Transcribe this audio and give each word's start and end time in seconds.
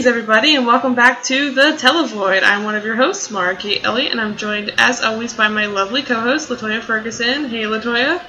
Greetings, 0.00 0.16
everybody, 0.16 0.56
and 0.56 0.66
welcome 0.66 0.94
back 0.94 1.22
to 1.24 1.50
the 1.50 1.76
Televoid. 1.76 2.42
I'm 2.42 2.64
one 2.64 2.74
of 2.74 2.86
your 2.86 2.96
hosts, 2.96 3.30
Mary 3.30 3.54
Kate 3.54 3.84
Elliott, 3.84 4.12
and 4.12 4.18
I'm 4.18 4.38
joined, 4.38 4.72
as 4.78 5.02
always, 5.02 5.34
by 5.34 5.48
my 5.48 5.66
lovely 5.66 6.02
co-host, 6.02 6.48
Latoya 6.48 6.80
Ferguson. 6.80 7.50
Hey, 7.50 7.64
Latoya. 7.64 8.24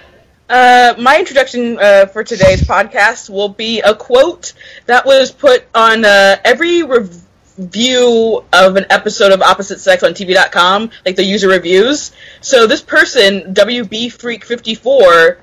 Uh, 0.50 0.96
my 1.00 1.18
introduction 1.18 1.80
uh, 1.80 2.08
for 2.08 2.26
today's 2.26 2.62
podcast 2.62 3.30
will 3.30 3.48
be 3.48 3.80
a 3.80 3.96
quote 3.96 4.52
that 4.88 5.06
was 5.06 5.32
put 5.32 5.64
on 5.74 6.04
uh, 6.04 6.36
every 6.44 6.84
review 6.84 8.44
of 8.52 8.76
an 8.76 8.88
episode 8.90 9.32
of 9.32 9.42
Opposite 9.42 9.80
Sex 9.80 10.04
on 10.04 10.12
TV.com, 10.12 10.92
like 11.06 11.16
the 11.16 11.24
user 11.24 11.48
reviews. 11.48 12.12
So 12.42 12.68
this 12.68 12.82
person, 12.82 13.54
WB 13.54 14.12
Freak 14.12 14.44
54, 14.44 15.38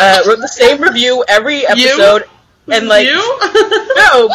uh, 0.00 0.22
wrote 0.26 0.38
the 0.38 0.48
same 0.48 0.80
review 0.80 1.26
every 1.28 1.66
episode, 1.66 2.24
and 2.72 2.88
like 2.88 3.06
you? 3.06 3.16
no, 3.96 4.30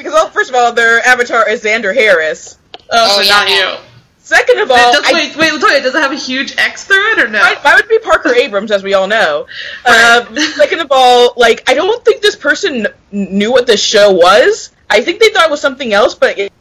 because 0.00 0.12
well, 0.14 0.30
first 0.30 0.50
of 0.50 0.56
all, 0.56 0.72
their 0.72 1.04
avatar 1.06 1.48
is 1.48 1.62
Xander 1.62 1.94
Harris. 1.94 2.58
oh, 2.74 2.78
Oh, 2.90 3.22
so 3.22 3.28
not 3.28 3.48
yeah. 3.48 3.72
you. 3.74 3.78
Second 4.18 4.60
of 4.60 4.70
all, 4.70 4.92
Does, 4.92 5.04
I- 5.06 5.12
wait, 5.12 5.36
wait, 5.36 5.50
Latoya, 5.52 5.82
does 5.82 5.94
it 5.94 6.00
have 6.02 6.12
a 6.12 6.16
huge 6.16 6.54
X 6.56 6.84
through 6.84 7.12
it 7.12 7.18
or 7.18 7.28
no? 7.28 7.40
Mine, 7.40 7.56
mine 7.64 7.74
would 7.76 7.88
be 7.88 7.98
Parker 7.98 8.32
Abrams, 8.36 8.70
as 8.70 8.82
we 8.82 8.94
all 8.94 9.08
know. 9.08 9.46
Um, 9.84 10.36
second 10.38 10.80
of 10.80 10.88
all, 10.90 11.32
like 11.36 11.68
I 11.68 11.74
don't 11.74 12.04
think 12.04 12.22
this 12.22 12.36
person 12.36 12.86
knew 13.10 13.50
what 13.50 13.66
this 13.66 13.82
show 13.82 14.12
was. 14.12 14.70
I 14.88 15.02
think 15.02 15.20
they 15.20 15.30
thought 15.30 15.46
it 15.46 15.50
was 15.50 15.60
something 15.60 15.92
else, 15.92 16.14
but 16.14 16.38
it, 16.38 16.52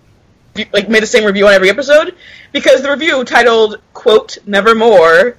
like 0.73 0.89
made 0.89 1.03
the 1.03 1.08
same 1.08 1.25
review 1.25 1.47
on 1.47 1.53
every 1.53 1.69
episode 1.69 2.16
because 2.52 2.81
the 2.81 2.89
review 2.89 3.23
titled 3.23 3.80
"quote 3.94 4.39
Nevermore," 4.47 5.38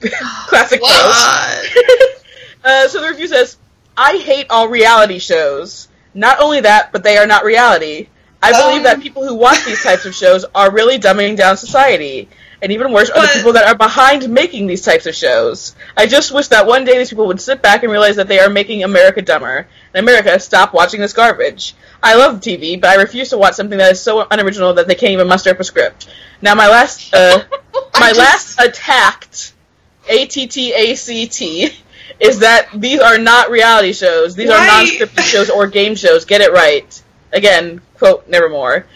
classic 0.48 0.80
quote. 0.80 0.92
uh, 2.64 2.88
so 2.88 3.00
the 3.02 3.08
review 3.08 3.26
says, 3.28 3.56
"I 3.96 4.16
hate 4.18 4.46
all 4.50 4.68
reality 4.68 5.18
shows. 5.18 5.88
Not 6.18 6.40
only 6.40 6.60
that, 6.60 6.92
but 6.92 7.02
they 7.04 7.16
are 7.16 7.26
not 7.26 7.44
reality." 7.44 8.08
I 8.40 8.52
believe 8.52 8.78
Um. 8.78 8.82
that 8.84 9.00
people 9.00 9.26
who 9.26 9.34
watch 9.34 9.64
these 9.64 9.82
types 9.82 10.04
of 10.04 10.14
shows 10.14 10.44
are 10.54 10.70
really 10.70 10.98
dumbing 10.98 11.36
down 11.36 11.56
society. 11.56 12.28
And 12.60 12.72
even 12.72 12.92
worse 12.92 13.08
are 13.10 13.22
the 13.22 13.32
people 13.32 13.52
that 13.52 13.66
are 13.66 13.76
behind 13.76 14.28
making 14.28 14.66
these 14.66 14.82
types 14.82 15.06
of 15.06 15.14
shows. 15.14 15.76
I 15.96 16.06
just 16.06 16.32
wish 16.32 16.48
that 16.48 16.66
one 16.66 16.84
day 16.84 16.98
these 16.98 17.08
people 17.08 17.28
would 17.28 17.40
sit 17.40 17.62
back 17.62 17.82
and 17.84 17.92
realize 17.92 18.16
that 18.16 18.26
they 18.26 18.40
are 18.40 18.50
making 18.50 18.82
America 18.82 19.22
dumber. 19.22 19.68
And 19.94 20.04
America, 20.04 20.38
stop 20.40 20.74
watching 20.74 21.00
this 21.00 21.12
garbage. 21.12 21.74
I 22.02 22.16
love 22.16 22.40
TV, 22.40 22.80
but 22.80 22.90
I 22.90 22.94
refuse 22.96 23.28
to 23.30 23.38
watch 23.38 23.54
something 23.54 23.78
that 23.78 23.92
is 23.92 24.00
so 24.00 24.26
unoriginal 24.28 24.74
that 24.74 24.88
they 24.88 24.96
can't 24.96 25.12
even 25.12 25.28
muster 25.28 25.50
up 25.50 25.60
a 25.60 25.64
script. 25.64 26.08
Now 26.42 26.54
my 26.56 26.68
last, 26.68 27.14
uh, 27.14 27.44
my 28.00 28.12
last 28.12 28.60
attacked, 28.60 29.52
A-T-T-A-C-T, 30.08 31.70
is 32.20 32.40
that 32.40 32.68
these 32.74 33.00
are 33.00 33.18
not 33.18 33.50
reality 33.50 33.92
shows. 33.92 34.34
These 34.34 34.50
are 34.50 34.66
non-scripted 34.66 35.22
shows 35.22 35.50
or 35.50 35.66
game 35.66 35.94
shows. 35.94 36.24
Get 36.24 36.40
it 36.40 36.52
right. 36.52 37.02
Again, 37.32 37.80
quote, 37.98 38.28
nevermore. 38.28 38.86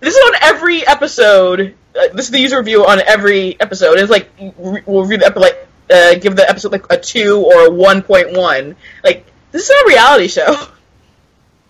This 0.00 0.14
is 0.14 0.20
on 0.26 0.34
every 0.42 0.86
episode. 0.86 1.74
Uh, 1.94 2.08
this 2.12 2.26
is 2.26 2.30
the 2.30 2.40
user 2.40 2.58
review 2.58 2.84
on 2.84 3.00
every 3.00 3.58
episode. 3.60 3.98
It's 3.98 4.10
like 4.10 4.28
we'll 4.38 5.02
review 5.02 5.18
the 5.18 5.26
episode, 5.26 5.40
like 5.40 5.68
uh, 5.90 6.14
give 6.16 6.36
the 6.36 6.48
episode 6.48 6.72
like 6.72 6.86
a 6.90 6.98
two 6.98 7.42
or 7.44 7.66
a 7.66 7.70
one 7.70 8.02
point 8.02 8.36
one. 8.36 8.76
Like 9.04 9.26
this 9.52 9.62
is 9.62 9.70
not 9.70 9.84
a 9.84 9.88
reality 9.88 10.28
show. 10.28 10.68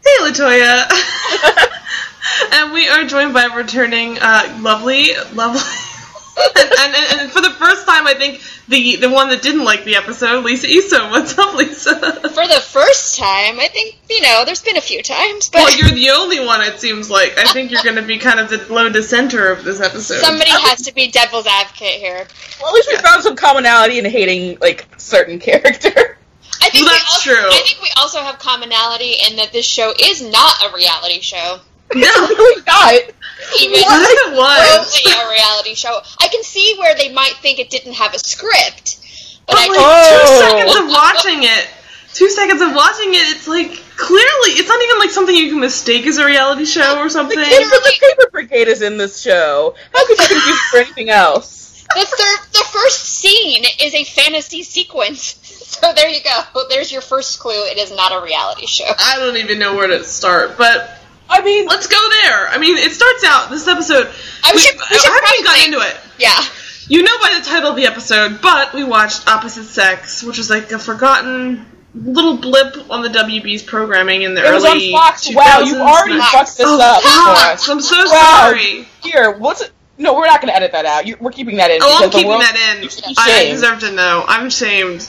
Hey, 0.04 0.24
Latoya. 0.24 0.90
and 2.54 2.72
we 2.72 2.88
are 2.88 3.04
joined 3.04 3.32
by 3.32 3.44
returning 3.44 4.18
uh, 4.20 4.58
lovely, 4.60 5.10
lovely. 5.32 5.60
And, 6.36 6.56
and, 6.56 6.94
and, 6.94 7.20
and 7.22 7.30
for 7.30 7.40
the 7.40 7.50
first 7.50 7.86
time, 7.86 8.06
I 8.06 8.14
think 8.14 8.40
the 8.68 8.96
the 8.96 9.10
one 9.10 9.28
that 9.30 9.42
didn't 9.42 9.64
like 9.64 9.84
the 9.84 9.96
episode, 9.96 10.44
Lisa 10.44 10.66
Issa. 10.66 11.08
What's 11.08 11.36
up, 11.38 11.54
Lisa? 11.54 11.94
For 11.96 12.46
the 12.46 12.62
first 12.64 13.18
time, 13.18 13.60
I 13.60 13.68
think, 13.72 13.98
you 14.08 14.22
know, 14.22 14.44
there's 14.44 14.62
been 14.62 14.76
a 14.76 14.82
few 14.82 15.02
times, 15.02 15.50
but 15.50 15.58
well, 15.58 15.76
you're 15.76 15.90
the 15.90 16.10
only 16.10 16.40
one. 16.40 16.60
It 16.62 16.80
seems 16.80 17.10
like. 17.10 17.36
I 17.38 17.52
think 17.52 17.70
you're 17.70 17.82
going 17.82 17.96
to 17.96 18.02
be 18.02 18.18
kind 18.18 18.40
of 18.40 18.48
the 18.48 18.72
low 18.72 18.88
dissenter 18.88 19.50
of 19.50 19.64
this 19.64 19.80
episode. 19.80 20.20
somebody 20.20 20.50
has 20.50 20.82
to 20.82 20.94
be 20.94 21.08
devil's 21.10 21.46
advocate 21.46 22.00
here. 22.00 22.26
Well, 22.60 22.68
at 22.70 22.74
least 22.74 22.88
we 22.88 22.96
found 22.98 23.22
some 23.22 23.36
commonality 23.36 23.98
in 23.98 24.04
hating 24.04 24.58
like 24.60 24.86
certain 24.96 25.38
character. 25.38 26.16
I 26.62 26.68
think 26.70 26.86
Well, 26.86 26.94
that's 26.94 27.26
also, 27.26 27.30
true. 27.30 27.48
I 27.48 27.62
think 27.64 27.82
we 27.82 27.90
also 27.96 28.20
have 28.20 28.38
commonality 28.38 29.14
in 29.28 29.36
that 29.36 29.52
this 29.52 29.66
show 29.66 29.92
is 29.98 30.22
not 30.22 30.62
a 30.64 30.74
reality 30.74 31.20
show. 31.20 31.60
No, 31.94 32.28
really 32.28 32.62
not. 32.66 32.94
Even 33.60 33.74
yes, 33.74 34.28
it 34.28 34.36
was. 34.36 35.02
a 35.06 35.30
reality 35.30 35.74
show. 35.74 35.98
I 36.20 36.28
can 36.28 36.42
see 36.42 36.76
where 36.78 36.94
they 36.94 37.12
might 37.12 37.34
think 37.42 37.58
it 37.58 37.70
didn't 37.70 37.94
have 37.94 38.14
a 38.14 38.18
script, 38.18 38.98
but, 39.46 39.54
But 39.54 39.56
I 39.56 39.66
like 39.68 39.78
Oh. 39.80 40.20
two 40.20 40.46
seconds 40.46 40.76
of 40.76 40.88
watching 40.88 41.42
it, 41.42 41.68
two 42.14 42.28
seconds 42.30 42.62
of 42.62 42.74
watching 42.74 43.14
it, 43.14 43.36
it's 43.36 43.48
like 43.48 43.70
clearly 43.96 44.50
it's 44.58 44.68
not 44.68 44.80
even 44.82 44.98
like 44.98 45.10
something 45.10 45.34
you 45.34 45.50
can 45.50 45.60
mistake 45.60 46.06
as 46.06 46.18
a 46.18 46.24
reality 46.24 46.64
show 46.64 46.98
or 46.98 47.08
something. 47.08 47.38
The 47.38 47.44
something. 47.44 47.58
kid 47.60 47.68
from 47.68 47.80
the 47.82 47.98
Paper 48.00 48.30
Brigade 48.30 48.68
is 48.68 48.82
in 48.82 48.96
this 48.96 49.20
show. 49.20 49.74
How 49.92 50.06
could 50.06 50.18
you 50.18 50.26
confuse 50.26 50.56
it 50.56 50.70
for 50.70 50.76
anything 50.78 51.10
else? 51.10 51.84
the 51.94 52.06
third, 52.06 52.38
the 52.52 52.64
first 52.72 53.00
scene 53.04 53.64
is 53.80 53.92
a 53.94 54.04
fantasy 54.04 54.62
sequence. 54.62 55.38
So 55.72 55.90
there 55.94 56.08
you 56.08 56.20
go. 56.22 56.64
There's 56.68 56.92
your 56.92 57.00
first 57.00 57.40
clue. 57.40 57.64
It 57.64 57.78
is 57.78 57.90
not 57.90 58.12
a 58.12 58.22
reality 58.22 58.66
show. 58.66 58.84
I 58.98 59.16
don't 59.18 59.38
even 59.38 59.58
know 59.58 59.74
where 59.74 59.86
to 59.88 60.04
start, 60.04 60.58
but 60.58 61.01
I 61.28 61.42
mean, 61.42 61.66
let's 61.66 61.86
go 61.86 61.98
there. 62.22 62.48
I 62.48 62.58
mean, 62.58 62.76
it 62.76 62.92
starts 62.92 63.24
out 63.24 63.50
this 63.50 63.66
episode. 63.66 64.08
I- 64.44 64.52
we 64.54 64.60
should- 64.60 64.76
we 64.90 64.98
should 64.98 65.10
haven't 65.10 65.44
gotten 65.44 65.64
into 65.64 65.80
it. 65.80 65.96
Yeah. 66.18 66.44
You 66.88 67.02
know 67.02 67.18
by 67.22 67.38
the 67.38 67.44
title 67.44 67.70
of 67.70 67.76
the 67.76 67.86
episode, 67.86 68.40
but 68.42 68.74
we 68.74 68.84
watched 68.84 69.26
Opposite 69.28 69.64
Sex, 69.64 70.22
which 70.22 70.36
was 70.38 70.50
like 70.50 70.70
a 70.72 70.78
forgotten 70.78 71.64
little 71.94 72.36
blip 72.36 72.76
on 72.90 73.02
the 73.02 73.08
WB's 73.08 73.62
programming 73.62 74.22
in 74.22 74.34
the 74.34 74.44
it 74.46 74.52
was 74.52 74.64
early 74.64 74.92
on 74.94 75.00
Fox. 75.00 75.28
Wow, 75.34 75.60
you've 75.60 75.78
already 75.80 76.18
Fox. 76.18 76.32
fucked 76.32 76.56
this 76.58 76.66
Oh, 76.68 76.80
up. 76.80 77.02
for 77.02 77.08
Fox. 77.08 77.62
us. 77.62 77.68
I'm 77.68 77.80
so 77.80 77.96
Wow. 77.98 78.40
sorry. 78.50 78.88
Here, 79.02 79.30
what's 79.30 79.62
it? 79.62 79.70
No, 79.98 80.14
we're 80.14 80.26
not 80.26 80.40
going 80.40 80.48
to 80.52 80.56
edit 80.56 80.72
that 80.72 80.84
out. 80.86 81.06
You, 81.06 81.16
we're 81.20 81.30
keeping 81.30 81.56
that 81.58 81.70
in. 81.70 81.78
Oh, 81.82 82.04
I'm 82.04 82.10
keeping 82.10 82.28
world- 82.28 82.42
that 82.42 82.56
in. 82.56 82.88
I 83.18 83.44
deserve 83.50 83.80
to 83.80 83.92
know. 83.92 84.24
I'm 84.26 84.50
shamed. 84.50 85.06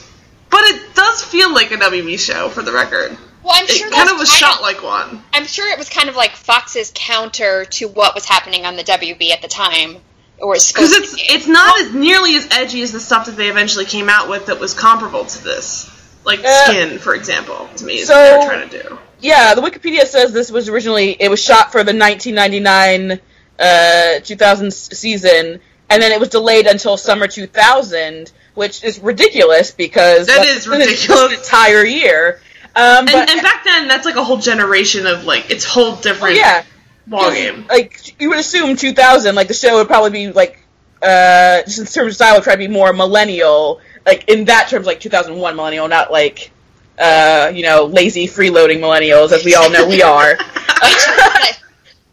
But 0.51 0.61
it 0.65 0.93
does 0.93 1.23
feel 1.23 1.51
like 1.53 1.71
a 1.71 1.77
WB 1.77 2.17
show, 2.19 2.49
for 2.49 2.61
the 2.61 2.71
record. 2.71 3.17
Well, 3.43 3.53
I'm 3.55 3.67
sure 3.67 3.87
It 3.87 3.93
kind 3.93 4.09
of 4.09 4.17
was 4.17 4.29
kind 4.29 4.39
shot 4.39 4.55
of- 4.57 4.61
like 4.61 4.81
one. 4.83 5.23
I'm 5.33 5.45
sure 5.45 5.69
it 5.71 5.77
was 5.77 5.89
kind 5.89 6.09
of 6.09 6.15
like 6.15 6.31
Fox's 6.35 6.91
counter 6.95 7.65
to 7.65 7.87
what 7.87 8.15
was 8.15 8.25
happening 8.25 8.65
on 8.65 8.75
the 8.75 8.83
WB 8.83 9.31
at 9.31 9.41
the 9.41 9.47
time, 9.47 9.97
or 10.39 10.53
Because 10.53 10.93
it's 10.93 11.15
it's 11.17 11.47
not 11.47 11.79
as 11.81 11.93
nearly 11.93 12.35
as 12.35 12.47
edgy 12.51 12.81
as 12.81 12.91
the 12.91 12.99
stuff 12.99 13.25
that 13.25 13.35
they 13.37 13.49
eventually 13.49 13.85
came 13.85 14.09
out 14.09 14.29
with 14.29 14.45
that 14.47 14.59
was 14.59 14.73
comparable 14.73 15.25
to 15.25 15.43
this. 15.43 15.89
Like 16.25 16.39
Uh, 16.45 16.65
Skin, 16.65 16.99
for 16.99 17.13
example, 17.15 17.69
to 17.77 17.85
me 17.85 17.99
is 17.99 18.07
so- 18.07 18.13
what 18.15 18.39
they're 18.47 18.49
trying 18.59 18.69
to 18.69 18.83
do. 18.83 18.99
Yeah, 19.19 19.55
the 19.55 19.61
Wikipedia 19.61 20.05
says 20.05 20.31
this 20.33 20.51
was 20.51 20.67
originally 20.69 21.15
it 21.19 21.29
was 21.29 21.41
shot 21.41 21.71
for 21.71 21.83
the 21.83 21.93
1999 21.93 23.19
uh, 23.59 24.19
2000 24.19 24.67
s- 24.67 24.89
season, 24.97 25.59
and 25.89 26.01
then 26.01 26.11
it 26.11 26.19
was 26.19 26.29
delayed 26.29 26.65
until 26.67 26.97
summer 26.97 27.27
2000, 27.27 28.31
which 28.55 28.83
is 28.83 28.99
ridiculous 28.99 29.71
because 29.71 30.27
That 30.27 30.37
that's 30.39 30.49
is 30.49 30.65
been 30.65 30.81
an 30.81 30.87
ridiculous. 30.87 31.33
entire 31.45 31.85
year. 31.85 32.41
Um, 32.75 33.07
And, 33.07 33.11
but 33.11 33.29
and 33.29 33.41
back 33.41 33.63
then, 33.63 33.87
that's 33.87 34.05
like 34.05 34.15
a 34.15 34.23
whole 34.23 34.37
generation 34.37 35.05
of 35.05 35.25
like 35.25 35.51
it's 35.51 35.65
whole 35.65 35.95
different 35.95 36.37
yeah, 36.37 36.63
ballgame. 37.09 37.67
like 37.69 38.19
you 38.19 38.29
would 38.29 38.39
assume 38.39 38.75
2000, 38.75 39.35
like 39.35 39.47
the 39.47 39.53
show 39.53 39.75
would 39.75 39.87
probably 39.87 40.09
be 40.09 40.31
like 40.31 40.59
uh, 41.01 41.61
just 41.63 41.79
in 41.79 41.85
terms 41.85 42.07
of 42.07 42.15
style, 42.15 42.35
would 42.35 42.43
try 42.43 42.53
to 42.53 42.57
be 42.57 42.67
more 42.67 42.93
millennial, 42.93 43.79
like 44.05 44.27
in 44.29 44.45
that 44.45 44.69
terms, 44.69 44.87
like 44.87 44.99
2001 44.99 45.55
millennial, 45.55 45.87
not 45.87 46.11
like 46.11 46.51
uh, 46.97 47.51
you 47.53 47.63
know 47.63 47.85
lazy 47.85 48.27
freeloading 48.27 48.79
millennials, 48.79 49.31
as 49.31 49.45
we 49.45 49.55
all 49.55 49.69
know 49.69 49.87
we 49.87 50.01
are. 50.01 50.35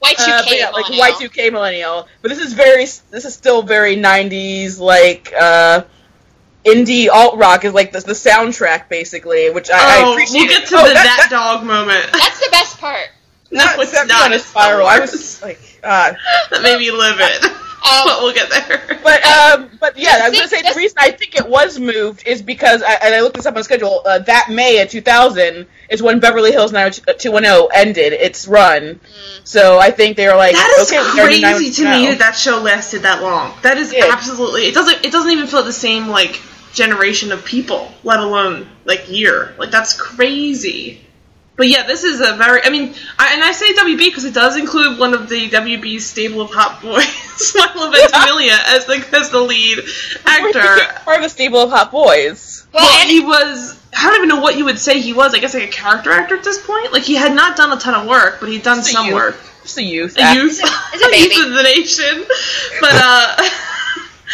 Y2K 0.03 0.29
Uh, 0.29 0.43
yeah, 0.49 0.71
like 0.71 0.89
millennial. 0.89 1.29
Y2K 1.29 1.53
millennial. 1.53 2.09
But 2.23 2.31
this 2.31 2.39
is 2.39 2.53
very, 2.55 2.85
this 2.85 3.25
is 3.25 3.35
still 3.35 3.63
very 3.63 3.97
90s, 3.97 4.79
like, 4.79 5.33
uh, 5.39 5.83
indie 6.65 7.09
alt 7.09 7.39
rock 7.39 7.65
is 7.65 7.73
like 7.75 7.93
the, 7.93 8.01
the 8.01 8.13
soundtrack, 8.13 8.89
basically, 8.89 9.51
which 9.51 9.71
I, 9.71 9.77
I 9.79 10.03
oh, 10.05 10.13
appreciate. 10.13 10.39
we'll 10.41 10.49
get 10.49 10.69
to 10.69 10.77
Oh, 10.77 10.87
the 10.89 10.95
that, 10.95 11.05
that, 11.05 11.29
dog 11.31 11.65
moment. 11.67 12.07
That's 12.13 12.41
the 12.45 12.51
best 12.51 12.79
part. 12.79 13.09
that, 13.51 13.77
No, 13.77 13.83
it's 13.83 13.93
set 13.93 14.07
not. 14.09 14.27
on 14.27 14.33
a 14.33 14.39
spiral. 14.39 14.87
I 14.87 15.01
was 15.01 15.43
like, 15.43 15.61
uh, 15.83 16.13
that 16.51 16.63
made 16.63 16.79
me 16.79 16.91
livid. 16.91 17.51
Um, 17.81 18.03
but 18.05 18.21
we'll 18.21 18.35
get 18.35 18.51
there. 18.51 19.01
But 19.03 19.25
um, 19.25 19.71
but 19.81 19.97
yeah, 19.97 20.19
I 20.23 20.29
was 20.29 20.39
gonna 20.39 20.51
say 20.51 20.61
the 20.61 20.75
reason 20.77 20.99
I 21.01 21.13
think 21.13 21.35
it 21.35 21.49
was 21.49 21.81
moved 21.81 22.27
is 22.27 22.43
because 22.43 22.83
I, 22.83 22.93
and 23.03 23.15
I 23.15 23.23
looked 23.23 23.37
this 23.37 23.47
up 23.47 23.57
on 23.57 23.65
schedule. 23.65 24.03
Uh, 24.05 24.19
that 24.19 24.49
May 24.51 24.83
of 24.83 24.91
2000 24.91 25.67
is 25.89 26.03
when 26.03 26.21
Beverly 26.21 26.53
Hills 26.53 26.73
90210 26.73 27.69
ended 27.75 28.13
its 28.13 28.47
run. 28.47 29.01
So 29.45 29.79
I 29.79 29.93
think 29.93 30.19
they 30.19 30.27
were 30.29 30.37
like, 30.37 30.53
That 30.53 30.77
is 30.79 30.93
okay, 30.93 30.99
we 30.99 31.17
gotta 31.17 31.35
do 31.37 31.41
crazy 31.57 31.83
to 31.83 31.91
me 31.91 32.07
that 32.09 32.19
that 32.19 32.37
show 32.37 32.61
lasted 32.61 33.01
that 33.05 33.23
long. 33.23 33.55
That 33.63 33.79
is 33.79 33.95
Yeah. 33.95 34.11
absolutely. 34.13 34.65
It 34.67 34.75
doesn't. 34.75 35.03
It 35.07 35.11
doesn't 35.11 35.31
even 35.31 35.47
feel 35.47 35.63
the 35.63 35.73
same 35.73 36.09
like 36.09 36.39
generation 36.73 37.33
of 37.33 37.45
people, 37.45 37.91
let 38.05 38.21
alone 38.21 38.69
like 38.85 39.09
year. 39.11 39.55
Like 39.59 39.71
that's 39.71 39.93
crazy. 40.01 41.01
But 41.57 41.69
yeah, 41.69 41.87
this 41.87 42.05
is 42.05 42.21
a 42.21 42.37
very. 42.37 42.63
I 42.65 42.71
mean, 42.71 42.95
I, 43.19 43.35
and 43.35 43.43
I 43.45 43.53
say 43.53 43.73
WB 43.75 43.99
because 43.99 44.25
it 44.25 44.33
does 44.33 44.57
include 44.57 44.99
one 44.99 45.13
of 45.13 45.29
the 45.29 45.51
WB's 45.51 46.07
stable 46.07 46.41
of 46.41 46.51
hot 46.51 46.81
boys, 46.81 47.53
Milo 47.55 47.91
Ventimiglia, 47.91 48.57
as 48.69 48.87
the 48.87 49.05
as 49.15 49.29
the 49.31 49.41
lead 49.41 49.79
actor. 50.25 50.53
get 50.77 51.05
part 51.05 51.19
of 51.19 51.23
the 51.25 51.29
stable 51.29 51.59
of 51.59 51.71
hot 51.71 51.91
boys. 51.91 52.67
well, 52.73 52.83
Well, 52.83 53.01
and, 53.03 53.11
he 53.11 53.21
was 53.21 53.79
I 53.95 54.05
don't 54.07 54.17
even 54.17 54.29
know 54.31 54.41
what 54.41 54.57
you 54.57 54.65
would 54.65 54.79
say 54.79 55.01
he 55.01 55.13
was. 55.13 55.35
I 55.35 55.39
guess 55.41 55.53
like 55.53 55.65
a 55.65 55.69
character 55.69 56.13
actor 56.13 56.37
at 56.39 56.45
this 56.45 56.65
point. 56.65 56.93
Like 56.95 57.03
he 57.03 57.15
had 57.15 57.35
not 57.35 57.59
done 57.59 57.77
a 57.77 57.79
ton 57.81 57.95
of 57.95 58.07
work, 58.09 58.39
but 58.41 58.49
he'd 58.49 58.63
done 58.63 58.79
Just 58.79 58.93
some 58.93 59.07
youth. 59.07 59.15
work. 59.15 59.37
Just 59.63 59.77
a 59.77 59.83
youth. 59.83 60.17
A 60.19 60.35
youth, 60.35 60.59
It's 60.95 61.03
a 61.03 61.09
a 61.09 61.11
baby. 61.11 61.35
youth 61.35 61.47
of 61.49 61.53
the 61.53 61.63
nation. 61.63 62.25
But 62.81 62.91
uh, 62.95 63.37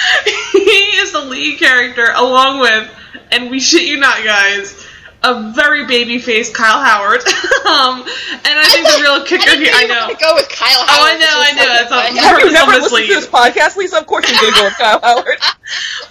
he 0.53 0.97
is 0.99 1.13
the 1.13 1.21
lead 1.21 1.59
character, 1.59 2.07
along 2.15 2.61
with, 2.61 2.91
and 3.31 3.51
we 3.51 3.61
shit 3.61 3.85
you 3.85 3.97
not, 3.99 4.23
guys, 4.25 4.83
a 5.23 5.53
very 5.53 5.87
baby 5.87 6.19
faced 6.19 6.55
Kyle 6.55 6.79
Howard. 6.85 7.21
um, 7.67 8.01
and 8.03 8.55
I 8.59 8.65
think 8.71 8.87
the 8.87 9.01
real 9.03 9.25
kicker 9.25 9.51
I 9.51 9.57
here, 9.57 9.73
know 9.73 9.79
I 9.79 10.09
know. 10.09 10.15
Go 10.21 10.35
with 10.35 10.49
Kyle 10.49 10.87
Howard. 10.87 10.89
Oh, 10.89 11.07
I 11.07 11.19
know, 11.19 11.27
I 11.29 11.53
know, 11.53 11.63
so 11.65 11.73
it's 11.73 11.91
a- 11.91 11.95
funny. 11.95 12.19
Have 12.19 12.39
you 12.39 12.45
Purposeful 12.45 12.53
never 12.53 12.73
listened 12.73 12.93
mislead. 12.93 13.09
to 13.09 13.15
this 13.15 13.27
podcast, 13.27 13.77
Lisa? 13.77 13.99
Of 13.99 14.07
course 14.07 14.31
you're 14.31 14.41
gonna 14.41 14.55
go 14.57 14.65
with 14.65 14.75
Kyle 14.79 15.01
Howard. 15.03 15.39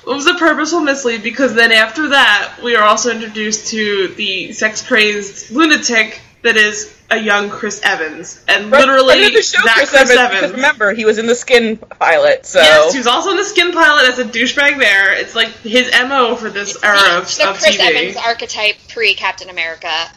It 0.08 0.14
was 0.14 0.28
a 0.28 0.36
purposeful 0.36 0.82
mislead 0.82 1.24
because 1.24 1.56
then 1.56 1.72
after 1.72 2.10
that, 2.10 2.60
we 2.64 2.76
are 2.76 2.84
also 2.84 3.10
introduced 3.10 3.68
to 3.70 4.10
the 4.10 4.52
sex 4.52 4.86
crazed 4.86 5.50
lunatic 5.50 6.22
that 6.46 6.58
is 6.58 6.96
a 7.12 7.18
young 7.20 7.50
Chris 7.50 7.82
Evans. 7.84 8.44
And 8.48 8.70
literally, 8.70 9.16
Friend 9.18 9.36
the 9.36 9.42
show, 9.42 9.62
that 9.64 9.76
Chris, 9.78 9.90
Chris, 9.90 10.12
Evans, 10.12 10.34
Evans. 10.34 10.54
Remember, 10.54 10.94
he 10.94 11.04
was 11.06 11.18
in 11.18 11.26
the 11.26 11.36
Skin 11.36 11.78
pilot, 11.78 12.46
so 12.46 12.60
Yes, 12.60 12.94
he 12.94 13.00
was 13.00 13.08
also 13.08 13.32
in 13.32 13.38
the 13.38 13.44
Skin 13.44 13.72
pilot 13.72 14.08
as 14.10 14.20
a 14.20 14.24
douchebag 14.26 14.80
there. 14.80 15.14
It's 15.14 15.36
like 15.36 15.50
his 15.60 15.92
MO 16.08 16.36
for 16.36 16.50
this 16.50 16.82
era 16.84 17.18
of, 17.18 17.36
the 17.36 17.50
of 17.50 17.58
Chris 17.58 17.78
TV. 17.78 17.80
Evans 17.82 18.18
archetype 18.18 18.76
pre 18.90 19.14
Captain 19.16 19.50
America. 19.50 19.88
I, 19.88 20.10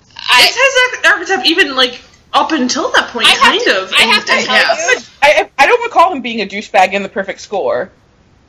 It's 0.45 0.57
I, 0.57 0.97
his 0.97 1.13
archetype 1.13 1.47
even 1.47 1.75
like 1.77 2.01
up 2.33 2.53
until 2.53 2.93
that 2.93 3.11
point, 3.11 3.27
I 3.29 3.35
kind 3.37 3.61
to- 3.63 3.83
of. 3.83 3.93
I 3.93 4.03
have 4.03 4.25
to 4.25 4.33
tell 4.33 4.45
yes. 4.45 5.01
you- 5.01 5.13
I, 5.23 5.51
I 5.59 5.67
don't 5.67 5.83
recall 5.83 6.13
him 6.13 6.23
being 6.23 6.41
a 6.41 6.47
douchebag 6.47 6.93
in 6.93 7.03
the 7.03 7.09
Perfect 7.09 7.41
Score. 7.41 7.91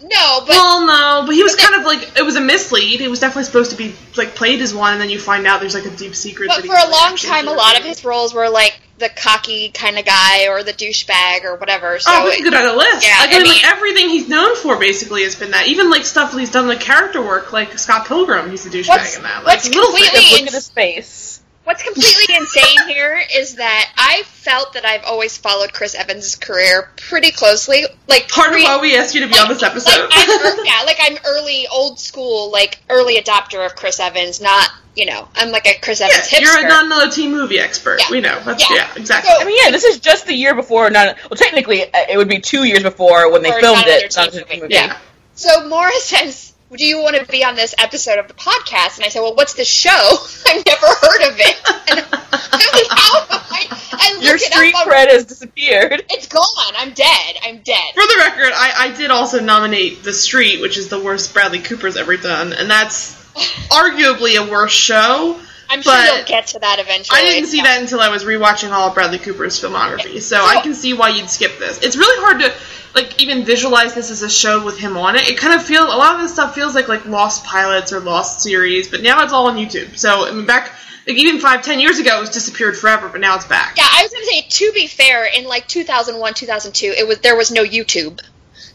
No, 0.02 0.40
but 0.42 0.50
Well, 0.50 0.86
no, 0.86 1.24
but 1.26 1.36
he 1.36 1.44
was 1.44 1.56
But 1.56 1.62
kind 1.66 1.80
of 1.80 1.86
like 1.86 2.18
it 2.18 2.24
was 2.24 2.36
a 2.36 2.42
mislead. 2.42 3.02
It 3.02 3.10
was 3.10 3.20
definitely 3.20 3.44
supposed 3.46 3.72
to 3.72 3.78
be 3.78 3.94
like 4.18 4.36
played 4.36 4.62
as 4.62 4.74
one, 4.74 4.94
and 4.94 5.02
then 5.02 5.10
you 5.10 5.20
find 5.20 5.46
out 5.46 5.60
there's 5.60 5.74
like 5.76 5.86
a 5.86 5.90
deep 5.96 6.16
secret. 6.16 6.48
but 6.48 6.58
that 6.62 6.66
for 6.66 6.74
he's, 6.76 6.84
a 6.86 6.90
like, 6.90 7.02
long 7.02 7.16
time, 7.18 7.48
a 7.48 7.52
lot 7.54 7.78
of 7.78 7.84
his 7.86 8.04
roles 8.06 8.34
were 8.34 8.50
like 8.50 8.80
the 8.98 9.10
cocky 9.10 9.70
kind 9.70 9.98
of 9.98 10.04
guy 10.06 10.48
or 10.50 10.62
the 10.64 10.74
douchebag 10.74 11.44
or 11.46 11.56
whatever. 11.56 12.00
So 12.00 12.12
oh, 12.14 12.26
we 12.26 12.36
can 12.36 12.44
go 12.44 12.50
down 12.52 12.66
the 12.66 12.76
list. 12.76 13.06
Yeah, 13.06 13.18
like, 13.22 13.30
I 13.32 13.36
I 13.40 13.44
mean, 13.44 13.48
like, 13.54 13.66
everything 13.66 14.10
he's 14.10 14.28
known 14.28 14.56
for 14.58 14.78
basically 14.78 15.24
has 15.24 15.36
been 15.36 15.52
that. 15.52 15.68
Even 15.68 15.90
like 15.90 16.06
stuff 16.06 16.34
he's 16.38 16.52
done 16.52 16.68
like 16.68 16.82
character 16.82 17.22
work, 17.22 17.52
like 17.54 17.78
Scott 17.80 18.08
Pilgrim, 18.08 18.50
he's 18.52 18.66
a 18.66 18.70
douchebag 18.70 18.88
What's- 18.90 19.16
in 19.18 19.24
that. 19.24 19.44
Like 19.46 19.58
what's 19.64 19.70
little 19.70 19.92
things. 19.94 20.10
completely- 20.10 20.20
Just 20.22 20.42
look 20.42 20.48
at 20.48 20.54
his 20.54 20.70
face. 20.70 21.39
What's 21.70 21.84
completely 21.84 22.36
insane 22.36 22.88
here 22.88 23.22
is 23.36 23.58
that 23.58 23.94
I 23.96 24.24
felt 24.26 24.74
that 24.74 24.86
I've 24.86 25.04
always 25.04 25.38
followed 25.38 25.72
Chris 25.72 25.94
Evans' 25.94 26.36
career 26.36 26.90
pretty 26.96 27.30
closely. 27.30 27.86
Like 28.08 28.28
Part 28.28 28.56
of 28.56 28.64
why 28.64 28.80
we 28.82 28.98
asked 28.98 29.14
you 29.14 29.22
to 29.22 29.28
be 29.28 29.38
on 29.38 29.50
this 29.50 29.62
episode. 29.62 30.10
Like 30.10 30.12
I'm, 30.16 30.58
yeah, 30.66 30.82
like 30.88 30.98
I'm 31.00 31.18
early, 31.28 31.68
old 31.72 32.00
school, 32.00 32.52
like 32.52 32.80
early 32.90 33.18
adopter 33.18 33.64
of 33.64 33.76
Chris 33.76 34.00
Evans. 34.00 34.42
Not, 34.42 34.68
you 34.96 35.06
know, 35.06 35.28
I'm 35.36 35.52
like 35.52 35.68
a 35.68 35.80
Chris 35.80 36.02
Evans 36.02 36.32
yeah, 36.34 36.40
hipster. 36.40 36.42
you're 36.42 36.66
a 36.66 36.68
not 36.68 36.86
another 36.86 37.12
teen 37.12 37.30
movie 37.30 37.60
expert. 37.60 38.00
Yeah. 38.00 38.06
We 38.10 38.22
know. 38.22 38.42
That's, 38.44 38.68
Yeah. 38.68 38.76
yeah. 38.78 38.92
exactly. 38.96 39.30
So- 39.32 39.40
I 39.40 39.46
mean, 39.46 39.60
yeah, 39.64 39.70
this 39.70 39.84
is 39.84 40.00
just 40.00 40.26
the 40.26 40.34
year 40.34 40.56
before. 40.56 40.90
Not 40.90 41.18
well, 41.30 41.38
technically, 41.38 41.84
uh, 41.84 42.06
it 42.10 42.18
would 42.18 42.30
be 42.30 42.40
two 42.40 42.64
years 42.64 42.82
before 42.82 43.32
when 43.32 43.44
they 43.44 43.52
filmed 43.52 43.86
Not 43.86 43.88
it. 43.88 44.16
Not 44.18 44.32
Teen 44.32 44.42
Movie. 44.42 44.62
Movie. 44.62 44.74
yeah. 44.74 44.98
So 45.36 45.70
Morris 45.70 46.06
says, 46.06 46.54
"Do 46.76 46.86
you 46.86 47.02
want 47.02 47.16
to 47.16 47.26
be 47.26 47.44
on 47.44 47.56
this 47.56 47.76
episode 47.78 48.20
of 48.20 48.28
the 48.28 48.34
podcast?" 48.34 48.98
And 48.98 49.06
I 49.06 49.10
said, 49.10 49.22
"Well, 49.22 49.36
what's 49.36 49.54
the 49.54 49.66
show? 49.66 49.90
I've 50.48 50.66
never 50.66 50.88
heard 50.88 51.32
of 51.32 51.40
it." 51.40 51.58
And 51.90 52.06
I 52.12 52.70
was 52.74 52.88
out 52.92 53.42
of 53.42 53.50
my. 53.50 53.68
I 53.92 54.20
Your 54.22 54.38
street 54.38 54.74
up 54.76 54.88
cred 54.88 55.10
has 55.10 55.26
disappeared. 55.26 56.06
It's 56.10 56.28
gone. 56.28 56.74
I'm 56.78 56.94
dead. 56.94 57.36
I'm 57.44 57.60
dead. 57.60 57.94
For 57.94 58.04
the 58.04 58.16
record, 58.20 58.52
I, 58.56 58.74
I 58.78 58.96
did 58.96 59.12
also 59.12 59.40
nominate 59.40 60.04
The 60.04 60.14
Street, 60.14 60.62
which 60.62 60.78
is 60.78 60.90
the 60.90 61.00
worst 61.00 61.34
Bradley 61.34 61.60
Cooper's 61.60 61.98
ever 61.98 62.18
done, 62.18 62.54
and 62.54 62.70
that's 62.70 63.16
arguably 63.70 64.36
a 64.36 64.50
worse 64.50 64.72
show. 64.72 65.40
I'm 65.70 65.82
sure 65.84 65.94
but 65.94 66.16
you'll 66.16 66.26
get 66.26 66.48
to 66.48 66.60
that 66.60 66.80
eventually. 66.80 67.20
I 67.20 67.24
didn't 67.24 67.48
see 67.48 67.62
that 67.62 67.80
until 67.80 68.00
I 68.00 68.10
was 68.10 68.24
rewatching 68.24 68.72
all 68.72 68.88
of 68.88 68.96
Bradley 68.96 69.20
Cooper's 69.20 69.62
filmography, 69.62 70.20
so 70.22 70.44
I 70.44 70.62
can 70.62 70.74
see 70.74 70.94
why 70.94 71.10
you'd 71.10 71.30
skip 71.30 71.60
this. 71.60 71.84
It's 71.84 71.96
really 71.96 72.20
hard 72.22 72.40
to 72.42 72.54
like 72.96 73.22
even 73.22 73.44
visualize 73.44 73.94
this 73.94 74.10
as 74.12 74.22
a 74.24 74.30
show 74.30 74.64
with 74.66 74.78
him 74.80 74.98
on 74.98 75.16
it. 75.16 75.28
It 75.28 75.38
kind 75.38 75.54
of 75.54 75.64
feels 75.64 75.86
a 75.94 75.96
lot 75.98 76.16
of 76.16 76.22
this 76.22 76.34
stuff 76.34 76.56
feels 76.56 76.76
like 76.76 76.88
like 76.88 77.06
lost 77.06 77.44
pilots 77.46 77.94
or 77.94 78.00
lost 78.00 78.42
series, 78.42 78.90
but 78.90 79.02
now 79.02 79.24
it's 79.24 79.34
all 79.34 79.48
on 79.48 79.58
YouTube. 79.58 79.98
So 79.98 80.28
I 80.28 80.32
mean, 80.32 80.46
back 80.46 80.72
like 81.08 81.16
even 81.18 81.40
five 81.40 81.62
ten 81.64 81.80
years 81.80 82.00
ago, 82.00 82.18
it 82.18 82.22
was 82.22 82.30
disappeared 82.32 82.78
forever, 82.78 83.10
but 83.10 83.22
now 83.22 83.36
it's 83.36 83.46
back. 83.46 83.76
Yeah, 83.78 83.88
I 83.90 84.04
was 84.04 84.12
gonna 84.12 84.26
say. 84.26 84.42
To 84.50 84.72
be 84.74 84.88
fair, 84.88 85.26
in 85.26 85.46
like 85.46 85.68
2001, 85.68 86.34
2002, 86.34 86.94
it 86.98 87.08
was 87.08 87.20
there 87.20 87.36
was 87.36 87.52
no 87.52 87.64
YouTube. 87.64 88.20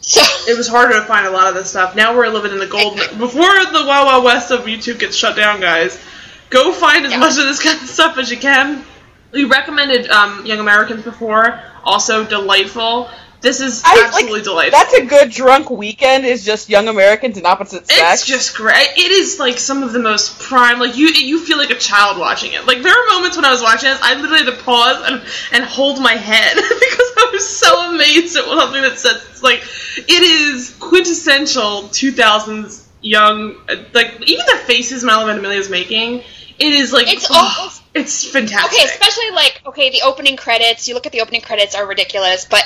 So 0.01 0.21
It 0.51 0.57
was 0.57 0.67
harder 0.67 0.93
to 0.93 1.01
find 1.05 1.25
a 1.27 1.31
lot 1.31 1.47
of 1.47 1.55
this 1.55 1.69
stuff. 1.69 1.95
Now 1.95 2.15
we're 2.15 2.27
living 2.29 2.51
in 2.51 2.59
the 2.59 2.67
golden 2.67 2.99
before 3.17 3.41
the 3.65 3.83
Wild 3.87 4.05
Wild 4.07 4.23
West 4.23 4.51
of 4.51 4.61
YouTube 4.61 4.99
gets 4.99 5.15
shut 5.15 5.35
down, 5.35 5.59
guys. 5.59 6.01
Go 6.49 6.71
find 6.71 7.05
as 7.05 7.11
Yeah. 7.11 7.17
much 7.19 7.31
of 7.37 7.45
this 7.45 7.61
kind 7.61 7.81
of 7.81 7.89
stuff 7.89 8.17
as 8.17 8.29
you 8.31 8.37
can. 8.37 8.83
We 9.31 9.43
recommended 9.45 10.07
um, 10.09 10.45
Young 10.45 10.59
Americans 10.59 11.03
before, 11.03 11.59
also 11.83 12.23
delightful. 12.23 13.09
This 13.41 13.61
is 13.61 13.83
I, 13.85 14.03
absolutely 14.05 14.39
like, 14.39 14.43
delightful. 14.43 14.79
That's 14.79 14.93
a 14.93 15.05
good 15.05 15.29
drunk 15.29 15.69
weekend. 15.69 16.25
Is 16.25 16.43
just 16.43 16.67
young 16.69 16.87
Americans 16.87 17.37
in 17.37 17.45
opposite 17.45 17.85
sex. 17.87 18.21
It's 18.21 18.25
just 18.25 18.55
great. 18.57 18.87
It 18.97 19.11
is 19.11 19.39
like 19.39 19.59
some 19.59 19.83
of 19.83 19.93
the 19.93 19.99
most 19.99 20.39
prime. 20.39 20.79
Like 20.79 20.97
you, 20.97 21.07
you 21.09 21.39
feel 21.45 21.57
like 21.57 21.69
a 21.69 21.75
child 21.75 22.17
watching 22.17 22.53
it. 22.53 22.65
Like 22.65 22.81
there 22.81 22.91
are 22.93 23.05
moments 23.13 23.35
when 23.35 23.45
I 23.45 23.51
was 23.51 23.61
watching 23.61 23.89
this, 23.89 23.99
I 24.01 24.15
literally 24.15 24.45
had 24.45 24.57
to 24.57 24.63
pause 24.63 25.03
and, 25.07 25.21
and 25.51 25.63
hold 25.63 26.01
my 26.01 26.13
head 26.13 26.55
because 26.55 27.11
I 27.17 27.29
was 27.33 27.47
so 27.57 27.91
amazed 27.93 28.35
at 28.37 28.47
what 28.47 28.59
something 28.61 28.81
that 28.81 28.97
says 28.97 29.25
it's 29.29 29.43
like 29.43 29.59
it 29.97 30.23
is 30.23 30.75
quintessential 30.79 31.83
2000s 31.89 32.85
young. 33.01 33.55
uh, 33.69 33.75
Like 33.93 34.21
even 34.27 34.45
the 34.45 34.57
faces 34.65 35.03
Milo 35.03 35.27
Ventimiglia 35.27 35.59
is 35.59 35.69
making, 35.69 36.19
it 36.57 36.73
is 36.73 36.91
like 36.91 37.11
It's 37.13 37.27
oh, 37.29 37.35
almost- 37.57 37.83
it's 37.95 38.29
fantastic. 38.29 38.73
okay, 38.79 38.85
especially 38.85 39.31
like 39.31 39.61
okay, 39.65 39.89
the 39.89 40.01
opening 40.03 40.37
credits. 40.37 40.87
You 40.87 40.93
look 40.93 41.05
at 41.05 41.11
the 41.11 41.21
opening 41.21 41.41
credits 41.41 41.75
are 41.75 41.87
ridiculous, 41.87 42.45
but 42.45 42.63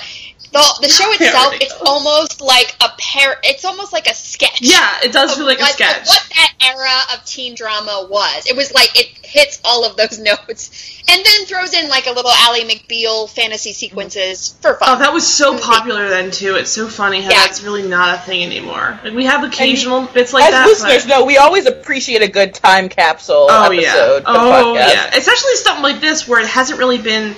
the 0.52 0.80
the 0.82 0.90
show 0.90 1.12
itself, 1.12 1.54
it's 1.62 1.76
almost 1.86 2.42
like 2.42 2.76
a 2.82 2.90
pair. 3.00 3.36
It's 3.44 3.66
almost 3.66 3.94
like 3.94 4.08
a 4.08 4.14
sketch. 4.16 4.60
yeah, 4.62 4.98
it 5.04 5.12
does 5.12 5.36
feel 5.36 5.46
like 5.46 5.60
a 5.60 5.66
sketch. 5.66 6.02
of 6.02 6.08
what 6.08 6.30
that 6.36 6.54
era 6.62 7.16
of 7.18 7.26
teen 7.26 7.56
drama 7.56 8.08
was. 8.10 8.48
It 8.48 8.56
was 8.56 8.74
like 8.74 8.98
it 9.00 9.08
hits 9.24 9.62
all 9.64 9.86
of 9.86 9.96
those 9.96 10.18
notes, 10.20 11.04
and 11.08 11.24
then 11.24 11.46
throws 11.46 11.74
in 11.76 11.88
like 11.90 12.08
a 12.08 12.12
little 12.12 12.32
Ally 12.32 12.62
McBeal 12.62 13.30
fantasy 13.30 13.74
sequences 13.74 14.56
for 14.62 14.74
fun. 14.76 14.90
Oh, 14.90 15.00
that 15.00 15.14
was 15.14 15.28
so 15.28 15.60
popular 15.60 16.10
then 16.10 16.32
too. 16.32 16.56
It's 16.56 16.72
so 16.72 16.88
funny 16.88 17.22
how 17.22 17.30
Yeah. 17.30 17.42
that's 17.46 17.62
really 17.62 17.88
not 17.88 18.16
a 18.16 18.22
thing 18.22 18.44
anymore. 18.44 19.00
Like 19.04 19.14
we 19.14 19.26
have 19.26 19.44
occasional 19.44 20.08
bits 20.08 20.34
like 20.34 20.46
As 20.46 20.52
that. 20.52 20.66
listeners 20.66 21.06
but... 21.06 21.20
know, 21.20 21.26
we 21.26 21.38
always 21.38 21.68
appreciate 21.68 22.24
a 22.24 22.28
good 22.28 22.56
time 22.56 22.90
capsule 22.90 23.48
Oh 23.52 23.66
episode 23.72 24.24
oh, 24.26 24.34
yeah. 24.34 24.64
Oh 24.64 24.74
podcast. 24.74 24.94
yeah. 24.94 25.12
Especially 25.20 25.56
something 25.56 25.84
like 25.84 26.02
this 26.02 26.28
where 26.28 26.40
it 26.40 26.48
hasn't 26.48 26.80
really 26.80 26.98
been 26.98 27.36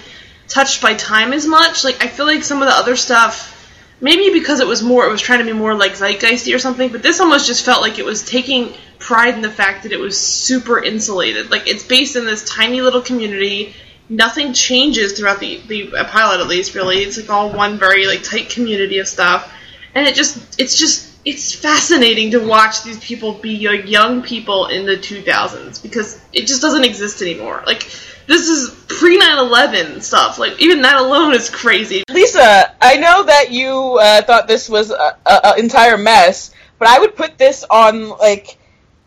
touched 0.48 0.82
by 0.82 0.94
time 0.94 1.34
as 1.34 1.46
much. 1.48 1.84
Like 1.84 2.04
I 2.04 2.08
feel 2.08 2.26
like 2.26 2.44
some 2.44 2.62
of 2.62 2.68
the 2.68 2.74
other 2.74 2.96
stuff, 2.96 3.70
maybe 4.00 4.32
because 4.32 4.60
it 4.60 4.68
was 4.68 4.84
more, 4.84 5.06
it 5.06 5.12
was 5.12 5.22
trying 5.22 5.40
to 5.40 5.46
be 5.46 5.54
more 5.54 5.74
like 5.74 5.94
zeitgeisty 5.94 6.56
or 6.56 6.60
something. 6.60 6.92
But 6.92 7.04
this 7.04 7.20
almost 7.20 7.48
just 7.48 7.66
felt 7.66 7.82
like 7.82 8.00
it 8.00 8.06
was 8.06 8.24
taking 8.24 8.74
pride 9.00 9.34
in 9.34 9.42
the 9.42 9.50
fact 9.50 9.84
that 9.84 9.92
it 9.92 10.00
was 10.00 10.20
super 10.20 10.82
insulated. 10.82 11.52
Like 11.52 11.68
it's 11.68 11.84
based 11.84 12.16
in 12.16 12.26
this 12.26 12.44
tiny 12.44 12.82
little 12.82 13.02
community. 13.02 13.74
Nothing 14.10 14.54
changes 14.54 15.18
throughout 15.18 15.40
the 15.40 15.62
the 15.68 15.88
pilot, 16.10 16.42
at 16.42 16.48
least. 16.48 16.76
Really, 16.76 16.98
it's 16.98 17.18
like 17.18 17.30
all 17.30 17.52
one 17.52 17.78
very 17.78 18.08
like 18.08 18.24
tight 18.24 18.50
community 18.50 19.00
of 19.00 19.08
stuff, 19.08 19.52
and 19.96 20.06
it 20.06 20.16
just 20.16 20.60
it's 20.60 20.78
just 20.78 21.11
it's 21.24 21.54
fascinating 21.54 22.32
to 22.32 22.40
watch 22.40 22.84
these 22.84 23.00
people 23.00 23.34
be 23.34 23.68
like 23.68 23.88
young 23.88 24.24
people 24.24 24.68
in 24.68 24.86
the 24.86 24.98
2000s 24.98 25.82
because 25.82 26.20
it 26.34 26.48
just 26.48 26.62
doesn't 26.62 26.84
exist 26.84 27.22
anymore. 27.22 27.64
Like 27.66 27.84
this 28.28 28.48
is 28.48 28.70
pre 28.88 29.20
9/11 29.20 30.02
stuff. 30.02 30.40
Like 30.40 30.60
even 30.60 30.82
that 30.82 30.98
alone 30.98 31.34
is 31.34 31.50
crazy. 31.50 32.04
Lisa, 32.10 32.74
I 32.82 32.98
know 32.98 33.24
that 33.24 33.52
you 33.52 34.00
uh, 34.02 34.22
thought 34.24 34.48
this 34.48 34.70
was 34.70 34.92
an 34.92 35.60
entire 35.60 35.98
mess, 35.98 36.52
but 36.80 36.88
I 36.88 37.00
would 37.00 37.16
put 37.16 37.38
this 37.38 37.64
on 37.70 38.10
like 38.10 38.58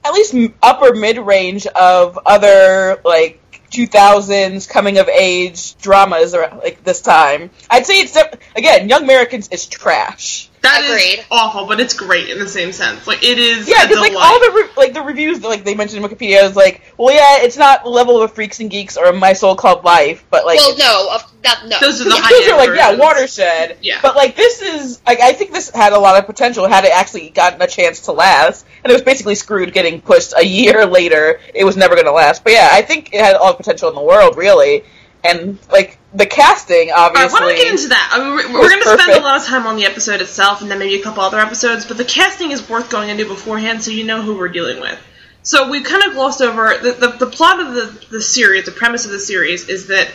at 0.05 0.13
least 0.13 0.35
upper 0.63 0.95
mid 0.95 1.19
range 1.19 1.67
of 1.67 2.19
other 2.27 3.01
like 3.05 3.41
2000s 3.71 4.69
coming 4.69 4.99
of 4.99 5.09
age 5.09 5.77
dramas 5.79 6.35
around, 6.35 6.59
like 6.59 6.85
this 6.85 7.01
time. 7.01 7.51
I'd 7.69 7.87
say 7.87 8.01
it's 8.01 8.17
again, 8.55 8.89
Young 8.89 9.03
Americans 9.03 9.49
is 9.49 9.67
trash. 9.67 10.49
That 10.65 10.83
is 10.83 10.91
Agreed. 10.91 11.27
awful, 11.31 11.67
but 11.67 11.79
it's 11.79 11.93
great 11.93 12.31
in 12.31 12.39
the 12.39 12.49
same 12.49 12.73
sense. 12.73 13.07
Like 13.07 13.23
it 13.23 13.39
is. 13.39 13.69
Yeah, 13.69 13.87
because 13.87 14.01
like 14.01 14.15
all 14.17 14.41
the 14.41 14.51
re- 14.51 14.73
like 14.79 14.95
the 14.95 15.03
reviews 15.03 15.43
like 15.43 15.63
they 15.63 15.75
mentioned 15.75 16.03
in 16.03 16.11
Wikipedia 16.11 16.43
is 16.43 16.57
like, 16.57 16.81
well, 16.97 17.15
yeah, 17.15 17.45
it's 17.45 17.59
not 17.59 17.87
level 17.87 18.23
of 18.23 18.33
Freaks 18.33 18.61
and 18.61 18.71
Geeks 18.71 18.97
or 18.97 19.13
My 19.13 19.35
So-Called 19.35 19.85
Life, 19.85 20.25
but 20.31 20.47
like 20.47 20.57
well, 20.57 20.77
no, 20.79 21.15
of, 21.15 21.43
that, 21.43 21.65
no. 21.67 21.77
Those 21.81 22.01
are 22.01 22.05
the 22.05 22.11
Those 22.11 22.21
high 22.23 22.53
are 22.53 22.57
like 22.57 22.77
yeah, 22.79 22.97
watershed. 22.97 23.77
Yeah. 23.83 23.99
But 24.01 24.17
like 24.17 24.37
this 24.37 24.63
is 24.63 25.03
like 25.07 25.21
I 25.21 25.35
think 25.35 25.53
this 25.53 25.69
had 25.69 25.93
a 25.93 25.99
lot 25.99 26.19
of 26.19 26.25
potential 26.25 26.67
had 26.67 26.87
it 26.87 26.93
actually 26.97 27.29
gotten 27.29 27.61
a 27.61 27.67
chance 27.67 28.01
to 28.07 28.13
last, 28.13 28.65
and 28.83 28.91
it 28.91 28.95
was 28.95 29.03
basically 29.03 29.35
screwed 29.35 29.71
getting 29.75 30.01
pushed 30.01 30.33
a 30.35 30.45
year 30.47 30.87
later. 30.87 31.41
It 31.55 31.65
was 31.65 31.77
never 31.77 31.95
going 31.95 32.07
to 32.07 32.13
last. 32.13 32.43
But 32.43 32.55
yeah, 32.55 32.71
I 32.73 32.81
think 32.81 33.13
it 33.13 33.23
had 33.23 33.37
all 33.37 33.53
the 33.53 33.59
potential 33.59 33.91
in 33.91 33.95
the 33.95 34.03
world, 34.03 34.39
really. 34.39 34.85
And 35.23 35.59
like 35.71 35.99
the 36.15 36.27
casting, 36.27 36.91
obviously. 36.95 37.33
why 37.33 37.41
don't 37.41 37.49
we 37.49 37.57
get 37.57 37.73
into 37.73 37.89
that? 37.89 38.11
I 38.13 38.19
mean, 38.19 38.31
we're, 38.31 38.61
we're 38.61 38.69
going 38.69 38.83
to 38.83 38.99
spend 38.99 39.13
a 39.13 39.23
lot 39.23 39.41
of 39.41 39.47
time 39.47 39.67
on 39.67 39.77
the 39.77 39.85
episode 39.85 40.21
itself, 40.21 40.63
and 40.63 40.71
then 40.71 40.79
maybe 40.79 40.95
a 40.95 41.03
couple 41.03 41.23
other 41.23 41.41
episodes. 41.41 41.85
But 41.85 41.97
the 41.97 42.05
casting 42.05 42.53
is 42.53 42.69
worth 42.69 42.89
going 42.89 43.11
into 43.11 43.27
beforehand, 43.27 43.83
so 43.83 43.91
you 43.91 44.05
know 44.05 44.23
who 44.23 44.39
we're 44.39 44.49
dealing 44.49 44.81
with. 44.81 44.99
So 45.43 45.69
we 45.69 45.83
kind 45.83 46.05
of 46.05 46.15
glossed 46.15 46.41
over 46.41 46.79
the, 46.79 46.93
the, 46.93 47.09
the 47.19 47.27
plot 47.27 47.61
of 47.61 47.75
the, 47.75 48.07
the 48.11 48.23
series, 48.23 48.65
the 48.65 48.73
premise 48.73 49.05
of 49.05 49.11
the 49.11 49.19
series 49.19 49.69
is 49.69 49.89
that 49.89 50.09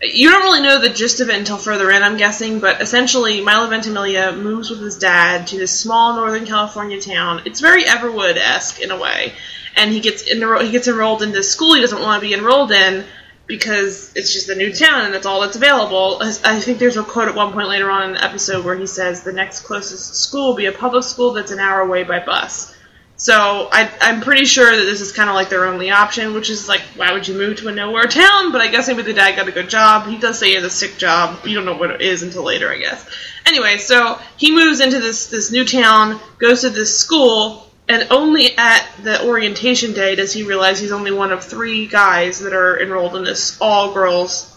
you 0.00 0.30
don't 0.30 0.42
really 0.42 0.60
know 0.60 0.78
the 0.78 0.90
gist 0.90 1.20
of 1.20 1.30
it 1.30 1.36
until 1.36 1.56
further 1.56 1.90
in, 1.90 2.02
I'm 2.02 2.18
guessing, 2.18 2.60
but 2.60 2.82
essentially 2.82 3.40
Milo 3.40 3.68
Ventimiglia 3.68 4.32
moves 4.32 4.70
with 4.70 4.80
his 4.80 4.98
dad 4.98 5.48
to 5.48 5.56
this 5.56 5.76
small 5.76 6.14
Northern 6.14 6.46
California 6.46 7.00
town. 7.00 7.42
It's 7.46 7.60
very 7.60 7.82
Everwood 7.82 8.36
esque 8.36 8.80
in 8.80 8.90
a 8.90 8.98
way, 8.98 9.32
and 9.74 9.90
he 9.90 10.00
gets 10.00 10.32
enro- 10.32 10.62
he 10.62 10.70
gets 10.70 10.86
enrolled 10.86 11.22
in 11.22 11.32
this 11.32 11.50
school 11.50 11.74
he 11.74 11.80
doesn't 11.80 12.00
want 12.00 12.22
to 12.22 12.28
be 12.28 12.34
enrolled 12.34 12.72
in 12.72 13.04
because 13.46 14.12
it's 14.14 14.32
just 14.32 14.48
a 14.48 14.54
new 14.54 14.72
town 14.72 15.04
and 15.04 15.14
that's 15.14 15.26
all 15.26 15.40
that's 15.40 15.56
available. 15.56 16.18
I 16.20 16.60
think 16.60 16.78
there's 16.78 16.96
a 16.96 17.04
quote 17.04 17.28
at 17.28 17.34
one 17.34 17.52
point 17.52 17.68
later 17.68 17.90
on 17.90 18.04
in 18.04 18.12
the 18.14 18.24
episode 18.24 18.64
where 18.64 18.76
he 18.76 18.86
says 18.86 19.22
the 19.22 19.32
next 19.32 19.60
closest 19.60 20.16
school 20.16 20.48
will 20.48 20.56
be 20.56 20.66
a 20.66 20.72
public 20.72 21.04
school 21.04 21.32
that's 21.32 21.52
an 21.52 21.58
hour 21.58 21.80
away 21.80 22.02
by 22.02 22.24
bus. 22.24 22.74
So 23.18 23.68
I, 23.72 23.90
I'm 24.02 24.20
pretty 24.20 24.44
sure 24.44 24.70
that 24.70 24.84
this 24.84 25.00
is 25.00 25.12
kind 25.12 25.30
of 25.30 25.34
like 25.34 25.48
their 25.48 25.64
only 25.64 25.90
option, 25.90 26.34
which 26.34 26.50
is 26.50 26.68
like, 26.68 26.82
why 26.96 27.12
would 27.12 27.26
you 27.26 27.34
move 27.34 27.56
to 27.58 27.68
a 27.68 27.72
nowhere 27.72 28.06
town? 28.06 28.52
But 28.52 28.60
I 28.60 28.68
guess 28.68 28.88
maybe 28.88 29.02
the 29.02 29.14
dad 29.14 29.36
got 29.36 29.48
a 29.48 29.52
good 29.52 29.70
job. 29.70 30.06
He 30.06 30.18
does 30.18 30.38
say 30.38 30.48
he 30.48 30.54
has 30.54 30.64
a 30.64 30.70
sick 30.70 30.98
job. 30.98 31.46
You 31.46 31.54
don't 31.54 31.64
know 31.64 31.78
what 31.78 31.90
it 31.92 32.02
is 32.02 32.22
until 32.22 32.42
later, 32.42 32.70
I 32.70 32.76
guess. 32.76 33.08
Anyway, 33.46 33.78
so 33.78 34.20
he 34.36 34.54
moves 34.54 34.80
into 34.80 35.00
this 35.00 35.28
this 35.28 35.50
new 35.50 35.64
town, 35.64 36.20
goes 36.38 36.60
to 36.60 36.70
this 36.70 36.98
school, 36.98 37.65
and 37.88 38.08
only 38.10 38.56
at 38.56 38.86
the 39.02 39.26
orientation 39.26 39.92
day 39.92 40.14
does 40.16 40.32
he 40.32 40.42
realize 40.42 40.80
he's 40.80 40.92
only 40.92 41.12
one 41.12 41.32
of 41.32 41.44
three 41.44 41.86
guys 41.86 42.40
that 42.40 42.52
are 42.52 42.80
enrolled 42.80 43.14
in 43.16 43.24
this 43.24 43.58
all 43.60 43.94
girls. 43.94 44.52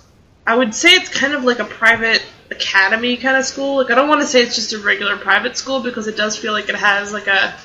I 0.48 0.56
would 0.56 0.74
say 0.74 0.90
it's 0.90 1.10
kind 1.10 1.34
of 1.34 1.44
like 1.44 1.60
a 1.60 1.66
private 1.66 2.26
academy 2.50 3.18
kind 3.18 3.38
of 3.38 3.46
school. 3.46 3.78
Like 3.78 3.92
I 3.92 3.96
don't 3.96 4.10
want 4.10 4.22
to 4.22 4.28
say 4.28 4.42
it's 4.42 4.56
just 4.56 4.74
a 4.74 4.80
regular 4.80 5.16
private 5.16 5.58
school 5.58 5.82
because 5.82 6.08
it 6.08 6.18
does 6.18 6.38
feel 6.38 6.54
like 6.54 6.70
it 6.70 6.76
has 6.76 7.14
like 7.14 7.28
a 7.28 7.56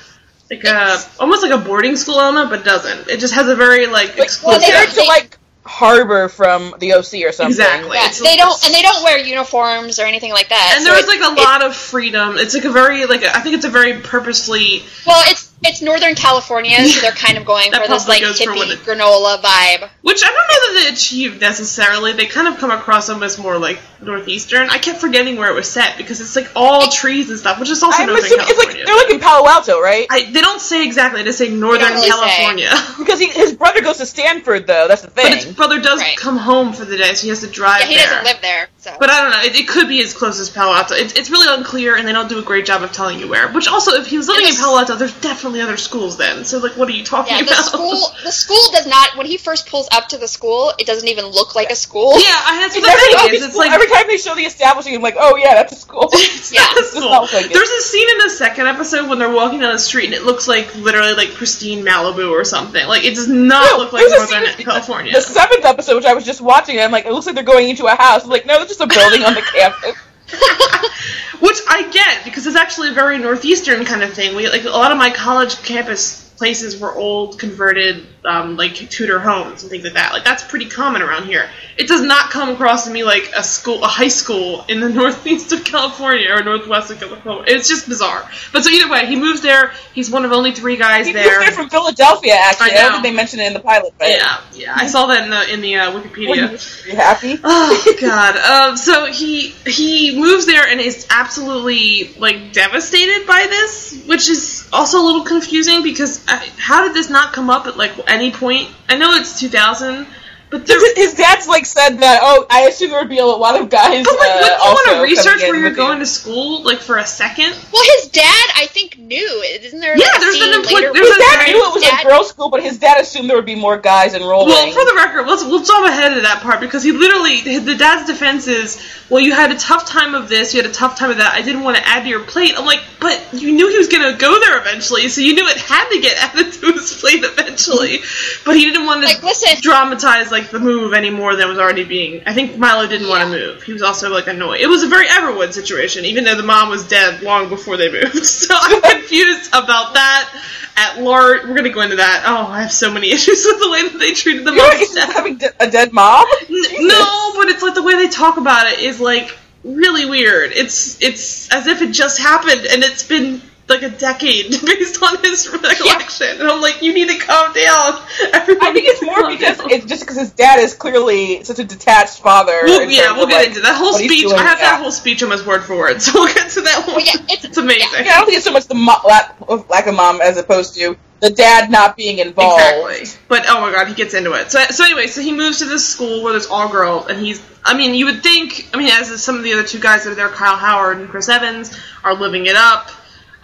like 0.51 0.63
a 0.63 0.99
almost 1.19 1.41
like 1.41 1.51
a 1.51 1.57
boarding 1.57 1.95
school 1.95 2.19
element, 2.19 2.51
but 2.51 2.63
doesn't. 2.63 3.09
It 3.09 3.19
just 3.19 3.33
has 3.33 3.47
a 3.47 3.55
very 3.55 3.87
like 3.87 4.17
exclusive. 4.19 4.61
Well, 4.61 4.85
they, 4.87 5.01
to 5.01 5.07
like 5.07 5.37
Harbor 5.65 6.29
from 6.29 6.75
the 6.77 6.93
OC 6.93 7.25
or 7.25 7.31
something. 7.31 7.47
Exactly. 7.47 7.97
Yeah, 7.97 8.09
they 8.23 8.37
don't, 8.37 8.65
and 8.65 8.73
they 8.73 8.83
don't 8.83 9.03
wear 9.03 9.17
uniforms 9.17 9.97
or 9.97 10.03
anything 10.03 10.31
like 10.31 10.49
that. 10.49 10.73
And 10.77 10.85
so 10.85 10.93
there's 10.93 11.07
like 11.07 11.21
a 11.21 11.41
lot 11.41 11.65
of 11.65 11.75
freedom. 11.75 12.35
It's 12.37 12.53
like 12.53 12.65
a 12.65 12.71
very 12.71 13.05
like 13.07 13.23
I 13.23 13.41
think 13.41 13.55
it's 13.55 13.65
a 13.65 13.71
very 13.71 13.99
purposely. 13.99 14.83
Well, 15.07 15.23
it's 15.31 15.51
it's 15.65 15.81
Northern 15.81 16.15
California, 16.15 16.85
so 16.85 17.01
they're 17.01 17.11
kind 17.11 17.37
of 17.37 17.45
going 17.45 17.71
for 17.73 17.87
this 17.87 18.07
like 18.07 18.23
hippie 18.23 18.71
it, 18.71 18.79
granola 18.79 19.41
vibe. 19.41 19.89
Which 20.01 20.23
I 20.23 20.27
don't 20.27 20.35
know 20.35 20.73
that 20.73 20.81
they 20.83 20.93
achieved 20.93 21.41
necessarily. 21.41 22.13
They 22.13 22.25
kind 22.25 22.47
of 22.47 22.57
come 22.57 22.71
across 22.71 23.09
almost 23.09 23.39
more 23.39 23.57
like 23.57 23.79
northeastern. 24.01 24.69
I 24.69 24.77
kept 24.77 24.99
forgetting 24.99 25.37
where 25.37 25.49
it 25.49 25.55
was 25.55 25.69
set 25.69 25.97
because 25.97 26.21
it's 26.21 26.35
like 26.35 26.51
all 26.55 26.89
trees 26.89 27.29
and 27.29 27.39
stuff, 27.39 27.59
which 27.59 27.69
is 27.69 27.81
also 27.83 28.03
I'm 28.03 28.07
Northern 28.07 28.25
assuming, 28.25 28.45
California. 28.45 28.71
It's 28.71 28.77
like, 28.77 28.85
they're 28.85 29.05
like 29.05 29.13
in 29.13 29.19
Palo 29.19 29.47
Alto, 29.47 29.81
right? 29.81 30.07
I, 30.09 30.31
they 30.31 30.41
don't 30.41 30.61
say 30.61 30.85
exactly. 30.85 31.23
They 31.23 31.31
say 31.31 31.49
Northern 31.49 31.93
really 31.93 32.07
California. 32.07 32.75
Say. 32.75 32.93
because 32.99 33.19
he, 33.19 33.27
his 33.29 33.53
brother 33.53 33.81
goes 33.81 33.97
to 33.97 34.05
Stanford, 34.05 34.67
though. 34.67 34.87
That's 34.87 35.01
the 35.01 35.09
thing. 35.09 35.25
But 35.25 35.43
his 35.43 35.53
brother 35.53 35.81
does 35.81 35.99
right. 35.99 36.17
come 36.17 36.37
home 36.37 36.73
for 36.73 36.85
the 36.85 36.97
day, 36.97 37.13
so 37.13 37.23
he 37.23 37.29
has 37.29 37.41
to 37.41 37.47
drive. 37.47 37.81
Yeah, 37.81 37.87
he 37.87 37.95
there. 37.95 38.05
doesn't 38.05 38.23
live 38.25 38.41
there. 38.41 38.67
So. 38.85 38.95
But 38.99 39.09
I 39.09 39.19
don't 39.19 39.31
know. 39.31 39.41
It, 39.41 39.55
it, 39.61 39.67
could 39.67 39.87
be 39.87 39.99
as 40.03 40.13
close 40.13 40.39
as 40.39 40.51
Palo 40.51 40.71
Alto. 40.75 40.93
It, 40.93 41.17
it's 41.17 41.31
really 41.31 41.51
unclear, 41.51 41.95
and 41.97 42.07
they 42.07 42.13
don't 42.13 42.29
do 42.29 42.37
a 42.37 42.43
great 42.43 42.67
job 42.67 42.83
of 42.83 42.91
telling 42.91 43.17
you 43.17 43.27
where. 43.27 43.51
Which 43.51 43.67
also, 43.67 43.93
if 43.93 44.05
he 44.05 44.15
was 44.15 44.27
living 44.27 44.47
in 44.47 44.53
Palo 44.53 44.77
Alto, 44.77 44.93
there's 44.93 45.19
definitely 45.21 45.61
other 45.61 45.75
schools 45.75 46.17
then. 46.17 46.45
So 46.45 46.59
like, 46.59 46.77
what 46.77 46.87
are 46.87 46.91
you 46.91 47.03
talking 47.03 47.33
yeah, 47.33 47.41
the 47.41 47.47
about? 47.47 47.65
School, 47.65 48.13
the 48.23 48.31
school 48.31 48.61
does 48.73 48.85
not. 48.85 49.17
When 49.17 49.25
he 49.25 49.37
first 49.37 49.65
pulls 49.65 49.89
up 49.91 50.09
to 50.09 50.19
the 50.19 50.27
school, 50.27 50.71
it 50.77 50.85
doesn't 50.85 51.07
even 51.07 51.25
look 51.25 51.55
like 51.55 51.71
a 51.71 51.75
school. 51.75 52.13
Yeah, 52.13 52.29
I, 52.29 52.59
that's 52.61 52.75
what 52.79 52.87
every, 52.87 53.13
the 53.13 53.17
thing 53.17 53.33
is. 53.33 53.45
It's 53.47 53.55
like 53.55 53.71
every 53.71 53.87
time 53.87 54.05
they 54.05 54.17
show 54.17 54.35
the 54.35 54.43
establishing, 54.43 54.93
I'm 54.93 55.01
like, 55.01 55.17
oh 55.17 55.35
yeah, 55.35 55.55
that's 55.55 55.73
a 55.73 55.77
school. 55.77 56.07
it's 56.13 56.53
yeah, 56.53 56.61
not 56.61 56.77
a 56.77 56.83
school. 56.83 57.09
Like 57.09 57.51
There's 57.51 57.69
a 57.71 57.81
scene 57.81 58.07
in 58.07 58.17
the 58.19 58.29
second 58.29 58.67
episode 58.67 59.09
when 59.09 59.17
they're 59.17 59.33
walking 59.33 59.61
down 59.61 59.73
the 59.73 59.79
street, 59.79 60.05
and 60.05 60.13
it 60.13 60.25
looks 60.25 60.47
like 60.47 60.75
literally 60.75 61.15
like 61.15 61.33
pristine 61.33 61.83
Malibu 61.83 62.29
or 62.29 62.45
something. 62.45 62.85
Like 62.85 63.03
it 63.03 63.15
does 63.15 63.27
not 63.27 63.65
no, 63.65 63.83
look 63.83 63.93
like 63.93 64.05
Northern 64.13 64.45
California. 64.63 65.11
The 65.11 65.21
seventh 65.21 65.65
episode, 65.65 65.95
which 65.95 66.05
I 66.05 66.13
was 66.13 66.23
just 66.23 66.39
watching, 66.39 66.79
I'm 66.79 66.91
like, 66.91 67.07
it 67.07 67.11
looks 67.11 67.25
like 67.25 67.33
they're 67.33 67.43
going 67.43 67.67
into 67.67 67.87
a 67.87 67.95
house. 67.95 68.23
I'm 68.23 68.29
like, 68.29 68.45
no, 68.45 68.61
it's 68.61 68.74
just 68.77 68.91
a 68.91 68.99
building 68.99 69.23
on 69.23 69.33
the 69.33 69.41
campus. 69.41 69.95
Which 71.41 71.57
I 71.67 71.89
get 71.91 72.23
because 72.23 72.47
it's 72.47 72.55
actually 72.55 72.89
a 72.89 72.93
very 72.93 73.17
northeastern 73.17 73.85
kind 73.85 74.03
of 74.03 74.13
thing. 74.13 74.35
We 74.35 74.49
like 74.49 74.63
a 74.63 74.69
lot 74.69 74.91
of 74.91 74.97
my 74.97 75.11
college 75.11 75.61
campus 75.63 76.29
places 76.37 76.79
were 76.79 76.93
old 76.93 77.39
converted 77.39 78.07
um, 78.25 78.57
like 78.57 78.73
Tudor 78.73 79.19
homes 79.19 79.63
and 79.63 79.69
things 79.69 79.83
like 79.83 79.93
that. 79.93 80.13
Like 80.13 80.23
that's 80.23 80.43
pretty 80.43 80.65
common 80.65 81.01
around 81.01 81.25
here. 81.25 81.49
It 81.77 81.87
does 81.87 82.01
not 82.01 82.29
come 82.29 82.49
across 82.49 82.85
to 82.85 82.91
me 82.91 83.03
like 83.03 83.31
a 83.35 83.43
school, 83.43 83.83
a 83.83 83.87
high 83.87 84.07
school 84.07 84.65
in 84.69 84.79
the 84.79 84.89
northeast 85.01 85.51
of 85.51 85.63
California 85.63 86.31
or 86.31 86.43
northwest 86.43 86.91
of 86.91 86.99
California. 86.99 87.43
It's 87.47 87.67
just 87.67 87.87
bizarre. 87.87 88.29
But 88.53 88.63
so 88.63 88.69
either 88.69 88.89
way, 88.89 89.05
he 89.05 89.15
moves 89.15 89.41
there. 89.41 89.73
He's 89.93 90.09
one 90.09 90.25
of 90.25 90.31
only 90.31 90.51
three 90.51 90.77
guys 90.77 91.07
he 91.07 91.13
there. 91.13 91.23
He 91.23 91.29
moved 91.29 91.41
there 91.41 91.51
from 91.51 91.69
Philadelphia. 91.69 92.35
Actually, 92.35 92.71
I, 92.71 92.75
I 92.75 92.81
don't 92.83 92.91
think 92.93 93.03
they 93.03 93.13
mentioned 93.13 93.41
it 93.41 93.47
in 93.47 93.53
the 93.53 93.59
pilot. 93.59 93.93
But 93.97 94.09
yeah, 94.09 94.41
yeah, 94.53 94.73
I 94.75 94.87
saw 94.87 95.07
that 95.07 95.23
in 95.23 95.29
the 95.29 95.53
in 95.53 95.61
the 95.61 95.75
uh, 95.75 95.91
Wikipedia. 95.91 96.87
You 96.87 96.95
happy? 96.95 97.39
Oh 97.47 97.95
God. 98.01 98.35
Um, 98.37 98.77
so 98.77 99.05
he 99.05 99.49
he 99.49 100.19
moves 100.19 100.45
there 100.45 100.67
and 100.67 100.81
is 100.81 101.07
absolutely 101.09 102.13
like 102.17 102.53
devastated 102.53 103.27
by 103.27 103.47
this, 103.49 104.03
which 104.07 104.29
is 104.29 104.67
also 104.73 105.01
a 105.01 105.03
little 105.03 105.23
confusing 105.23 105.83
because 105.83 106.25
I, 106.27 106.37
uh, 106.37 106.49
how 106.57 106.83
did 106.85 106.93
this 106.93 107.09
not 107.09 107.33
come 107.33 107.49
up 107.49 107.67
at 107.67 107.77
like 107.77 107.93
any 108.15 108.31
point? 108.31 108.69
I 108.89 108.97
know 108.97 109.11
it's 109.13 109.39
2000, 109.39 110.07
but 110.49 110.67
his 110.67 111.15
dad's 111.15 111.47
like 111.47 111.65
said 111.65 111.97
that. 111.97 112.19
Oh, 112.21 112.45
I 112.49 112.67
assume 112.67 112.91
there 112.91 112.99
would 112.99 113.09
be 113.09 113.19
a 113.19 113.25
lot 113.25 113.59
of 113.59 113.69
guys. 113.69 114.05
But 114.05 114.19
like, 114.19 114.29
uh, 114.29 114.45
you 114.45 114.71
want 114.71 114.95
to 114.95 115.01
research 115.01 115.41
where 115.41 115.55
you're 115.55 115.71
going 115.71 115.99
you. 115.99 116.05
to 116.05 116.09
school, 116.09 116.63
like 116.63 116.79
for 116.79 116.97
a 116.97 117.05
second? 117.05 117.55
Well, 117.73 117.83
his 117.97 118.09
dad, 118.09 118.47
I 118.55 118.67
think, 118.69 118.97
knew. 118.97 119.43
Isn't 119.61 119.79
there? 119.79 119.97
Yeah, 119.97 120.05
like, 120.07 120.21
there's 120.21 120.41
an 120.41 120.53
employee. 120.53 120.91
His 120.93 121.17
dad 121.17 121.47
knew 121.47 121.57
it 121.57 121.73
was 121.73 121.83
dad... 121.83 122.05
a 122.05 122.09
girls' 122.09 122.29
school, 122.29 122.49
but 122.49 122.63
his 122.63 122.77
dad 122.77 123.01
assumed 123.01 123.29
there 123.29 123.37
would 123.37 123.45
be 123.45 123.55
more 123.55 123.77
guys 123.77 124.13
enrolled. 124.13 124.47
Well, 124.47 124.71
for 124.71 124.85
the 124.85 124.95
record, 124.95 125.27
let's 125.27 125.43
we'll 125.43 125.63
jump 125.63 125.87
ahead 125.87 126.15
of 126.15 126.23
that 126.23 126.41
part 126.41 126.59
because 126.59 126.83
he 126.83 126.91
literally 126.91 127.59
the 127.59 127.75
dad's 127.75 128.07
defense 128.07 128.47
is, 128.47 128.81
well, 129.09 129.21
you 129.21 129.33
had 129.33 129.51
a 129.51 129.57
tough 129.57 129.87
time 129.87 130.15
of 130.15 130.29
this, 130.29 130.53
you 130.53 130.61
had 130.61 130.69
a 130.69 130.73
tough 130.73 130.97
time 130.97 131.11
of 131.11 131.17
that. 131.17 131.33
I 131.33 131.41
didn't 131.41 131.63
want 131.63 131.77
to 131.77 131.87
add 131.87 132.03
to 132.03 132.09
your 132.09 132.23
plate. 132.23 132.53
I'm 132.57 132.65
like, 132.65 132.81
but 132.99 133.33
you 133.33 133.51
knew 133.51 133.69
he 133.69 133.77
was 133.77 133.87
going 133.87 134.11
to 134.11 134.17
go 134.17 134.39
there 134.39 134.59
eventually, 134.59 135.09
so 135.09 135.21
you 135.21 135.33
knew 135.33 135.47
it 135.47 135.57
had 135.57 135.89
to 135.89 136.01
get 136.01 136.17
added 136.35 136.53
to 136.53 136.71
his 136.71 136.99
plate 136.99 137.23
eventually. 137.23 137.99
But 138.45 138.55
he 138.55 138.65
didn't 138.65 138.85
want 138.85 139.01
to 139.01 139.07
like, 139.07 139.23
listen, 139.23 139.61
dramatize 139.61 140.31
like 140.35 140.51
the 140.51 140.59
move 140.59 140.93
anymore 140.93 141.25
more 141.25 141.35
than 141.35 141.47
was 141.47 141.57
already 141.57 141.83
being. 141.83 142.21
I 142.25 142.33
think 142.33 142.57
Milo 142.57 142.87
didn't 142.87 143.07
want 143.07 143.23
to 143.23 143.29
move. 143.29 143.63
He 143.63 143.73
was 143.73 143.81
also 143.81 144.11
like 144.11 144.27
annoyed. 144.27 144.59
It 144.61 144.67
was 144.67 144.83
a 144.83 144.87
very 144.87 145.07
Everwood 145.07 145.53
situation, 145.53 146.05
even 146.05 146.23
though 146.23 146.35
the 146.35 146.43
mom 146.43 146.69
was 146.69 146.87
dead 146.87 147.23
long 147.23 147.49
before 147.49 147.77
they 147.77 147.91
moved. 147.91 148.25
So 148.45 148.53
I'm 148.57 148.81
confused 148.99 149.47
about 149.49 149.93
that. 149.93 150.29
At 150.77 151.01
large, 151.01 151.45
we're 151.45 151.55
gonna 151.55 151.69
go 151.69 151.81
into 151.81 151.95
that. 151.95 152.23
Oh, 152.27 152.47
I 152.47 152.61
have 152.61 152.71
so 152.71 152.91
many 152.91 153.11
issues 153.17 153.45
with 153.45 153.59
the 153.59 153.69
way 153.71 153.87
that 153.89 153.97
they 153.97 154.13
treated 154.13 154.45
the 154.45 154.51
mom. 154.51 155.13
having 155.13 155.41
a 155.59 155.71
dead 155.71 155.93
mom? 155.93 156.25
N- 156.49 156.87
no, 156.87 157.31
but 157.35 157.47
it's 157.47 157.63
like 157.63 157.75
the 157.75 157.83
way 157.83 157.95
they 157.95 158.09
talk 158.09 158.37
about 158.37 158.71
it 158.71 158.79
is 158.79 158.99
like 158.99 159.35
really 159.63 160.05
weird. 160.05 160.51
It's 160.51 161.01
it's 161.01 161.49
as 161.51 161.67
if 161.67 161.81
it 161.81 161.91
just 161.91 162.19
happened 162.19 162.65
and 162.65 162.83
it's 162.83 163.03
been 163.03 163.41
like 163.67 163.81
a 163.81 163.89
decade 163.89 164.51
based 164.65 165.01
on 165.01 165.23
his 165.23 165.49
recollection. 165.49 166.27
Yeah. 166.27 166.41
And 166.41 166.49
I'm 166.49 166.61
like, 166.61 166.81
you 166.81 166.93
need 166.93 167.09
to 167.09 167.17
calm 167.17 167.53
down. 167.53 168.03
Everybody 168.33 168.67
I 168.67 168.73
think 168.73 168.85
it's 168.87 169.01
more 169.01 169.29
because 169.29 169.57
down. 169.57 169.71
it's 169.71 169.85
just 169.85 170.03
because 170.03 170.17
his 170.17 170.31
dad 170.31 170.59
is 170.59 170.73
clearly 170.73 171.43
such 171.43 171.59
a 171.59 171.63
detached 171.63 172.19
father. 172.19 172.59
Well, 172.63 172.89
yeah, 172.89 173.15
we'll 173.17 173.27
get 173.27 173.37
like, 173.37 173.47
into 173.47 173.61
that 173.61 173.75
whole 173.75 173.93
speech. 173.93 174.25
I 174.31 174.43
have 174.43 174.59
that 174.59 174.79
whole 174.81 174.91
speech 174.91 175.23
almost 175.23 175.45
word 175.45 175.63
for 175.63 175.75
word, 175.77 176.01
so 176.01 176.19
we'll 176.19 176.33
get 176.33 176.49
to 176.51 176.61
that 176.61 176.83
one. 176.87 176.97
Well, 176.97 177.05
yeah, 177.05 177.25
it's, 177.29 177.45
it's 177.45 177.57
amazing. 177.57 178.05
Yeah. 178.05 178.13
I 178.13 178.17
don't 178.17 178.25
think 178.25 178.37
it's 178.37 178.45
so 178.45 178.53
much 178.53 178.67
the 178.67 178.75
mo- 178.75 179.01
lack, 179.05 179.35
of, 179.47 179.69
lack 179.69 179.87
of 179.87 179.95
mom 179.95 180.21
as 180.21 180.37
opposed 180.37 180.75
to 180.75 180.95
the 181.21 181.29
dad 181.31 181.71
not 181.71 181.97
being 181.97 182.19
involved. 182.19 182.61
Exactly. 182.61 183.19
But 183.27 183.45
oh 183.47 183.61
my 183.61 183.71
god, 183.71 183.87
he 183.87 183.95
gets 183.95 184.13
into 184.13 184.33
it. 184.33 184.51
So 184.51 184.59
so 184.65 184.85
anyway, 184.85 185.07
so 185.07 185.21
he 185.21 185.31
moves 185.31 185.59
to 185.59 185.65
this 185.65 185.87
school 185.87 186.23
where 186.23 186.33
there's 186.33 186.47
all 186.47 186.69
girls, 186.69 187.07
and 187.07 187.19
he's. 187.19 187.41
I 187.67 187.75
mean, 187.75 187.95
you 187.95 188.05
would 188.05 188.21
think. 188.21 188.69
I 188.73 188.77
mean, 188.77 188.89
as 188.89 189.23
some 189.23 189.37
of 189.37 189.43
the 189.43 189.53
other 189.53 189.63
two 189.63 189.79
guys 189.79 190.03
that 190.03 190.11
are 190.11 190.15
there, 190.15 190.29
Kyle 190.29 190.55
Howard 190.55 190.97
and 190.99 191.09
Chris 191.09 191.29
Evans, 191.29 191.75
are 192.03 192.13
living 192.13 192.45
it 192.45 192.55
up 192.55 192.91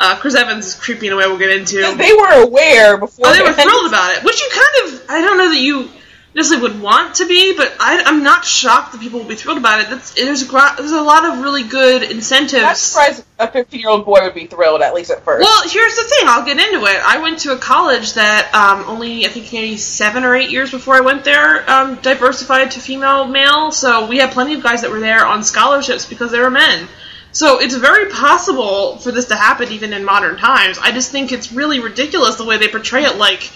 uh, 0.01 0.17
Chris 0.17 0.35
Evans 0.35 0.65
is 0.65 0.75
creepy 0.75 1.07
in 1.07 1.13
a 1.13 1.15
way 1.15 1.27
we'll 1.27 1.37
get 1.37 1.51
into. 1.51 1.77
They 1.95 2.13
were 2.13 2.43
aware 2.43 2.97
before. 2.97 3.27
Oh, 3.27 3.33
they 3.33 3.41
were 3.41 3.53
thrilled 3.53 3.87
about 3.87 4.17
it, 4.17 4.23
which 4.23 4.41
you 4.41 4.49
kind 4.51 4.93
of. 4.93 5.05
I 5.09 5.21
don't 5.21 5.37
know 5.37 5.49
that 5.49 5.59
you 5.59 5.89
necessarily 6.33 6.71
would 6.71 6.81
want 6.81 7.15
to 7.15 7.27
be, 7.27 7.55
but 7.55 7.73
I, 7.79 8.03
am 8.05 8.23
not 8.23 8.45
shocked 8.45 8.93
that 8.93 9.01
people 9.01 9.19
will 9.19 9.27
be 9.27 9.35
thrilled 9.35 9.57
about 9.57 9.81
it. 9.81 9.89
That's, 9.89 10.13
there's 10.13 10.41
a 10.41 10.73
there's 10.77 10.91
a 10.91 11.01
lot 11.01 11.25
of 11.25 11.39
really 11.39 11.63
good 11.63 12.03
incentives. 12.03 12.63
I'm 12.63 12.75
surprised 12.75 13.23
a 13.37 13.47
15 13.51 13.79
year 13.79 13.89
old 13.89 14.05
boy 14.05 14.21
would 14.21 14.33
be 14.33 14.47
thrilled 14.47 14.81
at 14.81 14.93
least 14.93 15.11
at 15.11 15.23
first. 15.23 15.43
Well, 15.43 15.69
here's 15.69 15.95
the 15.95 16.03
thing. 16.03 16.27
I'll 16.27 16.45
get 16.45 16.57
into 16.57 16.85
it. 16.85 17.01
I 17.03 17.19
went 17.21 17.39
to 17.39 17.53
a 17.53 17.57
college 17.57 18.13
that 18.13 18.49
um, 18.53 18.89
only 18.89 19.25
I 19.25 19.29
think 19.29 19.51
maybe 19.51 19.77
seven 19.77 20.23
or 20.23 20.35
eight 20.35 20.49
years 20.49 20.71
before 20.71 20.95
I 20.95 21.01
went 21.01 21.23
there 21.23 21.69
um, 21.69 21.95
diversified 21.95 22.71
to 22.71 22.79
female 22.79 23.25
male. 23.25 23.71
So 23.71 24.07
we 24.07 24.17
had 24.17 24.31
plenty 24.31 24.53
of 24.53 24.63
guys 24.63 24.81
that 24.81 24.91
were 24.91 24.99
there 24.99 25.25
on 25.25 25.43
scholarships 25.43 26.05
because 26.05 26.31
they 26.31 26.39
were 26.39 26.51
men. 26.51 26.87
So 27.33 27.59
it's 27.59 27.75
very 27.75 28.09
possible 28.11 28.97
for 28.97 29.11
this 29.11 29.25
to 29.25 29.35
happen 29.35 29.69
even 29.71 29.93
in 29.93 30.03
modern 30.03 30.37
times. 30.37 30.77
I 30.77 30.91
just 30.91 31.11
think 31.11 31.31
it's 31.31 31.51
really 31.51 31.79
ridiculous 31.79 32.35
the 32.35 32.45
way 32.45 32.57
they 32.57 32.67
portray 32.67 33.03
it 33.03 33.17
like, 33.17 33.49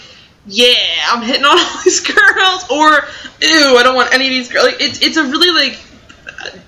yeah, 0.47 0.75
I'm 1.09 1.21
hitting 1.23 1.43
on 1.43 1.57
all 1.59 1.83
these 1.83 1.99
girls, 2.01 2.69
or 2.69 2.91
ew, 3.41 3.77
I 3.77 3.81
don't 3.83 3.95
want 3.95 4.13
any 4.13 4.27
of 4.27 4.31
these 4.31 4.49
girls. 4.49 4.65
Like, 4.65 4.81
it's 4.81 5.01
it's 5.01 5.17
a 5.17 5.23
really 5.23 5.51
like 5.51 5.79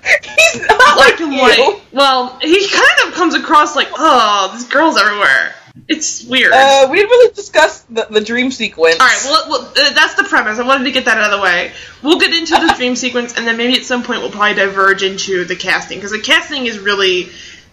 He's 0.08 0.66
not 0.66 0.78
black 0.78 0.96
like 0.96 1.20
and 1.20 1.32
white. 1.32 1.80
Well, 1.92 2.38
he 2.40 2.68
kind 2.68 3.08
of 3.08 3.14
comes 3.14 3.34
across 3.34 3.76
like, 3.76 3.88
oh, 3.94 4.48
there's 4.52 4.64
girls 4.64 4.96
everywhere. 4.96 5.54
It's 5.86 6.24
weird. 6.24 6.52
Uh, 6.52 6.88
we 6.90 6.96
didn't 6.96 7.10
really 7.10 7.34
discuss 7.34 7.82
the, 7.82 8.06
the 8.10 8.20
dream 8.20 8.50
sequence. 8.50 8.96
All 9.00 9.06
right, 9.06 9.20
well, 9.24 9.48
well 9.48 9.68
uh, 9.68 9.92
that's 9.94 10.14
the 10.14 10.24
premise. 10.24 10.58
I 10.58 10.66
wanted 10.66 10.84
to 10.84 10.90
get 10.90 11.04
that 11.04 11.18
out 11.18 11.32
of 11.32 11.38
the 11.38 11.42
way. 11.42 11.72
We'll 12.02 12.18
get 12.18 12.34
into 12.34 12.54
the 12.54 12.74
dream 12.76 12.96
sequence, 12.96 13.36
and 13.36 13.46
then 13.46 13.56
maybe 13.56 13.74
at 13.74 13.84
some 13.84 14.02
point 14.02 14.20
we'll 14.20 14.30
probably 14.30 14.54
diverge 14.54 15.02
into 15.02 15.44
the 15.44 15.56
casting 15.56 15.98
because 15.98 16.12
the 16.12 16.20
casting 16.20 16.66
is 16.66 16.78
really 16.78 17.28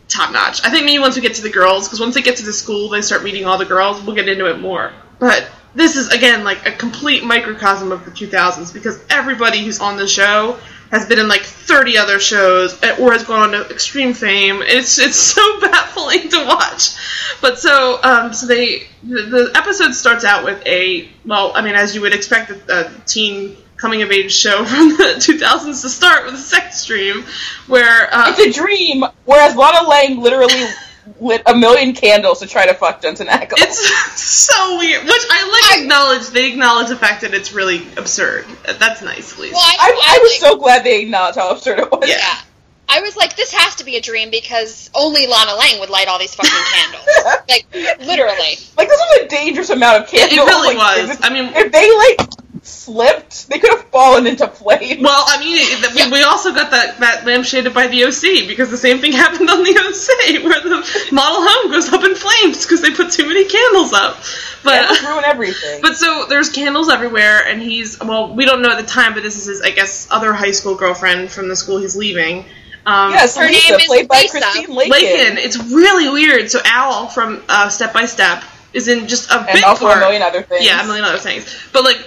top 0.08 0.32
notch. 0.32 0.64
I 0.64 0.70
think 0.70 0.86
maybe 0.86 1.00
once 1.00 1.16
we 1.16 1.22
get 1.22 1.36
to 1.36 1.42
the 1.42 1.50
girls, 1.50 1.88
because 1.88 2.00
once 2.00 2.16
they 2.16 2.22
get 2.22 2.38
to 2.38 2.46
the 2.46 2.54
school, 2.54 2.90
they 2.90 3.02
start 3.02 3.24
meeting 3.24 3.46
all 3.46 3.58
the 3.58 3.66
girls. 3.66 4.04
We'll 4.04 4.16
get 4.16 4.30
into 4.30 4.50
it 4.50 4.60
more. 4.60 4.94
But 5.20 5.50
this 5.74 5.96
is 5.96 6.10
again 6.10 6.44
like 6.44 6.66
a 6.68 6.72
complete 6.72 7.24
microcosm 7.24 7.92
of 7.92 8.06
the 8.06 8.12
2000s 8.12 8.74
because 8.74 9.00
everybody 9.10 9.64
who's 9.64 9.80
on 9.80 9.98
the 9.98 10.08
show 10.08 10.58
has 10.92 11.08
been 11.08 11.20
in 11.20 11.28
like 11.28 11.42
30 11.42 11.98
other 11.98 12.20
shows 12.20 12.82
eh, 12.84 12.96
or 13.00 13.12
has 13.12 13.24
gone 13.24 13.42
on 13.42 13.52
to 13.52 13.70
extreme 13.70 14.14
fame. 14.14 14.62
It's 14.62 15.00
it's 15.00 15.16
so 15.36 15.60
baffling 15.62 16.30
to 16.30 16.46
watch. 16.46 16.96
But 17.42 17.60
so 17.60 18.00
um, 18.04 18.34
so 18.34 18.48
they 18.48 18.88
the, 19.04 19.22
the 19.24 19.52
episode 19.56 19.94
starts 19.94 20.24
out 20.24 20.44
with 20.44 20.66
a 20.66 21.10
well, 21.26 21.52
I 21.56 21.62
mean 21.62 21.76
as 21.76 21.96
you 21.96 22.02
would 22.02 22.14
expect 22.14 22.52
a, 22.52 22.88
a 22.88 22.92
teen 23.06 23.58
coming 23.78 24.02
of 24.02 24.12
age 24.12 24.32
show 24.32 24.64
from 24.66 24.90
the 24.90 25.16
2000s 25.18 25.82
to 25.82 25.90
start 25.90 26.26
with 26.26 26.36
a 26.36 26.38
sex 26.38 26.86
dream 26.86 27.24
where 27.68 28.14
uh, 28.14 28.34
It's 28.38 28.58
a 28.58 28.60
dream, 28.60 29.04
whereas 29.26 29.56
Lana 29.56 29.88
Lang 29.88 30.22
literally 30.22 30.66
lit 31.20 31.42
a 31.46 31.56
million 31.56 31.94
candles 31.94 32.40
to 32.40 32.48
try 32.48 32.66
to 32.66 32.74
fuck 32.74 33.02
Jensen 33.02 33.28
Ackles. 33.28 33.58
it's 33.60 34.24
so 34.24 34.78
weird. 34.78 35.04
Which 35.04 35.26
I 35.30 35.78
like 35.78 35.85
acknowledge. 35.96 36.28
They 36.30 36.52
acknowledge 36.52 36.90
the 36.90 36.96
fact 36.96 37.22
that 37.22 37.34
it's 37.34 37.54
really 37.54 37.82
absurd. 37.98 38.46
That's 38.66 39.02
nice, 39.02 39.34
at 39.34 39.40
least. 39.40 39.54
Well, 39.54 39.64
I, 39.64 39.76
I, 39.80 40.16
I 40.16 40.20
was 40.22 40.32
like, 40.42 40.52
so 40.52 40.58
glad 40.58 40.84
they 40.84 41.02
acknowledged 41.04 41.38
how 41.38 41.52
absurd 41.52 41.80
it 41.80 41.92
was. 41.92 42.08
Yeah. 42.10 42.16
yeah. 42.18 42.36
I 42.88 43.02
was 43.02 43.18
like, 43.18 43.36
this 43.36 43.52
has 43.52 43.76
to 43.78 43.84
be 43.84 43.96
a 43.96 44.02
dream 44.02 44.30
because 44.30 44.92
only 44.94 45.26
Lana 45.26 45.56
Lang 45.56 45.80
would 45.80 45.90
light 45.90 46.08
all 46.08 46.20
these 46.20 46.36
fucking 46.36 46.52
candles. 46.74 47.44
like, 47.50 47.66
literally. 48.06 48.58
Like 48.78 48.88
this 48.88 49.00
was 49.00 49.20
a 49.24 49.28
dangerous 49.28 49.70
amount 49.72 50.04
of 50.04 50.10
candles. 50.10 50.38
It 50.38 50.44
really 50.44 50.76
Like, 50.76 50.98
was. 51.08 51.10
If, 51.18 51.26
I 51.26 51.30
mean, 51.34 51.52
if 51.56 51.72
they 51.72 51.92
like 51.96 52.30
slipped, 52.66 53.48
they 53.50 53.60
could 53.60 53.70
have 53.70 53.86
fallen 53.90 54.28
into 54.28 54.48
flames. 54.48 55.02
Well, 55.02 55.24
I 55.28 55.40
mean, 55.40 55.58
it- 55.60 55.96
we, 55.96 56.12
we 56.20 56.24
also 56.24 56.54
got 56.54 56.72
that, 56.72 57.00
that 57.00 57.24
lampshaded 57.26 57.74
by 57.74 57.88
the 57.88 58.06
OC 58.06 58.48
because 58.48 58.72
the 58.72 58.78
same 58.78 59.00
thing 59.00 59.12
happened 59.14 59.50
on 59.50 59.64
the 59.64 59.72
OC 59.72 60.44
where 60.44 60.62
the 60.62 61.10
model 61.14 61.38
home 61.48 61.72
goes 61.72 61.92
up 61.94 62.04
in 62.04 62.16
flames 62.16 62.66
because 62.66 62.82
they 62.82 62.92
put 62.92 63.12
too 63.12 63.28
many 63.28 63.46
candles 63.46 63.94
up. 63.94 64.18
But 64.64 64.88
Candles 64.88 65.02
ruin 65.04 65.24
everything. 65.26 65.80
but 65.84 65.96
so 65.96 66.26
there's 66.28 66.50
candles 66.50 66.90
everywhere, 66.90 67.46
and 67.46 67.62
he's 67.62 68.00
well, 68.00 68.34
we 68.36 68.46
don't 68.46 68.62
know 68.62 68.70
at 68.72 68.82
the 68.82 68.88
time, 68.88 69.14
but 69.14 69.22
this 69.24 69.38
is 69.38 69.46
his, 69.46 69.62
I 69.62 69.70
guess, 69.72 70.08
other 70.12 70.34
high 70.34 70.52
school 70.52 70.76
girlfriend 70.76 71.30
from 71.32 71.48
the 71.48 71.56
school 71.56 71.78
he's 71.78 71.96
leaving. 71.96 72.46
Um, 72.88 73.12
yes, 73.12 73.36
Her 73.38 73.48
Lisa, 73.48 73.72
name 73.72 73.80
is 73.80 73.86
played 73.88 74.08
by 74.08 74.20
Lisa. 74.22 74.32
Christine 74.40 74.76
Lakin, 74.76 74.92
Lakin. 74.92 75.38
It's 75.38 75.58
really 75.58 76.10
weird. 76.10 76.50
So 76.52 76.60
Al 76.66 77.08
from 77.08 77.44
uh, 77.50 77.70
Step 77.70 77.94
by 77.94 78.06
Step 78.06 78.44
is 78.74 78.88
in 78.88 79.08
just 79.08 79.32
a 79.32 79.38
and 79.38 79.48
bit 79.54 79.64
also 79.64 79.86
part. 79.86 79.98
a 79.98 80.02
million 80.02 80.22
other 80.22 80.42
things. 80.44 80.66
Yeah, 80.66 80.84
a 80.84 80.86
million 80.86 81.06
other 81.06 81.18
things. 81.18 81.46
But 81.74 81.84
like 81.84 81.98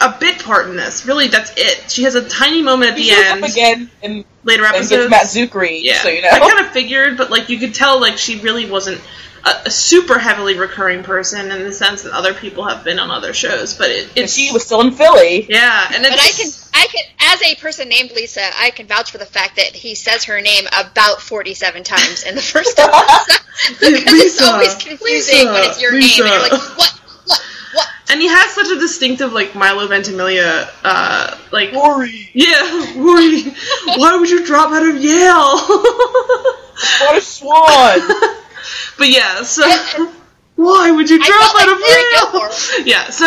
a 0.00 0.16
bit 0.18 0.42
part 0.44 0.68
in 0.68 0.76
this. 0.76 1.06
Really, 1.06 1.28
that's 1.28 1.52
it. 1.56 1.90
She 1.90 2.02
has 2.04 2.14
a 2.14 2.28
tiny 2.28 2.62
moment 2.62 2.92
at 2.92 2.98
He 2.98 3.10
the 3.10 3.16
end. 3.16 3.44
up 3.44 3.50
again 3.50 3.90
in, 4.02 4.24
Later 4.44 4.64
and 4.64 4.76
episodes. 4.76 5.08
gets 5.10 5.34
Matt 5.36 5.50
Czuchry. 5.50 5.80
Yeah, 5.82 6.02
so 6.02 6.08
you 6.08 6.22
know. 6.22 6.28
I 6.30 6.38
kind 6.38 6.60
of 6.64 6.72
figured, 6.72 7.16
but 7.16 7.30
like 7.30 7.48
you 7.48 7.58
could 7.58 7.74
tell, 7.74 8.00
like 8.00 8.16
she 8.18 8.38
really 8.40 8.70
wasn't 8.70 9.00
a, 9.44 9.50
a 9.66 9.70
super 9.70 10.18
heavily 10.18 10.56
recurring 10.58 11.02
person 11.02 11.50
in 11.50 11.62
the 11.64 11.72
sense 11.72 12.02
that 12.02 12.12
other 12.12 12.32
people 12.34 12.64
have 12.64 12.84
been 12.84 12.98
on 12.98 13.10
other 13.10 13.32
shows. 13.34 13.74
But 13.74 13.90
it, 13.90 14.08
it's 14.16 14.32
she 14.34 14.52
was 14.52 14.64
still 14.64 14.80
in 14.82 14.92
Philly. 14.92 15.46
yeah, 15.48 15.90
and 15.92 16.04
it's, 16.04 16.10
But 16.10 16.20
I 16.20 16.30
can, 16.30 16.50
I 16.74 16.86
can, 16.86 17.32
as 17.34 17.42
a 17.42 17.60
person 17.60 17.88
named 17.88 18.12
Lisa, 18.12 18.42
I 18.56 18.70
can 18.70 18.86
vouch 18.86 19.10
for 19.10 19.18
the 19.18 19.26
fact 19.26 19.56
that 19.56 19.74
he 19.74 19.94
says 19.96 20.24
her 20.24 20.40
name 20.40 20.66
about 20.78 21.20
forty-seven 21.20 21.82
times 21.84 22.22
in 22.22 22.34
the 22.36 22.42
first 22.42 22.78
episode 22.78 23.40
because 23.80 23.92
it's 23.94 24.12
Lisa, 24.12 24.44
always 24.44 24.74
confusing 24.76 25.38
Lisa, 25.38 25.52
when 25.52 25.64
it's 25.64 25.80
your 25.82 25.92
Lisa. 25.92 26.22
name 26.22 26.32
and 26.32 26.42
you're 26.42 26.58
like, 26.58 26.78
what, 26.78 27.00
what, 27.76 27.86
what? 27.86 28.10
and 28.10 28.20
he 28.20 28.28
has 28.28 28.50
such 28.52 28.68
a 28.68 28.78
distinctive 28.78 29.32
like 29.32 29.54
Milo 29.54 29.86
Ventimiglia, 29.86 30.68
uh, 30.82 31.38
like 31.52 31.72
Rory, 31.72 32.30
yeah, 32.32 32.94
Rory, 32.96 33.42
why 33.96 34.16
would 34.18 34.30
you 34.30 34.44
drop 34.46 34.72
out 34.72 34.86
of 34.86 34.96
Yale? 34.96 35.58
what 37.00 37.16
a 37.16 37.20
swan! 37.20 38.00
but 38.98 39.08
yeah, 39.08 39.42
so 39.42 39.62
why 40.56 40.90
would 40.90 41.10
you 41.10 41.18
drop 41.22 41.54
out 41.54 41.54
like 41.54 41.68
of 41.68 41.80
Rory 41.80 41.90
Yale? 41.90 42.30
Gilmore. 42.32 42.50
Yeah, 42.84 43.10
so 43.10 43.26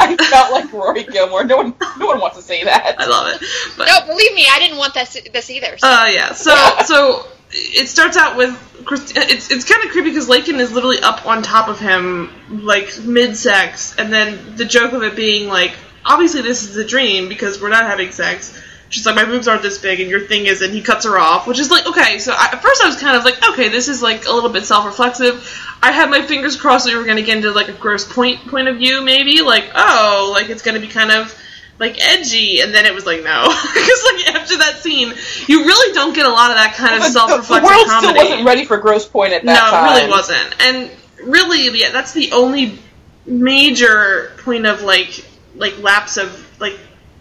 I 0.00 0.16
felt 0.30 0.52
like 0.52 0.72
Rory 0.72 1.04
Gilmore. 1.04 1.44
No 1.44 1.56
one, 1.58 1.74
no 1.98 2.06
one 2.06 2.20
wants 2.20 2.36
to 2.36 2.42
say 2.42 2.64
that. 2.64 2.96
I 2.98 3.06
love 3.06 3.34
it. 3.34 3.46
But, 3.76 3.86
No, 3.86 4.06
believe 4.06 4.34
me, 4.34 4.46
I 4.50 4.58
didn't 4.60 4.78
want 4.78 4.94
this 4.94 5.18
this 5.32 5.50
either. 5.50 5.76
So. 5.78 5.86
Uh, 5.86 6.06
yeah. 6.06 6.32
So 6.32 6.54
so 6.84 7.26
it 7.50 7.88
starts 7.88 8.16
out 8.16 8.36
with 8.36 8.60
it's 8.90 9.50
it's 9.50 9.64
kind 9.64 9.84
of 9.84 9.90
creepy 9.90 10.10
because 10.10 10.28
Lakin 10.28 10.60
is 10.60 10.72
literally 10.72 11.00
up 11.00 11.26
on 11.26 11.42
top 11.42 11.68
of 11.68 11.78
him 11.78 12.30
like 12.48 12.98
mid 13.02 13.36
sex, 13.36 13.96
and 13.96 14.12
then 14.12 14.56
the 14.56 14.64
joke 14.64 14.92
of 14.92 15.02
it 15.02 15.16
being 15.16 15.48
like, 15.48 15.72
obviously 16.04 16.42
this 16.42 16.68
is 16.68 16.76
a 16.76 16.84
dream 16.84 17.28
because 17.28 17.60
we're 17.60 17.70
not 17.70 17.84
having 17.84 18.10
sex. 18.10 18.60
She's 18.90 19.06
like, 19.06 19.16
my 19.16 19.24
boobs 19.24 19.48
aren't 19.48 19.62
this 19.62 19.78
big, 19.78 20.00
and 20.00 20.08
your 20.08 20.20
thing 20.20 20.46
is, 20.46 20.62
and 20.62 20.72
he 20.72 20.80
cuts 20.80 21.04
her 21.04 21.18
off, 21.18 21.48
which 21.48 21.58
is 21.58 21.70
like, 21.70 21.86
okay. 21.86 22.18
So 22.18 22.32
I, 22.32 22.50
at 22.52 22.62
first 22.62 22.82
I 22.82 22.86
was 22.86 22.96
kind 22.96 23.16
of 23.16 23.24
like, 23.24 23.42
okay, 23.50 23.68
this 23.68 23.88
is 23.88 24.02
like 24.02 24.26
a 24.26 24.32
little 24.32 24.50
bit 24.50 24.64
self-reflexive. 24.66 25.76
I 25.82 25.90
had 25.90 26.10
my 26.10 26.22
fingers 26.22 26.56
crossed 26.56 26.84
that 26.84 26.92
we 26.92 26.98
were 26.98 27.04
going 27.04 27.16
to 27.16 27.22
get 27.22 27.38
into 27.38 27.50
like 27.50 27.68
a 27.68 27.72
Grosse 27.72 28.10
Pointe 28.10 28.46
point 28.46 28.68
of 28.68 28.76
view, 28.76 29.02
maybe 29.02 29.42
like, 29.42 29.70
oh, 29.74 30.30
like 30.32 30.48
it's 30.48 30.62
going 30.62 30.80
to 30.80 30.86
be 30.86 30.92
kind 30.92 31.10
of 31.10 31.36
like 31.78 31.98
edgy, 32.00 32.60
and 32.60 32.72
then 32.74 32.86
it 32.86 32.94
was 32.94 33.04
like 33.06 33.22
no, 33.24 33.42
because 33.74 34.04
like 34.14 34.34
after 34.34 34.56
that 34.58 34.78
scene, 34.80 35.12
you 35.48 35.64
really 35.64 35.94
don't 35.94 36.14
get 36.14 36.26
a 36.26 36.30
lot 36.30 36.50
of 36.50 36.56
that 36.56 36.74
kind 36.76 36.94
of 36.96 37.00
The- 37.02 37.08
the, 37.08 37.12
the 37.12 37.44
self-reflective 37.44 37.68
world 37.70 37.86
comedy. 37.88 38.18
still 38.18 38.28
wasn't 38.30 38.46
ready 38.46 38.64
for 38.64 38.78
Grosse 38.78 39.06
Pointe 39.08 39.32
at 39.34 39.44
that 39.44 39.54
no, 39.54 39.70
time. 39.70 39.84
it 39.84 39.98
really 40.00 40.10
wasn't, 40.10 40.62
and 40.62 40.90
really, 41.24 41.78
yeah, 41.78 41.90
that's 41.90 42.12
the 42.12 42.32
only 42.32 42.78
major 43.26 44.32
point 44.38 44.66
of 44.66 44.82
like 44.82 45.24
like 45.56 45.78
lapse 45.82 46.16
of 46.16 46.28
like 46.60 46.78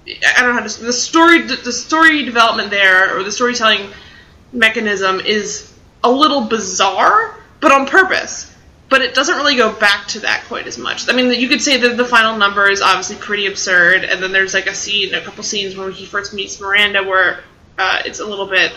I 0.07 0.41
don't 0.41 0.53
know 0.55 0.61
how 0.61 0.67
to 0.67 0.83
the 0.83 0.93
story 0.93 1.41
the 1.43 1.71
story 1.71 2.25
development 2.25 2.69
there 2.71 3.17
or 3.17 3.23
the 3.23 3.31
storytelling 3.31 3.89
mechanism 4.51 5.19
is 5.21 5.73
a 6.03 6.11
little 6.11 6.41
bizarre, 6.41 7.35
but 7.59 7.71
on 7.71 7.87
purpose. 7.87 8.52
But 8.93 9.01
it 9.01 9.15
doesn't 9.15 9.37
really 9.37 9.55
go 9.55 9.71
back 9.73 10.05
to 10.09 10.19
that 10.19 10.43
quite 10.47 10.67
as 10.67 10.77
much. 10.77 11.09
I 11.09 11.13
mean, 11.13 11.31
you 11.33 11.49
could 11.49 11.63
say 11.63 11.77
that 11.77 11.97
the 11.97 12.05
final 12.05 12.37
number 12.37 12.69
is 12.69 12.79
obviously 12.79 13.15
pretty 13.15 13.47
absurd, 13.47 14.03
and 14.03 14.21
then 14.21 14.31
there's 14.31 14.53
like 14.53 14.67
a 14.67 14.75
scene, 14.75 15.15
a 15.15 15.21
couple 15.21 15.43
scenes 15.43 15.75
where 15.75 15.89
he 15.89 16.05
first 16.05 16.31
meets 16.31 16.61
Miranda, 16.61 17.01
where 17.01 17.39
uh, 17.79 18.03
it's 18.05 18.19
a 18.19 18.25
little 18.25 18.45
bit, 18.45 18.71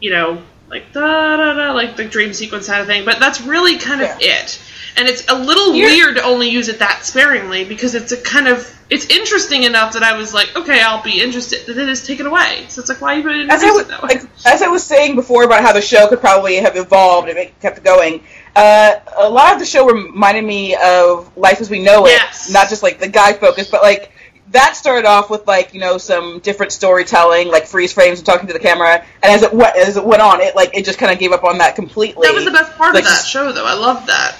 you 0.00 0.10
know, 0.10 0.42
like 0.68 0.92
da 0.92 1.36
da 1.36 1.52
da, 1.54 1.72
like 1.72 1.94
the 1.94 2.04
dream 2.04 2.32
sequence 2.32 2.66
kind 2.66 2.80
of 2.80 2.88
thing. 2.88 3.04
But 3.04 3.20
that's 3.20 3.40
really 3.42 3.78
kind 3.78 4.00
of 4.02 4.08
Yeah. 4.20 4.40
it. 4.42 4.60
And 4.96 5.06
it's 5.08 5.28
a 5.28 5.36
little 5.36 5.72
Here- 5.72 5.86
weird 5.86 6.16
to 6.16 6.24
only 6.24 6.48
use 6.48 6.66
it 6.68 6.80
that 6.80 7.04
sparingly 7.04 7.64
because 7.64 7.94
it's 7.94 8.10
a 8.10 8.16
kind 8.20 8.48
of 8.48 8.68
it's 8.90 9.06
interesting 9.06 9.62
enough 9.62 9.92
that 9.92 10.02
I 10.02 10.16
was 10.18 10.34
like, 10.34 10.56
okay, 10.56 10.82
I'll 10.82 11.00
be 11.04 11.22
interested. 11.22 11.60
Then 11.72 11.88
it's 11.88 12.04
taken 12.04 12.26
away. 12.26 12.64
So 12.70 12.80
it's 12.80 12.88
like, 12.88 13.00
why 13.00 13.14
you 13.14 13.22
put 13.22 13.36
it 13.36 13.42
in 13.42 13.50
As 13.52 13.62
I, 13.62 13.68
it 13.68 13.72
was, 13.72 13.86
that 13.86 14.02
way? 14.02 14.08
like, 14.16 14.22
as 14.44 14.62
I 14.62 14.66
was 14.66 14.82
saying 14.82 15.14
before 15.14 15.44
about 15.44 15.62
how 15.62 15.72
the 15.72 15.80
show 15.80 16.08
could 16.08 16.18
probably 16.18 16.56
have 16.56 16.74
evolved 16.76 17.28
and 17.28 17.38
it 17.38 17.56
kept 17.60 17.84
going, 17.84 18.24
uh, 18.56 18.94
a 19.18 19.28
lot 19.28 19.52
of 19.54 19.58
the 19.58 19.66
show 19.66 19.86
reminded 19.86 20.44
me 20.44 20.74
of 20.76 21.36
Life 21.36 21.60
as 21.60 21.70
We 21.70 21.82
Know 21.82 22.06
It. 22.06 22.10
Yes. 22.10 22.50
Not 22.50 22.68
just 22.68 22.82
like 22.82 22.98
the 22.98 23.08
guy 23.08 23.32
focus, 23.32 23.70
but 23.70 23.82
like 23.82 24.12
that 24.52 24.74
started 24.74 25.06
off 25.06 25.30
with 25.30 25.46
like 25.46 25.74
you 25.74 25.80
know 25.80 25.96
some 25.98 26.40
different 26.40 26.72
storytelling, 26.72 27.48
like 27.48 27.66
freeze 27.66 27.92
frames 27.92 28.18
and 28.18 28.26
talking 28.26 28.48
to 28.48 28.52
the 28.52 28.58
camera. 28.58 29.04
And 29.22 29.32
as 29.32 29.42
it 29.42 29.52
went 29.54 29.76
as 29.76 29.96
it 29.96 30.04
went 30.04 30.22
on, 30.22 30.40
it 30.40 30.56
like 30.56 30.76
it 30.76 30.84
just 30.84 30.98
kind 30.98 31.12
of 31.12 31.18
gave 31.18 31.32
up 31.32 31.44
on 31.44 31.58
that 31.58 31.76
completely. 31.76 32.26
that 32.26 32.34
was 32.34 32.44
the 32.44 32.50
best 32.50 32.76
part 32.76 32.94
Like, 32.94 33.04
of 33.04 33.10
that 33.10 33.24
show, 33.24 33.52
though. 33.52 33.64
I 33.66 33.74
loved 33.74 34.08
that. 34.08 34.36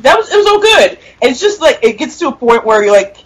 that 0.00 0.18
was 0.18 0.30
it 0.30 0.36
was 0.36 0.46
all 0.46 0.60
good. 0.60 0.98
And 1.22 1.30
it's 1.30 1.40
just 1.40 1.60
like 1.60 1.78
it 1.82 1.98
gets 1.98 2.18
to 2.18 2.28
a 2.28 2.32
point 2.32 2.64
where 2.64 2.82
you're 2.82 2.92
like, 2.92 3.16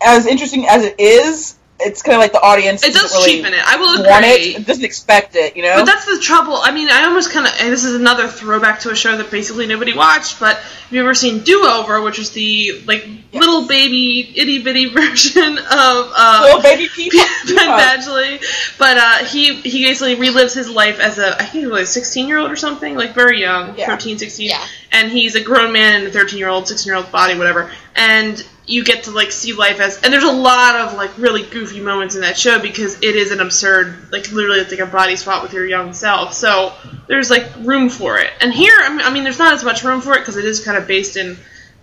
as 0.00 0.26
interesting 0.26 0.66
as 0.68 0.84
it 0.84 0.98
is, 1.00 1.56
it's 1.80 2.02
kind 2.02 2.14
of 2.16 2.20
like 2.20 2.32
the 2.32 2.40
audience. 2.40 2.82
It 2.84 2.92
does 2.92 3.02
doesn't 3.02 3.18
really 3.18 3.36
cheapen 3.38 3.54
it. 3.54 3.60
I 3.66 3.76
will 3.76 4.00
agree. 4.00 4.26
it, 4.54 4.60
it 4.60 4.66
doesn't 4.66 4.84
expect 4.84 5.36
it, 5.36 5.56
you 5.56 5.62
know. 5.62 5.76
But 5.76 5.86
that's 5.86 6.04
the 6.06 6.18
trouble. 6.20 6.56
I 6.56 6.70
mean, 6.72 6.88
I 6.90 7.04
almost 7.04 7.32
kind 7.32 7.46
of. 7.46 7.52
And 7.60 7.72
this 7.72 7.84
is 7.84 7.94
another 7.94 8.28
throwback 8.28 8.80
to 8.80 8.90
a 8.90 8.96
show 8.96 9.16
that 9.16 9.30
basically 9.30 9.66
nobody 9.66 9.94
watched. 9.96 10.38
But 10.40 10.56
have 10.56 10.92
you 10.92 11.00
ever 11.00 11.14
seen 11.14 11.40
Do 11.40 11.66
Over, 11.66 12.00
which 12.02 12.18
is 12.18 12.30
the 12.32 12.82
like 12.86 13.06
Yes. 13.32 13.40
little 13.44 13.68
baby 13.68 14.32
itty 14.36 14.60
bitty 14.60 14.86
version 14.92 15.56
of 15.56 15.64
uh, 15.70 16.40
little 16.46 16.62
baby 16.62 16.88
people. 16.88 17.20
Penn 17.46 17.56
Badgley, 17.78 18.40
but 18.76 18.96
uh, 18.98 19.24
he 19.24 19.54
he 19.54 19.84
basically 19.84 20.16
relives 20.16 20.52
his 20.52 20.68
life 20.68 20.98
as 20.98 21.18
a 21.18 21.36
I 21.40 21.44
think 21.44 21.64
he 21.64 21.66
was 21.68 21.82
a 21.82 21.92
16 21.92 22.26
year 22.26 22.38
old 22.38 22.50
or 22.50 22.56
something, 22.56 22.96
like 22.96 23.14
very 23.14 23.40
young, 23.40 23.78
Yeah. 23.78 23.86
13, 23.86 24.18
16, 24.18 24.48
Yeah. 24.48 24.66
and 24.90 25.12
he's 25.12 25.36
a 25.36 25.40
grown 25.40 25.72
man 25.72 26.02
in 26.02 26.08
a 26.08 26.10
13 26.10 26.40
year 26.40 26.48
old, 26.48 26.66
16 26.66 26.90
year 26.90 26.96
old 26.96 27.12
body, 27.12 27.38
whatever, 27.38 27.70
and 27.94 28.44
you 28.70 28.84
get 28.84 29.04
to 29.04 29.10
like 29.10 29.32
see 29.32 29.52
life 29.52 29.80
as 29.80 30.00
and 30.02 30.12
there's 30.12 30.24
a 30.24 30.32
lot 30.32 30.76
of 30.76 30.94
like 30.94 31.10
really 31.18 31.42
goofy 31.42 31.80
moments 31.80 32.14
in 32.14 32.20
that 32.22 32.38
show 32.38 32.58
because 32.60 32.96
it 33.02 33.16
is 33.16 33.30
an 33.32 33.40
absurd 33.40 34.10
like 34.12 34.30
literally 34.32 34.60
it's 34.60 34.70
like 34.70 34.80
a 34.80 34.86
body 34.86 35.16
swap 35.16 35.42
with 35.42 35.52
your 35.52 35.66
young 35.66 35.92
self 35.92 36.32
so 36.34 36.72
there's 37.08 37.30
like 37.30 37.46
room 37.60 37.88
for 37.88 38.18
it 38.18 38.30
and 38.40 38.52
here 38.52 38.72
I 38.78 38.88
mean, 38.90 39.00
I 39.00 39.12
mean 39.12 39.24
there's 39.24 39.38
not 39.38 39.52
as 39.54 39.64
much 39.64 39.82
room 39.84 40.00
for 40.00 40.14
it 40.14 40.20
because 40.20 40.36
it 40.36 40.44
is 40.44 40.64
kind 40.64 40.76
of 40.78 40.86
based 40.86 41.16
in 41.16 41.36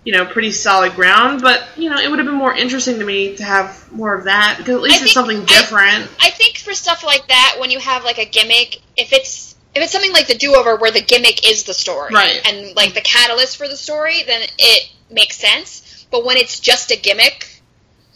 you 0.04 0.12
know 0.12 0.24
pretty 0.24 0.50
solid 0.52 0.94
ground 0.94 1.42
but 1.42 1.68
you 1.76 1.90
know 1.90 1.96
it 1.98 2.08
would 2.08 2.18
have 2.18 2.26
been 2.26 2.34
more 2.36 2.54
interesting 2.54 2.98
to 3.00 3.04
me 3.04 3.36
to 3.36 3.44
have 3.44 3.90
more 3.92 4.14
of 4.14 4.24
that 4.24 4.56
because 4.58 4.74
at 4.76 4.80
least 4.80 5.00
I 5.02 5.04
it's 5.04 5.12
something 5.12 5.42
I- 5.42 5.44
different 5.44 6.10
I 6.20 6.30
think 6.30 6.58
for 6.58 6.72
stuff 6.72 7.04
like 7.04 7.26
that, 7.28 7.56
when 7.58 7.70
you 7.70 7.78
have 7.80 8.04
like 8.04 8.18
a 8.18 8.24
gimmick, 8.24 8.80
if 8.96 9.12
it's 9.12 9.56
if 9.74 9.82
it's 9.82 9.92
something 9.92 10.12
like 10.12 10.26
the 10.26 10.34
do 10.34 10.54
over 10.54 10.76
where 10.76 10.90
the 10.90 11.02
gimmick 11.02 11.46
is 11.50 11.64
the 11.64 11.74
story 11.74 12.14
Right. 12.14 12.40
and 12.46 12.74
like 12.76 12.94
the 12.94 13.00
catalyst 13.00 13.56
for 13.56 13.68
the 13.68 13.76
story, 13.76 14.22
then 14.26 14.42
it 14.58 14.88
makes 15.10 15.36
sense. 15.36 15.82
But 16.10 16.24
when 16.24 16.36
it's 16.36 16.60
just 16.60 16.90
a 16.90 16.96
gimmick, 16.96 17.62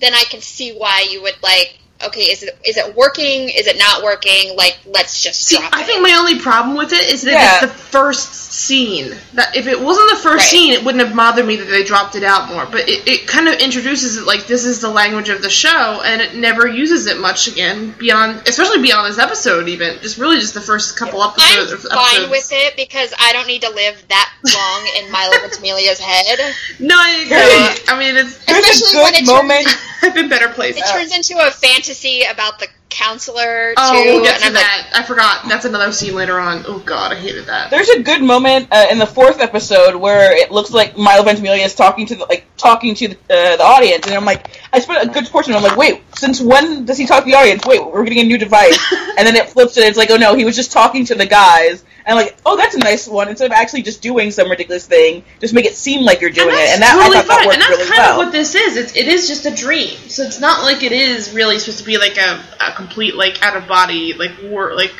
then 0.01 0.15
I 0.15 0.25
can 0.31 0.41
see 0.41 0.73
why 0.73 1.07
you 1.11 1.23
would 1.23 1.43
like. 1.43 1.79
Okay, 2.05 2.23
is 2.23 2.43
it 2.43 2.57
is 2.67 2.77
it 2.77 2.95
working? 2.97 3.49
Is 3.49 3.67
it 3.67 3.79
not 3.79 4.03
working? 4.03 4.57
Like, 4.57 4.79
let's 4.87 5.23
just 5.23 5.45
See, 5.45 5.57
drop 5.57 5.73
I 5.75 5.83
it. 5.83 5.87
think 5.87 6.03
my 6.03 6.15
only 6.19 6.39
problem 6.39 6.77
with 6.77 6.93
it 6.93 7.11
is 7.13 7.23
that 7.23 7.33
Yeah. 7.33 7.53
it's 7.55 7.61
the 7.73 7.79
first 7.79 8.33
scene. 8.53 9.17
That 9.35 9.57
if 9.57 9.67
it 9.67 9.81
wasn't 9.81 10.11
the 10.11 10.17
first 10.17 10.43
Right. 10.45 10.51
scene, 10.51 10.73
it 10.73 10.85
wouldn't 10.85 11.05
have 11.07 11.17
bothered 11.17 11.47
me 11.47 11.57
that 11.57 11.65
they 11.65 11.83
dropped 11.85 12.17
it 12.17 12.23
out 12.25 12.49
more. 12.49 12.67
But 12.67 12.89
it, 12.89 13.07
it 13.09 13.27
kind 13.27 13.49
of 13.49 13.55
introduces 13.61 14.17
it 14.17 14.25
like 14.27 14.47
this 14.47 14.65
is 14.65 14.81
the 14.81 14.89
language 14.89 15.29
of 15.29 15.43
the 15.43 15.51
show, 15.51 16.01
and 16.05 16.21
it 16.21 16.35
never 16.35 16.67
uses 16.67 17.07
it 17.07 17.19
much 17.19 17.47
again 17.47 17.95
beyond, 17.99 18.47
especially 18.49 18.83
beyond 18.83 19.11
this 19.11 19.19
episode. 19.19 19.69
Even 19.69 19.99
just 20.03 20.19
really 20.19 20.39
just 20.39 20.55
the 20.55 20.61
first 20.61 20.97
couple 20.97 21.23
episodes. 21.23 21.73
I'm 21.73 21.79
fine 21.91 22.09
episodes. 22.25 22.31
with 22.31 22.49
it 22.53 22.77
because 22.77 23.13
I 23.19 23.33
don't 23.33 23.47
need 23.47 23.63
to 23.63 23.71
live 23.71 24.03
that 24.09 24.33
long 24.55 24.89
in 24.99 25.11
Milo 25.13 25.33
Ventimiglia's 25.39 26.01
head. 26.01 26.39
No, 26.79 26.95
I 26.99 27.11
agree. 27.25 27.93
I 27.95 27.99
mean, 27.99 28.17
it's 28.17 28.37
There's 28.45 28.67
Especially 28.67 28.99
a 29.01 29.03
when 29.03 29.13
good 29.13 29.23
it 29.23 29.27
moment. 29.27 29.67
turns, 29.67 29.79
I've 30.03 30.15
been 30.15 30.29
better 30.29 30.49
placed. 30.49 30.79
it 30.79 30.85
turns 30.87 31.15
into 31.15 31.39
a 31.39 31.51
fantasy 31.51 31.92
about 32.31 32.59
the 32.59 32.69
counselor 32.89 33.73
Oh, 33.77 33.93
too, 34.05 34.11
we'll 34.13 34.23
get 34.25 34.41
to 34.41 34.47
I'm 34.47 34.53
like, 34.53 34.63
that. 34.63 34.91
I 34.95 35.03
forgot. 35.03 35.49
That's 35.49 35.65
another 35.65 35.93
scene 35.93 36.15
later 36.15 36.39
on. 36.39 36.65
Oh 36.67 36.79
god, 36.79 37.13
I 37.13 37.17
hated 37.17 37.47
that. 37.47 37.71
There's 37.71 37.89
a 37.89 38.03
good 38.03 38.23
moment 38.23 38.69
uh, 38.71 38.87
in 38.91 38.99
the 38.99 39.07
fourth 39.07 39.41
episode 39.41 39.97
where 39.97 40.33
it 40.37 40.51
looks 40.51 40.71
like 40.73 40.97
Milo 40.97 41.23
Ventimiglia 41.25 41.65
is 41.65 41.75
talking 41.75 42.07
to 42.07 42.15
the, 42.17 42.25
like 42.27 42.47
talking 42.57 42.95
to 42.97 43.09
the, 43.09 43.15
uh, 43.15 43.57
the 43.57 43.63
audience, 43.63 44.07
and 44.07 44.15
I'm 44.15 44.25
like, 44.25 44.61
I 44.75 44.79
spent 44.81 45.09
a 45.09 45.13
good 45.13 45.27
portion. 45.27 45.55
I'm 45.55 45.63
like, 45.63 45.77
wait, 45.77 46.03
since 46.17 46.41
when 46.41 46.85
does 46.87 46.97
he 46.97 47.07
talk 47.07 47.25
to 47.25 47.31
the 47.31 47.37
audience? 47.37 47.65
Wait, 47.67 47.85
we're 47.85 48.05
getting 48.05 48.21
a 48.21 48.25
new 48.25 48.39
device, 48.39 48.79
and 49.19 49.27
then 49.27 49.37
it 49.37 49.49
flips 49.51 49.77
and 49.77 49.85
it's 49.87 49.99
like, 49.99 50.11
oh 50.11 50.17
no, 50.17 50.35
he 50.35 50.45
was 50.45 50.57
just 50.57 50.73
talking 50.73 51.05
to 51.07 51.15
the 51.15 51.27
guys, 51.27 51.85
and 52.07 52.17
I'm 52.19 52.25
like, 52.25 52.37
oh, 52.47 52.57
that's 52.57 52.75
a 52.75 52.79
nice 52.79 53.07
one. 53.07 53.29
Instead 53.29 53.47
of 53.47 53.53
actually 53.53 53.83
just 53.83 54.01
doing 54.01 54.31
some 54.31 54.49
ridiculous 54.51 54.87
thing, 54.87 55.25
just 55.41 55.53
make 55.53 55.67
it 55.67 55.75
seem 55.77 56.05
like 56.05 56.21
you're 56.23 56.31
doing 56.31 56.55
it, 56.55 56.71
and 56.71 56.83
that 56.83 56.95
totally 56.95 57.19
I 57.19 57.23
thought 57.23 57.27
that 57.29 57.39
fine. 57.39 57.47
worked 57.47 57.55
And 57.55 57.63
that's 57.63 57.71
really 57.79 57.91
kind 57.91 57.99
well. 57.99 58.21
of 58.21 58.27
what 58.27 58.33
this 58.33 58.55
is. 58.55 58.77
It's, 58.79 58.97
it 58.97 59.09
is 59.09 59.29
just 59.29 59.45
a 59.45 59.55
dream. 59.55 59.91
So 60.09 60.23
it's 60.23 60.41
not 60.41 60.63
like 60.65 60.83
it 60.83 60.93
is 60.93 61.35
really 61.35 61.59
supposed 61.59 61.81
to 61.81 61.85
be 61.85 61.99
like 61.99 62.17
a, 62.17 62.43
a 62.61 62.73
complete 62.75 63.15
like 63.15 63.43
out 63.43 63.57
of 63.57 63.69
body 63.69 64.15
like 64.15 64.33
war 64.45 64.75
like 64.75 64.95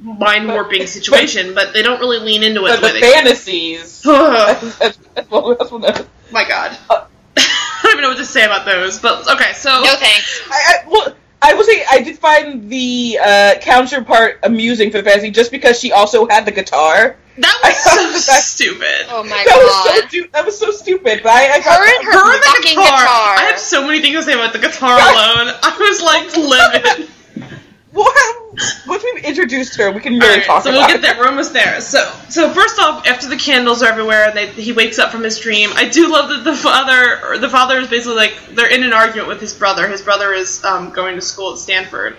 mind 0.00 0.48
warping 0.48 0.86
situation. 0.86 1.54
But 1.54 1.74
they 1.74 1.82
don't 1.82 2.00
really 2.00 2.20
lean 2.20 2.42
into 2.42 2.64
it. 2.64 2.70
but 2.70 2.80
the 2.80 2.86
the 2.88 2.92
way 2.94 3.00
they- 3.00 3.12
fantasies. 3.12 4.00
That's, 4.02 4.76
that's, 5.14 5.30
what, 5.30 5.58
that's 5.58 5.70
what 5.70 6.08
my 6.32 6.48
god. 6.48 6.76
Uh, 6.88 7.04
even 8.00 8.02
know 8.02 8.08
what 8.10 8.18
to 8.18 8.24
say 8.24 8.44
about 8.44 8.64
those. 8.64 8.98
But 8.98 9.28
okay, 9.34 9.52
so 9.52 9.82
no 9.82 9.94
thanks. 9.96 10.40
I, 10.50 10.54
I, 10.84 10.88
well, 10.88 11.14
I 11.42 11.54
will 11.54 11.64
say 11.64 11.84
I 11.90 12.00
did 12.02 12.18
find 12.18 12.68
the 12.70 13.18
uh, 13.22 13.54
counterpart 13.60 14.40
amusing 14.42 14.90
for 14.90 14.98
the 14.98 15.04
fantasy 15.04 15.30
just 15.30 15.50
because 15.50 15.78
she 15.80 15.92
also 15.92 16.26
had 16.28 16.44
the 16.44 16.52
guitar. 16.52 17.16
that 17.38 17.60
was 17.64 17.76
so 18.26 18.32
that- 18.32 18.42
stupid. 18.42 19.06
Oh 19.08 19.22
my 19.24 19.42
that 19.46 19.56
was 19.56 19.84
so 19.94 20.00
god. 20.00 20.08
stu- 20.08 20.28
that 20.32 20.44
was 20.44 20.58
so 20.58 20.70
stupid. 20.70 21.20
But 21.22 21.32
I, 21.32 21.52
I 21.52 21.58
got 21.60 21.78
Her 21.78 21.96
and 21.96 22.04
her 22.04 22.12
Her 22.12 22.32
and 22.34 22.42
the 22.42 22.46
fucking 22.46 22.76
guitar. 22.76 22.98
guitar. 23.00 23.36
I 23.36 23.44
have 23.50 23.58
so 23.58 23.86
many 23.86 24.00
things 24.00 24.16
to 24.16 24.22
say 24.22 24.34
about 24.34 24.52
the 24.52 24.58
guitar 24.58 24.92
alone. 24.96 25.54
I 25.62 25.76
was 25.78 26.02
like 26.02 26.36
livid. 26.36 27.08
What? 27.92 28.36
Once 28.86 29.04
we've 29.04 29.24
introduced 29.24 29.76
her, 29.76 29.90
we 29.90 30.00
can 30.00 30.14
really 30.14 30.26
Alright, 30.26 30.44
talk 30.44 30.62
so 30.64 30.70
we'll 30.70 30.86
get 30.86 31.00
there. 31.02 31.16
We're 31.16 31.28
almost 31.28 31.52
there. 31.52 31.80
So, 31.80 32.02
so 32.28 32.52
first 32.52 32.78
off, 32.78 33.06
after 33.06 33.28
the 33.28 33.36
candles 33.36 33.82
are 33.82 33.88
everywhere 33.88 34.26
and 34.28 34.36
they, 34.36 34.48
he 34.48 34.72
wakes 34.72 34.98
up 34.98 35.10
from 35.10 35.22
his 35.22 35.38
dream, 35.38 35.70
I 35.74 35.88
do 35.88 36.10
love 36.10 36.28
that 36.30 36.44
the 36.44 36.56
father, 36.56 37.24
or 37.24 37.38
the 37.38 37.48
father 37.48 37.78
is 37.78 37.88
basically 37.88 38.16
like 38.16 38.36
they're 38.50 38.70
in 38.70 38.82
an 38.82 38.92
argument 38.92 39.28
with 39.28 39.40
his 39.40 39.54
brother. 39.54 39.88
His 39.88 40.02
brother 40.02 40.32
is 40.32 40.64
um, 40.64 40.90
going 40.90 41.14
to 41.16 41.22
school 41.22 41.52
at 41.52 41.58
Stanford. 41.58 42.16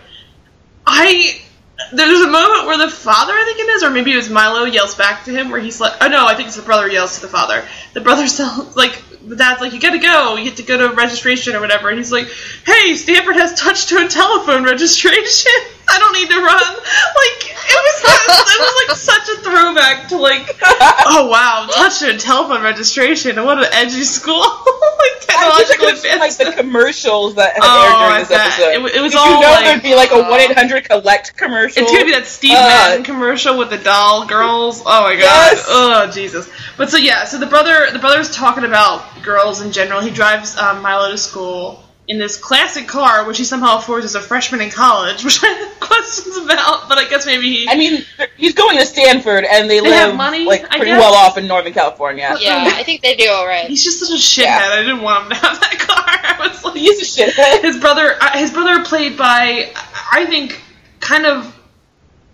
I 0.86 1.42
there's 1.94 2.22
a 2.22 2.30
moment 2.30 2.66
where 2.66 2.78
the 2.78 2.90
father, 2.90 3.34
I 3.34 3.44
think 3.46 3.60
it 3.60 3.70
is, 3.72 3.84
or 3.84 3.90
maybe 3.90 4.14
it 4.14 4.18
was 4.18 4.30
Milo, 4.30 4.66
yells 4.66 4.96
back 4.96 5.26
to 5.26 5.32
him 5.32 5.50
where 5.50 5.60
he's 5.60 5.80
like, 5.80 5.94
oh 6.02 6.08
no, 6.08 6.26
I 6.26 6.36
think 6.36 6.48
it's 6.48 6.58
the 6.58 6.64
brother 6.64 6.88
yells 6.88 7.16
to 7.16 7.22
the 7.22 7.28
father. 7.28 7.64
The 7.94 8.02
brother 8.02 8.28
tells 8.28 8.76
like 8.76 9.02
the 9.26 9.36
dad's 9.36 9.62
like, 9.62 9.74
you 9.74 9.80
gotta 9.80 10.00
go, 10.00 10.36
you 10.36 10.46
have 10.46 10.56
to 10.56 10.64
go 10.64 10.78
to 10.78 10.96
registration 10.96 11.56
or 11.56 11.62
whatever, 11.62 11.90
and 11.90 11.98
he's 11.98 12.12
like, 12.12 12.28
hey, 12.66 12.96
Stanford 12.96 13.36
has 13.36 13.54
touch 13.54 13.88
tone 13.88 14.08
telephone 14.08 14.64
registration. 14.64 15.52
I 15.90 16.00
don't 16.00 16.14
need 16.14 16.30
to 16.30 16.38
run. 16.38 16.62
Like 16.62 17.56
it 17.64 17.78
was, 17.78 17.98
it 18.04 18.60
was 18.60 18.76
like 18.88 18.98
such 18.98 19.30
a 19.30 19.42
throwback 19.42 20.08
to 20.10 20.18
like, 20.18 20.58
oh 21.06 21.28
wow, 21.30 21.68
touch 21.72 22.00
tone 22.00 22.18
telephone 22.18 22.62
registration. 22.64 23.42
What 23.44 23.58
an 23.60 23.66
edgy 23.72 24.04
school, 24.04 24.40
like 24.42 25.30
I 25.30 25.58
wish 25.58 25.70
I 25.70 25.76
technological 25.76 26.10
could 26.12 26.20
like 26.20 26.38
the 26.38 26.52
commercials 26.62 27.36
that 27.36 27.54
had 27.54 27.62
Oh, 27.64 27.82
aired 27.82 28.10
during 28.10 28.28
this 28.28 28.32
episode. 28.32 28.70
It 28.92 28.96
it 28.98 29.02
was 29.02 29.12
Did 29.14 29.20
all 29.20 29.28
you 29.28 29.42
know 29.42 29.52
like- 29.52 29.66
there'd 29.66 29.84
be 29.84 29.96
like 29.96 30.12
a 30.12 30.22
one 30.22 30.40
eight 30.40 30.54
hundred 30.56 30.86
collect 30.90 31.36
commercial? 31.38 31.84
It's 31.84 31.92
gonna 31.92 32.06
be 32.06 32.12
that 32.14 32.26
Steve 32.28 32.54
Uh, 32.54 32.68
Madden 32.68 33.04
commercial 33.04 33.58
with 33.58 33.70
the 33.70 33.78
doll 33.78 34.26
girls. 34.26 34.82
Oh 34.86 35.04
my 35.04 35.14
god. 35.14 35.22
Yes. 35.22 35.66
Oh 35.68 36.12
Jesus. 36.12 36.50
But 36.78 36.90
so 36.90 36.98
yeah, 36.98 37.26
so 37.26 37.38
the 37.38 37.48
brother 37.48 37.92
the 37.92 38.00
brother's 38.00 38.34
talking 38.36 38.64
about 38.64 39.24
girls 39.24 39.62
in 39.62 39.72
general. 39.72 40.02
He 40.02 40.10
drives 40.12 40.58
um, 40.58 40.82
Milo 40.82 41.12
to 41.12 41.18
school 41.18 41.84
in 42.12 42.18
this 42.18 42.36
classic 42.36 42.90
car, 42.90 43.26
which 43.26 43.38
he 43.38 43.46
somehow 43.46 43.78
affords 43.78 44.04
as 44.04 44.16
a 44.16 44.20
freshman 44.20 44.60
in 44.60 44.70
college, 44.70 45.24
which 45.26 45.42
I 45.42 45.48
have 45.48 45.80
questions 45.80 46.36
about. 46.36 46.90
But 46.90 46.98
I 46.98 47.08
guess 47.10 47.26
maybe 47.26 47.50
he. 47.50 47.70
I 47.70 47.76
mean, 47.78 48.04
he's 48.36 48.54
going 48.54 48.78
to 48.78 48.86
Stanford, 48.86 49.46
and 49.46 49.70
they, 49.70 49.80
They 49.80 49.90
live 49.90 49.94
have 49.94 50.16
money, 50.16 50.44
like 50.46 50.70
pretty 50.70 50.92
well 50.92 51.14
off 51.14 51.38
in 51.38 51.48
Northern 51.48 51.72
California. 51.72 52.36
Yeah, 52.40 52.66
I 52.68 52.84
think 52.84 53.02
they 53.02 53.16
do 53.16 53.30
alright. 53.30 53.68
He's 53.68 53.82
just 53.84 54.02
such 54.02 54.10
a 54.10 54.22
shithead. 54.22 54.44
Yeah. 54.44 54.70
I 54.74 54.82
didn't 54.82 55.02
want 55.02 55.24
him 55.24 55.30
to 55.30 55.36
have 55.38 55.60
that 55.62 55.80
car. 55.80 55.98
I 56.46 56.48
was 56.50 56.64
like, 56.66 56.76
He's 56.76 57.18
a 57.18 57.22
shithead. 57.24 57.62
his 57.62 57.80
brother 57.80 58.16
uh, 58.20 58.38
his 58.38 58.52
brother 58.52 58.84
played 58.84 59.18
by 59.18 59.72
I 60.12 60.26
think 60.26 60.62
kind 61.00 61.26
of 61.26 61.58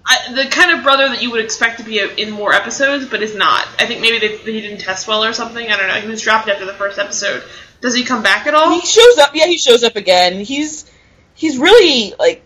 I, 0.09 0.33
the 0.33 0.49
kind 0.49 0.71
of 0.71 0.83
brother 0.83 1.09
that 1.09 1.21
you 1.21 1.31
would 1.31 1.43
expect 1.43 1.79
to 1.79 1.83
be 1.85 1.99
in 1.99 2.31
more 2.31 2.53
episodes, 2.53 3.05
but 3.05 3.21
is 3.21 3.35
not. 3.35 3.67
I 3.77 3.85
think 3.85 3.99
maybe 4.01 4.19
they, 4.19 4.37
he 4.37 4.61
didn't 4.61 4.79
test 4.79 5.05
well 5.07 5.23
or 5.23 5.33
something. 5.33 5.69
I 5.69 5.75
don't 5.75 5.89
know. 5.89 5.95
He 5.95 6.07
was 6.07 6.21
dropped 6.21 6.47
after 6.47 6.65
the 6.65 6.73
first 6.73 6.97
episode. 6.97 7.43
Does 7.81 7.95
he 7.95 8.03
come 8.03 8.23
back 8.23 8.47
at 8.47 8.53
all? 8.53 8.71
He 8.71 8.85
shows 8.85 9.17
up. 9.19 9.35
Yeah, 9.35 9.45
he 9.45 9.57
shows 9.57 9.83
up 9.83 9.95
again. 9.95 10.39
He's 10.39 10.89
he's 11.35 11.57
really 11.57 12.13
like 12.17 12.43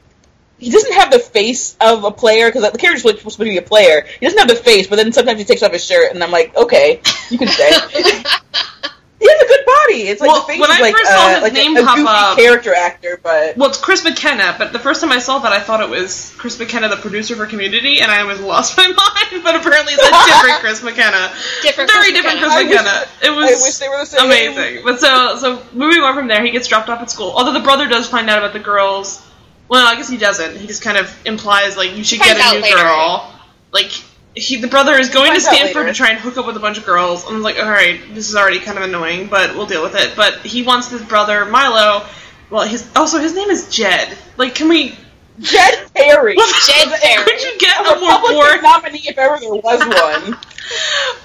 he 0.58 0.70
doesn't 0.70 0.94
have 0.94 1.12
the 1.12 1.20
face 1.20 1.76
of 1.82 2.04
a 2.04 2.12
player 2.12 2.48
because 2.48 2.72
the 2.72 2.78
character's 2.78 3.04
like, 3.04 3.18
supposed 3.18 3.38
to 3.38 3.44
be 3.44 3.58
a 3.58 3.64
player. 3.64 4.06
He 4.20 4.26
doesn't 4.26 4.38
have 4.38 4.48
the 4.48 4.56
face, 4.56 4.88
but 4.88 4.98
then 4.98 5.12
sometimes 5.12 5.40
he 5.40 5.46
takes 5.46 5.64
off 5.64 5.74
his 5.74 5.84
shirt, 5.84 6.14
and 6.14 6.24
I'm 6.24 6.30
like, 6.30 6.56
okay, 6.56 7.02
you 7.32 7.40
can 7.40 7.48
stay. 7.48 7.72
he 9.22 9.30
has 9.30 9.42
a 9.42 9.48
good 9.48 9.66
body. 9.66 10.02
It's 10.10 10.20
like 10.20 10.30
Well, 10.32 10.42
the 10.42 10.48
face 10.48 10.60
when 10.60 10.72
is 10.72 10.78
I 10.78 10.82
like, 10.82 10.96
first 10.98 11.12
saw 11.12 11.26
uh, 11.28 11.34
his 11.36 11.42
like 11.44 11.54
name 11.54 11.78
a, 11.78 11.82
a 11.82 11.86
pop 11.86 11.96
goofy 11.96 12.10
up- 12.10 12.38
character 12.38 12.74
actor, 12.74 13.20
but 13.22 13.56
Well, 13.56 13.70
it's 13.70 13.78
Chris 13.78 14.04
McKenna, 14.04 14.56
but 14.58 14.74
the 14.74 14.80
first 14.80 15.00
time 15.02 15.12
I 15.12 15.20
saw 15.20 15.38
that, 15.40 15.54
I 15.54 15.60
thought 15.60 15.80
it 15.82 15.90
was 15.90 16.34
Chris 16.38 16.58
McKenna, 16.58 16.90
the 16.90 16.96
producer 16.98 17.36
for 17.36 17.46
Community, 17.46 18.02
and 18.02 18.12
I 18.12 18.24
was 18.24 18.40
lost 18.42 18.76
my 18.82 18.88
mind. 18.88 19.44
But 19.44 19.56
apparently, 19.56 19.94
it's 19.94 20.04
a 20.04 20.12
different 20.34 20.60
Chris 20.60 20.84
McKenna. 20.88 21.32
Different 21.62 21.92
very 21.92 22.12
Chris 22.12 22.14
different 22.18 22.42
McKenna. 22.42 22.42
Chris 22.42 22.54
I 22.54 22.64
wish- 22.64 22.72
McKenna. 22.74 23.08
it 23.22 23.32
was. 23.38 23.62
I 23.62 23.66
wish 23.68 23.78
they 23.78 23.90
were 23.90 23.98
the 24.00 24.06
same. 24.06 24.26
amazing. 24.26 24.84
But 24.84 25.00
so 25.00 25.38
so 25.38 25.64
moving 25.72 26.02
on 26.02 26.16
from 26.16 26.28
there, 26.28 26.44
he 26.44 26.52
gets 26.52 26.68
dropped 26.68 26.90
off 26.90 27.02
at 27.02 27.10
school. 27.12 27.32
Although 27.36 27.54
the 27.54 27.60
brother 27.62 27.88
does 27.88 28.08
find 28.10 28.30
out 28.30 28.40
about 28.40 28.54
the 28.54 28.60
girls. 28.60 29.22
Well, 29.70 29.88
I 29.88 29.96
guess 29.96 30.10
he 30.10 30.18
doesn't. 30.18 30.58
He 30.58 30.68
just 30.68 30.82
kind 30.84 30.98
of 30.98 31.16
implies 31.26 31.78
like 31.78 31.96
you 31.96 32.04
should 32.04 32.20
He 32.20 32.26
get 32.26 32.38
a 32.38 32.56
new 32.58 32.62
later. 32.62 32.76
girl. 32.76 33.34
Like 33.72 33.92
he, 34.36 34.58
the 34.62 34.68
brother 34.68 34.94
is 34.94 35.10
going 35.10 35.34
to 35.34 35.42
Stanford 35.42 35.88
to 35.88 35.94
try 35.94 36.10
and 36.12 36.20
hook 36.20 36.38
up 36.38 36.46
with 36.48 36.56
a 36.56 36.60
bunch 36.60 36.78
of 36.78 36.86
girls. 36.86 37.26
I'm 37.28 37.42
like, 37.42 37.58
all 37.58 37.70
right, 37.70 38.00
this 38.14 38.30
is 38.30 38.36
already 38.36 38.60
kind 38.60 38.78
of 38.78 38.84
annoying, 38.86 39.28
but 39.28 39.56
we'll 39.56 39.66
deal 39.66 39.84
with 39.84 39.96
it. 39.96 40.16
But 40.16 40.40
he 40.46 40.64
wants 40.64 40.90
his 40.90 41.02
brother 41.04 41.46
Milo. 41.46 42.06
Well, 42.50 42.68
his 42.68 42.90
also 42.96 43.18
his 43.20 43.34
name 43.36 43.50
is 43.50 43.70
Jed. 43.70 44.18
Like, 44.38 44.56
can 44.56 44.70
we? 44.70 44.96
Jed 45.40 45.92
Perry. 45.96 46.36
Jed 46.36 47.00
Perry. 47.02 47.24
Could 47.24 47.42
you 47.42 47.58
get 47.60 47.86
a 47.86 47.96
a 47.96 48.00
more 48.00 48.20
boring? 48.22 48.62
nominee 48.62 49.02
if 49.08 49.18
ever 49.18 49.38
there 49.40 49.54
was 49.54 49.80
one. 50.24 50.38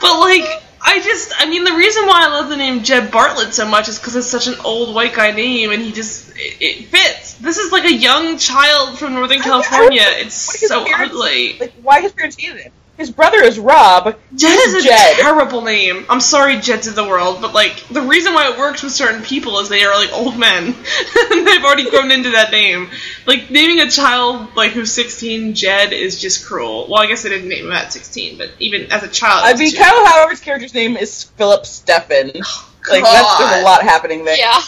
But 0.00 0.18
like, 0.20 0.62
I 0.84 1.00
just, 1.02 1.32
I 1.36 1.48
mean, 1.48 1.62
the 1.64 1.72
reason 1.74 2.06
why 2.06 2.24
I 2.24 2.28
love 2.28 2.48
the 2.48 2.56
name 2.56 2.82
Jed 2.82 3.10
Bartlet 3.12 3.52
so 3.52 3.66
much 3.66 3.88
is 3.88 3.98
because 3.98 4.16
it's 4.16 4.26
such 4.26 4.46
an 4.48 4.54
old 4.64 4.94
white 4.94 5.14
guy 5.14 5.30
name, 5.30 5.70
and 5.70 5.80
he 5.82 5.92
just 5.92 6.30
it, 6.36 6.56
it 6.60 6.84
fits. 6.86 7.34
This 7.34 7.56
is 7.58 7.70
like 7.70 7.84
a 7.84 7.92
young 7.94 8.38
child 8.38 8.98
from 8.98 9.14
Northern 9.14 9.38
I- 9.38 9.40
I 9.40 9.44
California. 9.44 10.02
don't 10.02 10.26
It's 10.26 10.60
his 10.60 10.68
so 10.68 10.84
parents- 10.84 11.14
ugly. 11.14 11.58
Like, 11.60 11.72
why 11.82 12.00
his 12.00 12.12
parents 12.12 12.36
hated 12.38 12.60
him? 12.62 12.72
His 12.96 13.10
brother 13.10 13.42
is 13.42 13.58
Rob. 13.58 14.16
Jed 14.34 14.58
is 14.68 14.74
a 14.74 14.82
Jed. 14.82 15.16
terrible 15.16 15.60
name. 15.60 16.06
I'm 16.08 16.20
sorry, 16.20 16.56
Jeds 16.56 16.88
of 16.88 16.94
the 16.94 17.04
world, 17.04 17.42
but 17.42 17.52
like 17.52 17.86
the 17.88 18.00
reason 18.00 18.32
why 18.32 18.50
it 18.50 18.58
works 18.58 18.82
with 18.82 18.92
certain 18.92 19.22
people 19.22 19.58
is 19.58 19.68
they 19.68 19.84
are 19.84 19.94
like 19.94 20.12
old 20.14 20.38
men, 20.38 20.64
and 20.68 20.74
they've 21.46 21.62
already 21.64 21.90
grown 21.90 22.10
into 22.10 22.30
that 22.30 22.50
name. 22.52 22.88
Like 23.26 23.50
naming 23.50 23.80
a 23.80 23.90
child 23.90 24.56
like 24.56 24.72
who's 24.72 24.92
16 24.92 25.54
Jed 25.54 25.92
is 25.92 26.20
just 26.20 26.46
cruel. 26.46 26.86
Well, 26.88 27.02
I 27.02 27.06
guess 27.06 27.22
they 27.22 27.28
didn't 27.28 27.48
name 27.50 27.66
him 27.66 27.72
at 27.72 27.92
16, 27.92 28.38
but 28.38 28.50
even 28.60 28.90
as 28.90 29.02
a 29.02 29.08
child, 29.08 29.42
I 29.44 29.52
mean, 29.54 29.70
too- 29.70 29.76
Kyle 29.76 30.06
Howard's 30.06 30.40
character's 30.40 30.72
name 30.72 30.96
is 30.96 31.24
Philip 31.24 31.64
Steffen. 31.64 32.40
Oh, 32.42 32.72
like, 32.90 33.02
that's, 33.02 33.38
there's 33.38 33.60
a 33.62 33.64
lot 33.64 33.82
happening 33.82 34.24
there. 34.24 34.36
Yeah. 34.38 34.60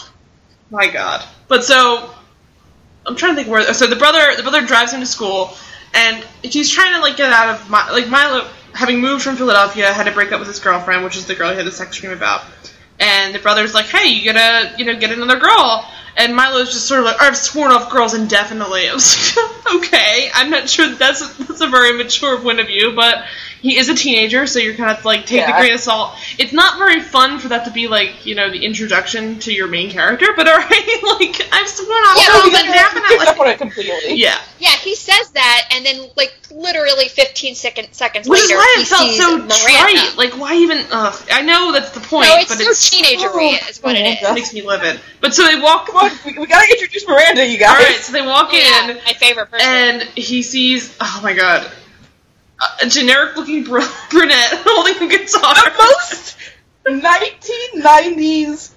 My 0.69 0.87
God. 0.87 1.25
But 1.47 1.63
so 1.63 2.13
I'm 3.07 3.15
trying 3.15 3.31
to 3.31 3.41
think 3.41 3.47
where. 3.47 3.73
So 3.73 3.87
the 3.87 3.95
brother, 3.95 4.35
the 4.35 4.43
brother 4.43 4.65
drives 4.67 4.93
him 4.93 4.99
to 4.99 5.05
school, 5.05 5.53
and 5.93 6.23
he's 6.43 6.69
trying 6.69 6.93
to 6.93 7.01
like 7.01 7.17
get 7.17 7.31
out 7.31 7.55
of 7.55 7.69
my 7.69 7.89
like 7.91 8.09
Milo, 8.09 8.47
having 8.73 8.99
moved 8.99 9.23
from 9.23 9.35
Philadelphia, 9.35 9.91
had 9.91 10.03
to 10.03 10.11
break 10.11 10.31
up 10.31 10.39
with 10.39 10.47
his 10.47 10.59
girlfriend, 10.59 11.03
which 11.03 11.17
is 11.17 11.25
the 11.25 11.35
girl 11.35 11.49
he 11.49 11.57
had 11.57 11.65
the 11.65 11.71
sex 11.71 11.97
dream 11.97 12.11
about. 12.11 12.43
And 12.99 13.33
the 13.33 13.39
brother's 13.39 13.73
like, 13.73 13.85
"Hey, 13.85 14.09
you 14.09 14.31
gotta, 14.31 14.77
you 14.77 14.85
know, 14.85 14.95
get 14.99 15.11
another 15.11 15.39
girl." 15.39 15.89
And 16.17 16.35
Milo's 16.35 16.71
just 16.73 16.85
sort 16.87 16.99
of 16.99 17.05
like, 17.05 17.21
"I've 17.21 17.37
sworn 17.37 17.71
off 17.71 17.89
girls 17.91 18.13
indefinitely." 18.13 18.89
I 18.89 18.93
was, 18.93 19.35
I 19.37 19.77
okay. 19.77 20.29
I'm 20.33 20.49
not 20.49 20.69
sure 20.69 20.87
that 20.89 20.99
that's 20.99 21.35
that's 21.37 21.61
a 21.61 21.67
very 21.67 21.93
mature 21.97 22.39
point 22.39 22.59
of 22.59 22.67
view, 22.67 22.93
but 22.95 23.25
he 23.61 23.77
is 23.77 23.89
a 23.89 23.95
teenager, 23.95 24.47
so 24.47 24.57
you're 24.59 24.73
kind 24.75 24.89
of 24.97 25.03
like 25.03 25.21
take 25.25 25.45
the 25.45 25.51
Yeah. 25.51 25.59
grain 25.59 25.73
of 25.73 25.79
salt. 25.81 26.15
It's 26.37 26.53
not 26.53 26.77
very 26.77 27.01
fun 27.01 27.39
for 27.39 27.49
that 27.49 27.65
to 27.65 27.71
be 27.71 27.87
like 27.87 28.25
you 28.25 28.35
know 28.35 28.49
the 28.49 28.63
introduction 28.65 29.39
to 29.39 29.53
your 29.53 29.67
main 29.67 29.89
character, 29.91 30.27
but 30.35 30.47
alright, 30.49 30.69
like 30.69 31.41
I'm 31.51 31.67
still 31.67 31.85
going 31.85 32.03
on. 32.03 32.15
Yeah, 32.17 32.23
Yeah, 32.23 32.33
well, 32.33 32.51
but 32.51 32.51
then- 32.63 32.71
definitely. 32.73 33.27
on 33.27 33.47
it 33.49 33.57
completely. 33.57 34.13
Yeah, 34.15 34.37
Yeah, 34.59 34.71
he 34.77 34.95
says 34.95 35.29
that, 35.31 35.69
and 35.73 35.85
then 35.85 36.09
like 36.17 36.33
literally 36.51 37.07
15 37.09 37.53
second, 37.55 37.93
seconds 37.93 38.27
which 38.27 38.39
is 38.41 38.47
later, 38.49 38.57
why 38.57 38.73
he 38.77 38.81
it 38.83 38.87
felt 38.87 39.01
sees 39.09 39.19
so 39.19 39.37
Miranda. 39.37 39.53
trite. 39.55 40.17
Like 40.17 40.33
why 40.39 40.55
even? 40.55 40.85
Ugh, 40.91 41.21
I 41.31 41.41
know 41.41 41.71
that's 41.73 41.91
the 41.91 41.99
point, 41.99 42.27
no, 42.27 42.35
it's 42.37 42.49
but 42.55 42.63
so 42.63 42.69
it's 42.69 42.89
teenagery, 42.89 43.59
Oh, 43.61 43.69
is 43.69 43.79
what 43.83 43.95
it 43.95 43.99
oh 43.99 44.03
Miranda. 44.03 44.09
it 44.09 44.29
is. 44.29 44.35
makes 44.35 44.53
me 44.53 44.61
livid. 44.61 44.99
But 45.21 45.33
so 45.35 45.45
they 45.45 45.59
walk. 45.59 45.93
Come 45.99 46.11
on, 46.11 46.17
we, 46.25 46.39
we 46.39 46.47
gotta 46.47 46.71
introduce 46.71 47.07
Miranda, 47.07 47.45
you 47.45 47.57
guys. 47.57 47.69
All 47.69 47.75
right, 47.75 47.95
so 47.97 48.11
they 48.13 48.21
walk 48.25 48.51
Yeah, 48.53 48.89
in. 48.89 48.95
my 48.97 49.13
favorite 49.13 49.51
person. 49.51 49.67
and 49.67 50.01
he 50.15 50.41
sees 50.43 50.95
oh 51.01 51.19
my 51.23 51.33
god 51.33 51.71
a 52.83 52.87
generic 52.89 53.35
looking 53.37 53.63
br- 53.63 53.79
brunette 54.09 54.49
holding 54.65 54.95
a 55.01 55.07
guitar 55.09 55.53
the 55.53 55.75
most 55.77 56.37
1990s 56.87 58.71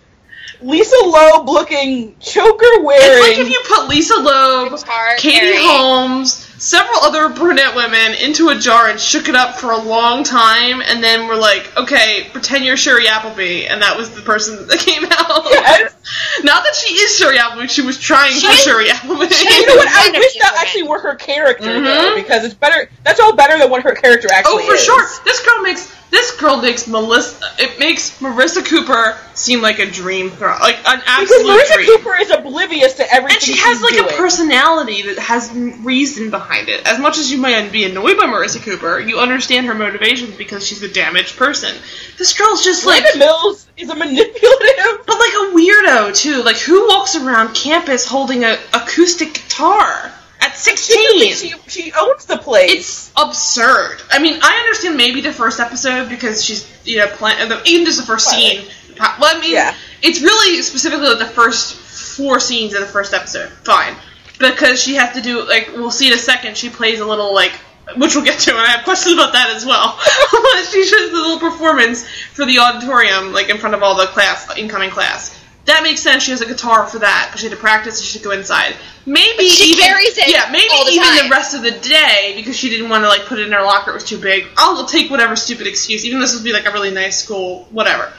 Lisa 0.61 0.95
Loeb 1.05 1.49
looking 1.49 2.15
choker 2.21 2.83
wearing. 2.83 3.01
it's 3.03 3.39
like 3.39 3.39
if 3.39 3.49
you 3.53 3.61
put 3.67 3.89
lisa 3.89 4.15
loeb 4.17 4.71
Guitar 4.71 5.17
katie 5.19 5.39
carrying. 5.41 5.59
holmes 5.69 6.35
several 6.63 7.01
other 7.01 7.29
brunette 7.31 7.75
women 7.75 8.15
into 8.23 8.51
a 8.51 8.55
jar 8.57 8.89
and 8.89 9.01
shook 9.01 9.29
it 9.29 9.35
up 9.35 9.57
for 9.57 9.73
a 9.73 9.77
long 9.79 10.23
time 10.23 10.81
and 10.83 11.03
then 11.03 11.27
we're 11.27 11.35
like 11.35 11.77
okay 11.77 12.29
pretend 12.33 12.65
you're 12.65 12.77
sherry 12.77 13.09
appleby 13.09 13.67
and 13.67 13.83
that 13.83 13.97
was 13.97 14.11
the 14.11 14.21
person 14.23 14.69
that 14.69 14.79
came 14.87 15.05
out 15.11 15.43
Yes. 15.51 15.95
not 16.45 16.65
that 16.65 16.75
she 16.75 16.95
is 16.95 17.17
sherry 17.17 17.39
appleby 17.39 17.67
she 17.67 17.83
was 17.83 17.99
trying 17.99 18.33
She 18.33 18.47
for 18.47 18.53
is- 18.53 18.63
sherry 18.63 18.91
appleby 18.91 19.27
you 19.35 19.67
know 19.67 19.77
what? 19.77 19.89
I 19.89 20.11
wish 20.19 20.35
that 20.39 20.55
actually 20.59 20.85
were 20.85 20.99
her 21.01 21.15
character 21.17 21.65
Mhm. 21.69 21.85
though, 21.85 22.15
because 22.15 22.45
it's 22.45 22.55
better. 22.55 22.89
That's 23.05 23.21
all 23.21 23.35
better 23.35 23.59
than 23.59 23.71
what 23.71 23.83
her 23.83 23.95
character 23.95 24.29
actually. 24.33 24.65
Oh, 24.65 24.67
for 24.67 24.75
is. 24.75 24.85
sure. 24.85 25.09
This 25.25 25.45
girl 25.45 25.63
makes 25.63 25.93
this 26.11 26.33
girl 26.37 26.61
makes 26.61 26.87
Melissa. 26.87 27.43
It 27.59 27.79
makes 27.79 28.19
Marissa 28.21 28.63
Cooper 28.65 29.17
seem 29.33 29.63
like 29.63 29.79
a 29.79 29.87
dream 29.91 30.29
girl, 30.29 30.59
like 30.61 30.77
an 30.87 31.01
absolute 31.07 31.39
Because 31.43 31.71
Marissa 31.71 31.75
dream. 31.75 31.87
Cooper 31.97 32.17
is 32.21 32.31
oblivious 32.31 32.93
to 32.95 33.11
everything. 33.15 33.37
and 33.37 33.43
she 33.43 33.57
has 33.57 33.79
she's 33.79 33.83
like 33.83 33.95
doing. 33.95 34.11
a 34.13 34.17
personality 34.19 35.03
that 35.03 35.19
has 35.19 35.51
reason 35.53 36.29
behind 36.31 36.69
it. 36.69 36.87
As 36.87 36.99
much 36.99 37.17
as 37.17 37.31
you 37.33 37.39
might 37.39 37.73
be 37.73 37.85
annoyed 37.85 38.19
by 38.19 38.25
Marissa 38.25 38.61
Cooper, 38.63 39.01
you 39.01 39.21
understand 39.21 39.67
her 39.67 39.75
motivations 39.75 40.35
because 40.37 40.67
she's 40.67 40.83
a 40.83 40.89
damaged 40.89 41.37
person. 41.39 41.75
This 42.19 42.37
girl's 42.37 42.63
just 42.63 42.85
like, 42.85 43.03
Brenda 43.03 43.19
Mills 43.19 43.67
is 43.79 43.89
a 43.89 43.95
manipulative. 43.95 45.07
but 45.07 45.17
like 45.19 45.33
a 45.33 45.55
weirdo 45.55 46.02
too. 46.11 46.43
Like 46.43 46.57
who 46.57 46.89
walks 46.89 47.15
around 47.15 47.55
campus 47.55 48.07
holding 48.07 48.43
a 48.45 48.59
acoustic 48.75 49.35
guitar 49.35 50.11
at 50.41 50.57
sixteen? 50.57 51.35
she, 51.35 51.55
she 51.69 51.93
owns 51.93 52.25
the 52.27 52.39
place. 52.39 52.73
It's 52.73 53.13
absurd. 53.17 53.99
I 54.11 54.19
mean, 54.19 54.39
I 54.43 54.57
understand 54.65 54.97
maybe 54.97 55.21
the 55.21 55.33
first 55.33 55.61
episode 55.61 56.09
because 56.09 56.45
she's 56.45 56.67
you 56.85 56.99
know 56.99 57.07
playing 57.09 57.39
even 57.67 57.85
just 57.87 58.01
the 58.01 58.07
first 58.07 58.29
scene. 58.29 58.65
Well, 58.99 59.37
I 59.37 59.41
mean, 59.41 59.53
Yeah. 59.55 59.75
it's 60.03 60.21
really 60.21 60.61
specifically 60.63 61.09
like 61.09 61.19
the 61.19 61.25
first 61.27 61.75
four 62.17 62.41
scenes 62.41 62.75
of 62.75 62.81
the 62.81 62.87
first 62.87 63.15
episode. 63.15 63.49
Fine, 63.65 63.95
because 64.39 64.83
she 64.83 64.95
has 64.97 65.15
to 65.15 65.23
do 65.23 65.47
like 65.47 65.69
we'll 65.75 65.91
see 65.91 66.09
in 66.09 66.13
a 66.15 66.19
second. 66.19 66.57
She 66.57 66.71
plays 66.71 67.01
a 67.01 67.07
little 67.07 67.35
like. 67.35 67.53
Which 67.97 68.15
we'll 68.15 68.25
get 68.25 68.39
to, 68.41 68.53
and 68.53 68.61
I 68.61 68.69
have 68.71 68.85
questions 68.85 69.15
about 69.15 69.33
that 69.33 69.51
as 69.51 69.67
well. 69.67 69.99
She 70.71 70.85
shows 70.87 71.11
the 71.11 71.17
little 71.17 71.39
performance 71.41 72.09
for 72.09 72.47
the 72.47 72.61
auditorium, 72.61 73.33
like 73.35 73.51
in 73.51 73.59
front 73.59 73.75
of 73.75 73.83
all 73.83 73.97
the 73.97 74.07
class, 74.07 74.57
incoming 74.57 74.89
class. 74.91 75.39
That 75.67 75.83
makes 75.85 76.01
sense. 76.01 76.25
She 76.25 76.33
has 76.33 76.41
a 76.41 76.47
guitar 76.47 76.87
for 76.89 76.99
that, 76.99 77.29
but 77.31 77.39
she 77.41 77.47
had 77.49 77.55
to 77.55 77.61
practice. 77.61 78.01
She 78.03 78.07
should 78.19 78.25
go 78.25 78.33
inside. 78.33 78.75
Maybe 79.07 79.37
But 79.37 79.47
she 79.47 79.73
even, 79.73 79.85
carries 79.85 80.19
it 80.19 80.29
Yeah, 80.29 80.49
maybe 80.51 80.69
all 80.73 80.85
the 80.85 80.91
even 80.93 81.07
time. 81.07 81.25
the 81.25 81.31
rest 81.31 81.55
of 81.55 81.63
the 81.63 81.71
day 81.71 82.33
because 82.37 82.57
she 82.57 82.69
didn't 82.69 82.89
want 82.89 83.05
to 83.05 83.09
like 83.09 83.27
put 83.27 83.39
it 83.39 83.47
in 83.47 83.53
her 83.53 83.63
locker. 83.63 83.93
It 83.93 83.95
was 83.95 84.05
too 84.05 84.19
big. 84.19 84.47
I'll 84.57 84.87
take 84.87 85.11
whatever 85.11 85.37
stupid 85.37 85.67
excuse, 85.69 86.05
even 86.05 86.19
this 86.21 86.35
would 86.35 86.43
be 86.45 86.53
like 86.53 86.67
a 86.67 86.73
really 86.73 86.91
nice 86.91 87.23
school, 87.23 87.65
whatever. 87.71 88.13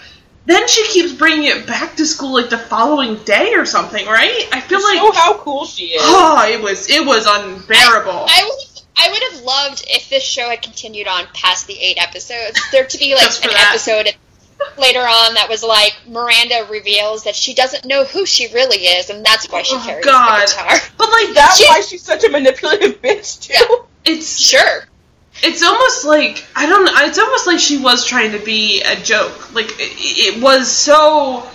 Then 0.46 0.68
she 0.68 0.86
keeps 0.88 1.14
bringing 1.14 1.46
it 1.46 1.66
back 1.68 1.96
to 1.98 2.06
school 2.06 2.34
like 2.34 2.50
the 2.50 2.58
following 2.58 3.16
day 3.24 3.54
or 3.56 3.66
something, 3.66 4.06
right? 4.06 4.48
I 4.52 4.60
feel 4.62 4.80
show 4.82 4.88
like 5.06 5.14
how 5.16 5.38
cool 5.38 5.66
she 5.66 5.88
is. 5.88 6.02
oh, 6.04 6.46
it 6.50 6.62
was 6.62 6.90
it 6.90 7.06
was 7.06 7.26
unbearable. 7.26 8.26
I 8.28 8.44
would, 8.44 8.82
I 8.98 9.10
would 9.10 9.34
have 9.34 9.44
loved 9.44 9.86
if 9.90 10.10
this 10.10 10.24
show 10.24 10.50
had 10.50 10.62
continued 10.62 11.08
on 11.08 11.26
past 11.34 11.68
the 11.68 11.78
eight 11.80 11.98
episodes. 12.02 12.60
There 12.74 12.86
to 12.86 12.98
be 12.98 13.16
like 13.16 13.24
an 13.44 13.52
that. 13.52 13.70
episode 13.72 14.14
later 14.78 15.00
on 15.00 15.34
that 15.36 15.48
was 15.50 15.64
like 15.64 15.94
Miranda 16.08 16.68
reveals 16.70 17.24
that 17.24 17.36
she 17.36 17.54
doesn't 17.54 17.86
know 17.86 18.04
who 18.06 18.26
she 18.26 18.52
really 18.54 18.78
is, 18.78 19.10
and 19.10 19.26
that's 19.26 19.48
why 19.52 19.62
she 19.64 19.76
Oh, 19.76 19.84
carries 19.86 20.06
God. 20.06 20.42
the 20.42 20.52
guitar. 20.52 20.78
but 20.98 21.10
like 21.10 21.34
That's 21.36 21.58
She- 21.58 21.66
why 21.66 21.82
she's 21.82 22.02
such 22.04 22.24
a 22.24 22.30
manipulative 22.30 23.02
bitch 23.02 23.42
too. 23.42 23.54
Yeah. 23.54 24.14
it's 24.14 24.40
Sure. 24.40 24.86
it's 25.44 25.64
almost 25.64 26.06
like 26.06 26.46
I 26.56 26.66
don't 26.68 26.86
know. 26.86 26.92
It's 26.98 27.20
almost 27.20 27.48
like 27.48 27.60
she 27.60 27.78
was 27.78 28.06
trying 28.06 28.32
to 28.34 28.40
be 28.40 28.82
a 28.84 28.96
joke. 28.96 29.54
Like 29.54 29.70
it, 29.80 30.36
it 30.38 30.42
was 30.44 30.70
so 30.72 31.48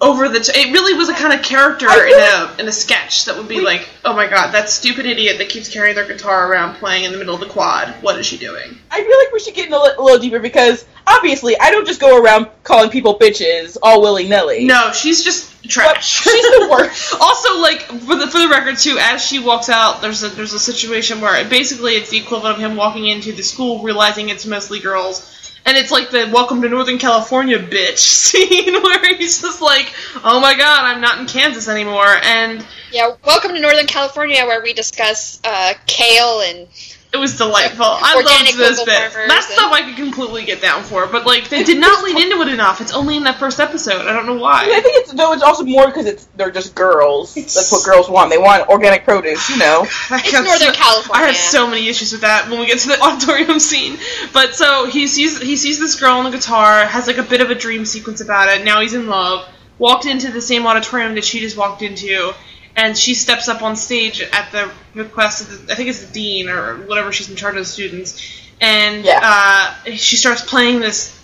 over 0.00 0.28
the. 0.28 0.40
T- 0.40 0.52
it 0.60 0.72
really 0.72 0.94
was 0.94 1.08
a 1.08 1.14
kind 1.14 1.32
of 1.32 1.44
character 1.44 1.86
in 1.88 2.12
a 2.18 2.56
in 2.58 2.66
a 2.68 2.72
sketch 2.72 3.26
that 3.26 3.36
would 3.36 3.46
be 3.48 3.56
We- 3.58 3.64
like, 3.64 3.88
oh 4.04 4.14
my 4.14 4.26
god, 4.28 4.50
that 4.52 4.68
stupid 4.68 5.06
idiot 5.06 5.38
that 5.38 5.48
keeps 5.48 5.68
carrying 5.68 5.94
their 5.94 6.06
guitar 6.06 6.50
around 6.50 6.74
playing 6.76 7.04
in 7.04 7.12
the 7.12 7.18
middle 7.18 7.34
of 7.34 7.40
the 7.40 7.46
quad. 7.46 7.88
What 8.02 8.18
is 8.18 8.26
she 8.26 8.36
doing? 8.36 8.76
I 8.90 8.96
feel 9.04 9.18
like 9.18 9.32
we 9.32 9.38
should 9.40 9.54
get 9.54 9.68
in 9.68 9.72
a, 9.72 9.78
li- 9.78 9.92
a 9.96 10.02
little 10.02 10.18
deeper 10.18 10.40
because 10.40 10.84
obviously 11.06 11.58
I 11.58 11.70
don't 11.70 11.86
just 11.86 12.00
go 12.00 12.20
around 12.22 12.48
calling 12.64 12.90
people 12.90 13.18
bitches 13.18 13.76
all 13.82 14.00
willy 14.02 14.28
nilly. 14.28 14.64
No, 14.64 14.92
she's 14.92 15.22
just 15.24 15.62
But 15.62 15.70
trash. 15.70 16.22
she's 16.22 16.42
the 16.42 16.68
worst. 16.70 17.14
also, 17.20 17.60
like 17.60 17.82
for 17.82 18.16
the 18.16 18.26
for 18.28 18.38
the 18.38 18.48
record 18.48 18.78
too, 18.78 18.96
as 19.00 19.24
she 19.24 19.38
walks 19.38 19.68
out, 19.68 20.00
there's 20.02 20.22
a 20.22 20.28
there's 20.28 20.52
a 20.52 20.58
situation 20.60 21.20
where 21.20 21.44
basically 21.48 21.92
it's 21.92 22.10
the 22.10 22.18
equivalent 22.18 22.56
of 22.56 22.60
him 22.62 22.76
walking 22.76 23.06
into 23.06 23.32
the 23.32 23.42
school 23.42 23.82
realizing 23.82 24.28
it's 24.28 24.46
mostly 24.46 24.80
girls. 24.80 25.28
And 25.64 25.76
it's 25.76 25.92
like 25.92 26.10
the 26.10 26.28
"Welcome 26.32 26.60
to 26.62 26.68
Northern 26.68 26.98
California, 26.98 27.56
bitch" 27.58 27.98
scene 27.98 28.72
where 28.82 29.16
he's 29.16 29.40
just 29.40 29.60
like, 29.62 29.92
"Oh 30.24 30.40
my 30.40 30.54
god, 30.54 30.84
I'm 30.84 31.00
not 31.00 31.20
in 31.20 31.26
Kansas 31.26 31.68
anymore." 31.68 32.04
And 32.24 32.66
Yeah. 32.90 33.14
Welcome 33.24 33.52
to 33.54 33.60
Northern 33.60 33.86
California, 33.86 34.44
where 34.44 34.60
we 34.60 34.72
discuss 34.72 35.40
uh, 35.44 35.74
kale 35.86 36.40
and 36.40 36.66
it 37.14 37.18
was 37.18 37.36
delightful. 37.36 37.84
I 37.84 38.14
Organic 38.16 38.56
loved 38.56 38.58
this 38.58 38.78
local 38.78 38.86
bit. 38.86 39.12
farmers 39.12 39.28
That 39.28 39.44
and- 39.44 39.52
stuff 39.52 39.72
I 39.72 39.82
could 39.82 39.96
completely 39.96 40.44
get 40.44 40.62
down 40.62 40.82
for, 40.82 41.06
but 41.06 41.26
like 41.26 41.48
they 41.50 41.62
did 41.62 41.78
not 41.78 42.02
lean 42.04 42.20
into 42.20 42.40
it 42.40 42.48
enough. 42.48 42.80
It's 42.80 42.92
only 42.94 43.16
in 43.18 43.24
that 43.24 43.38
first 43.38 43.60
episode. 43.60 44.06
I 44.06 44.12
don't 44.14 44.26
know 44.26 44.36
why. 44.38 44.62
I 44.64 44.80
think 44.80 44.96
it's 44.96 45.12
though 45.12 45.32
it's 45.34 45.42
also 45.42 45.64
more 45.64 45.86
because 45.86 46.06
it's 46.06 46.24
they're 46.36 46.50
just 46.50 46.74
girls. 46.74 47.36
It's- 47.36 47.54
That's 47.54 47.70
what 47.70 47.84
girls 47.84 48.08
want. 48.08 48.30
They 48.30 48.38
want 48.38 48.68
organic 48.68 49.04
produce, 49.04 49.48
you 49.50 49.58
know. 49.58 49.86
I 50.10 50.22
It's 50.24 50.32
Northern 50.32 50.58
so- 50.58 50.72
California. 50.72 51.24
I 51.24 51.26
had 51.28 51.36
so 51.36 51.66
many 51.66 51.88
issues 51.88 52.12
with 52.12 52.22
that 52.22 52.48
when 52.48 52.58
we 52.60 52.66
get 52.66 52.78
to 52.80 52.88
the 52.88 53.00
auditorium 53.02 53.58
scene. 53.60 53.98
But 54.32 54.54
so 54.54 54.86
he 54.86 55.06
sees 55.06 55.40
he 55.40 55.56
sees 55.56 55.78
this 55.78 56.00
girl 56.00 56.14
on 56.16 56.24
the 56.24 56.30
guitar, 56.36 56.86
has 56.86 57.06
like 57.06 57.18
a 57.18 57.22
bit 57.22 57.40
of 57.42 57.50
a 57.50 57.54
dream 57.54 57.84
sequence 57.84 58.20
about 58.22 58.48
it. 58.48 58.64
Now 58.64 58.80
he's 58.80 58.94
in 58.94 59.06
love. 59.08 59.46
Walked 59.78 60.06
into 60.06 60.30
the 60.30 60.40
same 60.40 60.66
auditorium 60.66 61.14
that 61.16 61.24
she 61.24 61.40
just 61.40 61.56
walked 61.56 61.82
into, 61.82 62.32
and 62.76 62.96
she 62.96 63.14
steps 63.14 63.48
up 63.48 63.62
on 63.62 63.76
stage 63.76 64.20
at 64.20 64.50
the 64.52 64.70
request 64.94 65.42
of 65.42 65.66
the, 65.66 65.72
I 65.72 65.76
think 65.76 65.88
it's 65.88 66.04
the 66.06 66.12
dean 66.12 66.48
or 66.48 66.76
whatever 66.86 67.12
she's 67.12 67.28
in 67.30 67.36
charge 67.36 67.54
of 67.54 67.60
the 67.60 67.64
students, 67.66 68.20
and 68.60 69.04
Yeah. 69.04 69.20
uh, 69.86 69.90
she 69.92 70.16
starts 70.16 70.42
playing 70.42 70.80
this 70.80 71.18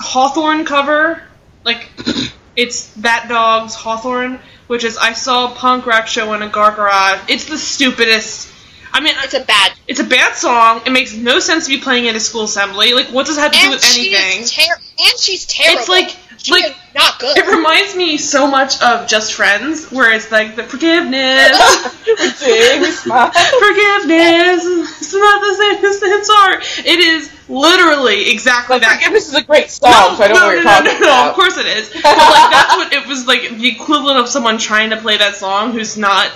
Hawthorne 0.00 0.64
cover, 0.64 1.22
like 1.64 1.88
it's 2.56 2.86
that 2.94 3.26
dog's 3.28 3.74
Hawthorne, 3.74 4.40
which 4.66 4.84
is 4.84 4.96
I 4.96 5.12
saw 5.12 5.52
a 5.52 5.54
punk 5.54 5.86
rock 5.86 6.06
show 6.06 6.32
in 6.34 6.42
a 6.42 6.48
gar 6.48 6.72
garage. 6.72 7.20
It's 7.28 7.44
the 7.46 7.58
stupidest. 7.58 8.52
I 8.92 9.00
mean, 9.00 9.14
it's 9.18 9.34
a 9.34 9.40
bad. 9.44 9.72
it's 9.86 10.00
a 10.00 10.04
bad 10.04 10.34
song. 10.34 10.82
It 10.86 10.90
makes 10.90 11.14
no 11.14 11.38
sense 11.38 11.66
to 11.66 11.70
be 11.76 11.80
playing 11.80 12.08
at 12.08 12.14
a 12.16 12.20
school 12.20 12.44
assembly. 12.44 12.92
Like, 12.94 13.06
what 13.08 13.26
does 13.26 13.36
it 13.38 13.40
have 13.40 13.52
to 13.52 13.58
do 13.58 13.64
And 13.66 13.74
with 13.74 13.84
anything? 13.84 14.42
she's 14.44 14.52
ter- 14.52 14.74
and 14.74 15.18
she's 15.18 15.46
terrible. 15.46 15.80
It's 15.80 15.88
like, 15.88 16.16
She 16.38 16.52
like 16.52 16.64
is 16.66 16.76
not 16.94 17.18
good. 17.20 17.36
it 17.38 17.46
reminds 17.46 17.94
me 17.96 18.16
so 18.18 18.46
much 18.48 18.80
of 18.82 19.06
Just 19.08 19.34
Friends, 19.34 19.90
where 19.92 20.12
it's 20.12 20.30
like 20.32 20.56
the 20.56 20.62
forgiveness, 20.64 21.52
we 22.06 22.16
sing, 22.30 22.80
we 22.82 22.90
smile. 22.90 23.30
forgiveness. 23.30 24.64
It's 25.00 25.14
not 25.14 25.40
the 25.40 25.54
same 25.54 25.84
as 25.84 26.02
it's 26.02 26.30
art. 26.30 26.86
It 26.86 26.98
is 27.00 27.30
literally 27.48 28.30
exactly 28.30 28.76
But 28.76 28.82
that. 28.82 28.94
forgiveness 28.96 29.28
is 29.28 29.34
a 29.34 29.42
great 29.42 29.70
song, 29.70 30.16
so 30.16 30.22
I 30.24 30.28
don't 30.28 30.36
know 30.36 30.46
what 30.46 30.54
you're 30.54 30.64
no, 30.64 30.70
talking 30.70 30.92
no, 30.94 30.98
no, 31.00 31.06
about. 31.06 31.28
Of 31.30 31.34
course 31.34 31.56
it 31.58 31.66
is. 31.66 31.88
But 31.90 32.04
like 32.04 32.50
that's 32.50 32.76
what 32.76 32.92
it 32.92 33.06
was 33.06 33.26
like 33.26 33.58
the 33.58 33.68
equivalent 33.68 34.18
of 34.18 34.28
someone 34.28 34.58
trying 34.58 34.90
to 34.90 34.96
play 34.96 35.16
that 35.18 35.36
song 35.36 35.72
who's 35.72 35.96
not 35.96 36.28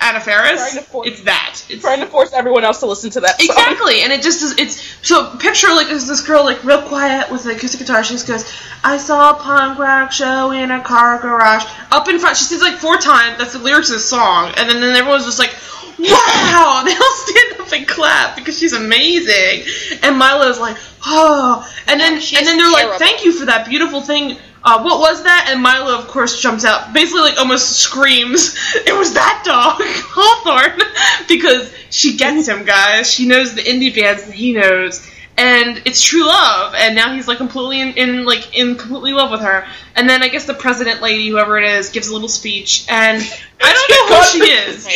Anna 0.00 0.20
Faris. 0.20 0.78
Force- 0.86 1.08
It's 1.08 1.22
that. 1.22 1.64
It's 1.68 1.80
Trying 1.82 2.00
to 2.00 2.06
force 2.06 2.32
everyone 2.32 2.64
else 2.64 2.80
to 2.80 2.86
listen 2.86 3.10
to 3.10 3.20
that 3.20 3.40
song. 3.40 3.46
Exactly, 3.56 4.02
and 4.02 4.12
it 4.12 4.22
just 4.22 4.42
is. 4.42 4.58
It's 4.58 4.80
so 5.06 5.36
picture 5.38 5.68
like 5.68 5.88
there's 5.88 6.06
this 6.06 6.20
girl 6.20 6.44
like 6.44 6.62
real 6.64 6.82
quiet 6.82 7.30
with 7.30 7.44
an 7.46 7.52
acoustic 7.52 7.80
guitar. 7.80 8.04
She 8.04 8.14
just 8.14 8.26
goes, 8.28 8.44
"I 8.84 8.98
saw 8.98 9.30
a 9.30 9.34
punk 9.34 9.78
rock 9.78 10.12
show 10.12 10.50
in 10.50 10.70
a 10.70 10.80
car 10.82 11.18
garage." 11.18 11.64
Up 11.90 12.08
in 12.08 12.18
front, 12.18 12.36
she 12.36 12.44
sings 12.44 12.60
like 12.60 12.76
four 12.76 12.96
times. 12.98 13.38
That's 13.38 13.54
the 13.54 13.58
lyrics 13.58 13.88
of 13.90 13.94
the 13.96 14.00
song, 14.00 14.52
and 14.56 14.68
then, 14.68 14.80
then 14.80 14.94
everyone's 14.96 15.24
just 15.24 15.38
like, 15.38 15.54
"Wow!" 15.98 16.82
They 16.84 16.94
all 16.94 17.16
stand 17.16 17.60
up 17.60 17.72
and 17.72 17.88
clap 17.88 18.36
because 18.36 18.58
she's 18.58 18.74
amazing. 18.74 19.64
And 20.02 20.16
Milo's 20.18 20.60
like, 20.60 20.76
"Oh," 21.06 21.66
and 21.88 21.98
then 21.98 22.20
Yeah, 22.20 22.38
and 22.38 22.46
then 22.46 22.58
they're 22.58 22.70
like, 22.70 22.98
"Thank 22.98 23.24
you 23.24 23.32
for 23.32 23.46
that 23.46 23.66
beautiful 23.68 24.02
thing." 24.02 24.36
Uh, 24.66 24.82
what 24.82 24.98
was 24.98 25.22
that? 25.22 25.46
And 25.48 25.62
Milo, 25.62 25.96
of 25.96 26.08
course, 26.08 26.40
jumps 26.40 26.64
out, 26.64 26.92
basically 26.92 27.20
like 27.20 27.38
almost 27.38 27.78
screams, 27.78 28.56
"It 28.74 28.98
was 28.98 29.14
that 29.14 29.42
dog, 29.44 29.76
Hawthorne," 29.80 30.82
because 31.28 31.72
she 31.90 32.16
gets 32.16 32.48
him, 32.48 32.64
guys. 32.64 33.08
She 33.08 33.26
knows 33.28 33.54
the 33.54 33.62
indie 33.62 33.94
bands 33.94 34.24
that 34.24 34.34
he 34.34 34.52
knows, 34.52 35.08
and 35.38 35.82
it's 35.84 36.02
true 36.02 36.26
love. 36.26 36.74
And 36.74 36.94
now 36.94 37.12
he's 37.14 37.28
like 37.28 37.38
completely 37.38 37.80
in, 37.80 37.92
in 37.94 38.24
like 38.24 38.56
in 38.56 38.76
completely 38.76 39.12
love 39.12 39.30
with 39.30 39.40
her. 39.40 39.66
And 39.94 40.08
then 40.08 40.22
I 40.22 40.28
guess 40.28 40.44
the 40.46 40.54
president 40.54 41.00
lady, 41.02 41.28
whoever 41.28 41.58
it 41.58 41.64
is, 41.64 41.90
gives 41.90 42.08
a 42.08 42.12
little 42.12 42.28
speech, 42.28 42.86
and 42.88 43.22
I 43.62 43.72
don't 43.72 44.10
know 44.10 44.16
who 44.16 44.24
she 44.24 44.38
is. 44.52 44.86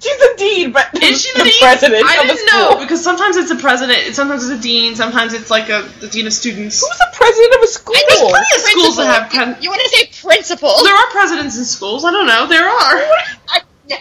She's 0.00 0.20
a 0.20 0.36
dean, 0.36 0.72
but 0.72 0.88
Is 1.02 1.22
she 1.22 1.32
the, 1.32 1.44
the 1.44 1.50
dean? 1.50 1.60
president 1.60 2.04
I 2.06 2.16
of 2.22 2.26
the 2.28 2.34
didn't 2.34 2.46
know 2.46 2.78
because 2.80 3.02
sometimes 3.04 3.36
it's 3.36 3.50
a 3.50 3.56
president, 3.56 4.14
sometimes 4.14 4.48
it's 4.48 4.58
a 4.58 4.62
dean, 4.62 4.94
sometimes 4.96 5.34
it's 5.34 5.50
like 5.50 5.68
a 5.68 5.82
the 6.00 6.08
dean 6.08 6.26
of 6.26 6.32
students. 6.32 6.80
Who's 6.80 6.98
the 6.98 7.10
president 7.12 7.54
of 7.56 7.62
a 7.62 7.66
school? 7.66 7.94
I 7.96 8.04
think 8.08 8.30
plenty 8.30 8.54
of 8.56 8.62
schools 8.62 8.96
that 8.96 9.06
have 9.06 9.30
pen- 9.32 9.62
You 9.62 9.70
want 9.70 9.82
to 9.82 9.88
say 9.96 10.10
principal? 10.28 10.72
There 10.82 10.94
are 10.94 11.06
presidents 11.10 11.58
in 11.58 11.64
schools. 11.64 12.04
I 12.04 12.10
don't 12.10 12.26
know. 12.26 12.46
There 12.46 12.64
are. 12.64 12.70
I, 13.48 13.60
no. 13.90 13.96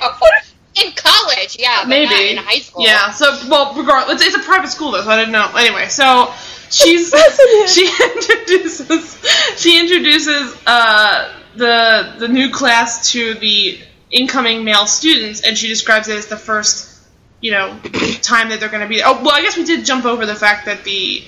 In 0.75 0.91
college, 0.95 1.57
yeah, 1.59 1.83
Maybe 1.87 2.05
not 2.05 2.21
in 2.21 2.37
high 2.37 2.59
school. 2.59 2.85
Yeah. 2.85 3.11
So, 3.11 3.37
well, 3.49 3.73
regardless, 3.75 4.21
it's, 4.21 4.35
it's 4.35 4.43
a 4.43 4.47
private 4.47 4.69
school 4.69 4.91
though, 4.91 5.01
so 5.01 5.09
I 5.09 5.17
didn't 5.17 5.31
know. 5.31 5.51
Anyway, 5.57 5.87
so 5.87 6.31
she's 6.69 7.09
she 7.67 7.87
introduces 7.87 9.19
she 9.57 9.79
introduces 9.79 10.55
uh, 10.67 11.33
the 11.55 12.15
the 12.19 12.27
new 12.27 12.51
class 12.51 13.11
to 13.11 13.33
the 13.35 13.79
incoming 14.11 14.63
male 14.63 14.85
students, 14.85 15.41
and 15.41 15.57
she 15.57 15.67
describes 15.67 16.07
it 16.07 16.17
as 16.17 16.27
the 16.27 16.37
first 16.37 16.99
you 17.41 17.51
know 17.51 17.79
time 18.21 18.49
that 18.49 18.59
they're 18.59 18.69
going 18.69 18.83
to 18.83 18.87
be. 18.87 19.01
Oh, 19.03 19.21
well, 19.23 19.33
I 19.33 19.41
guess 19.41 19.57
we 19.57 19.63
did 19.65 19.85
jump 19.85 20.05
over 20.05 20.25
the 20.25 20.35
fact 20.35 20.65
that 20.65 20.83
the. 20.83 21.23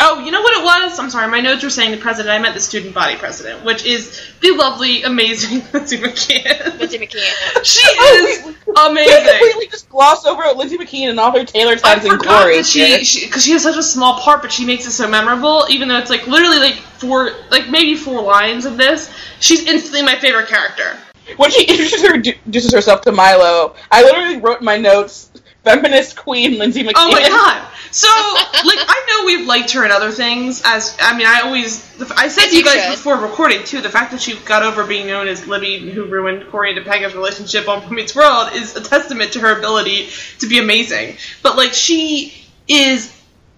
Oh, 0.00 0.24
you 0.24 0.30
know 0.30 0.40
what 0.42 0.56
it 0.58 0.64
was? 0.64 0.98
I'm 0.98 1.10
sorry, 1.10 1.28
my 1.30 1.40
notes 1.40 1.62
were 1.62 1.70
saying 1.70 1.90
the 1.90 1.96
president. 1.96 2.32
I 2.34 2.38
meant 2.38 2.54
the 2.54 2.60
student 2.60 2.94
body 2.94 3.16
president, 3.16 3.64
which 3.64 3.84
is 3.84 4.20
the 4.40 4.52
lovely, 4.52 5.02
amazing 5.02 5.62
Lindsay 5.72 5.98
McCann. 5.98 6.78
Lindsay 6.78 6.98
McKeon. 6.98 7.64
She 7.64 7.82
Oh, 7.98 8.26
is 8.28 8.44
we- 8.46 8.52
We 8.66 8.74
amazing. 8.90 9.24
completely 9.28 9.66
just 9.68 9.88
glossed 9.88 10.26
over 10.26 10.42
Lindsay 10.56 10.78
McKeon 10.78 11.10
and 11.10 11.20
all 11.20 11.32
her 11.32 11.44
Taylor 11.44 11.76
times 11.76 12.04
in 12.04 12.16
glory. 12.18 12.56
that 12.56 12.66
she 12.66 13.24
because 13.26 13.44
she, 13.44 13.52
has 13.52 13.62
such 13.62 13.76
a 13.76 13.82
small 13.82 14.20
part, 14.20 14.42
but 14.42 14.52
she 14.52 14.64
makes 14.64 14.86
it 14.86 14.92
so 14.92 15.08
memorable. 15.08 15.66
Even 15.70 15.88
though 15.88 15.98
it's 15.98 16.10
like 16.10 16.26
literally 16.26 16.58
like 16.58 16.74
four, 16.74 17.30
like 17.50 17.68
maybe 17.68 17.94
four 17.96 18.22
lines 18.22 18.64
of 18.66 18.76
this, 18.76 19.10
she's 19.40 19.66
instantly 19.66 20.02
my 20.02 20.16
favorite 20.18 20.48
character. 20.48 20.96
when 21.36 21.50
she 21.50 21.62
introduces, 21.68 22.02
her, 22.06 22.14
introduces 22.14 22.72
herself 22.72 23.00
to 23.02 23.12
Milo, 23.12 23.74
I 23.90 24.02
literally 24.02 24.36
wrote 24.38 24.60
in 24.60 24.64
my 24.64 24.76
notes, 24.76 25.30
"Feminist 25.64 26.16
Queen 26.16 26.58
Lindsay 26.58 26.82
McKeon." 26.84 26.92
Oh 26.96 27.10
my 27.10 27.20
god! 27.20 27.68
So 27.90 28.08
like 28.08 28.78
I 28.80 29.06
know 29.08 29.26
we've 29.26 29.46
liked 29.46 29.72
her 29.72 29.84
in 29.84 29.90
other 29.90 30.10
things. 30.10 30.62
As 30.64 30.96
I 31.00 31.16
mean, 31.16 31.26
I 31.26 31.42
always 31.42 31.82
I 32.16 32.28
said 32.28 32.46
to 32.46 32.52
you 32.52 32.58
you 32.58 32.64
guys 32.64 32.84
should. 32.84 32.90
before 32.92 33.16
recording 33.16 33.64
too. 33.64 33.80
The 33.80 33.90
fact 33.90 34.10
that 34.12 34.20
she 34.20 34.36
got 34.36 34.62
over 34.62 34.84
being 34.84 35.06
known 35.06 35.28
as 35.28 35.46
Libby, 35.46 35.90
who 35.90 36.04
ruined 36.04 36.50
Corey 36.50 36.76
and 36.76 36.84
Topanga's 36.84 37.14
relationship 37.14 37.68
on 37.68 37.80
Boy 37.88 37.94
Meets 37.94 38.14
World, 38.14 38.50
is 38.52 38.76
a 38.76 38.80
testament 38.80 39.32
to 39.32 39.40
her 39.40 39.58
ability 39.58 40.08
to 40.40 40.48
be 40.48 40.58
amazing. 40.58 41.16
But 41.42 41.56
like 41.56 41.72
she 41.72 42.34
is 42.66 43.14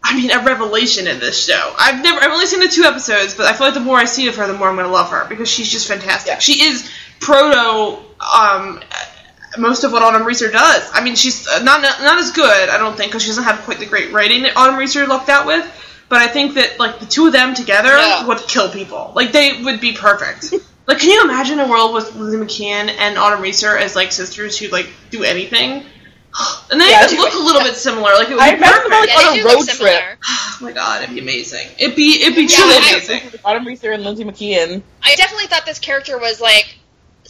I 0.09 0.15
mean, 0.15 0.31
a 0.31 0.39
revelation 0.41 1.09
in 1.09 1.19
this 1.19 1.47
show. 1.47 1.75
I've 1.77 2.01
never, 2.01 2.21
I've 2.21 2.31
only 2.31 2.47
seen 2.47 2.61
the 2.61 2.69
two 2.69 2.85
episodes, 2.85 3.35
but 3.35 3.47
I 3.47 3.55
feel 3.55 3.67
like 3.67 3.75
the 3.75 3.81
more 3.81 3.97
I 3.97 4.05
see 4.05 4.29
of 4.29 4.37
her, 4.37 4.47
the 4.47 4.53
more 4.53 4.69
I'm 4.69 4.77
going 4.77 4.87
to 4.87 4.93
love 4.93 5.11
her 5.11 5.27
because 5.29 5.49
she's 5.49 5.69
just 5.69 5.89
fantastic. 5.89 6.35
Yeah. 6.35 6.39
She 6.39 6.63
is 6.63 6.89
proto, 7.19 7.99
um, 8.21 8.81
most 9.59 9.85
of 9.85 9.93
what 9.93 10.03
Autumn 10.03 10.25
Reeser 10.25 10.51
does. 10.51 10.91
I 10.93 11.03
mean, 11.03 11.15
she's 11.17 11.47
uh, 11.49 11.63
not 11.63 11.83
not, 11.83 12.01
not 12.01 12.19
as 12.19 12.33
good, 12.33 12.69
I 12.69 12.79
don't 12.79 12.97
think, 12.97 13.11
because 13.11 13.23
she 13.23 13.29
doesn't 13.29 13.45
have 13.45 13.61
quite 13.63 13.79
the 13.79 13.87
great 13.87 14.13
writing 14.13 14.43
that 14.43 14.57
Autumn 14.57 14.77
Reeser 14.77 15.07
lucked 15.07 15.29
out 15.29 15.47
with. 15.47 15.65
But 16.09 16.23
I 16.23 16.29
think 16.29 16.55
that 16.55 16.79
like 16.79 17.01
the 17.01 17.07
two 17.07 17.27
of 17.27 17.33
them 17.33 17.55
together 17.55 17.89
No. 17.91 18.25
would 18.29 18.39
kill 18.39 18.71
people. 18.71 19.13
Like 19.17 19.33
they 19.33 19.63
would 19.65 19.81
be 19.81 19.93
perfect. 19.93 20.53
like, 20.87 20.99
can 20.99 21.11
you 21.11 21.25
imagine 21.25 21.59
a 21.59 21.69
world 21.69 21.95
with 21.95 22.15
Lizzie 22.15 22.37
McCann 22.39 22.89
and 22.97 23.19
Autumn 23.19 23.41
Reeser 23.43 23.77
as 23.77 23.97
like 23.97 24.13
sisters 24.13 24.57
who 24.59 24.69
like 24.69 24.89
do 25.11 25.25
anything? 25.25 25.85
And 26.71 26.79
they 26.81 26.91
Yeah, 26.91 27.05
even 27.07 27.17
look 27.19 27.33
a 27.35 27.39
little 27.39 27.63
bit 27.63 27.75
similar. 27.77 28.13
Like 28.15 28.29
it 28.29 28.35
would 28.35 28.41
I 28.43 28.51
be 28.51 28.57
imagine 28.59 28.83
perfect. 28.91 28.93
like, 28.93 29.09
Yeah, 29.09 29.31
on 29.31 29.39
a 29.39 29.45
road 29.57 29.67
trip. 29.69 30.19
Oh 30.29 30.59
my 30.61 30.73
god, 30.73 31.03
it'd 31.03 31.15
be 31.15 31.21
amazing. 31.21 31.67
It'd 31.79 31.97
be 31.97 32.23
it'd 32.23 32.35
be 32.35 32.43
Yeah, 32.43 32.57
truly 32.57 32.75
I- 32.75 32.91
amazing. 32.95 33.41
Autumn 33.45 33.65
Reeser 33.67 33.93
and 33.93 34.05
Lindsay 34.05 34.25
McKeon. 34.25 34.83
I 35.03 35.15
definitely 35.17 35.47
thought 35.49 35.65
this 35.67 35.79
character 35.79 36.19
was 36.19 36.41
like 36.41 36.77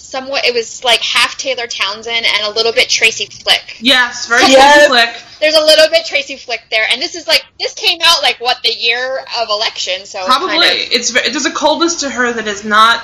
somewhat. 0.07 0.45
It 0.47 0.55
was 0.55 0.83
like 0.85 1.03
half 1.03 1.37
Taylor 1.37 1.67
Townsend 1.67 2.25
and 2.27 2.45
a 2.47 2.51
little 2.51 2.73
bit 2.73 2.89
Tracy 2.89 3.27
Flick. 3.27 3.77
Yes, 3.81 4.27
very 4.27 4.43
Yes. 4.43 4.87
slick. 4.89 5.11
There's 5.41 5.55
a 5.57 5.65
little 5.65 5.89
bit 5.91 6.07
Tracy 6.07 6.37
Flick 6.37 6.63
there, 6.71 6.85
and 6.91 7.01
this 7.03 7.15
is 7.15 7.27
like 7.27 7.45
this 7.61 7.75
came 7.75 7.99
out 8.05 8.23
like 8.23 8.37
what 8.41 8.59
the 8.63 8.73
year 8.73 9.19
of 9.41 9.49
election, 9.51 10.07
so 10.07 10.25
Probably. 10.25 10.49
kind 10.59 10.65
of- 10.65 10.93
It's 10.93 11.11
there's 11.13 11.47
a 11.47 11.51
coldness 11.53 11.97
to 11.97 12.11
her 12.11 12.33
that 12.33 12.47
is 12.47 12.65
not 12.65 13.03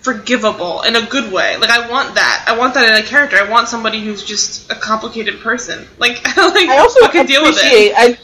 forgivable 0.00 0.82
in 0.82 0.96
a 0.96 1.02
good 1.02 1.32
way. 1.32 1.56
Like 1.56 1.70
I 1.70 1.88
want 1.90 2.14
that. 2.14 2.44
I 2.46 2.56
want 2.56 2.74
that 2.74 2.88
in 2.88 2.94
a 3.04 3.06
character. 3.06 3.36
I 3.36 3.48
want 3.50 3.68
somebody 3.68 4.02
who's 4.02 4.24
just 4.24 4.70
a 4.70 4.74
complicated 4.74 5.40
person. 5.40 5.86
Like 5.98 6.24
like 6.36 6.68
I 6.68 6.78
also 6.78 7.00
fucking 7.00 7.26
deal 7.26 7.42
with 7.42 7.58
it. 7.60 7.94
I, 7.96 8.18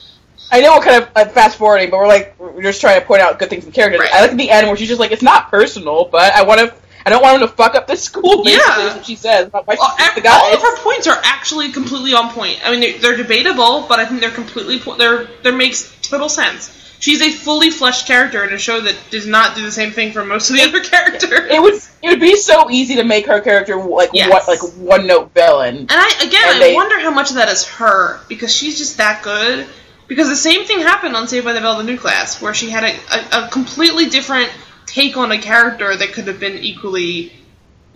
I 0.51 0.61
know 0.61 0.77
we're 0.77 0.85
kind 0.85 1.03
of 1.03 1.09
uh, 1.17 1.25
fast 1.27 1.59
forwarding, 1.59 1.91
but 1.91 1.99
we're 1.99 2.07
like 2.07 2.35
we're 2.39 2.63
just 2.63 2.81
trying 2.81 3.01
to 3.01 3.07
point 3.07 3.23
out 3.23 3.39
good 3.39 3.51
things 3.51 3.65
in 3.65 3.73
characters. 3.73 4.01
Right. 4.01 4.13
I 4.13 4.21
like 4.27 4.37
the 4.37 4.51
end 4.51 4.67
where 4.69 4.77
she's 4.77 4.89
just 4.89 5.01
like, 5.01 5.11
it's 5.11 5.23
not 5.23 5.51
personal, 5.51 6.05
but 6.11 6.33
I 6.33 6.43
want 6.43 6.61
to. 6.61 6.75
I 7.07 7.11
don't 7.11 7.23
want 7.23 7.43
him 7.43 7.49
to 7.49 7.55
fuck 7.55 7.75
up 7.75 7.87
the 7.87 7.97
school. 7.97 8.45
Basically, 8.45 8.53
Yeah. 8.83 8.89
is 8.89 8.95
what 8.97 9.05
she 9.07 9.17
says. 9.17 9.53
Well, 9.53 9.65
hates 9.67 9.83
ev- 10.17 10.23
the 10.23 10.29
all 10.31 10.55
of 10.55 10.61
her 10.63 10.77
points 10.79 11.07
are 11.07 11.21
actually 11.23 11.71
completely 11.73 12.15
on 12.15 12.31
point. 12.33 12.61
I 12.67 12.71
mean, 12.71 12.81
they're, 12.81 12.99
they're 12.99 13.17
debatable, 13.17 13.87
but 13.89 13.99
I 14.01 14.07
think 14.07 14.21
they're 14.21 14.31
completely 14.31 14.79
po- 14.79 14.97
they're 14.97 15.27
they 15.43 15.51
makes 15.51 15.95
total 16.03 16.29
sense. 16.29 16.81
She's 17.01 17.21
a 17.21 17.31
fully 17.31 17.69
fleshed 17.69 18.07
character 18.07 18.43
in 18.45 18.55
a 18.55 18.59
show 18.59 18.81
that 18.81 18.97
does 19.11 19.27
not 19.27 19.55
do 19.57 19.63
the 19.63 19.73
same 19.73 19.91
thing 19.91 20.13
for 20.13 20.25
most 20.25 20.49
of 20.49 20.57
the 20.57 20.63
other 20.63 20.81
characters. 20.93 21.51
It 21.51 21.61
would 21.61 21.75
it 21.75 22.09
would 22.09 22.21
be 22.21 22.37
so 22.37 22.71
easy 22.71 22.95
to 22.97 23.05
make 23.05 23.27
her 23.27 23.41
character 23.43 23.77
like 23.77 24.11
Yes. 24.15 24.31
what 24.31 24.49
like 24.49 24.61
one 24.77 25.07
note 25.07 25.35
villain. 25.35 25.77
And 25.77 25.91
I 25.93 26.09
again, 26.27 26.43
And 26.47 26.57
I 26.57 26.59
they- 26.69 26.75
wonder 26.75 26.99
how 27.01 27.11
much 27.11 27.29
of 27.31 27.37
that 27.37 27.51
is 27.51 27.67
her 27.67 28.21
because 28.29 28.55
she's 28.55 28.79
just 28.79 28.97
that 28.97 29.23
good. 29.23 29.67
Because 30.07 30.29
the 30.29 30.37
same 30.37 30.65
thing 30.65 30.81
happened 30.81 31.17
on 31.17 31.29
Saved 31.29 31.47
by 31.47 31.55
the 31.55 31.61
Bell, 31.63 31.79
the 31.79 31.83
new 31.85 31.97
class, 31.97 32.41
where 32.43 32.53
she 32.53 32.69
had 32.69 32.85
a, 32.85 32.95
a, 33.41 33.47
a 33.47 33.49
completely 33.49 34.11
different 34.11 34.51
take 34.87 35.17
on 35.17 35.33
a 35.33 35.39
character 35.39 35.95
that 35.97 36.13
could 36.13 36.27
have 36.27 36.41
been 36.41 36.57
equally 36.59 37.33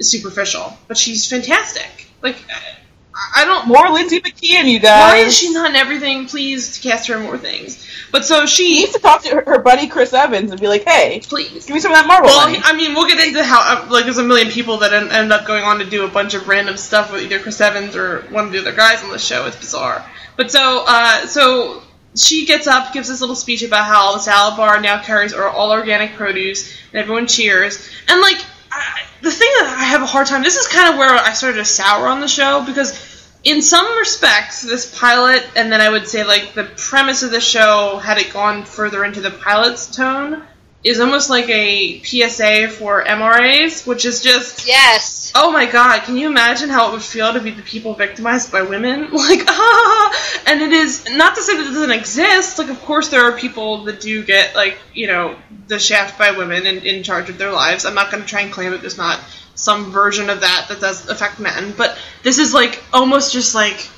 superficial. 0.01 0.77
But 0.87 0.96
she's 0.96 1.27
fantastic. 1.29 2.09
Like, 2.22 2.37
I- 2.48 3.44
don't. 3.44 3.66
More 3.66 3.90
Lindsay 3.90 4.20
McKeon, 4.20 4.70
you 4.70 4.79
guys. 4.79 5.12
Why 5.12 5.16
is 5.18 5.37
she 5.37 5.53
not 5.53 5.70
in 5.70 5.77
everything? 5.77 6.27
Please 6.27 6.79
cast 6.79 7.09
her 7.09 7.16
in 7.16 7.22
more 7.22 7.38
things. 7.38 7.85
But 8.12 8.24
so 8.24 8.46
She 8.46 8.68
she, 8.68 8.74
needs 8.81 8.92
to 8.92 9.01
talk 9.01 9.22
to 9.24 9.31
her, 9.35 9.42
her 9.46 9.59
buddy 9.59 9.88
Chris 9.88 10.12
Evans 10.12 10.51
and 10.51 10.61
be 10.61 10.68
like, 10.68 10.85
"Hey, 10.85 11.20
please. 11.24 11.66
give 11.66 11.74
me 11.74 11.81
some 11.81 11.90
of 11.92 11.98
that 11.98 12.07
Marvel 12.07 12.29
Well, 12.29 12.46
money." 12.46 12.61
I 12.62 12.74
mean, 12.77 12.94
we'll 12.94 13.09
get 13.09 13.27
into 13.27 13.42
how 13.44 13.61
uh, 13.61 13.87
like 13.90 14.05
there's 14.05 14.18
a 14.18 14.22
million 14.24 14.48
people 14.48 14.79
that 14.79 14.92
end, 14.92 15.11
end 15.11 15.33
up 15.33 15.46
going 15.46 15.64
on 15.64 15.81
to 15.81 15.85
do 15.85 16.05
a 16.05 16.09
bunch 16.09 16.35
of 16.35 16.46
random 16.48 16.77
stuff 16.77 17.12
with 17.12 17.22
either 17.22 17.38
Chris 17.40 17.61
Evans 17.61 17.96
or 17.96 18.22
one 18.31 18.46
of 18.46 18.53
the 18.53 18.61
other 18.61 18.72
guys 18.72 19.03
on 19.03 19.11
the 19.11 19.18
show. 19.18 19.46
It's 19.46 19.57
bizarre. 19.57 20.05
But 20.37 20.51
so, 20.53 20.85
uh, 20.87 21.27
so 21.27 21.83
she 22.18 22.46
gets 22.46 22.66
up, 22.66 22.92
gives 22.92 23.09
this 23.09 23.20
little 23.20 23.37
speech 23.37 23.62
about 23.62 23.85
how 23.85 24.12
the 24.12 24.18
salad 24.18 24.57
bar 24.57 24.81
now 24.81 25.02
carries 25.02 25.33
all 25.33 25.72
organic 25.72 26.14
produce, 26.14 26.76
and 26.92 27.00
everyone 27.00 27.26
cheers. 27.26 27.88
And 28.09 28.20
like, 28.20 28.44
I, 28.70 29.02
the 29.22 29.31
thing 29.31 29.48
that 29.59 29.76
I 29.78 29.85
have 29.85 30.02
a 30.02 30.07
hard 30.07 30.26
time. 30.26 30.42
This 30.42 30.57
is 30.57 30.66
kind 30.66 30.92
of 30.92 30.98
where 30.98 31.14
I 31.14 31.33
started 31.33 31.59
to 31.59 31.64
sour 31.64 32.09
on 32.09 32.20
the 32.20 32.28
show 32.28 32.64
because. 32.64 33.16
In 33.44 33.62
some 33.62 33.87
respects, 33.98 34.62
this 34.62 34.98
pilot, 34.98 35.48
and 35.54 35.70
then 35.70 35.81
I 35.81 35.88
would 35.88 36.09
say 36.09 36.24
like 36.24 36.54
the 36.54 36.64
premise 36.64 37.22
of 37.22 37.31
the 37.31 37.40
show, 37.40 37.96
had 37.96 38.18
it 38.18 38.33
gone 38.33 38.64
further 38.64 39.04
into 39.04 39.20
the 39.20 39.31
pilot's 39.31 39.87
tone, 39.94 40.42
is 40.85 41.01
almost 41.01 41.29
like 41.29 41.49
a 41.49 42.01
PSA 42.05 42.69
for 42.69 43.05
MRAs, 43.05 43.87
which 43.87 44.05
is 44.05 44.23
just 44.23 44.67
yes. 44.67 45.33
oh 45.35 45.51
my 45.51 45.67
god, 45.67 46.03
can 46.05 46.17
you 46.17 46.29
imagine 46.29 46.69
how 46.69 46.88
it 46.88 46.93
would 46.93 47.03
feel 47.03 47.33
to 47.33 47.41
be 47.41 47.51
the 47.51 47.62
people 47.62 47.95
victimized 47.95 48.53
by 48.53 48.62
women? 48.62 49.09
Like 49.19 49.45
ah, 49.49 50.43
and 50.47 50.62
it 50.62 50.73
is 50.73 51.05
not 51.11 51.35
to 51.35 51.43
say 51.43 51.57
that 51.57 51.67
it 51.67 51.71
doesn't 51.71 51.91
exist. 51.91 52.59
Like 52.59 52.69
of 52.69 52.81
course 52.83 53.09
there 53.09 53.23
are 53.23 53.37
people 53.37 53.85
that 53.85 54.01
do 54.01 54.25
get 54.25 54.55
like 54.55 54.79
you 54.94 55.09
know 55.09 55.37
the 55.67 55.79
shaft 55.79 56.19
by 56.19 56.31
women 56.31 56.67
in, 56.67 56.79
in 56.79 57.02
charge 57.02 57.29
of 57.29 57.37
their 57.37 57.52
lives. 57.52 57.85
I'm 57.85 57.94
not 57.94 58.13
going 58.13 58.23
to 58.23 58.29
try 58.29 58.42
and 58.42 58.52
claim 58.52 58.71
that 58.71 58.81
there's 58.81 58.96
not 58.96 59.21
some 59.57 59.90
version 59.90 60.31
of 60.31 60.42
that 60.42 60.67
that 60.69 60.81
does 60.81 61.09
affect 61.09 61.40
men, 61.40 61.75
but 61.77 61.98
this 62.23 62.38
is 62.38 62.55
like 62.55 62.83
almost 62.92 63.33
just 63.33 63.55
like 63.55 63.88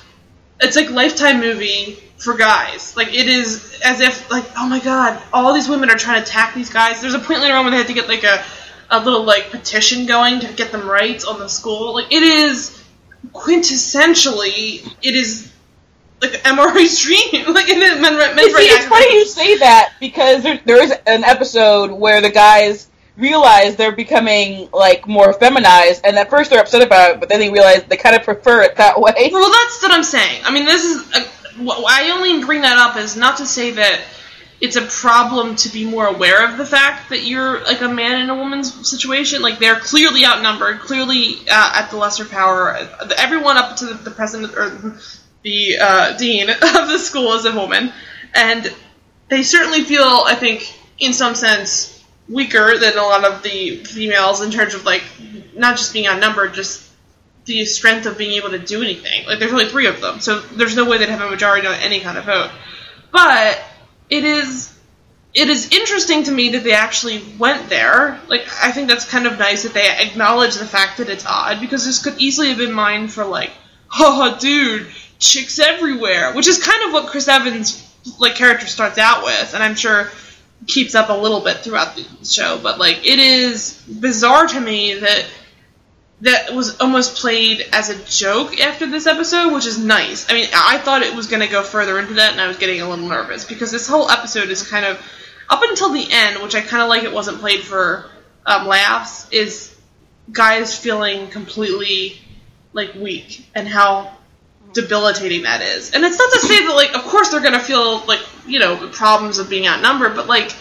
it's 0.60 0.76
like 0.76 0.90
lifetime 0.90 1.40
movie 1.40 1.98
for 2.20 2.36
guys. 2.36 2.96
Like 2.96 3.08
it 3.08 3.28
is 3.28 3.80
as 3.84 4.00
if 4.00 4.30
like 4.30 4.44
oh 4.56 4.68
my 4.68 4.78
god, 4.80 5.20
all 5.32 5.52
these 5.52 5.68
women 5.68 5.90
are 5.90 5.96
trying 5.96 6.22
to 6.22 6.28
attack 6.28 6.54
these 6.54 6.70
guys. 6.70 7.00
There's 7.00 7.14
a 7.14 7.18
point 7.18 7.40
later 7.40 7.54
on 7.54 7.64
when 7.64 7.72
they 7.72 7.78
had 7.78 7.88
to 7.88 7.94
get 7.94 8.08
like 8.08 8.24
a 8.24 8.44
a 8.90 9.02
little 9.02 9.24
like 9.24 9.50
petition 9.50 10.06
going 10.06 10.40
to 10.40 10.52
get 10.52 10.72
them 10.72 10.88
rights 10.88 11.24
on 11.24 11.38
the 11.38 11.48
school. 11.48 11.94
Like 11.94 12.12
it 12.12 12.22
is 12.22 12.76
quintessentially 13.32 14.94
it 15.02 15.14
is 15.14 15.50
like 16.20 16.32
MRA's 16.32 16.98
dream. 17.02 17.54
like 17.54 17.68
is 17.68 18.00
men, 18.00 18.00
men 18.00 18.38
You 18.38 18.56
see, 18.56 18.64
it's 18.64 18.86
funny 18.86 19.14
you 19.14 19.24
say 19.24 19.58
that 19.58 19.94
because 20.00 20.42
there, 20.42 20.60
there 20.64 20.82
is 20.82 20.92
an 21.06 21.24
episode 21.24 21.90
where 21.92 22.20
the 22.20 22.30
guys 22.30 22.88
realize 23.16 23.76
they're 23.76 23.92
becoming 23.92 24.68
like 24.72 25.06
more 25.06 25.32
feminized, 25.32 26.04
and 26.04 26.18
at 26.18 26.30
first 26.30 26.50
they're 26.50 26.60
upset 26.60 26.82
about 26.82 27.12
it, 27.12 27.20
but 27.20 27.28
then 27.28 27.40
they 27.40 27.50
realize 27.50 27.84
they 27.84 27.96
kind 27.96 28.16
of 28.16 28.22
prefer 28.22 28.62
it 28.62 28.76
that 28.76 29.00
way. 29.00 29.30
Well, 29.32 29.50
that's 29.50 29.82
what 29.82 29.92
I'm 29.92 30.02
saying. 30.02 30.42
I 30.44 30.52
mean, 30.52 30.64
this 30.64 30.84
is. 30.84 31.39
I 31.68 32.10
only 32.14 32.44
bring 32.44 32.62
that 32.62 32.76
up 32.78 32.96
is 32.96 33.16
not 33.16 33.38
to 33.38 33.46
say 33.46 33.72
that 33.72 34.00
it's 34.60 34.76
a 34.76 34.82
problem 34.82 35.56
to 35.56 35.68
be 35.70 35.84
more 35.84 36.06
aware 36.06 36.44
of 36.48 36.58
the 36.58 36.66
fact 36.66 37.08
that 37.08 37.24
you're 37.24 37.62
like 37.64 37.80
a 37.80 37.88
man 37.88 38.20
in 38.20 38.30
a 38.30 38.34
woman's 38.34 38.88
situation. 38.88 39.40
Like 39.40 39.58
they're 39.58 39.78
clearly 39.78 40.24
outnumbered, 40.24 40.80
clearly 40.80 41.36
uh, 41.50 41.72
at 41.76 41.90
the 41.90 41.96
lesser 41.96 42.26
power. 42.26 42.76
Everyone 43.16 43.56
up 43.56 43.76
to 43.76 43.86
the, 43.86 43.94
the 43.94 44.10
president 44.10 44.54
or 44.54 44.96
the 45.42 45.78
uh, 45.78 46.16
dean 46.18 46.50
of 46.50 46.58
the 46.60 46.98
school 46.98 47.32
is 47.34 47.46
a 47.46 47.54
woman, 47.54 47.92
and 48.34 48.72
they 49.28 49.42
certainly 49.42 49.82
feel, 49.82 50.22
I 50.26 50.34
think, 50.34 50.76
in 50.98 51.14
some 51.14 51.34
sense, 51.34 52.04
weaker 52.28 52.78
than 52.78 52.98
a 52.98 53.02
lot 53.02 53.24
of 53.24 53.42
the 53.42 53.76
females 53.84 54.42
in 54.42 54.50
terms 54.50 54.74
of 54.74 54.84
like 54.84 55.02
not 55.54 55.78
just 55.78 55.92
being 55.92 56.06
outnumbered, 56.06 56.52
just 56.54 56.89
the 57.44 57.64
strength 57.64 58.06
of 58.06 58.18
being 58.18 58.32
able 58.32 58.50
to 58.50 58.58
do 58.58 58.82
anything. 58.82 59.26
Like 59.26 59.38
there's 59.38 59.52
only 59.52 59.66
three 59.66 59.86
of 59.86 60.00
them, 60.00 60.20
so 60.20 60.40
there's 60.40 60.76
no 60.76 60.88
way 60.88 60.98
they'd 60.98 61.08
have 61.08 61.22
a 61.22 61.30
majority 61.30 61.66
on 61.66 61.74
any 61.74 62.00
kind 62.00 62.18
of 62.18 62.24
vote. 62.24 62.50
But 63.12 63.60
it 64.08 64.24
is 64.24 64.76
it 65.32 65.48
is 65.48 65.70
interesting 65.70 66.24
to 66.24 66.32
me 66.32 66.50
that 66.50 66.64
they 66.64 66.72
actually 66.72 67.22
went 67.38 67.68
there. 67.68 68.20
Like 68.28 68.46
I 68.62 68.72
think 68.72 68.88
that's 68.88 69.08
kind 69.08 69.26
of 69.26 69.38
nice 69.38 69.62
that 69.62 69.74
they 69.74 69.88
acknowledge 69.88 70.56
the 70.56 70.66
fact 70.66 70.98
that 70.98 71.08
it's 71.08 71.24
odd 71.26 71.60
because 71.60 71.84
this 71.84 72.02
could 72.02 72.18
easily 72.18 72.48
have 72.48 72.58
been 72.58 72.72
mined 72.72 73.12
for 73.12 73.24
like, 73.24 73.50
oh 73.98 74.36
dude, 74.40 74.88
chicks 75.18 75.58
everywhere, 75.58 76.34
which 76.34 76.48
is 76.48 76.62
kind 76.62 76.82
of 76.86 76.92
what 76.92 77.08
Chris 77.08 77.28
Evans 77.28 77.86
like 78.18 78.34
character 78.34 78.66
starts 78.66 78.98
out 78.98 79.24
with, 79.24 79.54
and 79.54 79.62
I'm 79.62 79.76
sure 79.76 80.10
keeps 80.66 80.94
up 80.94 81.08
a 81.08 81.14
little 81.14 81.40
bit 81.40 81.58
throughout 81.58 81.96
the 81.96 82.06
show. 82.24 82.58
But 82.60 82.78
like 82.78 83.06
it 83.06 83.18
is 83.18 83.80
bizarre 83.88 84.46
to 84.48 84.60
me 84.60 84.94
that 84.94 85.26
that 86.22 86.54
was 86.54 86.78
almost 86.80 87.16
played 87.16 87.66
as 87.72 87.88
a 87.88 88.04
joke 88.04 88.60
after 88.60 88.86
this 88.86 89.06
episode, 89.06 89.54
which 89.54 89.66
is 89.66 89.78
nice. 89.78 90.30
I 90.30 90.34
mean, 90.34 90.48
I 90.54 90.78
thought 90.78 91.02
it 91.02 91.14
was 91.14 91.28
going 91.28 91.40
to 91.40 91.48
go 91.48 91.62
further 91.62 91.98
into 91.98 92.14
that, 92.14 92.32
and 92.32 92.40
I 92.40 92.46
was 92.46 92.58
getting 92.58 92.80
a 92.80 92.88
little 92.88 93.08
nervous 93.08 93.44
because 93.44 93.70
this 93.70 93.88
whole 93.88 94.10
episode 94.10 94.50
is 94.50 94.68
kind 94.68 94.84
of 94.84 95.00
up 95.48 95.62
until 95.62 95.92
the 95.92 96.06
end, 96.10 96.42
which 96.42 96.54
I 96.54 96.60
kind 96.60 96.82
of 96.82 96.88
like. 96.88 97.04
It 97.04 97.12
wasn't 97.12 97.38
played 97.38 97.60
for 97.60 98.10
um, 98.44 98.66
laughs. 98.66 99.30
Is 99.30 99.74
guys 100.30 100.76
feeling 100.78 101.28
completely 101.28 102.18
like 102.72 102.94
weak 102.94 103.46
and 103.54 103.66
how 103.66 104.16
debilitating 104.72 105.42
that 105.42 105.62
is. 105.62 105.92
And 105.92 106.04
it's 106.04 106.18
not 106.18 106.32
to 106.32 106.40
say 106.40 106.66
that 106.66 106.74
like, 106.74 106.94
of 106.94 107.02
course 107.02 107.30
they're 107.30 107.40
going 107.40 107.54
to 107.54 107.60
feel 107.60 108.04
like 108.06 108.20
you 108.46 108.58
know 108.58 108.88
problems 108.92 109.38
of 109.38 109.48
being 109.48 109.66
outnumbered, 109.66 110.14
but 110.14 110.26
like 110.26 110.54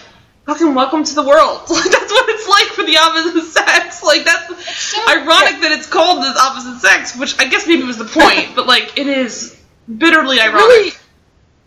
fucking 0.46 0.74
welcome 0.74 1.04
to 1.04 1.16
the 1.16 1.24
world. 1.24 1.62
That's 1.68 2.12
what 2.12 2.30
it's 2.30 2.48
like 2.48 2.68
for 2.68 2.84
the 2.84 2.98
opposite 2.98 3.52
sex. 3.52 4.04
Like 4.04 4.24
that's 4.26 4.66
so, 4.66 4.98
ironic 5.10 5.62
that 5.62 5.72
it's 5.72 5.88
called 5.88 6.24
the 6.24 6.34
opposite 6.40 6.80
sex, 6.80 7.18
which 7.18 7.40
I 7.40 7.48
guess 7.48 7.68
maybe 7.68 7.84
was 7.84 7.98
the 7.98 8.06
point, 8.06 8.50
but 8.56 8.66
like 8.66 8.98
it 8.98 9.08
is 9.08 9.60
bitterly 9.98 10.40
ironic. 10.40 10.62
Really 10.62 10.92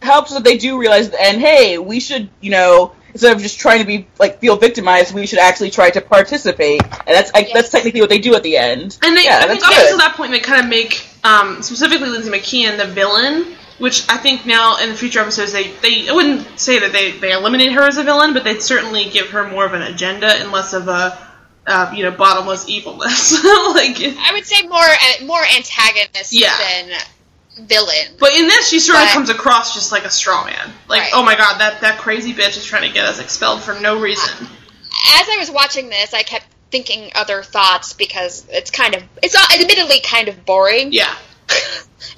helps 0.00 0.32
that 0.34 0.42
they 0.42 0.56
do 0.56 0.78
realize 0.78 1.08
and 1.10 1.40
hey, 1.40 1.78
we 1.78 2.00
should, 2.00 2.28
you 2.40 2.50
know, 2.50 2.92
instead 3.12 3.34
of 3.34 3.42
just 3.42 3.60
trying 3.60 3.80
to 3.80 3.86
be 3.86 4.06
like 4.18 4.40
feel 4.40 4.56
victimized, 4.56 5.14
we 5.14 5.26
should 5.26 5.38
actually 5.38 5.70
try 5.70 5.90
to 5.90 6.00
participate. 6.00 6.82
And 6.82 7.02
that's 7.06 7.30
I, 7.34 7.40
yes. 7.40 7.52
that's 7.52 7.70
technically 7.70 8.00
what 8.00 8.10
they 8.10 8.18
do 8.18 8.34
at 8.34 8.42
the 8.42 8.56
end. 8.56 8.98
And 9.02 9.16
they, 9.16 9.24
yeah, 9.24 9.40
I 9.42 9.48
think 9.48 9.64
up 9.64 9.72
until 9.72 9.98
that 9.98 10.14
point, 10.16 10.32
they 10.32 10.40
kind 10.40 10.60
of 10.60 10.68
make 10.68 11.06
um, 11.24 11.62
specifically 11.62 12.08
Lindsay 12.08 12.30
McKeon 12.30 12.78
the 12.78 12.86
villain 12.86 13.56
which 13.82 14.08
I 14.08 14.16
think 14.16 14.46
now 14.46 14.76
in 14.76 14.90
the 14.90 14.94
future 14.94 15.18
episodes 15.18 15.50
they, 15.50 15.72
they 15.72 16.08
I 16.08 16.12
wouldn't 16.12 16.60
say 16.60 16.78
that 16.78 16.92
they, 16.92 17.10
they 17.10 17.32
eliminate 17.32 17.72
her 17.72 17.82
as 17.82 17.98
a 17.98 18.04
villain, 18.04 18.32
but 18.32 18.44
they'd 18.44 18.62
certainly 18.62 19.10
give 19.10 19.30
her 19.30 19.48
more 19.48 19.66
of 19.66 19.72
an 19.72 19.82
agenda 19.82 20.28
and 20.28 20.52
less 20.52 20.72
of 20.72 20.86
a 20.86 21.18
uh, 21.66 21.92
you 21.92 22.04
know 22.04 22.12
bottomless 22.12 22.68
evilness. 22.68 23.32
like 23.44 23.96
I 23.98 24.30
would 24.34 24.46
say 24.46 24.68
more 24.68 24.78
uh, 24.78 25.24
more 25.24 25.42
antagonist 25.56 26.32
yeah. 26.32 26.56
than 26.56 27.66
villain. 27.66 28.14
But 28.20 28.34
in 28.34 28.46
this, 28.46 28.68
she 28.68 28.78
sort 28.78 28.98
but, 28.98 29.08
of 29.08 29.14
comes 29.14 29.30
across 29.30 29.74
just 29.74 29.90
like 29.90 30.04
a 30.04 30.10
straw 30.10 30.44
man. 30.44 30.70
Like, 30.86 31.00
right. 31.00 31.10
oh 31.14 31.24
my 31.24 31.34
god, 31.34 31.58
that 31.58 31.80
that 31.80 31.98
crazy 31.98 32.32
bitch 32.32 32.56
is 32.56 32.64
trying 32.64 32.86
to 32.86 32.94
get 32.94 33.04
us 33.04 33.18
expelled 33.18 33.62
for 33.62 33.74
no 33.80 33.98
reason. 33.98 34.46
As 34.46 35.26
I 35.28 35.38
was 35.40 35.50
watching 35.50 35.88
this, 35.88 36.14
I 36.14 36.22
kept 36.22 36.46
thinking 36.70 37.10
other 37.16 37.42
thoughts 37.42 37.94
because 37.94 38.46
it's 38.48 38.70
kind 38.70 38.94
of 38.94 39.02
it's 39.24 39.34
admittedly 39.34 39.98
kind 40.02 40.28
of 40.28 40.44
boring. 40.46 40.92
Yeah. 40.92 41.12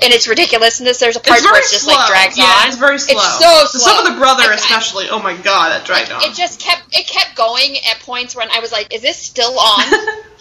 In 0.03 0.13
its 0.13 0.27
ridiculousness. 0.27 0.99
There's 0.99 1.17
a 1.17 1.21
part 1.21 1.41
where 1.43 1.59
it 1.59 1.63
just 1.63 1.85
slow. 1.85 1.95
like 1.95 2.09
drags 2.09 2.39
yeah, 2.39 2.45
on. 2.45 2.69
it's 2.69 2.77
very 2.77 2.99
slow. 2.99 3.17
It's 3.17 3.39
so 3.39 3.79
slow. 3.79 3.95
Some 3.95 4.07
of 4.07 4.13
the 4.13 4.19
brother, 4.19 4.51
especially. 4.53 5.09
oh 5.11 5.21
my 5.21 5.35
god, 5.35 5.71
that 5.71 5.85
dragged 5.85 6.11
it, 6.11 6.15
on. 6.15 6.23
It 6.23 6.35
just 6.35 6.61
kept 6.61 6.83
it 6.93 7.07
kept 7.07 7.37
going 7.37 7.77
at 7.91 8.01
points 8.01 8.35
when 8.35 8.51
I 8.51 8.61
was 8.61 8.73
like, 8.73 8.93
"Is 8.93 9.03
this 9.03 9.17
still 9.17 9.59
on?" 9.59 9.85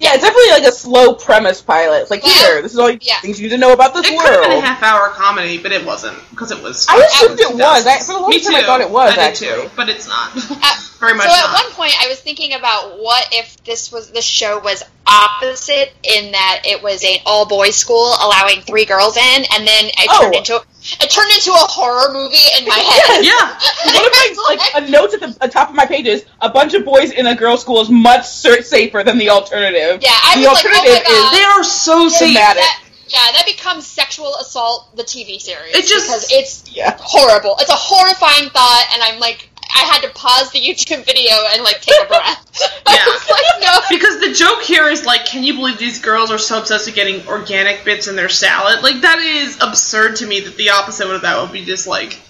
Yeah, 0.00 0.14
it's 0.14 0.24
definitely 0.24 0.50
like 0.50 0.64
a 0.64 0.72
slow 0.72 1.14
premise 1.14 1.62
pilot. 1.62 2.02
It's 2.02 2.10
like 2.10 2.24
well, 2.24 2.52
here, 2.52 2.62
this 2.62 2.72
is 2.72 2.78
all 2.78 2.90
yeah. 2.90 3.20
things 3.20 3.40
you 3.40 3.46
need 3.46 3.54
to 3.54 3.58
know 3.58 3.72
about 3.72 3.94
this 3.94 4.06
it 4.06 4.16
world. 4.16 4.26
It 4.26 4.32
could 4.32 4.42
have 4.42 4.50
been 4.50 4.58
a 4.58 4.66
half 4.66 4.82
hour 4.82 5.10
comedy, 5.10 5.58
but 5.58 5.70
it 5.70 5.86
wasn't 5.86 6.18
because 6.30 6.50
it 6.50 6.60
was. 6.62 6.86
I 6.90 6.98
assumed 6.98 7.38
it 7.38 7.54
was. 7.54 7.86
I, 7.86 7.98
for 8.00 8.14
the 8.14 8.18
longest 8.20 8.46
time, 8.46 8.56
I 8.56 8.62
thought 8.62 8.80
it 8.80 8.90
was. 8.90 9.16
I 9.16 9.22
actually. 9.22 9.62
too, 9.62 9.70
but 9.76 9.88
it's 9.88 10.08
not. 10.08 10.32
Uh, 10.64 10.80
Very 10.98 11.14
much. 11.14 11.26
So 11.26 11.32
not. 11.32 11.50
at 11.50 11.64
one 11.64 11.72
point, 11.72 11.92
I 12.02 12.08
was 12.08 12.20
thinking 12.20 12.54
about 12.54 12.98
what 12.98 13.28
if 13.32 13.62
this 13.64 13.92
was 13.92 14.10
the 14.12 14.22
show 14.22 14.60
was 14.60 14.82
opposite 15.06 15.92
in 16.02 16.32
that 16.32 16.62
it 16.64 16.82
was 16.82 17.04
an 17.04 17.18
all 17.26 17.46
boys 17.46 17.76
school 17.76 18.14
allowing 18.22 18.62
three 18.62 18.86
girls 18.86 19.16
in, 19.16 19.44
and 19.52 19.66
then 19.66 19.86
it 19.86 20.08
oh. 20.10 20.22
turned 20.22 20.34
into 20.36 20.62
it 20.84 21.10
turned 21.10 21.32
into 21.32 21.50
a 21.50 21.66
horror 21.66 22.12
movie 22.12 22.44
in 22.58 22.68
my 22.68 22.76
head. 22.76 23.24
yeah. 23.24 23.56
One 23.94 24.04
of 24.04 24.12
my 24.12 24.34
like 24.48 24.84
a 24.84 24.90
note 24.90 25.14
at 25.14 25.20
the, 25.20 25.38
the 25.40 25.48
top 25.48 25.70
of 25.70 25.74
my 25.74 25.86
page 25.86 26.06
is 26.06 26.26
a 26.40 26.50
bunch 26.50 26.74
of 26.74 26.84
boys 26.84 27.10
in 27.12 27.26
a 27.26 27.34
girls' 27.34 27.62
school 27.62 27.80
is 27.80 27.88
much 27.88 28.26
safer 28.26 29.02
than 29.02 29.16
the 29.16 29.30
alternative. 29.30 30.00
Yeah, 30.02 30.10
I 30.12 30.36
the 30.36 30.48
was 30.48 30.58
alternative 30.58 30.92
like, 30.92 31.04
oh 31.06 31.12
my 31.12 31.20
God. 31.20 31.32
is 31.32 31.38
they 31.38 31.44
are 31.44 31.64
so 31.64 32.08
safe. 32.08 32.34
That, 32.34 32.80
yeah, 33.08 33.32
that 33.32 33.44
becomes 33.46 33.86
sexual 33.86 34.34
assault, 34.36 34.94
the 34.96 35.04
TV 35.04 35.40
series. 35.40 35.74
It 35.74 35.86
just 35.86 36.06
because 36.06 36.28
it's 36.30 36.64
yeah. 36.74 36.96
horrible. 37.00 37.56
It's 37.60 37.70
a 37.70 37.76
horrifying 37.76 38.50
thought, 38.50 38.86
and 38.92 39.02
I'm 39.02 39.20
like, 39.20 39.48
I 39.74 39.80
had 39.80 40.02
to 40.02 40.10
pause 40.10 40.52
the 40.52 40.60
YouTube 40.60 41.04
video 41.04 41.34
and 41.52 41.64
like 41.64 41.80
take 41.80 42.00
a 42.04 42.06
breath. 42.06 42.82
yeah. 42.86 43.04
like, 43.30 43.44
no. 43.60 43.78
Because 43.90 44.20
the 44.20 44.32
joke 44.32 44.62
here 44.62 44.88
is 44.88 45.04
like, 45.04 45.26
can 45.26 45.42
you 45.42 45.54
believe 45.54 45.78
these 45.78 46.00
girls 46.00 46.30
are 46.30 46.38
so 46.38 46.60
obsessed 46.60 46.86
with 46.86 46.94
getting 46.94 47.26
organic 47.26 47.84
bits 47.84 48.06
in 48.06 48.14
their 48.14 48.28
salad? 48.28 48.82
Like 48.82 49.00
that 49.00 49.18
is 49.18 49.58
absurd 49.60 50.16
to 50.16 50.26
me. 50.26 50.40
That 50.40 50.56
the 50.56 50.70
opposite 50.70 51.10
of 51.10 51.22
that 51.22 51.42
would 51.42 51.52
be 51.52 51.64
just 51.64 51.86
like, 51.88 52.20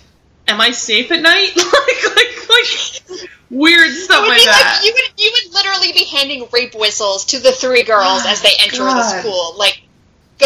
am 0.49 0.61
I 0.61 0.71
safe 0.71 1.11
at 1.11 1.21
night? 1.21 1.53
like, 1.57 2.17
like, 2.17 2.49
like 2.49 3.31
weird 3.51 3.91
stuff 3.93 4.27
like 4.27 4.43
that. 4.43 4.81
Like, 4.81 4.87
you 4.87 4.93
would 4.95 5.21
you 5.21 5.33
would 5.33 5.55
literally 5.55 5.93
be 5.93 6.05
handing 6.05 6.49
rape 6.53 6.75
whistles 6.75 7.27
to 7.27 7.41
the 7.41 7.53
three 7.53 7.83
girls 7.83 8.23
oh 8.27 8.31
as 8.31 8.41
they 8.43 8.53
enter 8.63 8.79
God. 8.79 8.97
the 8.97 9.21
school. 9.21 9.55
Like 9.59 9.83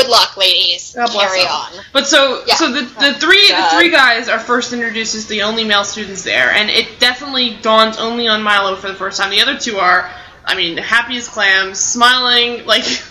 good 0.02 0.10
luck, 0.10 0.36
ladies. 0.36 0.94
God 0.94 1.10
Carry 1.10 1.40
on. 1.40 1.72
But 1.92 2.06
so 2.06 2.42
yeah. 2.46 2.54
so 2.54 2.72
the, 2.72 2.80
the 2.82 3.14
three 3.14 3.48
God. 3.48 3.72
the 3.72 3.78
three 3.78 3.90
guys 3.90 4.28
are 4.28 4.38
first 4.38 4.72
introduced 4.72 5.14
as 5.14 5.26
the 5.26 5.42
only 5.42 5.64
male 5.64 5.84
students 5.84 6.22
there, 6.22 6.50
and 6.50 6.70
it 6.70 7.00
definitely 7.00 7.56
dawns 7.62 7.98
only 7.98 8.28
on 8.28 8.42
Milo 8.42 8.76
for 8.76 8.88
the 8.88 8.94
first 8.94 9.20
time. 9.20 9.30
The 9.30 9.40
other 9.40 9.58
two 9.58 9.78
are, 9.78 10.10
I 10.44 10.54
mean, 10.54 10.76
happy 10.76 11.16
as 11.16 11.28
clams, 11.28 11.78
smiling 11.78 12.66
like. 12.66 12.84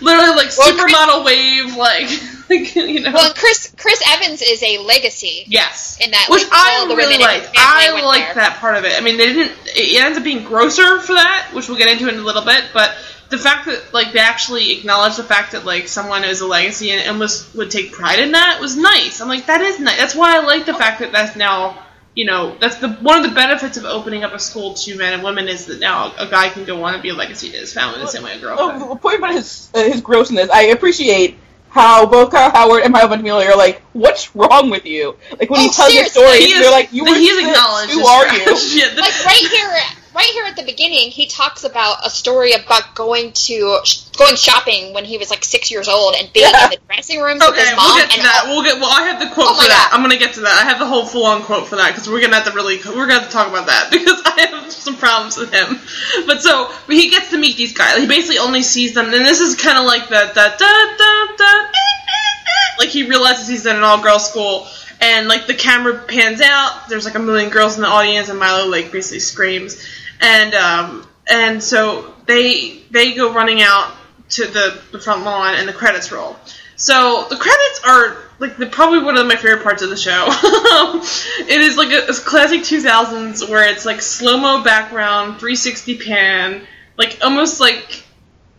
Literally, 0.00 0.34
like 0.34 0.50
well, 0.58 0.74
supermodel 0.74 1.24
wave, 1.24 1.76
like, 1.76 2.10
like 2.50 2.74
you 2.74 3.00
know. 3.00 3.12
Well, 3.12 3.32
Chris 3.34 3.72
Chris 3.78 4.02
Evans 4.04 4.42
is 4.42 4.60
a 4.60 4.78
legacy. 4.78 5.44
Yes, 5.46 5.96
in 6.04 6.10
that, 6.10 6.26
which 6.28 6.42
like, 6.42 6.50
I 6.52 6.94
really 6.96 7.16
like. 7.16 7.48
I 7.56 7.92
like 8.02 8.34
that 8.34 8.56
part 8.58 8.74
of 8.74 8.84
it. 8.84 8.94
I 8.98 9.00
mean, 9.02 9.18
they 9.18 9.32
didn't. 9.32 9.56
It 9.66 10.02
ends 10.02 10.18
up 10.18 10.24
being 10.24 10.42
grosser 10.42 10.98
for 10.98 11.12
that, 11.12 11.50
which 11.52 11.68
we'll 11.68 11.78
get 11.78 11.92
into 11.92 12.08
in 12.08 12.16
a 12.16 12.22
little 12.22 12.44
bit. 12.44 12.64
But 12.74 12.96
the 13.30 13.38
fact 13.38 13.66
that 13.66 13.92
like 13.92 14.12
they 14.12 14.20
actually 14.20 14.78
acknowledge 14.78 15.16
the 15.16 15.24
fact 15.24 15.52
that 15.52 15.64
like 15.64 15.88
someone 15.88 16.24
is 16.24 16.40
a 16.40 16.46
legacy 16.46 16.90
and, 16.90 17.02
and 17.02 17.20
was 17.20 17.52
would 17.54 17.70
take 17.70 17.92
pride 17.92 18.18
in 18.18 18.32
that 18.32 18.60
was 18.60 18.76
nice. 18.76 19.20
I'm 19.20 19.28
like 19.28 19.46
that 19.46 19.60
is 19.60 19.78
nice. 19.78 19.98
That's 19.98 20.14
why 20.14 20.36
I 20.36 20.44
like 20.44 20.66
the 20.66 20.74
fact 20.74 21.00
that 21.00 21.12
that's 21.12 21.36
now 21.36 21.82
you 22.14 22.24
know 22.24 22.56
that's 22.58 22.76
the 22.76 22.88
one 22.94 23.22
of 23.22 23.28
the 23.28 23.34
benefits 23.34 23.76
of 23.76 23.84
opening 23.84 24.24
up 24.24 24.32
a 24.32 24.38
school 24.38 24.74
to 24.74 24.96
men 24.96 25.12
and 25.12 25.22
women 25.22 25.48
is 25.48 25.66
that 25.66 25.78
now 25.78 26.12
a 26.18 26.28
guy 26.28 26.48
can 26.48 26.64
go 26.64 26.82
on 26.84 26.94
and 26.94 27.02
be 27.02 27.10
a 27.10 27.14
legacy 27.14 27.50
to 27.50 27.56
his 27.56 27.72
family 27.72 28.00
the 28.00 28.06
same 28.06 28.22
way 28.22 28.36
a 28.36 28.40
girl. 28.40 28.56
Oh, 28.58 28.96
point 28.96 29.18
about 29.18 29.34
his 29.34 29.70
uh, 29.74 29.84
his 29.84 30.00
grossness, 30.00 30.48
I 30.50 30.62
appreciate 30.64 31.36
how 31.68 32.06
both 32.06 32.30
Kyle 32.30 32.50
Howard 32.50 32.82
and 32.82 32.92
Milo 32.92 33.08
Ventimiglia 33.08 33.50
are 33.50 33.56
like, 33.56 33.82
"What's 33.92 34.34
wrong 34.34 34.70
with 34.70 34.86
you?" 34.86 35.16
Like 35.38 35.50
when 35.50 35.60
oh, 35.60 35.62
he 35.64 35.70
tells 35.70 35.92
the 35.92 36.04
story, 36.04 36.52
they're 36.54 36.70
like, 36.70 36.92
"You 36.92 37.04
were 37.04 37.14
he's 37.14 37.46
acknowledged. 37.46 37.92
Who 37.92 38.06
are 38.06 38.26
you?" 38.32 38.56
yeah, 38.72 38.94
like 38.96 39.24
right 39.26 39.48
here 39.52 39.97
right 40.14 40.30
here 40.32 40.44
at 40.44 40.56
the 40.56 40.64
beginning, 40.64 41.10
he 41.10 41.26
talks 41.26 41.64
about 41.64 42.06
a 42.06 42.10
story 42.10 42.52
about 42.52 42.94
going 42.94 43.32
to 43.32 43.80
going 44.16 44.36
shopping 44.36 44.94
when 44.94 45.04
he 45.04 45.18
was 45.18 45.30
like 45.30 45.44
six 45.44 45.70
years 45.70 45.88
old 45.88 46.14
and 46.16 46.32
being 46.32 46.50
yeah. 46.50 46.64
in 46.64 46.70
the 46.70 46.78
dressing 46.86 47.20
rooms 47.20 47.42
okay, 47.42 47.50
with 47.52 47.60
his 47.60 47.76
mom. 47.76 47.86
we'll 47.86 47.96
get 47.96 48.10
to 48.10 48.22
that. 48.22 48.42
We'll 48.46 48.64
get. 48.64 48.80
Well, 48.80 48.90
I 48.90 49.08
have 49.08 49.20
the 49.20 49.32
quote 49.34 49.46
oh 49.48 49.54
for 49.54 49.68
that. 49.68 49.88
God. 49.90 49.96
I'm 49.96 50.02
gonna 50.02 50.18
get 50.18 50.34
to 50.34 50.40
that. 50.40 50.64
I 50.64 50.68
have 50.68 50.78
the 50.78 50.86
whole 50.86 51.06
full 51.06 51.26
on 51.26 51.42
quote 51.42 51.68
for 51.68 51.76
that 51.76 51.90
because 51.92 52.08
we're 52.08 52.20
gonna 52.20 52.36
have 52.36 52.46
to 52.46 52.52
really 52.52 52.78
we're 52.78 53.06
gonna 53.06 53.20
have 53.20 53.28
to 53.28 53.32
talk 53.32 53.48
about 53.48 53.66
that 53.66 53.88
because 53.92 54.20
I 54.24 54.40
have 54.48 54.72
some 54.72 54.96
problems 54.96 55.36
with 55.36 55.52
him. 55.52 55.78
But 56.26 56.42
so 56.42 56.72
he 56.88 57.10
gets 57.10 57.30
to 57.30 57.38
meet 57.38 57.56
these 57.56 57.72
guys. 57.72 57.98
He 57.98 58.06
basically 58.06 58.38
only 58.38 58.62
sees 58.62 58.94
them, 58.94 59.06
and 59.06 59.14
this 59.14 59.40
is 59.40 59.56
kind 59.56 59.78
of 59.78 59.84
like 59.84 60.08
the 60.08 60.32
da 60.34 60.56
da 60.56 60.72
da 60.96 61.36
da. 61.36 61.52
Like 62.78 62.88
he 62.88 63.08
realizes 63.08 63.48
he's 63.48 63.66
in 63.66 63.76
an 63.76 63.82
all 63.82 64.00
girls 64.02 64.28
school 64.30 64.68
and 65.00 65.28
like 65.28 65.46
the 65.46 65.54
camera 65.54 65.98
pans 66.06 66.40
out 66.40 66.88
there's 66.88 67.04
like 67.04 67.14
a 67.14 67.18
million 67.18 67.50
girls 67.50 67.76
in 67.76 67.82
the 67.82 67.88
audience 67.88 68.28
and 68.28 68.38
milo 68.38 68.68
like 68.68 68.90
basically 68.90 69.20
screams 69.20 69.84
and 70.20 70.54
um, 70.54 71.06
and 71.28 71.62
so 71.62 72.14
they 72.26 72.82
they 72.90 73.14
go 73.14 73.32
running 73.32 73.62
out 73.62 73.94
to 74.30 74.46
the, 74.46 74.80
the 74.92 74.98
front 74.98 75.24
lawn 75.24 75.54
and 75.54 75.68
the 75.68 75.72
credits 75.72 76.12
roll. 76.12 76.36
So 76.76 77.26
the 77.28 77.36
credits 77.36 77.80
are 77.84 78.16
like 78.38 78.56
the, 78.56 78.66
probably 78.66 79.02
one 79.02 79.16
of 79.16 79.26
my 79.26 79.36
favorite 79.36 79.62
parts 79.62 79.82
of 79.82 79.90
the 79.90 79.96
show. 79.96 80.26
it 81.48 81.60
is 81.60 81.76
like 81.76 81.90
a, 81.90 82.06
a 82.06 82.14
classic 82.14 82.60
2000s 82.60 83.48
where 83.48 83.68
it's 83.68 83.84
like 83.84 84.00
slow 84.00 84.38
mo 84.38 84.62
background, 84.62 85.38
360 85.38 85.98
pan, 85.98 86.66
like 86.96 87.18
almost 87.22 87.58
like 87.58 88.04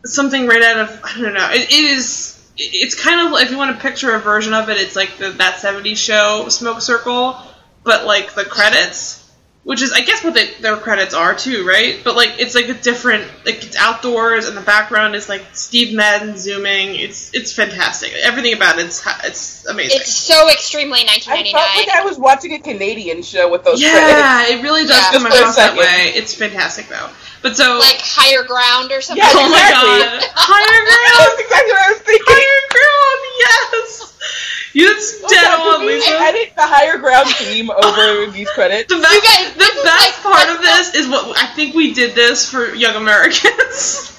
something 0.06 0.48
right 0.48 0.62
out 0.62 0.80
of 0.80 1.02
I 1.04 1.22
don't 1.22 1.34
know. 1.34 1.50
it, 1.52 1.70
it 1.70 1.72
is 1.72 2.39
it's 2.60 2.96
kind 2.96 3.28
of 3.34 3.42
if 3.42 3.52
you 3.52 3.58
want 3.58 3.76
to 3.76 3.82
picture 3.82 4.14
a 4.14 4.20
version 4.20 4.54
of 4.54 4.70
it, 4.70 4.78
it's 4.78 4.96
like 4.96 5.18
the, 5.18 5.32
that 5.32 5.56
'70s 5.56 5.98
show 5.98 6.48
Smoke 6.50 6.82
Circle, 6.82 7.38
but 7.84 8.06
like 8.06 8.36
the 8.36 8.46
credits, 8.46 9.19
which 9.70 9.84
is 9.84 9.94
I 9.94 10.02
guess 10.02 10.24
what 10.24 10.34
they, 10.34 10.50
their 10.62 10.78
credits 10.78 11.14
are 11.14 11.36
too, 11.36 11.64
right? 11.64 12.02
But 12.04 12.16
like 12.16 12.40
it's 12.40 12.56
like 12.56 12.70
a 12.70 12.74
different, 12.74 13.30
like 13.46 13.64
it's 13.64 13.78
outdoors 13.78 14.48
and 14.48 14.58
the 14.58 14.62
background 14.66 15.14
is 15.14 15.30
like 15.30 15.46
Steve 15.54 15.96
Madden 15.96 16.40
zooming. 16.40 16.96
It's 16.96 17.30
it's 17.36 17.54
fantastic. 17.54 18.12
Everything 18.24 18.56
about 18.56 18.80
it's 18.80 19.06
it's 19.24 19.68
amazing. 19.68 20.00
It's 20.02 20.16
so 20.16 20.50
extremely 20.50 21.06
1999. 21.06 21.54
I 21.54 21.54
felt 21.54 21.86
like 21.86 21.96
I 21.96 22.04
was 22.04 22.18
watching 22.18 22.54
a 22.54 22.60
Canadian 22.60 23.22
show 23.22 23.46
with 23.52 23.64
those 23.64 23.80
credits. 23.80 24.10
yeah, 24.10 24.58
it 24.58 24.64
really 24.64 24.88
does 24.90 24.98
Yeah. 24.98 25.12
come 25.14 25.30
Just 25.30 25.38
for 25.38 25.42
across 25.44 25.56
that 25.58 25.78
way. 25.78 26.18
It's 26.18 26.34
fantastic 26.34 26.88
though. 26.88 27.08
But 27.44 27.56
so 27.56 27.78
like 27.78 28.02
higher 28.02 28.42
ground 28.50 28.92
or 28.92 29.02
something. 29.02 29.22
Yeah, 29.22 29.38
oh 29.38 29.50
my 29.54 29.70
god, 29.70 30.26
higher 30.34 30.82
ground. 30.90 31.30
That's 31.30 31.42
exactly 31.46 31.72
what 31.78 31.86
I 31.86 31.92
was 31.94 32.02
thinking. 32.02 32.26
Higher 32.26 32.62
ground, 32.74 33.22
yes. 33.46 34.18
It's 34.76 35.20
dead 35.22 35.46
Okay, 35.46 35.48
on, 35.48 35.78
can 35.80 35.86
we 35.88 35.94
Lisa. 35.96 36.12
edit 36.20 36.54
the 36.56 36.62
higher 36.62 36.98
ground 36.98 37.28
theme 37.30 37.70
over 37.72 38.30
these 38.32 38.50
credits? 38.52 38.94
The 38.94 39.02
best, 39.02 39.14
You 39.14 39.22
guys, 39.22 39.54
the 39.54 39.82
best 39.84 40.24
like- 40.26 40.34
part 40.34 40.50
of 40.56 40.62
this 40.62 40.96
is 40.96 41.08
what 41.08 41.38
I 41.42 41.48
think 41.56 41.74
we 41.76 41.94
did 41.94 42.14
this 42.16 42.48
for 42.50 42.74
Young 42.76 42.96
Americans. 42.96 44.16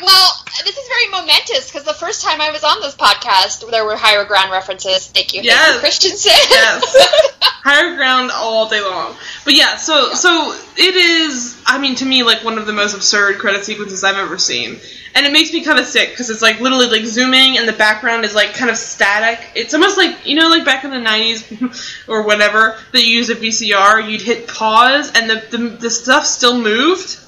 Well, 0.00 0.30
this 0.64 0.76
is 0.76 0.88
very 0.88 1.08
momentous 1.10 1.70
because 1.70 1.84
the 1.84 1.92
first 1.94 2.22
time 2.22 2.40
I 2.40 2.50
was 2.50 2.62
on 2.62 2.80
this 2.80 2.94
podcast, 2.94 3.68
there 3.70 3.84
were 3.84 3.96
higher 3.96 4.24
ground 4.24 4.52
references. 4.52 5.08
Thank 5.08 5.34
you, 5.34 5.42
Yes. 5.42 5.58
thank 5.66 5.74
you, 5.74 5.80
Christensen. 5.80 6.32
yes, 6.50 7.40
higher 7.64 7.96
ground 7.96 8.30
all 8.32 8.68
day 8.68 8.80
long. 8.80 9.16
But 9.44 9.54
yeah, 9.54 9.76
so 9.76 10.14
so 10.14 10.56
it 10.76 10.94
is. 10.94 11.60
I 11.66 11.78
mean, 11.78 11.96
to 11.96 12.06
me, 12.06 12.22
like 12.22 12.44
one 12.44 12.58
of 12.58 12.66
the 12.66 12.72
most 12.72 12.94
absurd 12.94 13.38
credit 13.38 13.64
sequences 13.64 14.04
I've 14.04 14.16
ever 14.16 14.38
seen, 14.38 14.78
and 15.16 15.26
it 15.26 15.32
makes 15.32 15.52
me 15.52 15.64
kind 15.64 15.78
of 15.80 15.86
sick 15.86 16.10
because 16.10 16.30
it's 16.30 16.42
like 16.42 16.60
literally 16.60 16.86
like 16.88 17.04
zooming, 17.04 17.58
and 17.58 17.66
the 17.68 17.72
background 17.72 18.24
is 18.24 18.34
like 18.34 18.54
kind 18.54 18.70
of 18.70 18.76
static. 18.76 19.40
It's 19.56 19.74
almost 19.74 19.96
like 19.96 20.26
you 20.26 20.36
know, 20.36 20.48
like 20.48 20.64
back 20.64 20.84
in 20.84 20.90
the 20.90 20.96
'90s 20.98 22.04
or 22.08 22.22
whatever 22.22 22.76
that 22.92 23.04
you 23.04 23.14
use 23.16 23.30
a 23.30 23.34
VCR, 23.34 24.08
you'd 24.08 24.22
hit 24.22 24.46
pause, 24.48 25.10
and 25.14 25.28
the 25.28 25.42
the, 25.50 25.58
the 25.70 25.90
stuff 25.90 26.24
still 26.24 26.56
moved. 26.60 27.18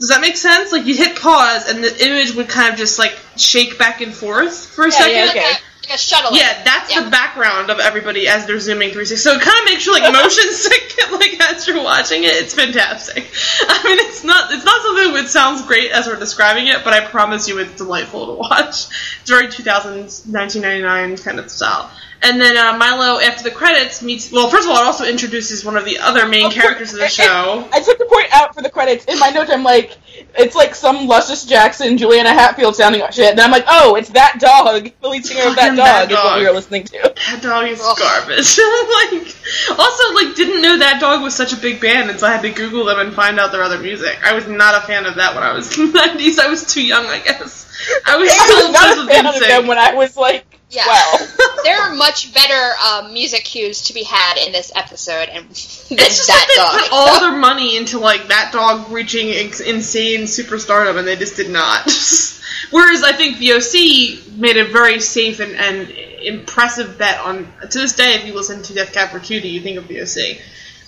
Does 0.00 0.08
that 0.08 0.20
make 0.22 0.36
sense? 0.36 0.72
Like 0.72 0.86
you'd 0.86 0.96
hit 0.96 1.18
pause, 1.20 1.68
and 1.68 1.84
the 1.84 2.04
image 2.04 2.34
would 2.34 2.48
kind 2.48 2.72
of 2.72 2.78
just 2.78 2.98
like 2.98 3.16
shake 3.36 3.78
back 3.78 4.00
and 4.00 4.12
forth 4.14 4.66
for 4.66 4.84
a 4.86 4.88
Yeah, 4.90 4.96
second. 4.98 5.14
yeah, 5.14 5.20
like, 5.26 5.30
okay. 5.36 5.40
a, 5.40 5.88
like 5.90 5.94
a 5.94 5.98
shuttle. 5.98 6.32
Yeah, 6.32 6.62
that's 6.64 6.90
Yeah. 6.94 7.04
the 7.04 7.10
background 7.10 7.70
of 7.70 7.80
everybody 7.80 8.26
as 8.26 8.46
they're 8.46 8.58
zooming 8.60 8.90
360. 8.92 9.16
So 9.16 9.32
it 9.36 9.42
kind 9.42 9.58
of 9.58 9.64
makes 9.66 9.84
you 9.84 9.92
like 9.92 10.10
motion 10.10 10.52
sick, 10.52 10.94
like 11.12 11.38
as 11.40 11.66
you're 11.68 11.82
watching 11.84 12.24
it. 12.24 12.32
It's 12.32 12.54
fantastic. 12.54 13.30
I 13.68 13.82
mean, 13.84 13.98
it's 14.08 14.24
not 14.24 14.50
it's 14.52 14.64
not 14.64 14.80
something 14.82 15.12
that 15.14 15.28
sounds 15.28 15.62
great 15.66 15.90
as 15.92 16.06
we're 16.06 16.18
describing 16.18 16.66
it, 16.68 16.82
but 16.82 16.94
I 16.94 17.04
promise 17.04 17.46
you, 17.46 17.58
it's 17.58 17.76
delightful 17.76 18.26
to 18.28 18.32
watch. 18.40 18.86
It's 19.20 19.28
very 19.28 19.48
2000s, 19.48 20.26
1999 20.26 21.18
kind 21.18 21.38
of 21.38 21.50
style. 21.50 21.90
And 22.22 22.38
then 22.38 22.56
uh, 22.58 22.76
Milo, 22.76 23.18
after 23.18 23.42
the 23.44 23.50
credits, 23.50 24.02
meets. 24.02 24.30
Well, 24.30 24.50
first 24.50 24.64
of 24.68 24.70
all, 24.74 24.82
it 24.82 24.84
also 24.84 25.06
introduces 25.06 25.64
one 25.64 25.76
of 25.78 25.86
the 25.86 25.98
other 25.98 26.26
main 26.28 26.46
Of 26.46 26.52
course, 26.52 26.62
characters 26.64 26.92
of 26.92 26.98
the 26.98 27.04
and- 27.04 27.12
show. 27.12 27.68
I 27.72 27.80
took 27.80 27.96
the 27.98 28.04
point 28.04 28.26
out 28.32 28.54
for 28.54 28.60
the 28.62 28.68
credits. 28.68 29.06
In 29.06 29.18
my 29.18 29.30
notes, 29.30 29.50
I'm 29.50 29.62
like, 29.62 29.96
it's 30.38 30.54
like 30.54 30.74
some 30.74 31.06
Luscious 31.06 31.46
Jackson, 31.46 31.96
Juliana 31.96 32.34
Hatfield 32.34 32.76
sounding 32.76 33.02
shit. 33.10 33.30
And 33.30 33.40
I'm 33.40 33.50
like, 33.50 33.64
oh, 33.68 33.94
it's 33.96 34.10
that 34.10 34.36
dog. 34.38 34.90
The 35.00 35.08
lead 35.08 35.24
singer 35.24 35.48
of 35.48 35.56
that 35.56 35.74
Fucking 35.74 35.76
dog 35.76 36.10
is 36.10 36.16
what 36.16 36.38
we 36.38 36.44
dog. 36.44 36.48
were 36.50 36.54
listening 36.56 36.84
to. 36.84 37.14
That 37.30 37.40
dog 37.42 37.66
is 37.68 37.80
Ugh. 37.82 37.96
garbage. 37.98 38.58
like, 38.58 39.78
also, 39.78 40.14
like, 40.14 40.36
didn't 40.36 40.60
know 40.60 40.78
that 40.78 40.98
dog 41.00 41.22
was 41.22 41.34
such 41.34 41.54
a 41.54 41.56
big 41.56 41.80
band 41.80 42.10
until 42.10 42.26
I 42.28 42.32
had 42.32 42.42
to 42.42 42.50
Google 42.50 42.84
them 42.84 42.98
and 42.98 43.14
find 43.14 43.40
out 43.40 43.50
their 43.50 43.62
other 43.62 43.78
music. 43.78 44.18
I 44.22 44.34
was 44.34 44.46
not 44.46 44.74
a 44.82 44.86
fan 44.86 45.06
of 45.06 45.14
that 45.16 45.34
when 45.34 45.42
I 45.42 45.54
was 45.54 45.76
in 45.78 45.90
the 45.90 45.98
90s. 45.98 46.38
I 46.38 46.48
was 46.50 46.66
too 46.66 46.84
young, 46.84 47.06
I 47.06 47.20
guess. 47.20 47.66
I 48.06 48.16
was 48.18 48.28
I 48.30 48.32
still 48.34 48.56
was 48.66 48.72
not 48.72 48.82
obsessed 48.82 48.98
a 48.98 49.02
with 49.06 49.10
fan 49.14 49.26
of 49.26 49.40
them 49.40 49.66
when 49.66 49.78
I 49.78 49.94
was 49.94 50.14
like 50.18 50.44
Yeah. 50.70 50.84
12. 50.84 51.36
There 51.62 51.78
are 51.78 51.94
much 51.94 52.32
better 52.32 52.72
um, 52.86 53.12
music 53.12 53.44
cues 53.44 53.82
to 53.82 53.92
be 53.92 54.02
had 54.02 54.38
in 54.38 54.50
this 54.50 54.72
episode, 54.74 55.28
and 55.28 55.44
than 55.44 55.98
It's 55.98 56.16
just 56.16 56.28
that 56.28 56.48
dog. 56.56 56.80
put 56.80 56.88
all 56.90 57.20
their 57.20 57.38
money 57.38 57.76
into 57.76 57.98
like 57.98 58.28
that 58.28 58.50
dog 58.50 58.90
reaching 58.90 59.28
ex- 59.28 59.60
insane 59.60 60.22
superstardom, 60.22 60.96
and 60.98 61.06
they 61.06 61.16
just 61.16 61.36
did 61.36 61.50
not. 61.50 61.82
Whereas 62.70 63.02
I 63.02 63.12
think 63.12 63.38
the 63.38 63.52
OC 63.52 64.38
made 64.38 64.56
a 64.56 64.64
very 64.64 65.00
safe 65.00 65.40
and, 65.40 65.52
and 65.54 65.90
impressive 65.90 66.96
bet 66.96 67.18
on. 67.20 67.46
To 67.70 67.78
this 67.78 67.94
day, 67.94 68.14
if 68.14 68.24
you 68.24 68.34
listen 68.34 68.62
to 68.62 68.72
Death 68.74 68.92
Cab 68.94 69.10
for 69.10 69.20
Cutie, 69.20 69.48
you 69.50 69.60
think 69.60 69.76
of 69.76 69.86
the 69.86 70.00
OC. 70.00 70.38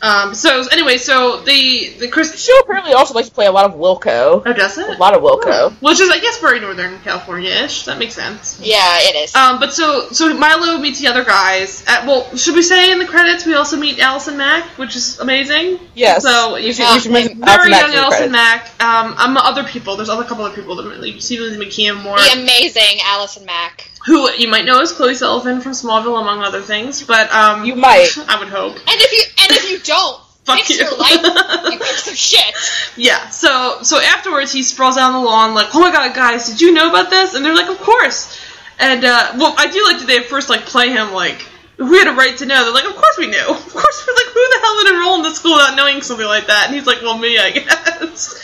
Um, 0.03 0.35
so 0.35 0.67
anyway, 0.73 0.97
so 0.99 1.41
the 1.43 1.91
the 1.99 2.07
The 2.07 2.09
Chris. 2.09 2.39
show 2.45 2.59
apparently 2.59 2.93
also 2.93 3.15
likes 3.15 3.29
to 3.29 3.35
play 3.35 3.47
a 3.47 3.53
lot 3.53 3.65
of 3.65 3.75
Wilco. 3.79 4.43
Oh, 4.45 4.53
does 4.53 4.77
it? 4.77 4.89
A 4.89 4.99
lot 4.99 5.15
of 5.15 5.23
Wilco. 5.23 5.71
Which 5.81 6.01
is, 6.01 6.11
I 6.11 6.19
guess, 6.19 6.39
very 6.41 6.59
Northern 6.59 6.99
California-ish. 7.01 7.85
That 7.85 7.99
makes 7.99 8.15
sense. 8.15 8.61
yeah, 8.61 8.99
it 9.01 9.15
is. 9.15 9.35
Um, 9.35 9.61
but 9.61 9.73
so 9.73 10.09
so 10.11 10.35
Milo 10.35 10.79
meets 10.79 11.01
the 11.01 11.07
other 11.07 11.25
guys. 11.25 11.85
At, 11.87 12.05
well, 12.07 12.35
should 12.37 12.57
we 12.57 12.63
say 12.63 12.91
in 12.91 12.99
the 12.99 13.07
credits 13.07 13.47
we 13.47 13.55
also 13.55 13.77
meet 13.77 14.01
Allison 14.01 14.37
Mack, 14.37 14.65
which 14.79 14.97
is 14.97 15.21
amazing. 15.21 15.79
Yes. 15.95 16.23
So 16.25 16.57
you 16.57 16.67
you 16.67 16.73
should, 16.73 16.87
should 16.87 16.95
you 16.95 17.01
should 17.01 17.13
mention 17.13 17.39
very 17.39 17.51
Allison 17.51 17.71
Mack 17.71 17.81
young 17.83 17.91
the 17.93 17.97
Allison. 17.99 18.33
Mack. 18.33 18.83
Um, 18.83 19.15
um, 19.19 19.37
other 19.37 19.63
people. 19.65 19.97
There's 19.97 20.09
other 20.09 20.25
couple 20.25 20.45
of 20.45 20.55
people 20.55 20.75
that 20.77 20.85
really, 20.89 21.21
Stephen 21.21 21.59
McKeon 21.61 22.03
more, 22.03 22.17
the 22.17 22.41
amazing 22.43 22.99
Allison 23.05 23.45
Mack. 23.47 23.89
Who 24.07 24.31
you 24.33 24.49
might 24.49 24.65
know 24.65 24.81
as 24.81 24.93
Chloe 24.93 25.15
Sullivan 25.15 25.61
from 25.61 25.73
Smallville, 25.73 26.21
among 26.21 26.41
other 26.43 26.61
things. 26.61 27.03
But 27.03 27.33
um, 27.33 27.65
You 27.65 27.77
might. 27.77 28.17
I 28.29 28.39
would 28.39 28.49
hope. 28.49 28.75
And 28.75 28.83
if 28.89 29.13
you 29.13 29.23
and 29.43 29.53
if 29.53 29.71
you 29.71 29.79
don't 29.81 30.21
Fuck 30.45 30.59
fix 30.59 30.71
you. 30.71 30.77
your 30.85 30.97
life, 30.99 31.73
you 31.73 31.79
piece 31.79 32.09
of 32.11 32.17
shit. 32.17 32.55
Yeah. 32.97 33.29
So 33.29 33.79
so 33.83 34.01
afterwards, 34.01 34.53
he 34.53 34.63
sprawls 34.65 34.97
out 34.97 35.13
on 35.15 35.23
the 35.23 35.29
lawn 35.29 35.55
like, 35.55 35.69
"Oh 35.75 35.81
my 35.81 35.93
god, 35.93 36.15
guys, 36.17 36.49
did 36.49 36.61
you 36.61 36.73
know 36.73 36.91
about 36.91 37.11
this?" 37.11 37.35
And 37.35 37.45
they're 37.45 37.55
like, 37.55 37.69
"Of 37.71 37.79
course." 37.79 38.37
And 38.81 39.05
uh, 39.05 39.35
well, 39.37 39.55
I 39.57 39.69
do 39.69 39.85
like 39.85 39.99
that 40.01 40.07
they 40.09 40.19
at 40.19 40.25
first 40.25 40.51
like 40.51 40.63
play 40.63 40.91
him 40.91 41.13
like. 41.13 41.47
We 41.79 41.99
had 41.99 42.07
a 42.07 42.13
right 42.13 42.37
to 42.37 42.47
know. 42.47 42.65
They're 42.65 42.75
like, 42.75 42.85
of 42.85 42.95
course 42.95 43.17
we 43.19 43.27
knew. 43.27 43.49
Of 43.49 43.73
course, 43.75 44.07
we're 44.07 44.15
like, 44.15 44.27
who 44.27 44.35
the 44.35 44.59
hell 44.63 44.77
would 44.77 44.95
enroll 44.95 45.15
in 45.17 45.23
the 45.23 45.31
school 45.31 45.53
without 45.53 45.75
knowing 45.75 46.03
something 46.03 46.27
like 46.27 46.47
that? 46.47 46.67
And 46.67 46.75
he's 46.77 46.87
like, 46.87 47.01
well, 47.03 47.19
me, 47.19 47.39
I 47.39 47.51
guess. 47.51 48.39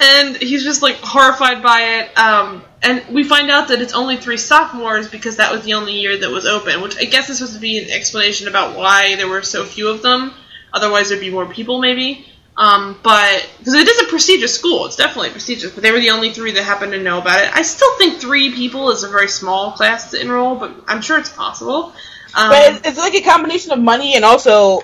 And 0.00 0.36
he's 0.36 0.64
just 0.64 0.82
like 0.82 0.96
horrified 0.96 1.62
by 1.62 1.80
it. 1.80 2.18
Um, 2.18 2.64
and 2.82 3.02
we 3.12 3.24
find 3.24 3.50
out 3.50 3.68
that 3.68 3.80
it's 3.82 3.92
only 3.92 4.16
three 4.16 4.36
sophomores 4.36 5.08
because 5.08 5.36
that 5.36 5.52
was 5.52 5.64
the 5.64 5.74
only 5.74 5.94
year 5.94 6.18
that 6.18 6.30
was 6.30 6.46
open. 6.46 6.80
Which 6.80 6.96
I 6.96 7.04
guess 7.04 7.28
is 7.28 7.38
supposed 7.38 7.54
to 7.54 7.60
be 7.60 7.78
an 7.78 7.90
explanation 7.90 8.48
about 8.48 8.76
why 8.76 9.16
there 9.16 9.28
were 9.28 9.42
so 9.42 9.64
few 9.64 9.88
of 9.88 10.02
them. 10.02 10.32
Otherwise, 10.72 11.08
there'd 11.08 11.20
be 11.20 11.30
more 11.30 11.46
people, 11.46 11.80
maybe. 11.80 12.26
Um, 12.56 12.98
but 13.02 13.48
because 13.58 13.74
it 13.74 13.88
is 13.88 14.00
a 14.02 14.10
prestigious 14.10 14.54
school, 14.54 14.86
it's 14.86 14.96
definitely 14.96 15.30
prestigious. 15.30 15.72
But 15.72 15.82
they 15.82 15.92
were 15.92 16.00
the 16.00 16.10
only 16.10 16.32
three 16.32 16.52
that 16.52 16.62
happened 16.62 16.92
to 16.92 17.02
know 17.02 17.18
about 17.18 17.42
it. 17.42 17.54
I 17.54 17.62
still 17.62 17.96
think 17.96 18.20
three 18.20 18.54
people 18.54 18.90
is 18.90 19.02
a 19.02 19.08
very 19.08 19.28
small 19.28 19.72
class 19.72 20.10
to 20.10 20.20
enroll, 20.20 20.56
but 20.56 20.72
I'm 20.86 21.00
sure 21.00 21.18
it's 21.18 21.30
possible. 21.30 21.94
Um, 22.34 22.50
But 22.50 22.72
it's, 22.72 22.88
it's 22.88 22.98
like 22.98 23.14
a 23.14 23.22
combination 23.22 23.72
of 23.72 23.78
money 23.78 24.14
and 24.14 24.24
also 24.24 24.82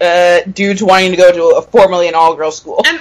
uh, 0.00 0.40
dudes 0.52 0.82
wanting 0.82 1.10
to 1.10 1.16
go 1.16 1.30
to 1.30 1.58
a 1.58 1.62
formerly 1.62 2.08
an 2.08 2.14
all-girl 2.14 2.50
school. 2.50 2.82
and 2.86 3.00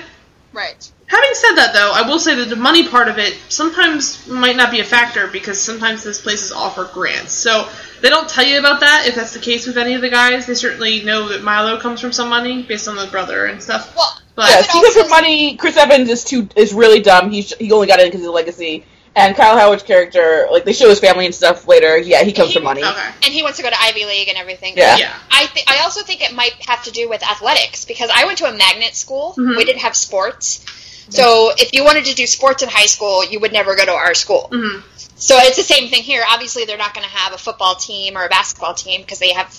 Right. 0.54 0.92
Having 1.08 1.30
said 1.34 1.56
that, 1.56 1.72
though, 1.74 1.92
I 1.94 2.08
will 2.08 2.20
say 2.20 2.36
that 2.36 2.50
the 2.50 2.56
money 2.56 2.88
part 2.88 3.08
of 3.08 3.18
it 3.18 3.34
sometimes 3.50 4.28
might 4.28 4.56
not 4.56 4.72
be 4.72 4.80
a 4.80 4.84
factor 4.84 5.28
because 5.28 5.60
sometimes 5.60 6.04
those 6.04 6.20
places 6.22 6.52
offer 6.52 6.86
grants. 6.94 7.32
So 7.34 7.68
they 8.02 8.10
don't 8.10 8.30
tell 8.30 8.46
you 8.46 8.60
about 8.60 8.82
that 8.82 9.06
if 9.08 9.16
that's 9.16 9.34
the 9.34 9.40
case 9.40 9.66
with 9.68 9.78
any 9.78 9.94
of 9.96 10.02
the 10.02 10.10
guys. 10.10 10.46
They 10.46 10.54
certainly 10.54 11.04
know 11.04 11.30
that 11.30 11.44
Milo 11.44 11.80
comes 11.80 12.00
from 12.02 12.12
some 12.14 12.30
money 12.30 12.64
based 12.64 12.88
on 12.88 12.96
the 12.96 13.08
brother 13.08 13.46
and 13.46 13.62
stuff. 13.62 13.96
Well, 13.96 14.20
But 14.36 14.50
Yeah, 14.52 14.58
would 14.58 14.66
speaking 14.66 14.86
also- 14.86 15.04
for 15.06 15.10
money, 15.10 15.56
Chris 15.58 15.78
Evans 15.78 16.10
is 16.10 16.24
too 16.24 16.48
is 16.56 16.72
really 16.74 17.00
dumb. 17.02 17.32
He 17.32 17.42
sh- 17.42 17.54
he 17.60 17.72
only 17.72 17.88
got 17.88 18.00
in 18.00 18.06
because 18.08 18.22
of 18.22 18.26
the 18.26 18.32
legacy. 18.32 18.86
And 19.16 19.36
Kyle 19.36 19.58
Howard's 19.58 19.82
character, 19.82 20.48
like 20.52 20.64
they 20.64 20.74
show 20.74 20.90
his 20.90 21.00
family 21.00 21.26
and 21.26 21.34
stuff 21.34 21.68
later. 21.68 21.98
Yeah, 21.98 22.22
he 22.24 22.34
comes 22.34 22.50
He- 22.50 22.54
from 22.54 22.64
money. 22.66 22.84
okay, 22.84 23.10
and 23.24 23.34
he 23.34 23.42
wants 23.42 23.58
to 23.58 23.64
go 23.64 23.70
to 23.72 23.82
Ivy 23.82 24.06
League 24.06 24.28
and 24.30 24.38
everything. 24.38 24.76
Yeah. 24.78 24.96
yeah. 24.98 25.14
I 25.32 25.48
th- 25.48 25.66
I 25.68 25.80
also 25.80 26.04
think 26.04 26.22
it 26.22 26.36
might 26.36 26.54
have 26.68 26.84
to 26.84 26.92
do 26.92 27.10
with 27.10 27.24
athletics 27.24 27.84
because 27.86 28.12
I 28.14 28.26
went 28.26 28.38
to 28.38 28.46
a 28.46 28.52
magnet 28.54 28.96
school. 28.96 29.34
Mhm. 29.40 29.58
We 29.58 29.66
didn't 29.66 29.82
have 29.82 29.96
sports. 29.96 30.60
So 31.10 31.52
if 31.58 31.74
you 31.74 31.84
wanted 31.84 32.06
to 32.06 32.16
do 32.16 32.28
sports 32.28 32.64
in 32.64 32.70
high 32.70 32.86
school, 32.86 33.26
you 33.26 33.40
would 33.40 33.54
never 33.54 33.76
go 33.76 33.86
to 33.86 33.92
our 33.92 34.14
school. 34.14 34.50
hmm 34.52 34.80
So 35.16 35.38
it's 35.38 35.58
the 35.58 35.64
same 35.64 35.90
thing 35.90 36.04
here. 36.04 36.24
Obviously, 36.30 36.66
they're 36.66 36.78
not 36.78 36.94
going 36.94 37.08
to 37.08 37.14
have 37.16 37.34
a 37.34 37.38
football 37.38 37.76
team 37.76 38.18
or 38.18 38.26
a 38.26 38.30
basketball 38.30 38.74
team 38.74 39.02
because 39.02 39.20
they 39.20 39.34
have 39.34 39.52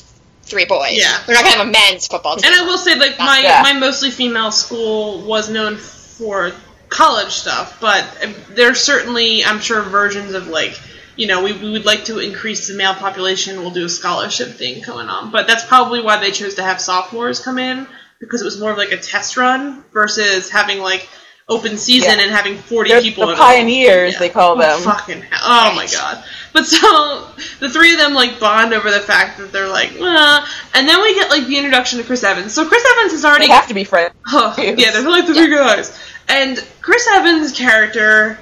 three 0.42 0.64
boys. 0.64 0.98
Yeah. 0.98 1.18
They're 1.26 1.34
not 1.34 1.44
going 1.44 1.52
to 1.54 1.58
have 1.58 1.68
a 1.68 1.70
men's 1.70 2.06
football 2.06 2.36
team. 2.36 2.50
And 2.50 2.60
I 2.60 2.64
will 2.64 2.78
say, 2.78 2.98
like 2.98 3.18
my 3.18 3.40
Yeah. 3.40 3.60
my 3.62 3.72
mostly 3.72 4.10
female 4.10 4.50
school 4.52 5.22
was 5.22 5.48
known 5.50 5.76
for 5.76 6.52
college 6.88 7.32
stuff, 7.32 7.78
but 7.80 8.04
um, 8.24 8.34
there's 8.50 8.80
certainly, 8.80 9.44
I'm 9.44 9.60
sure, 9.60 9.82
versions 9.82 10.32
of 10.34 10.46
like, 10.48 10.78
you 11.16 11.26
know, 11.26 11.42
we, 11.44 11.52
we 11.52 11.70
would 11.70 11.84
like 11.84 12.06
to 12.06 12.18
increase 12.18 12.66
the 12.68 12.74
male 12.74 12.94
population. 12.94 13.60
We'll 13.60 13.72
do 13.72 13.84
a 13.84 13.88
scholarship 13.90 14.52
thing 14.54 14.82
going 14.82 15.08
on, 15.08 15.30
but 15.30 15.46
that's 15.46 15.64
probably 15.66 16.00
why 16.00 16.18
they 16.20 16.30
chose 16.30 16.54
to 16.54 16.62
have 16.62 16.80
sophomores 16.80 17.40
come 17.40 17.58
in 17.58 17.86
because 18.20 18.40
it 18.40 18.44
was 18.46 18.58
more 18.58 18.70
of 18.72 18.78
like 18.78 18.90
a 18.92 18.96
test 18.96 19.36
run 19.36 19.84
versus 19.92 20.48
having 20.50 20.78
like 20.78 21.06
open 21.48 21.78
season 21.78 22.18
Yeah. 22.18 22.24
and 22.26 22.30
having 22.30 22.56
40 22.58 22.90
They're 22.90 23.00
people. 23.00 23.26
the 23.26 23.34
pioneers, 23.36 24.12
Yeah. 24.14 24.18
they 24.18 24.28
call 24.28 24.52
Oh, 24.56 24.58
them. 24.60 24.80
fucking 24.80 25.22
hell. 25.22 25.40
Oh 25.42 25.74
my 25.74 25.86
god. 25.86 26.22
But 26.52 26.66
so 26.66 27.26
the 27.60 27.70
three 27.70 27.92
of 27.92 27.98
them 27.98 28.12
like 28.14 28.38
bond 28.38 28.74
over 28.74 28.90
the 28.90 29.00
fact 29.00 29.38
that 29.38 29.50
they're 29.52 29.68
like, 29.68 29.92
uh, 30.00 30.44
and 30.74 30.88
then 30.88 31.00
we 31.00 31.14
get 31.14 31.30
like 31.30 31.46
the 31.46 31.56
introduction 31.56 31.98
to 32.00 32.04
Chris 32.04 32.22
Evans. 32.22 32.52
So 32.52 32.66
Chris 32.68 32.84
Evans 32.96 33.12
has 33.12 33.22
They 33.22 33.28
already 33.28 33.48
have 33.48 33.68
to 33.68 33.74
be 33.74 33.84
friends. 33.84 34.12
Oh, 34.30 34.54
yeah, 34.58 34.90
there's 34.90 35.06
only 35.06 35.22
three 35.22 35.48
guys. 35.48 35.98
And 36.28 36.62
Chris 36.82 37.06
Evans' 37.10 37.52
character, 37.52 38.38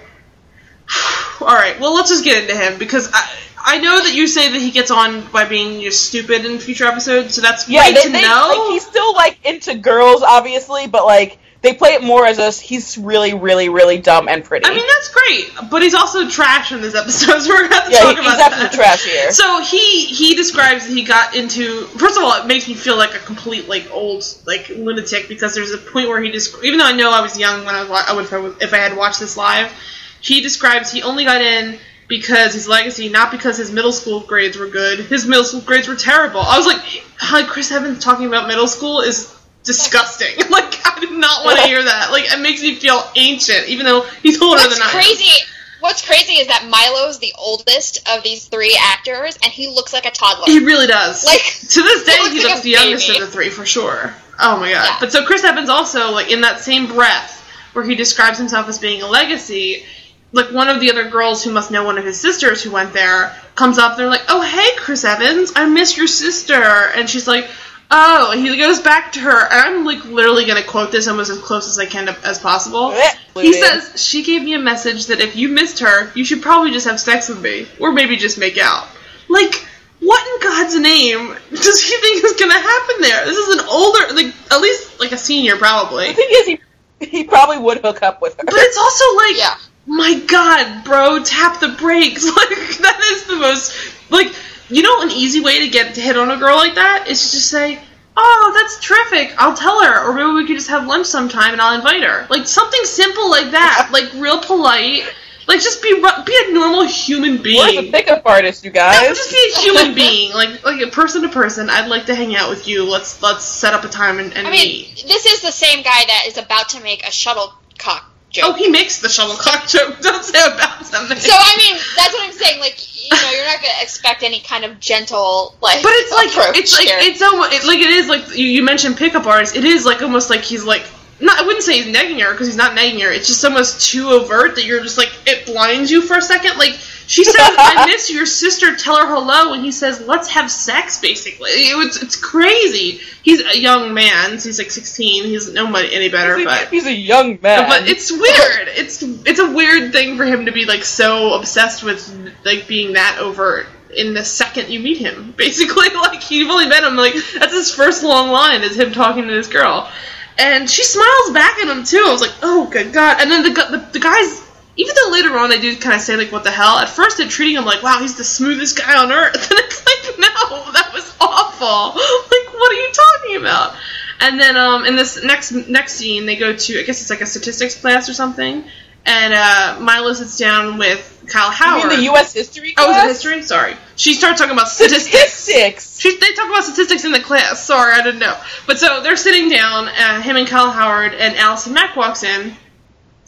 All 1.41 1.47
right, 1.47 1.79
well, 1.79 1.95
let's 1.95 2.11
just 2.11 2.25
get 2.25 2.43
into 2.43 2.57
him 2.57 2.79
because 2.79 3.11
I, 3.13 3.29
I 3.65 3.79
know 3.79 4.03
that 4.03 4.15
you 4.15 4.27
say 4.27 4.51
that 4.51 4.61
he 4.61 4.71
gets 4.71 4.91
on 4.91 5.25
by 5.33 5.45
being 5.45 5.81
just 5.83 6.05
stupid 6.07 6.45
in 6.45 6.59
future 6.59 6.87
episodes, 6.87 7.35
so 7.35 7.41
that's 7.41 7.69
Yeah, 7.69 7.83
great 7.83 7.95
they, 7.97 8.03
to 8.03 8.09
they- 8.11 8.23
know. 8.23 8.49
like, 8.65 8.73
he's 8.73 8.87
still 8.87 9.13
like 9.15 9.39
into 9.45 9.75
girls, 9.77 10.23
obviously, 10.23 10.87
but 10.89 11.05
like 11.05 11.39
they 11.63 11.73
play 11.73 11.91
it 11.91 12.03
more 12.03 12.25
as 12.27 12.39
us. 12.39 12.61
He's 12.61 12.97
really, 12.99 13.35
really, 13.35 13.69
really 13.69 13.99
dumb 13.99 14.29
and 14.29 14.45
pretty. 14.45 14.67
I 14.67 14.71
mean, 14.75 14.87
that's 14.87 15.09
great, 15.09 15.71
but 15.71 15.83
he's 15.83 15.95
also 15.95 16.29
trash 16.29 16.71
in 16.73 16.81
this 16.81 16.95
episode, 16.95 17.41
so 17.41 17.49
we're 17.51 17.63
gonna 17.69 17.75
have 17.75 17.85
to 17.87 17.91
yeah, 17.93 18.01
talk 18.01 18.15
he- 18.15 18.21
about 18.21 18.53
he's 18.53 18.63
that. 18.63 18.73
trash 18.73 19.05
here. 19.05 19.33
So 19.33 19.61
he 19.63 20.05
he 20.07 20.35
describes 20.35 20.87
that 20.87 20.93
he 20.95 21.03
got 21.05 21.35
into. 21.35 21.83
First 21.99 22.17
of 22.19 22.25
all, 22.25 22.41
it 22.41 22.47
makes 22.47 22.69
me 22.69 22.75
feel 22.75 22.97
like 22.97 23.15
a 23.15 23.19
complete 23.21 23.69
like 23.69 23.91
old 23.91 24.25
like 24.47 24.69
lunatic 24.69 25.29
because 25.29 25.55
there's 25.55 25.73
a 25.73 25.79
point 25.79 26.09
where 26.09 26.21
he 26.23 26.31
just 26.31 26.63
even 26.63 26.79
though 26.79 26.87
I 26.87 26.93
know 26.93 27.11
I 27.11 27.21
was 27.21 27.39
young 27.39 27.65
when 27.65 27.75
I 27.75 27.83
was 27.89 28.05
I 28.09 28.13
would 28.15 28.25
if 28.27 28.33
I, 28.33 28.39
was- 28.39 28.55
if 28.63 28.73
I 28.75 28.79
had 28.79 28.97
watched 28.97 29.19
this 29.21 29.37
live, 29.37 29.73
he 30.21 30.41
describes 30.43 30.93
he 30.93 31.03
only 31.03 31.25
got 31.25 31.41
in 31.41 31.79
because 32.09 32.55
his 32.55 32.69
legacy, 32.69 33.09
not 33.09 33.33
because 33.33 33.57
his 33.57 33.73
middle 33.73 33.91
school 33.91 34.21
grades 34.21 34.57
were 34.57 34.69
good. 34.69 35.01
His 35.01 35.27
middle 35.27 35.43
school 35.43 35.61
grades 35.63 35.89
were 35.89 35.97
terrible. 35.97 36.39
I 36.41 36.57
was 36.57 36.65
like, 36.65 36.81
how 37.17 37.45
Chris 37.45 37.73
Evans 37.73 38.05
talking 38.05 38.27
about 38.27 38.47
middle 38.47 38.69
school 38.69 39.01
is 39.01 39.36
disgusting. 39.67 40.37
like 40.51 40.87
I 40.87 40.99
did 41.01 41.13
not 41.13 41.45
want 41.45 41.59
to 41.59 41.67
hear 41.67 41.83
that. 41.83 42.11
Like 42.11 42.25
it 42.33 42.41
makes 42.41 42.63
me 42.63 42.77
feel 42.77 43.03
ancient, 43.15 43.69
even 43.69 43.85
though 43.85 44.03
he's 44.23 44.41
older 44.41 44.57
What's 44.57 44.79
than 44.79 44.83
I 44.83 44.87
am. 44.87 44.93
crazy? 44.93 45.45
What's 45.81 46.05
crazy 46.05 46.35
is 46.35 46.47
that 46.49 46.63
Milo's 46.71 47.19
the 47.19 47.35
oldest 47.39 48.09
of 48.11 48.23
these 48.23 48.47
three 48.47 48.77
actors, 48.81 49.37
and 49.43 49.53
he 49.53 49.69
looks 49.69 49.93
like 49.93 50.07
a 50.07 50.11
toddler. 50.11 50.47
He 50.47 50.65
really 50.65 50.87
does. 50.87 51.25
Like, 51.25 51.43
to 51.43 51.83
this 51.83 52.05
day, 52.05 52.13
he 52.13 52.17
he 52.17 52.23
looks 52.23 52.35
looks 52.35 52.55
like 52.55 52.63
the 52.63 52.71
youngest 52.71 53.07
baby. 53.07 53.21
of 53.21 53.27
the 53.27 53.33
three 53.33 53.51
for 53.51 53.67
sure. 53.67 54.15
Oh 54.41 54.57
my 54.59 54.71
god! 54.73 54.85
Yeah. 54.85 54.97
But 55.01 55.13
so 55.13 55.25
Chris 55.27 55.45
Evans 55.45 55.69
also 55.69 56.13
like 56.13 56.31
in 56.31 56.41
that 56.41 56.61
same 56.61 56.87
breath 56.87 57.43
where 57.73 57.85
he 57.85 57.95
describes 57.95 58.39
himself 58.39 58.69
as 58.69 58.79
being 58.79 59.03
a 59.03 59.07
legacy. 59.07 59.85
Like 60.33 60.51
one 60.51 60.69
of 60.69 60.81
the 60.81 60.91
other 60.91 61.09
girls 61.09 61.45
who 61.45 61.53
must 61.53 61.71
know 61.71 61.85
one 61.85 61.99
of 61.99 62.05
his 62.05 62.19
sisters 62.19 62.63
who 62.63 62.71
went 62.71 62.93
there 62.93 63.35
comes 63.55 63.79
up. 63.79 63.97
They're 63.97 64.09
like, 64.09 64.25
"Oh 64.29 64.41
hey, 64.41 64.77
Chris 64.79 65.05
Evans, 65.05 65.53
I 65.55 65.67
miss 65.67 65.97
your 65.97 66.07
sister," 66.07 66.55
and 66.55 67.09
she's 67.09 67.27
like. 67.29 67.49
Oh, 67.91 68.33
he 68.37 68.57
goes 68.57 68.81
back 68.81 69.13
to 69.13 69.21
her, 69.21 69.31
and 69.45 69.53
I'm 69.53 69.85
like 69.85 70.05
literally 70.05 70.45
gonna 70.45 70.65
quote 70.65 70.91
this 70.91 71.07
almost 71.07 71.31
as 71.31 71.39
close 71.39 71.69
as 71.69 71.79
I 71.79 71.87
can 71.87 72.07
to, 72.07 72.17
as 72.27 72.39
possible. 72.39 72.95
He 73.37 73.53
says, 73.53 74.03
She 74.03 74.23
gave 74.25 74.43
me 74.43 74.55
a 74.55 74.59
message 74.59 75.07
that 75.09 75.21
if 75.21 75.37
you 75.37 75.51
missed 75.51 75.81
her, 75.81 76.11
you 76.15 76.25
should 76.25 76.41
probably 76.41 76.71
just 76.71 76.87
have 76.87 76.99
sex 76.99 77.29
with 77.29 77.43
me. 77.43 77.67
Or 77.79 77.93
maybe 77.93 78.17
just 78.17 78.39
make 78.39 78.57
out. 78.57 78.89
Like, 79.29 79.55
what 80.01 80.27
in 80.27 80.49
God's 80.49 80.75
name 80.81 81.37
does 81.51 81.83
he 81.83 81.97
think 81.99 82.25
is 82.25 82.33
gonna 82.41 82.55
happen 82.55 82.97
there? 83.03 83.27
This 83.27 83.37
is 83.37 83.61
an 83.61 83.67
older, 83.69 84.15
like, 84.15 84.35
at 84.51 84.63
least, 84.63 84.99
like, 85.01 85.13
a 85.13 85.19
senior, 85.19 85.57
probably. 85.57 86.07
the 86.09 86.15
thing 86.15 86.29
is, 86.31 86.47
he 86.47 86.61
he 86.99 87.25
probably 87.25 87.59
would 87.59 87.83
hook 87.83 88.03
up 88.03 88.23
with 88.23 88.35
her. 88.39 88.43
But 88.43 88.55
it's 88.57 88.79
also 88.79 89.17
like, 89.17 89.37
Yeah. 89.37 89.57
my 89.85 90.19
God, 90.27 90.83
bro, 90.85 91.23
tap 91.23 91.61
the 91.61 91.69
brakes. 91.79 92.25
Like, 92.37 92.49
that 92.79 93.01
is 93.13 93.25
the 93.27 93.37
most, 93.37 93.77
like, 94.11 94.35
you 94.69 94.83
know, 94.83 95.03
an 95.03 95.11
easy 95.11 95.41
way 95.41 95.61
to 95.61 95.69
get 95.69 95.95
to 95.95 96.01
hit 96.01 96.17
on 96.17 96.31
a 96.31 96.37
girl 96.37 96.57
like 96.57 96.75
that 96.75 97.07
is 97.09 97.25
to 97.25 97.37
just 97.37 97.51
say, 97.51 97.81
oh, 98.17 98.53
that's 98.55 98.81
terrific, 98.81 99.35
I'll 99.39 99.57
tell 99.57 99.83
her, 99.85 100.09
or 100.09 100.15
maybe 100.15 100.31
we 100.31 100.47
could 100.47 100.57
just 100.57 100.71
have 100.71 100.87
lunch 100.87 101.07
sometime 101.07 101.53
and 101.53 101.61
I'll 101.61 101.77
invite 101.77 102.03
her. 102.03 102.27
Like, 102.31 102.47
something 102.47 102.81
simple 102.85 103.31
like 103.31 103.51
that, 103.53 103.89
like, 103.93 104.13
real 104.15 104.41
polite. 104.41 105.05
Like, 105.47 105.61
just 105.61 105.81
be 105.81 105.95
be 105.95 106.37
a 106.49 106.53
normal 106.53 106.85
human 106.87 107.41
being. 107.41 107.59
Where's 107.59 107.77
the 107.77 107.93
pickup 107.93 108.27
artist, 108.27 108.65
you 108.65 108.73
guys. 108.73 109.01
No, 109.01 109.09
guys? 109.09 109.17
just 109.17 109.31
be 109.31 109.53
a 109.55 109.61
human 109.61 109.95
being, 109.95 110.33
like 110.33 110.65
like 110.65 110.81
a 110.81 110.89
person 110.89 111.23
to 111.23 111.29
person. 111.29 111.71
I'd 111.71 111.87
like 111.87 112.07
to 112.07 112.17
hang 112.17 112.35
out 112.35 112.51
with 112.51 112.67
you. 112.67 112.83
Let's 112.83 113.23
let's 113.23 113.45
set 113.45 113.73
up 113.73 113.85
a 113.85 113.89
time 113.89 114.19
and, 114.19 114.35
and 114.35 114.45
I 114.45 114.51
mean, 114.51 114.89
meet. 114.89 115.05
this 115.07 115.25
is 115.25 115.43
the 115.43 115.53
same 115.53 115.85
guy 115.85 116.05
that 116.05 116.25
is 116.27 116.37
about 116.37 116.71
to 116.71 116.83
make 116.83 117.07
a 117.07 117.13
shuttlecock 117.13 118.11
joke. 118.37 118.45
Oh, 118.49 118.53
he 118.55 118.69
makes 118.69 119.01
the 119.01 119.09
shuttlecock 119.09 119.67
joke. 119.69 120.01
Don't 120.01 120.25
say 120.25 120.39
about 120.39 120.85
something. 120.87 121.19
So 121.19 121.33
I 121.33 121.57
mean, 121.59 121.77
that's 121.97 122.13
what 122.13 122.25
I'm 122.25 122.33
saying. 122.33 122.61
Like, 122.61 122.77
you 123.03 123.11
know, 123.11 123.31
you're 123.31 123.47
not 123.47 123.61
gonna 123.61 123.83
expect 123.83 124.23
any 124.23 124.41
kind 124.41 124.65
of 124.65 124.79
gentle 124.81 125.55
like. 125.61 125.83
But 125.83 125.93
it's 125.95 126.13
like 126.13 126.57
it's 126.57 126.73
like 126.73 126.89
here. 126.89 126.99
it's 127.01 127.23
almost 127.23 127.53
it, 127.53 127.67
like 127.67 127.79
it 127.79 127.91
is 127.91 128.09
like 128.09 128.37
you, 128.37 128.47
you 128.47 128.63
mentioned 128.63 128.97
pickup 128.97 129.27
artists. 129.27 129.57
It 129.57 129.65
is 129.65 129.85
like 129.85 130.03
almost 130.03 130.31
like 130.31 130.43
he's 130.43 130.65
like 130.65 130.85
not. 131.21 131.39
I 131.39 131.47
wouldn't 131.47 131.65
say 131.65 131.81
he's 131.81 131.95
negging 131.95 132.23
her 132.23 132.33
because 132.33 132.47
he's 132.47 132.57
not 132.57 132.77
negging 132.77 133.03
her. 133.03 133.11
It's 133.11 133.29
just 133.29 133.45
almost 133.45 133.91
too 133.91 134.09
overt 134.11 134.57
that 134.57 134.65
you're 134.65 134.83
just 134.83 134.99
like 134.99 135.13
it 135.27 135.47
blinds 135.47 135.91
you 135.91 136.03
for 136.03 136.17
a 136.17 136.23
second. 136.23 136.59
Like 136.59 136.79
she 137.07 137.25
says, 137.25 137.35
"I 137.39 137.87
miss 137.87 138.11
your 138.11 138.27
sister. 138.27 138.77
Tell 138.77 138.97
her 138.97 139.07
hello," 139.07 139.53
and 139.53 139.65
he 139.65 139.73
says, 139.73 140.01
"Let's 140.01 140.31
have 140.31 140.51
sex." 140.51 141.01
Basically, 141.01 141.51
it 141.51 141.77
was, 141.77 142.03
it's 142.03 142.17
crazy. 142.17 143.01
He's 143.23 143.41
a 143.41 143.59
young 143.59 143.95
man. 143.95 144.39
So 144.39 144.49
he's 144.49 144.59
like 144.59 144.71
16. 144.71 145.25
He 145.25 145.35
doesn't 145.35 145.55
know 145.55 145.67
money 145.67 145.89
any 145.93 146.09
better, 146.09 146.43
but. 146.45 146.69
He's 146.69 146.87
a 146.87 146.95
young 146.95 147.39
man. 147.43 147.69
But 147.69 147.89
it's 147.89 148.11
weird. 148.11 148.69
It's 148.69 149.03
it's 149.03 149.41
a 149.41 149.51
weird 149.51 149.93
thing 149.93 150.17
for 150.17 150.25
him 150.25 150.47
to 150.47 150.53
be 150.53 150.65
like 150.65 150.85
so 150.85 151.35
obsessed 151.35 151.83
with 151.83 152.35
like 152.45 152.67
being 152.69 152.95
that 152.95 153.19
overt 153.21 153.67
in 153.97 154.15
the 154.15 154.25
second 154.25 154.69
you 154.71 154.81
meet 154.81 154.99
him. 154.99 155.33
Basically, 155.37 155.89
like 155.95 156.31
you've 156.31 156.51
only 156.51 156.67
met 156.67 156.85
him 156.85 156.97
like 156.97 157.15
that's 157.15 157.53
his 157.53 157.73
first 157.73 158.03
long 158.03 158.31
line 158.31 158.63
is 158.63 158.77
him 158.77 158.93
talking 158.93 159.27
to 159.27 159.35
this 159.35 159.49
girl, 159.49 159.91
and 160.39 160.69
she 160.69 160.85
smiles 160.85 161.31
back 161.33 161.59
at 161.59 161.69
him 161.69 161.85
too. 161.85 162.05
I 162.07 162.13
was 162.13 162.21
like, 162.21 162.35
oh 162.43 162.69
good 162.71 162.93
god. 162.93 163.21
And 163.21 163.31
then 163.31 163.43
the 163.43 163.51
the, 163.51 163.89
the 163.93 164.01
guys. 164.01 164.46
Even 164.77 164.95
though 164.95 165.11
later 165.11 165.37
on 165.39 165.49
they 165.51 165.61
do 165.61 165.75
kind 165.77 165.95
of 165.95 166.01
say 166.03 166.17
like 166.17 166.31
what 166.33 166.45
the 166.45 166.51
hell, 166.51 166.79
at 166.79 166.89
first 166.89 167.19
they're 167.19 167.29
treating 167.29 167.57
him 167.57 167.65
like 167.65 167.83
wow 167.83 167.99
he's 168.01 168.17
the 168.17 168.25
smoothest 168.25 168.79
guy 168.79 169.03
on 169.03 169.11
earth, 169.11 169.35
and 169.51 169.61
it's 169.61 169.85
like 169.87 170.19
no 170.19 170.73
that 170.73 170.91
was 170.93 171.15
awful. 171.21 172.01
Like 172.27 172.55
what 172.55 172.73
are 172.73 172.75
you 172.75 172.93
talking 172.93 173.37
about? 173.37 173.75
And 174.21 174.41
then 174.41 174.57
um, 174.57 174.85
in 174.85 174.97
this 174.97 175.23
next 175.23 175.53
next 175.53 175.95
scene, 175.95 176.27
they 176.27 176.37
go 176.37 176.55
to 176.57 176.81
I 176.81 176.83
guess 176.83 177.01
it's 177.01 177.11
like 177.11 177.21
a 177.21 177.27
statistics 177.27 177.79
class 177.81 178.09
or 178.09 178.15
something, 178.15 178.65
and 179.05 179.35
uh, 179.35 179.79
Milo 179.81 180.13
sits 180.13 180.39
down 180.39 180.79
with 180.79 181.25
Kyle 181.29 181.49
You 181.49 181.53
Howard. 181.53 181.89
mean 181.89 181.99
the 181.99 182.05
U.S. 182.05 182.33
history 182.33 182.75
oh, 182.79 182.91
is 182.91 182.97
class? 182.97 183.05
it 183.05 183.09
history? 183.09 183.43
Sorry, 183.43 183.75
she 183.97 184.15
starts 184.15 184.41
talking 184.41 184.55
about 184.55 184.69
statistics. 184.69 185.33
Statistics. 185.33 186.01
She, 186.01 186.17
they 186.19 186.33
talk 186.33 186.49
about 186.49 186.65
statistics 186.65 187.05
in 187.05 187.13
the 187.13 187.21
class. 187.21 187.65
Sorry, 187.65 187.93
I 187.93 188.03
didn't 188.03 188.21
know. 188.21 188.37
But 188.67 188.79
so 188.79 189.03
they're 189.03 189.17
sitting 189.17 189.49
down, 189.49 189.89
uh, 189.89 190.21
him 190.23 190.37
and 190.37 190.47
Kyle 190.47 190.71
Howard, 190.71 191.15
and 191.15 191.37
Allison 191.37 191.73
Mack 191.73 191.97
walks 191.97 192.23
in, 192.23 192.57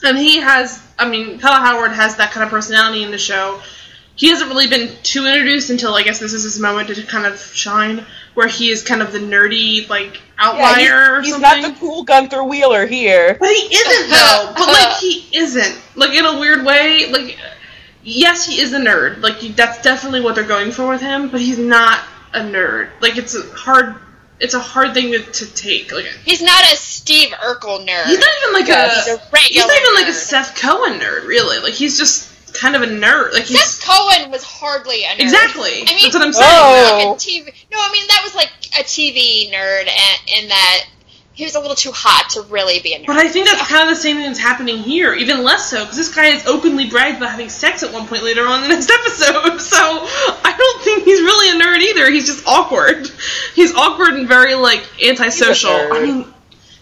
and 0.02 0.18
he 0.18 0.38
has, 0.38 0.82
I 0.98 1.08
mean, 1.08 1.38
Kyle 1.38 1.60
Howard 1.60 1.92
has 1.92 2.16
that 2.16 2.30
kind 2.32 2.44
of 2.44 2.50
personality 2.50 3.02
in 3.02 3.10
the 3.10 3.18
show. 3.18 3.60
He 4.14 4.28
hasn't 4.30 4.50
really 4.50 4.66
been 4.66 4.90
too 5.04 5.26
introduced 5.26 5.70
until 5.70 5.94
I 5.94 6.02
guess 6.02 6.18
this 6.18 6.32
is 6.32 6.42
his 6.42 6.58
moment 6.58 6.88
to 6.88 7.02
kind 7.04 7.24
of 7.24 7.38
shine, 7.38 8.04
where 8.34 8.48
he 8.48 8.70
is 8.70 8.82
kind 8.82 9.00
of 9.00 9.12
the 9.12 9.18
nerdy 9.20 9.88
like 9.88 10.14
Yeah, 10.14 10.20
outlier 10.38 11.14
or 11.14 11.20
he's, 11.22 11.34
he's 11.34 11.40
not 11.40 11.62
the 11.62 11.78
cool 11.78 12.02
Gunther 12.02 12.42
Wheeler 12.42 12.86
here. 12.86 13.36
But 13.38 13.50
he 13.50 13.74
isn't 13.74 14.10
though. 14.10 14.52
But 14.56 14.68
like 14.68 14.96
he 14.98 15.28
isn't. 15.36 15.80
Like 15.94 16.10
in 16.10 16.24
a 16.24 16.38
weird 16.40 16.64
way. 16.64 17.10
Like 17.10 17.38
yes, 18.02 18.44
he 18.44 18.60
is 18.60 18.72
a 18.72 18.78
nerd. 18.78 19.20
Like 19.22 19.38
that's 19.54 19.80
definitely 19.82 20.20
what 20.20 20.34
they're 20.34 20.44
going 20.44 20.72
for 20.72 20.88
with 20.88 21.00
him. 21.00 21.28
But 21.30 21.40
he's 21.40 21.58
not 21.58 22.00
a 22.32 22.40
nerd. 22.40 22.90
Like 23.00 23.16
it's 23.18 23.36
hard. 23.52 23.96
It's 24.40 24.54
a 24.54 24.60
hard 24.60 24.94
thing 24.94 25.12
to, 25.12 25.18
to 25.18 25.46
take. 25.54 25.92
Like 25.92 26.06
he's 26.24 26.42
not 26.42 26.62
a 26.64 26.76
Steve 26.76 27.30
Urkel 27.30 27.84
nerd. 27.86 28.06
he's 28.06 28.18
not 28.18 28.28
even 28.42 28.52
like 28.54 28.68
Yeah, 28.68 28.86
a. 28.86 28.94
He's 28.94 29.08
a 29.08 29.16
regular. 29.32 29.42
He's 29.42 29.66
not 29.66 29.76
even 29.82 29.94
like 29.94 30.08
a. 30.08 30.12
Seth 30.12 30.56
Cohen 30.60 31.00
nerd. 31.00 31.26
Really. 31.26 31.58
Like 31.60 31.74
he's 31.74 31.98
just 31.98 32.54
kind 32.54 32.76
of 32.76 32.82
a 32.82 32.86
nerd. 32.86 33.32
Like 33.34 33.44
he's 33.44 33.60
Seth 33.62 33.84
Cohen 33.88 34.30
was 34.30 34.42
hardly 34.44 35.04
a 35.04 35.08
nerd. 35.08 35.20
exactly. 35.20 35.70
I 35.72 35.84
mean, 35.94 36.02
that's 36.02 36.14
what 36.14 36.22
I'm 36.22 36.32
saying. 36.32 36.48
Oh. 36.50 37.10
like 37.10 37.16
a 37.16 37.20
TV. 37.20 37.54
No, 37.72 37.78
I 37.80 37.90
mean 37.92 38.06
that 38.08 38.20
was 38.22 38.34
like 38.34 38.50
a 38.78 38.84
TV 38.84 39.50
nerd, 39.52 39.88
and 39.88 40.42
in 40.42 40.48
that 40.48 40.84
he 41.38 41.44
was 41.44 41.54
a 41.54 41.60
little 41.60 41.76
too 41.76 41.92
hot 41.94 42.30
to 42.30 42.42
really 42.50 42.80
be 42.80 42.94
a 42.94 42.98
nerd. 42.98 43.06
But 43.06 43.16
I 43.16 43.28
think 43.28 43.46
that's 43.48 43.64
kind 43.68 43.84
of 43.88 43.94
the 43.94 44.02
same 44.02 44.16
thing 44.16 44.26
that's 44.26 44.40
happening 44.40 44.78
here, 44.78 45.14
even 45.14 45.44
less 45.44 45.70
so, 45.70 45.84
because 45.84 45.96
this 45.96 46.12
guy 46.12 46.26
is 46.26 46.44
openly 46.48 46.90
bragged 46.90 47.18
about 47.18 47.30
having 47.30 47.48
sex 47.48 47.84
at 47.84 47.92
one 47.92 48.08
point 48.08 48.24
later 48.24 48.44
on 48.44 48.64
in 48.64 48.68
the 48.68 48.74
next 48.74 48.90
episode. 48.98 49.60
So 49.60 49.78
I 49.78 50.52
don't 50.58 50.82
think 50.82 51.04
he's 51.04 51.20
really 51.20 51.56
a 51.56 51.62
nerd 51.64 51.78
either. 51.78 52.10
He's 52.10 52.26
just 52.26 52.44
awkward. 52.44 53.08
He's 53.54 53.72
awkward 53.72 54.14
and 54.14 54.26
very 54.26 54.54
like 54.56 54.82
antisocial. 55.00 55.70
I 55.70 56.02
mean, 56.02 56.26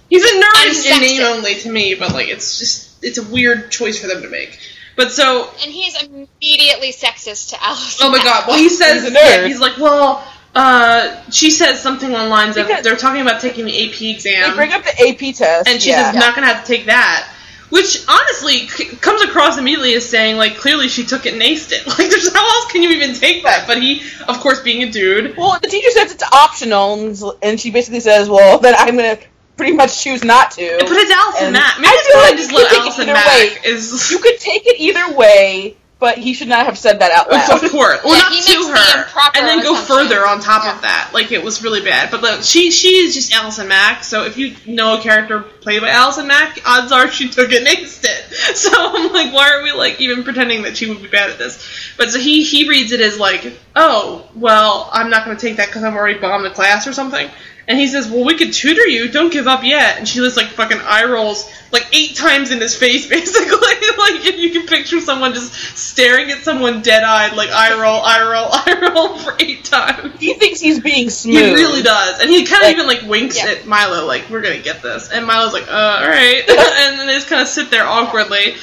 he's 0.08 0.24
a 0.24 0.34
nerd 0.40 0.64
in 0.64 0.72
Unsexy. 0.72 1.00
name 1.00 1.22
only 1.22 1.54
to 1.56 1.70
me, 1.70 1.94
but 1.96 2.14
like 2.14 2.28
it's 2.28 2.58
just 2.58 3.04
it's 3.04 3.18
a 3.18 3.24
weird 3.30 3.70
choice 3.70 4.00
for 4.00 4.06
them 4.06 4.22
to 4.22 4.30
make. 4.30 4.58
But 4.96 5.12
so 5.12 5.50
and 5.62 5.70
he's 5.70 6.02
immediately 6.02 6.92
sexist 6.92 7.50
to 7.50 7.62
Alice. 7.62 7.98
Oh 8.00 8.10
my 8.10 8.18
god! 8.24 8.44
Well, 8.48 8.56
he 8.56 8.70
says 8.70 9.02
He's 9.02 9.10
a 9.10 9.14
yeah, 9.14 9.36
nerd. 9.36 9.46
he's 9.48 9.60
like, 9.60 9.76
well, 9.76 10.26
uh, 10.56 11.22
she 11.30 11.50
says 11.50 11.80
something 11.80 12.14
on 12.14 12.28
lines 12.30 12.56
of 12.56 12.66
they're 12.82 12.96
talking 12.96 13.20
about 13.20 13.40
taking 13.40 13.64
the 13.66 13.88
AP 13.88 14.00
exam. 14.02 14.50
They 14.50 14.56
bring 14.56 14.72
up 14.72 14.82
the 14.84 15.08
AP 15.08 15.34
test. 15.36 15.68
and 15.68 15.80
she 15.80 15.90
yeah. 15.90 16.10
says 16.12 16.14
not 16.20 16.34
gonna 16.34 16.46
have 16.48 16.64
to 16.64 16.66
take 16.66 16.86
that 16.86 17.30
which 17.68 18.04
honestly 18.08 18.68
c- 18.68 18.94
comes 18.96 19.20
across 19.22 19.58
immediately 19.58 19.92
as 19.94 20.08
saying 20.08 20.36
like 20.36 20.56
clearly 20.56 20.86
she 20.88 21.04
took 21.04 21.26
it 21.26 21.32
and 21.32 21.42
aced 21.42 21.72
it 21.72 21.84
like 21.98 22.08
there's 22.08 22.32
how 22.32 22.46
else 22.46 22.70
can 22.70 22.80
you 22.82 22.90
even 22.90 23.12
take 23.14 23.42
that 23.42 23.66
but 23.66 23.82
he 23.82 24.00
of 24.28 24.38
course 24.40 24.60
being 24.60 24.82
a 24.84 24.90
dude 24.90 25.36
Well, 25.36 25.58
the 25.60 25.68
teacher 25.68 25.90
says 25.90 26.12
it's 26.12 26.22
optional, 26.32 27.36
and- 27.42 27.60
she 27.60 27.70
basically 27.70 28.00
says, 28.00 28.28
"Well, 28.28 28.58
then 28.60 28.74
I'm 28.78 28.96
gonna 28.96 29.18
pretty 29.56 29.72
much 29.72 30.00
choose 30.02 30.22
not 30.22 30.52
to." 30.52 30.76
but 30.78 30.92
it's 30.92 31.10
Allison 31.12 31.44
And 31.46 31.52
Mack 31.54 31.80
maybe 31.80 31.88
I 31.92 32.04
feel 32.12 32.20
like 32.22 32.36
just 32.36 32.50
you 32.52 32.56
let 32.58 32.68
could 32.70 32.76
take 32.76 32.78
it 32.78 32.86
Allison 32.86 33.02
either 33.08 33.12
Mack 33.14 33.64
way. 33.64 33.70
is 33.70 34.10
you 34.12 34.18
could 34.20 34.38
take 34.38 34.62
it 34.66 34.80
either 34.80 35.16
way, 35.16 35.76
but 35.98 36.18
he 36.18 36.34
should 36.34 36.48
not 36.48 36.66
have 36.66 36.76
said 36.76 36.98
that 37.00 37.10
out 37.10 37.26
Of 37.26 37.62
loud. 37.62 37.70
course, 37.70 38.04
or 38.04 38.12
Yeah, 38.12 38.18
not 38.18 38.32
he 38.32 38.42
to 38.42 38.58
makes 38.58 38.66
the 38.68 38.76
her, 38.76 39.30
and 39.34 39.46
then 39.48 39.62
go 39.62 39.74
further 39.74 40.26
on 40.26 40.40
top 40.40 40.64
Yeah. 40.64 40.76
of 40.76 40.82
that. 40.82 41.10
Like 41.14 41.32
it 41.32 41.42
was 41.42 41.62
really 41.62 41.80
bad. 41.80 42.10
But 42.10 42.20
the, 42.20 42.42
she 42.42 42.70
she 42.70 42.96
is 42.96 43.14
just 43.14 43.32
Allison 43.32 43.68
Mack. 43.68 44.04
So 44.04 44.24
if 44.24 44.36
you 44.36 44.54
know 44.66 44.98
a 44.98 45.00
character 45.02 45.40
played 45.40 45.80
by 45.80 45.88
Allison 45.88 46.26
Mack, 46.26 46.58
odds 46.66 46.92
are 46.92 47.10
she 47.10 47.28
took 47.28 47.50
it 47.52 47.58
and 47.58 47.66
aced 47.66 48.04
it. 48.04 48.56
So 48.56 48.70
I'm 48.74 49.12
like, 49.12 49.32
why 49.32 49.50
are 49.52 49.62
we 49.62 49.72
like 49.72 50.00
even 50.00 50.22
pretending 50.22 50.62
that 50.62 50.76
she 50.76 50.86
would 50.86 51.00
be 51.02 51.08
bad 51.08 51.30
at 51.30 51.38
this? 51.38 51.66
But 51.96 52.10
so 52.10 52.18
he 52.18 52.42
he 52.44 52.68
reads 52.68 52.92
it 52.92 53.00
as 53.00 53.18
like, 53.18 53.58
oh 53.74 54.28
well, 54.34 54.90
I'm 54.92 55.08
not 55.10 55.24
going 55.24 55.36
to 55.36 55.40
take 55.46 55.56
that 55.56 55.68
because 55.68 55.82
I've 55.82 55.94
already 55.94 56.18
bombed 56.18 56.44
the 56.44 56.50
class 56.50 56.86
or 56.86 56.92
something. 56.92 57.28
And 57.68 57.78
he 57.78 57.88
says, 57.88 58.08
well, 58.08 58.24
we 58.24 58.36
could 58.36 58.52
tutor 58.52 58.86
you. 58.86 59.08
Don't 59.10 59.32
give 59.32 59.48
up 59.48 59.64
yet. 59.64 59.98
And 59.98 60.06
she 60.06 60.20
just 60.20 60.36
like 60.36 60.46
fucking 60.46 60.78
eye 60.82 61.04
rolls 61.04 61.50
like 61.72 61.84
eight 61.92 62.14
times 62.14 62.52
in 62.52 62.60
his 62.60 62.76
face, 62.76 63.06
basically. 63.10 63.42
like 63.98 64.24
if 64.24 64.38
you 64.38 64.50
can 64.50 64.66
picture 64.68 65.00
someone 65.00 65.34
just 65.34 65.52
staring 65.76 66.30
at 66.30 66.38
someone 66.38 66.80
dead 66.82 67.02
eyed, 67.02 67.36
like 67.36 67.50
eye 67.50 67.72
roll, 67.80 68.00
eye 68.02 68.22
roll, 68.22 68.48
eye 68.52 68.92
roll 68.94 69.18
for 69.18 69.34
eight 69.40 69.64
times. 69.64 70.20
He 70.20 70.34
thinks 70.34 70.60
he's 70.60 70.78
being 70.80 71.10
smooth. 71.10 71.34
He 71.34 71.54
really 71.54 71.82
does, 71.82 72.20
and 72.20 72.30
he 72.30 72.44
kind 72.46 72.62
of 72.62 72.68
Like- 72.68 72.74
even 72.76 72.86
like 72.86 73.02
winks 73.10 73.36
Yeah. 73.36 73.50
at 73.50 73.66
Milo, 73.66 74.06
like 74.06 74.30
we're 74.30 74.42
gonna 74.42 74.60
get 74.62 74.82
this. 74.82 75.10
And 75.10 75.26
Milo's 75.26 75.52
like, 75.52 75.66
uh, 75.68 75.98
all 76.02 76.08
right, 76.08 76.44
and 76.48 76.98
then 77.00 77.06
they 77.08 77.14
just 77.14 77.28
kind 77.28 77.42
of 77.42 77.48
sit 77.48 77.70
there 77.72 77.84
awkwardly, 77.84 78.54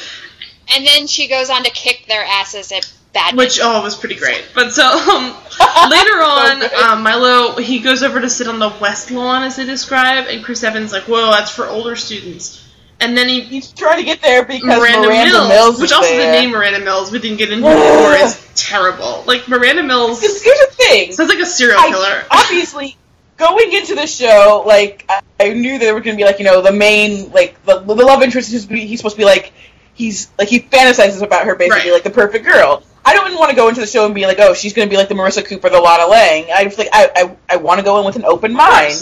And 0.75 0.85
then 0.87 1.07
she 1.07 1.27
goes 1.27 1.49
on 1.49 1.63
to 1.63 1.71
kick 1.71 2.05
their 2.07 2.23
asses 2.23 2.71
at 2.71 2.89
badminton. 3.13 3.37
which 3.37 3.59
oh, 3.61 3.81
was 3.83 3.95
pretty 3.95 4.15
great. 4.15 4.43
But 4.55 4.71
so 4.71 4.83
um, 4.83 5.23
later 5.89 6.17
on, 6.23 6.59
good. 6.59 6.73
um, 6.73 7.03
Milo 7.03 7.55
he 7.57 7.79
goes 7.79 8.03
over 8.03 8.19
to 8.19 8.29
sit 8.29 8.47
on 8.47 8.59
the 8.59 8.69
west 8.81 9.11
lawn 9.11 9.43
as 9.43 9.55
they 9.55 9.65
describe, 9.65 10.27
and 10.27 10.43
Chris 10.43 10.63
Evans 10.63 10.91
like, 10.91 11.03
whoa, 11.03 11.31
that's 11.31 11.51
for 11.51 11.67
older 11.67 11.95
students. 11.95 12.59
And 12.99 13.17
then 13.17 13.27
he 13.27 13.41
He's 13.41 13.71
trying 13.73 13.97
to 13.97 14.03
get 14.05 14.21
there 14.21 14.45
because 14.45 14.63
Miranda, 14.63 15.07
Miranda, 15.07 15.33
Mills, 15.33 15.49
Mills, 15.49 15.81
which 15.81 15.91
also 15.91 16.07
there. 16.09 16.25
the 16.31 16.39
name 16.39 16.51
Miranda 16.51 16.79
Mills 16.79 17.11
we 17.11 17.19
didn't 17.19 17.37
get 17.37 17.51
into 17.51 17.67
before 17.67 18.13
is 18.13 18.39
terrible. 18.55 19.23
Like 19.27 19.47
Miranda 19.47 19.83
Mills 19.83 20.21
here's 20.21 20.41
the 20.41 20.67
thing. 20.71 21.11
sounds 21.11 21.29
like 21.29 21.39
a 21.39 21.45
serial 21.45 21.79
I- 21.79 21.89
killer. 21.89 22.23
obviously, 22.31 22.95
going 23.37 23.73
into 23.73 23.95
the 23.95 24.07
show, 24.07 24.63
like 24.65 25.09
I, 25.39 25.49
knew 25.53 25.79
there 25.79 25.93
were 25.93 25.99
going 25.99 26.15
to 26.15 26.21
be 26.21 26.25
like 26.25 26.39
you 26.39 26.45
know 26.45 26.61
the 26.61 26.71
main 26.71 27.31
like 27.31 27.61
the, 27.65 27.79
the 27.79 27.93
love 27.93 28.21
interest 28.21 28.53
is 28.53 28.67
he's 28.69 28.99
supposed 28.99 29.15
to 29.15 29.19
be 29.19 29.25
like 29.25 29.51
he's 29.95 30.29
like 30.39 30.47
he 30.47 30.61
fantasizes 30.61 31.21
about 31.21 31.45
her 31.45 31.55
basically 31.55 31.89
Right. 31.89 31.93
like 31.95 32.03
the 32.03 32.09
perfect 32.11 32.45
girl. 32.45 32.83
I 33.05 33.13
don't 33.13 33.27
even 33.27 33.37
want 33.39 33.49
to 33.51 33.55
go 33.55 33.67
into 33.69 33.81
the 33.81 33.87
show 33.87 34.05
and 34.05 34.15
be 34.15 34.25
like, 34.25 34.39
oh, 34.39 34.53
she's 34.53 34.73
going 34.73 34.87
to 34.87 34.89
be 34.89 34.97
like 34.97 35.09
the 35.09 35.15
Marissa 35.15 35.45
Cooper, 35.45 35.69
the 35.69 35.79
Lana 35.79 36.07
Lang. 36.09 36.45
I 36.53 36.63
just 36.63 36.77
like 36.77 36.89
I 36.93 37.09
I, 37.15 37.37
I 37.49 37.55
want 37.57 37.79
to 37.79 37.83
go 37.85 37.99
in 37.99 38.05
with 38.05 38.15
an 38.15 38.25
open 38.25 38.53
mind. 38.53 38.95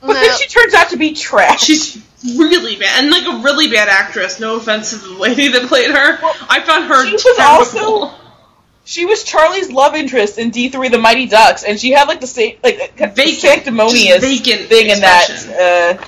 But 0.00 0.14
then 0.14 0.36
she 0.38 0.48
turns 0.48 0.74
out 0.74 0.90
to 0.90 0.96
be 0.98 1.14
trash. 1.14 1.62
She's 1.64 2.02
really 2.36 2.76
bad, 2.76 3.02
and 3.04 3.10
like 3.10 3.26
a 3.26 3.42
really 3.42 3.68
bad 3.70 3.88
actress. 3.88 4.38
No 4.40 4.56
offense 4.56 4.90
to 4.90 4.96
the 4.96 5.10
lady 5.14 5.48
that 5.48 5.66
played 5.68 5.90
her. 5.90 6.18
Well, 6.22 6.34
I 6.48 6.60
found 6.60 6.84
her 6.86 7.06
she 7.06 7.12
was 7.12 7.22
terrible. 7.36 8.04
also- 8.04 8.14
She 8.86 9.06
was 9.06 9.24
Charlie's 9.24 9.70
love 9.72 9.94
interest 9.94 10.36
in 10.38 10.50
D 10.50 10.68
three 10.68 10.88
The 10.90 10.98
Mighty 10.98 11.24
Ducks, 11.26 11.64
and 11.64 11.80
she 11.80 11.90
had 11.92 12.06
like 12.06 12.20
the 12.20 12.26
same 12.26 12.58
like 12.62 12.96
the 12.96 13.06
Vacant. 13.06 13.38
sanctimonious 13.40 14.20
Just 14.20 14.44
vacant 14.44 14.68
thing 14.68 14.90
in 14.90 15.00
that. 15.00 15.98
Uh, 16.00 16.04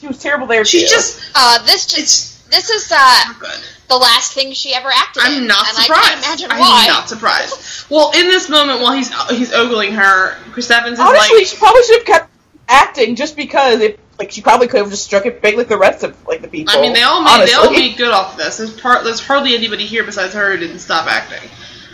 she 0.00 0.06
was 0.06 0.18
terrible 0.20 0.46
there. 0.46 0.64
She's 0.64 0.88
too. 0.88 0.94
just 0.96 1.20
Uh, 1.34 1.64
this 1.66 1.86
just 1.86 1.98
it's 1.98 2.42
this 2.48 2.70
is 2.70 2.92
uh, 2.92 2.94
not 3.26 3.40
good. 3.40 3.60
The 3.92 3.98
last 3.98 4.32
thing 4.32 4.52
she 4.52 4.74
ever 4.74 4.88
acted 4.88 5.24
in. 5.24 5.32
I'm 5.32 5.46
not 5.46 5.68
and 5.68 5.76
surprised. 5.76 6.06
I 6.06 6.10
can't 6.10 6.24
imagine 6.24 6.48
I'm 6.50 6.88
not 6.88 7.08
surprised. 7.08 7.90
Well, 7.90 8.12
in 8.12 8.26
this 8.28 8.48
moment, 8.48 8.80
while 8.80 8.94
he's 8.94 9.12
he's 9.30 9.52
ogling 9.52 9.92
her, 9.92 10.36
Chris 10.52 10.70
Evans 10.70 10.94
is 10.94 11.00
Honestly, 11.00 11.38
like, 11.38 11.46
she 11.46 11.56
probably 11.56 11.82
should 11.82 11.98
have 11.98 12.06
kept 12.06 12.30
acting 12.68 13.16
just 13.16 13.36
because 13.36 13.80
it 13.80 14.00
like 14.18 14.30
she 14.30 14.40
probably 14.40 14.68
could 14.68 14.80
have 14.80 14.90
just 14.90 15.04
struck 15.04 15.26
it 15.26 15.42
big 15.42 15.56
like 15.56 15.68
the 15.68 15.78
rest 15.78 16.04
of 16.04 16.26
like 16.26 16.42
the 16.42 16.48
people. 16.48 16.74
I 16.76 16.80
mean, 16.80 16.92
they 16.92 17.02
all 17.02 17.22
made 17.22 17.46
they 17.46 17.54
all 17.54 17.70
made 17.70 17.96
good 17.96 18.12
off 18.12 18.32
of 18.32 18.38
this. 18.38 18.58
There's 18.58 18.78
part 18.80 19.04
there's 19.04 19.20
hardly 19.20 19.54
anybody 19.54 19.86
here 19.86 20.04
besides 20.04 20.34
her 20.34 20.52
who 20.52 20.58
didn't 20.58 20.78
stop 20.78 21.06
acting, 21.06 21.50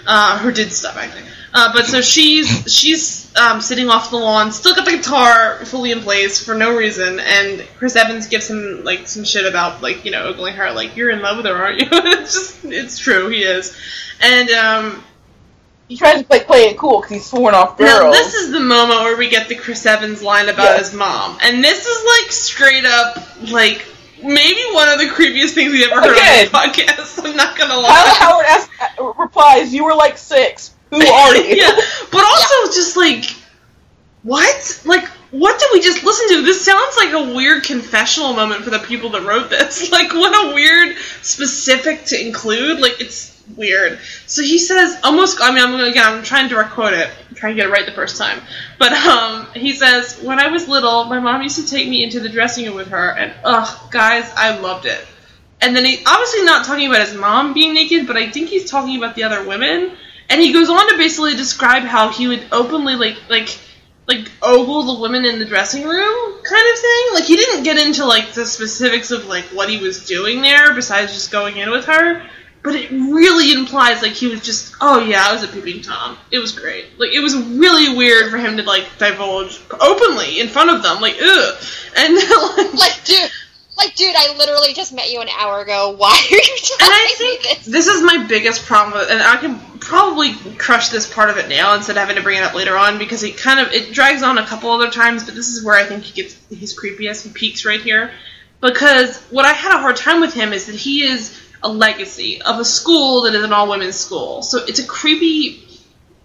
uh, 0.06 0.38
who 0.38 0.52
did 0.52 0.72
stop 0.72 0.96
acting. 0.96 1.24
Uh, 1.52 1.72
but 1.72 1.86
so 1.86 2.00
she's 2.02 2.72
she's 2.72 3.34
um, 3.36 3.60
sitting 3.60 3.88
off 3.88 4.10
the 4.10 4.16
lawn, 4.16 4.52
still 4.52 4.74
got 4.74 4.84
the 4.84 4.90
guitar 4.96 5.64
fully 5.64 5.92
in 5.92 6.00
place 6.00 6.44
for 6.44 6.54
no 6.54 6.76
reason, 6.76 7.18
and 7.20 7.66
Chris 7.78 7.96
Evans 7.96 8.26
gives 8.28 8.50
him 8.50 8.84
like 8.84 9.08
some 9.08 9.24
shit 9.24 9.46
about 9.46 9.80
like 9.82 10.04
you 10.04 10.10
know 10.10 10.24
ogling 10.26 10.54
her, 10.54 10.70
like 10.72 10.96
you're 10.96 11.10
in 11.10 11.22
love 11.22 11.38
with 11.38 11.46
her, 11.46 11.54
aren't 11.54 11.80
you? 11.80 11.86
it's 11.90 12.34
just 12.34 12.64
it's 12.66 12.98
true, 12.98 13.28
he 13.30 13.42
is, 13.44 13.74
and 14.20 14.50
um, 14.50 15.04
he 15.88 15.96
tries 15.96 16.20
to 16.20 16.26
like 16.28 16.46
play 16.46 16.64
it 16.64 16.76
cool 16.76 17.00
because 17.00 17.12
he's 17.16 17.26
sworn 17.26 17.54
off 17.54 17.78
girls. 17.78 17.88
now 18.00 18.10
this 18.10 18.34
is 18.34 18.50
the 18.52 18.60
moment 18.60 19.00
where 19.00 19.16
we 19.16 19.30
get 19.30 19.48
the 19.48 19.54
Chris 19.54 19.86
Evans 19.86 20.22
line 20.22 20.50
about 20.50 20.64
Yes. 20.64 20.90
his 20.90 20.98
mom, 20.98 21.38
and 21.42 21.64
this 21.64 21.86
is 21.86 22.22
like 22.22 22.30
straight 22.30 22.84
up 22.84 23.16
like 23.50 23.86
maybe 24.22 24.60
one 24.72 24.88
of 24.90 24.98
the 24.98 25.06
creepiest 25.06 25.52
things 25.54 25.72
we 25.72 25.82
ever 25.84 25.94
heard 26.00 26.12
Again. 26.12 26.48
on 26.54 26.68
the 26.72 26.82
podcast. 26.82 27.24
I'm 27.24 27.36
not 27.36 27.56
gonna 27.56 27.76
lie. 27.78 28.14
Howard 28.18 28.46
asks, 28.46 28.70
uh, 29.00 29.04
replies, 29.18 29.72
"You 29.72 29.84
were 29.84 29.94
like 29.94 30.18
six. 30.18 30.74
Who 30.90 31.00
are 31.00 31.36
you?" 31.36 31.56
yeah, 31.56 31.76
but 32.10 32.24
also 32.24 32.72
just 32.72 32.96
like 32.96 33.24
what? 34.22 34.82
Like 34.84 35.08
what 35.30 35.60
did 35.60 35.68
we 35.72 35.80
just 35.80 36.04
listen 36.04 36.36
to? 36.36 36.42
This 36.42 36.64
sounds 36.64 36.96
like 36.96 37.12
a 37.12 37.34
weird 37.34 37.62
confessional 37.64 38.32
moment 38.32 38.64
for 38.64 38.70
the 38.70 38.78
people 38.78 39.10
that 39.10 39.22
wrote 39.22 39.50
this. 39.50 39.90
Like 39.98 40.12
what 40.12 40.50
a 40.50 40.54
weird 40.54 40.96
specific 41.22 42.04
to 42.06 42.26
include. 42.26 42.80
Like 42.80 43.00
it's 43.00 43.42
weird. 43.56 43.98
So 44.26 44.42
he 44.42 44.58
says 44.58 44.98
almost 45.02 45.40
I 45.42 45.52
mean 45.52 45.64
I'm 45.64 45.74
again 45.80 46.04
I'm 46.04 46.22
trying 46.22 46.48
to 46.48 46.54
direct 46.54 46.72
quote 46.72 46.94
it. 46.94 47.10
I'm 47.28 47.34
trying 47.34 47.56
to 47.56 47.62
get 47.62 47.68
it 47.68 47.72
right 47.72 47.84
the 47.84 47.92
first 47.92 48.16
time. 48.16 48.40
But 48.78 48.92
um 48.92 49.46
he 49.54 49.72
says, 49.72 50.20
When 50.22 50.38
I 50.38 50.48
was 50.48 50.68
little, 50.68 51.04
my 51.04 51.20
mom 51.20 51.42
used 51.42 51.56
to 51.56 51.66
take 51.66 51.88
me 51.88 52.04
into 52.04 52.20
the 52.20 52.28
dressing 52.28 52.64
room 52.66 52.76
with 52.76 52.88
her 52.88 53.10
and 53.10 53.34
ugh, 53.44 53.90
guys, 53.90 54.30
I 54.36 54.58
loved 54.58 54.86
it. 54.86 55.04
And 55.60 55.74
then 55.74 55.84
he 55.84 56.02
obviously 56.06 56.44
not 56.44 56.64
talking 56.64 56.88
about 56.88 57.06
his 57.06 57.14
mom 57.14 57.52
being 57.52 57.74
naked, 57.74 58.06
but 58.06 58.16
I 58.16 58.30
think 58.30 58.48
he's 58.48 58.70
talking 58.70 58.96
about 58.96 59.14
the 59.14 59.24
other 59.24 59.46
women. 59.46 59.96
And 60.30 60.40
he 60.40 60.52
goes 60.52 60.68
on 60.68 60.88
to 60.90 60.96
basically 60.96 61.34
describe 61.34 61.84
how 61.84 62.10
he 62.10 62.28
would 62.28 62.46
openly 62.52 62.96
like 62.96 63.16
like 63.28 63.58
like 64.06 64.30
ogle 64.42 64.94
the 64.94 65.00
women 65.00 65.24
in 65.24 65.38
the 65.38 65.44
dressing 65.44 65.84
room 65.84 66.42
kind 66.42 66.72
of 66.72 66.78
thing. 66.78 67.06
Like 67.14 67.24
he 67.24 67.36
didn't 67.36 67.62
get 67.62 67.78
into 67.78 68.04
like 68.04 68.32
the 68.32 68.46
specifics 68.46 69.10
of 69.10 69.26
like 69.26 69.44
what 69.46 69.68
he 69.68 69.78
was 69.78 70.06
doing 70.06 70.40
there 70.42 70.74
besides 70.74 71.12
just 71.12 71.30
going 71.30 71.58
in 71.58 71.70
with 71.70 71.84
her. 71.86 72.26
But 72.62 72.74
it 72.74 72.90
really 72.90 73.52
implies 73.52 74.02
like 74.02 74.12
he 74.12 74.26
was 74.26 74.42
just 74.42 74.74
oh 74.80 75.00
yeah, 75.00 75.24
I 75.26 75.32
was 75.32 75.44
a 75.44 75.48
peeping 75.48 75.82
tom. 75.82 76.18
It 76.30 76.38
was 76.38 76.52
great. 76.52 76.98
Like 76.98 77.12
it 77.12 77.20
was 77.20 77.36
really 77.36 77.96
weird 77.96 78.30
for 78.30 78.38
him 78.38 78.56
to 78.56 78.62
like 78.64 78.86
divulge 78.98 79.60
openly 79.80 80.40
in 80.40 80.48
front 80.48 80.70
of 80.70 80.82
them, 80.82 81.00
like 81.00 81.16
ugh. 81.22 81.62
And 81.96 82.14
like, 82.56 82.74
Like, 82.74 83.04
dude, 83.04 83.30
like, 83.78 83.94
dude, 83.94 84.14
I 84.16 84.36
literally 84.36 84.74
just 84.74 84.92
met 84.92 85.10
you 85.10 85.20
an 85.20 85.28
hour 85.28 85.60
ago. 85.62 85.90
Why 85.96 86.10
are 86.10 86.34
you 86.34 86.56
telling 86.62 86.80
And 86.80 86.92
I 86.92 87.04
me 87.06 87.14
think 87.14 87.42
this? 87.42 87.66
this 87.66 87.86
is 87.86 88.02
my 88.02 88.26
biggest 88.26 88.66
problem, 88.66 89.06
and 89.08 89.22
I 89.22 89.36
can 89.36 89.58
probably 89.78 90.34
crush 90.58 90.88
this 90.90 91.10
part 91.12 91.30
of 91.30 91.38
it 91.38 91.48
now 91.48 91.74
instead 91.74 91.92
of 91.96 92.00
having 92.00 92.16
to 92.16 92.22
bring 92.22 92.36
it 92.38 92.42
up 92.42 92.54
later 92.54 92.76
on 92.76 92.98
because 92.98 93.22
it 93.22 93.38
kind 93.38 93.60
of 93.60 93.72
it 93.72 93.92
drags 93.94 94.22
on 94.22 94.36
a 94.38 94.44
couple 94.46 94.70
other 94.70 94.90
times, 94.90 95.24
but 95.24 95.34
this 95.34 95.48
is 95.48 95.64
where 95.64 95.76
I 95.76 95.84
think 95.84 96.02
he 96.02 96.20
gets 96.22 96.34
his 96.48 96.78
creepiest. 96.78 97.24
He 97.24 97.30
peaks 97.32 97.64
right 97.64 97.80
here 97.80 98.10
because 98.60 99.18
what 99.30 99.46
I 99.46 99.52
had 99.52 99.74
a 99.74 99.78
hard 99.80 99.96
time 99.96 100.20
with 100.20 100.34
him 100.34 100.52
is 100.52 100.66
that 100.66 100.74
he 100.74 101.04
is 101.04 101.40
a 101.62 101.68
legacy 101.68 102.42
of 102.42 102.58
a 102.58 102.64
school 102.64 103.22
that 103.22 103.34
is 103.34 103.42
an 103.44 103.52
all 103.52 103.68
women's 103.68 103.96
school, 103.96 104.42
so 104.42 104.64
it's 104.64 104.80
a 104.80 104.86
creepy 104.86 105.64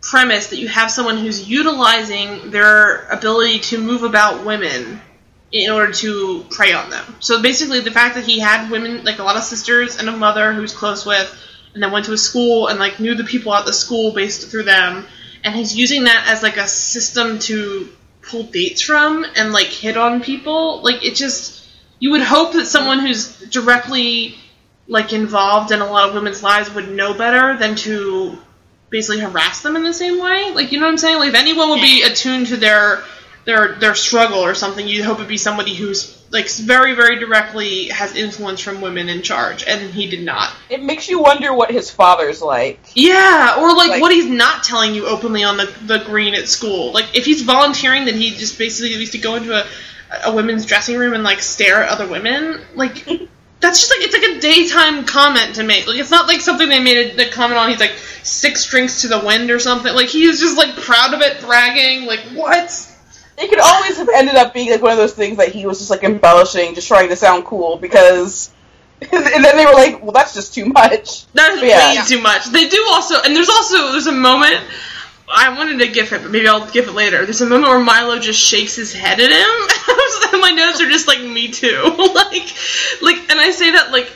premise 0.02 0.48
that 0.48 0.58
you 0.58 0.68
have 0.68 0.92
someone 0.92 1.18
who's 1.18 1.50
utilizing 1.50 2.52
their 2.52 3.08
ability 3.08 3.60
to 3.60 3.80
move 3.80 4.04
about 4.04 4.46
women 4.46 5.00
in 5.54 5.72
order 5.72 5.94
to 5.94 6.44
prey 6.50 6.74
on 6.74 6.90
them. 6.90 7.16
So 7.20 7.42
basically, 7.42 7.80
the 7.80 7.92
fact 7.92 8.16
that 8.16 8.26
he 8.26 8.40
had 8.40 8.72
women, 8.72 9.06
like 9.06 9.20
a 9.20 9.24
lot 9.24 9.38
of 9.38 9.44
sisters 9.44 9.98
and 9.98 10.10
a 10.10 10.12
mother 10.12 10.52
who 10.52 10.62
was 10.62 10.74
close 10.74 11.06
with, 11.06 11.34
and 11.74 11.82
then 11.82 11.92
went 11.92 12.06
to 12.06 12.14
a 12.14 12.18
school 12.18 12.68
and 12.68 12.80
like 12.80 13.00
knew 13.00 13.16
the 13.16 13.24
people 13.24 13.54
at 13.54 13.66
the 13.66 13.74
school 13.74 14.12
based 14.12 14.50
through 14.50 14.64
them, 14.64 15.06
and 15.44 15.56
he's 15.56 15.76
using 15.76 16.06
that 16.06 16.26
as 16.28 16.42
like 16.42 16.58
a 16.58 16.68
system 16.68 17.38
to 17.40 17.88
pull 18.24 18.44
dates 18.44 18.82
from 18.82 19.26
and 19.36 19.54
like 19.54 19.68
hit 19.68 19.96
on 19.96 20.22
people. 20.22 20.82
Like 20.82 21.06
it 21.06 21.14
just, 21.14 21.68
you 22.00 22.12
would 22.12 22.24
hope 22.24 22.54
that 22.54 22.66
someone 22.66 23.00
who's 23.00 23.38
directly 23.50 24.36
like 24.88 25.14
involved 25.14 25.72
in 25.72 25.82
a 25.82 25.86
lot 25.86 26.10
of 26.10 26.16
women's 26.16 26.42
lives 26.42 26.74
would 26.74 26.90
know 26.90 27.14
better 27.14 27.58
than 27.58 27.76
to 27.76 28.38
basically 28.90 29.20
harass 29.20 29.62
them 29.62 29.76
in 29.76 29.84
the 29.84 29.94
same 29.94 30.20
way. 30.20 30.52
Like 30.52 30.72
you 30.72 30.80
know 30.80 30.88
what 30.88 30.94
I'm 30.94 30.98
saying? 30.98 31.20
Like 31.20 31.30
if 31.30 31.36
anyone 31.36 31.70
would 31.70 31.82
be 31.82 32.02
attuned 32.02 32.48
to 32.48 32.58
their 32.58 33.04
their 33.46 33.76
their 33.76 33.96
struggle 33.96 34.40
or 34.40 34.54
something, 34.56 34.88
you'd 34.88 35.04
hope 35.06 35.18
it'd 35.18 35.28
be 35.28 35.38
somebody 35.38 35.76
who's 35.76 36.20
like 36.32 36.50
very 36.50 36.96
very 36.96 37.20
directly 37.20 37.90
has 37.90 38.16
influence 38.16 38.60
from 38.62 38.82
women 38.82 39.10
in 39.10 39.22
charge, 39.22 39.64
and 39.68 39.92
he 39.94 40.08
did 40.10 40.24
not. 40.24 40.52
It 40.70 40.82
makes 40.82 41.08
you 41.10 41.20
wonder 41.22 41.54
what 41.54 41.70
his 41.72 41.92
father's 41.92 42.42
like. 42.42 42.80
Yeah, 42.96 43.58
or 43.60 43.76
like, 43.76 43.90
Like- 43.90 44.02
what 44.02 44.12
he's 44.12 44.26
not 44.30 44.64
telling 44.64 44.96
you 44.96 45.06
openly 45.08 45.44
on 45.44 45.58
the 45.58 45.66
the 45.86 46.00
green 46.06 46.34
at 46.34 46.48
school. 46.48 46.92
Like 46.94 47.16
if 47.16 47.26
he's 47.26 47.42
volunteering 47.44 48.06
that 48.06 48.16
he 48.16 48.32
just 48.32 48.58
basically 48.58 48.94
used 48.94 49.12
to 49.12 49.18
go 49.20 49.36
into 49.36 49.54
a 49.54 49.66
a 50.26 50.34
women's 50.34 50.66
dressing 50.66 50.98
room 50.98 51.14
and 51.14 51.24
like 51.24 51.42
stare 51.42 51.84
at 51.84 51.90
other 51.90 52.08
women, 52.08 52.62
like. 52.76 53.08
That's 53.60 53.80
just 53.80 53.92
like 53.92 54.02
it's 54.06 54.14
like 54.14 54.36
a 54.38 54.40
daytime 54.42 55.06
comment 55.06 55.56
to 55.56 55.64
make. 55.64 55.88
Like 55.88 55.98
it's 55.98 56.12
not 56.12 56.28
like 56.28 56.42
something 56.42 56.68
they 56.68 56.82
made 56.84 57.18
a, 57.18 57.30
a 57.30 57.32
comment 57.32 57.58
on. 57.58 57.70
He's 57.70 57.80
like 57.80 57.94
six 58.22 58.66
drinks 58.66 59.04
to 59.04 59.08
the 59.08 59.20
wind 59.20 59.50
or 59.52 59.58
something. 59.60 59.94
Like 59.94 60.08
he's 60.10 60.42
just 60.42 60.58
like 60.58 60.76
proud 60.76 61.14
of 61.14 61.22
it, 61.22 61.40
bragging. 61.40 62.06
Like 62.06 62.20
what? 62.34 62.93
It 63.38 63.50
could 63.50 63.60
always 63.60 63.98
have 63.98 64.10
ended 64.14 64.36
up 64.36 64.54
being 64.54 64.70
like 64.72 64.82
one 64.82 64.92
of 64.92 64.98
those 64.98 65.14
things 65.14 65.38
that 65.38 65.50
he 65.50 65.66
was 65.66 65.80
just 65.80 65.90
like 65.90 66.04
embellishing, 66.04 66.76
just 66.76 66.88
trying 66.88 67.10
to 67.10 67.16
sound 67.16 67.46
cool 67.46 67.78
because 67.78 68.52
and 69.12 69.44
then 69.44 69.58
they 69.58 69.66
were 69.66 69.74
like, 69.74 70.02
well, 70.02 70.12
that's 70.12 70.34
just 70.34 70.54
too 70.54 70.66
much. 70.66 71.26
That's 71.34 71.62
Yeah. 71.62 71.96
way 71.96 72.06
too 72.08 72.22
much. 72.22 72.46
They 72.46 72.70
do 72.70 72.86
also, 72.92 73.16
and 73.24 73.36
there's 73.36 73.50
also 73.50 73.92
there's 73.92 74.08
a 74.08 74.12
moment. 74.12 74.62
I 75.36 75.58
wanted 75.58 75.80
to 75.80 75.88
gif 75.88 76.14
it, 76.14 76.22
but 76.22 76.32
maybe 76.32 76.48
I'll 76.48 76.70
gif 76.70 76.88
it 76.88 76.92
later. 76.92 77.24
There's 77.24 77.42
a 77.42 77.46
moment 77.48 77.70
where 77.70 77.80
Milo 77.80 78.20
just 78.20 78.40
shakes 78.40 78.76
his 78.76 78.94
head 78.94 79.20
at 79.20 79.32
him, 79.32 80.30
and 80.34 80.42
my 80.42 80.52
notes 80.52 80.80
are 80.82 80.90
just 80.90 81.08
like 81.08 81.22
me 81.22 81.50
too. 81.50 81.82
like, 82.14 82.54
like, 83.02 83.32
and 83.32 83.40
I 83.40 83.50
say 83.52 83.72
that 83.72 83.90
like, 83.92 84.12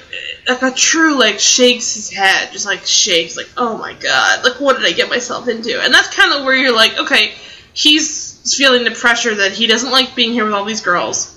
like 0.47 0.61
a 0.61 0.72
true 0.72 1.18
like 1.18 1.39
shakes 1.39 1.95
his 1.95 2.11
head, 2.11 2.51
just 2.51 2.65
like 2.65 2.86
shakes, 2.86 3.36
like 3.36 3.49
oh 3.57 3.78
my 3.78 3.93
god, 3.93 4.43
like 4.43 4.59
what 4.59 4.78
did 4.78 4.86
I 4.86 4.91
get 4.91 5.09
myself 5.09 5.47
into? 5.47 5.82
And 5.82 5.93
that's 5.93 6.13
kind 6.13 6.34
of 6.34 6.43
where 6.45 6.55
you're 6.55 6.76
like, 6.76 6.97
okay, 6.99 7.34
he's 7.74 8.26
feeling 8.55 8.83
the 8.83 8.91
pressure 8.91 9.33
that 9.35 9.51
he 9.53 9.67
doesn't 9.67 9.91
like 9.91 10.15
being 10.15 10.31
here 10.33 10.45
with 10.45 10.53
all 10.53 10.65
these 10.65 10.81
girls, 10.81 11.33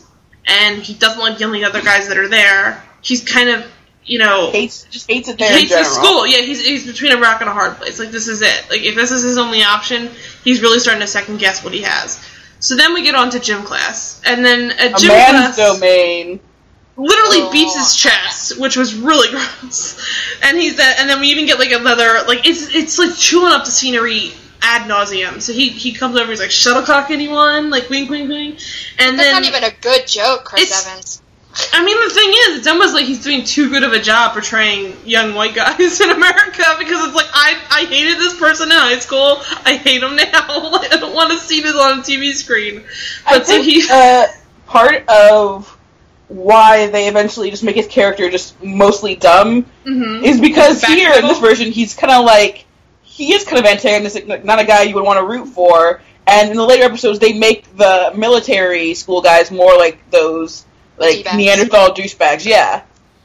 and 0.46 0.82
he 0.82 0.94
doesn't 0.94 1.20
like 1.20 1.38
the 1.38 1.44
only 1.44 1.64
other 1.64 1.82
guys 1.82 2.08
that 2.08 2.18
are 2.18 2.28
there. 2.28 2.82
He's 3.02 3.22
kind 3.26 3.48
of, 3.50 3.64
you 4.04 4.18
know, 4.18 4.50
Hates 4.50 4.84
just 4.90 5.10
hates 5.10 5.28
it 5.28 5.38
he 5.38 5.44
there 5.44 5.52
in 5.52 5.58
hates 5.60 5.70
the 5.72 5.84
school. 5.84 6.26
Yeah, 6.26 6.38
he's, 6.42 6.64
he's 6.64 6.86
between 6.86 7.12
a 7.12 7.18
rock 7.18 7.40
and 7.40 7.48
a 7.48 7.52
hard 7.52 7.76
place. 7.76 7.98
Like 7.98 8.10
this 8.10 8.28
is 8.28 8.42
it. 8.42 8.64
Like 8.70 8.82
if 8.82 8.94
this 8.94 9.10
is 9.10 9.22
his 9.22 9.38
only 9.38 9.62
option, 9.62 10.10
he's 10.44 10.60
really 10.62 10.78
starting 10.78 11.00
to 11.00 11.06
second 11.06 11.38
guess 11.38 11.64
what 11.64 11.72
he 11.72 11.82
has. 11.82 12.22
So 12.58 12.76
then 12.76 12.92
we 12.92 13.02
get 13.02 13.14
on 13.14 13.30
to 13.30 13.40
gym 13.40 13.62
class, 13.62 14.20
and 14.26 14.44
then 14.44 14.70
at 14.72 14.92
A 14.92 14.94
gym 15.00 15.08
man's 15.08 15.54
class, 15.56 15.56
domain. 15.56 16.40
literally 16.96 17.38
Oh. 17.40 17.50
beats 17.52 17.74
his 17.74 17.94
chest, 17.96 18.60
which 18.60 18.76
was 18.76 18.94
really 18.94 19.30
gross. 19.60 19.98
And 20.42 20.58
he's 20.58 20.78
uh, 20.78 20.94
and 20.98 21.08
then 21.08 21.20
we 21.20 21.28
even 21.28 21.46
get 21.46 21.58
like 21.58 21.72
another 21.72 22.22
like 22.28 22.46
it's 22.46 22.74
it's 22.74 22.98
like 22.98 23.16
chewing 23.16 23.52
up 23.52 23.64
the 23.64 23.70
scenery 23.70 24.32
ad 24.62 24.88
nauseum. 24.88 25.40
So 25.40 25.52
he 25.52 25.68
he 25.70 25.92
comes 25.92 26.16
over, 26.16 26.30
he's 26.30 26.40
like 26.40 26.50
shuttlecock 26.50 27.10
anyone, 27.10 27.70
like 27.70 27.88
wink 27.90 28.10
wink 28.10 28.28
wink, 28.28 28.58
and 28.98 29.18
That's 29.18 29.28
then 29.30 29.42
not 29.42 29.44
even 29.44 29.64
a 29.64 29.72
good 29.80 30.06
joke, 30.06 30.44
Chris 30.44 30.86
Evans. 30.86 31.22
I 31.72 31.84
mean, 31.84 31.98
the 31.98 32.14
thing 32.14 32.28
is, 32.30 32.58
it's 32.58 32.66
almost 32.68 32.94
like 32.94 33.06
he's 33.06 33.24
doing 33.24 33.42
too 33.44 33.70
good 33.70 33.82
of 33.82 33.92
a 33.92 33.98
job 34.00 34.34
portraying 34.34 34.96
young 35.04 35.34
white 35.34 35.52
guys 35.54 36.00
in 36.00 36.10
America 36.10 36.62
because 36.78 37.06
it's 37.08 37.14
like 37.14 37.26
I 37.32 37.60
I 37.70 37.84
hated 37.86 38.18
this 38.18 38.38
person 38.38 38.70
in 38.70 38.76
high 38.78 38.98
school. 39.00 39.38
I 39.64 39.74
hate 39.76 40.02
him 40.02 40.14
now. 40.14 40.24
I 40.32 40.96
don't 41.00 41.12
want 41.14 41.32
to 41.32 41.38
see 41.38 41.60
this 41.60 41.74
on 41.74 41.98
a 41.98 42.02
TV 42.02 42.32
screen. 42.34 42.84
I 43.26 43.38
But 43.38 43.46
so 43.46 43.52
think 43.54 43.64
he, 43.64 43.84
uh, 43.90 44.26
part 44.66 45.08
of 45.08 45.76
why 46.28 46.86
they 46.86 47.08
eventually 47.08 47.50
just 47.50 47.64
make 47.64 47.74
his 47.74 47.88
character 47.88 48.30
just 48.30 48.62
mostly 48.62 49.16
dumb 49.16 49.66
Mhm. 49.84 50.22
is 50.22 50.40
because 50.40 50.80
here 50.84 51.12
in 51.12 51.26
this 51.26 51.40
version 51.40 51.72
he's 51.72 51.94
kind 51.94 52.12
of 52.12 52.24
like 52.24 52.64
he 53.20 53.34
is 53.34 53.44
kind 53.44 53.58
of 53.58 53.70
antagonistic, 53.70 54.26
like, 54.26 54.44
not 54.44 54.58
a 54.58 54.64
guy 54.64 54.82
you 54.82 54.94
would 54.94 55.04
want 55.04 55.20
to 55.20 55.26
root 55.26 55.46
for. 55.48 56.00
And 56.26 56.50
in 56.50 56.56
the 56.56 56.64
later 56.64 56.84
episodes, 56.84 57.18
they 57.18 57.32
make 57.32 57.76
the 57.76 58.12
military 58.16 58.94
school 58.94 59.20
guys 59.20 59.50
more 59.50 59.76
like 59.76 60.10
those 60.10 60.64
like 60.96 61.16
D-bags. 61.16 61.36
Neanderthal 61.36 61.94
douchebags. 61.94 62.46
Yeah. 62.46 62.80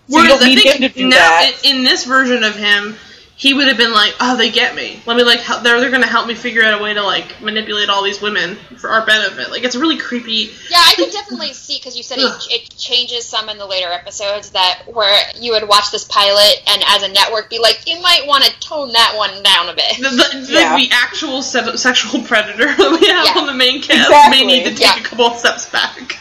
So 0.07 0.17
you 0.17 0.23
Whereas 0.23 0.39
don't 0.39 0.43
I 0.43 0.47
need 0.47 0.61
think 0.61 0.75
him 0.75 0.89
to 0.89 0.97
do 0.97 1.07
now 1.09 1.17
that. 1.17 1.61
in, 1.63 1.77
in 1.77 1.83
this 1.83 2.05
version 2.05 2.43
of 2.43 2.55
him, 2.55 2.95
he 3.38 3.53
would 3.53 3.67
have 3.67 3.77
been 3.77 3.91
like, 3.91 4.13
"Oh, 4.21 4.38
they 4.38 4.49
get 4.49 4.75
me. 4.75 5.01
Let 5.05 5.17
me 5.17 5.23
like, 5.23 5.39
help, 5.41 5.63
they're 5.63 5.79
they're 5.81 5.91
gonna 5.91 6.05
help 6.07 6.25
me 6.27 6.36
figure 6.36 6.63
out 6.63 6.79
a 6.79 6.83
way 6.83 6.93
to 6.93 7.03
like 7.03 7.41
manipulate 7.41 7.89
all 7.89 8.01
these 8.03 8.21
women 8.21 8.55
for 8.77 8.89
our 8.89 9.05
benefit." 9.05 9.51
Like 9.51 9.63
it's 9.63 9.75
really 9.75 9.97
creepy. 9.97 10.51
Yeah, 10.69 10.77
I 10.86 10.93
can 10.95 11.09
definitely 11.09 11.51
see 11.53 11.77
because 11.77 11.97
you 11.97 12.03
said 12.03 12.19
it, 12.19 12.31
it 12.49 12.75
changes 12.77 13.25
some 13.25 13.49
in 13.49 13.57
the 13.57 13.65
later 13.65 13.89
episodes 13.91 14.51
that 14.51 14.83
where 14.88 15.21
you 15.39 15.51
would 15.51 15.67
watch 15.67 15.91
this 15.91 16.05
pilot 16.05 16.61
and 16.67 16.81
as 16.88 17.03
a 17.03 17.09
network 17.11 17.49
be 17.49 17.59
like, 17.59 17.81
you 17.86 18.01
might 18.01 18.25
want 18.25 18.45
to 18.45 18.59
tone 18.61 18.91
that 18.93 19.13
one 19.17 19.43
down 19.43 19.67
a 19.69 19.73
bit. 19.75 19.97
The, 19.97 20.09
the, 20.09 20.53
Yeah. 20.53 20.73
like 20.73 20.89
the 20.89 20.95
actual 20.95 21.41
se- 21.41 21.75
sexual 21.75 22.21
predator 22.23 22.65
that 22.77 22.97
we 23.01 23.07
have 23.09 23.25
Yeah. 23.36 23.41
on 23.41 23.47
the 23.47 23.53
main 23.53 23.81
cast 23.81 24.07
Exactly. 24.09 24.38
may 24.38 24.45
need 24.47 24.63
to 24.63 24.69
take 24.71 24.79
Yeah. 24.81 24.99
a 24.99 25.03
couple 25.03 25.25
of 25.25 25.38
steps 25.38 25.69
back. 25.69 26.17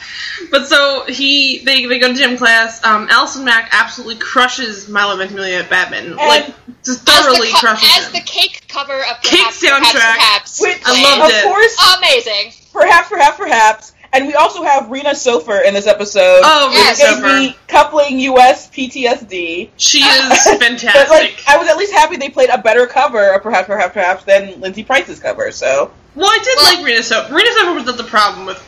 But 0.51 0.67
so 0.69 1.05
he, 1.09 1.65
they, 1.65 1.87
they 1.87 1.99
go 1.99 2.09
to 2.09 2.15
gym 2.15 2.37
class. 2.37 2.83
Um, 2.85 3.09
Allison 3.11 3.45
Mack 3.45 3.71
absolutely 3.73 4.17
crushes 4.17 4.89
Milo 4.89 5.17
Ventimiglia 5.17 5.61
at 5.63 5.71
badminton, 5.71 6.17
like 6.17 6.53
just 6.85 7.04
As 7.09 7.25
the, 7.27 7.51
co- 7.61 7.75
as 7.99 8.13
the 8.13 8.21
cake 8.21 8.65
cover 8.69 8.95
of 9.05 9.21
Cake 9.23 9.41
perhaps, 9.41 9.63
soundtrack. 9.65 9.93
perhaps, 9.93 10.59
perhaps 10.59 10.61
Which, 10.61 10.79
I 10.85 10.93
played. 10.93 11.19
loved 11.19 11.33
of 11.33 11.39
it. 11.39 11.45
course, 11.45 11.97
Amazing. 11.99 12.53
perhaps, 12.73 13.09
perhaps, 13.09 13.37
perhaps. 13.37 13.91
And 14.13 14.29
we 14.29 14.35
also 14.35 14.63
have 14.63 14.91
Rena 14.91 15.11
Sofer 15.11 15.65
in 15.65 15.75
this 15.75 15.89
episode. 15.89 16.41
oh, 16.45 16.69
Rita 16.69 16.79
Yes. 16.81 16.99
Gave 16.99 17.25
Sofer. 17.25 17.39
me 17.39 17.57
coupling 17.67 18.21
US 18.21 18.71
PTSD. 18.71 19.71
She 19.77 19.99
is 19.99 20.05
fantastic. 20.45 20.61
But 20.61 20.63
fantastic. 20.63 21.11
like, 21.11 21.43
I 21.49 21.57
was 21.59 21.69
at 21.69 21.77
least 21.77 21.93
happy 21.93 22.17
they 22.17 22.29
played 22.31 22.49
a 22.51 22.59
better 22.59 22.87
cover, 22.87 23.33
of 23.35 23.43
perhaps, 23.43 23.67
perhaps, 23.67 23.93
perhaps, 23.93 24.23
than 24.25 24.61
Lindsay 24.61 24.85
Price's 24.85 25.19
cover. 25.19 25.51
So 25.51 25.91
well, 26.15 26.29
I 26.29 26.39
did 26.45 26.57
Well- 26.57 26.77
like 26.77 26.87
Rena 26.87 27.01
Sofer. 27.01 27.31
Rena 27.33 27.51
Sofer 27.51 27.75
was 27.75 27.85
not 27.87 27.97
the 27.97 28.05
problem 28.05 28.47
with. 28.47 28.63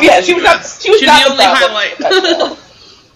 yeah, 0.00 0.20
she 0.22 0.32
was 0.34 0.44
not. 0.44 0.64
She 0.64 0.90
was 0.90 1.00
She's 1.00 1.06
not 1.06 1.24
the 1.24 1.30
only 1.32 1.44
problem. 1.44 2.40
highlight. 2.50 2.58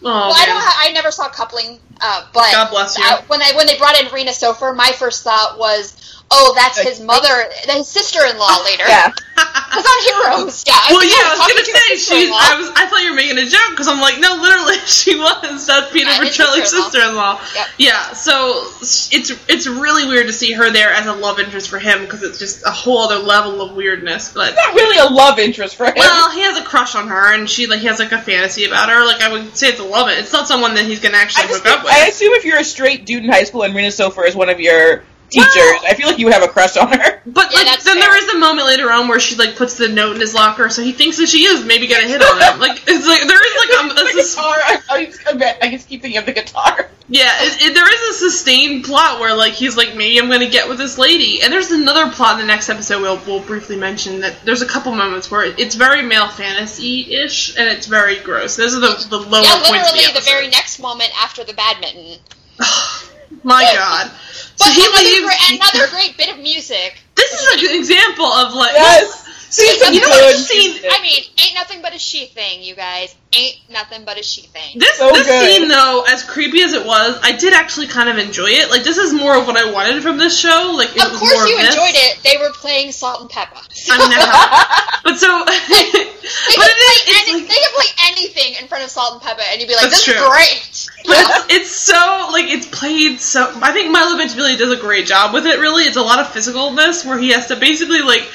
oh, 0.03 0.09
well, 0.09 0.33
I 0.37 0.47
don't. 0.47 0.61
Ha- 0.61 0.85
I 0.89 0.93
never 0.93 1.11
saw 1.11 1.29
coupling, 1.29 1.79
uh, 2.01 2.27
but 2.33 2.53
God 2.53 2.71
bless 2.71 2.99
you. 2.99 3.05
uh, 3.07 3.23
when 3.29 3.43
I 3.43 3.53
when 3.57 3.67
they 3.67 3.79
brought 3.79 3.99
in 4.01 4.13
Rena 4.13 4.31
Sofer, 4.33 4.75
my 4.77 4.93
first 4.93 5.25
thought 5.25 5.59
was, 5.59 6.20
oh, 6.33 6.53
that's 6.57 6.79
Like- 6.79 6.89
his 6.89 7.01
mother, 7.01 7.51
his 7.69 7.89
sister-in-law 7.89 8.63
later. 8.65 8.85
Yeah, 8.87 9.13
Because 9.41 9.87
on 9.87 10.03
Heroes, 10.03 10.65
yeah. 10.67 10.75
Well, 10.91 11.05
yeah, 11.05 11.15
I 11.15 11.29
was 11.31 11.39
talking 11.39 11.57
gonna 11.57 11.65
say 11.65 11.97
she. 11.97 12.27
I 12.29 12.59
was. 12.59 12.71
I 12.75 12.87
thought 12.87 13.03
you 13.05 13.11
were 13.11 13.17
making 13.17 13.39
a 13.39 13.47
joke 13.47 13.71
because 13.71 13.87
I'm 13.89 14.01
like, 14.01 14.19
no, 14.19 14.35
literally, 14.43 14.77
she 14.87 15.17
was. 15.17 15.67
That's 15.67 15.93
Peter 15.93 16.11
Yeah, 16.11 16.25
his 16.25 16.35
sister-in-law. 16.37 16.67
sister-in-law. 16.67 17.41
Yep. 17.55 17.67
Yeah, 17.79 18.13
so 18.13 18.67
it's 18.83 19.31
it's 19.49 19.67
really 19.69 20.07
weird 20.09 20.27
to 20.27 20.33
see 20.33 20.53
her 20.53 20.71
there 20.71 20.91
as 20.93 21.07
a 21.07 21.13
love 21.13 21.39
interest 21.39 21.69
for 21.71 21.79
him 21.79 22.01
because 22.01 22.23
it's 22.25 22.39
just 22.39 22.67
a 22.67 22.71
whole 22.71 22.99
other 22.99 23.19
level 23.19 23.63
of 23.63 23.75
weirdness. 23.77 24.33
But 24.35 24.49
it's 24.51 24.57
not 24.57 24.75
really 24.75 24.99
a 24.99 25.11
love 25.13 25.39
interest 25.39 25.77
for 25.77 25.87
him. 25.87 25.95
well, 25.97 26.31
he 26.33 26.41
has 26.43 26.59
a 26.59 26.63
crush 26.65 26.95
on 26.97 27.07
her, 27.09 27.33
and 27.33 27.49
she 27.49 27.67
like 27.69 27.79
he 27.81 27.87
has 27.87 27.99
like 28.01 28.13
a 28.13 28.21
fantasy 28.21 28.65
about 28.65 28.89
her. 28.91 29.07
Like 29.07 29.23
I 29.23 29.33
would 29.33 29.57
say, 29.57 29.69
it's 29.69 29.81
a 29.81 29.85
love 29.85 30.09
it. 30.09 30.19
It's 30.19 30.33
not 30.33 30.49
someone 30.49 30.75
that 30.75 30.85
he's 30.85 31.01
gonna 31.01 31.17
actually 31.17 31.47
hook 31.47 31.65
up 31.67 31.81
think- 31.87 31.93
I 31.93 32.09
assume 32.09 32.33
if 32.35 32.45
you're 32.45 32.59
a 32.59 32.65
straight 32.65 33.07
dude 33.07 33.25
in 33.25 33.31
high 33.31 33.45
school 33.45 33.63
and 33.63 33.75
Rena 33.75 33.89
Sofer 33.89 34.27
is 34.27 34.35
one 34.35 34.49
of 34.51 34.59
your 34.61 35.05
teachers, 35.31 35.81
I 35.89 35.95
feel 35.95 36.09
like 36.09 36.19
you 36.19 36.27
would 36.27 36.35
have 36.35 36.43
a 36.43 36.49
crush 36.49 36.77
on 36.77 36.89
her. 36.93 37.23
But 37.27 37.55
like, 37.55 37.67
that's 37.67 37.85
then 37.85 37.99
fair. 37.99 38.03
there 38.03 38.17
is 38.19 38.35
a 38.35 38.39
moment 38.39 38.67
later 38.67 38.91
on 38.91 39.09
where 39.09 39.21
she 39.21 39.37
like 39.37 39.57
puts 39.57 39.75
the 39.77 39.89
note 39.89 40.15
in 40.15 40.21
his 40.21 40.35
locker, 40.35 40.69
so 40.69 40.83
he 40.83 40.93
thinks 40.93 41.19
that 41.19 41.29
she 41.29 41.45
is 41.45 41.65
maybe 41.65 41.87
gonna 41.87 42.09
hit 42.09 42.23
on 42.23 42.41
him. 42.41 42.61
Like 42.61 42.83
it's 42.87 43.07
like 43.07 43.27
there 43.27 43.41
is 43.41 43.55
like 43.57 43.93
a, 43.93 43.95
the 43.95 44.23
sus- 44.23 44.35
guitar. 44.35 44.57
I, 44.57 44.81
I, 44.91 45.05
just, 45.07 45.27
I 45.63 45.71
just 45.71 45.89
keep 45.89 46.03
thinking 46.03 46.19
of 46.19 46.27
the 46.27 46.33
guitar. 46.33 46.91
Yeah, 47.09 47.33
it, 47.41 47.63
it, 47.63 47.75
there 47.75 47.93
is 47.93 48.17
a 48.17 48.31
sustained 48.31 48.85
plot 48.85 49.21
where 49.21 49.35
like 49.35 49.53
he's 49.53 49.77
like 49.77 49.97
maybe 49.97 50.19
I'm 50.19 50.29
gonna 50.29 50.49
get 50.49 50.69
with 50.69 50.79
this 50.79 50.99
lady, 50.99 51.43
and 51.43 51.53
there's 51.53 51.71
another 51.71 52.11
plot 52.11 52.35
in 52.35 52.41
the 52.41 52.47
next 52.47 52.69
episode 52.69 53.03
we'll 53.03 53.21
we'll 53.27 53.45
briefly 53.45 53.77
mention 53.77 54.21
that 54.21 54.45
there's 54.45 54.63
a 54.63 54.67
couple 54.67 54.95
moments 54.95 55.31
where 55.31 55.45
it's 55.45 55.75
very 55.75 56.03
male 56.03 56.29
fantasy 56.29 57.15
ish 57.15 57.57
and 57.57 57.69
it's 57.69 57.87
very 57.87 58.19
gross. 58.21 58.57
Those 58.57 58.75
are 58.75 58.81
the 58.81 59.07
the 59.09 59.19
lower 59.19 59.43
yeah, 59.43 59.63
points. 59.65 59.71
literally 59.71 60.07
the, 60.07 60.21
the 60.21 60.25
very 60.25 60.49
next 60.49 60.81
moment 60.81 61.11
after 61.23 61.45
the 61.45 61.55
badminton. 61.55 62.19
My 63.43 63.63
God. 63.65 64.11
But 64.59 64.67
So 64.67 64.73
he 64.73 64.85
another, 64.85 65.03
leaves. 65.05 65.25
great, 65.25 65.61
another 65.61 65.91
great 65.91 66.17
bit 66.17 66.29
of 66.31 66.39
music. 66.43 67.01
this 67.17 67.33
is 67.33 67.55
a 67.57 67.61
good 67.67 67.77
example 67.79 68.27
of 68.27 68.55
like. 68.55 68.73
Yes. 68.75 69.27
See, 69.51 69.67
It's 69.67 69.83
you 69.91 69.99
know 70.01 70.07
good 70.07 70.23
what 70.31 70.37
scene? 70.37 70.79
I 70.89 71.03
mean, 71.03 71.25
ain't 71.43 71.55
nothing 71.57 71.83
but 71.83 71.93
a 71.93 71.99
she 71.99 72.27
thing, 72.27 72.63
you 72.63 72.77
guys. 72.77 73.17
Ain't 73.35 73.57
nothing 73.69 74.05
but 74.05 74.17
a 74.17 74.23
she 74.23 74.43
thing. 74.43 74.79
This 74.79 74.97
So 74.97 75.11
this 75.11 75.27
good. 75.27 75.43
scene 75.59 75.67
though, 75.67 76.05
as 76.07 76.23
creepy 76.23 76.63
as 76.63 76.73
it 76.73 76.87
was, 76.87 77.19
I 77.25 77.33
did 77.33 77.53
actually 77.53 77.89
kind 77.89 78.09
of 78.09 78.17
enjoy 78.19 78.47
it. 78.47 78.71
Like 78.71 78.85
this 78.85 78.97
is 78.97 79.13
more 79.13 79.35
of 79.37 79.49
what 79.49 79.57
I 79.57 79.73
wanted 79.73 80.05
from 80.05 80.19
this 80.19 80.39
show. 80.39 80.73
Like 80.77 80.95
it 80.95 81.03
Of 81.03 81.11
was 81.11 81.19
course 81.19 81.35
more 81.35 81.47
you 81.49 81.59
of 81.59 81.65
enjoyed 81.67 81.99
it. 81.99 82.23
They 82.23 82.37
were 82.39 82.53
playing 82.55 82.93
Salt-N-Pepa. 82.93 83.91
I 83.91 83.99
mean, 83.99 84.11
that- 84.15 85.01
but 85.05 85.19
so, 85.19 85.27
They 85.51 86.55
it 86.55 86.55
could, 86.55 86.71
is. 86.71 86.79
play 86.79 87.03
It's 87.11 87.29
any, 87.29 87.41
like, 87.43 87.49
they 87.51 87.59
could 87.59 87.75
play 87.75 87.91
anything 88.07 88.55
in 88.63 88.69
front 88.69 88.85
of 88.85 88.91
Salt-N-Pepa, 88.91 89.43
and 89.51 89.61
you'd 89.61 89.67
be 89.67 89.75
like, 89.75 89.91
That's 89.91 90.05
"This 90.07 90.15
true. 90.15 90.23
is 90.23 90.31
great." 90.31 90.70
But 91.11 91.19
it's, 91.19 91.55
it's 91.55 91.71
so 91.71 92.29
like 92.33 92.47
it's 92.47 92.67
played 92.67 93.21
so. 93.21 93.53
I 93.63 93.73
think 93.73 93.91
Milo 93.91 94.17
Ventimiglia 94.17 94.57
does 94.57 94.71
a 94.71 94.81
great 94.81 95.07
job 95.07 95.35
with 95.35 95.47
it. 95.47 95.59
Really, 95.59 95.85
it's 95.85 95.97
a 95.97 96.03
lot 96.03 96.21
of 96.21 96.27
physicalness 96.29 97.05
where 97.05 97.19
he 97.19 97.31
has 97.31 97.49
to 97.49 97.57
basically 97.57 98.01
like 98.01 98.29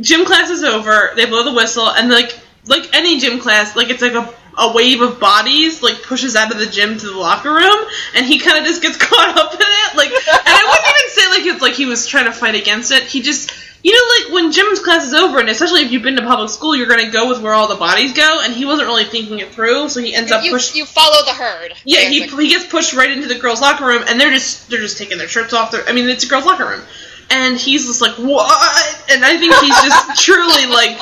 gym 0.00 0.24
class 0.24 0.50
is 0.50 0.62
over, 0.62 1.12
they 1.16 1.26
blow 1.26 1.44
the 1.44 1.52
whistle, 1.52 1.88
and 1.88 2.10
like 2.10 2.38
like 2.66 2.88
any 2.94 3.18
gym 3.18 3.40
class, 3.40 3.76
like 3.76 3.90
it's 3.90 4.02
like 4.02 4.14
a 4.14 4.32
a 4.58 4.72
wave 4.72 5.00
of 5.00 5.18
bodies 5.18 5.82
like 5.82 6.02
pushes 6.02 6.36
out 6.36 6.52
of 6.52 6.58
the 6.58 6.66
gym 6.66 6.98
to 6.98 7.06
the 7.06 7.16
locker 7.16 7.52
room, 7.52 7.86
and 8.14 8.26
he 8.26 8.38
kind 8.38 8.58
of 8.58 8.64
just 8.64 8.82
gets 8.82 8.96
caught 8.98 9.36
up 9.36 9.54
in 9.54 9.60
it. 9.60 9.96
Like, 9.96 10.10
and 10.10 10.22
I 10.44 10.64
wouldn't 10.64 10.88
even 10.88 11.10
say 11.10 11.28
like 11.30 11.54
it's 11.54 11.62
like 11.62 11.74
he 11.74 11.86
was 11.86 12.06
trying 12.06 12.26
to 12.26 12.32
fight 12.32 12.54
against 12.54 12.92
it. 12.92 13.04
He 13.04 13.22
just. 13.22 13.52
You 13.84 13.92
know, 13.92 14.26
like 14.26 14.34
when 14.34 14.52
gym's 14.52 14.78
class 14.78 15.04
is 15.04 15.12
over, 15.14 15.40
and 15.40 15.48
especially 15.48 15.80
if 15.82 15.90
you've 15.90 16.04
been 16.04 16.14
to 16.16 16.22
public 16.22 16.50
school, 16.50 16.76
you're 16.76 16.86
gonna 16.86 17.10
go 17.10 17.28
with 17.28 17.42
where 17.42 17.52
all 17.52 17.66
the 17.66 17.74
bodies 17.74 18.12
go, 18.12 18.40
and 18.44 18.52
he 18.54 18.64
wasn't 18.64 18.86
really 18.86 19.04
thinking 19.04 19.40
it 19.40 19.52
through, 19.52 19.88
so 19.88 20.00
he 20.00 20.14
ends 20.14 20.30
up 20.30 20.44
You, 20.44 20.52
pushing. 20.52 20.76
you 20.76 20.84
follow 20.86 21.24
the 21.24 21.32
herd. 21.32 21.72
Yeah, 21.84 22.08
he, 22.08 22.22
he 22.26 22.48
gets 22.48 22.66
pushed 22.66 22.92
right 22.94 23.10
into 23.10 23.26
the 23.26 23.38
girls' 23.38 23.60
locker 23.60 23.84
room, 23.84 24.04
and 24.08 24.20
they're 24.20 24.30
just 24.30 24.70
they're 24.70 24.78
just 24.80 24.98
taking 24.98 25.18
their 25.18 25.26
shirts 25.28 25.52
off. 25.52 25.72
Their, 25.72 25.84
I 25.88 25.92
mean, 25.92 26.08
it's 26.08 26.22
a 26.24 26.28
girls' 26.28 26.44
locker 26.44 26.64
room, 26.64 26.82
and 27.30 27.56
he's 27.56 27.86
just 27.86 28.00
like 28.00 28.12
what? 28.12 29.04
And 29.10 29.24
I 29.24 29.36
think 29.36 29.52
he's 29.56 29.82
just 29.82 30.20
truly 30.24 30.66
like 30.66 31.00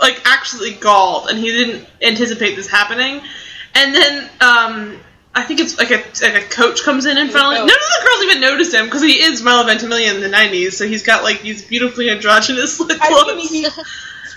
like 0.00 0.20
actually 0.26 0.74
galled, 0.74 1.30
and 1.30 1.38
he 1.38 1.50
didn't 1.50 1.86
anticipate 2.02 2.56
this 2.56 2.68
happening. 2.68 3.22
And 3.74 3.94
then 3.94 4.30
um, 4.40 5.00
I 5.38 5.44
think 5.44 5.60
it's 5.60 5.78
like 5.78 5.90
a 5.90 6.02
like 6.22 6.42
a 6.44 6.48
coach 6.48 6.82
comes 6.82 7.06
in 7.06 7.16
and 7.16 7.30
finally 7.30 7.56
none 7.58 7.68
of 7.68 7.68
the 7.68 8.04
girls 8.06 8.24
even 8.24 8.40
notice 8.40 8.74
him 8.74 8.86
because 8.86 9.02
he 9.02 9.20
is 9.22 9.40
Milo 9.40 9.64
Ventimiglia 9.66 10.12
in 10.12 10.20
the 10.20 10.28
'90s, 10.28 10.72
so 10.72 10.86
he's 10.86 11.04
got 11.04 11.22
like 11.22 11.42
these 11.42 11.64
beautifully 11.64 12.10
androgynous 12.10 12.80
like 12.80 12.98
I 13.00 13.08
clothes. 13.08 13.36
mean, 13.36 13.48
he, 13.64 13.68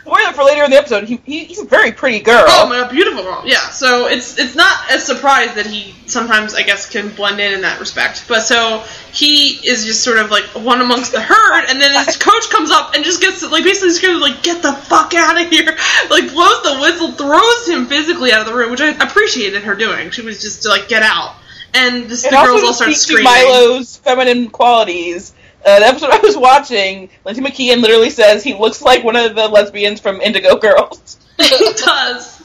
spoiler 0.01 0.33
for 0.33 0.43
later 0.43 0.63
in 0.63 0.71
the 0.71 0.77
episode, 0.77 1.05
he, 1.05 1.19
he 1.25 1.45
he's 1.45 1.59
a 1.59 1.65
very 1.65 1.91
pretty 1.91 2.19
girl. 2.19 2.43
Oh 2.47 2.67
my 2.67 2.89
beautiful 2.89 3.23
girl. 3.23 3.43
Yeah, 3.45 3.69
so 3.69 4.07
it's 4.07 4.37
it's 4.39 4.55
not 4.55 4.91
a 4.91 4.99
surprise 4.99 5.55
that 5.55 5.65
he 5.65 5.93
sometimes 6.07 6.53
I 6.53 6.63
guess 6.63 6.89
can 6.89 7.09
blend 7.09 7.39
in 7.39 7.53
in 7.53 7.61
that 7.61 7.79
respect. 7.79 8.25
But 8.27 8.41
so 8.41 8.83
he 9.13 9.67
is 9.67 9.85
just 9.85 10.03
sort 10.03 10.17
of 10.17 10.31
like 10.31 10.43
one 10.45 10.81
amongst 10.81 11.11
the 11.11 11.21
herd, 11.21 11.65
and 11.69 11.79
then 11.79 12.05
his 12.05 12.17
coach 12.17 12.49
comes 12.49 12.71
up 12.71 12.95
and 12.95 13.03
just 13.03 13.21
gets 13.21 13.43
like 13.49 13.63
basically 13.63 13.91
screams 13.91 14.21
like 14.21 14.43
"Get 14.43 14.61
the 14.61 14.73
fuck 14.73 15.13
out 15.13 15.41
of 15.41 15.49
here!" 15.49 15.77
Like 16.09 16.31
blows 16.31 16.63
the 16.63 16.79
whistle, 16.81 17.11
throws 17.11 17.67
him 17.67 17.85
physically 17.85 18.31
out 18.31 18.41
of 18.41 18.47
the 18.47 18.53
room, 18.53 18.71
which 18.71 18.81
I 18.81 18.89
appreciated 18.89 19.63
her 19.63 19.75
doing. 19.75 20.11
She 20.11 20.21
was 20.21 20.41
just 20.41 20.67
like 20.67 20.87
get 20.87 21.03
out, 21.03 21.35
and 21.73 22.09
this, 22.09 22.25
and 22.25 22.33
the 22.33 22.43
girls 22.43 22.63
all 22.63 22.73
start 22.73 22.93
screaming. 22.93 23.25
Milo's 23.25 23.97
feminine 23.97 24.49
qualities. 24.49 25.33
Uh, 25.63 25.79
the 25.79 25.85
episode 25.85 26.09
I 26.09 26.19
was 26.19 26.35
watching, 26.35 27.09
Lindsay 27.23 27.41
McKeon 27.41 27.81
literally 27.81 28.09
says 28.09 28.43
he 28.43 28.55
looks 28.55 28.81
like 28.81 29.03
one 29.03 29.15
of 29.15 29.35
the 29.35 29.47
lesbians 29.47 29.99
from 29.99 30.19
Indigo 30.21 30.57
Girls. 30.57 31.19
it 31.39 31.77
does. 31.77 32.40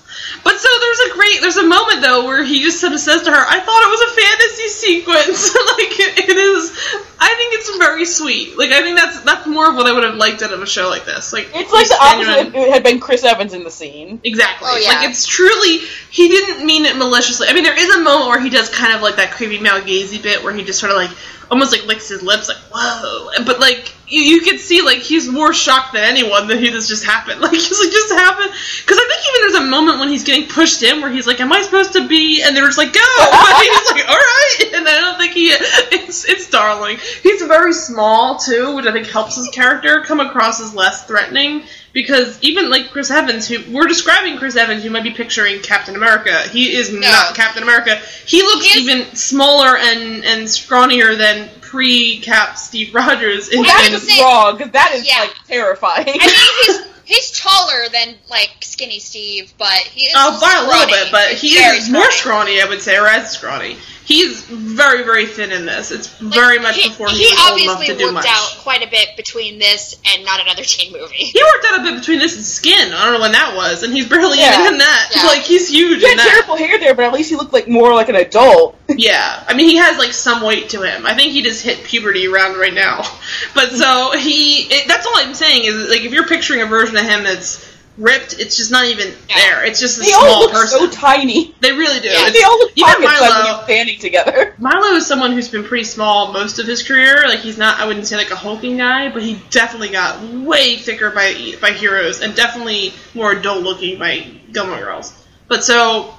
But 0.46 0.60
so 0.60 0.68
there's 0.80 1.00
a 1.00 1.14
great 1.14 1.40
there's 1.40 1.56
a 1.56 1.66
moment 1.66 2.02
though 2.02 2.24
where 2.24 2.44
he 2.44 2.62
just 2.62 2.80
sort 2.80 2.92
of 2.92 3.00
says 3.00 3.22
to 3.22 3.32
her, 3.32 3.36
"I 3.36 3.58
thought 3.58 3.82
it 3.82 3.90
was 3.90 4.02
a 4.06 4.14
fantasy 4.14 4.68
sequence." 4.68 5.54
like 5.74 5.98
it, 5.98 6.30
it 6.30 6.36
is. 6.36 6.70
I 7.18 7.34
think 7.34 7.54
it's 7.54 7.76
very 7.78 8.04
sweet. 8.04 8.56
Like 8.56 8.70
I 8.70 8.80
think 8.80 8.96
that's 8.96 9.22
that's 9.22 9.44
more 9.48 9.68
of 9.68 9.74
what 9.74 9.88
I 9.88 9.92
would 9.92 10.04
have 10.04 10.14
liked 10.14 10.42
out 10.42 10.52
of 10.52 10.62
a 10.62 10.66
show 10.66 10.88
like 10.88 11.04
this. 11.04 11.32
Like 11.32 11.48
It's 11.52 11.72
like 11.72 11.88
the 11.88 11.94
just 11.94 12.00
opposite 12.00 12.46
if 12.46 12.54
it 12.54 12.72
had 12.72 12.84
been 12.84 13.00
Chris 13.00 13.24
Evans 13.24 13.54
in 13.54 13.64
the 13.64 13.72
scene. 13.72 14.20
Exactly. 14.22 14.68
Oh, 14.70 14.76
yeah. 14.76 15.00
Like 15.00 15.08
it's 15.10 15.26
truly 15.26 15.78
he 16.10 16.28
didn't 16.28 16.64
mean 16.64 16.84
it 16.84 16.96
maliciously. 16.96 17.48
I 17.48 17.52
mean 17.52 17.64
there 17.64 17.76
is 17.76 17.96
a 17.96 18.00
moment 18.00 18.28
where 18.28 18.40
he 18.40 18.48
does 18.48 18.70
kind 18.70 18.94
of 18.94 19.02
like 19.02 19.16
that 19.16 19.32
creepy 19.32 19.58
male 19.58 19.80
gazy 19.80 20.22
bit 20.22 20.44
where 20.44 20.54
he 20.54 20.62
just 20.62 20.78
sort 20.78 20.92
of 20.92 20.96
like 20.96 21.10
almost 21.50 21.72
like 21.72 21.84
licks 21.86 22.08
his 22.08 22.22
lips 22.22 22.46
like 22.46 22.58
whoa. 22.72 23.30
But 23.44 23.58
like 23.58 23.95
you, 24.08 24.22
you 24.22 24.40
could 24.42 24.60
see 24.60 24.82
like 24.82 24.98
he's 24.98 25.28
more 25.28 25.52
shocked 25.52 25.92
than 25.92 26.04
anyone 26.04 26.48
that 26.48 26.58
he 26.58 26.70
this 26.70 26.88
just 26.88 27.04
happened. 27.04 27.40
Like 27.46 27.52
he's 27.52 27.78
like 27.78 27.92
just 27.92 28.12
happened? 28.12 28.50
Because 28.50 28.98
I 28.98 29.06
think 29.08 29.22
even 29.28 29.40
there's 29.40 29.66
a 29.66 29.70
moment 29.70 30.00
when 30.00 30.08
he's 30.08 30.24
getting 30.24 30.48
pushed 30.48 30.82
in 30.82 31.00
where 31.00 31.10
he's 31.10 31.26
like 31.26 31.40
am 31.40 31.52
I 31.52 31.62
supposed 31.62 31.92
to 31.92 32.08
be? 32.08 32.42
And 32.42 32.56
they're 32.56 32.66
just 32.66 32.78
like 32.78 32.92
go! 32.92 33.00
And 33.20 33.62
he's 33.62 33.92
like 33.92 34.08
all 34.08 34.16
right. 34.16 34.72
And 34.74 34.88
I 34.88 35.00
don't 35.00 35.18
think 35.18 35.32
he 35.32 35.48
it's 35.48 36.24
it's 36.28 36.50
darling. 36.50 36.98
He's 37.22 37.42
very 37.42 37.72
small 37.72 38.38
too, 38.38 38.74
which 38.76 38.86
I 38.86 38.92
think 38.92 39.06
helps 39.06 39.36
his 39.36 39.48
character 39.48 40.02
come 40.02 40.20
across 40.20 40.60
as 40.60 40.74
less 40.74 41.06
threatening 41.06 41.64
because 41.96 42.38
even 42.42 42.68
like 42.68 42.90
Chris 42.90 43.10
Evans, 43.10 43.48
who 43.48 43.56
we're 43.72 43.86
describing 43.86 44.36
Chris 44.36 44.54
Evans, 44.54 44.84
you 44.84 44.90
might 44.90 45.02
be 45.02 45.12
picturing 45.12 45.62
Captain 45.62 45.96
America. 45.96 46.42
He 46.50 46.76
is 46.76 46.92
not 46.92 47.34
Captain 47.34 47.62
America. 47.62 47.96
He 48.26 48.42
looks 48.42 48.66
He 48.70 48.80
even 48.82 49.14
smaller 49.16 49.78
and 49.78 50.22
and 50.24 50.42
scrawnier 50.46 51.16
than 51.16 51.48
pre-Cap 51.62 52.58
Steve 52.58 52.94
Rogers. 52.94 53.48
In, 53.48 53.60
Well, 53.62 53.86
in- 53.86 53.92
would 53.94 54.02
say- 54.02 54.20
wrong 54.22 54.56
because 54.58 54.72
that 54.72 54.92
is 54.94 55.08
Yeah. 55.08 55.20
like 55.20 55.34
terrifying. 55.48 56.06
I 56.20 56.26
mean, 56.26 56.76
he's 57.06 57.20
he's 57.30 57.40
taller 57.40 57.88
than 57.90 58.14
like 58.28 58.50
skinny 58.60 58.98
Steve, 58.98 59.54
but 59.56 59.70
he 59.78 60.02
is 60.06 60.12
Oh, 60.14 60.38
by 60.38 60.52
a 60.64 60.68
little 60.68 60.86
bit, 60.86 61.10
but 61.10 61.28
He's 61.30 61.52
he 61.54 61.58
is 61.58 61.88
more 61.88 62.10
scrawny, 62.10 62.60
I 62.60 62.66
would 62.68 62.82
say, 62.82 62.98
or 62.98 63.06
as 63.06 63.30
scrawny. 63.32 63.78
He's 64.06 64.44
very, 64.44 65.02
very 65.02 65.26
thin 65.26 65.50
in 65.50 65.66
this. 65.66 65.90
It's 65.90 66.22
Like, 66.22 66.32
very 66.32 66.58
much 66.60 66.76
he, 66.76 66.88
before 66.88 67.08
he, 67.08 67.24
he 67.24 67.24
was 67.24 67.50
old 67.50 67.60
enough 67.60 67.74
obviously 67.76 67.86
to 67.94 67.98
do 67.98 68.04
worked 68.04 68.14
much. 68.14 68.26
out 68.28 68.56
quite 68.60 68.86
a 68.86 68.88
bit 68.88 69.16
between 69.16 69.58
this 69.58 69.96
and 70.14 70.24
not 70.24 70.40
another 70.40 70.62
teen 70.62 70.92
movie. 70.92 71.16
He 71.16 71.42
worked 71.42 71.66
out 71.66 71.80
a 71.80 71.82
bit 71.82 71.98
between 71.98 72.20
this 72.20 72.36
and 72.36 72.44
Skin. 72.44 72.92
I 72.94 73.04
don't 73.04 73.14
know 73.14 73.20
when 73.20 73.32
that 73.32 73.54
was, 73.56 73.82
and 73.82 73.92
he's 73.92 74.08
barely 74.08 74.38
Yeah. 74.38 74.60
even 74.60 74.74
in 74.74 74.78
that. 74.78 75.10
Yeah. 75.14 75.22
Like 75.24 75.42
he's 75.42 75.68
huge 75.68 75.98
he 76.00 76.04
in 76.04 76.10
had 76.10 76.18
that. 76.20 76.28
terrible 76.30 76.56
hair 76.56 76.78
there, 76.78 76.94
but 76.94 77.04
at 77.04 77.12
least 77.12 77.30
he 77.30 77.36
looked 77.36 77.52
like 77.52 77.66
more 77.66 77.92
like 77.94 78.08
an 78.08 78.16
adult. 78.16 78.74
Yeah, 78.88 79.42
I 79.48 79.54
mean 79.54 79.68
he 79.68 79.76
has 79.78 79.98
like 79.98 80.12
some 80.12 80.42
weight 80.42 80.68
to 80.70 80.82
him. 80.82 81.04
I 81.04 81.14
think 81.14 81.32
he 81.32 81.42
just 81.42 81.62
hit 81.62 81.82
puberty 81.84 82.28
around 82.28 82.56
right 82.58 82.72
now. 82.72 83.02
But 83.54 83.70
so 83.72 84.12
he, 84.16 84.60
it, 84.72 84.86
that's 84.88 85.04
all 85.06 85.16
I'm 85.16 85.34
saying 85.34 85.64
is 85.64 85.90
like 85.90 86.02
if 86.02 86.12
you're 86.12 86.26
picturing 86.28 86.62
a 86.62 86.66
version 86.66 86.96
of 86.96 87.02
him 87.04 87.24
that's 87.24 87.66
ripped, 87.98 88.38
it's 88.38 88.56
just 88.56 88.70
not 88.70 88.84
even 88.84 89.08
Yeah. 89.28 89.36
there. 89.36 89.64
It's 89.64 89.80
just 89.80 89.98
a 89.98 90.02
They 90.02 90.12
all 90.12 90.40
look 90.40 90.52
person. 90.52 90.78
so 90.80 90.90
tiny. 90.90 91.54
they 91.60 91.72
really 91.72 92.00
do. 92.00 92.08
Yeah. 92.08 92.30
They 92.30 92.42
all 92.42 92.58
look 92.58 92.72
even 92.76 92.84
pocket 92.90 93.04
when 93.04 93.30
Milo, 93.30 93.64
standing 93.64 93.98
together. 93.98 94.54
Milo 94.58 94.96
is 94.96 95.06
someone 95.06 95.32
who's 95.32 95.48
been 95.48 95.64
pretty 95.64 95.84
small 95.84 96.32
most 96.32 96.58
of 96.58 96.66
his 96.66 96.82
career. 96.82 97.24
Like 97.26 97.40
he's 97.40 97.56
not, 97.58 97.80
I 97.80 97.86
wouldn't 97.86 98.06
say 98.06 98.16
like 98.16 98.30
a 98.30 98.36
hulking 98.36 98.76
guy, 98.76 99.10
but 99.10 99.22
he 99.22 99.40
definitely 99.50 99.88
got 99.90 100.22
way 100.22 100.76
thicker 100.76 101.10
by 101.10 101.54
by 101.60 101.70
Heroes 101.70 102.20
and 102.20 102.34
definitely 102.34 102.92
more 103.14 103.32
adult 103.32 103.62
looking 103.62 103.98
by 103.98 104.26
Gilmore 104.52 104.78
Girls. 104.78 105.12
But 105.48 105.64
so 105.64 106.12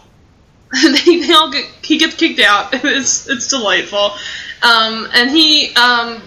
they, 0.84 1.20
they 1.22 1.32
all 1.34 1.52
get 1.52 1.66
he 1.84 1.98
gets 1.98 2.16
kicked 2.16 2.40
out. 2.40 2.74
It's 2.84 3.28
it's 3.30 3.48
delightful, 3.48 4.12
um, 4.64 5.08
and 5.14 5.30
he 5.30 5.74
um, 5.76 6.22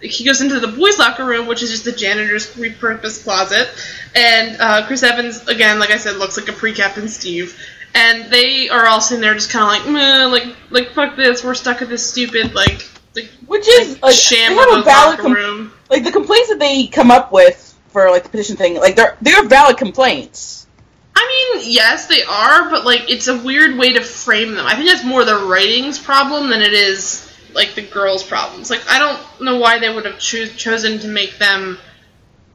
he 0.00 0.24
goes 0.24 0.40
into 0.40 0.60
the 0.60 0.68
boys' 0.68 0.98
locker 0.98 1.24
room, 1.24 1.46
which 1.46 1.62
is 1.62 1.70
just 1.70 1.84
the 1.84 1.92
janitor's 1.92 2.54
repurposed 2.54 3.24
closet. 3.24 3.68
And 4.14 4.60
uh, 4.60 4.86
Chris 4.86 5.02
Evans, 5.02 5.46
again, 5.48 5.78
like 5.78 5.90
I 5.90 5.96
said, 5.96 6.16
looks 6.16 6.36
like 6.36 6.48
a 6.48 6.52
pre-Captain 6.52 7.08
Steve. 7.08 7.58
And 7.94 8.30
they 8.30 8.68
are 8.68 8.86
all 8.86 9.00
sitting 9.00 9.20
there, 9.20 9.34
just 9.34 9.50
kind 9.50 9.64
of 9.64 9.68
like, 9.68 9.92
Meh, 9.92 10.26
like, 10.26 10.56
like 10.70 10.92
fuck 10.92 11.16
this. 11.16 11.42
We're 11.42 11.54
stuck 11.54 11.82
in 11.82 11.88
this 11.88 12.08
stupid 12.08 12.54
like, 12.54 12.88
like 13.16 13.28
Which 13.46 13.66
is 13.66 14.00
like, 14.00 14.14
sham 14.14 14.52
of 14.52 14.58
have 14.58 14.78
a 14.78 14.80
a 14.80 14.84
valid 14.84 15.18
locker 15.18 15.22
com- 15.22 15.32
room. 15.32 15.72
like 15.88 16.04
the 16.04 16.12
complaints 16.12 16.50
that 16.50 16.58
they 16.60 16.86
come 16.86 17.10
up 17.10 17.32
with 17.32 17.66
for 17.88 18.08
like 18.10 18.22
the 18.22 18.28
petition 18.28 18.56
thing, 18.56 18.76
like 18.76 18.94
they're 18.94 19.16
they're 19.20 19.44
valid 19.48 19.76
complaints. 19.76 20.68
I 21.16 21.56
mean, 21.56 21.64
yes, 21.66 22.06
they 22.06 22.22
are, 22.22 22.70
but 22.70 22.84
like, 22.84 23.10
it's 23.10 23.26
a 23.26 23.36
weird 23.42 23.76
way 23.76 23.94
to 23.94 24.00
frame 24.00 24.54
them. 24.54 24.64
I 24.64 24.76
think 24.76 24.88
that's 24.88 25.04
more 25.04 25.24
the 25.24 25.46
writing's 25.46 25.98
problem 25.98 26.48
than 26.50 26.62
it 26.62 26.72
is 26.72 27.29
like 27.54 27.74
the 27.74 27.82
girls' 27.82 28.22
problems. 28.22 28.70
Like, 28.70 28.82
I 28.88 28.98
don't 28.98 29.20
know 29.44 29.58
why 29.58 29.78
they 29.78 29.92
would 29.92 30.04
have 30.04 30.18
choo- 30.18 30.46
chosen 30.48 30.98
to 31.00 31.08
make 31.08 31.38
them. 31.38 31.78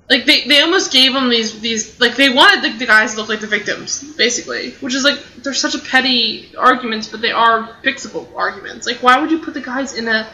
Like 0.09 0.25
they, 0.25 0.47
they 0.47 0.61
almost 0.61 0.91
gave 0.91 1.13
them 1.13 1.29
these 1.29 1.59
these 1.61 1.99
like 1.99 2.15
they 2.15 2.29
wanted 2.29 2.63
the, 2.63 2.77
the 2.77 2.85
guys 2.85 3.13
to 3.15 3.19
look 3.19 3.27
like 3.29 3.39
the 3.39 3.47
victims 3.47 4.03
basically, 4.15 4.71
which 4.73 4.93
is 4.93 5.03
like 5.03 5.17
they're 5.41 5.53
such 5.55 5.73
a 5.73 5.79
petty 5.79 6.51
arguments, 6.55 7.07
but 7.07 7.21
they 7.21 7.31
are 7.31 7.69
fixable 7.83 8.27
arguments. 8.35 8.85
Like 8.85 8.97
why 9.01 9.19
would 9.19 9.31
you 9.31 9.39
put 9.39 9.55
the 9.55 9.61
guys 9.61 9.95
in 9.97 10.07
a 10.07 10.27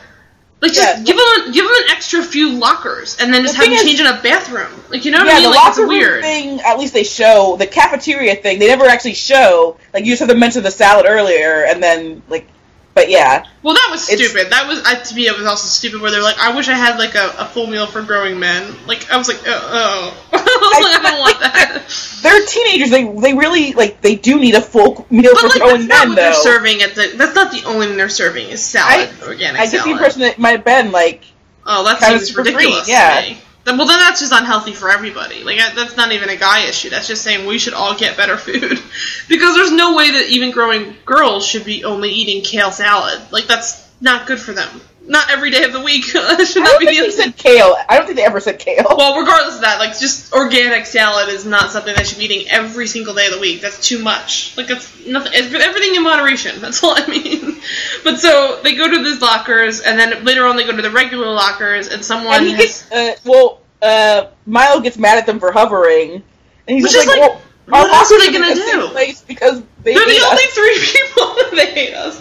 like 0.60 0.74
just 0.74 0.98
Yeah. 0.98 1.04
give 1.06 1.16
them 1.16 1.54
give 1.54 1.64
them 1.64 1.74
an 1.74 1.90
extra 1.96 2.22
few 2.22 2.50
lockers 2.52 3.16
and 3.22 3.34
then 3.34 3.44
just 3.44 3.54
The 3.56 3.60
have 3.62 3.68
them 3.68 3.76
is- 3.76 3.84
change 3.86 4.02
in 4.02 4.08
a 4.08 4.22
bathroom? 4.22 4.84
Like 4.90 5.06
you 5.06 5.12
know 5.12 5.20
what 5.20 5.28
yeah, 5.28 5.34
I 5.36 5.36
mean? 5.36 5.44
the 5.44 5.50
Like 5.52 5.68
it's 5.70 5.78
locker 5.78 5.82
room 5.90 6.00
weird. 6.00 6.22
thing. 6.22 6.60
At 6.60 6.78
least 6.78 6.94
they 6.94 7.04
show 7.06 7.56
the 7.58 7.66
cafeteria 7.66 8.36
thing. 8.36 8.60
They 8.60 8.68
never 8.68 8.84
actually 8.88 9.14
show. 9.14 9.78
Like 9.94 10.04
you 10.04 10.12
just 10.12 10.20
have 10.20 10.28
to 10.28 10.36
mention 10.36 10.64
the 10.64 10.72
salad 10.72 11.06
earlier, 11.08 11.64
and 11.64 11.82
then 11.82 12.24
like, 12.28 12.46
but 12.94 13.10
yeah, 13.10 13.46
Well, 13.64 13.74
that 13.74 13.88
was 13.92 14.06
stupid. 14.06 14.52
That 14.52 14.68
was 14.68 14.84
uh, 14.86 15.04
to 15.04 15.16
me. 15.16 15.28
It 15.28 15.38
was 15.38 15.48
also 15.48 15.68
stupid 15.68 16.02
where 16.02 16.12
they're 16.12 16.22
like, 16.22 16.38
"I 16.40 16.56
wish 16.56 16.68
I 16.68 16.74
had 16.74 16.98
like 16.98 17.16
a, 17.16 17.34
a 17.38 17.46
full 17.46 17.68
meal 17.68 17.88
for 17.88 18.02
growing 18.02 18.40
men." 18.40 18.76
Like 18.86 19.10
I 19.12 19.18
was 19.18 19.28
like, 19.28 19.40
"Oh, 19.46 19.70
oh. 19.74 20.28
I, 20.34 20.82
like, 20.82 21.00
I 21.00 21.10
don't 21.10 21.20
want 21.20 21.40
that." 21.40 21.84
they're 22.22 22.46
teenagers. 22.46 22.90
They 22.90 23.04
they 23.04 23.34
really 23.34 23.74
like 23.74 24.02
they 24.02 24.16
do 24.16 24.40
need 24.40 24.56
a 24.56 24.62
full 24.62 25.06
meal 25.10 25.32
But 25.34 25.42
for 25.42 25.48
like, 25.48 25.58
growing 25.60 25.88
that's 25.88 25.90
not 25.90 26.00
men, 26.00 26.10
what 26.10 26.16
though. 26.16 26.22
they're 26.22 26.34
serving 26.34 26.82
at 26.82 26.96
the. 26.96 27.14
That's 27.16 27.36
not 27.36 27.52
the 27.52 27.64
only 27.66 27.88
thing 27.88 27.98
they're 27.98 28.10
serving 28.10 28.50
is 28.50 28.62
salad, 28.64 29.10
organic 29.24 29.62
I 29.62 29.68
get 29.68 29.84
the 29.86 29.92
impression 29.92 30.22
that 30.22 30.34
it 30.34 30.40
might 30.40 30.52
have 30.52 30.66
been 30.66 30.92
like 30.92 31.24
oh, 31.66 31.84
that 31.86 32.00
seems 32.02 32.30
for 32.30 32.44
free, 32.44 32.54
ridiculous 32.54 32.90
yeah. 32.90 33.36
Then, 33.64 33.78
well, 33.78 33.88
then 33.88 34.00
that's 34.00 34.20
just 34.20 34.34
unhealthy 34.34 34.74
for 34.74 34.90
everybody. 34.90 35.44
Like 35.44 35.58
that's 35.76 35.96
not 35.96 36.12
even 36.12 36.30
a 36.30 36.36
guy 36.36 36.68
issue. 36.68 36.90
That's 36.90 37.08
just 37.08 37.24
saying 37.24 37.46
we 37.46 37.60
should 37.60 37.74
all 37.74 37.96
get 37.96 38.18
better 38.18 38.38
food, 38.38 38.80
because 39.30 39.56
there's 39.56 39.72
no 39.72 39.96
way 39.96 40.12
that 40.12 40.30
even 40.30 40.52
growing 40.52 40.96
girls 41.06 41.46
should 41.46 41.66
be 41.66 41.84
only 41.84 42.10
eating 42.10 42.44
kale 42.44 42.72
salad. 42.72 43.22
Like 43.32 43.46
that's 43.46 43.88
not 44.02 44.26
good 44.26 44.40
for 44.40 44.54
them. 44.54 44.82
Not 45.08 45.32
every 45.32 45.50
day 45.50 45.64
of 45.64 45.74
the 45.74 45.82
week. 45.82 46.04
should 46.06 46.22
I 46.22 46.30
not 46.30 46.48
don't 46.48 46.80
be 46.80 46.86
think 46.86 47.00
the 47.00 47.06
they 47.06 47.12
said 47.12 47.36
kale. 47.36 47.76
I 47.90 47.98
don't 47.98 48.06
think 48.06 48.18
they 48.18 48.26
ever 48.26 48.40
said 48.40 48.60
kale. 48.60 48.86
Well, 48.90 49.20
regardless 49.20 49.56
of 49.56 49.62
that, 49.62 49.80
like 49.80 49.98
just 50.00 50.32
organic 50.32 50.86
salad 50.86 51.30
is 51.30 51.44
not 51.46 51.72
something 51.72 51.94
that 51.96 52.06
should 52.08 52.20
be 52.20 52.26
eating 52.26 52.50
every 52.50 52.88
single 52.88 53.14
day 53.16 53.26
of 53.28 53.34
the 53.34 53.40
week. 53.40 53.62
That's 53.62 53.86
too 53.86 54.02
much. 54.02 54.56
Like 54.58 54.70
it's 54.70 55.06
nothing. 55.06 55.32
It's 55.34 55.54
everything 55.54 55.96
in 55.96 56.04
moderation. 56.04 56.62
That's 56.62 56.84
all 56.84 56.94
I 56.96 57.08
mean. 57.08 57.60
But 58.04 58.20
so 58.20 58.60
they 58.64 58.76
go 58.76 58.90
to 58.90 59.04
these 59.04 59.22
lockers, 59.22 59.82
and 59.82 60.00
then 60.00 60.24
later 60.24 60.46
on 60.46 60.56
they 60.56 60.66
go 60.66 60.76
to 60.76 60.82
the 60.82 60.92
regular 60.92 61.28
lockers, 61.32 61.88
and 61.88 62.06
someone 62.06 62.36
and 62.36 62.46
he 62.46 62.52
has, 62.54 62.84
gets 62.84 62.92
uh, 62.92 63.16
well. 63.26 63.60
Uh, 63.82 64.28
Milo 64.46 64.80
gets 64.80 65.00
mad 65.00 65.18
at 65.18 65.26
them 65.26 65.40
for 65.40 65.52
hovering, 65.52 66.12
and 66.14 66.24
he's 66.68 66.84
Which 66.84 66.92
just 66.92 67.08
like, 67.08 67.18
like, 67.20 67.32
well, 67.32 67.42
what 67.68 67.90
else 67.92 68.12
are 68.12 68.20
they 68.20 68.32
gonna 68.32 68.54
do? 68.54 68.90
Because 69.28 69.64
they 69.84 69.94
they're 69.94 70.06
hate 70.06 70.20
the 70.20 70.26
us. 70.26 70.32
only 70.32 70.44
three 70.52 70.78
people 70.94 71.26
that 71.36 71.52
they 71.56 71.74
hate 71.74 71.94
us. 71.94 72.18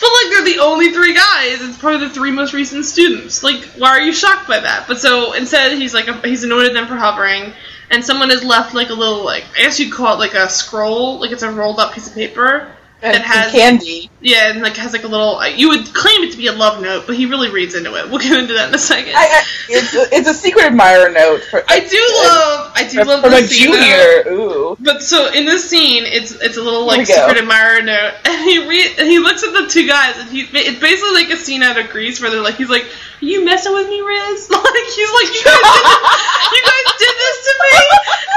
But 0.00 0.10
like 0.12 0.28
they're 0.30 0.37
the 0.54 0.60
only 0.60 0.92
three 0.92 1.14
guys. 1.14 1.60
It's 1.60 1.78
probably 1.78 2.06
the 2.08 2.14
three 2.14 2.30
most 2.30 2.52
recent 2.52 2.84
students. 2.84 3.42
Like 3.42 3.62
why 3.76 3.90
are 3.90 4.00
you 4.00 4.12
shocked 4.12 4.48
by 4.48 4.60
that? 4.60 4.86
But 4.88 5.00
so 5.00 5.32
instead 5.32 5.76
he's 5.76 5.94
like 5.94 6.06
he's 6.24 6.44
annoyed 6.44 6.66
at 6.66 6.72
them 6.72 6.86
for 6.86 6.96
hovering. 6.96 7.52
And 7.90 8.04
someone 8.04 8.30
has 8.30 8.44
left 8.44 8.74
like 8.74 8.90
a 8.90 8.94
little 8.94 9.24
like 9.24 9.44
I 9.56 9.62
guess 9.62 9.80
you'd 9.80 9.92
call 9.92 10.14
it 10.14 10.18
like 10.18 10.34
a 10.34 10.48
scroll, 10.48 11.20
like 11.20 11.30
it's 11.30 11.42
a 11.42 11.50
rolled 11.50 11.78
up 11.78 11.92
piece 11.92 12.06
of 12.08 12.14
paper 12.14 12.74
that 13.00 13.22
has 13.22 13.52
candy. 13.52 14.10
yeah, 14.20 14.50
and 14.50 14.60
like 14.60 14.76
has 14.76 14.92
like 14.92 15.04
a 15.04 15.08
little. 15.08 15.36
Uh, 15.36 15.46
you 15.46 15.68
would 15.68 15.92
claim 15.94 16.22
it 16.22 16.32
to 16.32 16.36
be 16.38 16.48
a 16.48 16.52
love 16.52 16.82
note, 16.82 17.04
but 17.06 17.16
he 17.16 17.26
really 17.26 17.50
reads 17.50 17.74
into 17.74 17.94
it. 17.94 18.08
We'll 18.10 18.18
get 18.18 18.32
into 18.38 18.54
that 18.54 18.68
in 18.70 18.74
a 18.74 18.78
second. 18.78 19.14
I, 19.14 19.20
I, 19.22 19.42
it's, 19.68 19.94
a, 19.94 20.14
it's 20.14 20.28
a 20.28 20.34
secret 20.34 20.64
admirer 20.66 21.10
note. 21.10 21.42
For, 21.44 21.62
I 21.68 21.80
do 21.80 22.02
love, 22.24 22.72
I 22.74 22.88
do 22.88 23.02
love 23.04 23.22
from 23.22 23.30
this 23.30 23.50
scene, 23.50 23.70
though. 23.70 23.78
junior. 23.78 24.32
Ooh, 24.32 24.76
But 24.80 25.02
so 25.02 25.32
in 25.32 25.44
this 25.46 25.68
scene, 25.70 26.04
it's 26.06 26.32
it's 26.32 26.56
a 26.56 26.62
little 26.62 26.86
like 26.86 27.06
secret 27.06 27.38
admirer 27.38 27.82
note, 27.82 28.14
and 28.24 28.42
he 28.44 28.66
re- 28.68 28.94
and 28.98 29.06
he 29.08 29.18
looks 29.20 29.44
at 29.44 29.52
the 29.52 29.68
two 29.68 29.86
guys, 29.86 30.18
and 30.18 30.28
he 30.30 30.40
it's 30.42 30.80
basically 30.80 31.14
like 31.14 31.30
a 31.30 31.36
scene 31.36 31.62
out 31.62 31.78
of 31.78 31.90
Grease 31.90 32.20
where 32.20 32.30
they're 32.30 32.42
like, 32.42 32.56
he's 32.56 32.70
like, 32.70 32.82
"Are 32.84 33.24
you 33.24 33.44
messing 33.44 33.72
with 33.74 33.88
me, 33.88 34.00
Riz?" 34.00 34.50
Like 34.68 34.86
he's 34.90 35.12
like, 35.12 35.30
"You 35.34 35.44
guys, 35.44 35.62
you 36.52 36.62
guys 36.66 36.97
this 37.18 37.44
to 37.44 37.52
me? 37.62 37.78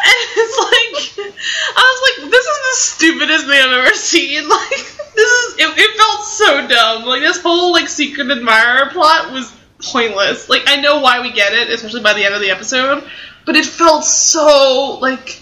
And 0.04 0.18
it's 0.36 0.58
like, 0.58 1.36
I 1.78 1.84
was 1.86 2.02
like, 2.08 2.32
this 2.32 2.46
is 2.46 2.58
the 2.58 2.76
stupidest 2.76 3.46
thing 3.46 3.62
I've 3.62 3.86
ever 3.86 3.94
seen. 3.94 4.50
Like, 4.50 5.14
this 5.14 5.32
is, 5.32 5.56
it, 5.60 5.78
it 5.78 5.98
felt 5.98 6.24
so 6.24 6.68
dumb. 6.68 7.06
Like, 7.06 7.22
this 7.22 7.42
whole, 7.42 7.72
like, 7.72 7.88
secret 7.88 8.32
admirer 8.32 8.90
plot 8.92 9.32
was 9.32 9.54
pointless. 9.80 10.50
Like, 10.50 10.64
I 10.68 10.78
know 10.78 11.02
why 11.02 11.22
we 11.22 11.32
get 11.32 11.54
it, 11.54 11.70
especially 11.70 12.02
by 12.02 12.14
the 12.14 12.26
end 12.26 12.34
of 12.34 12.42
the 12.42 12.50
episode, 12.50 13.08
but 13.46 13.56
it 13.56 13.66
felt 13.66 14.06
so, 14.06 14.98
like, 15.02 15.42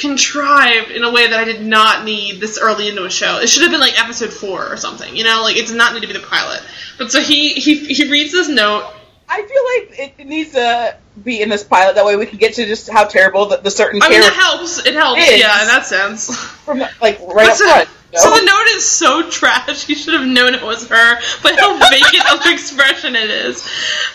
contrived 0.00 0.90
in 0.90 1.04
a 1.04 1.12
way 1.12 1.28
that 1.28 1.38
I 1.38 1.44
did 1.44 1.62
not 1.62 2.04
need 2.04 2.40
this 2.40 2.58
early 2.58 2.88
into 2.88 3.04
a 3.04 3.10
show. 3.10 3.38
It 3.38 3.48
should 3.48 3.62
have 3.62 3.70
been 3.70 3.80
like 3.80 4.02
episode 4.02 4.32
four 4.32 4.66
or 4.66 4.76
something, 4.76 5.14
you 5.14 5.24
know? 5.24 5.42
Like 5.42 5.56
it 5.56 5.66
does 5.66 5.76
not 5.76 5.94
need 5.94 6.00
to 6.00 6.06
be 6.06 6.14
the 6.14 6.20
pilot. 6.20 6.62
But 6.98 7.12
so 7.12 7.20
he 7.20 7.50
he 7.50 7.92
he 7.92 8.10
reads 8.10 8.32
this 8.32 8.48
note. 8.48 8.90
I 9.28 9.42
feel 9.42 9.98
like 10.00 10.18
it 10.18 10.26
needs 10.26 10.54
a 10.56 10.96
be 11.22 11.42
in 11.42 11.48
this 11.48 11.62
pilot. 11.64 11.94
That 11.94 12.04
way 12.04 12.16
we 12.16 12.26
can 12.26 12.38
get 12.38 12.54
to 12.54 12.66
just 12.66 12.88
how 12.90 13.04
terrible 13.04 13.46
the, 13.46 13.58
the 13.58 13.70
certain 13.70 14.02
I 14.02 14.08
mean, 14.08 14.20
it 14.20 14.32
helps. 14.32 14.84
It 14.84 14.94
helps. 14.94 15.20
Is. 15.20 15.40
Yeah, 15.40 15.62
in 15.62 15.68
that 15.68 15.86
sense. 15.86 16.34
from 16.34 16.78
like 17.00 17.20
right 17.20 17.48
up 17.48 17.56
so, 17.56 17.68
front. 17.68 17.88
so 18.14 18.30
the 18.30 18.44
note 18.44 18.76
is 18.76 18.86
so 18.86 19.28
trash. 19.28 19.88
You 19.88 19.96
should 19.96 20.14
have 20.14 20.26
known 20.26 20.54
it 20.54 20.62
was 20.62 20.88
her, 20.88 21.20
but 21.42 21.58
how 21.58 21.78
vacant 21.90 22.32
of 22.32 22.46
expression 22.46 23.16
it 23.16 23.30
is. 23.30 23.62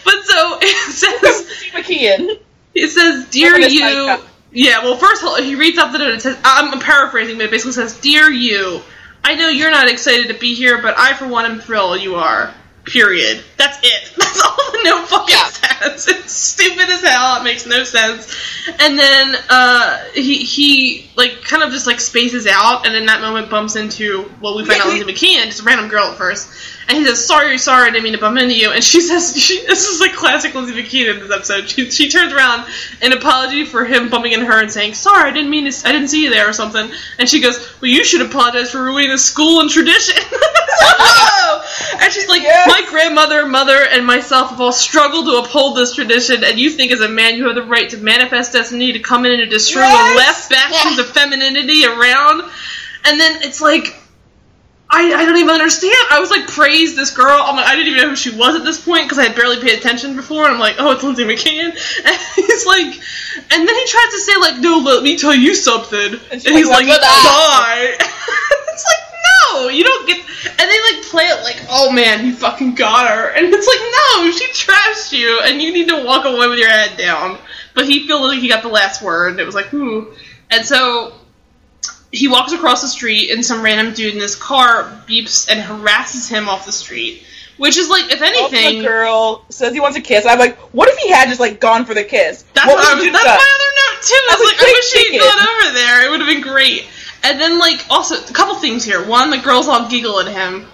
But 0.03 0.24
so 0.24 0.58
it 0.62 0.91
says 0.91 1.72
McKeon. 1.74 2.39
It 2.74 2.89
says, 2.89 3.30
"Dear 3.30 3.53
Look 3.53 3.62
at 3.62 3.72
his 3.72 3.74
you." 3.74 4.18
Yeah. 4.51 4.84
Well, 4.84 4.97
first 4.97 5.22
of 5.22 5.30
all, 5.30 5.41
he 5.41 5.56
reads 5.56 5.78
out 5.78 5.91
the 5.91 5.99
note. 5.99 6.16
It 6.16 6.22
says, 6.22 6.38
"I'm 6.43 6.80
paraphrasing, 6.80 7.38
but 7.38 7.45
it 7.45 7.51
basically 7.51 7.74
says, 7.74 7.99
"Dear 7.99 8.30
you, 8.30 8.82
I 9.24 9.36
know 9.36 9.49
you're 9.49 9.72
not 9.72 9.89
excited 9.89 10.28
to 10.28 10.34
be 10.34 10.56
here, 10.56 10.82
but 10.82 10.95
I, 10.97 11.14
for 11.14 11.28
one, 11.28 11.45
am 11.45 11.60
thrilled 11.60 12.01
you 12.01 12.16
are." 12.16 12.53
Period. 12.86 13.44
That's 13.58 13.80
it. 13.84 14.14
That's 14.18 14.42
all 14.42 14.72
the 14.72 14.82
note 14.84 15.08
fucking 15.08 15.36
Yeah. 15.36 15.46
says. 15.46 16.08
It's 16.08 16.34
stupid 16.34 16.90
as 16.90 17.02
hell. 17.02 17.40
It 17.42 17.44
makes 17.44 17.66
no 17.66 17.84
sense. 17.84 18.34
And 18.80 18.98
then 18.98 19.36
uh, 19.50 20.04
he 20.14 20.38
he 20.38 21.10
like 21.16 21.42
kind 21.44 21.62
of 21.64 21.72
just 21.72 21.86
like 21.88 22.00
spaces 22.00 22.48
out, 22.48 22.86
and 22.88 22.96
in 22.96 23.06
that 23.06 23.22
moment 23.22 23.50
bumps 23.50 23.76
into 23.76 24.30
well, 24.42 24.56
we 24.58 24.66
find 24.66 24.82
out 24.82 24.88
Yeah, 24.88 25.04
Lindsay 25.04 25.14
McKeon, 25.38 25.46
just 25.46 25.60
a 25.62 25.64
random 25.64 25.88
girl 25.88 26.06
at 26.06 26.18
first, 26.18 26.50
and 26.88 26.98
he 26.98 27.06
says, 27.06 27.26
"Sorry, 27.26 27.58
sorry, 27.58 27.88
I 27.88 27.92
didn't 27.92 28.04
mean 28.04 28.14
to 28.14 28.20
bump 28.20 28.38
into 28.38 28.54
you." 28.56 28.72
And 28.72 28.84
she 28.84 29.02
says, 29.02 29.36
she, 29.42 29.66
"This 29.66 29.86
is 29.88 30.00
like 30.00 30.14
classic 30.14 30.54
Lindsay 30.54 30.74
McKeon 30.74 31.14
in 31.16 31.20
this 31.20 31.32
episode." 31.32 31.70
She, 31.70 31.90
she 31.90 32.10
turns 32.10 32.32
around 32.34 32.66
in 33.02 33.12
apology 33.14 33.66
for 33.66 33.86
him 33.86 34.10
bumping 34.10 34.34
into 34.34 34.46
her 34.46 34.60
and 34.62 34.72
saying, 34.72 34.94
"Sorry, 34.94 35.30
I 35.30 35.34
didn't 35.34 35.50
mean 35.50 35.70
to. 35.72 35.88
I 35.88 35.92
didn't 35.92 36.10
see 36.10 36.24
you 36.24 36.30
there 36.30 36.48
or 36.50 36.54
something." 36.54 36.90
And 37.20 37.28
she 37.30 37.42
goes, 37.42 37.58
"Well, 37.82 37.90
you 37.92 38.04
should 38.04 38.22
apologize 38.22 38.72
for 38.72 38.84
ruining 38.84 39.10
the 39.12 39.18
school 39.18 39.62
and 39.62 39.70
tradition." 39.70 40.16
and 42.02 42.12
she's 42.12 42.28
like, 42.28 42.42
Yes. 42.42 42.68
"My 42.68 42.86
grandmother, 42.90 43.46
mother, 43.48 43.78
and 43.92 44.06
myself 44.06 44.52
have 44.52 44.62
all 44.62 44.72
struggled 44.72 45.26
to 45.26 45.38
uphold 45.38 45.78
this 45.78 45.94
tradition, 45.96 46.44
and 46.44 46.60
you 46.60 46.70
think 46.70 46.92
as 46.92 47.02
a 47.02 47.10
man 47.10 47.36
you 47.36 47.46
have 47.48 47.56
the 47.56 47.64
right 47.64 47.90
to 47.90 47.98
manifest 47.98 48.54
destiny 48.54 48.94
to 48.94 49.00
come 49.00 49.26
in 49.26 49.40
and 49.40 49.50
destroy 49.50 49.82
the 49.82 49.88
Yes. 49.88 50.18
last 50.18 50.50
bastions 50.50 50.98
Yeah. 50.98 51.04
of 51.04 51.10
femininity 51.12 51.86
around." 51.86 52.44
And 53.08 53.20
then 53.20 53.42
it's 53.44 53.62
like, 53.62 53.96
I, 54.96 55.14
I 55.14 55.26
don't 55.26 55.36
even 55.36 55.54
understand. 55.54 55.93
I 56.10 56.22
was 56.22 56.30
like, 56.30 56.48
praise 56.48 56.96
this 56.96 57.12
girl. 57.12 57.38
I'm 57.43 57.58
like, 57.58 57.66
I 57.68 57.76
didn't 57.76 57.91
even 57.91 58.04
know 58.04 58.10
who 58.12 58.16
she 58.16 58.34
was 58.34 58.56
at 58.56 58.64
this 58.64 58.84
point 58.84 59.04
because 59.04 59.20
I 59.20 59.24
had 59.28 59.36
barely 59.36 59.60
paid 59.60 59.78
attention 59.78 60.16
before. 60.16 60.46
And 60.46 60.54
I'm 60.54 60.60
like, 60.60 60.78
oh, 60.80 60.93
it's 60.93 61.04
Lindsay 61.04 61.26
McKeon. 61.26 61.76
And 62.06 62.48
he's 62.48 62.66
like, 62.66 62.86
and 63.52 63.68
then 63.68 63.76
he 63.76 63.86
tries 63.88 64.12
to 64.12 64.20
say 64.20 64.38
like, 64.39 64.62
no, 64.62 64.80
let 64.80 65.04
me 65.04 65.18
tell 65.18 65.36
you 65.36 65.54
something. 65.54 66.00
And, 66.00 66.32
And 66.32 66.56
he's 66.56 66.70
like, 66.70 66.88
die. 66.88 67.96
it's 68.00 68.86
like, 68.86 69.06
no, 69.52 69.68
you 69.68 69.84
don't 69.84 70.08
get. 70.08 70.18
And 70.48 70.60
they 70.60 70.96
like 70.96 71.04
play 71.04 71.24
it 71.26 71.43
like, 71.43 71.58
oh 71.70 71.91
man, 71.91 72.24
he 72.24 72.32
fucking 72.32 72.76
got 72.76 73.10
her. 73.10 73.30
And 73.32 73.54
it's 73.54 73.68
like, 73.68 74.24
no, 74.24 74.32
she 74.32 74.48
trashed 74.54 75.12
you, 75.12 75.41
and 75.43 75.62
you 75.62 75.74
need 75.74 75.89
to 75.89 76.06
walk 76.06 76.24
away 76.24 76.48
with 76.48 76.60
your 76.60 76.70
head 76.70 76.98
down. 76.98 77.38
But 77.74 77.86
he 77.86 78.08
feels 78.08 78.22
like 78.22 78.39
he 78.39 78.48
got 78.48 78.64
the 78.64 78.70
last 78.70 79.02
word. 79.02 79.32
And 79.32 79.39
it 79.41 79.46
was 79.46 79.56
like, 79.56 79.74
ooh. 79.74 80.14
And 80.50 80.66
so 80.66 81.14
he 82.16 82.28
walks 82.28 82.51
across 82.51 82.82
the 82.82 82.88
street 82.88 83.32
and 83.32 83.45
some 83.45 83.61
random 83.61 83.93
dude 83.93 84.13
in 84.13 84.20
his 84.20 84.36
car 84.36 84.84
beeps 85.07 85.49
and 85.49 85.59
harasses 85.59 86.30
him 86.30 86.47
off 86.49 86.66
the 86.66 86.72
street. 86.72 87.24
Which 87.57 87.78
is 87.78 87.89
like, 87.89 88.11
if 88.11 88.22
anything, 88.22 88.80
the 88.80 88.86
girl 88.86 89.45
says 89.49 89.74
he 89.74 89.80
wants 89.80 89.97
a 89.97 90.01
kiss. 90.01 90.26
I'm 90.26 90.39
like, 90.39 90.57
what 90.74 90.89
if 90.89 90.97
he 90.97 91.09
had 91.09 91.30
just 91.30 91.39
like 91.39 91.61
gone 91.61 91.86
for 91.86 91.93
the 91.93 92.03
kiss? 92.03 92.43
that's 92.53 92.68
what 92.68 92.76
what 92.76 92.86
I 92.86 92.95
would 92.95 93.03
was, 93.03 93.13
that's 93.13 93.26
my 93.26 93.32
other 93.32 93.72
note 93.80 94.03
too. 94.03 94.13
I 94.13 94.36
was 94.38 94.41
a 94.41 94.51
like, 94.51 94.59
I 94.59 94.74
wish 94.74 94.91
he'd 94.91 95.11
ticket. 95.11 95.22
gone 95.22 95.47
over 95.47 95.74
there. 95.74 96.05
It 96.05 96.09
would 96.09 96.20
have 96.20 96.28
been 96.28 96.41
great. 96.41 96.88
And 97.24 97.39
then 97.39 97.57
like 97.57 97.86
also 97.89 98.16
a 98.16 98.34
couple 98.34 98.55
things 98.55 98.84
here. 98.84 99.07
One, 99.07 99.30
the 99.30 99.38
girls 99.38 99.70
all 99.70 99.88
giggle 99.88 100.20
at 100.20 100.28
him. 100.28 100.68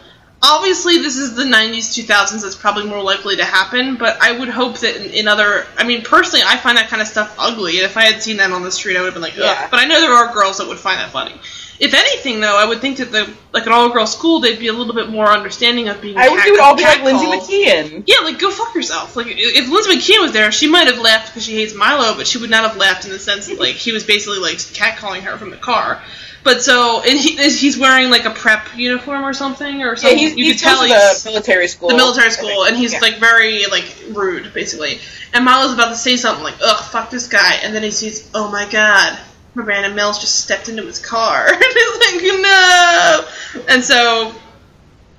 Obviously, 0.44 0.98
this 0.98 1.18
is 1.18 1.36
the 1.36 1.44
90s, 1.44 2.04
2000s. 2.06 2.42
That's 2.42 2.56
probably 2.56 2.86
more 2.86 3.02
likely 3.02 3.36
to 3.36 3.46
happen. 3.46 3.96
But 3.98 4.22
I 4.22 4.38
would 4.38 4.50
hope 4.50 4.80
that 4.80 4.96
in, 4.96 5.12
in 5.12 5.28
other, 5.28 5.66
I 5.78 5.84
mean, 5.84 6.02
personally, 6.02 6.44
I 6.48 6.58
find 6.58 6.78
that 6.78 6.88
kind 6.90 7.02
of 7.02 7.08
stuff 7.08 7.36
ugly. 7.38 7.78
And 7.78 7.86
if 7.86 7.96
I 7.96 8.06
had 8.06 8.24
seen 8.24 8.38
that 8.38 8.52
on 8.52 8.64
the 8.64 8.72
street, 8.72 8.98
I 8.98 9.02
would 9.02 9.08
have 9.08 9.14
been 9.14 9.22
like, 9.22 9.34
ugh. 9.34 9.40
Yeah. 9.44 9.68
But 9.70 9.80
I 9.80 9.86
know 9.86 10.02
there 10.02 10.14
are 10.14 10.34
girls 10.34 10.58
that 10.58 10.68
would 10.68 10.80
find 10.80 11.00
that 11.00 11.12
funny. 11.12 11.36
If 11.82 11.96
anything, 11.96 12.42
though, 12.42 12.56
I 12.60 12.66
would 12.66 12.80
think 12.80 12.98
that 12.98 13.12
the 13.12 13.28
like 13.54 13.66
an 13.66 13.72
all-girl 13.72 14.06
school, 14.06 14.40
they'd 14.40 14.60
be 14.60 14.68
a 14.68 14.74
little 14.74 14.94
bit 14.94 15.10
more 15.10 15.28
understanding 15.28 15.90
of 15.90 16.00
being. 16.00 16.16
I 16.16 16.30
wish 16.30 16.38
cat- 16.42 16.46
you 16.46 16.52
would 16.54 16.62
all 16.62 16.78
be 16.78 16.84
like 16.84 17.02
Lindsay. 17.02 17.26
McKeon. 17.26 18.04
Yeah, 18.06 18.24
like 18.24 18.38
go 18.38 18.52
fuck 18.52 18.76
yourself. 18.76 19.16
Like 19.16 19.26
if 19.30 19.68
Lindsay 19.68 19.90
McKeon 19.90 20.22
was 20.22 20.32
there, 20.32 20.52
she 20.52 20.70
might 20.70 20.86
have 20.86 21.00
laughed 21.00 21.30
because 21.30 21.44
she 21.44 21.56
hates 21.56 21.74
Milo, 21.74 22.16
but 22.16 22.28
she 22.28 22.38
would 22.38 22.52
not 22.52 22.70
have 22.70 22.78
laughed 22.78 23.06
in 23.06 23.12
the 23.12 23.18
sense 23.18 23.48
that 23.48 23.60
like 23.60 23.74
he 23.74 23.94
was 23.94 24.04
basically 24.04 24.38
like 24.38 24.58
catcalling 24.58 25.22
her 25.22 25.38
from 25.38 25.50
the 25.50 25.58
car. 25.58 26.04
But 26.44 26.64
so 26.64 27.02
and 27.02 27.20
he, 27.20 27.36
he's 27.36 27.78
wearing 27.78 28.10
like 28.10 28.26
a 28.26 28.32
prep 28.32 28.76
uniform 28.76 29.24
or 29.24 29.34
something 29.34 29.84
or 29.84 29.90
Yeah, 29.90 29.96
something. 29.96 30.18
he's, 30.18 30.36
you 30.36 30.46
he's 30.46 30.54
could 30.62 30.70
tell 30.70 30.84
he's 30.84 31.24
the 31.24 31.30
military 31.30 31.68
school. 31.68 31.90
the 31.90 31.96
military 31.96 32.32
school, 32.32 32.64
and 32.66 32.76
he's 32.76 32.94
Yeah. 32.94 33.00
like 33.00 33.18
very 33.20 33.66
like 33.68 33.96
rude, 34.10 34.54
basically. 34.54 35.00
And 35.34 35.46
Milo's 35.46 35.74
about 35.74 35.90
to 35.90 35.96
say 35.96 36.18
something 36.18 36.44
like, 36.44 36.56
"Ugh, 36.64 36.84
fuck 36.86 37.10
this 37.12 37.28
guy," 37.28 37.56
and 37.64 37.76
then 37.76 37.84
he 37.84 37.92
sees, 37.92 38.30
"Oh 38.34 38.50
my 38.50 38.66
god." 38.70 39.20
Miranda 39.54 39.94
Mills 39.94 40.20
just 40.20 40.40
stepped 40.40 40.70
into 40.70 40.84
his 40.84 40.98
car. 40.98 41.46
and 41.54 41.62
he's 41.62 42.14
like, 42.14 42.42
no! 42.42 43.26
And 43.68 43.84
so, 43.84 44.34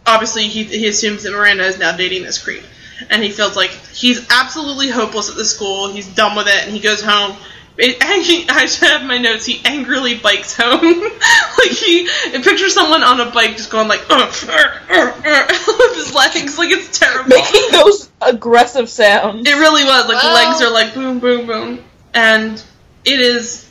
obviously, 0.06 0.44
he, 0.48 0.64
he 0.64 0.86
assumes 0.88 1.24
that 1.24 1.32
Miranda 1.32 1.64
is 1.64 1.78
now 1.78 1.94
dating 1.94 2.22
this 2.22 2.42
creep. 2.42 2.62
And 3.10 3.22
he 3.22 3.28
feels 3.30 3.56
like 3.56 3.68
he's 3.92 4.26
absolutely 4.30 4.88
hopeless 4.88 5.28
at 5.28 5.36
the 5.36 5.44
school. 5.44 5.92
He's 5.92 6.08
done 6.14 6.34
with 6.34 6.46
it, 6.46 6.64
and 6.64 6.72
he 6.72 6.80
goes 6.80 7.02
home. 7.02 7.36
It, 7.78 8.02
he, 8.02 8.46
I 8.48 8.66
should 8.66 8.88
have 8.88 9.04
my 9.04 9.18
notes. 9.18 9.46
He 9.46 9.60
angrily 9.64 10.14
bikes 10.14 10.56
home. 10.56 10.80
like 11.58 11.70
he 11.70 12.08
picture 12.32 12.68
someone 12.68 13.02
on 13.02 13.20
a 13.20 13.30
bike 13.30 13.56
just 13.56 13.70
going 13.70 13.88
like, 13.88 14.02
"Ugh, 14.10 14.34
ugh, 14.48 14.82
ugh, 14.90 15.14
ugh," 15.24 15.50
with 15.78 15.96
his 15.96 16.14
legs. 16.14 16.58
Like 16.58 16.70
it's 16.70 16.98
terrible. 16.98 17.30
making 17.30 17.70
those 17.72 18.10
aggressive 18.20 18.88
sounds. 18.88 19.48
It 19.48 19.54
really 19.54 19.84
was. 19.84 20.08
Like 20.08 20.20
the 20.20 20.28
Well- 20.28 20.50
legs 20.50 20.62
are 20.62 20.70
like 20.70 20.94
boom, 20.94 21.18
boom, 21.20 21.46
boom, 21.46 21.84
and 22.14 22.62
it 23.04 23.20
is 23.20 23.68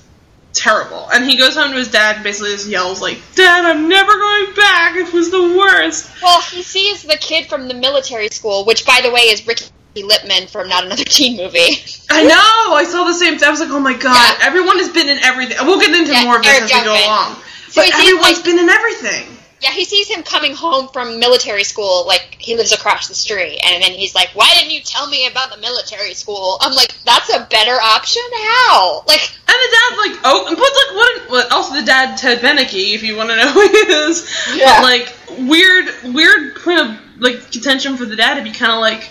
terrible. 0.54 1.08
And 1.14 1.24
he 1.24 1.38
goes 1.38 1.56
home 1.56 1.72
to 1.72 1.78
his 1.78 1.92
dad 1.92 2.16
and 2.16 2.24
basically 2.24 2.52
just 2.52 2.68
yells 2.68 3.02
like, 3.02 3.20
"Dad, 3.36 3.66
I'm 3.66 3.88
never 3.88 4.12
going 4.12 4.54
back. 4.56 4.96
It 4.96 5.14
was 5.14 5.30
the 5.32 5.58
worst." 5.58 6.10
Well, 6.22 6.42
he 6.42 6.64
sees 6.64 7.04
the 7.04 7.18
kid 7.18 7.48
from 7.48 7.68
the 7.68 7.74
military 7.76 8.30
school, 8.30 8.66
which, 8.66 8.86
by 8.86 9.02
the 9.04 9.12
way, 9.12 9.22
is 9.22 9.46
Ricky 9.46 9.66
Lipman 9.96 10.50
from 10.50 10.70
Not 10.70 10.86
Another 10.86 11.04
Teen 11.04 11.38
Movie. 11.38 11.84
I 12.10 12.24
know. 12.24 12.76
I 12.76 12.84
saw 12.88 13.04
the 13.04 13.14
same. 13.14 13.38
thing. 13.38 13.48
I 13.48 13.52
was 13.52 13.60
like, 13.60 13.70
"Oh 13.72 13.80
my 13.80 13.94
god!" 13.94 14.16
Yeah. 14.40 14.48
Everyone 14.48 14.78
has 14.80 14.90
been 14.90 15.10
in 15.10 15.18
everything. 15.20 15.58
We'll 15.62 15.80
get 15.80 15.94
into 15.94 16.14
Yeah, 16.14 16.24
more 16.24 16.38
of 16.38 16.44
this 16.44 16.52
Eric 16.60 16.72
as 16.74 16.80
we 16.80 16.86
go 16.86 16.94
along. 16.94 17.36
So 17.70 17.82
but 17.82 17.94
everyone's 17.94 18.38
like- 18.38 18.44
been 18.46 18.60
in 18.60 18.70
everything. 18.70 19.38
Yeah, 19.62 19.70
he 19.70 19.86
sees 19.86 20.08
him 20.10 20.24
coming 20.24 20.56
home 20.56 20.88
from 20.88 21.20
military 21.20 21.64
school, 21.64 22.08
like 22.08 22.36
he 22.40 22.56
lives 22.58 22.72
across 22.74 23.08
the 23.08 23.14
street, 23.14 23.60
and 23.64 23.84
then 23.84 23.92
he's 23.92 24.16
like, 24.16 24.30
"Why 24.34 24.50
didn't 24.56 24.72
you 24.72 24.82
tell 24.82 25.08
me 25.08 25.28
about 25.28 25.52
the 25.52 25.58
military 25.60 26.16
school?" 26.16 26.58
I'm 26.62 26.74
like, 26.74 26.92
"That's 27.06 27.32
a 27.32 27.46
better 27.52 27.76
option. 27.80 28.24
How?" 28.34 29.04
Like, 29.08 29.22
And 29.22 29.56
the 29.56 29.78
dad's 29.78 29.98
like, 30.16 30.20
oh, 30.24 30.46
but 30.50 30.58
like, 30.58 31.30
what? 31.30 31.52
also, 31.52 31.76
the 31.76 31.84
dad 31.84 32.18
Ted 32.18 32.40
Beneke, 32.40 32.96
if 32.96 33.04
you 33.04 33.16
want 33.16 33.30
to 33.30 33.36
know 33.36 33.52
who 33.52 33.62
he 33.62 33.78
is. 33.78 34.28
Yeah. 34.56 34.82
But, 34.82 34.84
like, 34.84 35.14
weird, 35.48 35.86
weird 36.16 36.56
point 36.56 36.80
of 36.80 36.98
like 37.20 37.52
contention 37.52 37.98
for 37.98 38.06
the 38.06 38.16
dad 38.16 38.36
to 38.36 38.44
be 38.44 38.52
kind 38.52 38.72
of 38.72 38.80
like, 38.80 39.08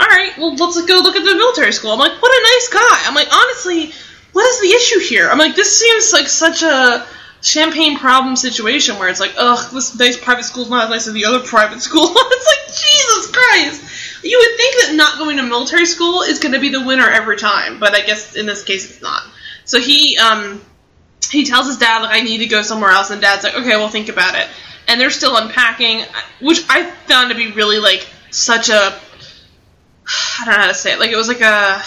all 0.00 0.06
right, 0.06 0.32
well, 0.38 0.54
let's 0.54 0.80
go 0.82 0.94
look 0.94 1.14
at 1.14 1.24
the 1.24 1.34
military 1.34 1.72
school. 1.72 1.90
I'm 1.90 1.98
like, 1.98 2.20
what 2.22 2.32
a 2.32 2.42
nice 2.42 2.68
guy. 2.68 3.06
I'm 3.06 3.14
like, 3.14 3.28
honestly, 3.30 3.92
what 4.32 4.46
is 4.48 4.60
the 4.60 4.74
issue 4.74 5.00
here? 5.00 5.28
I'm 5.28 5.38
like, 5.38 5.54
this 5.54 5.78
seems 5.78 6.12
like 6.12 6.26
such 6.26 6.62
a 6.62 7.06
champagne 7.42 7.98
problem 7.98 8.36
situation 8.36 8.98
where 8.98 9.10
it's 9.10 9.20
like, 9.20 9.34
ugh, 9.36 9.72
this 9.72 9.98
nice 9.98 10.16
private 10.16 10.44
school's 10.44 10.70
not 10.70 10.84
as 10.84 10.90
nice 10.90 11.06
as 11.06 11.12
the 11.12 11.26
other 11.26 11.40
private 11.40 11.82
school. 11.86 12.06
it's 12.14 12.46
like, 12.46 12.66
Jesus 12.68 13.30
Christ. 13.30 14.24
You 14.24 14.38
would 14.38 14.56
think 14.56 14.74
that 14.76 14.94
not 14.94 15.18
going 15.18 15.36
to 15.36 15.42
military 15.42 15.86
school 15.86 16.22
is 16.22 16.38
going 16.38 16.54
to 16.54 16.60
be 16.60 16.70
the 16.70 16.82
winner 16.82 17.08
every 17.08 17.36
time, 17.36 17.78
but 17.78 17.94
I 17.94 18.00
guess 18.00 18.36
in 18.36 18.46
this 18.46 18.64
case 18.64 18.88
it's 18.90 19.02
not. 19.02 19.22
So 19.64 19.80
he 19.80 20.18
um 20.18 20.60
he 21.30 21.44
tells 21.44 21.66
his 21.66 21.78
dad 21.78 22.02
like 22.02 22.16
I 22.16 22.20
need 22.20 22.38
to 22.38 22.46
go 22.46 22.60
somewhere 22.60 22.90
else, 22.90 23.10
and 23.10 23.20
dad's 23.20 23.44
like, 23.44 23.54
okay, 23.54 23.76
well 23.76 23.88
think 23.88 24.10
about 24.10 24.34
it. 24.34 24.46
And 24.88 25.00
they're 25.00 25.10
still 25.10 25.36
unpacking, 25.36 26.04
which 26.40 26.64
I 26.68 26.90
found 26.90 27.30
to 27.30 27.36
be 27.36 27.52
really 27.52 27.78
like 27.78 28.06
such 28.30 28.68
a 28.68 29.00
I 30.40 30.44
don't 30.44 30.54
know 30.54 30.60
how 30.62 30.68
to 30.68 30.74
say 30.74 30.92
it. 30.92 30.98
Like 30.98 31.10
it 31.10 31.16
was 31.16 31.28
like 31.28 31.40
a 31.40 31.82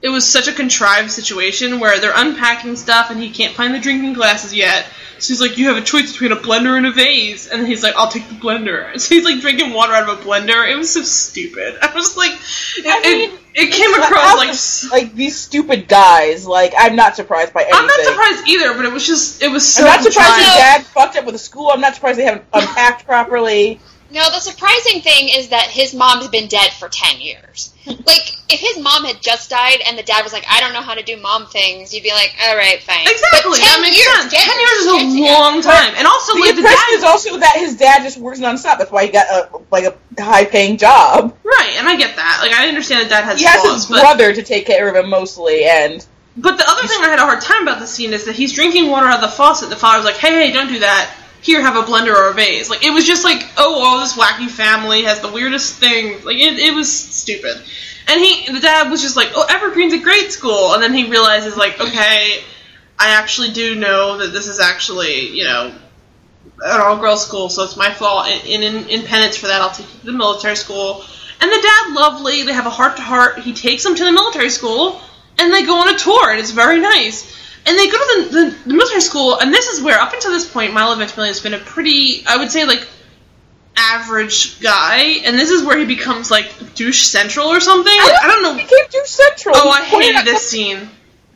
it 0.00 0.08
was 0.08 0.26
such 0.26 0.48
a 0.48 0.52
contrived 0.52 1.10
situation 1.10 1.80
where 1.80 1.98
they're 1.98 2.12
unpacking 2.14 2.76
stuff 2.76 3.10
and 3.10 3.20
he 3.20 3.30
can't 3.30 3.54
find 3.54 3.74
the 3.74 3.80
drinking 3.80 4.12
glasses 4.12 4.54
yet. 4.54 4.86
So 5.18 5.32
he's 5.32 5.40
like, 5.40 5.58
you 5.58 5.68
have 5.68 5.76
a 5.76 5.80
choice 5.82 6.12
between 6.12 6.30
a 6.30 6.36
blender 6.36 6.76
and 6.76 6.86
a 6.86 6.92
vase. 6.92 7.48
And 7.48 7.66
he's 7.66 7.82
like, 7.82 7.94
I'll 7.96 8.10
take 8.10 8.28
the 8.28 8.34
blender. 8.34 8.86
So 8.98 9.14
he's 9.14 9.24
like 9.24 9.40
drinking 9.40 9.72
water 9.72 9.92
out 9.92 10.08
of 10.08 10.20
a 10.20 10.22
blender. 10.22 10.70
It 10.70 10.76
was 10.76 10.92
so 10.92 11.02
stupid. 11.02 11.76
I 11.82 11.92
was 11.92 12.16
like, 12.16 12.30
it, 12.30 12.86
I 12.86 13.00
mean, 13.00 13.30
it, 13.30 13.40
it 13.54 13.72
came 13.72 13.92
across 13.94 14.36
like. 14.36 14.50
of, 14.50 14.92
like 14.92 15.14
these 15.16 15.36
stupid 15.36 15.88
guys. 15.88 16.46
Like 16.46 16.74
I'm 16.78 16.94
not 16.94 17.16
surprised 17.16 17.52
by 17.52 17.62
anything. 17.62 17.78
I'm 17.80 17.86
not 17.86 18.00
surprised 18.00 18.48
either, 18.48 18.74
but 18.74 18.84
it 18.84 18.92
was 18.92 19.06
just, 19.06 19.42
it 19.42 19.50
was 19.50 19.74
so 19.74 19.82
I'm 19.82 19.88
not 19.88 20.04
surprised 20.04 20.36
his 20.36 20.46
dad 20.46 20.86
fucked 20.86 21.16
up 21.16 21.24
with 21.24 21.34
the 21.34 21.40
school. 21.40 21.70
I'm 21.72 21.80
not 21.80 21.94
surprised 21.94 22.18
they 22.18 22.24
haven't 22.24 22.44
unpacked 22.52 23.04
properly. 23.04 23.80
No, 24.10 24.24
the 24.30 24.40
surprising 24.40 25.02
thing 25.02 25.28
is 25.28 25.48
that 25.50 25.66
his 25.68 25.94
mom's 25.94 26.28
been 26.28 26.48
dead 26.48 26.70
for 26.72 26.88
10 26.88 27.20
years. 27.20 27.74
like, 27.86 28.32
if 28.48 28.58
his 28.58 28.78
mom 28.82 29.04
had 29.04 29.20
just 29.20 29.50
died 29.50 29.80
and 29.86 29.98
the 29.98 30.02
dad 30.02 30.24
was 30.24 30.32
like, 30.32 30.44
I 30.48 30.60
don't 30.60 30.72
know 30.72 30.80
how 30.80 30.94
to 30.94 31.02
do 31.02 31.16
mom 31.18 31.46
things, 31.46 31.92
you'd 31.92 32.02
be 32.02 32.10
like, 32.10 32.34
alright, 32.42 32.82
fine. 32.82 33.04
Exactly, 33.06 33.58
10 33.58 33.60
that 33.60 33.80
makes 33.82 33.96
years, 33.98 34.16
sense. 34.16 34.32
get 34.32 34.44
Ten 34.48 34.58
years 34.60 34.78
is 34.80 34.86
a 34.86 34.90
shit 34.98 35.12
together. 35.12 35.42
long 35.42 35.60
time, 35.60 35.92
and 35.96 36.06
also 36.06 36.32
The 36.34 36.40
like 36.40 36.50
the 36.54 36.58
impression 36.64 36.88
dad 36.88 36.96
is 36.96 37.04
also 37.04 37.36
that 37.38 37.56
his 37.58 37.76
dad 37.76 38.02
just 38.02 38.16
works 38.18 38.40
nonstop. 38.40 38.78
That's 38.78 38.90
why 38.90 39.04
he 39.06 39.12
got 39.12 39.26
a 39.28 39.60
like 39.70 39.84
a 39.84 40.22
high 40.22 40.44
paying 40.46 40.78
job. 40.78 41.36
right, 41.44 41.74
and 41.76 41.86
I 41.88 41.96
get 41.96 42.16
that. 42.16 42.38
Like 42.40 42.52
I 42.52 42.68
understand 42.68 43.04
that 43.04 43.10
dad 43.10 43.24
has 43.24 43.38
He 43.38 43.44
has 43.46 43.60
flaws, 43.60 43.74
his 43.74 43.86
but 43.90 44.00
brother 44.00 44.32
to 44.32 44.42
take 44.42 44.66
care 44.66 44.88
of 44.88 44.96
him 44.96 45.10
mostly, 45.10 45.64
and 45.64 46.04
But 46.36 46.56
the 46.56 46.64
other 46.68 46.86
thing 46.88 46.98
I 47.02 47.08
had 47.10 47.18
a 47.18 47.26
hard 47.26 47.40
time 47.42 47.62
about 47.62 47.80
the 47.80 47.86
scene 47.86 48.12
is 48.14 48.24
that 48.24 48.34
he's 48.36 48.52
drinking 48.54 48.88
water 48.90 49.06
out 49.06 49.16
of 49.22 49.30
the 49.30 49.36
faucet. 49.36 49.68
The 49.70 49.76
father's 49.76 50.04
like, 50.04 50.16
"Hey, 50.16 50.46
hey, 50.46 50.52
don't 50.52 50.68
do 50.68 50.78
that. 50.80 51.10
Here, 51.40 51.60
have 51.60 51.76
a 51.76 51.82
blender 51.82 52.14
or 52.14 52.30
a 52.30 52.34
vase." 52.34 52.68
Like 52.68 52.84
it 52.84 52.90
was 52.90 53.06
just 53.06 53.24
like, 53.24 53.48
"Oh, 53.56 53.80
oh, 53.84 54.00
this 54.00 54.16
wacky 54.16 54.48
family 54.48 55.04
has 55.04 55.20
the 55.20 55.30
weirdest 55.30 55.74
thing." 55.74 56.24
Like 56.24 56.36
it, 56.36 56.58
it 56.58 56.74
was 56.74 56.90
stupid. 56.90 57.56
And 58.06 58.20
he, 58.20 58.52
the 58.52 58.60
dad 58.60 58.90
was 58.90 59.02
just 59.02 59.16
like, 59.16 59.32
"Oh, 59.34 59.46
Evergreen's 59.48 59.92
a 59.92 59.98
great 59.98 60.32
school," 60.32 60.72
and 60.74 60.82
then 60.82 60.94
he 60.94 61.10
realizes 61.10 61.56
like, 61.56 61.80
"Okay, 61.80 62.42
I 62.98 63.10
actually 63.10 63.50
do 63.50 63.74
know 63.74 64.18
that 64.18 64.32
this 64.32 64.48
is 64.48 64.60
actually, 64.60 65.30
you 65.30 65.44
know." 65.44 65.74
An 66.60 66.80
all-girls 66.80 67.24
school, 67.24 67.48
so 67.50 67.62
it's 67.62 67.76
my 67.76 67.92
fault. 67.92 68.26
And 68.26 68.64
in, 68.64 68.88
in 68.88 69.06
penance 69.06 69.36
for 69.36 69.46
that, 69.46 69.60
I'll 69.60 69.70
take 69.70 69.86
you 69.94 70.00
to 70.00 70.06
the 70.06 70.12
military 70.12 70.56
school. 70.56 71.04
And 71.40 71.52
the 71.52 71.60
dad, 71.62 71.94
lovely. 71.94 72.42
They 72.42 72.52
have 72.52 72.66
a 72.66 72.70
heart-to-heart. 72.70 73.38
He 73.40 73.52
takes 73.52 73.84
them 73.84 73.94
to 73.94 74.04
the 74.04 74.10
military 74.10 74.50
school, 74.50 75.00
and 75.38 75.54
they 75.54 75.62
go 75.64 75.76
on 75.76 75.94
a 75.94 75.96
tour, 75.96 76.30
and 76.30 76.40
it's 76.40 76.50
very 76.50 76.80
nice. 76.80 77.32
And 77.68 77.78
they 77.78 77.86
go 77.86 77.98
to 77.98 78.22
the, 78.22 78.28
the, 78.30 78.68
the 78.68 78.74
military 78.74 79.02
school, 79.02 79.38
and 79.38 79.52
this 79.52 79.66
is 79.68 79.82
where, 79.82 80.00
up 80.00 80.14
until 80.14 80.32
this 80.32 80.50
point, 80.50 80.72
Milo 80.72 80.96
Ventimiglia 80.96 81.28
has 81.28 81.40
been 81.40 81.52
a 81.52 81.58
pretty, 81.58 82.24
I 82.26 82.38
would 82.38 82.50
say, 82.50 82.64
like, 82.64 82.88
average 83.76 84.58
guy, 84.60 85.00
and 85.24 85.38
this 85.38 85.50
is 85.50 85.64
where 85.64 85.78
he 85.78 85.84
becomes, 85.84 86.30
like, 86.30 86.74
douche 86.74 87.02
central 87.02 87.48
or 87.48 87.60
something. 87.60 87.94
Like, 87.94 88.22
I 88.22 88.26
don't 88.26 88.42
know. 88.42 88.54
he 88.54 88.60
came 88.60 88.88
too 88.90 89.02
central. 89.04 89.54
Oh, 89.58 89.68
I 89.68 89.84
hated 89.84 90.24
this 90.24 90.48
scene. 90.48 90.88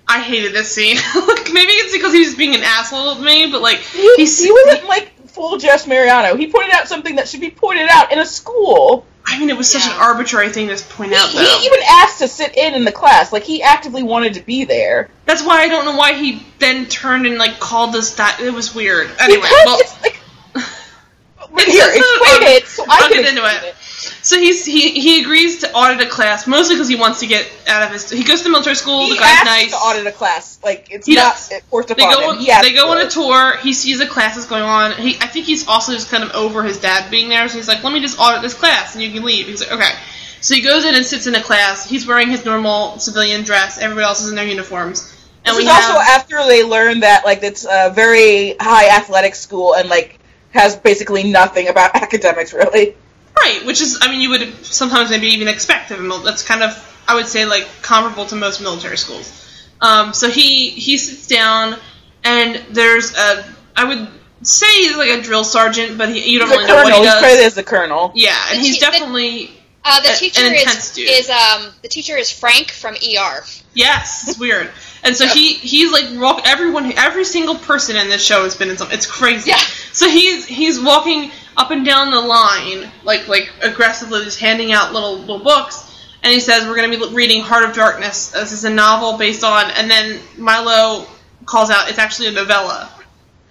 I 0.09 0.21
hated 0.21 0.53
this 0.55 0.73
scene. 0.73 0.97
like, 1.15 1.53
maybe 1.53 1.73
it's 1.73 1.93
because 1.93 2.15
he 2.15 2.21
was 2.21 2.35
being 2.35 2.55
an 2.55 2.63
asshole 2.63 3.17
with 3.17 3.25
me, 3.25 3.51
but, 3.53 3.61
like, 3.61 3.79
He, 3.81 4.15
he's, 4.17 4.43
he 4.43 4.51
wasn't 4.51 4.89
like 4.89 5.13
full 5.29 5.59
Jess 5.59 5.87
Mariano. 5.87 6.37
He 6.37 6.51
pointed 6.51 6.73
out 6.73 6.89
something 6.89 7.17
that 7.17 7.29
should 7.29 7.41
be 7.41 7.51
pointed 7.51 7.89
out 7.91 8.11
in 8.11 8.19
a 8.19 8.27
school. 8.27 9.07
I 9.25 9.39
mean, 9.39 9.51
it 9.51 9.57
was 9.57 9.71
such 9.71 9.87
Yeah. 9.87 9.95
an 9.95 10.01
arbitrary 10.03 10.51
thing 10.51 10.69
to 10.69 10.77
point 10.85 11.13
out, 11.15 11.29
He, 11.29 11.39
though. 11.39 11.45
he 11.45 11.67
even 11.67 11.79
asked 11.89 12.19
to 12.19 12.29
sit 12.29 12.57
in 12.57 12.75
in 12.75 12.85
the 12.85 12.93
class. 12.93 13.33
Like 13.33 13.45
he 13.45 13.63
actively 13.63 14.03
wanted 14.03 14.35
to 14.35 14.41
be 14.41 14.65
there. 14.65 15.09
That's 15.27 15.43
why 15.45 15.63
I 15.63 15.69
don't 15.69 15.85
know 15.85 15.97
why 15.97 16.15
he 16.15 16.45
then 16.59 16.87
turned 16.87 17.27
and, 17.27 17.39
like, 17.39 17.61
called 17.61 17.95
us 17.95 18.15
that. 18.17 18.41
It 18.41 18.53
was 18.53 18.75
weird. 18.75 19.11
Anyway, 19.21 19.43
because 19.43 19.65
well, 19.67 19.79
it's 19.81 20.03
like. 20.03 20.19
It's 21.55 21.73
Here, 21.73 21.85
explain 21.87 22.57
it 22.57 22.67
so 22.67 22.83
I 22.85 22.87
I'll 23.03 23.09
can 23.11 23.23
get 23.23 23.29
into 23.29 23.45
explain 23.45 23.71
it. 23.71 23.77
So 24.23 24.39
he's 24.39 24.65
he 24.65 25.01
he 25.01 25.21
agrees 25.23 25.61
to 25.61 25.73
audit 25.73 26.05
a 26.07 26.11
class 26.11 26.47
mostly 26.47 26.75
because 26.77 26.89
he 26.89 26.97
wants 26.97 27.21
to 27.21 27.27
get 27.27 27.49
out 27.69 27.83
of 27.85 27.91
his. 27.93 28.11
He 28.11 28.25
goes 28.25 28.43
to 28.43 28.49
military 28.51 28.75
school. 28.77 29.05
He 29.07 29.15
the 29.15 29.21
guy's 29.21 29.45
nice. 29.45 29.71
to 29.71 29.77
audit 29.77 30.07
a 30.07 30.13
class. 30.13 30.59
Like 30.63 30.89
it's 30.91 31.07
He 31.07 31.15
not 31.15 31.35
does. 31.35 31.53
forced 31.71 31.89
They 31.89 32.03
upon 32.05 32.15
go 32.15 32.21
him. 32.21 32.31
on, 32.31 32.39
He 32.39 32.53
they 32.63 32.73
go 32.75 32.91
on 32.91 32.99
a 32.99 33.09
tour. 33.09 33.57
He 33.59 33.73
sees 33.73 34.01
a 34.01 34.07
class 34.07 34.37
is 34.37 34.47
going 34.47 34.63
on. 34.63 34.93
He 34.93 35.17
I 35.21 35.27
think 35.27 35.47
he's 35.47 35.69
also 35.69 35.93
just 35.93 36.11
kind 36.11 36.25
of 36.25 36.33
over 36.33 36.63
his 36.63 36.79
dad 36.81 37.11
being 37.11 37.29
there. 37.29 37.49
So 37.49 37.57
he's 37.57 37.69
like, 37.69 37.83
let 37.85 37.93
me 37.93 38.01
just 38.01 38.19
audit 38.19 38.43
this 38.43 38.55
class 38.55 38.95
and 38.95 39.03
you 39.05 39.13
can 39.13 39.23
leave. 39.25 39.47
He's 39.47 39.61
like, 39.61 39.73
okay. 39.73 39.93
So 40.41 40.55
he 40.55 40.63
goes 40.63 40.85
in 40.85 40.95
and 40.97 41.07
sits 41.07 41.27
in 41.29 41.35
a 41.37 41.43
class. 41.43 41.89
He's 41.89 42.07
wearing 42.07 42.29
his 42.29 42.45
normal 42.45 42.99
civilian 42.99 43.45
dress. 43.45 43.79
Everybody 43.79 44.05
else 44.05 44.21
is 44.23 44.31
in 44.31 44.35
their 44.35 44.47
uniforms. 44.47 45.09
And 45.45 45.57
This 45.57 45.65
we 45.65 45.67
have, 45.67 45.97
also 45.97 46.01
after 46.01 46.37
they 46.47 46.65
learn 46.65 47.01
that 47.01 47.25
like 47.25 47.43
it's 47.43 47.65
a 47.65 47.91
very 47.91 48.57
high 48.61 48.97
athletic 48.97 49.35
school 49.35 49.75
and 49.75 49.89
like 49.89 50.19
has 50.51 50.77
basically 50.77 51.25
nothing 51.31 51.69
about 51.69 51.95
academics 52.03 52.53
really. 52.53 52.97
Right, 53.41 53.65
which 53.67 53.81
is, 53.81 53.99
I 54.01 54.09
mean, 54.11 54.21
you 54.21 54.31
would 54.31 54.65
sometimes 54.67 55.11
maybe 55.11 55.29
even 55.29 55.49
expect 55.49 55.91
of 55.91 55.99
a 55.99 56.03
mil- 56.03 56.21
That's 56.21 56.43
kind 56.45 56.63
of, 56.63 56.73
I 57.09 57.15
would 57.15 57.27
say, 57.27 57.45
like 57.47 57.67
comparable 57.83 58.27
to 58.27 58.37
most 58.37 58.61
military 58.61 58.97
schools. 58.99 59.39
Um, 59.81 60.13
so 60.13 60.29
he 60.31 60.71
he 60.71 60.97
sits 60.99 61.27
down, 61.27 61.77
and 62.23 62.57
there's 62.71 63.17
a, 63.17 63.45
I 63.77 63.85
would 63.85 64.09
say 64.43 64.67
he's 64.77 64.97
like 64.97 65.11
a 65.11 65.23
drill 65.23 65.45
sergeant, 65.45 65.99
but 65.99 66.09
he, 66.11 66.31
you 66.31 66.39
don't 66.39 66.49
He's 66.49 66.57
a 66.57 66.61
really 66.61 66.69
know 66.69 66.75
what 66.77 66.85
colonel. 66.85 66.99
he 66.99 67.05
He's 67.05 67.13
does. 67.13 67.21
credited 67.21 67.47
as 67.47 67.55
the 67.55 67.63
colonel. 67.65 68.13
yeah, 68.15 68.37
and 68.51 68.59
The 68.61 68.63
he's 68.65 68.75
te- 68.79 68.85
the- 68.85 68.91
definitely 68.93 69.51
Uh, 69.85 70.01
the 70.03 70.13
A- 70.13 70.17
teacher 70.17 70.45
an 70.47 70.55
intense 70.55 70.91
is, 70.91 70.95
dude. 70.95 71.09
is 71.11 71.29
um 71.31 71.73
the 71.83 71.89
teacher 71.89 72.17
is 72.17 72.31
Frank 72.31 72.71
from 72.71 72.95
ER. 72.95 73.45
yes, 73.75 74.29
it's 74.29 74.39
weird. 74.39 74.71
And 75.03 75.17
so 75.17 75.27
he 75.27 75.55
he's 75.55 75.91
like 75.91 76.05
walk 76.21 76.43
everyone 76.47 76.93
every 76.97 77.25
single 77.25 77.57
person 77.57 77.97
in 77.97 78.09
this 78.09 78.25
show 78.25 78.45
has 78.45 78.55
been 78.55 78.71
in 78.71 78.77
some. 78.79 78.93
It's 78.93 79.07
crazy. 79.07 79.51
Yeah. 79.51 79.57
So 79.93 80.09
he's 80.09 80.47
he's 80.47 80.81
walking 80.81 81.33
up 81.57 81.71
and 81.71 81.85
down 81.85 82.11
the 82.11 82.21
line 82.21 82.91
like 83.05 83.29
like 83.29 83.53
aggressively, 83.63 84.25
just 84.25 84.41
handing 84.41 84.73
out 84.73 84.93
little 84.93 85.19
little 85.19 85.39
books. 85.39 85.89
And 86.23 86.33
he 86.33 86.41
says 86.41 86.67
we're 86.67 86.77
going 86.77 86.91
to 86.91 86.99
be 86.99 87.15
reading 87.15 87.43
Heart 87.43 87.71
of 87.71 87.75
Darkness. 87.75 88.31
This 88.31 88.53
is 88.53 88.65
a 88.65 88.71
novel 88.71 89.19
based 89.19 89.43
on. 89.43 89.71
And 89.73 89.91
then 89.91 90.21
Milo 90.37 91.07
calls 91.47 91.71
out 91.71 91.89
it's 91.89 91.99
actually 91.99 92.29
a 92.29 92.33
novella. 92.33 92.91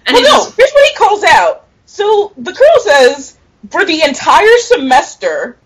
And 0.06 0.15
Well, 0.15 0.23
he 0.23 0.30
no, 0.30 0.45
just 0.45 0.56
here's 0.56 0.72
what 0.72 0.88
he 0.90 0.95
calls 0.95 1.23
out. 1.23 1.65
So 1.86 2.32
the 2.38 2.53
colonel 2.53 2.80
says, 2.80 3.38
for 3.69 3.84
the 3.86 4.02
entire 4.03 4.57
semester, 4.60 5.57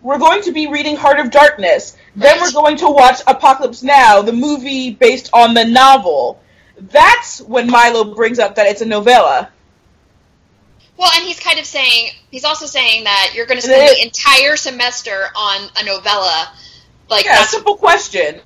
we're 0.00 0.18
going 0.18 0.42
to 0.42 0.52
be 0.52 0.66
reading 0.66 0.96
Heart 0.96 1.20
of 1.20 1.30
Darkness. 1.30 1.96
Then 2.16 2.40
we're 2.40 2.52
going 2.52 2.76
to 2.78 2.90
watch 2.90 3.20
Apocalypse 3.26 3.82
Now, 3.82 4.22
the 4.22 4.32
movie 4.32 4.90
based 4.90 5.30
on 5.32 5.54
the 5.54 5.64
novel. 5.64 6.40
That's 6.78 7.40
when 7.40 7.70
Milo 7.70 8.14
brings 8.14 8.38
up 8.38 8.54
that 8.56 8.66
it's 8.66 8.80
a 8.80 8.86
novella. 8.86 9.50
Well, 10.96 11.10
and 11.14 11.24
he's 11.24 11.40
kind 11.40 11.58
of 11.58 11.64
saying 11.66 12.10
he's 12.30 12.44
also 12.44 12.66
saying 12.66 13.04
that 13.04 13.32
you're 13.34 13.46
going 13.46 13.58
to 13.60 13.66
spend 13.66 13.90
it- 13.90 13.96
the 13.98 14.02
entire 14.04 14.56
semester 14.56 15.26
on 15.36 15.68
a 15.80 15.84
novella. 15.84 16.52
Like 17.10 17.24
Yeah, 17.24 17.36
that's 17.36 17.50
simple 17.50 17.76
question. 17.76 18.40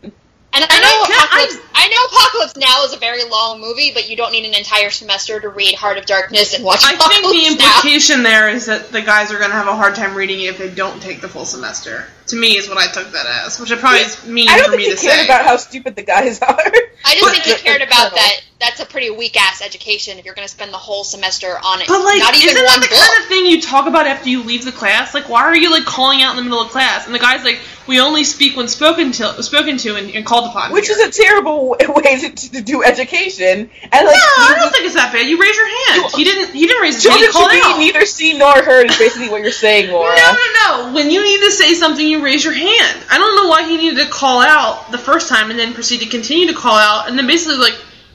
And 0.51 0.65
I 0.65 0.81
know 0.81 0.89
I 0.89 1.05
Apocalypse. 1.27 1.69
I, 1.75 1.89
know 1.89 2.05
Apocalypse 2.17 2.57
Now 2.57 2.85
is 2.85 2.95
a 2.95 2.97
very 2.97 3.23
long 3.25 3.61
movie, 3.61 3.93
but 3.93 4.09
you 4.09 4.17
don't 4.17 4.33
need 4.33 4.47
an 4.47 4.55
entire 4.55 4.89
semester 4.91 5.39
to 5.39 5.49
read 5.51 5.75
Heart 5.75 5.99
of 5.99 6.07
Darkness 6.07 6.55
and 6.55 6.65
watch 6.65 6.81
I 6.85 6.97
think 6.97 7.01
Apocalypse 7.01 7.49
the 7.51 7.57
Now. 7.59 7.77
implication 7.77 8.23
there 8.23 8.49
is 8.49 8.67
that 8.67 8.91
the 8.91 9.03
guys 9.03 9.31
are 9.31 9.39
going 9.39 9.51
to 9.51 9.57
have 9.57 9.69
a 9.69 9.77
hard 9.77 9.95
time 9.95 10.15
reading 10.15 10.41
it 10.41 10.45
if 10.47 10.59
they 10.59 10.71
don't 10.71 11.01
take 11.03 11.21
the 11.21 11.29
full 11.29 11.45
semester. 11.45 12.07
To 12.29 12.37
me, 12.37 12.57
is 12.57 12.69
what 12.69 12.79
I 12.79 12.87
took 12.93 13.11
that 13.13 13.27
as, 13.47 13.59
which 13.59 13.71
it 13.71 13.79
probably 13.79 14.01
is 14.01 14.25
mean 14.27 14.49
I 14.49 14.57
don't 14.59 14.67
for 14.67 14.71
think 14.73 14.83
me 14.83 14.85
he 14.91 14.97
to 14.97 15.01
cared 15.01 15.19
say. 15.21 15.25
about 15.25 15.45
how 15.47 15.57
stupid 15.57 15.97
the 15.97 16.03
guys 16.03 16.39
are. 16.43 16.49
I 16.49 17.15
just 17.15 17.21
But- 17.23 17.33
think 17.33 17.45
he 17.45 17.55
cared 17.55 17.83
about 17.83 18.15
that. 18.15 18.41
That's 18.61 18.81
a 18.81 18.87
pretty 18.87 19.11
weak 19.11 19.41
ass 19.41 19.63
education 19.63 20.19
if 20.19 20.25
you're 20.25 20.35
going 20.35 20.47
to 20.47 20.53
spend 20.53 20.73
the 20.73 20.79
whole 20.79 21.05
semester 21.05 21.47
on 21.65 21.81
it. 21.81 21.87
But 21.87 22.03
like, 22.03 22.19
not 22.19 22.35
even 22.35 22.49
isn't 22.57 22.67
one 22.67 22.81
that 22.81 22.89
the 22.91 22.97
book. 22.97 22.99
kind 23.07 23.23
of 23.23 23.29
thing 23.29 23.47
you 23.47 23.63
talk 23.63 23.87
about 23.87 24.09
after 24.09 24.29
you 24.29 24.43
leave 24.43 24.65
the 24.65 24.73
class? 24.73 25.15
Like, 25.15 25.29
why 25.29 25.43
are 25.45 25.55
you 25.57 25.71
like 25.71 25.85
calling 25.85 26.23
out 26.23 26.33
in 26.33 26.37
the 26.39 26.43
middle 26.43 26.61
of 26.61 26.71
class? 26.71 27.07
And 27.07 27.15
the 27.15 27.21
guy's 27.21 27.45
like, 27.45 27.61
"We 27.87 28.01
only 28.01 28.25
speak 28.25 28.57
when 28.57 28.67
spoken 28.67 29.13
to, 29.13 29.41
spoken 29.45 29.77
to, 29.79 29.95
and, 29.95 30.11
and 30.11 30.27
called 30.27 30.47
upon." 30.51 30.73
Which 30.73 30.89
here." 30.89 30.99
is 30.99 31.07
a 31.17 31.23
terrible 31.23 31.69
way 31.79 32.19
to, 32.19 32.31
to 32.35 32.61
do 32.61 32.83
education. 32.83 33.71
And 33.81 34.07
like, 34.07 34.17
no, 34.17 34.45
I 34.51 34.55
don't 34.59 34.73
think 34.73 34.87
it's 34.87 34.95
that 34.95 35.13
bad. 35.13 35.29
You 35.29 35.39
raise 35.41 35.57
your 35.57 35.69
hand. 36.03 36.13
He 36.17 36.25
didn't. 36.25 36.53
He 36.53 36.67
didn't 36.67 36.83
raise 36.83 36.95
his 36.97 37.07
hand. 37.07 37.21
children 37.21 37.31
He 37.31 37.61
should 37.61 37.63
be 37.69 37.73
out. 37.75 37.79
neither 37.79 38.07
seen 38.07 38.39
nor 38.39 38.55
heard. 38.61 38.91
Is 38.91 38.99
basically 38.99 39.29
what 39.29 39.41
you're 39.43 39.53
saying, 39.53 39.93
Laura. 39.93 40.17
No, 40.17 40.33
no, 40.33 40.47
no. 40.89 40.95
When 40.95 41.13
you 41.13 41.23
need 41.23 41.39
to 41.45 41.53
say 41.53 41.75
something, 41.75 42.05
you 42.05 42.18
raise 42.23 42.45
your 42.45 42.53
hand. 42.55 42.99
I 43.11 43.19
don't 43.19 43.37
know 43.37 43.49
why 43.49 43.69
he 43.69 43.77
needed 43.77 44.05
to 44.05 44.11
call 44.11 44.41
out 44.41 44.91
the 44.91 44.99
first 44.99 45.29
time 45.29 45.51
and 45.51 45.59
then 45.59 45.75
proceed 45.75 46.01
to 46.01 46.07
continue 46.07 46.47
to 46.49 46.55
call 46.55 46.77
out, 46.77 47.09
and 47.09 47.19
then 47.19 47.27
basically 47.27 47.57
like 47.59 47.75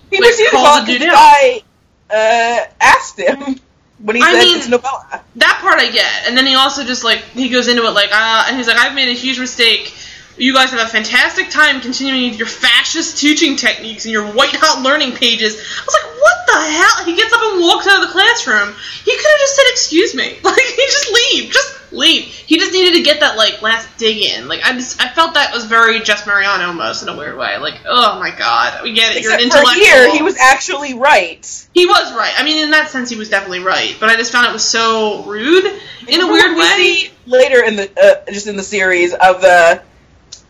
He 0.09 0.17
like, 0.19 0.29
proceeded 0.29 0.51
to 0.51 0.55
call 0.57 0.81
the 0.85 0.91
dude 0.99 1.01
out. 1.03 1.13
guy 1.15 1.61
uh, 2.09 2.65
asked 2.81 3.19
him 3.19 3.39
when 3.99 4.15
he 4.15 4.21
I 4.21 4.31
said 4.33 4.39
mean- 4.39 4.57
it's 4.57 4.67
novella. 4.69 5.21
that 5.37 5.57
part 5.61 5.79
I 5.79 5.89
get, 5.91 6.27
and 6.27 6.37
then 6.37 6.45
he 6.45 6.55
also 6.55 6.83
just 6.83 7.03
like 7.03 7.19
he 7.33 7.49
goes 7.49 7.67
into 7.67 7.83
it 7.85 7.91
like, 7.91 8.09
uh, 8.11 8.45
and 8.47 8.57
he's 8.57 8.67
like, 8.67 8.77
I've 8.77 8.93
made 8.95 9.09
a 9.09 9.13
huge 9.13 9.39
mistake. 9.39 9.93
You 10.35 10.51
guys 10.51 10.71
have 10.71 10.81
a 10.81 10.89
fantastic 10.89 11.51
time 11.51 11.79
continuing 11.79 12.33
your 12.33 12.47
fascist 12.47 13.19
teaching 13.21 13.55
techniques 13.55 14.05
and 14.05 14.11
your 14.11 14.25
white 14.33 14.49
hot 14.53 14.81
learning 14.81 15.11
pages. 15.13 15.53
I 15.53 15.85
was 15.85 15.93
like, 15.93 16.09
what 16.17 16.37
the 16.49 16.59
hell? 16.73 17.05
He 17.05 17.15
gets 17.15 17.31
up 17.31 17.41
and 17.53 17.61
walks 17.61 17.85
out 17.85 18.01
of 18.01 18.07
the 18.09 18.11
classroom. 18.11 18.73
He 19.05 19.11
could 19.13 19.29
have 19.29 19.39
just 19.45 19.55
said, 19.55 19.65
excuse 19.69 20.15
me. 20.15 20.39
Like, 20.43 20.57
he 20.57 20.85
just 20.89 21.11
leave. 21.13 21.51
Just 21.53 21.77
leave. 21.93 22.23
He 22.23 22.57
just 22.57 22.73
needed 22.73 22.97
to 22.97 23.03
get 23.03 23.19
that, 23.21 23.37
like, 23.37 23.61
last 23.61 23.87
dig 23.97 24.17
in. 24.17 24.47
Like, 24.47 24.65
I 24.65 24.73
just, 24.73 25.01
I 25.01 25.09
felt 25.09 25.35
that 25.35 25.53
was 25.53 25.65
very 25.65 25.99
Jess 26.01 26.25
Mariano 26.27 26.67
almost 26.67 27.03
in 27.03 27.09
a 27.09 27.17
weird 27.17 27.37
way. 27.37 27.57
Like, 27.57 27.79
oh 27.85 28.19
my 28.19 28.31
god. 28.31 28.83
We 28.83 28.93
get 28.93 29.15
it. 29.15 29.23
You're 29.23 29.33
Except 29.33 29.43
an 29.43 29.49
for 29.51 29.57
intellectual. 29.57 29.85
here, 29.85 30.11
he 30.11 30.21
was 30.21 30.37
actually 30.37 30.93
right. 30.93 31.67
He 31.73 31.85
was 31.85 32.13
right. 32.13 32.33
I 32.35 32.43
mean, 32.43 32.63
in 32.63 32.71
that 32.71 32.89
sense, 32.89 33.09
he 33.09 33.15
was 33.15 33.29
definitely 33.29 33.59
right. 33.59 33.95
But 33.99 34.09
I 34.09 34.15
just 34.15 34.31
found 34.31 34.47
it 34.47 34.53
was 34.53 34.63
so 34.63 35.23
rude 35.23 35.65
in 36.07 36.21
a 36.21 36.27
weird 36.27 36.57
way. 36.57 36.63
see 36.75 37.09
later 37.25 37.63
in 37.63 37.75
the 37.75 37.89
uh, 38.27 38.31
just 38.31 38.47
in 38.47 38.55
the 38.55 38.63
series 38.63 39.13
of 39.13 39.41
the 39.41 39.81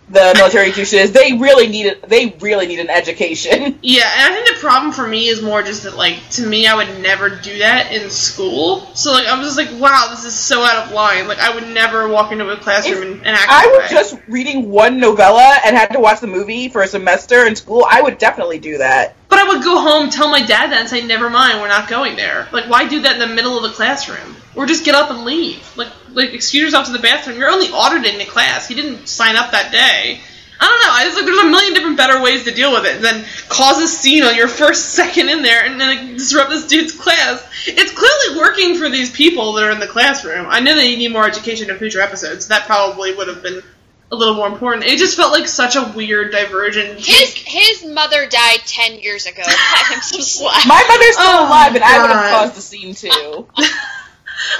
the 0.09 0.33
military 0.35 0.71
douches, 0.71 1.11
they 1.11 1.33
really 1.33 1.67
needed 1.67 2.01
they 2.07 2.35
really 2.41 2.67
need 2.67 2.79
an 2.79 2.89
education. 2.89 3.79
Yeah, 3.83 4.09
and 4.15 4.33
I 4.33 4.35
think 4.35 4.55
the 4.55 4.61
problem 4.61 4.93
for 4.93 5.05
me 5.05 5.27
is 5.27 5.41
more 5.41 5.61
just 5.61 5.83
that, 5.83 5.97
like, 5.97 6.17
to 6.31 6.47
me, 6.47 6.67
I 6.67 6.75
would 6.75 7.01
never 7.01 7.29
do 7.29 7.57
that 7.59 7.91
in 7.91 8.09
school. 8.09 8.87
So, 8.95 9.11
like, 9.11 9.27
I 9.27 9.37
was 9.37 9.45
just 9.45 9.57
like, 9.57 9.79
wow, 9.79 10.07
this 10.09 10.23
is 10.23 10.33
so 10.33 10.61
out 10.63 10.87
of 10.87 10.93
line. 10.93 11.27
Like, 11.27 11.39
I 11.39 11.53
would 11.53 11.67
never 11.67 12.07
walk 12.07 12.31
into 12.31 12.49
a 12.49 12.55
classroom 12.55 12.97
If 12.97 13.03
and, 13.03 13.17
and 13.27 13.35
act 13.35 13.49
I 13.49 13.67
was 13.67 13.91
way. 13.91 13.97
just 13.97 14.17
reading 14.29 14.69
one 14.69 14.99
novella 14.99 15.57
and 15.65 15.75
had 15.75 15.91
to 15.91 15.99
watch 15.99 16.21
the 16.21 16.27
movie 16.27 16.69
for 16.69 16.81
a 16.81 16.87
semester 16.87 17.45
in 17.45 17.55
school, 17.57 17.85
I 17.89 18.01
would 18.01 18.17
definitely 18.17 18.59
do 18.59 18.77
that. 18.77 19.15
But 19.29 19.39
I 19.39 19.43
I 19.43 19.47
would 19.49 19.63
go 19.63 19.81
home, 19.81 20.09
tell 20.09 20.29
my 20.29 20.39
dad 20.39 20.71
that, 20.71 20.79
and 20.79 20.89
say, 20.89 21.05
"Never 21.05 21.29
mind, 21.29 21.59
we're 21.59 21.67
not 21.67 21.89
going 21.89 22.15
there." 22.15 22.47
Like, 22.53 22.69
why 22.69 22.87
do 22.87 23.01
that 23.01 23.13
in 23.13 23.19
the 23.19 23.27
middle 23.35 23.57
of 23.57 23.63
the 23.63 23.69
classroom? 23.75 24.37
Or 24.55 24.65
just 24.65 24.85
get 24.85 24.95
up 24.95 25.09
and 25.09 25.25
leave. 25.25 25.61
Like, 25.75 25.89
like 26.13 26.33
excuse 26.33 26.63
yourself 26.63 26.85
to 26.87 26.91
the 26.93 26.99
bathroom. 26.99 27.37
You're 27.39 27.49
only 27.51 27.67
auditing 27.71 28.17
the 28.17 28.25
class. 28.25 28.67
He 28.67 28.75
didn't 28.75 29.07
sign 29.07 29.35
up 29.35 29.51
that 29.51 29.71
day. 29.71 30.19
I 30.59 30.65
don't 30.65 30.81
know. 30.85 30.93
I 30.93 31.03
just 31.03 31.15
like 31.17 31.25
there's 31.25 31.39
a 31.39 31.49
million 31.49 31.73
different 31.73 31.97
better 31.97 32.21
ways 32.21 32.45
to 32.45 32.51
deal 32.51 32.71
with 32.71 32.85
it 32.85 33.01
than 33.01 33.25
cause 33.49 33.81
a 33.81 33.87
scene 33.87 34.23
on 34.23 34.35
your 34.35 34.47
first 34.47 34.89
second 34.93 35.27
in 35.29 35.41
there 35.41 35.65
and 35.65 35.79
then 35.81 35.97
like, 36.07 36.17
disrupt 36.17 36.49
this 36.51 36.67
dude's 36.67 36.93
class. 36.93 37.45
It's 37.67 37.91
clearly 37.91 38.39
working 38.39 38.77
for 38.77 38.89
these 38.89 39.11
people 39.11 39.53
that 39.53 39.63
are 39.65 39.71
in 39.71 39.79
the 39.79 39.87
classroom. 39.87 40.45
I 40.47 40.59
know 40.61 40.75
that 40.75 40.87
you 40.87 40.95
need 40.97 41.11
more 41.11 41.25
education 41.27 41.69
in 41.69 41.77
future 41.77 41.99
episodes. 42.01 42.47
That 42.47 42.65
probably 42.65 43.13
would 43.13 43.27
have 43.27 43.43
been 43.43 43.61
a 44.11 44.15
little 44.15 44.35
more 44.35 44.47
important. 44.47 44.85
It 44.85 44.99
just 44.99 45.17
felt 45.17 45.31
like 45.33 45.47
such 45.47 45.75
a 45.75 45.91
weird 45.95 46.31
diversion. 46.31 46.97
His 46.97 47.33
his 47.35 47.83
mother 47.85 48.27
died 48.27 48.59
ten 48.65 48.99
years 48.99 49.25
ago. 49.25 49.41
Cut 49.43 49.93
him 49.95 50.01
some 50.01 50.21
slack. 50.21 50.65
My 50.67 50.83
mother's 50.87 51.13
still 51.15 51.25
Oh, 51.27 51.47
alive, 51.47 51.73
and 51.75 51.83
I 51.83 51.99
would 52.01 52.11
have 52.11 52.31
caused 52.31 52.55
the 52.55 52.61
scene 52.61 52.93
too. 52.93 53.47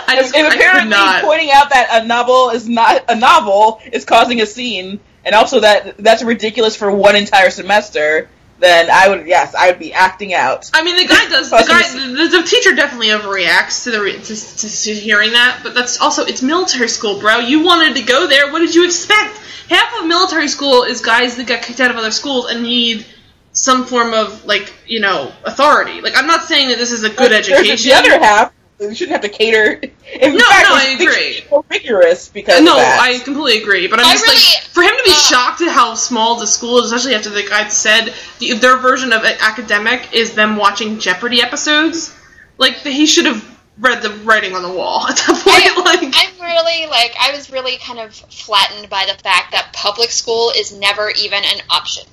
I 0.08 0.16
just 0.16 0.36
and 0.36 0.48
I 0.48 0.56
apparently, 0.56 0.90
not. 0.90 1.24
pointing 1.24 1.52
out 1.52 1.70
that 1.70 2.04
a 2.04 2.06
novel 2.06 2.50
is 2.50 2.68
not 2.68 3.06
a 3.10 3.16
novel 3.16 3.82
is 3.92 4.06
causing 4.06 4.42
a 4.42 4.46
scene, 4.46 5.00
and 5.26 5.36
also 5.36 5.60
that 5.62 5.98
that's 5.98 6.24
ridiculous 6.24 6.76
for 6.76 6.92
one 6.92 7.16
entire 7.16 7.50
semester. 7.50 8.30
Then 8.60 8.90
I 8.90 9.10
would, 9.10 9.28
yes, 9.28 9.56
I 9.56 9.72
would 9.72 9.80
be 9.80 9.92
acting 9.92 10.34
out. 10.34 10.70
I 10.74 10.84
mean, 10.84 10.96
the 10.96 11.06
guy 11.06 11.28
does. 11.28 11.50
The 11.50 11.66
guy, 11.68 11.82
the, 11.92 12.38
the 12.38 12.44
teacher 12.44 12.74
definitely 12.74 13.08
overreacts 13.08 13.84
to 13.84 13.92
the 13.92 14.02
re- 14.02 14.20
to, 14.20 14.36
to, 14.36 14.70
to 14.70 14.94
hearing 14.94 15.32
that. 15.32 15.62
But 15.64 15.74
that's 15.74 16.00
also 16.00 16.24
it's 16.24 16.42
military 16.42 16.88
school, 16.88 17.20
bro. 17.20 17.40
You 17.40 17.66
wanted 17.66 17.96
to 17.96 18.04
go 18.04 18.28
there. 18.28 18.52
What 18.52 18.60
did 18.60 18.74
you 18.74 18.86
expect? 18.86 19.38
Half 19.70 20.00
of 20.00 20.08
military 20.08 20.48
school 20.48 20.84
is 20.84 21.02
guys 21.02 21.36
that 21.38 21.48
got 21.48 21.64
kicked 21.64 21.80
out 21.80 21.92
of 21.92 21.98
other 21.98 22.12
schools 22.12 22.50
and 22.50 22.64
need 22.64 23.06
some 23.54 23.86
form 23.86 24.14
of 24.14 24.46
like 24.46 24.74
you 24.88 25.00
know 25.00 25.32
authority. 25.44 26.02
Like 26.02 26.16
I'm 26.16 26.28
not 26.28 26.44
saying 26.44 26.70
that 26.70 26.78
this 26.78 26.92
is 26.92 27.04
a 27.04 27.10
good 27.10 27.32
There's 27.32 27.50
education. 27.50 27.90
The 27.90 27.96
other 27.96 28.24
half, 28.24 28.53
you 28.80 28.94
shouldn't 28.96 29.14
have 29.14 29.22
to 29.22 29.30
cater. 29.30 29.74
In 30.20 30.36
No, 30.36 30.46
fact, 30.50 30.70
no, 30.70 30.76
it's 30.78 30.86
I 30.86 30.98
agree. 31.00 31.46
More 31.50 31.64
rigorous 31.70 32.28
because 32.30 32.62
no, 32.62 32.72
of 32.74 32.78
that. 32.78 33.00
I 33.02 33.20
completely 33.24 33.62
agree. 33.62 33.88
But 33.88 34.00
I'm 34.00 34.06
I 34.08 34.12
just 34.14 34.24
really- 34.26 34.36
like 34.36 34.64
for 34.74 34.82
him 34.84 34.90
to 34.98 35.04
be 35.06 35.12
uh, 35.12 35.16
shocked 35.16 35.62
at 35.62 35.72
how 35.72 35.94
small 35.96 36.40
the 36.40 36.48
school 36.48 36.80
is, 36.80 36.86
especially 36.92 37.16
after 37.16 37.30
the 37.30 37.44
guy 37.44 37.68
said 37.70 38.14
the, 38.40 38.54
their 38.54 38.78
version 38.78 39.14
of 39.14 39.24
academic 39.24 40.14
is 40.14 40.34
them 40.36 40.58
watching 40.58 41.00
Jeopardy 41.00 41.42
episodes. 41.42 42.16
Like 42.58 42.76
he 42.78 43.06
should 43.06 43.26
have 43.26 43.50
read 43.80 44.04
the 44.04 44.10
writing 44.24 44.54
on 44.54 44.62
the 44.62 44.72
wall 44.72 45.08
at 45.10 45.16
that 45.18 45.42
point. 45.44 45.64
I, 45.66 45.82
like 45.84 46.14
I'm 46.16 46.42
really 46.42 46.88
like 46.88 47.16
I 47.20 47.32
was 47.36 47.52
really 47.52 47.78
kind 47.78 48.00
of 48.00 48.14
flattened 48.14 48.90
by 48.90 49.06
the 49.06 49.22
fact 49.24 49.52
that 49.54 49.72
public 49.74 50.12
school 50.12 50.52
is 50.56 50.72
never 50.78 51.10
even 51.10 51.44
an 51.44 51.62
option. 51.70 52.04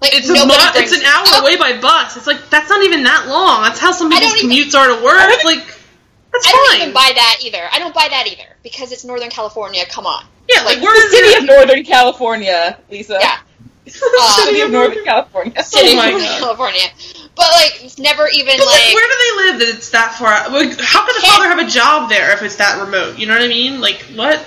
Like 0.00 0.14
it's 0.14 0.28
a 0.28 0.34
nobody 0.34 0.62
mo- 0.62 0.70
it's 0.76 0.92
an 0.96 1.04
hour 1.04 1.24
up- 1.26 1.42
away 1.42 1.56
by 1.56 1.80
bus. 1.80 2.16
It's 2.16 2.26
like 2.28 2.48
that's 2.50 2.68
not 2.70 2.84
even 2.84 3.02
that 3.04 3.26
long. 3.28 3.62
That's 3.62 3.80
how 3.80 3.90
some 3.92 4.12
I 4.12 4.16
people's 4.20 4.40
don't 4.40 4.52
even- 4.52 4.68
commutes 4.70 4.74
are 4.78 4.86
to 4.96 5.02
work. 5.04 5.44
Like 5.44 5.66
that's 6.42 6.48
I 6.48 6.52
don't 6.52 6.68
fine. 6.70 6.80
even 6.82 6.94
buy 6.94 7.10
that 7.14 7.40
either. 7.44 7.68
I 7.72 7.78
don't 7.78 7.94
buy 7.94 8.06
that 8.10 8.26
either 8.26 8.48
because 8.62 8.92
it's 8.92 9.04
Northern 9.04 9.30
California. 9.30 9.84
Come 9.88 10.06
on. 10.06 10.24
yeah, 10.48 10.62
like 10.62 10.76
like, 10.76 10.82
where 10.84 10.94
the 10.94 11.06
is 11.06 11.12
city 11.12 11.38
of 11.38 11.44
Northern 11.46 11.84
California, 11.84 12.78
Lisa. 12.90 13.18
Yeah. 13.20 13.38
city 13.88 14.60
of 14.60 14.66
um, 14.66 14.72
Northern 14.72 15.04
California. 15.04 15.62
City 15.62 15.92
oh 15.92 15.96
my 15.96 16.08
of 16.08 16.20
God. 16.20 16.38
California. 16.40 16.82
But 17.34 17.46
like 17.54 17.84
it's 17.84 17.98
never 17.98 18.28
even 18.28 18.54
But 18.58 18.66
like, 18.66 18.84
like 18.84 18.94
where 18.94 19.08
do 19.08 19.16
they 19.18 19.42
live 19.52 19.58
that 19.60 19.68
it's 19.76 19.90
that 19.90 20.14
far? 20.14 20.28
out? 20.32 20.52
Like, 20.52 20.78
how 20.80 21.06
could 21.06 21.16
the 21.16 21.26
father 21.26 21.46
have 21.48 21.58
a 21.58 21.66
job 21.70 22.10
there 22.10 22.32
if 22.32 22.42
it's 22.42 22.56
that 22.56 22.80
remote? 22.80 23.18
You 23.18 23.26
know 23.26 23.34
what 23.34 23.42
I 23.42 23.48
mean? 23.48 23.80
Like, 23.80 24.02
what? 24.14 24.44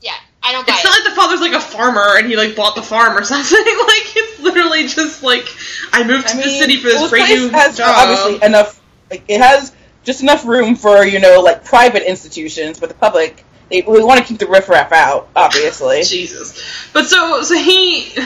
yeah. 0.00 0.14
I 0.42 0.52
don't 0.52 0.66
buy 0.66 0.72
It's 0.74 0.84
it. 0.84 0.88
not 0.88 0.94
like 1.00 1.04
the 1.10 1.16
father's 1.16 1.40
like 1.40 1.52
a 1.52 1.60
farmer 1.60 2.16
and 2.16 2.26
he 2.28 2.36
like 2.36 2.56
bought 2.56 2.74
the 2.74 2.82
farm 2.82 3.16
or 3.16 3.24
something. 3.24 3.58
like 3.58 4.16
it's 4.16 4.40
literally 4.40 4.86
just 4.88 5.22
like 5.22 5.46
I 5.92 6.02
moved 6.04 6.28
to 6.28 6.38
I 6.38 6.42
the 6.42 6.48
city 6.48 6.76
for 6.78 6.88
this 6.88 7.00
well, 7.00 7.10
great 7.10 7.28
new 7.28 7.48
has 7.50 7.76
job. 7.76 7.94
obviously 7.94 8.46
enough. 8.46 8.80
Like 9.10 9.24
it 9.28 9.40
has 9.40 9.74
just 10.04 10.22
enough 10.22 10.44
room 10.44 10.76
for 10.76 11.04
you 11.04 11.20
know 11.20 11.40
like 11.40 11.64
private 11.64 12.08
institutions, 12.08 12.78
but 12.78 12.88
the 12.88 12.94
public 12.94 13.44
they 13.72 13.82
we 13.82 14.04
want 14.04 14.20
to 14.20 14.26
keep 14.26 14.38
the 14.38 14.46
riffraff 14.46 14.92
out, 14.92 15.28
obviously. 15.34 16.02
Jesus. 16.04 16.60
But 16.92 17.06
so 17.06 17.42
so 17.42 17.54
he 17.54 18.00
he 18.02 18.20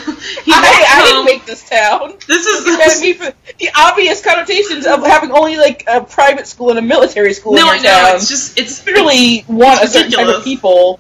I, 0.53 0.87
I 0.89 1.05
didn't 1.07 1.25
make 1.25 1.47
this 1.47 1.69
town. 1.69 2.15
this 2.27 2.47
is 2.47 2.67
You 2.67 2.79
gotta 2.79 3.01
be 3.01 3.13
for 3.13 3.33
the 3.59 3.71
obvious 3.79 4.23
connotations 4.23 4.87
of 4.87 5.07
having 5.07 5.31
only 5.31 5.57
like 5.57 5.85
a 5.87 6.03
private 6.03 6.47
school 6.47 6.71
and 6.71 6.79
a 6.79 6.83
military 6.83 7.33
school 7.33 7.55
no, 7.55 7.73
in 7.73 7.79
I 7.79 7.83
know. 7.83 7.91
town. 7.91 8.17
It's 8.17 8.29
just 8.29 8.59
it's 8.59 8.85
literally 8.85 9.45
want 9.49 9.83
a 9.83 9.89
certain 9.89 10.13
type 10.13 10.27
of 10.27 10.45
people 10.45 10.99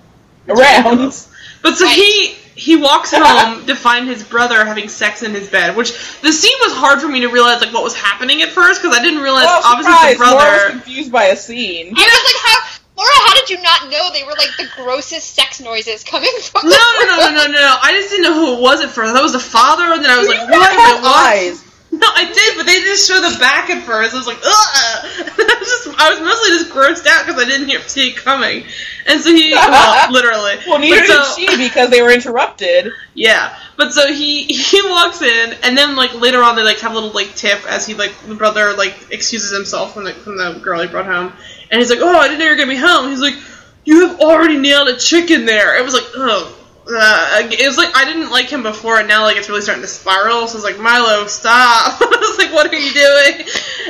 around. 0.48 0.84
ridiculous. 0.84 1.32
But 1.62 1.76
so 1.76 1.86
he 1.88 2.36
he 2.56 2.74
walks 2.76 3.12
home 3.14 3.66
to 3.66 3.76
find 3.76 4.08
his 4.08 4.24
brother 4.24 4.64
having 4.64 4.88
sex 4.88 5.22
in 5.22 5.32
his 5.32 5.48
bed, 5.48 5.76
which 5.76 5.92
the 6.22 6.32
scene 6.32 6.56
was 6.62 6.72
hard 6.72 7.00
for 7.00 7.08
me 7.08 7.20
to 7.20 7.28
realize 7.28 7.60
like 7.60 7.72
what 7.72 7.84
was 7.84 7.94
happening 7.94 8.42
at 8.42 8.48
first 8.50 8.82
because 8.82 8.96
I 8.96 9.02
didn't 9.02 9.22
realize 9.22 9.44
Well, 9.44 9.60
obviously 9.64 10.12
surprise, 10.12 10.18
the 10.18 10.24
Laura 10.34 10.52
was 10.64 10.70
confused 10.70 11.12
by 11.12 11.24
a 11.24 11.36
scene. 11.36 11.92
I 11.96 12.00
was 12.00 12.24
like, 12.32 12.42
how 12.42 12.80
Laura, 12.96 13.12
how 13.28 13.34
did 13.34 13.50
you 13.50 13.60
not 13.62 13.90
know 13.90 14.10
they 14.12 14.24
were 14.24 14.32
like 14.38 14.56
the 14.56 14.66
grossest 14.74 15.34
sex 15.34 15.60
noises 15.60 16.02
coming 16.02 16.32
from 16.42 16.66
No, 16.68 16.76
no, 16.76 17.04
no, 17.04 17.16
no, 17.16 17.30
no, 17.30 17.46
no, 17.46 17.52
no. 17.52 17.76
I 17.82 17.92
just 17.92 18.08
didn't 18.10 18.24
know 18.24 18.34
who 18.34 18.56
it 18.56 18.60
was 18.62 18.80
at 18.80 18.88
first. 18.90 19.12
That 19.12 19.22
was 19.22 19.32
the 19.34 19.38
father, 19.38 19.84
and 19.92 20.02
then 20.02 20.10
I 20.10 20.16
was 20.16 20.26
like, 20.28 20.40
You 20.40 20.58
"What? 20.58 20.72
have 20.72 21.02
what?" 21.02 21.26
eyes. 21.36 21.62
No, 21.96 22.06
I 22.14 22.30
did, 22.30 22.56
but 22.58 22.66
they 22.66 22.80
just 22.80 23.08
show 23.08 23.14
the 23.20 23.38
back 23.38 23.70
at 23.70 23.82
first. 23.84 24.12
I 24.12 24.18
was 24.18 24.26
like, 24.26 24.36
ugh. 24.36 24.44
I 24.44 25.56
was 25.58 25.68
just, 25.68 25.98
I 25.98 26.10
was 26.10 26.20
mostly 26.20 26.50
just 26.50 26.70
grossed 26.70 27.06
out 27.06 27.24
because 27.24 27.42
I 27.42 27.46
didn't 27.46 27.68
hear, 27.68 27.80
see 27.80 28.10
it 28.10 28.16
coming. 28.16 28.64
And 29.06 29.20
so 29.20 29.32
he, 29.32 29.52
well, 29.54 30.12
literally. 30.12 30.56
Well, 30.66 30.78
neither 30.78 31.06
so- 31.06 31.22
did 31.36 31.50
she 31.50 31.68
because 31.68 31.88
they 31.90 32.02
were 32.02 32.12
interrupted. 32.12 32.92
Yeah, 33.14 33.56
but 33.76 33.94
so 33.94 34.12
he 34.12 34.44
he 34.44 34.82
walks 34.82 35.22
in, 35.22 35.54
and 35.62 35.76
then 35.76 35.96
like 35.96 36.12
later 36.14 36.42
on 36.42 36.56
they 36.56 36.64
like 36.64 36.80
have 36.80 36.92
a 36.92 36.94
little 36.94 37.12
like 37.12 37.34
tip 37.34 37.64
as 37.66 37.86
he 37.86 37.94
like 37.94 38.12
the 38.26 38.34
brother 38.34 38.74
like 38.74 38.94
excuses 39.10 39.56
himself 39.56 39.94
from 39.94 40.04
the 40.04 40.12
from 40.12 40.36
the 40.36 40.60
girl 40.62 40.82
he 40.82 40.88
brought 40.88 41.06
home, 41.06 41.32
and 41.70 41.78
he's 41.78 41.88
like, 41.88 42.00
oh, 42.02 42.18
I 42.18 42.24
didn't 42.28 42.40
know 42.40 42.44
you 42.44 42.50
were 42.50 42.56
gonna 42.56 42.72
be 42.72 42.76
home. 42.76 43.08
He's 43.08 43.20
like, 43.22 43.36
you 43.84 44.08
have 44.08 44.20
already 44.20 44.58
nailed 44.58 44.88
a 44.88 44.96
chicken 44.98 45.46
there. 45.46 45.78
It 45.78 45.84
was 45.84 45.94
like, 45.94 46.04
oh. 46.14 46.52
Uh, 46.88 47.48
it 47.50 47.66
was 47.66 47.76
like 47.76 47.90
I 47.96 48.04
didn't 48.04 48.30
like 48.30 48.46
him 48.46 48.62
before, 48.62 48.98
and 49.00 49.08
now 49.08 49.24
like 49.24 49.36
it's 49.36 49.48
really 49.48 49.60
starting 49.60 49.82
to 49.82 49.88
spiral. 49.88 50.46
So 50.46 50.52
I 50.54 50.56
was 50.58 50.64
like, 50.64 50.78
Milo, 50.78 51.26
stop! 51.26 51.50
I 52.00 52.06
was 52.20 52.38
like, 52.38 52.52
what 52.54 52.72
are 52.72 52.76
you 52.76 52.92
doing? 52.92 53.46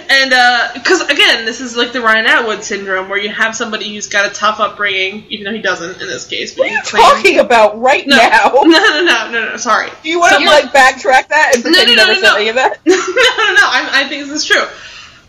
And 0.08 0.72
because 0.74 1.02
again, 1.02 1.44
this 1.44 1.60
is 1.60 1.76
like 1.76 1.92
the 1.92 2.00
Ryan 2.00 2.26
Atwood 2.26 2.64
syndrome, 2.64 3.10
where 3.10 3.18
you 3.18 3.28
have 3.28 3.54
somebody 3.54 3.92
who's 3.92 4.08
got 4.08 4.30
a 4.30 4.34
tough 4.34 4.60
upbringing, 4.60 5.26
even 5.28 5.44
though 5.44 5.52
he 5.52 5.60
doesn't 5.60 6.00
in 6.00 6.06
this 6.08 6.26
case. 6.26 6.54
But 6.54 6.60
What 6.60 6.70
are 6.70 6.74
you 6.74 6.82
talking 6.84 7.38
about 7.40 7.78
right 7.78 8.06
no, 8.06 8.16
now? 8.16 8.50
no, 8.54 8.62
no, 8.64 9.02
no, 9.04 9.30
no, 9.30 9.48
no. 9.50 9.56
Sorry. 9.58 9.90
Do 10.02 10.08
you 10.08 10.18
want 10.18 10.38
to 10.38 10.46
like 10.46 10.64
backtrack 10.72 11.28
that 11.28 11.52
and 11.54 11.64
No, 11.64 11.70
pretend 11.70 11.88
no, 11.88 11.90
you 11.92 11.96
no, 11.96 12.04
never 12.06 12.14
no, 12.14 12.20
said 12.20 12.30
no. 12.32 12.36
any 12.36 12.48
of 12.48 12.54
that? 12.54 12.78
no, 12.86 12.94
no, 12.94 12.96
no. 12.96 13.66
I, 13.66 13.90
I 13.92 14.08
think 14.08 14.24
this 14.26 14.32
is 14.32 14.44
true. 14.46 14.64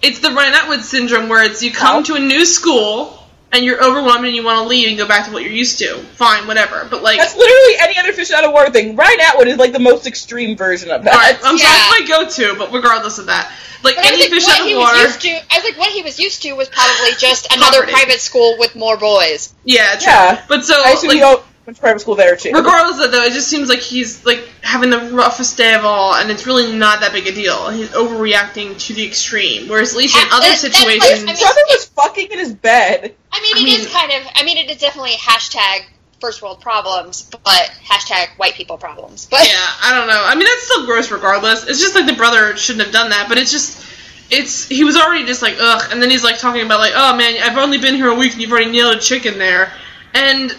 It's 0.02 0.20
the 0.20 0.30
Ryan 0.32 0.54
Atwood 0.54 0.82
syndrome, 0.84 1.28
where 1.28 1.44
it's 1.44 1.62
you 1.64 1.72
come 1.74 1.98
Oh. 1.98 2.04
to 2.04 2.16
a 2.16 2.20
new 2.20 2.46
school 2.46 3.27
and 3.54 3.64
you're 3.64 3.84
overwhelmed 3.84 4.26
and 4.26 4.36
you 4.36 4.44
want 4.44 4.62
to 4.64 4.68
leave 4.68 4.90
and 4.90 4.98
go 4.98 5.08
back 5.08 5.26
to 5.26 5.32
what 5.32 5.42
you're 5.44 5.52
used 5.52 5.80
to. 5.80 5.98
Fine, 6.16 6.48
whatever. 6.48 6.86
But 6.90 7.02
like, 7.04 7.18
That's 7.20 7.36
literally 7.36 7.74
any 7.80 7.98
other 7.98 8.12
fish 8.14 8.32
out 8.32 8.44
of 8.44 8.52
water 8.52 8.72
thing. 8.72 8.96
Ryan 8.96 9.20
Atwood 9.22 9.48
is 9.48 9.58
like 9.58 9.72
the 9.74 9.80
most 9.80 10.06
extreme 10.06 10.58
version 10.58 10.92
of 10.92 11.04
that. 11.04 11.14
all 11.14 11.20
right, 11.20 11.38
I'm 11.44 11.58
Yeah. 11.58 11.66
sorry, 11.66 12.02
my 12.02 12.08
go-to. 12.08 12.56
But 12.58 12.74
regardless 12.74 13.20
of 13.20 13.28
that, 13.28 13.52
like 13.84 13.96
But 13.96 14.06
any 14.06 14.18
think 14.18 14.34
fish 14.34 14.50
out 14.50 14.66
he 14.66 14.74
of 14.74 14.80
was 14.80 14.86
water. 14.90 15.02
used 15.04 15.22
to, 15.22 15.30
I 15.30 15.56
was 15.60 15.64
like, 15.64 15.78
what 15.78 15.92
he 15.92 16.02
was 16.02 16.20
used 16.20 16.42
to 16.44 16.54
was 16.54 16.68
probably 16.68 17.12
just 17.18 17.48
another 17.56 17.84
private 17.84 18.20
school 18.20 18.58
with 18.60 18.76
more 18.76 18.98
boys. 18.98 19.54
Yeah, 19.64 19.92
true. 19.96 20.12
Yeah. 20.12 20.42
But 20.48 20.66
so 20.66 20.76
I 20.84 20.92
assume 20.92 21.10
like, 21.10 21.18
you 21.20 21.24
all 21.26 21.44
went 21.68 21.76
to 21.76 21.82
private 21.82 22.00
school 22.00 22.16
there 22.16 22.36
too. 22.36 22.52
Regardless 22.54 22.96
of 23.04 23.12
that, 23.12 23.18
though, 23.18 23.24
it 23.26 23.34
just 23.34 23.50
seems 23.50 23.68
like 23.70 23.80
he's 23.80 24.26
like 24.26 24.40
having 24.62 24.90
the 24.90 25.12
roughest 25.14 25.58
day 25.58 25.76
of 25.76 25.84
all, 25.84 26.16
and 26.16 26.32
it's 26.32 26.48
really 26.48 26.72
not 26.76 27.02
that 27.02 27.12
big 27.12 27.28
a 27.28 27.32
deal. 27.34 27.70
He's 27.70 27.90
overreacting 27.90 28.80
to 28.88 28.94
the 28.94 29.06
extreme, 29.06 29.68
whereas 29.68 29.92
at 29.92 29.98
least 29.98 30.16
in 30.16 30.24
other 30.32 30.48
that- 30.48 30.60
that's 30.62 30.64
like- 30.64 30.74
situations, 30.74 31.24
I 31.30 31.34
mean- 31.34 31.36
Brother 31.38 31.62
was 31.68 31.86
fucking 31.96 32.32
in 32.32 32.40
his 32.40 32.54
bed. 32.54 33.14
I 33.32 33.42
mean, 33.42 33.58
I 33.58 33.60
it 33.60 33.68
is 33.80 33.86
mean- 33.86 33.94
kind 33.94 34.12
of. 34.14 34.32
I 34.36 34.44
mean, 34.44 34.58
it 34.58 34.72
is 34.72 34.78
definitely 34.78 35.12
hashtag 35.12 35.82
first 36.22 36.42
world 36.42 36.62
problems, 36.62 37.24
but 37.44 37.70
hashtag 37.86 38.30
white 38.38 38.56
people 38.56 38.78
problems. 38.78 39.28
But 39.30 39.46
yeah, 39.48 39.54
I 39.84 39.94
don't 39.94 40.08
know. 40.08 40.24
I 40.26 40.34
mean, 40.36 40.46
that's 40.46 40.64
still 40.64 40.86
gross 40.86 41.12
regardless. 41.12 41.68
It's 41.68 41.82
just 41.82 41.94
like 41.94 42.08
the 42.08 42.16
brother 42.16 42.56
shouldn't 42.58 42.86
have 42.86 42.94
done 42.94 43.10
that, 43.12 43.28
but 43.30 43.38
it's 43.38 43.52
just. 43.52 43.84
It's 44.30 44.68
he 44.68 44.84
was 44.84 44.98
already 44.98 45.26
just 45.26 45.42
like 45.42 45.56
ugh, 45.58 45.88
and 45.92 46.02
then 46.02 46.10
he's 46.10 46.22
like 46.24 46.38
talking 46.38 46.66
about 46.66 46.80
like 46.82 46.92
oh 46.94 47.16
man 47.16 47.38
I've 47.42 47.58
only 47.58 47.78
been 47.78 47.96
here 47.96 48.10
a 48.10 48.14
week 48.16 48.34
and 48.34 48.42
you've 48.42 48.52
already 48.52 48.70
nailed 48.72 48.98
a 48.98 49.00
chicken 49.00 49.38
there, 49.38 49.72
and 50.14 50.54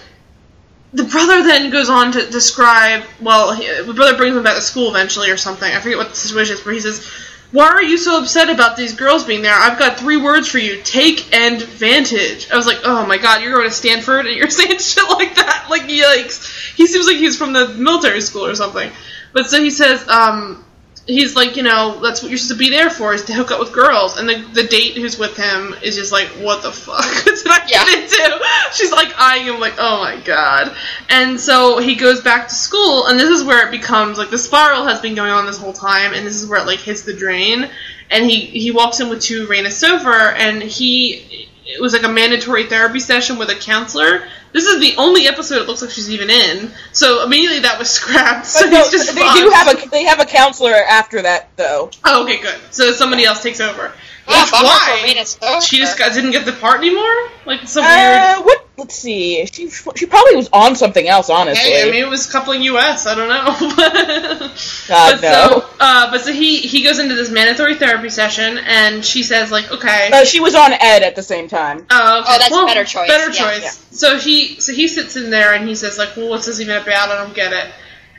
the 0.93 1.05
brother 1.05 1.43
then 1.43 1.70
goes 1.70 1.90
on 1.90 2.12
to 2.12 2.31
describe 2.31 3.05
well 3.20 3.52
he, 3.52 3.66
the 3.82 3.94
brother 3.94 4.16
brings 4.16 4.36
him 4.36 4.43
back 4.43 4.56
to 4.56 4.62
school 4.62 4.89
eventually 4.89 5.31
or 5.31 5.36
something. 5.36 5.70
I 5.70 5.81
forget 5.81 5.98
what 5.98 6.10
the 6.10 6.16
situation 6.16 6.55
is 6.55 6.60
but 6.62 6.74
he 6.74 6.81
says 6.81 7.06
why 7.51 7.66
are 7.66 7.82
you 7.82 7.97
so 7.97 8.20
upset 8.20 8.51
about 8.51 8.77
these 8.77 8.94
girls 8.94 9.24
being 9.24 9.40
there? 9.40 9.55
I've 9.55 9.78
got 9.78 9.98
three 9.98 10.19
words 10.19 10.48
for 10.48 10.59
you 10.59 10.82
take 10.82 11.35
and 11.35 11.62
vantage. 11.62 12.51
I 12.51 12.56
was 12.56 12.66
like 12.66 12.78
oh 12.85 13.06
my 13.06 13.19
god 13.19 13.43
you're 13.43 13.52
going 13.52 13.69
to 13.69 13.74
Stanford 13.74 14.27
and 14.27 14.36
you're 14.36 14.51
saying 14.51 14.78
shit 14.78 15.09
like 15.09 15.35
that? 15.36 15.66
Like 15.69 15.82
yikes 15.82 16.74
he 16.74 16.86
seems 16.86 17.06
like 17.06 17.16
he's 17.16 17.36
from 17.36 17.52
the 17.52 17.69
military 17.69 18.20
school 18.20 18.47
or 18.47 18.55
something. 18.55 18.90
But 19.32 19.51
so 19.51 19.62
he 19.62 19.70
says 19.70 20.06
um 20.09 20.65
he's 21.09 21.35
like, 21.35 21.56
you 21.56 21.62
know, 21.62 21.98
that's 22.01 22.22
what 22.22 22.28
you're 22.30 22.39
supposed 22.39 22.60
to 22.60 22.64
be 22.66 22.70
there 22.70 22.90
for 22.90 23.14
is 23.14 23.24
to 23.24 23.32
hook 23.35 23.51
up 23.51 23.59
with 23.59 23.72
girls. 23.72 24.18
And 24.18 24.28
the 24.28 24.36
the 24.52 24.64
date 24.64 24.97
who's 24.97 25.18
with 25.18 25.36
him 25.36 25.74
is 25.82 25.97
just 25.97 26.12
like, 26.12 26.28
what 26.28 26.62
the 26.62 26.70
fuck 26.70 27.02
did 27.24 27.39
I 27.47 27.66
Yeah. 27.68 27.85
get 27.85 28.02
into? 28.05 28.44
She's 28.72 28.93
like 28.93 29.12
eyeing 29.18 29.47
him 29.47 29.59
like, 29.59 29.74
oh 29.78 29.98
my 30.05 30.20
god. 30.24 30.76
And 31.09 31.40
so 31.40 31.78
he 31.78 31.97
goes 31.97 32.20
back 32.20 32.48
to 32.48 32.55
school, 32.55 33.06
and 33.06 33.18
this 33.18 33.30
is 33.30 33.43
where 33.43 33.66
it 33.66 33.70
becomes 33.70 34.18
like 34.18 34.30
the 34.30 34.39
spiral 34.39 34.85
has 34.85 35.01
been 35.01 35.14
going 35.14 35.30
on 35.32 35.47
this 35.47 35.59
whole 35.59 35.72
time, 35.72 36.12
and 36.14 36.26
this 36.26 36.36
is 36.40 36.47
where 36.47 36.60
it 36.60 36.66
like 36.66 36.78
hits 36.80 37.02
the 37.02 37.14
drain. 37.14 37.68
And 38.10 38.24
he 38.24 38.47
he 38.47 38.70
walks 38.70 39.01
in 39.01 39.09
with 39.09 39.20
two 39.20 39.47
Rena 39.48 39.68
Sofer, 39.70 40.32
and 40.35 40.62
he 40.62 41.48
it 41.69 41.81
was 41.81 41.93
like 41.93 42.03
a 42.03 42.09
mandatory 42.09 42.65
therapy 42.65 42.99
session 42.99 43.36
with 43.39 43.51
a 43.51 43.55
counselor. 43.55 44.27
This 44.53 44.65
is 44.65 44.81
the 44.81 44.97
only 44.97 45.28
episode 45.28 45.61
it 45.61 45.69
looks 45.69 45.82
like 45.82 45.90
she's 45.90 46.11
even 46.11 46.31
in. 46.31 46.70
So 46.93 47.23
immediately 47.24 47.61
that 47.61 47.78
was 47.78 47.90
scrapped. 47.99 48.47
So 48.47 48.69
no, 48.69 48.78
he's 48.78 48.90
just 48.90 49.15
they 49.15 49.20
fucked. 49.20 49.39
do 49.39 49.51
have 49.51 49.69
a 49.85 49.89
they 49.90 50.05
have 50.05 50.19
a 50.20 50.24
counselor 50.24 50.73
after 50.74 51.20
that 51.23 51.51
though. 51.57 51.90
Oh, 52.05 52.24
okay, 52.24 52.40
good. 52.40 52.59
So 52.70 52.93
somebody 52.93 53.24
else 53.24 53.43
takes 53.43 53.61
over. 53.61 53.93
Yeah, 54.28 54.43
Which, 54.45 54.53
why? 54.53 54.99
for 55.01 55.07
Rena 55.07 55.20
Sofer. 55.23 55.62
She 55.66 55.78
just 55.78 55.99
got, 55.99 56.12
didn't 56.12 56.32
get 56.32 56.45
the 56.45 56.53
part 56.53 56.78
anymore. 56.78 57.28
Like 57.47 57.66
some 57.69 57.85
weird. 57.85 57.97
Uh, 57.97 58.43
what? 58.43 58.68
Let's 58.78 58.94
see. 58.94 59.44
She 59.46 59.68
she 59.68 60.06
probably 60.06 60.36
was 60.36 60.48
on 60.52 60.76
something 60.76 61.06
else, 61.06 61.30
honestly. 61.30 61.68
Hey, 61.68 61.88
I 61.88 61.90
mean, 61.90 62.05
it 62.05 62.09
was 62.09 62.30
coupling 62.30 62.62
US. 62.62 63.09
I 63.09 63.16
don't 63.16 63.28
know. 63.28 63.44
God 64.88 65.20
but 65.20 65.22
no. 65.22 65.30
so, 65.60 65.66
uh, 65.80 66.10
but 66.12 66.20
so 66.20 66.32
he 66.32 66.59
he 66.59 66.84
goes 66.84 67.00
into 67.00 67.16
this 67.16 67.28
mandatory 67.28 67.74
therapy 67.74 68.09
session, 68.09 68.56
and 68.56 69.05
she 69.05 69.24
says 69.24 69.50
like, 69.50 69.68
okay. 69.72 70.10
Uh, 70.12 70.24
she 70.24 70.38
was 70.38 70.55
on 70.55 70.72
Ed 70.72 71.02
at 71.02 71.16
the 71.16 71.24
same 71.24 71.48
time. 71.48 71.86
Oh, 71.90 72.20
okay. 72.20 72.30
Oh, 72.30 72.38
that's 72.38 72.50
a 72.50 72.55
well, 72.55 72.66
better 72.66 72.84
choice. 72.84 73.09
Better 73.09 73.32
Yeah. 73.32 73.50
choice. 73.50 73.62
Yeah. 73.62 73.70
So 73.90 74.16
he 74.16 74.60
so 74.60 74.72
he 74.72 74.86
sits 74.86 75.16
in 75.16 75.30
there 75.30 75.55
and 75.55 75.68
he 75.68 75.74
says 75.74 75.98
like, 75.98 76.16
well, 76.16 76.28
what's 76.28 76.46
this 76.46 76.60
even 76.60 76.76
about? 76.76 77.09
I 77.09 77.16
don't 77.16 77.34
get 77.34 77.52
it. 77.52 77.72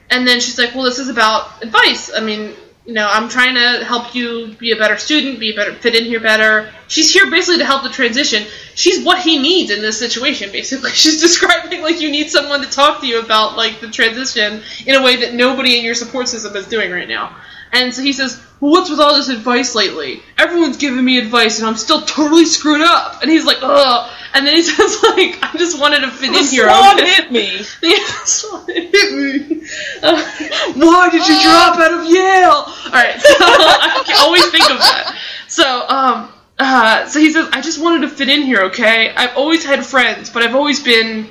And 0.10 0.28
then 0.28 0.42
she's 0.42 0.58
like, 0.58 0.76
well, 0.76 0.84
this 0.84 1.00
is 1.00 1.08
about 1.08 1.64
advice. 1.64 2.12
I 2.14 2.20
mean, 2.20 2.54
you 2.86 2.94
know, 2.94 3.08
I'm 3.08 3.30
trying 3.30 3.56
to 3.56 3.86
help 3.86 4.16
you 4.16 4.56
be 4.58 4.72
a 4.72 4.76
better 4.76 4.98
student, 4.98 5.40
be 5.40 5.56
better 5.56 5.74
fit 5.74 5.96
in 5.96 6.06
here 6.06 6.20
better. 6.20 6.72
She's 6.88 7.14
here 7.14 7.30
basically 7.30 7.60
to 7.60 7.66
help 7.66 7.84
the 7.84 7.90
transition. 7.90 8.48
She's 8.74 9.06
what 9.06 9.20
he 9.20 9.38
needs 9.38 9.70
in 9.70 9.82
this 9.82 10.00
situation. 10.00 10.52
Basically, 10.52 10.92
she's 10.92 11.22
describing 11.22 11.82
like 11.82 12.02
you 12.02 12.10
need 12.10 12.30
someone 12.30 12.62
to 12.62 12.70
talk 12.70 13.02
to 13.02 13.08
you 13.08 13.20
about 13.20 13.56
like 13.56 13.80
the 13.80 13.92
transition 13.92 14.64
in 14.86 14.96
a 14.96 15.04
way 15.04 15.18
that 15.18 15.34
nobody 15.34 15.78
in 15.78 15.86
your 15.86 15.94
support 15.94 16.28
system 16.28 16.56
is 16.56 16.68
doing 16.68 16.92
right 16.92 17.08
now. 17.08 17.36
And 17.72 17.94
so 17.94 18.02
he 18.02 18.14
says, 18.14 18.42
well, 18.60 18.72
what's 18.72 18.90
with 18.90 19.00
all 19.00 19.16
this 19.16 19.30
advice 19.30 19.76
lately? 19.76 20.22
Everyone's 20.38 20.78
giving 20.78 21.04
me 21.06 21.20
advice 21.20 21.60
and 21.60 21.68
I'm 21.68 21.76
still 21.78 22.02
totally 22.02 22.46
screwed 22.46 22.82
up. 22.82 23.22
And 23.22 23.30
he's 23.32 23.46
like, 23.46 23.58
ugh. 23.62 24.12
And 24.34 24.46
then 24.46 24.56
he 24.56 24.62
says, 24.64 25.02
like, 25.04 25.38
I 25.42 25.56
just 25.58 25.80
wanted 25.80 26.00
to 26.02 26.12
fit 26.12 26.32
The 26.32 26.40
in 26.40 26.46
here. 26.46 26.68
okay?" 26.70 27.10
hit 27.14 27.32
me. 27.32 27.60
The 27.82 28.74
hit 28.74 29.14
me. 29.14 29.68
Uh, 30.02 30.32
why 30.76 31.10
did 31.10 31.26
you 31.28 31.42
drop 31.42 31.78
out 31.80 31.94
of 31.94 32.06
Yale? 32.06 32.66
Alright, 32.86 33.22
so 33.22 33.36
I 33.40 34.04
can 34.06 34.18
always 34.20 34.46
think 34.52 34.70
of 34.70 34.78
that. 34.80 35.18
So, 35.48 35.86
um, 35.88 36.32
uh, 36.58 37.08
so 37.08 37.20
he 37.20 37.32
says, 37.32 37.50
I 37.54 37.62
just 37.62 37.82
wanted 37.82 38.02
to 38.02 38.10
fit 38.10 38.30
in 38.30 38.42
here, 38.42 38.62
okay? 38.64 39.14
I've 39.16 39.38
always 39.38 39.64
had 39.64 39.86
friends, 39.86 40.30
but 40.30 40.44
I've 40.44 40.56
always 40.56 40.82
been 40.84 41.30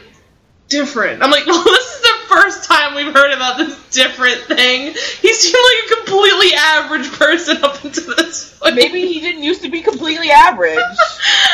different. 0.68 1.22
I'm 1.22 1.30
like, 1.30 1.46
well, 1.46 1.64
this 1.64 1.94
is 1.94 2.00
the 2.00 2.18
first 2.28 2.64
time 2.64 2.94
we've 2.94 3.12
heard 3.12 3.32
about 3.32 3.58
this 3.58 3.88
different 3.90 4.42
thing. 4.42 4.94
He 5.20 5.32
seemed 5.32 5.64
like 5.64 5.90
a 5.90 5.96
completely 5.96 6.54
average 6.54 7.10
person 7.12 7.64
up 7.64 7.84
until 7.84 8.16
this 8.16 8.56
point. 8.58 8.74
Maybe 8.76 9.06
he 9.06 9.20
didn't 9.20 9.42
used 9.42 9.62
to 9.62 9.70
be 9.70 9.82
completely 9.82 10.30
average. 10.30 10.78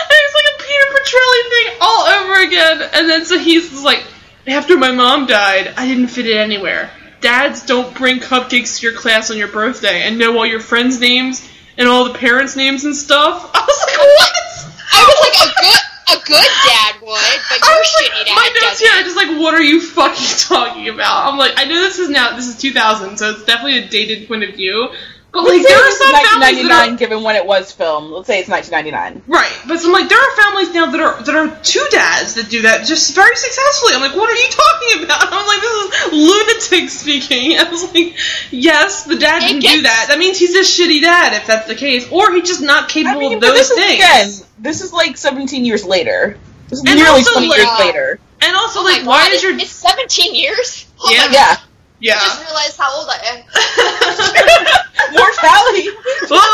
And 0.07 0.11
it's 0.11 0.35
like 0.35 0.45
a 0.55 0.63
Peter 0.63 0.87
Petrelli 0.93 1.51
thing 1.51 1.79
all 1.81 2.07
over 2.07 2.43
again. 2.43 2.91
And 2.93 3.11
then 3.11 3.25
so 3.25 3.39
he's 3.39 3.83
like, 3.83 4.05
after 4.47 4.77
my 4.77 4.93
mom 4.93 5.27
died, 5.27 5.73
I 5.77 5.87
didn't 5.87 6.09
fit 6.09 6.29
in 6.29 6.37
anywhere. 6.37 6.91
Dads 7.21 7.65
don't 7.65 7.97
bring 7.97 8.21
cupcakes 8.21 8.79
to 8.79 8.87
your 8.87 8.97
class 8.97 9.31
on 9.31 9.39
your 9.39 9.49
birthday 9.49 10.03
and 10.03 10.19
know 10.19 10.37
all 10.37 10.47
your 10.47 10.61
friends' 10.61 11.01
names 11.01 11.49
and 11.79 11.89
all 11.89 12.05
the 12.05 12.19
parents' 12.19 12.57
names 12.57 12.85
and 12.85 12.95
stuff. 12.95 13.51
I 13.55 13.61
was 13.61 13.87
like, 13.87 13.99
what? 13.99 14.45
I 14.93 15.05
was 15.07 15.19
like 15.21 15.35
oh, 15.37 15.51
a 15.51 15.61
good 15.61 15.84
a 16.09 16.17
good 16.25 16.51
dad 16.67 16.95
would, 17.01 17.41
but 17.49 17.59
your 17.61 17.79
was 17.79 17.95
like, 17.97 18.13
shitty 18.13 18.25
dad 18.27 18.37
my 18.37 18.49
notes 18.49 18.61
doesn't. 18.61 18.87
here 18.87 19.01
are 19.01 19.05
just 19.05 19.17
like, 19.17 19.41
what 19.41 19.55
are 19.55 19.63
you 19.63 19.81
fucking 19.81 20.39
talking 20.39 20.89
about? 20.89 21.33
I'm 21.33 21.39
like, 21.39 21.53
I 21.57 21.65
know 21.65 21.81
this 21.81 21.99
is 21.99 22.11
now, 22.11 22.37
this 22.37 22.47
is 22.47 22.57
2000, 22.59 23.17
so 23.17 23.31
it's 23.31 23.45
definitely 23.45 23.79
a 23.79 23.89
dated 23.89 24.29
point 24.29 24.45
of 24.45 24.55
view. 24.55 24.91
But 25.35 25.43
like, 25.51 25.67
Let's 25.67 25.67
say 25.67 25.75
there 25.75 25.83
are 25.83 25.89
it's 25.91 25.99
some 25.99 26.15
families 26.15 26.63
that 26.63 26.71
are 26.71 26.95
1999, 26.95 26.97
given 26.97 27.23
when 27.27 27.35
it 27.35 27.45
was 27.45 27.73
filmed. 27.73 28.11
Let's 28.15 28.29
say 28.31 28.39
it's 28.39 28.49
1999. 28.49 29.27
Right, 29.27 29.51
but 29.67 29.81
so 29.83 29.89
I'm 29.91 29.93
like, 29.99 30.09
there 30.09 30.23
are 30.23 30.33
families 30.39 30.71
now 30.73 30.87
that 30.95 31.01
are 31.03 31.19
that 31.27 31.35
are 31.35 31.51
two 31.67 31.85
dads 31.91 32.35
that 32.39 32.49
do 32.49 32.63
that 32.63 32.87
just 32.87 33.15
very 33.19 33.35
successfully. 33.35 33.99
I'm 33.99 34.01
like, 34.01 34.15
what 34.15 34.31
are 34.31 34.39
you 34.39 34.47
talking 34.49 35.05
about? 35.11 35.27
I'm 35.35 35.43
like, 35.51 35.61
this 35.61 35.75
is 35.75 35.91
lunatic 36.15 36.87
speaking. 36.89 37.59
I 37.59 37.67
was 37.69 37.83
like, 37.93 38.15
yes, 38.55 39.05
the 39.11 39.17
dad 39.19 39.41
can 39.43 39.59
do 39.59 39.83
that. 39.83 40.07
That 40.09 40.19
means 40.23 40.39
he's 40.39 40.55
a 40.55 40.63
shitty 40.63 41.01
dad 41.03 41.35
if 41.35 41.47
that's 41.49 41.67
the 41.67 41.75
case, 41.75 42.07
or 42.13 42.31
he's 42.33 42.47
just 42.47 42.63
not 42.63 42.85
I 42.85 42.89
capable 42.95 43.19
mean, 43.21 43.35
of 43.35 43.41
those 43.43 43.59
this 43.59 43.71
is, 43.71 43.77
things. 43.77 43.99
again, 43.99 44.49
this 44.63 44.81
is 44.83 44.93
like 44.93 45.17
17 45.17 45.65
years 45.65 45.85
later. 45.85 46.39
This 46.71 46.79
is 46.79 46.85
And 46.87 46.95
nearly 46.95 47.21
also, 47.27 47.33
20 47.33 47.49
like- 47.49 47.59
years 47.59 47.79
later. 47.81 48.19
And 48.41 48.55
also, 48.57 48.81
Oh 48.81 48.85
like, 48.85 49.05
why 49.05 49.25
God, 49.25 49.33
is 49.33 49.43
your 49.43 49.59
It's 49.59 49.71
17 49.71 50.35
years? 50.35 50.87
Oh 51.01 51.11
Yeah. 51.13 51.27
my 51.27 51.33
Yeah. 51.33 51.57
Yeah? 52.05 52.21
I 52.21 52.29
just 52.29 52.45
realized 52.45 52.77
how 52.77 52.93
old 52.93 53.09
I 53.09 53.17
am. 53.33 53.41
Mortality. 55.17 55.89
Oh, 56.29 56.45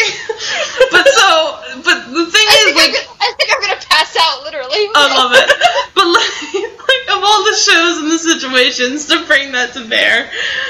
but 0.96 1.06
so, 1.12 1.60
but 1.84 1.98
the 2.08 2.24
thing 2.32 2.46
I 2.48 2.56
is, 2.64 2.76
like, 2.76 2.96
gonna, 2.96 3.20
I 3.20 3.28
think 3.36 3.50
I'm 3.52 3.62
gonna 3.62 3.84
pass 3.84 4.16
out, 4.16 4.44
literally. 4.44 4.88
I 4.96 5.12
love 5.12 5.32
it. 5.36 5.48
But 5.96 6.08
like, 6.08 6.32
like 6.88 7.06
of 7.18 7.24
all 7.24 7.44
the 7.44 7.56
shows 7.56 7.98
and 8.00 8.12
the 8.12 8.18
situations 8.18 9.08
to 9.08 9.26
bring 9.26 9.52
that 9.52 9.74
to 9.74 9.88
bear, 9.88 10.30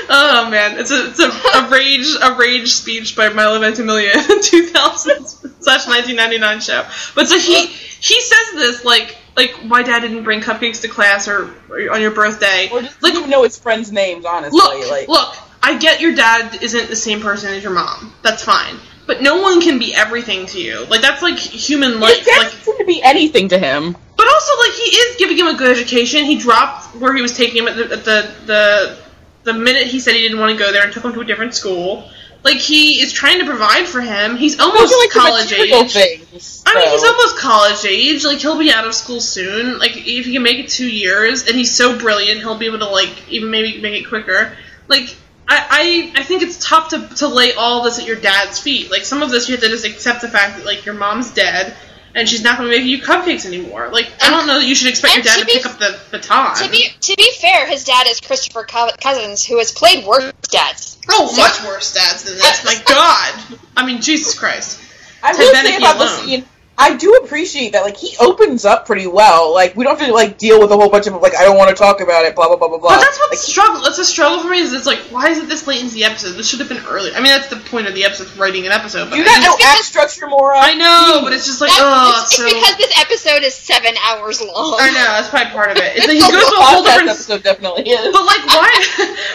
oh 0.10 0.50
man, 0.50 0.80
it's 0.80 0.92
a 0.92 1.10
it's 1.10 1.20
a, 1.20 1.30
a 1.30 1.70
rage 1.70 2.10
a 2.22 2.36
rage 2.36 2.72
speech 2.74 3.16
by 3.16 3.30
Milo 3.30 3.60
Ventimiglia, 3.60 4.14
2000 4.14 4.42
slash 5.62 5.88
1999 5.88 6.60
show. 6.62 6.86
But 7.16 7.28
so 7.28 7.38
he 7.38 7.68
he 7.68 8.22
says 8.22 8.54
this 8.56 8.86
like 8.86 9.18
like 9.36 9.64
my 9.66 9.84
dad 9.84 10.02
didn't 10.02 10.24
bring 10.24 10.42
cupcakes 10.42 10.82
to 10.82 10.88
class 10.88 11.28
or, 11.28 11.54
or 11.70 11.92
on 11.92 12.02
your 12.02 12.12
birthday. 12.12 12.70
Or 12.72 12.82
just 12.82 13.02
Like 13.02 13.16
even 13.16 13.30
know 13.30 13.44
his 13.44 13.58
friends' 13.58 13.92
names, 13.92 14.26
honestly. 14.26 14.58
look 14.58 14.90
like, 14.92 15.08
look, 15.08 15.36
I 15.62 15.78
get 15.78 16.02
your 16.02 16.14
dad 16.16 16.62
isn't 16.62 16.90
the 16.90 16.96
same 16.96 17.22
person 17.22 17.54
as 17.54 17.64
your 17.64 17.74
mom. 17.74 18.14
That's 18.22 18.44
fine. 18.44 18.76
But 19.06 19.22
no 19.22 19.42
one 19.42 19.60
can 19.60 19.80
be 19.80 19.94
everything 19.94 20.46
to 20.48 20.62
you. 20.62 20.86
Like 20.86 21.02
that's 21.02 21.22
like 21.22 21.38
human 21.38 22.00
life. 22.00 22.26
dad 22.26 22.38
Like 22.38 22.46
doesn't 22.52 22.62
seem 22.64 22.78
to 22.78 22.86
be 22.86 23.02
anything 23.04 23.50
to 23.50 23.58
him. 23.58 23.94
but 24.18 24.28
also, 24.28 24.52
like, 24.60 24.72
he 24.72 24.96
is 24.96 25.16
giving 25.18 25.38
him 25.38 25.48
a 25.48 25.56
good 25.58 25.72
education. 25.78 26.24
He 26.24 26.38
dropped 26.38 26.96
where 26.96 27.14
he 27.16 27.22
was 27.22 27.36
taking 27.36 27.64
him 27.64 27.68
at 27.68 27.76
the 27.76 27.84
at 27.92 28.06
the 28.06 28.32
the, 28.46 28.98
the 29.44 29.54
minute 29.54 29.88
he 29.88 30.00
said 30.00 30.16
he 30.16 30.22
didn't 30.22 30.40
want 30.40 30.58
to 30.58 30.64
go 30.64 30.72
there 30.72 30.84
and 30.84 30.94
took 30.94 31.04
him 31.04 31.14
to 31.14 31.20
a 31.22 31.26
different 31.26 31.54
school. 31.54 32.10
Like, 32.44 32.58
he 32.58 33.02
is 33.02 33.14
trying 33.14 33.40
to 33.40 33.46
provide 33.46 33.88
for 33.88 34.02
him. 34.02 34.36
He's 34.36 34.60
almost 34.60 34.94
like 34.98 35.10
college 35.10 35.52
age. 35.54 35.94
things. 35.94 36.64
I 36.66 36.76
mean, 36.76 36.90
he's 36.90 37.04
almost 37.04 37.38
college 37.38 37.86
age. 37.86 38.26
Like, 38.26 38.40
he'll 38.40 38.60
be 38.60 38.72
out 38.72 38.86
of 38.86 38.94
school 38.94 39.22
soon. 39.22 39.80
Like, 39.80 39.96
if 39.96 40.26
he 40.26 40.34
can 40.34 40.44
make 40.44 40.60
it 40.60 40.70
two 40.70 40.90
years, 40.90 41.48
and 41.48 41.56
he's 41.56 41.76
so 41.76 41.98
brilliant, 41.98 42.40
he'll 42.42 42.58
be 42.58 42.66
able 42.66 42.80
to 42.80 42.90
like 42.90 43.30
even 43.30 43.50
maybe 43.50 43.82
make 43.82 44.02
it 44.02 44.08
quicker. 44.08 44.58
Like. 44.88 45.16
I, 45.46 46.12
I, 46.16 46.22
I 46.22 46.24
think 46.24 46.42
it's 46.42 46.58
tough 46.66 46.92
to, 46.92 47.06
to 47.18 47.28
lay 47.28 47.52
all 47.52 47.84
this 47.84 48.00
at 48.00 48.08
your 48.08 48.16
dad's 48.16 48.60
feet. 48.62 48.90
Like 48.90 49.04
some 49.04 49.22
of 49.22 49.30
this, 49.30 49.50
you 49.50 49.56
have 49.56 49.64
to 49.64 49.70
just 49.70 49.86
accept 49.86 50.22
the 50.22 50.30
fact 50.30 50.56
that 50.56 50.66
like 50.66 50.86
your 50.86 50.96
mom's 50.96 51.34
dead, 51.34 51.76
and 52.16 52.28
she's 52.30 52.44
not 52.44 52.58
going 52.58 52.70
to 52.72 52.78
make 52.78 52.86
you 52.86 53.00
cupcakes 53.02 53.46
anymore. 53.46 53.90
Like 53.92 54.12
I 54.22 54.30
don't 54.30 54.48
know 54.48 54.60
that 54.60 54.66
you 54.66 54.76
should 54.76 54.90
expect 54.90 55.16
your 55.16 55.24
dad 55.24 55.36
to 55.36 55.40
to 55.42 55.46
be- 55.46 55.54
pick 55.54 55.66
up 55.66 55.80
the 55.80 56.00
baton. 56.12 56.56
To 56.58 56.70
be 56.70 56.90
to 57.00 57.16
be 57.18 57.32
fair, 57.40 57.68
his 57.68 57.84
dad 57.84 58.08
is 58.08 58.20
Christopher 58.22 58.64
Cousins, 58.64 59.44
who 59.46 59.58
has 59.58 59.72
played 59.72 60.06
worse 60.06 60.32
dads. 60.50 60.98
oh, 61.10 61.28
So- 61.28 61.42
much 61.42 61.64
worse 61.66 61.94
dads 61.94 62.24
than 62.24 62.36
this. 62.36 62.66
My 62.66 62.76
God, 62.88 63.60
I 63.78 63.86
mean 63.86 64.02
Jesus 64.02 64.38
Christ. 64.38 64.80
I 65.24 65.32
Ted 65.32 65.40
will 65.40 65.54
say 65.54 65.72
Beneke 65.72 65.78
about 65.78 65.98
the 66.00 66.08
scene, 66.08 66.46
I 66.76 66.98
do 66.98 67.14
appreciate 67.24 67.74
that. 67.74 67.84
Like 67.84 67.98
he 67.98 68.18
opens 68.18 68.66
up 68.66 68.88
pretty 68.88 69.06
well. 69.06 69.54
Like 69.54 69.76
we 69.76 69.84
don't 69.84 69.98
have 69.98 70.08
to 70.08 70.14
like 70.14 70.40
deal 70.40 70.60
with 70.60 70.72
a 70.72 70.76
whole 70.76 70.90
bunch 70.90 71.06
of 71.06 71.14
like 71.22 71.36
I 71.36 71.46
don't 71.46 71.56
want 71.56 71.70
to 71.70 71.76
talk 71.76 72.02
about 72.02 72.26
it. 72.26 72.36
Blah 72.36 72.48
blah 72.48 72.58
blah 72.58 72.68
blah 72.68 72.80
blah. 72.80 72.90
But 72.90 73.02
that's 73.02 73.20
what 73.20 73.30
like, 73.30 73.40
struggle. 73.40 73.82
That's 73.84 74.00
a 74.00 74.06
struggle 74.06 74.42
for 74.42 74.50
me. 74.50 74.58
Is 74.58 74.74
it's 74.74 74.88
like 74.88 74.98
why 75.14 75.30
is 75.30 75.38
it 75.38 75.48
this 75.48 75.68
late 75.68 75.82
into 75.82 75.94
the 75.94 76.06
episode? 76.06 76.34
This 76.34 76.50
should 76.50 76.60
have 76.60 76.70
been 76.70 76.84
earlier. 76.90 77.14
I 77.14 77.22
mean, 77.22 77.30
that's 77.30 77.50
the 77.50 77.58
point 77.58 77.88
of 77.88 77.94
the 77.94 78.06
episode, 78.06 78.36
writing 78.38 78.66
an 78.66 78.72
episode. 78.72 79.12
But 79.12 79.18
you 79.18 79.24
I, 79.24 79.28
got 79.28 79.42
no 79.42 79.58
just- 79.58 79.64
act 79.64 79.84
structure, 79.86 80.28
Mora. 80.28 80.58
I 80.58 80.74
know, 80.74 81.22
but 81.24 81.32
it's 81.32 81.46
just 81.46 81.62
like 81.62 81.70
oh, 81.74 82.26
it's, 82.26 82.36
so. 82.36 82.44
it's 82.44 82.54
because 82.54 82.78
this 82.78 83.00
episode 83.00 83.44
is 83.44 83.54
seven 83.54 83.94
hours 84.10 84.42
long. 84.42 84.78
I 84.82 84.90
know 84.90 85.06
that's 85.14 85.30
probably 85.30 85.52
part 85.52 85.72
of 85.72 85.78
it. 85.78 85.94
It's 85.96 86.08
like 86.08 86.18
he 86.26 86.26
goes 86.26 86.50
to 86.50 86.58
a 86.58 86.64
whole 86.66 86.84
different 86.84 87.10
episode 87.10 87.44
definitely 87.44 87.86
is. 87.86 88.12
But 88.12 88.26
like, 88.26 88.46
why? 88.50 88.74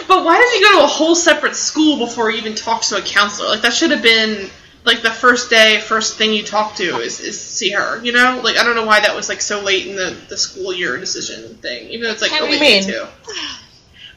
but 0.09 0.25
why 0.25 0.35
does 0.37 0.51
he 0.53 0.61
go 0.61 0.79
to 0.79 0.83
a 0.83 0.91
whole 0.91 1.15
separate 1.15 1.55
school 1.55 2.03
before 2.03 2.31
he 2.31 2.37
even 2.37 2.53
talks 2.53 2.89
to 2.89 2.97
a 2.97 3.01
counselor? 3.01 3.47
Like 3.47 3.61
that 3.61 3.71
should 3.71 3.91
have 3.91 4.03
been 4.03 4.49
like 4.89 5.03
the 5.03 5.11
first 5.11 5.51
day, 5.51 5.79
first 5.79 6.17
thing 6.17 6.33
you 6.33 6.43
talk 6.43 6.75
to 6.75 6.97
is, 6.97 7.19
is 7.19 7.39
see 7.39 7.71
her. 7.71 8.03
You 8.03 8.11
know, 8.11 8.41
like 8.43 8.57
I 8.57 8.63
don't 8.63 8.75
know 8.75 8.85
why 8.85 8.99
that 8.99 9.15
was 9.15 9.29
like 9.29 9.39
so 9.41 9.61
late 9.61 9.85
in 9.85 9.95
the, 9.95 10.17
the 10.29 10.37
school 10.37 10.73
year 10.73 10.97
decision 10.97 11.55
thing. 11.55 11.89
Even 11.89 12.07
though 12.07 12.11
it's 12.11 12.21
like 12.21 12.31
What 12.31 12.49
do 12.49 12.53
you 12.55 12.59
mean? 12.59 12.83
too. 12.83 13.05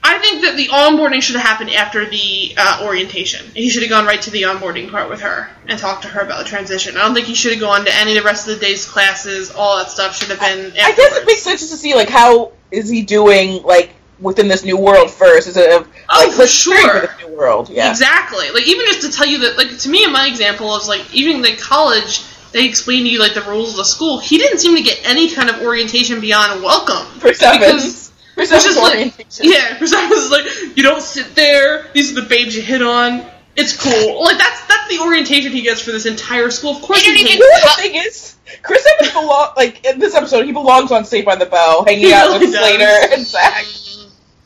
I 0.03 0.19
think 0.19 0.43
that 0.43 0.57
the 0.57 0.69
onboarding 0.69 1.23
should 1.23 1.37
have 1.37 1.47
happened 1.47 1.71
after 1.71 2.05
the 2.09 2.55
uh, 2.57 2.85
orientation. 2.85 3.47
He 3.55 3.69
should 3.69 3.83
have 3.83 3.91
gone 3.91 4.05
right 4.05 4.21
to 4.23 4.31
the 4.31 4.43
onboarding 4.43 4.91
part 4.91 5.09
with 5.09 5.21
her 5.21 5.49
and 5.69 5.79
talked 5.79 6.03
to 6.03 6.09
her 6.09 6.23
about 6.23 6.39
the 6.39 6.45
transition. 6.45 6.97
I 6.97 7.03
don't 7.03 7.15
think 7.15 7.27
he 7.27 7.35
should 7.35 7.53
have 7.53 7.61
gone 7.61 7.85
to 7.85 7.95
any 7.95 8.17
of 8.17 8.23
the 8.23 8.27
rest 8.27 8.49
of 8.49 8.59
the 8.59 8.67
day's 8.67 8.85
classes. 8.85 9.53
All 9.53 9.79
that 9.79 9.91
stuff 9.91 10.17
should 10.17 10.31
have 10.31 10.41
been. 10.41 10.73
I 10.73 10.93
guess 10.93 11.17
it 11.17 11.27
makes 11.27 11.43
sense 11.43 11.61
just 11.61 11.73
to 11.73 11.79
see 11.79 11.95
like 11.95 12.09
how 12.09 12.53
is 12.71 12.89
he 12.89 13.03
doing 13.03 13.63
like 13.63 13.95
within 14.23 14.49
this 14.49 14.65
new 14.65 14.77
world 14.79 15.11
first 15.11 15.47
instead 15.49 15.71
of 15.73 15.89
Oh, 16.09 16.25
like 16.27 16.33
for 16.37 16.47
sure. 16.47 17.01
for 17.01 17.07
this 17.07 17.19
new 17.27 17.37
world. 17.37 17.69
Yeah. 17.69 17.91
Exactly. 17.91 18.51
Like 18.51 18.67
even 18.67 18.87
just 18.87 19.03
to 19.03 19.11
tell 19.11 19.27
you 19.27 19.39
that, 19.41 19.57
like 19.59 19.77
to 19.79 19.89
me, 19.89 20.05
in 20.05 20.13
my 20.13 20.27
example 20.29 20.75
is 20.77 20.89
like 20.89 21.13
even 21.15 21.45
in 21.45 21.57
college, 21.57 22.25
they 22.53 22.67
explain 22.67 23.05
to 23.05 23.09
you 23.11 23.19
like 23.19 23.35
the 23.35 23.43
rules 23.43 23.71
of 23.71 23.77
the 23.77 23.85
school. 23.85 24.19
He 24.19 24.39
didn't 24.39 24.59
seem 24.59 24.77
to 24.77 24.83
get 24.83 25.01
any 25.05 25.31
kind 25.35 25.49
of 25.51 25.63
orientation 25.63 26.21
beyond 26.21 26.63
welcome. 26.63 27.07
For 27.19 27.33
seven. 27.35 27.61
Because 27.77 28.11
For 28.35 28.43
it's 28.43 28.77
like 28.79 29.27
yeah, 29.43 29.77
for 29.79 29.87
some 29.87 30.09
it's 30.11 30.31
like 30.31 30.77
you 30.77 30.83
don't 30.83 31.03
sit 31.03 31.35
there. 31.35 31.87
These 31.93 32.13
are 32.17 32.21
the 32.23 32.29
babes 32.29 32.55
you 32.57 32.63
hit 32.63 32.83
on. 32.83 33.27
It's 33.57 33.77
cool. 33.77 34.23
Like 34.25 34.39
that's 34.39 34.67
that's 34.67 34.89
the 34.89 35.03
orientation 35.03 35.53
he 35.53 35.61
gets 35.63 35.83
for 35.83 35.91
this 35.93 36.07
entire 36.07 36.51
school. 36.51 36.77
Of 36.77 36.83
course, 36.83 37.03
They 37.05 37.11
he 37.15 37.25
don't 37.25 37.27
even- 37.29 37.39
know 37.41 37.47
what 37.51 37.77
the 37.77 37.83
thing 37.83 37.95
is? 37.97 38.37
Chris 38.63 38.87
Evans 39.01 39.13
belong 39.13 39.51
like 39.57 39.85
in 39.87 39.99
this 39.99 40.15
episode. 40.15 40.45
He 40.47 40.53
belongs 40.53 40.91
on 40.93 41.05
Saved 41.05 41.25
by 41.27 41.37
the 41.37 41.47
Bell, 41.47 41.85
hanging 41.85 42.07
He 42.07 42.13
out 42.13 42.29
really 42.29 42.47
with 42.47 42.55
does. 42.55 42.69
Slater 42.69 43.15
and 43.15 43.27
Zach. 43.27 43.65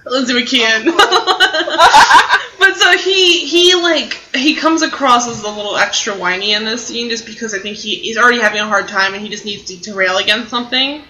Lindsay 0.07 0.35
McKeon. 0.35 0.85
but 2.59 2.77
so 2.77 2.97
he 2.99 3.47
he 3.47 3.75
like 3.75 4.15
he 4.35 4.55
comes 4.55 4.83
across 4.83 5.29
as 5.29 5.43
a 5.43 5.51
little 5.51 5.77
extra 5.77 6.15
whiny 6.15 6.53
in 6.53 6.65
this 6.65 6.87
scene 6.87 7.11
just 7.11 7.27
because 7.27 7.55
I 7.55 7.59
think 7.59 7.77
he, 7.77 7.97
he's 7.97 8.17
already 8.17 8.41
having 8.41 8.61
a 8.61 8.67
hard 8.67 8.89
time 8.89 9.15
and 9.15 9.23
he 9.23 9.29
just 9.29 9.45
needs 9.45 9.65
to, 9.65 9.81
to 9.83 9.95
rail 9.95 10.19
against 10.19 10.51
something. 10.51 11.03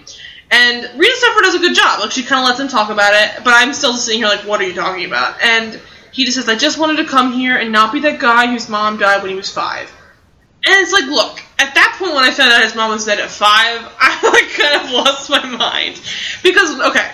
And 0.51 0.99
Rita 0.99 1.17
Stepford 1.17 1.43
does 1.43 1.55
a 1.57 1.59
good 1.59 1.75
job. 1.75 2.01
Like 2.01 2.13
she 2.13 2.23
kind 2.23 2.43
of 2.43 2.49
lets 2.49 2.61
him 2.61 2.69
talk 2.69 2.91
about 2.91 3.13
it, 3.15 3.45
but 3.45 3.53
I'm 3.55 3.73
still 3.73 3.95
sitting 3.95 4.21
here 4.21 4.29
like, 4.29 4.47
what 4.47 4.61
are 4.61 4.65
you 4.65 4.75
talking 4.75 5.05
about? 5.05 5.43
And 5.43 5.81
he 6.13 6.25
just 6.25 6.37
says, 6.37 6.49
I 6.49 6.57
just 6.57 6.79
wanted 6.79 6.97
to 6.99 7.05
come 7.05 7.33
here 7.33 7.57
and 7.57 7.73
not 7.73 7.93
be 7.93 8.01
that 8.01 8.21
guy 8.21 8.47
whose 8.47 8.69
mom 8.69 8.99
died 8.99 9.23
when 9.23 9.31
he 9.31 9.37
was 9.37 9.51
five. 9.51 9.93
And 10.65 10.75
it's 10.83 10.93
like, 10.93 11.05
look, 11.05 11.41
at 11.59 11.75
that 11.75 11.97
point 11.99 12.15
when 12.15 12.25
I 12.25 12.31
found 12.31 12.53
out 12.53 12.63
his 12.63 12.75
mom 12.75 12.91
was 12.91 13.05
dead 13.05 13.21
at 13.21 13.31
five, 13.31 13.93
I 14.01 14.21
like 14.23 14.51
kind 14.55 14.85
of 14.85 14.91
lost 14.93 15.31
my 15.31 15.45
mind 15.45 16.01
because 16.43 16.81
okay, 16.91 17.11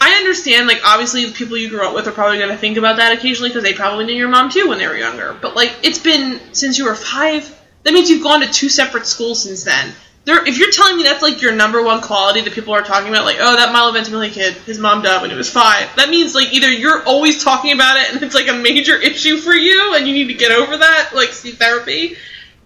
I 0.00 0.12
understand, 0.14 0.66
like, 0.66 0.80
obviously 0.84 1.26
the 1.26 1.32
people 1.32 1.58
you 1.58 1.68
grew 1.68 1.86
up 1.86 1.94
with 1.94 2.06
are 2.08 2.12
probably 2.12 2.38
going 2.38 2.50
to 2.50 2.56
think 2.56 2.78
about 2.78 2.96
that 2.96 3.12
occasionally 3.12 3.50
because 3.50 3.62
they 3.62 3.74
probably 3.74 4.06
knew 4.06 4.14
your 4.14 4.28
mom 4.28 4.50
too 4.50 4.68
when 4.68 4.78
they 4.78 4.86
were 4.86 4.96
younger. 4.96 5.36
But, 5.40 5.54
like, 5.54 5.74
it's 5.82 5.98
been 5.98 6.40
since 6.52 6.78
you 6.78 6.86
were 6.86 6.94
five. 6.94 7.54
That 7.82 7.92
means 7.92 8.08
you've 8.08 8.22
gone 8.22 8.40
to 8.40 8.50
two 8.50 8.70
separate 8.70 9.06
schools 9.06 9.42
since 9.42 9.64
then. 9.64 9.92
There, 10.24 10.46
if 10.46 10.58
you're 10.58 10.70
telling 10.70 10.96
me 10.96 11.02
that's, 11.02 11.22
like, 11.22 11.42
your 11.42 11.52
number 11.52 11.82
one 11.82 12.00
quality 12.00 12.40
that 12.40 12.52
people 12.54 12.72
are 12.72 12.82
talking 12.82 13.10
about, 13.10 13.26
like, 13.26 13.36
oh, 13.40 13.56
that 13.56 13.72
Milo 13.72 13.92
Ventimiglia 13.92 14.30
kid, 14.30 14.54
his 14.54 14.78
mom 14.78 15.02
died 15.02 15.20
when 15.20 15.30
he 15.30 15.36
was 15.36 15.50
five, 15.50 15.94
that 15.96 16.08
means, 16.08 16.34
like, 16.34 16.52
either 16.52 16.70
you're 16.70 17.02
always 17.04 17.42
talking 17.42 17.72
about 17.72 17.98
it 17.98 18.12
and 18.12 18.22
it's, 18.22 18.34
like, 18.34 18.48
a 18.48 18.54
major 18.54 18.96
issue 19.02 19.36
for 19.36 19.52
you 19.52 19.94
and 19.94 20.06
you 20.06 20.14
need 20.14 20.28
to 20.28 20.34
get 20.34 20.52
over 20.52 20.78
that, 20.78 21.10
like, 21.14 21.30
see 21.30 21.52
therapy, 21.52 22.16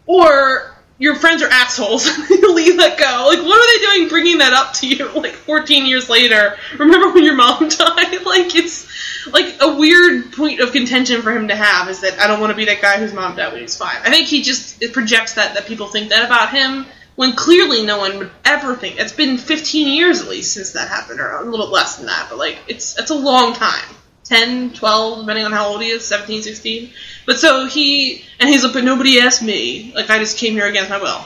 or 0.06 0.73
your 0.99 1.16
friends 1.16 1.43
are 1.43 1.49
assholes. 1.49 2.07
leave 2.55 2.77
that 2.79 2.99
go. 2.99 3.27
Like, 3.29 3.45
what 3.45 3.59
are 3.59 3.79
they 3.79 3.97
doing 3.97 4.09
bringing 4.09 4.39
that 4.39 4.53
up 4.53 4.75
to 4.75 4.89
you, 4.89 5.09
like, 5.21 5.33
14 5.33 5.87
years 5.87 6.09
later? 6.09 6.57
Remember 6.79 7.12
when 7.12 7.25
your 7.25 7.37
mom 7.37 7.69
died? 7.69 8.25
like, 8.25 8.55
it's, 8.55 8.87
like, 9.33 9.57
a 9.61 9.77
weird 9.77 10.33
point 10.33 10.61
of 10.61 10.73
contention 10.73 11.23
for 11.23 11.33
him 11.33 11.49
to 11.49 11.57
have 11.57 11.89
is 11.89 12.01
that 12.01 12.19
I 12.21 12.27
don't 12.27 12.41
want 12.41 12.51
to 12.51 12.57
be 12.57 12.66
that 12.66 12.81
guy 12.81 12.99
whose 12.99 13.12
mom 13.12 13.37
died 13.37 13.49
when 13.49 13.57
he 13.57 13.62
was 13.62 13.77
five. 13.77 14.03
I 14.05 14.11
think 14.11 14.29
he 14.29 14.43
just, 14.43 14.83
it 14.83 14.93
projects 14.93 15.35
that, 15.35 15.55
that 15.55 15.66
people 15.66 15.89
think 15.89 16.11
that 16.11 16.25
about 16.25 16.51
him, 16.51 16.87
when 17.16 17.33
clearly 17.33 17.85
no 17.85 17.99
one 17.99 18.19
would 18.19 18.31
ever 18.45 18.75
think. 18.75 18.99
It's 18.99 19.12
been 19.12 19.37
15 19.39 19.89
years, 19.89 20.21
at 20.21 20.29
least, 20.29 20.53
since 20.53 20.73
that 20.73 20.89
happened, 20.89 21.21
or 21.21 21.37
a 21.37 21.45
little 21.45 21.71
less 21.71 21.97
than 21.97 22.07
that, 22.07 22.29
but, 22.31 22.39
like, 22.39 22.59
it's, 22.69 22.99
it's 22.99 23.11
a 23.11 23.16
long 23.16 23.55
time. 23.55 23.85
10, 24.24 24.72
12, 24.72 25.20
depending 25.20 25.44
on 25.44 25.52
how 25.52 25.68
old 25.68 25.82
he 25.82 25.88
is, 25.88 26.05
17, 26.06 26.42
16. 26.42 26.90
But 27.26 27.38
so 27.38 27.66
he, 27.66 28.24
and 28.40 28.48
he's 28.48 28.64
like, 28.64 28.72
but 28.72 28.84
nobody 28.84 29.20
asked 29.20 29.42
me. 29.42 29.92
Like, 29.94 30.10
I 30.10 30.18
just 30.18 30.38
came 30.38 30.55
here 30.55 30.66
against 30.66 30.90
my 30.90 30.98
will. 30.98 31.24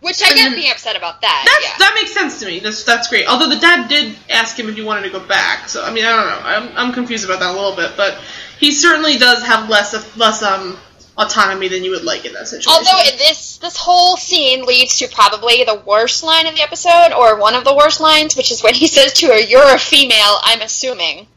Which 0.00 0.20
I 0.22 0.34
get 0.34 0.54
being 0.54 0.70
upset 0.70 0.96
about 0.96 1.22
that. 1.22 1.44
That's, 1.46 1.64
yeah. 1.64 1.86
That 1.86 1.94
makes 1.94 2.12
sense 2.12 2.38
to 2.40 2.46
me. 2.46 2.58
That's, 2.58 2.84
that's 2.84 3.08
great. 3.08 3.26
Although 3.26 3.48
the 3.48 3.58
dad 3.58 3.88
did 3.88 4.14
ask 4.28 4.58
him 4.58 4.68
if 4.68 4.74
he 4.74 4.82
wanted 4.82 5.04
to 5.04 5.10
go 5.10 5.20
back. 5.20 5.68
So, 5.68 5.82
I 5.82 5.92
mean, 5.92 6.04
I 6.04 6.14
don't 6.14 6.26
know. 6.26 6.40
I'm, 6.44 6.88
I'm 6.88 6.92
confused 6.92 7.24
about 7.24 7.40
that 7.40 7.50
a 7.50 7.56
little 7.58 7.74
bit. 7.74 7.92
But 7.96 8.20
he 8.58 8.70
certainly 8.70 9.16
does 9.16 9.42
have 9.42 9.70
less, 9.70 9.94
of, 9.94 10.16
less, 10.18 10.42
um, 10.42 10.76
autonomy 11.16 11.68
than 11.68 11.84
you 11.84 11.92
would 11.92 12.04
like 12.04 12.24
in 12.24 12.32
that 12.34 12.48
situation. 12.48 12.70
Although 12.70 13.16
this 13.16 13.58
this 13.58 13.76
whole 13.76 14.16
scene 14.16 14.64
leads 14.64 14.98
to 14.98 15.08
probably 15.08 15.62
the 15.64 15.80
worst 15.86 16.22
line 16.22 16.46
in 16.46 16.54
the 16.54 16.60
episode, 16.60 17.12
or 17.16 17.38
one 17.38 17.54
of 17.54 17.64
the 17.64 17.74
worst 17.74 18.00
lines, 18.00 18.36
which 18.36 18.50
is 18.50 18.62
when 18.62 18.74
he 18.74 18.88
says 18.88 19.12
to 19.14 19.28
her, 19.28 19.38
"You're 19.38 19.74
a 19.74 19.78
female." 19.78 20.38
I'm 20.42 20.60
assuming. 20.60 21.28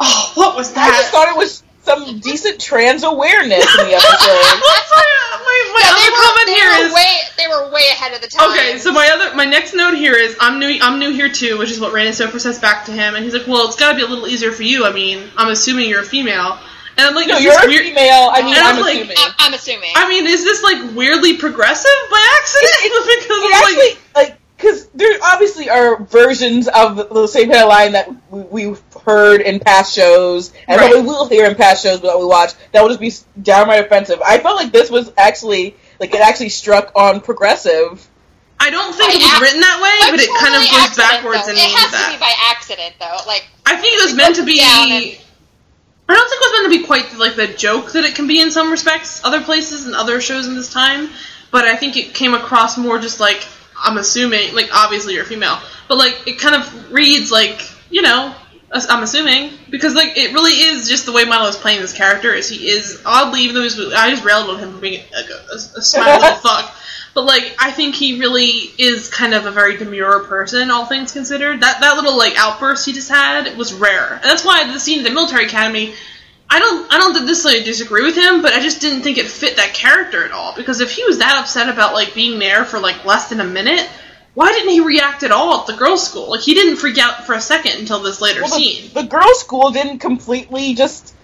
Oh, 0.00 0.32
what 0.34 0.56
was 0.56 0.72
that? 0.72 0.88
I 0.88 0.96
just 0.98 1.10
thought 1.10 1.28
it 1.28 1.36
was 1.36 1.62
some 1.82 2.18
decent 2.18 2.60
trans 2.60 3.04
awareness 3.04 3.62
in 3.78 3.86
the 3.86 3.94
episode. 3.94 4.58
What's 4.58 4.90
my, 4.90 5.06
my, 5.38 5.58
my 5.70 5.80
Yeah, 5.82 5.90
other 5.90 6.00
they 6.02 6.10
were, 6.10 6.18
comment 6.18 6.46
they 6.46 6.54
here 6.54 6.70
were 6.70 6.86
is- 6.86 6.94
way 6.94 7.12
they 7.38 7.46
were 7.48 7.70
way 7.70 7.82
ahead 7.92 8.12
of 8.14 8.20
the 8.20 8.26
time. 8.28 8.50
Okay, 8.50 8.78
so 8.78 8.92
my 8.92 9.08
other 9.12 9.36
my 9.36 9.44
next 9.44 9.74
note 9.74 9.94
here 9.94 10.14
is 10.16 10.36
I'm 10.40 10.58
new 10.58 10.78
I'm 10.82 10.98
new 10.98 11.12
here 11.12 11.28
too, 11.28 11.58
which 11.58 11.70
is 11.70 11.78
what 11.80 11.92
Randy 11.92 12.12
Stoker 12.12 12.38
says 12.40 12.58
back 12.58 12.86
to 12.86 12.92
him, 12.92 13.14
and 13.14 13.24
he's 13.24 13.34
like, 13.34 13.46
Well, 13.46 13.66
it's 13.68 13.76
gotta 13.76 13.94
be 13.96 14.02
a 14.02 14.06
little 14.06 14.26
easier 14.26 14.50
for 14.52 14.64
you, 14.64 14.84
I 14.84 14.92
mean, 14.92 15.28
I'm 15.36 15.48
assuming 15.50 15.88
you're 15.88 16.00
a 16.02 16.04
female. 16.04 16.58
And 16.98 17.04
I'm 17.06 17.14
like, 17.14 17.28
no, 17.28 17.36
is 17.36 17.44
you're 17.44 17.52
this 17.52 17.64
a 17.64 17.68
weird 17.68 17.84
female. 17.84 18.30
I 18.32 18.40
mean, 18.40 18.54
And 18.56 18.64
I'm 18.64 18.76
I'm 18.76 18.80
like, 18.80 18.96
assuming. 18.96 19.16
I'm, 19.20 19.32
I'm 19.38 19.52
assuming. 19.52 19.90
I 19.94 20.08
mean, 20.08 20.26
is 20.26 20.42
this 20.44 20.62
like 20.62 20.96
weirdly 20.96 21.36
progressive 21.36 21.90
by 22.10 22.26
accident? 22.40 22.72
because 22.82 23.28
It 23.28 23.44
I'm 23.44 23.52
actually, 23.52 24.00
like 24.16 24.30
like, 24.30 24.38
because 24.56 24.86
there 24.88 25.18
obviously 25.22 25.68
are 25.68 26.02
versions 26.02 26.68
of 26.68 26.96
the, 26.96 27.04
the 27.04 27.26
same 27.28 27.50
kind 27.50 27.62
of 27.62 27.68
line 27.68 27.92
that 27.92 28.08
we, 28.30 28.42
we've 28.68 28.82
heard 29.04 29.40
in 29.42 29.60
past 29.60 29.94
shows, 29.94 30.52
and 30.68 30.80
Right. 30.80 30.90
probably 30.90 31.06
will 31.06 31.28
hear 31.28 31.46
in 31.46 31.54
past 31.54 31.82
shows 31.82 32.00
that 32.00 32.18
we 32.18 32.24
watch, 32.24 32.52
that 32.72 32.80
will 32.82 32.88
just 32.88 33.00
be 33.00 33.12
downright 33.42 33.84
offensive. 33.84 34.20
I 34.24 34.38
felt 34.38 34.56
like 34.56 34.72
this 34.72 34.90
was 34.90 35.12
actually, 35.18 35.76
like, 36.00 36.14
it 36.14 36.20
actually 36.20 36.48
struck 36.48 36.92
on 36.96 37.20
progressive. 37.20 38.08
I 38.58 38.70
don't 38.70 38.94
think 38.94 39.12
By 39.12 39.18
it 39.18 39.22
was 39.22 39.32
ac- 39.34 39.42
written 39.42 39.60
that 39.60 39.78
way, 39.82 40.10
but 40.10 40.20
it 40.20 40.30
kind 40.40 40.54
of 40.54 40.62
goes 40.62 40.80
accident, 40.80 40.96
backwards 41.10 41.44
though. 41.44 41.48
and 41.50 41.58
it 41.58 41.70
has 41.76 41.90
that. 41.92 42.06
to 42.06 42.16
be 42.16 42.20
by 42.20 42.32
accident, 42.50 42.94
though. 42.98 43.18
Like 43.26 43.46
I 43.66 43.76
think 43.76 43.92
it 44.00 44.02
was 44.04 44.14
meant 44.14 44.36
to 44.36 44.44
be. 44.46 44.58
down 44.58 44.90
and- 44.92 45.18
I 46.08 46.14
don't 46.14 46.28
think 46.30 46.40
it 46.40 46.46
was 46.46 46.52
meant 46.62 46.72
to 46.72 46.78
be 46.80 46.86
quite 46.86 47.18
like 47.18 47.36
the 47.36 47.48
joke 47.54 47.92
that 47.92 48.04
it 48.04 48.14
can 48.14 48.26
be 48.28 48.40
in 48.40 48.50
some 48.50 48.70
respects, 48.70 49.22
other 49.24 49.42
places 49.42 49.84
and 49.86 49.94
other 49.94 50.20
shows 50.22 50.46
in 50.46 50.54
this 50.54 50.72
time. 50.72 51.10
But 51.50 51.64
I 51.66 51.76
think 51.76 51.96
it 51.96 52.14
came 52.14 52.32
across 52.32 52.78
more 52.78 52.98
just 52.98 53.18
like 53.20 53.46
I'm 53.78 53.98
assuming, 53.98 54.54
like 54.54 54.68
obviously 54.72 55.14
you're 55.14 55.24
a 55.24 55.26
female, 55.26 55.58
but 55.88 55.98
like 55.98 56.26
it 56.26 56.38
kind 56.38 56.54
of 56.54 56.92
reads 56.92 57.30
like 57.30 57.60
you 57.90 58.02
know 58.02 58.34
I'm 58.72 59.02
assuming 59.02 59.52
because 59.70 59.94
like 59.94 60.16
it 60.16 60.32
really 60.32 60.52
is 60.52 60.88
just 60.88 61.06
the 61.06 61.12
way 61.12 61.24
Milo 61.24 61.48
is 61.48 61.56
playing 61.56 61.80
this 61.80 61.92
character 61.92 62.32
is 62.32 62.48
he 62.48 62.68
is 62.68 63.00
oddly 63.06 63.42
even 63.42 63.54
though 63.54 63.62
he's 63.62 63.78
I 63.78 64.10
just 64.10 64.24
railed 64.24 64.50
on 64.50 64.58
him 64.58 64.72
for 64.72 64.78
being 64.78 65.02
a, 65.14 65.52
a, 65.52 65.54
a 65.54 65.58
smart 65.82 66.20
little 66.20 66.36
fuck. 66.38 66.74
But 67.14 67.24
like, 67.24 67.56
I 67.58 67.70
think 67.70 67.94
he 67.94 68.20
really 68.20 68.70
is 68.76 69.08
kind 69.08 69.32
of 69.32 69.46
a 69.46 69.50
very 69.50 69.78
demure 69.78 70.24
person, 70.24 70.70
all 70.70 70.84
things 70.84 71.12
considered. 71.12 71.62
That 71.62 71.80
that 71.80 71.96
little 71.96 72.16
like 72.18 72.34
outburst 72.36 72.84
he 72.84 72.92
just 72.92 73.08
had 73.08 73.56
was 73.56 73.72
rare, 73.72 74.12
and 74.12 74.24
that's 74.24 74.44
why 74.44 74.70
the 74.70 74.78
scene 74.78 74.98
at 74.98 75.04
the 75.04 75.10
military 75.10 75.46
academy. 75.46 75.94
I 76.48 76.58
don't 76.58 76.92
I 76.92 76.98
don't 76.98 77.26
necessarily 77.26 77.64
disagree 77.64 78.04
with 78.04 78.16
him, 78.16 78.40
but 78.42 78.52
I 78.52 78.60
just 78.60 78.80
didn't 78.80 79.02
think 79.02 79.18
it 79.18 79.26
fit 79.26 79.56
that 79.56 79.74
character 79.74 80.24
at 80.24 80.30
all. 80.30 80.54
Because 80.54 80.80
if 80.80 80.92
he 80.92 81.04
was 81.04 81.18
that 81.18 81.38
upset 81.38 81.68
about 81.68 81.92
like 81.92 82.14
being 82.14 82.38
there 82.38 82.64
for 82.64 82.78
like 82.78 83.04
less 83.04 83.28
than 83.28 83.40
a 83.40 83.44
minute, 83.44 83.88
why 84.34 84.52
didn't 84.52 84.70
he 84.70 84.80
react 84.80 85.22
at 85.22 85.32
all 85.32 85.60
at 85.62 85.66
the 85.66 85.72
girls' 85.72 86.06
school? 86.08 86.30
Like 86.30 86.40
he 86.42 86.54
didn't 86.54 86.76
freak 86.76 86.98
out 86.98 87.24
for 87.26 87.34
a 87.34 87.40
second 87.40 87.80
until 87.80 88.00
this 88.00 88.20
later 88.20 88.42
Well, 88.42 88.50
the, 88.50 88.56
scene. 88.56 88.90
the 88.94 89.02
girls' 89.02 89.40
school 89.40 89.70
didn't 89.72 89.98
completely 89.98 90.74
just 90.74 91.14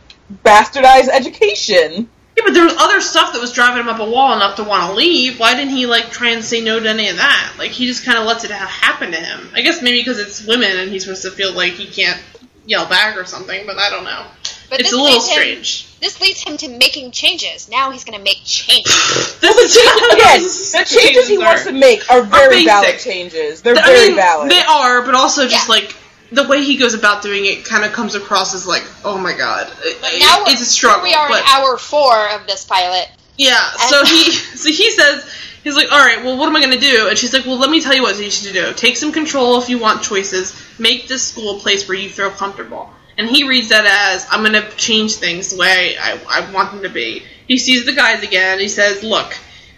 bastardize 0.44 1.08
education. 1.08 2.08
Yeah, 2.36 2.44
but 2.46 2.54
there 2.54 2.64
was 2.64 2.74
other 2.78 3.02
stuff 3.02 3.34
that 3.34 3.40
was 3.42 3.52
driving 3.52 3.80
him 3.82 3.88
up 3.90 4.00
a 4.00 4.10
wall 4.10 4.34
enough 4.34 4.56
to 4.56 4.64
want 4.64 4.88
to 4.90 4.94
leave. 4.96 5.38
Why 5.38 5.54
didn't 5.54 5.74
he 5.76 5.84
like 5.86 6.10
try 6.10 6.30
and 6.30 6.42
say 6.42 6.62
no 6.62 6.80
to 6.80 6.88
any 6.88 7.10
of 7.10 7.16
that? 7.16 7.54
Like 7.58 7.70
he 7.72 7.86
just 7.86 8.04
kind 8.04 8.18
of 8.18 8.24
lets 8.24 8.44
it 8.44 8.50
ha- 8.50 8.66
happen 8.66 9.12
to 9.12 9.18
him. 9.18 9.50
I 9.54 9.60
guess 9.60 9.82
maybe 9.82 9.98
because 10.00 10.18
it's 10.18 10.46
women 10.46 10.78
and 10.78 10.90
he's 10.90 11.04
supposed 11.04 11.22
to 11.22 11.30
feel 11.30 11.52
like 11.52 11.74
he 11.74 11.86
can't 11.86 12.20
yell 12.64 12.88
back 12.88 13.18
or 13.18 13.26
something. 13.26 13.66
But 13.66 13.76
I 13.76 13.90
don't 13.90 14.04
know. 14.04 14.24
But 14.72 14.80
it's 14.80 14.90
this 14.90 14.98
a 14.98 15.02
little 15.02 15.12
leads 15.16 15.28
him- 15.28 15.34
strange. 15.34 15.86
this 16.00 16.20
leads 16.20 16.42
him 16.42 16.56
to 16.56 16.68
making 16.68 17.10
changes. 17.12 17.68
Now 17.68 17.90
he's 17.90 18.04
going 18.04 18.18
to 18.18 18.24
make 18.24 18.40
changes. 18.44 18.92
This 19.40 19.54
The 19.54 19.60
is 19.62 19.74
changes, 19.74 20.74
again, 20.74 20.82
the 20.82 21.00
changes 21.00 21.28
he 21.28 21.36
are- 21.36 21.44
wants 21.44 21.64
to 21.64 21.72
make 21.72 22.10
are 22.10 22.22
very 22.22 22.64
basic. 22.64 22.66
valid 22.68 22.98
changes. 23.00 23.62
They're 23.62 23.76
I 23.76 23.82
very 23.86 24.06
mean, 24.08 24.16
valid. 24.16 24.50
They 24.50 24.62
are, 24.62 25.02
but 25.02 25.14
also 25.14 25.46
just 25.48 25.68
Yeah. 25.68 25.74
like 25.74 25.96
the 26.32 26.48
way 26.48 26.64
he 26.64 26.76
goes 26.78 26.94
about 26.94 27.22
doing 27.22 27.44
it 27.44 27.64
kind 27.66 27.84
of 27.84 27.92
comes 27.92 28.14
across 28.14 28.54
as 28.54 28.66
like, 28.66 28.84
oh 29.04 29.18
my 29.18 29.34
god, 29.36 29.70
It- 29.82 30.00
now 30.20 30.44
it's 30.46 30.62
a 30.62 30.64
struggle. 30.64 31.02
We 31.02 31.12
are 31.14 31.28
but 31.28 31.40
in 31.40 31.46
hour 31.48 31.76
four 31.76 32.30
of 32.30 32.46
this 32.46 32.64
pilot. 32.64 33.08
Yeah, 33.36 33.60
so 33.72 34.04
he 34.04 34.30
so 34.62 34.68
he 34.70 34.90
says 34.90 35.30
he's 35.64 35.74
like, 35.76 35.90
all 35.92 35.98
right, 35.98 36.24
well, 36.24 36.36
what 36.38 36.46
am 36.48 36.56
I 36.56 36.60
gonna 36.62 36.78
do? 36.80 37.08
And 37.08 37.18
she's 37.18 37.32
like, 37.34 37.44
well, 37.46 37.58
let 37.58 37.68
me 37.70 37.80
tell 37.80 37.94
you 37.94 38.02
what 38.02 38.18
you 38.18 38.30
should 38.30 38.52
do. 38.54 38.72
Take 38.74 38.96
some 38.96 39.12
control 39.12 39.60
if 39.60 39.68
you 39.68 39.78
want 39.78 40.02
choices. 40.02 40.54
Make 40.78 41.08
this 41.08 41.22
school 41.28 41.56
a 41.56 41.60
place 41.60 41.86
where 41.88 41.96
you 41.98 42.08
feel 42.08 42.30
comfortable. 42.30 42.90
And 43.22 43.30
he 43.30 43.44
reads 43.44 43.68
that 43.68 43.86
as 43.86 44.26
I'm 44.32 44.42
gonna 44.42 44.68
change 44.72 45.14
things 45.14 45.50
the 45.50 45.56
way 45.56 45.96
I, 45.96 46.18
I 46.28 46.52
want 46.52 46.72
them 46.72 46.82
to 46.82 46.88
be. 46.88 47.22
He 47.46 47.56
sees 47.56 47.86
the 47.86 47.92
guys 47.92 48.24
again. 48.24 48.58
He 48.58 48.66
says, 48.66 49.04
look. 49.04 49.32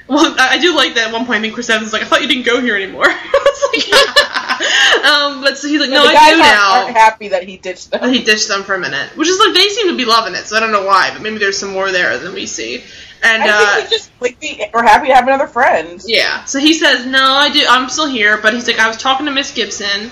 Well, 0.09 0.35
I 0.39 0.57
do 0.57 0.75
like 0.75 0.95
that 0.95 1.09
at 1.09 1.13
one 1.13 1.27
point. 1.27 1.41
I 1.41 1.43
think 1.43 1.53
Chris 1.53 1.69
Evans 1.69 1.89
is 1.89 1.93
like, 1.93 2.01
I 2.01 2.07
thought 2.07 2.23
you 2.23 2.29
didn't 2.29 2.47
go 2.47 2.63
here 2.63 2.75
anymore. 2.75 3.07
Like, 3.73 3.93
um, 5.05 5.41
but 5.41 5.57
so 5.57 5.69
he's 5.69 5.81
like, 5.81 5.91
no, 5.91 6.03
I 6.03 6.13
do 6.13 6.19
aren't, 6.19 6.39
now. 6.39 6.83
aren't 6.83 6.97
happy 6.97 7.29
that 7.29 7.45
he 7.45 7.57
ditched 7.57 7.93
them. 7.93 8.13
He 8.13 8.23
ditched 8.25 8.49
them 8.49 8.65
for 8.65 8.75
a 8.75 8.79
minute, 8.81 9.17
which 9.17 9.29
is 9.29 9.39
like 9.39 9.55
they 9.55 9.69
seem 9.69 9.89
to 9.89 9.97
be 9.97 10.05
loving 10.05 10.35
it. 10.35 10.47
So 10.47 10.57
I 10.57 10.61
don't 10.61 10.73
know 10.73 10.85
why, 10.85 11.11
but 11.13 11.23
maybe 11.23 11.39
there's 11.39 11.57
some 11.57 11.73
more 11.73 11.91
there 11.93 12.19
than 12.19 12.35
we 12.35 12.47
see. 12.47 12.83
And 13.23 13.43
I 13.45 13.49
uh, 13.49 13.77
think 13.77 13.89
he 13.89 13.97
just 13.97 14.11
like 14.21 14.71
are 14.75 14.83
happy 14.83 15.07
to 15.07 15.15
have 15.15 15.27
another 15.27 15.47
friend. 15.47 16.03
yeah, 16.05 16.45
so 16.45 16.59
he 16.59 16.75
says, 16.75 17.07
"No, 17.07 17.25
I 17.25 17.51
do. 17.51 17.65
I'm 17.69 17.89
still 17.89 18.09
here." 18.09 18.39
But 18.39 18.55
he's 18.55 18.67
like, 18.67 18.81
"I 18.81 18.89
was 18.89 18.97
talking 18.97 19.27
to 19.27 19.33
Miss 19.33 19.53
Gibson, 19.53 20.11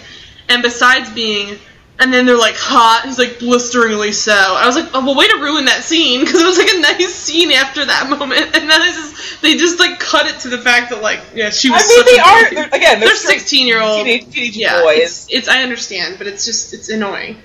and 0.49 0.63
besides 0.63 1.11
being 1.11 1.59
And 2.03 2.13
then 2.13 2.27
they're 2.27 2.37
like 2.37 2.57
hot. 2.57 3.03
He's 3.05 3.19
like 3.19 3.39
blisteringly 3.39 4.11
so. 4.13 4.33
I 4.35 4.67
was 4.67 4.75
like, 4.75 4.91
oh, 4.93 5.05
well, 5.07 5.15
way 5.17 5.29
to 5.29 5.37
ruin 5.37 5.67
that 5.67 5.85
scene 5.85 6.21
because 6.21 6.41
it 6.43 6.45
was 6.45 6.59
like 6.59 6.73
a 6.75 6.81
nice 6.81 7.15
scene 7.15 7.53
after 7.53 7.85
that 7.85 8.11
moment. 8.19 8.57
And 8.57 8.69
then 8.69 8.81
it's 8.83 8.97
just 8.97 9.43
they 9.43 9.57
just 9.57 9.79
like 9.79 10.01
cut 10.01 10.27
it 10.27 10.41
to 10.41 10.49
the 10.49 10.59
fact 10.59 10.91
that 10.91 11.01
like 11.01 11.21
yeah 11.35 11.51
she 11.51 11.71
was. 11.71 11.83
I 11.83 11.87
was. 11.87 11.89
mean, 11.89 11.99
such 11.99 12.07
they 12.07 12.19
a 12.19 12.23
are 12.23 12.55
they're, 12.55 12.67
again. 12.77 12.99
They're, 13.01 13.09
They're 13.11 13.17
sixteen 13.17 13.67
year 13.69 13.81
old. 13.81 14.05
teenage, 14.05 14.31
teenage 14.31 14.57
Yeah, 14.57 14.83
boys. 14.83 14.99
it's, 14.99 15.27
it's 15.31 15.49
I 15.49 15.63
understand, 15.63 16.17
but 16.19 16.27
it's 16.27 16.45
just 16.45 16.75
it's 16.75 16.89
annoying. 16.89 17.37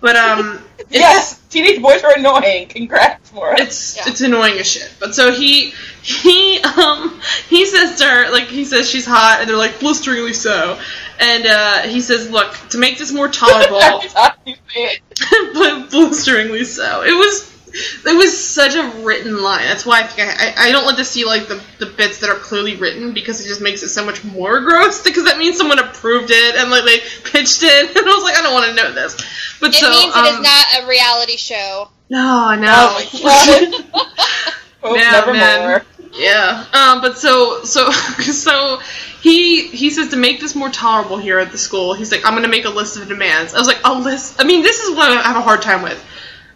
But 0.00 0.16
um, 0.16 0.60
yes, 0.90 1.38
teenage 1.48 1.80
boys 1.80 2.02
are 2.02 2.12
annoying. 2.18 2.66
Congrats, 2.68 3.32
Laura. 3.32 3.60
it's 3.60 3.96
Yeah. 3.96 4.02
it's 4.08 4.20
annoying 4.20 4.58
as 4.58 4.68
shit. 4.68 4.90
But 4.98 5.14
so 5.14 5.30
he 5.32 5.72
he 6.02 6.60
um 6.76 7.20
he 7.48 7.64
says 7.64 7.98
to 8.00 8.04
her 8.04 8.30
like 8.32 8.48
he 8.48 8.64
says 8.64 8.90
she's 8.90 9.06
hot 9.06 9.38
and 9.40 9.48
they're 9.48 9.56
like 9.56 9.78
blisteringly 9.80 10.32
so, 10.32 10.80
and 11.22 11.46
uh, 11.46 11.78
he 11.88 12.00
says 12.00 12.28
look 12.30 12.52
to 12.70 12.78
make 12.78 12.98
this 12.98 13.12
more 13.12 13.28
tolerable, 13.28 13.80
Every 13.80 14.08
time 14.10 14.32
you 14.44 14.54
say 14.74 14.84
it. 14.98 15.00
but 15.54 15.90
blisteringly 15.90 16.64
so. 16.64 17.02
It 17.02 17.12
was 17.16 17.50
it 18.04 18.14
was 18.14 18.36
such 18.46 18.74
a 18.74 19.02
written 19.02 19.40
line. 19.42 19.62
That's 19.62 19.86
why 19.86 20.02
I 20.02 20.06
think 20.06 20.28
I, 20.28 20.48
I, 20.48 20.68
I 20.68 20.72
don't 20.72 20.84
like 20.84 20.96
to 20.96 21.04
see 21.06 21.24
like 21.24 21.48
the, 21.48 21.62
the 21.78 21.86
bits 21.86 22.18
that 22.18 22.28
are 22.28 22.36
clearly 22.38 22.76
written 22.76 23.14
because 23.14 23.40
it 23.42 23.48
just 23.48 23.62
makes 23.62 23.82
it 23.82 23.88
so 23.88 24.04
much 24.04 24.22
more 24.24 24.60
gross 24.60 25.02
because 25.02 25.24
that 25.24 25.38
means 25.38 25.56
someone 25.56 25.78
approved 25.78 26.30
it 26.30 26.56
and 26.56 26.70
like 26.70 26.84
they 26.84 26.98
pitched 27.30 27.62
it 27.62 27.88
and 27.96 28.06
I 28.06 28.14
was 28.14 28.24
like 28.24 28.36
I 28.36 28.42
don't 28.42 28.52
want 28.52 28.66
to 28.66 28.74
know 28.74 28.92
this. 28.92 29.14
But 29.60 29.70
It 29.70 29.74
so 29.76 29.88
means 29.90 30.14
it 30.14 30.18
um, 30.18 30.26
is 30.26 30.40
not 30.40 30.66
a 30.82 30.86
reality 30.86 31.36
show. 31.38 31.88
no 32.10 32.54
no 32.56 32.68
Oh 32.68 33.20
my 33.22 33.82
Hope 34.82 34.96
Yeah, 34.98 35.10
never 35.12 35.32
man. 35.32 35.60
more. 35.68 35.82
Yeah. 36.12 36.64
Um, 36.72 37.00
but 37.00 37.18
so 37.18 37.64
so 37.64 37.90
so 37.90 38.80
he 39.20 39.66
he 39.68 39.90
says 39.90 40.08
to 40.10 40.16
make 40.16 40.40
this 40.40 40.54
more 40.54 40.68
tolerable 40.70 41.16
here 41.18 41.38
at 41.38 41.52
the 41.52 41.58
school, 41.58 41.94
he's 41.94 42.12
like, 42.12 42.24
I'm 42.26 42.34
gonna 42.34 42.48
make 42.48 42.64
a 42.64 42.70
list 42.70 42.96
of 42.98 43.08
demands. 43.08 43.54
I 43.54 43.58
was 43.58 43.66
like, 43.68 43.80
a 43.84 43.94
list 43.94 44.40
I 44.40 44.44
mean, 44.44 44.62
this 44.62 44.80
is 44.80 44.94
what 44.94 45.10
I 45.10 45.22
have 45.22 45.36
a 45.36 45.42
hard 45.42 45.62
time 45.62 45.82
with. 45.82 46.02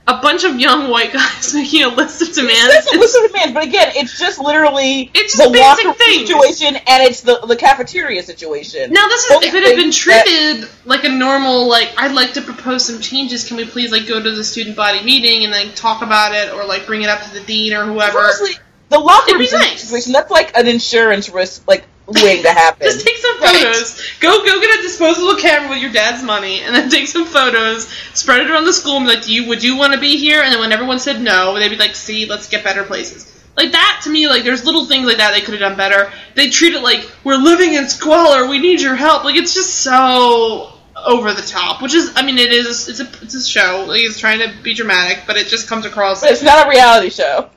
A 0.08 0.20
bunch 0.22 0.44
of 0.44 0.60
young 0.60 0.88
white 0.88 1.12
guys 1.12 1.52
making 1.52 1.82
a 1.82 1.88
list 1.88 2.22
of 2.22 2.32
demands. 2.32 2.74
It's 2.76 2.94
a 2.94 2.98
list 2.98 3.16
of 3.16 3.26
demands, 3.32 3.54
but 3.54 3.64
again, 3.64 3.90
it's 3.96 4.16
just 4.20 4.38
literally 4.38 5.10
It's 5.14 5.36
the 5.36 5.50
basic 5.50 5.84
locker 5.84 5.98
things. 5.98 6.28
situation, 6.28 6.76
and 6.76 7.02
it's 7.02 7.22
the 7.22 7.38
the 7.46 7.56
cafeteria 7.56 8.22
situation. 8.22 8.92
Now 8.92 9.08
this 9.08 9.24
is 9.24 9.32
Only 9.32 9.48
if 9.48 9.54
it 9.54 9.64
had 9.64 9.70
been 9.74 9.90
things 9.90 10.04
that- 10.04 10.26
treated 10.26 10.68
like 10.84 11.02
a 11.04 11.08
normal 11.08 11.66
like 11.66 11.92
I'd 11.96 12.12
like 12.14 12.34
to 12.34 12.42
propose 12.42 12.84
some 12.84 13.00
changes. 13.00 13.48
Can 13.48 13.56
we 13.56 13.64
please 13.64 13.90
like 13.90 14.06
go 14.06 14.22
to 14.22 14.30
the 14.30 14.44
student 14.44 14.76
body 14.76 15.02
meeting 15.02 15.42
and 15.44 15.50
like 15.52 15.74
talk 15.74 16.02
about 16.02 16.34
it 16.34 16.52
or 16.52 16.64
like 16.64 16.86
bring 16.86 17.02
it 17.02 17.08
up 17.08 17.22
to 17.22 17.32
the 17.34 17.40
dean 17.40 17.72
or 17.72 17.84
whoever? 17.86 18.18
Honestly, 18.18 18.52
the 18.88 18.98
locker 18.98 19.32
room 19.34 19.46
nice. 19.52 19.80
situation 19.82 20.12
that's 20.12 20.30
like 20.30 20.56
an 20.56 20.66
insurance 20.68 21.28
risk, 21.28 21.66
like 21.66 21.84
waiting 22.06 22.42
to 22.44 22.50
happen. 22.52 22.82
Just 22.86 23.04
take 23.04 23.16
some 23.16 23.40
Right. 23.40 23.54
photos. 23.62 24.00
Go 24.20 24.44
go 24.44 24.60
get 24.60 24.78
a 24.78 24.82
disposable 24.82 25.36
camera 25.36 25.68
with 25.70 25.78
your 25.78 25.92
dad's 25.92 26.22
money, 26.22 26.60
and 26.60 26.74
then 26.74 26.88
take 26.88 27.08
some 27.08 27.24
photos. 27.26 27.88
Spread 28.14 28.40
it 28.42 28.50
around 28.50 28.64
the 28.64 28.72
school 28.72 28.96
and 28.96 29.06
be 29.06 29.14
like, 29.14 29.24
"Do 29.24 29.32
you 29.34 29.48
would 29.48 29.62
you 29.64 29.76
want 29.76 29.92
to 29.94 30.00
be 30.00 30.16
here?" 30.16 30.40
And 30.42 30.52
then 30.52 30.60
when 30.60 30.72
everyone 30.72 30.98
said 31.00 31.20
no, 31.20 31.54
they'd 31.58 31.68
be 31.68 31.76
like, 31.76 31.94
"See, 31.96 32.26
let's 32.26 32.48
get 32.48 32.62
better 32.64 32.84
places." 32.84 33.32
Like 33.56 33.72
that 33.72 34.00
to 34.04 34.10
me, 34.10 34.28
like 34.28 34.44
there's 34.44 34.64
little 34.64 34.84
things 34.86 35.06
like 35.06 35.16
that 35.16 35.32
they 35.32 35.40
could 35.40 35.54
have 35.54 35.60
done 35.60 35.76
better. 35.76 36.12
They 36.34 36.50
treat 36.50 36.74
it 36.74 36.82
like 36.82 37.10
we're 37.24 37.36
living 37.36 37.74
in 37.74 37.88
squalor. 37.88 38.46
We 38.48 38.58
need 38.58 38.80
your 38.82 38.94
help. 38.94 39.24
Like 39.24 39.36
it's 39.36 39.54
just 39.54 39.74
so 39.76 40.72
over 41.06 41.32
the 41.32 41.42
top. 41.42 41.80
Which 41.82 41.94
is, 41.94 42.12
I 42.16 42.22
mean, 42.22 42.38
it 42.38 42.52
is. 42.52 42.88
It's 42.88 43.00
a 43.00 43.08
it's 43.22 43.34
a 43.34 43.44
show. 43.46 43.84
Like 43.88 44.00
it's 44.02 44.18
trying 44.18 44.40
to 44.40 44.52
be 44.62 44.74
dramatic, 44.74 45.24
but 45.26 45.36
it 45.36 45.46
just 45.48 45.68
comes 45.68 45.86
across. 45.86 46.20
but 46.20 46.30
it's 46.30 46.42
not 46.42 46.66
a 46.66 46.70
reality 46.70 47.08
show. 47.10 47.48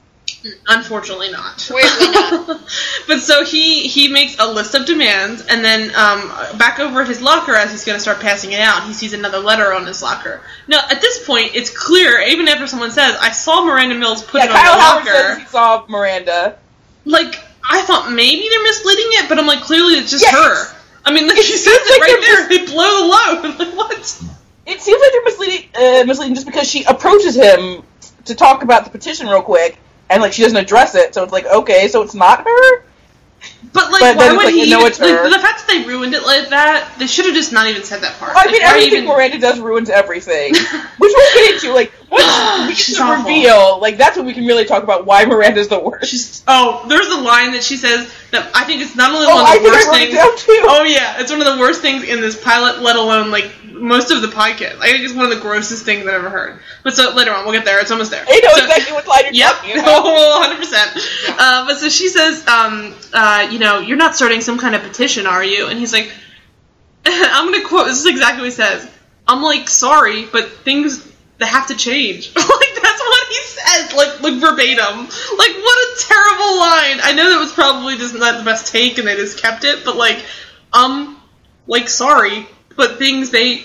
Unfortunately, 0.68 1.32
not. 1.32 1.70
Weirdly 1.74 2.12
not. 2.12 2.48
but 3.08 3.20
so 3.20 3.44
he 3.44 3.88
he 3.88 4.08
makes 4.08 4.38
a 4.40 4.52
list 4.52 4.76
of 4.76 4.86
demands, 4.86 5.46
and 5.48 5.64
then 5.64 5.90
um, 5.96 6.30
back 6.58 6.80
over 6.80 7.02
at 7.02 7.08
his 7.08 7.22
locker, 7.22 7.54
as 7.54 7.72
he's 7.72 7.86
going 7.86 7.96
to 7.96 8.02
start 8.02 8.20
passing 8.20 8.52
it 8.52 8.60
out, 8.60 8.84
he 8.84 8.94
sees 8.94 9.14
another 9.14 9.40
letter 9.40 9.74
on 9.74 9.86
his 9.86 10.02
locker. 10.02 10.42
Now, 10.68 10.80
at 10.90 11.02
this 11.02 11.26
point, 11.26 11.56
it's 11.56 11.70
clear, 11.70 12.20
even 12.22 12.48
after 12.48 12.68
someone 12.68 12.92
says, 12.92 13.16
"I 13.20 13.32
saw 13.32 13.66
Miranda 13.66 13.96
Mills 13.96 14.24
put 14.24 14.40
yeah, 14.40 14.46
it 14.46 14.50
on 14.52 14.56
Kyle 14.56 14.76
the 14.76 14.82
Howard 14.82 15.06
says 15.06 15.14
locker," 15.30 15.40
he 15.40 15.46
saw 15.48 15.86
Miranda. 15.88 16.58
like 17.06 17.36
I 17.70 17.82
thought 17.84 18.12
maybe 18.12 18.48
they're 18.50 18.64
misleading 18.64 19.08
it, 19.10 19.30
but 19.30 19.38
I'm 19.40 19.48
like, 19.48 19.62
clearly 19.62 19.94
it's 19.94 20.12
just 20.12 20.24
Yes. 20.24 20.34
her. 20.34 20.76
I 21.06 21.12
mean, 21.14 21.28
like 21.28 21.38
she 21.38 21.58
says 21.58 21.74
it 21.76 21.92
like 21.92 22.02
right 22.02 22.22
there. 22.22 22.50
They 22.50 22.66
blow 22.66 23.02
the 23.02 23.08
load. 23.08 23.60
Like 23.60 23.76
what? 23.78 24.24
It 24.66 24.82
seems 24.82 25.02
like 25.02 25.12
they're 25.12 25.24
misleading, 25.26 25.70
uh, 25.76 26.04
misleading 26.06 26.36
just 26.36 26.46
because 26.46 26.70
she 26.70 26.84
approaches 26.84 27.36
him 27.36 27.84
to 28.26 28.36
talk 28.36 28.62
about 28.64 28.84
the 28.86 28.92
petition 28.92 29.28
real 29.28 29.42
quick, 29.42 29.80
and 30.10 30.22
like 30.22 30.34
she 30.34 30.44
doesn't 30.44 30.58
address 30.58 30.96
it. 30.96 31.14
So 31.14 31.24
it's 31.24 31.32
like, 31.34 31.46
okay, 31.46 31.88
so 31.88 32.02
it's 32.02 32.16
not 32.16 32.44
her. 32.46 32.84
But 33.72 33.92
like, 33.92 34.02
But 34.02 34.18
why 34.18 34.30
would 34.36 34.46
like, 34.46 34.54
he? 34.54 34.70
know 34.70 34.86
it's 34.86 35.00
like, 35.00 35.12
her. 35.12 35.30
the 35.30 35.40
fact 35.40 35.60
that 35.60 35.68
they 35.68 35.86
ruined 35.86 36.14
it 36.14 36.24
like 36.24 36.50
that, 36.50 36.94
they 37.00 37.08
should 37.08 37.26
have 37.26 37.36
just 37.36 37.54
not 37.54 37.68
even 37.68 37.84
said 37.84 38.02
that 38.02 38.18
part. 38.20 38.34
I 38.36 38.52
mean, 38.52 38.62
everything 38.62 39.04
even- 39.04 39.06
Miranda 39.06 39.40
does 39.40 39.60
ruins 39.60 39.90
everything, 39.90 40.54
which 40.98 41.14
we'll 41.16 41.34
get 41.36 41.54
into. 41.56 41.74
Like 41.74 41.92
we 42.12 42.74
She's 42.76 42.98
the 42.98 43.04
awful. 43.04 43.24
reveal, 43.26 43.80
like 43.80 43.98
that's 43.98 44.18
when 44.18 44.26
we 44.26 44.34
can 44.34 44.46
really 44.46 44.66
talk 44.66 44.84
about 44.84 45.06
why 45.06 45.26
Miranda's 45.26 45.68
the 45.68 45.80
worst. 45.80 46.10
She's 46.10 46.44
oh, 46.48 46.86
there's 46.90 47.08
a 47.08 47.20
line 47.20 47.52
that 47.54 47.64
she 47.64 47.78
says 47.78 48.12
that 48.32 48.50
I 48.56 48.64
think 48.64 48.82
it's 48.82 48.96
not 48.96 49.12
only 49.12 49.28
oh, 49.30 49.36
one 49.36 49.58
of 49.58 49.64
the 49.64 49.70
I 49.70 49.72
worst 49.72 49.92
things. 49.92 50.16
Oh 50.64 50.84
yeah, 50.84 51.20
it's 51.22 51.32
one 51.32 51.42
of 51.42 51.48
the 51.54 51.60
worst 51.60 51.82
things 51.82 52.04
in 52.04 52.22
this 52.22 52.42
pilot, 52.44 52.82
let 52.82 52.96
alone 52.96 53.30
like 53.32 53.52
most 53.72 54.12
of 54.12 54.22
the 54.22 54.28
podcast. 54.28 54.80
I 54.80 54.92
think 54.92 55.04
it's 55.06 55.14
one 55.14 55.26
of 55.26 55.32
the 55.32 55.40
grossest 55.42 55.86
things 55.86 56.02
I've 56.08 56.14
ever 56.16 56.30
heard. 56.30 56.60
But 56.84 56.96
so 56.96 57.14
later 57.14 57.32
on, 57.32 57.46
we'll 57.46 57.54
get 57.54 57.64
there. 57.66 57.80
It's 57.80 57.92
almost 57.92 58.12
there. 58.12 58.26
I 58.28 58.40
know 58.44 58.50
So- 58.56 58.64
exactly 58.64 58.94
what 58.94 59.08
line 59.08 59.24
you're 59.26 59.34
Yep, 59.34 59.52
talking 59.56 59.72
about. 59.80 60.42
hundred 60.44 60.58
percent. 60.58 61.38
Uh, 61.40 61.66
But 61.68 61.78
so 61.78 61.90
she 61.90 62.10
says, 62.10 62.46
um, 62.48 62.94
uh, 63.14 63.48
you 63.52 63.60
know, 63.60 63.80
you're 63.80 63.98
not 63.98 64.16
starting 64.16 64.42
some 64.42 64.58
kind 64.58 64.76
of 64.76 64.82
petition, 64.82 65.28
are 65.28 65.44
you? 65.44 65.68
And 65.68 65.78
he's 65.80 65.94
like, 65.94 66.12
I'm 67.06 67.52
gonna 67.52 67.66
quote. 67.68 67.88
This 67.88 68.00
is 68.00 68.06
exactly 68.08 68.42
what 68.42 68.46
he 68.46 68.52
says. 68.52 68.90
I'm 69.28 69.42
like, 69.44 69.70
sorry, 69.70 70.26
but 70.26 70.50
things 70.50 71.06
they 71.40 71.46
have 71.46 71.68
to 71.68 71.76
change. 71.76 72.28
like 72.36 72.46
that's 72.46 73.02
what 73.02 73.28
he 73.28 73.42
says, 73.46 73.94
like 73.94 74.22
like 74.22 74.40
verbatim. 74.40 74.98
Like 74.98 75.56
what 75.56 75.78
a 75.78 75.96
terrible 76.00 76.60
line. 76.60 77.00
I 77.02 77.14
know 77.16 77.30
that 77.30 77.40
was 77.40 77.54
probably 77.54 77.98
just 77.98 78.14
not 78.14 78.38
the 78.38 78.46
best 78.46 78.72
take, 78.72 78.98
and 78.98 79.08
they 79.08 79.16
just 79.16 79.40
kept 79.40 79.64
it. 79.64 79.84
But 79.84 79.96
like, 79.96 80.24
um, 80.74 81.20
like 81.66 81.90
sorry, 81.90 82.46
but 82.76 82.98
things 82.98 83.32
they 83.32 83.64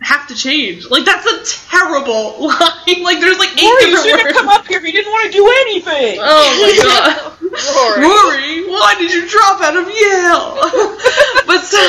have 0.00 0.26
to 0.28 0.34
change. 0.34 0.88
Like 0.90 1.04
that's 1.04 1.26
a 1.26 1.68
terrible 1.68 2.46
line. 2.48 3.02
like 3.02 3.20
there's 3.20 3.38
like 3.38 3.52
eight 3.56 3.64
Rory, 3.64 3.84
you 3.90 3.96
different 3.96 4.06
have 4.06 4.24
words. 4.24 4.36
come 4.38 4.48
up 4.48 4.66
here 4.66 4.78
if 4.78 4.84
you 4.84 4.92
didn't 4.92 5.10
want 5.12 5.26
to 5.26 5.32
do 5.32 5.46
anything. 5.62 6.18
Oh 6.20 6.46
my 6.60 6.72
god. 6.82 7.32
Rory. 7.40 8.04
Rory, 8.04 8.70
why 8.70 8.94
did 8.98 9.12
you 9.12 9.26
drop 9.28 9.60
out 9.62 9.76
of 9.76 9.86
Yale? 9.88 10.56
but 11.46 11.60
so, 11.64 11.80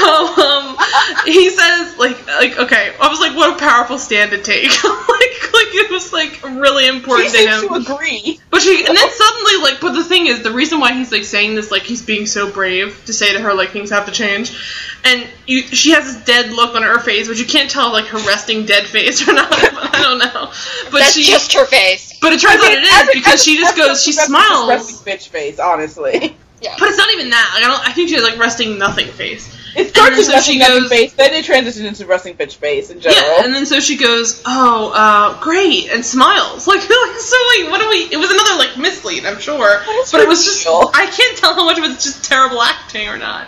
um, 0.41 0.77
he 1.25 1.49
says, 1.49 1.97
like, 1.97 2.25
like, 2.27 2.57
okay, 2.57 2.93
I 3.01 3.07
was 3.09 3.19
like, 3.19 3.35
what 3.35 3.55
a 3.55 3.59
powerful 3.59 3.97
stand 3.99 4.31
to 4.31 4.37
take. 4.41 4.71
like, 4.83 5.53
like 5.53 5.73
it 5.75 5.91
was 5.91 6.13
like 6.13 6.41
really 6.43 6.83
she 6.83 6.89
important 6.89 7.33
to 7.33 7.39
him. 7.39 7.67
to 7.67 7.73
agree. 7.93 8.39
But 8.49 8.61
she, 8.61 8.85
and 8.85 8.95
then 8.95 9.09
suddenly, 9.11 9.57
like, 9.61 9.81
but 9.81 9.93
the 9.93 10.03
thing 10.05 10.27
is, 10.27 10.41
the 10.43 10.51
reason 10.51 10.79
why 10.79 10.93
he's 10.93 11.11
like 11.11 11.25
saying 11.25 11.55
this, 11.55 11.69
like, 11.71 11.83
he's 11.83 12.01
being 12.01 12.25
so 12.27 12.49
brave 12.51 13.03
to 13.05 13.13
say 13.13 13.33
to 13.33 13.39
her, 13.41 13.53
like, 13.53 13.69
things 13.71 13.89
have 13.89 14.05
to 14.05 14.11
change, 14.13 14.51
and 15.05 15.27
you, 15.45 15.61
she 15.61 15.91
has 15.91 16.05
this 16.05 16.25
dead 16.25 16.51
look 16.51 16.75
on 16.75 16.83
her 16.83 16.99
face, 16.99 17.27
which 17.29 17.39
you 17.39 17.45
can't 17.45 17.69
tell, 17.69 17.91
like, 17.91 18.05
her 18.07 18.17
resting 18.19 18.65
dead 18.65 18.85
face 18.85 19.27
or 19.27 19.33
not. 19.33 19.47
I 19.51 20.01
don't 20.01 20.19
know. 20.19 20.51
But 20.91 20.99
That's 20.99 21.13
she, 21.13 21.23
just 21.23 21.53
her 21.53 21.65
face. 21.65 22.17
but 22.19 22.33
it 22.33 22.39
turns 22.41 22.61
I 22.61 22.69
mean, 22.69 22.77
out 22.79 22.83
it 22.83 22.91
as 22.93 23.03
is 23.03 23.09
a- 23.09 23.13
because 23.13 23.43
she 23.43 23.57
just 23.57 23.77
goes, 23.77 24.03
she 24.03 24.11
as 24.11 24.25
smiles. 24.25 24.69
resting 24.69 25.13
bitch 25.13 25.27
face, 25.29 25.59
honestly. 25.59 26.35
Yeah. 26.59 26.73
But 26.79 26.87
it's 26.89 26.97
not 26.97 27.13
even 27.13 27.29
that. 27.29 27.51
Like, 27.53 27.63
I 27.65 27.67
don't. 27.67 27.87
I 27.87 27.91
think 27.91 28.09
she 28.09 28.15
has 28.15 28.23
like 28.23 28.39
resting 28.39 28.79
nothing 28.79 29.05
face. 29.09 29.45
It 29.75 29.89
starts 29.89 30.09
then 30.09 30.17
with 30.17 30.25
so 30.25 30.33
resting 30.33 30.53
she 30.55 30.59
nothing 30.59 30.79
goes- 30.81 30.89
face, 30.89 31.13
then 31.13 31.31
it 31.35 31.45
transitions 31.45 31.85
into 31.85 32.07
resting 32.07 32.33
bitch 32.33 32.55
face 32.55 32.89
in 32.89 32.99
general. 32.99 33.21
Yeah, 33.21 33.43
and 33.45 33.53
then 33.53 33.67
so 33.67 33.79
she 33.79 33.95
goes, 33.95 34.41
"Oh, 34.43 34.91
uh, 34.91 35.39
great," 35.39 35.91
and 35.91 36.03
smiles. 36.03 36.65
Like, 36.65 36.79
like 36.79 36.89
so, 36.89 37.37
like, 37.59 37.69
what 37.69 37.79
do 37.79 37.87
we? 37.89 38.09
It 38.11 38.17
was 38.17 38.31
another 38.31 38.57
like 38.57 38.75
mislead, 38.75 39.27
I'm 39.27 39.37
sure, 39.39 39.81
but 40.11 40.19
it 40.19 40.27
was 40.27 40.45
just? 40.45 40.65
I 40.67 41.05
can't 41.05 41.37
tell 41.37 41.53
how 41.53 41.63
much 41.65 41.77
of 41.77 41.83
it's 41.83 42.03
just 42.03 42.25
terrible 42.25 42.59
acting 42.59 43.07
or 43.07 43.19
not. 43.19 43.47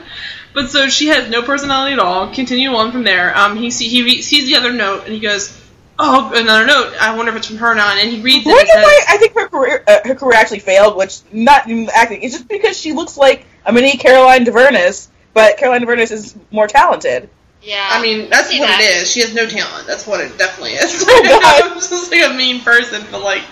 But 0.54 0.70
so 0.70 0.90
she 0.90 1.08
has 1.08 1.30
no 1.30 1.42
personality 1.44 1.94
at 1.94 2.00
all. 2.00 2.34
Continue 2.34 2.72
on 2.72 2.92
from 2.92 3.04
there. 3.04 3.36
Um, 3.38 3.56
he 3.58 3.70
see, 3.72 3.88
he 3.88 4.04
re- 4.04 4.22
sees 4.22 4.46
the 4.46 4.56
other 4.56 4.74
note 4.74 5.04
and 5.06 5.14
he 5.14 5.20
goes, 5.20 5.56
"Oh, 5.98 6.32
another 6.34 6.66
note. 6.66 6.94
I 7.00 7.16
wonder 7.16 7.32
if 7.32 7.38
it's 7.38 7.48
from 7.48 7.58
her 7.58 7.76
now." 7.76 7.96
And 7.98 8.10
he 8.10 8.22
reads 8.22 8.46
it. 8.46 8.50
Why 8.50 8.60
and 8.60 8.68
says, 8.68 8.86
I, 8.86 9.04
I 9.10 9.18
think 9.18 9.34
her 9.36 9.48
career, 9.48 9.84
uh, 9.88 10.00
her 10.06 10.16
career 10.16 10.34
actually 10.40 10.60
failed, 10.60 10.98
which 10.98 11.20
not 11.32 11.70
in 11.70 11.88
acting. 11.94 12.24
It's 12.24 12.34
just 12.34 12.48
because 12.48 12.80
she 12.80 12.94
looks 12.94 13.16
like 13.18 13.46
a 13.66 13.72
mini 13.72 13.98
Caroline 13.98 14.46
Dhavernas, 14.46 15.08
but 15.34 15.58
Caroline 15.58 15.86
Dhavernas 15.86 16.12
is 16.12 16.36
more 16.52 16.68
talented. 16.68 17.30
Yeah. 17.62 17.88
I 17.92 18.02
mean, 18.02 18.30
that's 18.30 18.50
See 18.50 18.60
what 18.60 18.68
that. 18.68 18.80
it 18.82 19.02
is. 19.04 19.12
She 19.12 19.20
has 19.20 19.34
no 19.34 19.46
talent. 19.48 19.86
That's 19.86 20.08
what 20.08 20.22
it 20.22 20.38
definitely 20.38 20.74
is. 20.74 21.04
Oh, 21.08 21.62
I'm 21.72 21.74
just 21.76 22.12
like 22.12 22.30
a 22.30 22.34
mean 22.34 22.62
person, 22.62 23.04
but 23.12 23.22
like, 23.22 23.44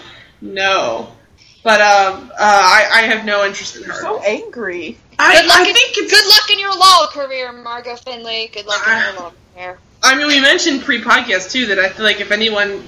no. 0.42 1.12
But 1.64 1.82
um, 1.82 2.32
uh, 2.32 2.36
I, 2.40 2.90
I 2.94 3.02
have 3.02 3.26
no 3.26 3.46
interest 3.46 3.76
in 3.76 3.84
her. 3.84 3.94
So 3.94 4.22
angry. 4.22 4.98
I, 5.20 5.36
Good 5.42 5.48
luck, 5.48 5.60
I 5.62 5.68
in, 5.70 5.74
think 5.74 5.98
it's. 5.98 6.12
good 6.12 6.28
luck 6.30 6.52
in 6.52 6.60
your 6.60 6.76
law 6.78 7.08
career, 7.08 7.52
Margot 7.52 7.96
Finley. 7.96 8.50
Good 8.54 8.66
luck 8.68 8.88
in 8.88 8.94
your 8.98 9.14
law 9.24 9.32
career. 9.56 9.80
I 10.04 10.16
mean, 10.16 10.28
we 10.28 10.40
mentioned 10.40 10.84
pre-podcast 10.84 11.52
too 11.52 11.66
that 11.68 11.80
I 11.80 11.90
feel 11.90 12.06
like 12.06 12.22
if 12.22 12.32
anyone 12.32 12.84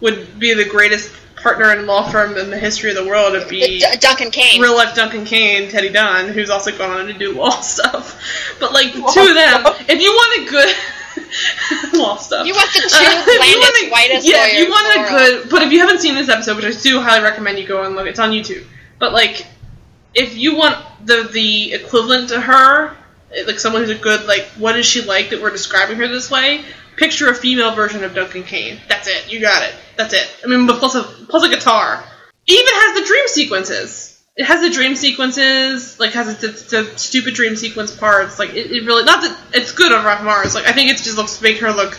would 0.00 0.38
be 0.38 0.54
the 0.54 0.64
greatest 0.64 1.10
partner 1.36 1.72
in 1.72 1.86
law 1.86 2.08
firm 2.08 2.36
in 2.36 2.50
the 2.50 2.58
history 2.58 2.90
of 2.90 2.96
the 2.96 3.04
world, 3.06 3.34
it'd 3.34 3.48
be 3.48 3.80
D- 3.80 3.84
Duncan 4.00 4.30
Kane. 4.30 4.60
real 4.62 4.76
life 4.76 4.94
Duncan 4.94 5.24
Kane, 5.24 5.68
Teddy 5.70 5.88
Dunn, 5.90 6.28
who's 6.28 6.50
also 6.50 6.76
gone 6.76 6.90
on 7.00 7.06
to 7.06 7.12
do 7.12 7.32
law 7.36 7.50
stuff. 7.60 8.20
But 8.60 8.72
like 8.72 8.92
the 8.94 9.00
Law 9.00 9.10
two 9.12 9.20
of 9.28 9.34
them, 9.34 9.60
stuff. 9.62 9.84
if 9.88 10.00
you 10.00 10.10
want 10.12 10.46
a 10.46 10.50
good, 10.50 10.74
law 11.98 12.16
stuff. 12.16 12.46
You 12.46 12.54
want 12.54 12.72
the 12.74 12.80
two 12.80 12.86
Uh, 12.94 13.24
blandest, 13.24 13.82
wanna- 13.82 13.90
whitest 13.92 14.26
Yeah, 14.28 14.46
if 14.46 14.58
you 14.58 14.68
want 14.70 14.96
a 14.96 15.08
good, 15.10 15.50
but 15.50 15.62
if 15.62 15.72
you 15.72 15.80
haven't 15.80 16.00
seen 16.00 16.14
this 16.14 16.28
episode, 16.28 16.56
which 16.56 16.64
I 16.66 16.80
do 16.80 17.00
highly 17.00 17.24
recommend 17.24 17.58
you 17.58 17.66
go 17.66 17.82
and 17.82 17.96
look, 17.96 18.06
it's 18.06 18.18
on 18.20 18.30
YouTube. 18.30 18.64
But 18.98 19.12
like, 19.12 19.44
if 20.16 20.36
you 20.36 20.56
want 20.56 20.78
the 21.04 21.28
the 21.30 21.74
equivalent 21.74 22.30
to 22.30 22.40
her, 22.40 22.96
eh, 23.32 23.44
like 23.46 23.60
someone 23.60 23.82
who's 23.82 23.90
a 23.90 24.00
good 24.00 24.26
like, 24.26 24.46
what 24.58 24.76
is 24.76 24.86
she 24.86 25.02
like 25.02 25.30
that 25.30 25.40
we're 25.40 25.50
describing 25.50 25.98
her 25.98 26.08
this 26.08 26.30
way? 26.30 26.64
Picture 26.96 27.28
a 27.28 27.34
female 27.34 27.74
version 27.74 28.02
of 28.02 28.14
Duncan 28.14 28.42
Kane. 28.42 28.80
That's 28.88 29.06
it. 29.06 29.30
You 29.30 29.40
got 29.40 29.62
it. 29.62 29.74
That's 29.96 30.14
it. 30.14 30.26
I 30.42 30.48
mean, 30.48 30.66
plus 30.66 30.94
a 30.94 31.02
plus 31.02 31.44
a 31.44 31.50
guitar. 31.50 32.02
It 32.46 32.52
even 32.52 32.74
has 32.74 33.00
the 33.00 33.06
dream 33.06 33.28
sequences. 33.28 34.12
It 34.36 34.44
has 34.44 34.60
the 34.60 34.70
dream 34.70 34.96
sequences, 34.96 35.98
like 35.98 36.12
has 36.12 36.38
the, 36.38 36.48
the 36.48 36.98
stupid 36.98 37.34
dream 37.34 37.56
sequence 37.56 37.94
parts. 37.94 38.38
Like 38.38 38.50
it, 38.50 38.70
it 38.70 38.84
really 38.84 39.04
not 39.04 39.22
that 39.22 39.38
it's 39.52 39.72
good 39.72 39.92
on 39.92 40.04
Rock 40.04 40.22
Mars. 40.24 40.54
Like 40.54 40.66
I 40.66 40.72
think 40.72 40.90
it 40.90 40.96
just 40.96 41.18
looks 41.18 41.40
make 41.42 41.58
her 41.58 41.72
look 41.72 41.98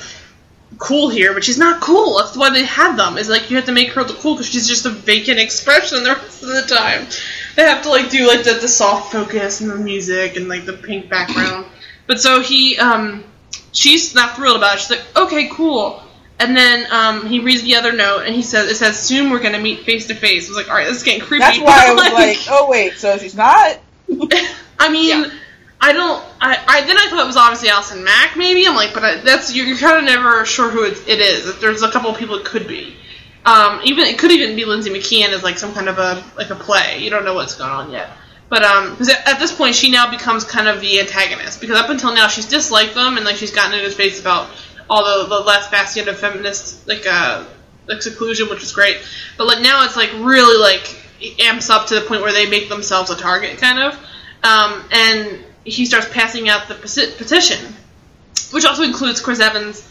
cool 0.80 1.10
here, 1.10 1.34
but 1.34 1.44
she's 1.44 1.57
not 1.57 1.81
cool. 1.81 2.18
That's 2.18 2.35
why 2.35 2.49
they 2.49 2.65
have 2.65 2.98
them. 2.98 3.18
Is 3.18 3.30
like 3.30 3.52
you 3.52 3.57
have 3.57 3.65
to 3.65 3.72
make 3.72 3.89
her 3.89 4.03
look 4.03 4.18
cool 4.19 4.34
because 4.34 4.49
she's 4.49 4.68
just 4.68 4.85
a 4.85 4.89
vacant 4.89 5.39
expression 5.39 6.03
the 6.03 6.15
rest 6.15 6.41
of 6.41 6.49
the 6.49 6.65
time. 6.68 7.07
They 7.58 7.64
have 7.64 7.82
to 7.84 7.90
like 7.90 8.12
do 8.12 8.28
like 8.28 8.44
the, 8.44 8.54
the 8.54 8.68
soft 8.68 9.12
focus 9.12 9.62
and 9.62 9.70
the 9.72 9.76
music 9.76 10.38
and 10.38 10.48
like 10.48 10.66
the 10.66 10.74
pink 10.74 11.10
background. 11.10 11.66
But 12.06 12.22
so 12.22 12.40
he, 12.40 12.78
um, 12.78 13.24
she's 13.72 14.14
not 14.14 14.36
thrilled 14.36 14.58
about 14.58 14.76
it. 14.76 14.82
She's 14.82 14.92
like, 14.92 15.18
okay, 15.18 15.50
cool. 15.52 16.02
And 16.40 16.56
then 16.56 16.86
um, 16.92 17.26
he 17.26 17.40
reads 17.40 17.64
the 17.64 17.76
other 17.76 17.92
note 17.92 18.26
and 18.28 18.36
he 18.36 18.44
says, 18.44 18.70
it 18.70 18.76
says, 18.76 19.00
soon 19.00 19.32
we're 19.32 19.42
gonna 19.42 19.58
meet 19.60 19.80
face 19.80 20.06
to 20.08 20.14
face. 20.14 20.48
I 20.48 20.50
was 20.52 20.58
like, 20.58 20.70
all 20.70 20.76
right, 20.76 20.88
this 20.88 20.98
is 20.98 21.04
getting 21.04 21.22
creepy. 21.22 21.40
That's 21.40 21.60
why 21.60 21.86
I 21.88 21.94
was 21.94 22.04
like, 22.14 22.38
oh 22.50 22.70
wait, 22.70 22.94
so 22.94 23.18
she's 23.18 23.36
not. 23.36 23.80
I 24.80 24.90
mean, 24.92 25.24
Yeah. 25.24 25.32
I 25.82 25.94
don't. 25.94 26.24
I, 26.40 26.64
I 26.68 26.82
then 26.86 26.98
I 26.98 27.08
thought 27.10 27.24
it 27.24 27.28
was 27.28 27.38
obviously 27.38 27.70
Allison 27.70 28.04
Mack. 28.04 28.36
Maybe 28.38 28.68
I'm 28.68 28.76
like, 28.76 28.94
but 28.94 29.04
I, 29.04 29.16
that's 29.22 29.54
you're, 29.56 29.66
you're 29.66 29.78
kind 29.78 29.98
of 29.98 30.06
never 30.06 30.46
sure 30.46 30.70
who 30.70 30.84
it, 30.84 31.08
it 31.08 31.20
is. 31.20 31.60
There's 31.60 31.82
a 31.84 31.92
couple 31.92 32.10
of 32.10 32.18
people 32.18 32.36
it 32.36 32.46
could 32.46 32.68
be. 32.68 32.96
Um, 33.48 33.80
even 33.86 34.03
it 34.03 34.19
could 34.19 34.32
even 34.32 34.56
be 34.57 34.65
Lindsay 34.65 34.90
McKeon 34.90 35.30
as 35.30 35.41
like 35.41 35.57
some 35.57 35.74
kind 35.74 35.88
of 35.88 35.98
a 35.98 36.22
like 36.38 36.49
a 36.49 36.56
play. 36.56 36.99
You 36.99 37.10
don't 37.10 37.24
know 37.24 37.34
what's 37.34 37.56
going 37.56 37.72
on 37.72 37.91
yet. 37.91 38.10
But 38.49 38.64
um, 38.64 38.95
'cause 38.98 39.10
at, 39.10 39.26
at 39.28 39.40
this 39.40 39.53
point 39.53 39.74
she 39.76 39.90
now 39.90 40.11
becomes 40.11 40.44
kind 40.44 40.68
of 40.68 40.82
the 40.82 40.99
antagonist 40.99 41.61
because 41.61 41.78
up 41.78 41.90
until 41.90 42.14
now 42.14 42.28
she's 42.28 42.48
disliked 42.48 42.94
them 42.94 43.15
and 43.15 43.26
like 43.26 43.38
she's 43.38 43.52
gotten 43.52 43.74
in 43.78 43.84
his 43.84 43.94
face 43.95 44.19
about 44.19 44.49
all 44.90 45.03
the, 45.24 45.28
the 45.30 45.40
last 45.41 45.72
bastion 45.72 46.07
of 46.10 46.18
feminist 46.19 46.88
like 46.88 47.06
uh 47.10 47.45
like 47.88 48.02
seclusion, 48.02 48.49
which 48.49 48.61
is 48.64 48.74
great. 48.74 48.98
But 49.38 49.48
like 49.48 49.61
now 49.61 49.86
it's 49.86 49.95
like 49.95 50.11
really 50.19 50.57
like 50.61 51.40
amps 51.40 51.69
up 51.69 51.88
to 51.88 51.95
the 51.95 52.02
point 52.02 52.22
where 52.22 52.34
they 52.34 52.49
make 52.49 52.68
themselves 52.68 53.10
a 53.10 53.15
target 53.15 53.57
kind 53.60 53.80
of. 53.80 53.94
Um, 54.44 54.84
and 54.91 55.44
he 55.64 55.86
starts 55.86 56.07
passing 56.10 56.48
out 56.49 56.68
the 56.68 56.76
petition, 56.76 57.74
which 58.52 58.65
also 58.65 58.84
includes 58.84 59.19
Chris 59.22 59.40
Evans' 59.40 59.88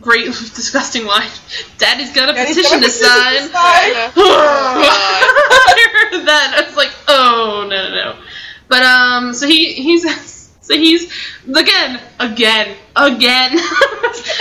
great 0.00 0.26
disgusting 0.54 1.06
line. 1.06 1.30
Daddy's 1.78 2.12
got 2.12 2.28
a 2.28 2.32
Daddy's 2.32 2.56
petition 2.56 2.80
to 2.82 2.90
sign. 2.90 3.34
to 3.36 3.48
sign. 3.48 3.52
I 5.14 5.88
heard 5.92 6.26
that. 6.26 6.54
I 6.56 6.66
was 6.66 6.76
like, 6.76 6.90
oh 7.08 7.66
no 7.68 7.88
no 7.88 7.94
no. 7.94 8.18
But 8.68 8.82
um, 8.82 9.34
so 9.34 9.46
he 9.46 9.72
he's 9.72 10.04
so 10.60 10.74
he's 10.74 11.12
again 11.48 12.00
again 12.20 12.76
again. 12.94 13.50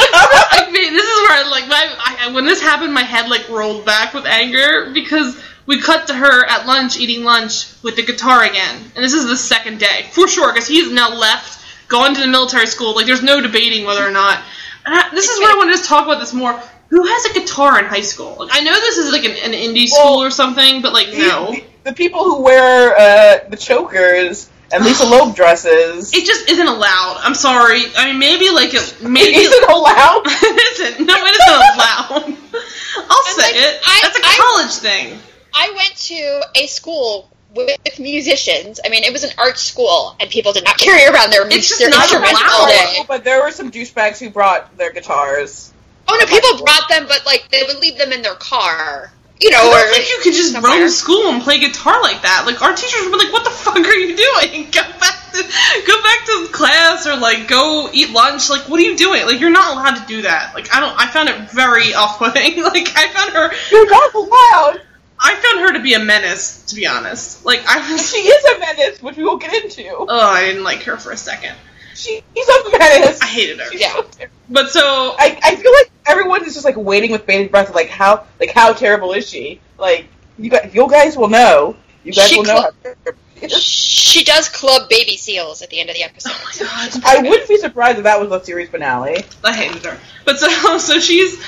I 0.09 0.69
mean, 0.71 0.93
this 0.93 1.03
is 1.03 1.19
where 1.21 1.45
I 1.45 1.49
like 1.49 1.67
my 1.67 1.95
I, 1.97 2.31
when 2.33 2.45
this 2.45 2.61
happened, 2.61 2.93
my 2.93 3.03
head 3.03 3.29
like 3.29 3.47
rolled 3.49 3.85
back 3.85 4.13
with 4.13 4.25
anger 4.25 4.91
because 4.93 5.41
we 5.65 5.81
cut 5.81 6.07
to 6.07 6.13
her 6.13 6.45
at 6.45 6.65
lunch 6.65 6.97
eating 6.97 7.23
lunch 7.23 7.67
with 7.83 7.95
the 7.95 8.03
guitar 8.03 8.43
again, 8.43 8.91
and 8.95 9.03
this 9.03 9.13
is 9.13 9.25
the 9.27 9.37
second 9.37 9.79
day 9.79 10.07
for 10.11 10.27
sure 10.27 10.51
because 10.53 10.67
he's 10.67 10.91
now 10.91 11.13
left, 11.13 11.63
gone 11.87 12.13
to 12.13 12.19
the 12.19 12.27
military 12.27 12.67
school. 12.67 12.95
Like 12.95 13.05
there's 13.05 13.23
no 13.23 13.41
debating 13.41 13.85
whether 13.85 14.05
or 14.05 14.11
not. 14.11 14.41
And 14.87 14.95
I, 14.95 15.09
this 15.11 15.27
is 15.29 15.39
where 15.39 15.53
I 15.53 15.57
wanted 15.57 15.77
to 15.77 15.83
talk 15.83 16.05
about 16.05 16.19
this 16.19 16.33
more. 16.33 16.53
Who 16.89 17.03
has 17.05 17.25
a 17.25 17.33
guitar 17.39 17.77
in 17.79 17.85
high 17.85 18.01
school? 18.01 18.37
Like, 18.39 18.49
I 18.53 18.61
know 18.61 18.71
this 18.73 18.97
is 18.97 19.11
like 19.11 19.25
an, 19.25 19.31
an 19.31 19.51
indie 19.51 19.87
Well, 19.91 20.05
school 20.05 20.23
or 20.23 20.29
something, 20.31 20.81
but 20.81 20.93
like 20.93 21.09
no. 21.11 21.51
The, 21.51 21.63
the 21.83 21.93
people 21.93 22.23
who 22.23 22.41
wear 22.41 22.95
uh, 22.95 23.49
the 23.49 23.57
chokers 23.57 24.49
and 24.71 24.83
Lisa 24.85 25.05
Loeb 25.05 25.35
dresses. 25.35 26.13
It 26.13 26.25
just 26.25 26.49
isn't 26.49 26.67
allowed. 26.67 27.19
I'm 27.21 27.35
sorry. 27.35 27.83
I 27.97 28.07
mean, 28.07 28.19
maybe 28.19 28.49
like 28.49 28.73
it, 28.73 28.97
maybe 29.01 29.35
Is 29.35 29.51
it 29.51 29.69
allowed? 29.69 30.23
it 30.25 30.79
isn't. 30.79 31.05
No, 31.05 31.13
it 31.17 31.35
isn't 31.35 31.53
allowed. 31.75 32.37
I'll 33.09 33.25
And, 33.27 33.35
say 33.35 33.51
like, 33.51 33.55
it. 33.55 33.81
I- 33.85 33.99
That's 34.03 34.17
a 34.19 34.25
I- 34.25 34.37
college 34.39 34.75
thing. 34.77 35.19
I 35.53 35.71
went 35.75 35.95
to 35.97 36.41
a 36.55 36.67
school 36.67 37.29
with 37.55 37.99
musicians. 37.99 38.79
I 38.85 38.89
mean, 38.89 39.03
it 39.03 39.13
was 39.13 39.23
an 39.23 39.31
art 39.37 39.57
school, 39.57 40.15
and 40.19 40.29
people 40.29 40.53
did 40.53 40.63
not 40.65 40.77
carry 40.79 41.05
around 41.05 41.31
their, 41.31 41.45
It's 41.47 41.67
just 41.69 41.79
their 41.79 41.89
not 41.89 42.03
instruments 42.03 42.39
allowed. 42.41 42.51
all 42.59 42.67
day. 42.67 43.03
but 43.07 43.23
there 43.23 43.41
were 43.43 43.51
some 43.51 43.71
douchebags 43.71 44.19
who 44.19 44.29
brought 44.29 44.77
their 44.77 44.91
guitars. 44.91 45.73
Oh 46.07 46.17
no, 46.19 46.25
people 46.25 46.63
brought 46.65 46.87
them, 46.89 47.05
but 47.07 47.25
like 47.25 47.47
they 47.51 47.63
would 47.67 47.77
leave 47.79 47.97
them 47.97 48.11
in 48.13 48.21
their 48.21 48.35
car, 48.35 49.11
you 49.41 49.49
know, 49.51 49.59
I 49.59 49.67
or 49.67 49.83
don't 49.85 49.93
think 49.93 50.09
you 50.09 50.19
could 50.23 50.33
just 50.33 50.53
somewhere. 50.53 50.79
roam 50.79 50.89
school 50.89 51.29
and 51.31 51.43
play 51.43 51.59
guitar 51.59 52.01
like 52.01 52.21
that. 52.21 52.43
Like 52.47 52.61
our 52.61 52.73
teachers 52.73 53.01
would 53.03 53.11
be 53.11 53.25
like, 53.25 53.33
"What 53.33 53.43
the 53.43 53.49
fuck 53.51 53.75
are 53.77 53.93
you 53.93 54.15
doing? 54.15 54.67
Go 54.71 54.81
back 54.99 55.31
to 55.33 55.43
go 55.85 56.01
back 56.03 56.25
to 56.25 56.47
class 56.51 57.05
or 57.05 57.15
like 57.17 57.47
go 57.47 57.89
eat 57.93 58.09
lunch. 58.11 58.49
Like, 58.49 58.69
what 58.69 58.79
are 58.79 58.83
you 58.83 58.95
doing? 58.97 59.25
Like, 59.25 59.39
you're 59.41 59.51
not 59.51 59.73
allowed 59.73 60.01
to 60.01 60.07
do 60.07 60.21
that. 60.23 60.55
Like, 60.55 60.73
I 60.73 60.79
don't. 60.79 60.97
I 60.97 61.07
found 61.11 61.27
it 61.29 61.51
very 61.51 61.93
off-putting. 61.93 62.63
Like, 62.63 62.87
I 62.95 63.09
found 63.09 63.33
her. 63.33 63.51
You're 63.69 63.89
not 63.89 64.13
allowed. 64.15 64.81
I 65.19 65.35
found 65.35 65.59
her 65.67 65.73
to 65.73 65.79
be 65.79 65.93
a 65.93 65.99
menace. 65.99 66.63
To 66.67 66.75
be 66.75 66.85
honest, 66.87 67.45
like 67.45 67.61
I 67.67 67.91
was. 67.91 68.09
She 68.11 68.17
is 68.27 68.45
a 68.55 68.59
menace, 68.59 69.01
which 69.01 69.17
we 69.17 69.23
will 69.23 69.37
get 69.37 69.53
into. 69.63 69.89
Oh, 69.97 70.07
I 70.09 70.45
didn't 70.45 70.63
like 70.63 70.83
her 70.83 70.97
for 70.97 71.11
a 71.11 71.17
second. 71.17 71.55
She's 71.95 72.21
a 72.37 72.77
menace. 72.77 73.19
I 73.21 73.25
hated 73.27 73.59
her. 73.59 73.71
She's 73.71 73.81
Yeah. 73.81 73.93
so 73.93 74.05
But 74.49 74.69
so 74.69 74.81
I, 75.17 75.39
I 75.43 75.55
feel 75.55 75.71
like 75.71 75.91
everyone 76.05 76.45
is 76.45 76.53
just 76.53 76.63
like 76.65 76.77
waiting 76.77 77.11
with 77.11 77.25
bated 77.25 77.49
breath, 77.51 77.73
like 77.73 77.89
how 77.89 78.25
like 78.39 78.51
how 78.51 78.73
terrible 78.73 79.13
is 79.13 79.27
she? 79.27 79.59
Like 79.79 80.05
you 80.37 80.49
guys, 80.51 80.69
you 80.73 80.87
guys 80.89 81.17
will 81.17 81.29
know. 81.29 81.75
You 82.03 82.13
guys 82.13 82.29
She 82.29 82.37
will 82.37 82.45
know. 82.45 82.69
cl- 82.83 82.95
How 83.41 83.47
she 83.47 84.23
does 84.23 84.49
club 84.49 84.89
baby 84.89 85.15
seals 85.17 85.61
at 85.61 85.69
the 85.69 85.79
end 85.79 85.89
of 85.89 85.95
the 85.95 86.03
episode. 86.03 86.31
Oh 86.33 86.71
my 86.75 86.89
god, 87.01 87.03
I 87.05 87.29
wouldn't 87.29 87.47
be 87.49 87.57
surprised 87.57 87.97
if 87.97 88.03
that 88.05 88.19
was 88.19 88.29
the 88.29 88.39
series 88.41 88.69
finale. 88.69 89.23
I 89.43 89.55
hated 89.55 89.83
her. 89.85 89.99
But 90.25 90.39
so 90.39 90.47
so 90.79 90.99
she's. 90.99 91.43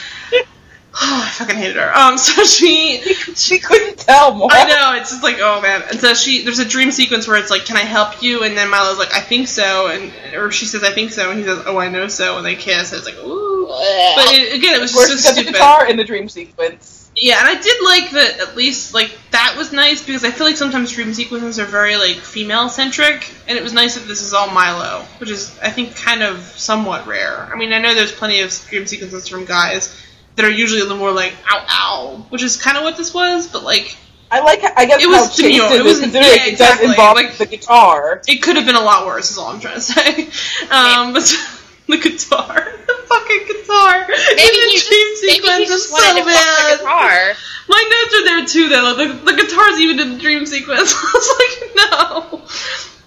Oh, 0.93 1.23
I 1.27 1.29
fucking 1.29 1.55
hated 1.55 1.75
her. 1.75 1.95
Um, 1.95 2.17
so 2.17 2.43
she, 2.43 3.01
She 3.35 3.59
couldn't 3.59 3.97
tell 3.99 4.33
more. 4.33 4.49
I 4.51 4.67
know 4.67 4.99
it's 4.99 5.11
just 5.11 5.23
like 5.23 5.37
oh 5.39 5.61
man. 5.61 5.83
And 5.89 5.99
so 5.99 6.13
she, 6.13 6.43
there's 6.43 6.59
a 6.59 6.65
dream 6.65 6.91
sequence 6.91 7.27
where 7.27 7.37
it's 7.37 7.49
like, 7.49 7.65
"Can 7.65 7.77
I 7.77 7.81
help 7.81 8.21
you?" 8.21 8.43
And 8.43 8.57
then 8.57 8.69
Milo's 8.69 8.97
like, 8.97 9.13
"I 9.13 9.21
think 9.21 9.47
so," 9.47 9.87
and 9.87 10.11
or 10.35 10.51
she 10.51 10.65
says, 10.65 10.83
"I 10.83 10.91
think 10.91 11.11
so," 11.11 11.29
and 11.29 11.39
he 11.39 11.45
says, 11.45 11.63
"Oh, 11.65 11.77
I 11.77 11.89
know 11.89 12.07
so," 12.07 12.37
and 12.37 12.45
they 12.45 12.55
kiss. 12.55 12.91
And 12.91 12.99
it's 12.99 13.05
like 13.05 13.23
ooh. 13.25 13.67
But 13.67 14.33
it, 14.33 14.55
again, 14.55 14.75
it 14.75 14.81
was 14.81 14.95
Where 14.95 15.07
so 15.07 15.15
she 15.15 15.23
got 15.23 15.35
the 15.35 15.51
guitar 15.51 15.87
in 15.87 15.95
the 15.97 16.03
dream 16.03 16.27
sequence. 16.27 17.11
Yeah, 17.15 17.39
and 17.39 17.47
I 17.47 17.61
did 17.61 17.83
like 17.83 18.11
that. 18.11 18.39
At 18.39 18.55
least 18.55 18.93
like 18.93 19.17
that 19.31 19.55
was 19.57 19.71
nice 19.71 20.03
because 20.03 20.23
I 20.23 20.31
feel 20.31 20.47
like 20.47 20.57
sometimes 20.57 20.91
dream 20.91 21.13
sequences 21.13 21.59
are 21.59 21.65
very 21.65 21.97
like 21.97 22.17
female 22.17 22.69
centric, 22.69 23.31
and 23.47 23.57
it 23.57 23.63
was 23.63 23.73
nice 23.73 23.95
that 23.95 24.07
this 24.07 24.21
is 24.21 24.33
all 24.33 24.49
Milo, 24.49 25.05
which 25.19 25.29
is 25.29 25.57
I 25.61 25.69
think 25.69 25.95
kind 25.95 26.23
of 26.23 26.39
somewhat 26.39 27.07
rare. 27.07 27.49
I 27.51 27.55
mean, 27.57 27.73
I 27.73 27.79
know 27.79 27.93
there's 27.93 28.11
plenty 28.11 28.41
of 28.41 28.51
dream 28.69 28.85
sequences 28.85 29.27
from 29.27 29.45
guys 29.45 29.95
that 30.39 30.45
are 30.47 30.51
usually 30.51 30.79
a 30.79 30.83
little 30.83 30.97
more 30.97 31.11
like 31.11 31.33
ow 31.51 31.65
ow, 31.69 32.25
which 32.29 32.41
is 32.41 32.55
kind 32.55 32.77
of 32.77 32.83
what 32.83 32.95
this 32.95 33.13
was, 33.13 33.47
but 33.47 33.63
like 33.63 33.95
I 34.31 34.39
like. 34.41 34.61
I 34.63 34.85
guess 34.85 35.03
It 35.03 35.07
was 35.07 35.17
how 35.17 35.25
chaste 35.25 35.37
demure. 35.41 35.65
it 35.73 35.79
It 35.81 35.83
was- 35.83 35.99
considering 35.99 36.31
yeah, 36.33 36.45
it 36.45 36.53
exactly. 36.53 36.87
does 36.87 36.95
involve 36.95 37.15
Like- 37.15 37.37
the 37.37 37.45
guitar. 37.45 38.21
it 38.27 38.41
could 38.41 38.55
have 38.55 38.65
been 38.65 38.75
a 38.75 38.81
lot 38.81 39.05
worse. 39.05 39.31
Is 39.31 39.37
all 39.37 39.47
I'm 39.51 39.59
trying 39.59 39.75
to 39.75 39.81
say. 39.81 40.29
Um, 40.71 41.13
but 41.13 41.23
the 41.87 41.97
guitar, 41.97 42.55
the 42.87 42.95
fucking 43.09 43.43
guitar, 43.47 44.05
Maybe 44.07 44.57
in 44.57 44.69
the 44.69 44.71
he 44.71 44.79
dream 44.87 45.07
maybe 45.21 45.33
sequence 45.33 45.67
he 45.69 45.73
is 45.73 45.89
so 45.89 45.93
wanted 45.93 46.23
to 46.23 46.29
fuck 46.29 46.45
bad. 46.45 46.73
the 46.73 46.77
guitar. 46.83 47.33
My 47.67 47.81
notes 47.91 48.13
are 48.15 48.25
there 48.25 48.45
too, 48.45 48.69
though. 48.69 48.93
The, 48.95 49.13
the 49.31 49.35
guitar's 49.41 49.79
even 49.79 49.99
in 49.99 50.13
the 50.13 50.19
dream 50.19 50.45
sequence. 50.45 50.93
I 50.93 51.11
was 51.13 51.27
like, 51.41 51.75
no. 51.75 52.41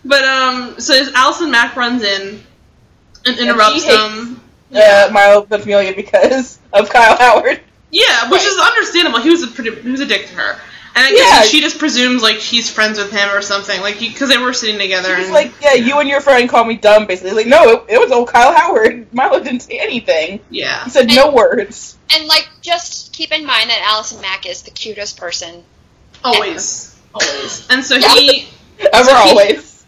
But 0.04 0.24
um, 0.24 0.80
so 0.80 0.94
as 1.00 1.12
Allison 1.14 1.50
Mack 1.52 1.76
runs 1.76 2.02
in 2.02 2.42
and 3.26 3.38
interrupts 3.38 3.84
he 3.84 3.88
hates- 3.90 3.96
them. 3.96 4.40
Uh, 4.74 5.10
Milo 5.12 5.42
Ventimiglia 5.42 5.94
because 5.94 6.58
of 6.72 6.88
Kyle 6.88 7.16
Howard. 7.16 7.60
Yeah, 7.90 8.30
which 8.30 8.40
Right. 8.40 8.46
is 8.48 8.58
understandable. 8.58 9.20
He 9.20 9.30
was 9.30 9.42
a 9.42 9.48
pretty, 9.48 9.74
he 9.82 9.90
was 9.90 10.00
a 10.00 10.06
dick 10.06 10.26
to 10.28 10.34
her, 10.34 10.52
and 10.94 11.04
I 11.06 11.10
Yeah. 11.10 11.16
guess 11.16 11.48
she 11.48 11.60
just 11.60 11.78
presumes 11.78 12.22
like 12.22 12.36
he's 12.36 12.70
friends 12.70 12.96
with 12.98 13.10
him 13.12 13.28
or 13.30 13.42
something, 13.42 13.78
like 13.82 13.98
because 13.98 14.30
they 14.30 14.38
were 14.38 14.54
sitting 14.54 14.78
together. 14.78 15.14
He's 15.16 15.26
and, 15.26 15.34
like, 15.34 15.52
yeah, 15.60 15.74
you 15.74 15.98
and 15.98 16.08
your 16.08 16.22
friend 16.22 16.48
call 16.48 16.64
me 16.64 16.76
dumb, 16.76 17.06
basically. 17.06 17.32
Like, 17.32 17.46
no, 17.48 17.68
it, 17.68 17.84
it 17.90 17.98
was 17.98 18.10
old 18.10 18.28
Kyle 18.28 18.54
Howard. 18.54 19.12
Milo 19.12 19.40
didn't 19.44 19.60
say 19.60 19.78
anything. 19.78 20.40
yeah, 20.48 20.84
He 20.84 20.90
said 20.90 21.08
no 21.08 21.32
words. 21.32 21.98
And 22.14 22.26
like, 22.26 22.48
just 22.62 23.12
keep 23.12 23.30
in 23.30 23.44
mind 23.44 23.68
that 23.68 23.86
Allison 23.90 24.20
Mack 24.22 24.46
is 24.46 24.62
the 24.62 24.70
cutest 24.70 25.18
person. 25.18 25.62
always, 26.24 26.98
always. 27.14 27.66
And 27.70 27.84
so 27.84 27.96
Yeah. 27.96 28.08
he, 28.14 28.48
Ever, 28.92 29.04
So 29.10 29.16
he- 29.24 29.30
always. 29.30 29.84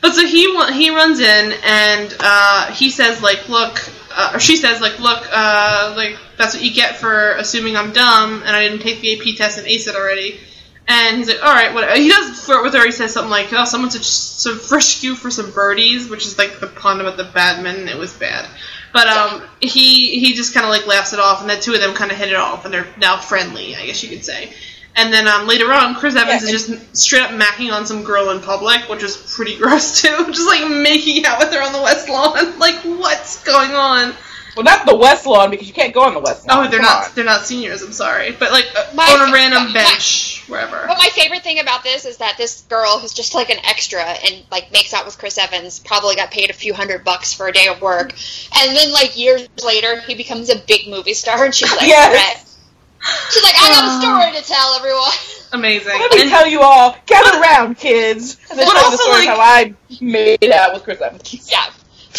But 0.00 0.14
so 0.14 0.24
he 0.26 0.42
he 0.74 0.90
runs 0.90 1.18
in 1.18 1.54
and 1.64 2.16
uh, 2.20 2.72
he 2.72 2.88
says 2.90 3.20
like, 3.20 3.48
look, 3.48 3.78
uh, 4.18 4.32
or 4.34 4.40
she 4.40 4.56
says 4.56 4.80
like, 4.80 4.98
look, 4.98 5.24
uh, 5.32 5.94
like 5.96 6.18
that's 6.36 6.52
what 6.54 6.64
you 6.64 6.74
get 6.74 6.96
for 6.96 7.32
assuming 7.36 7.76
I'm 7.76 7.92
dumb 7.92 8.42
and 8.44 8.50
I 8.50 8.68
didn't 8.68 8.82
take 8.82 9.00
the 9.00 9.14
AP 9.14 9.36
test 9.36 9.58
and 9.58 9.66
ace 9.68 9.86
it 9.86 9.94
already. 9.94 10.40
And 10.88 11.18
he's 11.18 11.28
like, 11.28 11.40
all 11.40 11.54
right, 11.54 11.72
what? 11.72 11.96
He 11.96 12.08
does 12.08 12.44
flirt 12.44 12.64
with 12.64 12.74
her. 12.74 12.84
He 12.84 12.90
says 12.90 13.12
something 13.12 13.30
like, 13.30 13.52
oh, 13.52 13.64
someone 13.64 13.90
should, 13.90 14.60
frisk 14.60 15.04
you 15.04 15.14
for 15.14 15.30
some 15.30 15.52
birdies, 15.52 16.08
which 16.08 16.26
is 16.26 16.36
like 16.36 16.58
the 16.58 16.66
pun 16.66 17.00
about 17.00 17.16
the 17.16 17.24
badminton. 17.24 17.88
It 17.88 17.96
was 17.96 18.12
bad. 18.12 18.48
But 18.92 19.06
But 19.06 19.06
um, 19.06 19.42
he 19.60 20.18
he 20.18 20.32
just 20.32 20.54
kind 20.54 20.64
of 20.64 20.70
like 20.70 20.86
laughs 20.86 21.12
it 21.12 21.20
off, 21.20 21.42
and 21.42 21.50
the 21.50 21.56
two 21.56 21.74
of 21.74 21.80
them 21.80 21.94
kind 21.94 22.10
of 22.10 22.16
hit 22.16 22.30
it 22.30 22.36
off, 22.36 22.64
and 22.64 22.72
they're 22.72 22.86
now 22.98 23.18
friendly, 23.18 23.76
I 23.76 23.86
guess 23.86 24.02
you 24.02 24.08
could 24.08 24.24
say. 24.24 24.52
And 24.98 25.12
then 25.12 25.28
um, 25.28 25.46
later 25.46 25.72
on, 25.72 25.94
Chris 25.94 26.16
Evans 26.16 26.42
Yeah, 26.42 26.54
is 26.56 26.66
just 26.66 26.96
straight 26.96 27.22
up 27.22 27.30
macking 27.30 27.72
on 27.72 27.86
some 27.86 28.02
girl 28.02 28.30
in 28.30 28.40
public, 28.40 28.88
which 28.88 29.02
is 29.04 29.16
pretty 29.36 29.56
gross 29.62 30.02
too. 30.02 30.08
just 30.26 30.46
like 30.48 30.68
making 30.68 31.24
out 31.24 31.38
with 31.38 31.52
her 31.52 31.62
on 31.62 31.72
the 31.72 31.80
West 31.82 32.08
Lawn. 32.08 32.58
like, 32.58 32.74
what's 32.82 33.42
going 33.44 33.70
on? 33.72 34.12
Well, 34.56 34.64
not 34.64 34.86
the 34.86 34.96
West 34.96 35.24
Lawn 35.24 35.50
because 35.52 35.68
you 35.68 35.72
can't 35.74 35.94
go 35.94 36.02
on 36.02 36.14
the 36.14 36.20
West 36.20 36.48
Lawn. 36.48 36.66
Oh, 36.66 36.68
they're 36.68 36.80
Come 36.80 36.86
not 36.86 37.04
on. 37.06 37.10
they're 37.14 37.24
not 37.24 37.42
seniors. 37.46 37.80
I'm 37.80 37.92
sorry, 37.92 38.32
but 38.32 38.50
like 38.50 38.66
uh, 38.76 38.86
My- 38.92 39.04
on 39.04 39.28
a 39.28 39.32
random 39.32 39.66
my- 39.68 39.72
bench 39.72 40.42
wherever. 40.48 40.82
But 40.88 40.98
my 40.98 41.10
favorite 41.12 41.44
thing 41.44 41.60
about 41.60 41.84
this 41.84 42.04
is 42.04 42.16
that 42.16 42.34
this 42.38 42.62
girl 42.62 42.98
who's 42.98 43.12
just 43.14 43.36
like 43.36 43.50
an 43.50 43.58
extra 43.64 44.02
and 44.02 44.42
like 44.50 44.72
makes 44.72 44.92
out 44.94 45.06
with 45.06 45.16
Chris 45.16 45.38
Evans 45.38 45.78
probably 45.78 46.16
got 46.16 46.32
paid 46.32 46.50
a 46.50 46.54
few 46.54 46.74
hundred 46.74 47.04
bucks 47.04 47.32
for 47.32 47.46
a 47.46 47.52
day 47.52 47.68
of 47.68 47.80
work, 47.80 48.10
and 48.58 48.76
then 48.76 48.90
like 48.92 49.16
years 49.16 49.46
later 49.64 50.00
he 50.00 50.16
becomes 50.16 50.50
a 50.50 50.58
big 50.66 50.88
movie 50.88 51.14
star, 51.14 51.44
and 51.44 51.54
she's 51.54 51.70
like, 51.70 51.86
Yes. 51.86 52.47
"Right." 53.00 53.30
she's 53.30 53.42
like, 53.42 53.54
I 53.58 53.68
got 53.70 53.84
a 53.84 54.00
story 54.00 54.40
to 54.42 54.46
tell 54.48 54.74
everyone. 54.74 55.10
Amazing. 55.52 55.98
Let 55.98 56.12
me 56.12 56.20
And- 56.22 56.30
tell 56.30 56.46
you 56.46 56.60
all, 56.60 56.96
gather 57.06 57.40
round, 57.40 57.78
kids. 57.78 58.36
And 58.50 58.58
then 58.58 58.66
But 58.66 58.74
tell 58.74 58.90
the 58.90 58.96
also, 58.96 59.02
story 59.04 59.18
like- 59.26 59.28
of 59.28 59.36
how 59.36 59.40
I 59.40 59.74
made 60.00 60.44
out 60.52 60.74
with 60.74 60.84
Chris 60.84 61.00
Evans. 61.00 61.50
Yeah. 61.50 61.64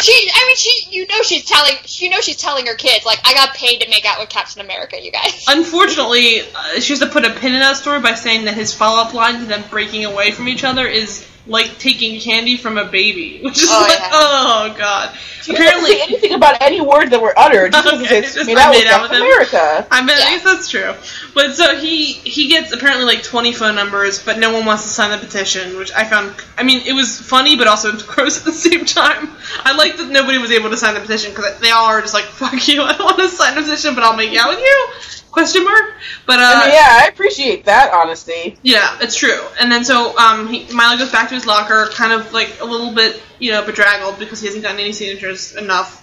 She, 0.00 0.30
I 0.34 0.46
mean, 0.46 0.56
she, 0.56 0.96
you 0.96 1.06
know, 1.08 1.22
she's 1.22 1.44
telling, 1.44 1.74
you 1.84 2.08
know, 2.10 2.20
she's 2.20 2.36
telling 2.38 2.64
her 2.66 2.74
kids, 2.74 3.04
like, 3.04 3.18
I 3.24 3.34
got 3.34 3.54
paid 3.54 3.80
to 3.82 3.90
make 3.90 4.06
out 4.06 4.18
with 4.18 4.30
Captain 4.30 4.62
America, 4.64 4.96
you 5.02 5.12
guys. 5.12 5.44
Unfortunately, 5.48 6.40
uh, 6.40 6.80
she 6.80 6.92
has 6.92 7.00
to 7.00 7.06
put 7.06 7.24
a 7.26 7.30
pin 7.30 7.52
in 7.52 7.60
that 7.60 7.76
story 7.76 8.00
by 8.00 8.14
saying 8.14 8.46
that 8.46 8.54
his 8.54 8.72
follow-up 8.72 9.12
line 9.14 9.40
to 9.40 9.44
them 9.46 9.62
breaking 9.68 10.04
away 10.06 10.30
from 10.30 10.48
each 10.48 10.64
other 10.64 10.86
is 10.86 11.26
like 11.46 11.78
taking 11.78 12.20
candy 12.20 12.56
from 12.56 12.78
a 12.78 12.84
baby, 12.84 13.40
which 13.44 13.58
is 13.62 13.68
Oh, 13.70 13.80
like, 13.88 13.98
yeah. 13.98 14.08
oh 14.12 14.74
god. 14.78 15.16
She 15.42 15.52
doesn't 15.54 15.66
say 15.84 15.96
Apparently, 15.96 16.00
anything 16.02 16.32
about 16.34 16.60
any 16.60 16.80
word 16.82 17.10
that 17.10 17.22
were 17.22 17.32
uttered. 17.36 17.74
She 17.74 17.80
doesn't 17.82 18.00
Okay, 18.00 18.08
say 18.08 18.18
it's 18.18 18.34
just 18.34 18.46
made 18.46 18.58
out 18.58 18.70
made 18.72 18.86
out 18.86 19.02
with. 19.02 19.12
America. 19.12 19.86
I 19.90 20.04
bet 20.06 20.18
Yeah. 20.18 20.24
I 20.26 20.30
guess 20.36 20.44
that's 20.44 20.68
true. 20.68 20.94
But 21.34 21.54
so 21.54 21.76
he 21.76 22.12
he 22.12 22.48
gets 22.48 22.72
apparently 22.72 23.06
like 23.06 23.22
20 23.22 23.52
phone 23.52 23.74
numbers, 23.74 24.22
but 24.22 24.38
no 24.38 24.52
one 24.52 24.66
wants 24.66 24.82
to 24.82 24.88
sign 24.90 25.10
the 25.10 25.18
petition, 25.18 25.78
which 25.78 25.92
I 25.92 26.04
found. 26.04 26.34
I 26.58 26.62
mean, 26.62 26.82
it 26.86 26.92
was 26.92 27.18
funny, 27.18 27.56
but 27.56 27.66
also 27.66 27.92
gross 28.06 28.38
at 28.38 28.44
the 28.44 28.52
same 28.52 28.84
time. 28.84 29.30
I 29.64 29.74
like 29.76 29.96
that 29.96 30.10
nobody 30.10 30.36
was 30.38 30.50
able 30.50 30.68
to 30.70 30.76
sign 30.76 30.94
the 30.94 31.00
petition 31.00 31.30
because 31.32 31.58
they 31.60 31.70
all 31.70 31.86
are 31.86 32.02
just 32.02 32.12
like, 32.14 32.24
"Fuck 32.24 32.68
you! 32.68 32.82
I 32.82 32.92
don't 32.96 33.04
want 33.04 33.18
to 33.18 33.28
sign 33.28 33.54
the 33.54 33.62
petition, 33.62 33.94
but 33.94 34.04
I'll 34.04 34.16
make 34.16 34.36
out 34.38 34.50
with 34.50 34.60
you." 34.60 34.88
Question 35.30 35.64
mark. 35.64 35.94
But 36.26 36.40
uh, 36.40 36.42
I 36.42 36.64
mean, 36.66 36.74
yeah, 36.74 36.98
I 37.02 37.06
appreciate 37.08 37.64
that 37.66 37.92
honesty. 37.92 38.56
Yeah, 38.62 38.98
it's 39.00 39.14
true. 39.16 39.40
And 39.60 39.70
then 39.70 39.84
so 39.84 40.16
um, 40.18 40.48
he, 40.48 40.66
Milo 40.72 40.98
goes 40.98 41.12
back 41.12 41.28
to 41.28 41.34
his 41.34 41.46
locker, 41.46 41.88
kind 41.92 42.12
of 42.12 42.32
like 42.32 42.58
a 42.60 42.64
little 42.64 42.92
bit, 42.92 43.22
you 43.38 43.52
know, 43.52 43.64
bedraggled 43.64 44.18
because 44.18 44.40
he 44.40 44.46
hasn't 44.46 44.64
gotten 44.64 44.80
any 44.80 44.92
signatures 44.92 45.54
enough. 45.56 45.98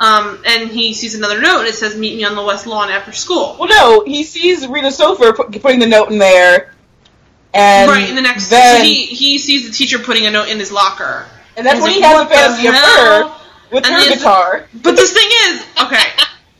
Um, 0.00 0.42
and 0.46 0.70
he 0.70 0.94
sees 0.94 1.14
another 1.14 1.42
note. 1.42 1.58
and 1.60 1.68
It 1.68 1.74
says, 1.74 1.94
"Meet 1.94 2.16
me 2.16 2.24
on 2.24 2.34
the 2.34 2.42
west 2.42 2.66
lawn 2.66 2.88
after 2.88 3.12
school." 3.12 3.56
Well, 3.60 3.68
no, 3.68 4.02
he 4.04 4.22
sees 4.24 4.66
Rena 4.66 4.88
Sofer 4.88 5.36
put, 5.36 5.52
putting 5.60 5.78
the 5.78 5.86
note 5.86 6.10
in 6.10 6.16
there, 6.18 6.72
and 7.52 7.90
right 7.90 8.08
in 8.08 8.14
the 8.14 8.22
next, 8.22 8.48
then, 8.48 8.82
he 8.82 9.04
he 9.04 9.36
sees 9.38 9.66
the 9.68 9.72
teacher 9.76 9.98
putting 9.98 10.24
a 10.24 10.30
note 10.30 10.48
in 10.48 10.58
his 10.58 10.72
locker. 10.72 11.26
and 11.56 11.66
that's 11.66 11.74
He's 11.76 11.82
when 11.82 11.90
like, 11.92 11.96
he 11.96 12.02
has 12.02 12.14
"What 12.14 12.26
a 12.26 12.28
the 12.30 12.34
fantasy 12.34 12.66
of 12.68 12.74
her 12.74 13.32
with 13.72 13.84
And 13.86 13.94
her 13.94 14.08
guitar. 14.14 14.66
But 14.72 14.96
this 14.96 15.12
thing 15.12 15.28
is, 15.28 15.66
okay, 15.84 16.02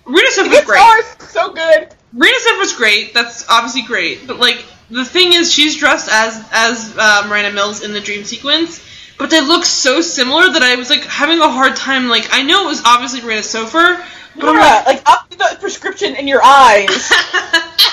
Rena 0.05 0.29
Sofer's 0.37 0.65
great. 0.67 0.79
guitar's 0.79 1.31
so 1.31 1.53
good. 1.55 1.95
Rena 2.13 2.37
Sofer's 2.39 2.73
great. 2.73 3.15
That's 3.15 3.49
obviously 3.49 3.83
great. 3.83 4.27
But 4.27 4.39
like 4.39 4.65
the 4.91 5.05
thing 5.05 5.33
is, 5.33 5.53
she's 5.53 5.77
dressed 5.77 6.09
as 6.11 6.49
as 6.53 6.97
uh, 6.99 7.27
Miranda 7.29 7.53
Mills 7.53 7.83
in 7.83 7.93
the 7.93 8.01
dream 8.01 8.25
sequence, 8.25 8.85
but 9.19 9.31
they 9.31 9.41
look 9.41 9.65
so 9.65 10.01
similar 10.01 10.53
that 10.53 10.63
I 10.63 10.77
was 10.77 10.91
like 10.91 11.05
having 11.05 11.41
a 11.41 11.49
hard 11.49 11.77
time. 11.77 12.09
Like 12.09 12.29
I 12.33 12.43
know 12.43 12.65
it 12.65 12.69
was 12.69 12.83
obviously 12.85 13.21
Rena 13.21 13.43
Sofer, 13.43 14.05
but 14.37 14.49
I'm 14.49 14.57
Laura, 14.57 14.83
like 14.87 15.03
up 15.07 15.31
the 15.31 15.57
prescription 15.61 16.17
in 16.17 16.27
your 16.27 16.43
eyes. 16.43 16.89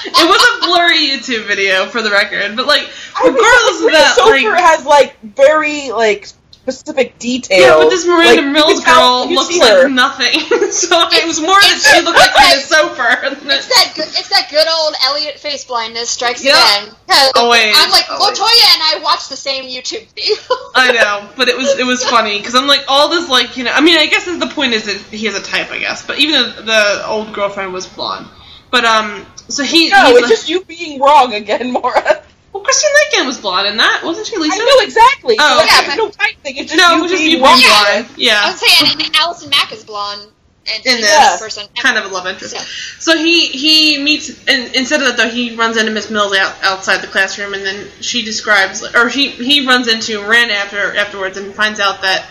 it 0.06 0.28
was 0.28 0.64
a 0.64 0.68
blurry 0.68 0.98
YouTube 0.98 1.46
video 1.46 1.86
for 1.86 2.02
the 2.02 2.10
record. 2.10 2.56
But 2.56 2.66
like 2.66 2.90
I 3.16 3.24
think 3.24 3.36
regardless 3.36 3.82
of 3.84 3.92
that, 3.92 4.16
Sofer 4.18 4.52
like. 4.52 4.64
has 4.64 4.86
like 4.86 5.22
very 5.22 5.92
like 5.92 6.28
specific 6.72 7.18
details. 7.20 7.62
Yeah, 7.62 7.76
but 7.78 7.90
this 7.90 8.06
Miranda 8.06 8.42
Like, 8.42 8.52
Mills 8.52 8.84
girl 8.84 9.30
looks 9.32 9.58
like 9.58 9.72
her. 9.72 9.90
nothing. 9.90 10.40
so 10.72 11.00
it 11.12 11.26
was 11.26 11.40
more 11.40 11.56
that 11.56 11.80
she 11.80 12.02
looked 12.04 12.20
like 12.20 12.36
Rena 12.36 12.60
Sofer. 12.68 13.40
than 13.40 13.52
It's 13.52 13.68
that, 13.68 13.94
good, 13.96 14.08
it's 14.08 14.30
that 14.30 14.48
good 14.52 14.68
old 14.68 14.94
Elliott 15.06 15.40
face 15.40 15.64
blindness 15.64 16.10
strikes 16.10 16.44
Yeah. 16.44 16.54
again. 16.60 16.94
'Cause 17.08 17.32
Always, 17.36 17.74
I'm 17.78 17.90
like, 17.90 18.10
always. 18.12 18.38
Latoya 18.38 18.74
and 18.74 18.82
I 18.84 19.00
watched 19.02 19.30
the 19.30 19.38
same 19.38 19.64
YouTube 19.66 20.06
video. 20.14 20.36
I 20.76 20.92
know, 20.92 21.30
but 21.38 21.48
it 21.48 21.56
was 21.58 21.80
it 21.80 21.86
was 21.86 22.04
funny 22.04 22.38
because 22.38 22.54
I'm 22.56 22.68
like 22.68 22.84
all 22.90 23.08
this 23.10 23.30
like 23.30 23.56
you 23.58 23.64
know 23.64 23.72
I 23.72 23.80
mean 23.82 23.98
I 23.98 24.08
guess 24.08 24.26
the 24.26 24.48
point 24.54 24.74
is 24.74 24.84
that 24.86 24.98
he 25.16 25.26
has 25.28 25.36
a 25.36 25.42
type 25.42 25.72
I 25.72 25.80
guess 25.80 26.06
but 26.06 26.20
even 26.20 26.42
the, 26.42 26.62
the 26.64 27.08
old 27.08 27.34
girlfriend 27.34 27.72
was 27.74 27.88
blonde 27.88 28.28
but 28.72 28.84
um 28.84 29.26
so 29.48 29.64
he 29.64 29.90
No, 29.90 30.08
he's 30.08 30.12
it's 30.18 30.22
like- 30.24 30.30
just 30.30 30.50
you 30.50 30.64
being 30.66 31.00
wrong 31.00 31.34
again, 31.34 31.72
Maura. 31.72 32.22
Well 32.54 32.64
Christian 32.64 32.90
Lincoln 33.04 33.28
was 33.28 33.38
blonde 33.40 33.68
in 33.68 33.78
that 33.78 34.02
wasn't 34.04 34.28
she 34.28 34.38
Lisa 34.38 34.56
I 34.56 34.66
know 34.66 34.86
exactly. 34.86 35.36
Oh, 35.40 35.64
yeah, 35.66 35.82
there's 35.82 35.88
but- 35.88 35.98
no 35.98 36.10
type 36.10 36.36
thing. 36.44 36.58
It's 36.58 36.72
just 36.72 36.82
no 36.82 36.94
you 36.96 37.00
it 37.00 37.02
was 37.04 37.12
just 37.12 37.22
being 37.24 37.32
you 37.32 37.38
being 37.38 37.44
wrong. 37.46 37.60
Yeah. 37.60 38.02
blonde 38.02 38.18
yeah 38.18 38.42
I 38.44 38.52
was 38.52 38.60
saying, 38.60 38.92
and 39.08 39.16
Allison 39.16 39.50
Mack 39.50 39.72
is 39.74 39.84
blonde. 39.84 40.32
And 40.70 40.86
In 40.86 41.00
this, 41.00 41.40
person. 41.40 41.66
kind 41.78 41.98
of 41.98 42.04
a 42.04 42.08
love 42.14 42.28
interest. 42.28 42.54
So- 42.58 43.14
So 43.14 43.18
he 43.24 43.48
he 43.48 44.04
meets 44.04 44.30
and 44.50 44.76
instead 44.76 45.00
of 45.02 45.08
that 45.08 45.16
though 45.16 45.30
he 45.30 45.56
runs 45.56 45.78
into 45.78 45.92
Miss 45.94 46.10
Mills 46.10 46.36
out, 46.36 46.56
outside 46.62 46.98
the 47.02 47.08
classroom 47.08 47.54
and 47.54 47.66
then 47.66 47.88
she 48.02 48.26
describes 48.26 48.84
or 48.84 49.08
he 49.08 49.30
he 49.30 49.66
runs 49.66 49.88
into 49.88 50.22
Miranda 50.22 50.56
after 50.56 50.94
afterwards 50.98 51.38
and 51.38 51.56
finds 51.56 51.80
out 51.80 52.02
that 52.02 52.26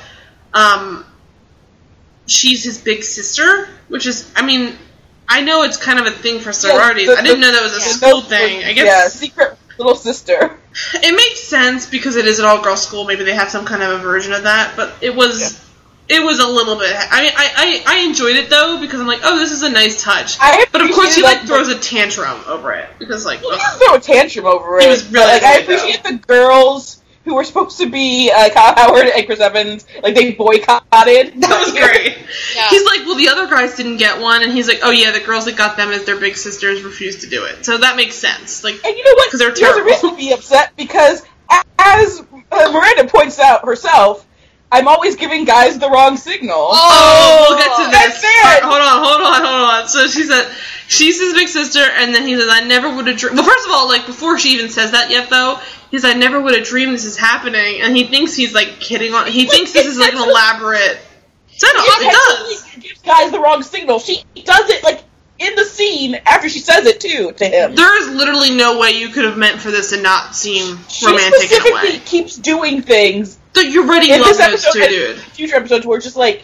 um 0.52 1.06
she's 2.26 2.64
his 2.64 2.78
big 2.78 3.02
sister, 3.04 3.68
which 3.88 4.06
is 4.06 4.30
I 4.36 4.42
mean 4.44 4.76
I 5.28 5.40
know 5.40 5.62
it's 5.62 5.76
kind 5.78 5.98
of 5.98 6.06
a 6.06 6.10
thing 6.10 6.40
for 6.40 6.52
sororities. 6.52 7.08
Yeah, 7.08 7.14
the- 7.14 7.20
I 7.20 7.22
didn't 7.24 7.40
know 7.40 7.52
that 7.52 7.62
was 7.62 7.72
a 7.72 7.80
yeah. 7.80 7.92
school 7.94 8.20
thing. 8.20 8.64
I 8.64 8.72
guess 8.74 8.84
Yeah, 8.84 9.02
guess 9.04 9.14
secret 9.14 9.56
little 9.78 9.94
sister. 9.94 10.56
it 10.94 11.16
makes 11.16 11.40
sense 11.44 11.86
because 11.86 12.16
it 12.16 12.26
is 12.26 12.38
an 12.38 12.44
all 12.46 12.62
girl 12.62 12.76
school. 12.76 13.04
Maybe 13.04 13.24
they 13.24 13.34
have 13.34 13.50
some 13.50 13.64
kind 13.64 13.82
of 13.82 13.90
a 14.00 14.02
version 14.02 14.32
of 14.32 14.42
that, 14.44 14.74
but 14.76 14.94
it 15.00 15.14
was. 15.14 15.62
It 16.08 16.22
was 16.24 16.38
a 16.38 16.46
little 16.46 16.76
bit. 16.78 16.94
I 16.94 17.20
mean, 17.24 17.32
I, 17.36 17.82
I, 17.88 17.96
I 17.96 18.06
enjoyed 18.06 18.36
it 18.36 18.48
though 18.48 18.78
because 18.80 19.00
I'm 19.00 19.08
like, 19.08 19.22
oh, 19.24 19.38
this 19.40 19.50
is 19.50 19.64
a 19.64 19.68
nice 19.70 20.00
touch. 20.00 20.36
I 20.40 20.64
But 20.70 20.82
of 20.82 20.92
course, 20.92 21.16
he 21.16 21.22
like 21.22 21.38
that- 21.40 21.46
throws 21.48 21.66
a 21.66 21.76
tantrum 21.80 22.44
over 22.46 22.70
it 22.74 22.88
because 23.00 23.26
like 23.26 23.40
He 23.40 23.48
ugh. 23.50 23.80
throw 23.84 23.94
a 23.96 24.00
tantrum 24.00 24.46
over 24.46 24.78
it. 24.78 24.84
He 24.84 24.88
was 24.88 25.04
really 25.10 25.26
but, 25.26 25.42
like, 25.42 25.42
I 25.42 25.56
good, 25.58 25.66
though. 25.66 25.74
appreciate 25.78 26.04
the 26.04 26.18
girls 26.28 27.02
who 27.26 27.34
were 27.34 27.44
supposed 27.44 27.76
to 27.78 27.90
be 27.90 28.30
uh, 28.34 28.48
Kyle 28.50 28.74
Howard 28.76 29.06
and 29.08 29.26
Chris 29.26 29.40
Evans. 29.40 29.84
Like 30.02 30.14
they 30.14 30.32
boycotted. 30.32 31.40
that 31.42 31.60
was 31.66 31.72
great. 31.78 32.16
Yeah. 32.54 32.68
He's 32.70 32.84
like, 32.86 33.00
well, 33.04 33.16
the 33.16 33.28
other 33.28 33.46
guys 33.48 33.76
didn't 33.76 33.98
get 33.98 34.20
one, 34.20 34.42
and 34.42 34.52
he's 34.52 34.68
like, 34.68 34.78
oh 34.82 34.90
yeah, 34.92 35.10
the 35.10 35.20
girls 35.20 35.44
that 35.46 35.56
got 35.56 35.76
them 35.76 35.90
as 35.90 36.04
their 36.04 36.18
big 36.18 36.36
sisters 36.36 36.82
refused 36.82 37.20
to 37.22 37.26
do 37.28 37.44
it. 37.44 37.64
So 37.66 37.76
that 37.78 37.96
makes 37.96 38.14
sense. 38.14 38.64
Like, 38.64 38.76
And 38.84 38.96
you 38.96 39.04
know 39.04 39.14
what? 39.16 39.30
'Cause 39.30 39.40
they're 39.40 39.52
There's 39.52 39.76
a 39.76 39.84
reason 39.84 40.10
to 40.10 40.16
be 40.16 40.32
upset 40.32 40.72
because, 40.76 41.22
as 41.78 42.22
uh, 42.52 42.70
Miranda 42.72 43.08
points 43.10 43.38
out 43.40 43.64
herself, 43.66 44.24
I'm 44.72 44.88
always 44.88 45.16
giving 45.16 45.44
guys 45.44 45.78
the 45.78 45.88
wrong 45.88 46.16
signal. 46.16 46.56
oh, 46.58 47.46
we'll 47.48 47.58
get 47.58 47.76
to 47.76 47.90
That's 47.90 48.20
this. 48.20 48.24
it. 48.30 48.44
Alright, 48.44 48.62
hold 48.62 48.82
on, 48.82 49.04
hold 49.04 49.22
on, 49.22 49.42
hold 49.46 49.70
on. 49.82 49.88
So 49.88 50.06
she 50.08 50.24
said 50.24 50.52
she's 50.88 51.20
his 51.20 51.34
big 51.34 51.48
sister, 51.48 51.80
and 51.80 52.14
then 52.14 52.26
he 52.26 52.36
says, 52.36 52.48
I 52.50 52.66
never 52.66 52.94
would 52.94 53.06
have 53.06 53.16
dreamed. 53.16 53.36
Well, 53.36 53.46
first 53.46 53.64
of 53.66 53.72
all, 53.72 53.88
like 53.88 54.06
before 54.06 54.38
she 54.38 54.50
even 54.50 54.68
says 54.68 54.90
that 54.92 55.10
yet, 55.10 55.30
though, 55.30 55.58
he's 55.90 56.04
I 56.04 56.14
never 56.14 56.40
would 56.40 56.54
have 56.56 56.66
dreamed 56.66 56.92
this 56.94 57.04
is 57.04 57.16
happening, 57.16 57.80
and 57.80 57.96
he 57.96 58.04
thinks 58.04 58.34
he's 58.34 58.54
like 58.54 58.80
kidding 58.80 59.14
on. 59.14 59.26
He 59.28 59.46
thinks 59.46 59.72
this 59.72 59.86
is 59.86 59.98
like 59.98 60.14
an 60.14 60.22
elaborate 60.28 60.98
setup. 61.48 61.82
She 61.84 61.88
It 62.06 62.12
does. 62.12 62.50
intentionally 62.50 62.82
gives 62.88 63.02
guys 63.02 63.30
the 63.30 63.40
wrong 63.40 63.62
signal. 63.62 63.98
She 64.00 64.24
does 64.44 64.68
it 64.70 64.82
like 64.82 65.02
in 65.38 65.54
the 65.54 65.64
scene 65.64 66.16
after 66.26 66.48
she 66.48 66.58
says 66.58 66.86
it 66.86 66.98
too 66.98 67.30
to 67.36 67.44
him. 67.46 67.74
There 67.76 67.98
is 68.02 68.08
literally 68.16 68.54
no 68.56 68.80
way 68.80 68.90
you 68.92 69.10
could 69.10 69.24
have 69.26 69.36
meant 69.38 69.60
for 69.60 69.70
this 69.70 69.90
to 69.90 70.00
not 70.02 70.34
seem 70.34 70.78
she 70.88 71.06
romantic 71.06 71.34
in 71.34 71.44
a 71.44 71.46
specifically 71.48 71.90
way. 71.90 72.02
keeps 72.04 72.36
doing 72.36 72.82
things 72.82 73.38
So 73.56 73.62
you're 73.62 73.86
writing 73.86 74.10
in 74.10 74.20
love 74.20 74.28
this 74.36 74.38
notes 74.38 74.66
episode 74.66 74.72
too, 74.78 74.82
and 74.82 75.16
dude. 75.16 75.18
future 75.32 75.56
episodes 75.56 75.86
where 75.86 75.96
it's 75.96 76.04
just 76.06 76.16
like 76.16 76.42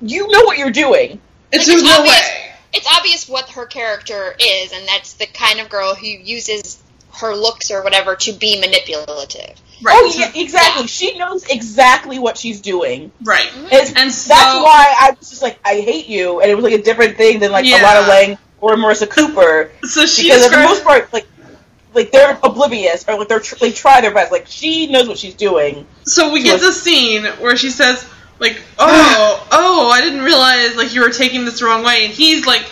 you 0.00 0.28
know 0.28 0.42
what 0.44 0.56
you're 0.58 0.70
doing. 0.70 1.20
It's 1.50 1.66
Like, 1.66 1.66
there's 1.66 1.68
it's 1.68 1.82
no 1.82 1.98
obvious- 1.98 2.14
way. 2.14 2.44
It's 2.74 2.86
obvious 2.98 3.28
what 3.28 3.48
her 3.50 3.64
character 3.66 4.36
is, 4.38 4.72
and 4.72 4.86
that's 4.86 5.14
the 5.14 5.26
kind 5.26 5.58
of 5.58 5.68
girl 5.70 5.94
who 5.94 6.06
uses 6.06 6.78
her 7.14 7.34
looks 7.34 7.70
or 7.70 7.82
whatever 7.82 8.14
to 8.14 8.32
be 8.32 8.60
manipulative. 8.60 9.54
Right. 9.82 9.96
Oh 9.98 10.12
yeah, 10.16 10.30
exactly. 10.34 10.86
She 10.86 11.16
knows 11.18 11.44
exactly 11.48 12.18
what 12.18 12.36
she's 12.36 12.60
doing. 12.60 13.10
Right. 13.22 13.46
Mm-hmm. 13.48 13.66
It's, 13.72 13.92
And 13.94 14.12
so 14.12 14.28
that's 14.34 14.54
why 14.62 14.94
I 15.00 15.10
was 15.18 15.30
just 15.30 15.40
like, 15.42 15.58
I 15.64 15.80
hate 15.80 16.08
you, 16.08 16.40
and 16.40 16.50
it 16.50 16.54
was 16.54 16.62
like 16.64 16.74
a 16.74 16.82
different 16.82 17.16
thing 17.16 17.40
than 17.40 17.50
like 17.52 17.64
Yeah. 17.64 18.00
of 18.00 18.06
Lang 18.08 18.38
or 18.60 18.74
Marissa 18.76 19.08
Cooper. 19.08 19.70
so 19.84 20.04
she 20.06 20.24
because 20.24 20.44
for 20.46 20.50
the 20.50 20.62
most 20.62 20.84
part, 20.84 21.12
like, 21.12 21.26
like 21.98 22.12
they're 22.12 22.38
oblivious 22.42 23.06
or 23.08 23.18
like 23.18 23.28
they're 23.28 23.40
tr- 23.40 23.56
they 23.56 23.72
try 23.72 24.00
their 24.00 24.14
best. 24.14 24.30
Like 24.30 24.46
she 24.46 24.86
knows 24.86 25.08
what 25.08 25.18
she's 25.18 25.34
doing. 25.34 25.86
So 26.04 26.32
we 26.32 26.42
get 26.42 26.54
Look. 26.54 26.62
the 26.62 26.72
scene 26.72 27.24
where 27.40 27.56
she 27.56 27.70
says, 27.70 28.08
like, 28.38 28.62
oh, 28.78 29.48
oh, 29.52 29.90
I 29.90 30.00
didn't 30.00 30.22
realize, 30.22 30.76
like, 30.76 30.94
you 30.94 31.00
were 31.00 31.10
taking 31.10 31.44
this 31.44 31.58
the 31.58 31.66
wrong 31.66 31.84
way. 31.84 32.04
And 32.04 32.14
he's 32.14 32.46
like, 32.46 32.64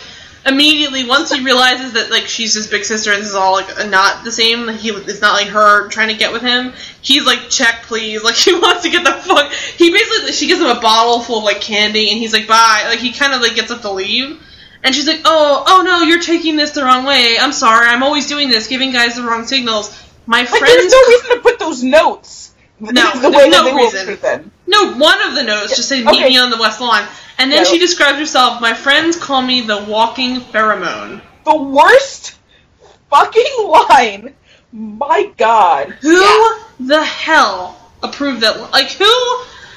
immediately 0.45 1.05
once 1.05 1.29
he 1.29 1.43
realizes 1.43 1.91
that 1.93 2.09
like 2.09 2.25
she's 2.25 2.53
his 2.53 2.67
big 2.67 2.85
sister 2.85 3.11
and 3.11 3.21
this 3.21 3.27
is 3.27 3.35
all 3.35 3.51
like 3.51 3.67
not 3.89 4.23
the 4.23 4.31
same, 4.31 4.69
he 4.69 4.89
it's 4.89 5.19
not 5.19 5.33
like 5.33 5.47
her 5.47 5.89
trying 5.89 6.07
to 6.07 6.15
get 6.15 6.31
with 6.31 6.41
him. 6.41 6.71
He's 7.01 7.25
like, 7.25 7.49
check 7.49 7.83
please, 7.83 8.23
like 8.23 8.35
he 8.35 8.53
wants 8.53 8.83
to 8.83 8.89
get 8.89 9.03
the 9.03 9.11
fuck. 9.11 9.51
He 9.51 9.91
basically 9.91 10.31
she 10.31 10.47
gives 10.47 10.61
him 10.61 10.67
a 10.67 10.79
bottle 10.79 11.19
full 11.19 11.39
of 11.39 11.43
like 11.43 11.59
candy 11.59 12.11
and 12.11 12.17
he's 12.17 12.31
like 12.31 12.47
bye, 12.47 12.85
like 12.87 12.99
he 12.99 13.11
kind 13.11 13.33
of 13.33 13.41
like 13.41 13.55
gets 13.55 13.71
up 13.71 13.81
to 13.81 13.91
leave. 13.91 14.41
And 14.83 14.93
she's 14.93 15.07
like, 15.07 15.21
"Oh, 15.25 15.63
oh 15.67 15.81
no, 15.83 16.01
you're 16.03 16.21
taking 16.21 16.55
this 16.55 16.71
the 16.71 16.83
wrong 16.83 17.03
way. 17.05 17.37
I'm 17.39 17.51
sorry. 17.51 17.87
I'm 17.87 18.03
always 18.03 18.27
doing 18.27 18.49
this, 18.49 18.67
giving 18.67 18.91
guys 18.91 19.15
the 19.15 19.23
wrong 19.23 19.45
signals. 19.45 19.95
My 20.25 20.41
Like, 20.43 20.49
there's 20.61 20.91
no 20.91 21.01
reason 21.07 21.29
to 21.31 21.39
put 21.41 21.59
those 21.59 21.83
notes. 21.83 22.53
No, 22.79 22.91
the 23.13 23.21
there's 23.29 23.35
way 23.35 23.49
no 23.49 23.75
reason. 23.75 24.51
No, 24.67 24.93
one 24.97 25.21
of 25.27 25.33
the 25.35 25.43
notes 25.43 25.75
just 25.75 25.89
said, 25.89 26.05
"Meet 26.05 26.09
okay. 26.21 26.29
me 26.29 26.37
on 26.37 26.51
the 26.51 26.57
West 26.57 26.79
Lawn," 26.79 27.07
and 27.39 27.51
then 27.51 27.63
No. 27.63 27.69
she 27.69 27.79
describes 27.79 28.19
herself. 28.19 28.61
My 28.61 28.73
friends 28.73 29.17
call 29.17 29.41
me 29.41 29.61
the 29.61 29.77
walking 29.79 30.41
pheromone. 30.41 31.21
The 31.45 31.55
worst 31.55 32.35
fucking 33.09 33.67
line. 33.89 34.33
My 34.71 35.31
God. 35.37 35.95
Who 36.01 36.21
Yeah. 36.21 36.49
the 36.79 37.03
hell 37.03 37.77
approved 38.03 38.41
that? 38.41 38.71
Like, 38.71 38.91
who? 38.91 39.05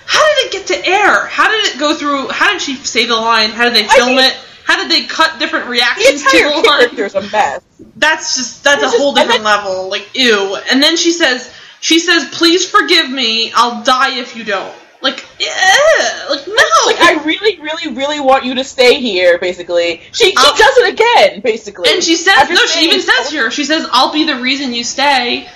How 0.04 0.26
did 0.34 0.46
it 0.46 0.52
get 0.52 0.66
to 0.66 0.86
air? 0.86 1.26
How 1.26 1.48
did 1.48 1.64
it 1.66 1.78
go 1.78 1.94
through? 1.94 2.28
How 2.28 2.52
did 2.52 2.60
she 2.60 2.74
say 2.74 3.06
the 3.06 3.14
line? 3.16 3.50
How 3.50 3.64
did 3.64 3.74
they 3.74 3.84
I 3.84 3.96
film 3.96 4.08
mean- 4.16 4.18
it? 4.24 4.36
How 4.70 4.76
did 4.80 4.90
they 4.90 5.06
cut 5.06 5.38
different 5.40 5.66
reactions 5.68 6.22
to 6.22 6.36
entire 6.38 6.48
the 6.50 6.54
line? 6.68 6.78
character's 6.78 7.14
a 7.16 7.22
mess. 7.22 7.60
That's 7.96 8.36
just 8.36 8.62
that's 8.62 8.82
a 8.82 8.84
It's 8.84 8.92
just- 8.92 9.02
whole 9.02 9.14
different 9.14 9.42
level. 9.42 9.88
Like, 9.90 10.08
ew. 10.14 10.56
And 10.70 10.80
then 10.82 10.96
she 10.96 11.10
says, 11.10 11.52
she 11.80 11.98
says, 11.98 12.28
"Please 12.32 12.68
forgive 12.70 13.10
me. 13.10 13.50
I'll 13.54 13.82
die 13.82 14.18
if 14.18 14.36
you 14.36 14.44
don't." 14.44 14.72
Like, 15.02 15.24
yeah, 15.40 16.26
like 16.28 16.46
no. 16.46 16.54
Like, 16.86 17.00
I 17.00 17.22
really, 17.24 17.58
really, 17.58 17.94
really 17.94 18.20
want 18.20 18.44
you 18.44 18.54
to 18.56 18.64
stay 18.64 19.00
here, 19.00 19.38
basically. 19.38 20.02
She, 20.12 20.30
she 20.30 20.34
I'll- 20.36 20.56
does 20.56 20.76
it 20.78 20.92
again, 20.94 21.40
basically. 21.40 21.88
And 21.90 22.04
she 22.04 22.16
says, 22.16 22.34
After 22.36 22.54
no, 22.54 22.66
she 22.66 22.84
even 22.84 23.00
says 23.00 23.30
here, 23.30 23.50
she 23.50 23.64
says, 23.64 23.86
I'll 23.92 24.12
be 24.12 24.24
the 24.24 24.36
reason 24.36 24.72
you 24.74 24.84
stay. 24.84 25.48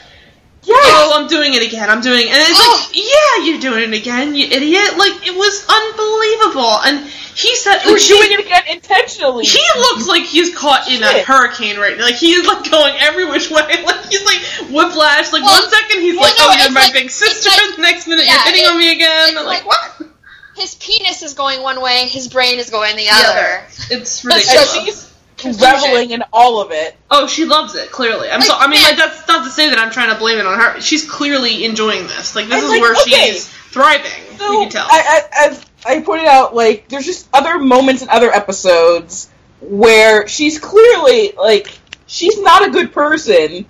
Yes! 0.66 0.86
Oh, 0.96 1.20
I'm 1.20 1.28
doing 1.28 1.54
it 1.54 1.62
again, 1.62 1.90
I'm 1.90 2.00
doing 2.00 2.20
it. 2.26 2.32
And 2.32 2.40
it's 2.40 2.58
Oh. 2.58 2.86
like, 2.88 2.96
yeah, 2.96 3.44
you're 3.50 3.60
doing 3.60 3.92
it 3.92 3.96
again, 3.98 4.34
you 4.34 4.46
idiot. 4.46 4.96
Like, 4.96 5.26
it 5.26 5.34
was 5.36 5.64
unbelievable. 5.68 6.78
And 6.84 7.06
he 7.34 7.54
said, 7.56 7.82
You're 7.84 7.94
like, 7.98 8.06
doing 8.06 8.30
it 8.32 8.40
again 8.40 8.62
intentionally. 8.70 9.44
he 9.44 9.60
looks 9.76 10.06
like 10.06 10.22
he's 10.24 10.54
caught 10.56 10.88
in 10.88 11.02
a 11.02 11.22
hurricane 11.22 11.76
right 11.78 11.96
now. 11.98 12.04
Like, 12.04 12.14
he 12.14 12.32
is, 12.32 12.46
like, 12.46 12.70
going 12.70 12.94
every 13.00 13.28
which 13.28 13.50
way. 13.50 13.62
Like, 13.84 14.06
he's, 14.06 14.24
like, 14.24 14.70
whiplash. 14.70 15.32
Like, 15.32 15.42
Well, 15.42 15.60
one 15.62 15.70
second 15.70 16.00
he's 16.00 16.14
well, 16.16 16.24
like, 16.24 16.38
no, 16.38 16.46
oh, 16.48 16.56
you're 16.62 16.72
my 16.72 16.80
like- 16.82 16.92
big 16.92 17.10
sister. 17.10 17.50
like- 17.50 17.76
the 17.76 17.82
next 17.82 18.06
minute, 18.06 18.24
yeah, 18.26 18.32
you're 18.34 18.42
hitting 18.54 18.64
it- 18.64 18.70
on 18.70 18.78
me 18.78 18.92
again. 18.92 19.34
like, 19.34 19.46
like- 19.46 19.66
what? 19.66 20.08
His 20.56 20.76
penis 20.76 21.22
is 21.22 21.34
going 21.34 21.62
one 21.62 21.80
way, 21.82 22.06
his 22.06 22.28
brain 22.28 22.58
is 22.60 22.70
going 22.70 22.94
the 22.96 23.04
The 23.04 23.10
other. 23.10 23.28
other. 23.30 23.62
It's 23.90 24.24
ridiculous. 24.24 25.10
So 25.44 25.48
and 25.48 25.56
she's 25.56 25.62
Confusion. 25.64 25.90
reveling 25.90 26.10
in 26.10 26.24
all 26.32 26.60
of 26.60 26.70
it. 26.72 26.96
Oh, 27.10 27.26
she 27.26 27.44
loves 27.44 27.74
it. 27.74 27.90
Clearly, 27.90 28.28
I'm 28.30 28.40
Like, 28.40 28.48
so. 28.48 28.54
I 28.56 28.66
mean, 28.66 28.82
like 28.82 28.96
that's 28.96 29.26
not 29.28 29.44
to 29.44 29.50
say 29.50 29.70
that 29.70 29.78
I'm 29.78 29.90
trying 29.90 30.10
to 30.12 30.18
blame 30.18 30.38
it 30.38 30.46
on 30.46 30.58
her. 30.58 30.80
She's 30.80 31.08
clearly 31.08 31.64
enjoying 31.64 32.06
this. 32.06 32.34
Like 32.34 32.46
this 32.46 32.54
And, 32.56 32.64
is 32.64 32.70
like, 32.70 32.80
where 32.80 32.92
okay. 32.92 33.32
she's 33.32 33.48
thriving. 33.48 34.10
So, 34.38 34.50
you 34.52 34.58
can 34.60 34.70
tell. 34.70 34.86
I, 34.90 35.20
I, 35.32 35.46
as 35.48 35.64
I 35.86 36.00
pointed 36.00 36.26
out, 36.26 36.54
like, 36.54 36.88
there's 36.88 37.06
just 37.06 37.28
other 37.32 37.58
moments 37.58 38.02
in 38.02 38.08
other 38.08 38.30
episodes 38.30 39.30
where 39.60 40.26
she's 40.28 40.58
clearly, 40.58 41.32
like, 41.36 41.68
she's 42.06 42.38
not 42.40 42.66
a 42.66 42.70
good 42.70 42.92
person, 42.92 43.64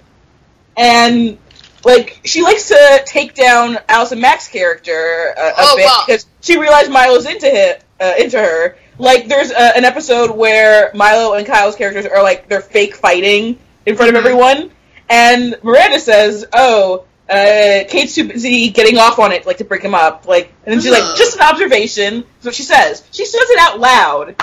and, 0.77 1.39
like, 1.85 2.21
she 2.25 2.43
likes 2.43 2.69
to 2.69 3.03
take 3.07 3.35
down 3.35 3.79
Allison 3.89 4.21
Mack's 4.21 4.49
character 4.49 5.35
uh, 5.37 5.43
a 5.51 5.53
Oh, 5.59 5.77
bit 5.77 5.85
wow. 5.85 6.03
because 6.07 6.27
she 6.41 6.59
realized 6.59 6.91
Milo's 6.91 7.27
into 7.27 7.49
him, 7.49 7.77
uh, 8.01 8.15
into 8.19 8.39
her. 8.41 8.77
Like, 8.99 9.29
there's 9.29 9.51
uh, 9.51 9.73
an 9.77 9.85
episode 9.85 10.31
where 10.31 10.91
Milo 10.95 11.35
and 11.35 11.47
Kyle's 11.47 11.77
characters 11.77 12.07
are, 12.07 12.23
like, 12.23 12.49
they're 12.49 12.61
fake 12.61 12.95
fighting 12.97 13.59
in 13.87 13.97
front 13.97 14.11
of 14.11 14.15
Mhm. 14.15 14.27
everyone, 14.27 14.71
and 15.11 15.57
Miranda 15.63 15.99
says, 16.01 16.47
oh, 16.53 17.05
uh, 17.29 17.85
Kate's 17.89 18.15
too 18.15 18.29
busy 18.29 18.71
getting 18.71 18.99
off 18.99 19.19
on 19.19 19.33
it, 19.33 19.47
like, 19.47 19.59
to 19.59 19.65
break 19.65 19.83
him 19.83 19.95
up. 19.95 20.27
Like, 20.29 20.53
and 20.65 20.73
then 20.75 20.81
she's 20.81 20.93
like, 20.93 21.17
just 21.17 21.37
an 21.37 21.43
observation. 21.43 22.25
That's 22.37 22.45
what 22.47 22.55
she 22.55 22.63
says. 22.63 23.03
She 23.11 23.25
says 23.25 23.43
it 23.51 23.59
out 23.59 23.81
loud. 23.81 24.37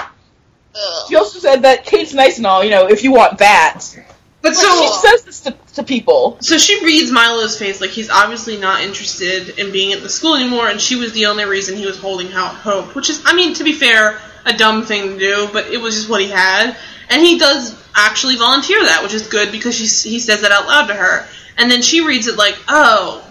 She 1.08 1.16
also 1.16 1.40
said 1.40 1.64
that 1.64 1.86
Kate's 1.86 2.14
nice 2.14 2.38
and 2.38 2.48
all, 2.48 2.64
you 2.64 2.72
know, 2.72 2.88
if 2.88 3.04
you 3.04 3.12
want 3.12 3.40
that. 3.40 3.82
But 4.42 4.50
She 4.56 4.62
so, 4.62 4.88
says 5.02 5.24
this 5.24 5.40
to, 5.42 5.56
to 5.76 5.84
people. 5.84 6.38
so 6.42 6.58
she 6.58 6.84
reads 6.84 7.12
Milo's 7.12 7.58
face 7.58 7.80
like 7.82 7.92
he's 7.92 8.10
obviously 8.10 8.58
not 8.58 8.82
interested 8.82 9.60
in 9.60 9.72
being 9.72 9.94
at 9.94 10.02
the 10.02 10.10
school 10.10 10.36
anymore, 10.36 10.68
and 10.68 10.82
she 10.82 10.96
was 10.96 11.14
the 11.14 11.28
only 11.28 11.46
reason 11.46 11.78
he 11.78 11.86
was 11.86 11.98
holding 12.00 12.32
out 12.34 12.56
hope. 12.56 12.96
Which 12.96 13.10
is, 13.10 13.22
I 13.26 13.34
mean, 13.36 13.54
to 13.56 13.64
be 13.64 13.74
fair, 13.74 14.20
a 14.46 14.54
dumb 14.54 14.84
thing 14.86 15.14
to 15.14 15.20
do, 15.20 15.50
but 15.54 15.68
it 15.68 15.78
was 15.78 15.96
just 15.96 16.10
what 16.10 16.22
he 16.22 16.30
had. 16.30 16.76
And 17.10 17.22
he 17.22 17.38
does 17.38 17.80
actually 17.96 18.38
volunteer 18.38 18.82
that, 18.84 19.04
which 19.04 19.14
is 19.14 19.28
good 19.28 19.52
because 19.52 19.76
she, 19.76 20.10
he 20.10 20.20
says 20.20 20.42
that 20.42 20.52
out 20.52 20.66
loud 20.68 20.88
to 20.88 20.94
her. 20.94 21.28
And 21.58 21.70
then 21.70 21.82
she 21.82 22.02
reads 22.06 22.28
it 22.28 22.38
like, 22.38 22.58
oh, 22.68 23.24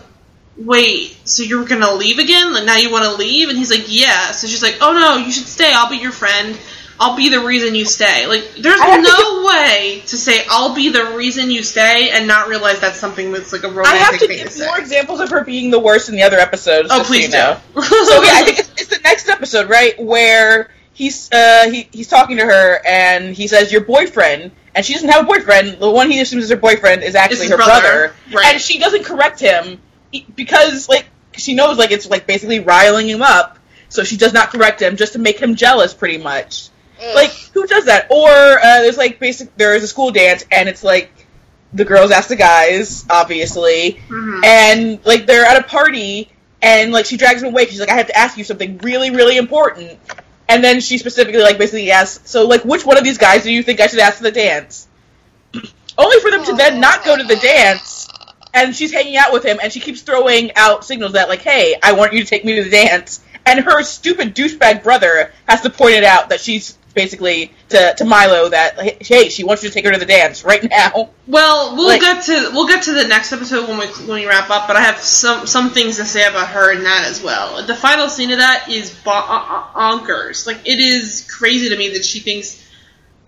wait, 0.57 1.17
so 1.25 1.43
you're 1.43 1.65
gonna 1.65 1.93
leave 1.95 2.19
again? 2.19 2.53
Like 2.53 2.65
now 2.65 2.77
you 2.77 2.91
want 2.93 3.05
to 3.05 3.15
leave? 3.15 3.49
And 3.49 3.57
he's 3.59 3.71
like, 3.71 3.87
yeah. 3.89 4.33
So 4.33 4.47
she's 4.47 4.63
like, 4.63 4.77
oh 4.81 4.93
no, 4.93 5.17
you 5.17 5.33
should 5.33 5.47
stay. 5.47 5.73
I'll 5.75 5.89
be 5.91 5.97
your 5.97 6.13
friend. 6.13 6.59
I'll 7.01 7.17
be 7.17 7.31
the 7.31 7.41
reason 7.41 7.75
you 7.75 7.87
stay. 7.87 8.27
Like 8.27 8.57
there's 8.57 8.79
I 8.79 8.99
no 8.99 9.47
way 9.47 10.03
to 10.07 10.19
say 10.19 10.45
I'll 10.51 10.75
be 10.75 10.91
the 10.91 11.15
reason 11.17 11.51
you 11.51 11.63
stay 11.63 12.11
and 12.11 12.29
not 12.29 12.49
realize 12.49 12.79
that's 12.79 12.99
something 12.99 13.33
that's 13.33 13.55
like 13.55 13.65
a 13.65 13.69
romantic 13.69 14.01
have 14.03 14.19
to 14.19 14.29
give 14.29 14.59
more 14.59 14.79
examples 14.79 15.21
of 15.21 15.31
her 15.31 15.43
being 15.43 15.71
the 15.71 15.79
worst 15.79 16.11
in 16.11 16.15
the 16.15 16.23
other 16.23 16.37
episodes. 16.37 16.89
oh 16.93 17.03
so 17.03 17.05
please 17.05 17.33
know. 17.33 17.59
do. 17.75 17.81
So 17.83 18.23
yeah, 18.23 18.33
I 18.35 18.43
think 18.45 18.59
it's, 18.59 18.71
it's 18.73 18.87
the 18.89 19.01
next 19.03 19.31
episode, 19.31 19.71
right, 19.71 19.99
where 19.99 20.69
he's 20.93 21.33
uh, 21.33 21.71
he, 21.71 21.89
he's 21.91 22.09
talking 22.09 22.37
to 22.37 22.45
her 22.45 22.87
and 22.87 23.35
he 23.35 23.47
says 23.47 23.73
your 23.73 23.83
boyfriend, 23.83 24.53
and 24.75 24.85
she 24.85 24.93
doesn't 24.93 25.09
have 25.09 25.25
a 25.25 25.27
boyfriend. 25.27 25.79
The 25.81 25.91
one 25.91 26.11
he 26.11 26.21
assumes 26.21 26.45
is 26.45 26.51
her 26.51 26.57
boyfriend 26.57 27.03
is 27.03 27.15
actually 27.15 27.49
her 27.49 27.57
brother, 27.57 27.81
brother, 27.81 28.15
right. 28.33 28.53
and 28.53 28.61
she 28.61 28.79
doesn't 28.79 29.05
correct 29.05 29.41
him 29.41 29.81
because 30.37 30.87
like 30.87 31.07
she 31.33 31.55
knows 31.55 31.79
like 31.79 31.93
it's 31.93 32.11
like 32.11 32.27
basically 32.27 32.61
riling 32.61 33.09
him 33.09 33.23
up, 33.23 33.59
so 33.89 34.05
she 34.05 34.19
does 34.19 34.35
not 34.35 34.51
correct 34.51 34.83
him 34.83 34.97
just 34.97 35.15
to 35.15 35.19
make 35.19 35.39
him 35.39 35.55
jealous, 35.55 35.95
pretty 35.95 36.19
much. 36.19 36.70
Like 37.15 37.31
who 37.55 37.67
does 37.67 37.87
that? 37.87 38.11
Or 38.11 38.29
uh, 38.31 38.81
there's 38.83 38.99
like 38.99 39.19
basic 39.19 39.57
there 39.57 39.75
is 39.75 39.83
a 39.83 39.89
school 39.89 40.11
dance 40.11 40.45
and 40.51 40.69
it's 40.69 40.83
like 40.85 41.13
the 41.73 41.85
girls 41.85 42.11
ask 42.11 42.29
the 42.29 42.37
guys, 42.37 43.05
obviously, 43.09 44.01
Mhm. 44.09 44.45
and 44.45 45.07
like 45.07 45.27
they're 45.27 45.45
at 45.45 45.59
a 45.59 45.63
party 45.63 46.31
and 46.63 46.93
like 46.93 47.07
she 47.07 47.17
drags 47.17 47.43
him 47.43 47.49
away. 47.51 47.67
She's 47.67 47.81
like, 47.81 47.91
I 47.91 47.95
have 47.95 48.09
to 48.09 48.17
ask 48.19 48.37
you 48.37 48.45
something 48.45 48.79
really, 48.79 49.11
really 49.11 49.37
important. 49.37 49.99
And 50.49 50.65
then 50.65 50.81
she 50.81 50.99
specifically 50.99 51.41
like 51.43 51.59
basically 51.59 51.91
asks, 51.93 52.29
so 52.29 52.47
like 52.47 52.65
which 52.65 52.85
one 52.85 52.99
of 52.99 53.05
these 53.05 53.19
guys 53.19 53.45
do 53.45 53.53
you 53.53 53.63
think 53.63 53.81
I 53.81 53.87
should 53.87 54.01
ask 54.01 54.19
to 54.19 54.25
the 54.25 54.33
dance? 54.33 54.89
Only 55.99 56.21
for 56.21 56.31
them 56.31 56.45
to 56.45 56.55
then 56.55 56.81
not 56.81 57.05
go 57.05 57.17
to 57.17 57.23
the 57.25 57.37
dance. 57.37 58.09
And 58.53 58.75
she's 58.75 58.93
hanging 58.93 59.17
out 59.17 59.33
with 59.33 59.45
him, 59.45 59.61
and 59.63 59.73
she 59.73 59.79
keeps 59.79 60.03
throwing 60.03 60.51
out 60.57 60.85
signals 60.85 61.13
that 61.13 61.29
like, 61.29 61.41
"Hey, 61.41 61.77
I 61.81 61.93
want 61.93 62.13
you 62.15 62.19
to 62.19 62.27
take 62.27 62.45
me 62.45 62.57
to 62.57 62.65
the 62.65 62.71
dance." 62.71 63.21
And 63.47 63.61
her 63.61 63.83
stupid 63.85 64.35
douchebag 64.35 64.83
brother 64.83 65.33
has 65.49 65.61
to 65.61 65.71
point 65.71 65.95
it 65.95 66.03
out 66.03 66.31
that 66.31 66.41
she's 66.41 66.77
basically 66.95 67.53
to, 67.71 67.95
to 67.99 68.05
Milo 68.05 68.49
that 68.49 69.03
hey, 69.03 69.29
she 69.29 69.45
wants 69.45 69.63
you 69.63 69.69
to 69.69 69.75
take 69.75 69.85
her 69.85 69.93
to 69.93 69.99
the 69.99 70.07
dance 70.07 70.45
right 70.45 70.63
now. 70.69 71.11
Well, 71.27 71.77
we'll 71.77 71.87
Like- 71.89 72.01
get 72.01 72.25
to 72.25 72.51
we'll 72.53 72.67
get 72.67 72.83
to 72.85 72.93
the 72.93 73.07
next 73.07 73.33
episode 73.33 73.69
when 73.69 73.79
we 73.79 73.87
when 74.07 74.21
we 74.21 74.27
wrap 74.27 74.51
up. 74.51 74.67
But 74.67 74.77
I 74.77 74.83
have 74.83 74.99
some 74.99 75.47
some 75.47 75.71
things 75.71 75.97
to 75.97 76.05
say 76.05 76.27
about 76.29 76.49
her 76.49 76.73
and 76.75 76.85
that 76.85 77.07
as 77.09 77.23
well. 77.23 77.65
The 77.67 77.75
final 77.77 78.09
scene 78.09 78.31
of 78.33 78.39
that 78.39 78.69
is 78.69 78.95
uh, 79.07 79.63
bonkers. 79.75 80.47
Like 80.47 80.67
it 80.67 80.79
is 80.81 81.27
crazy 81.31 81.69
to 81.71 81.77
me 81.77 81.91
that 81.91 82.05
she 82.05 82.21
thinks 82.21 82.67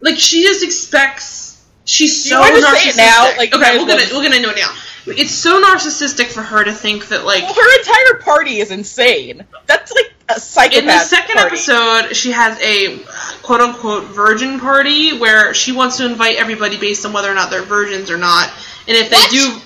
like 0.01 0.19
she 0.19 0.43
just 0.43 0.65
expects 0.65 1.65
she's 1.85 2.29
so 2.29 2.37
you 2.45 2.53
want 2.53 2.65
to 2.65 2.71
narcissistic. 2.71 2.97
now? 2.97 3.37
Like, 3.37 3.55
okay, 3.55 3.77
we'll 3.77 3.83
as 3.83 3.87
well 3.87 3.99
get 3.99 4.09
it. 4.09 4.13
we're 4.15 4.23
gonna 4.29 4.41
know 4.43 4.53
now. 4.53 4.75
It's 5.05 5.33
so 5.33 5.61
narcissistic 5.63 6.27
for 6.27 6.43
her 6.43 6.63
to 6.65 6.73
think 6.73 7.09
that 7.09 7.25
like 7.25 7.43
Well, 7.43 7.55
her 7.55 7.79
entire 7.81 8.23
party 8.23 8.59
is 8.59 8.71
insane. 8.71 9.45
That's 9.67 9.93
like 9.93 10.13
a 10.29 10.41
psychopath. 10.41 10.79
in 10.81 10.87
the 10.87 10.99
second 10.99 11.35
party. 11.35 11.57
episode, 11.57 12.15
she 12.15 12.33
has 12.33 12.59
a 12.61 12.99
quote 13.43 13.61
unquote 13.61 14.05
virgin 14.05 14.61
party 14.61 15.19
where 15.19 15.55
she 15.55 15.73
wants 15.73 15.97
to 15.99 16.07
invite 16.07 16.37
everybody 16.37 16.79
based 16.79 17.05
on 17.07 17.13
whether 17.13 17.31
or 17.31 17.35
not 17.35 17.51
they're 17.51 17.63
virgins 17.63 18.11
or 18.11 18.17
not. 18.19 18.49
And 18.89 18.97
if 18.97 19.11
What? 19.11 19.31
they 19.31 19.37
do, 19.39 19.61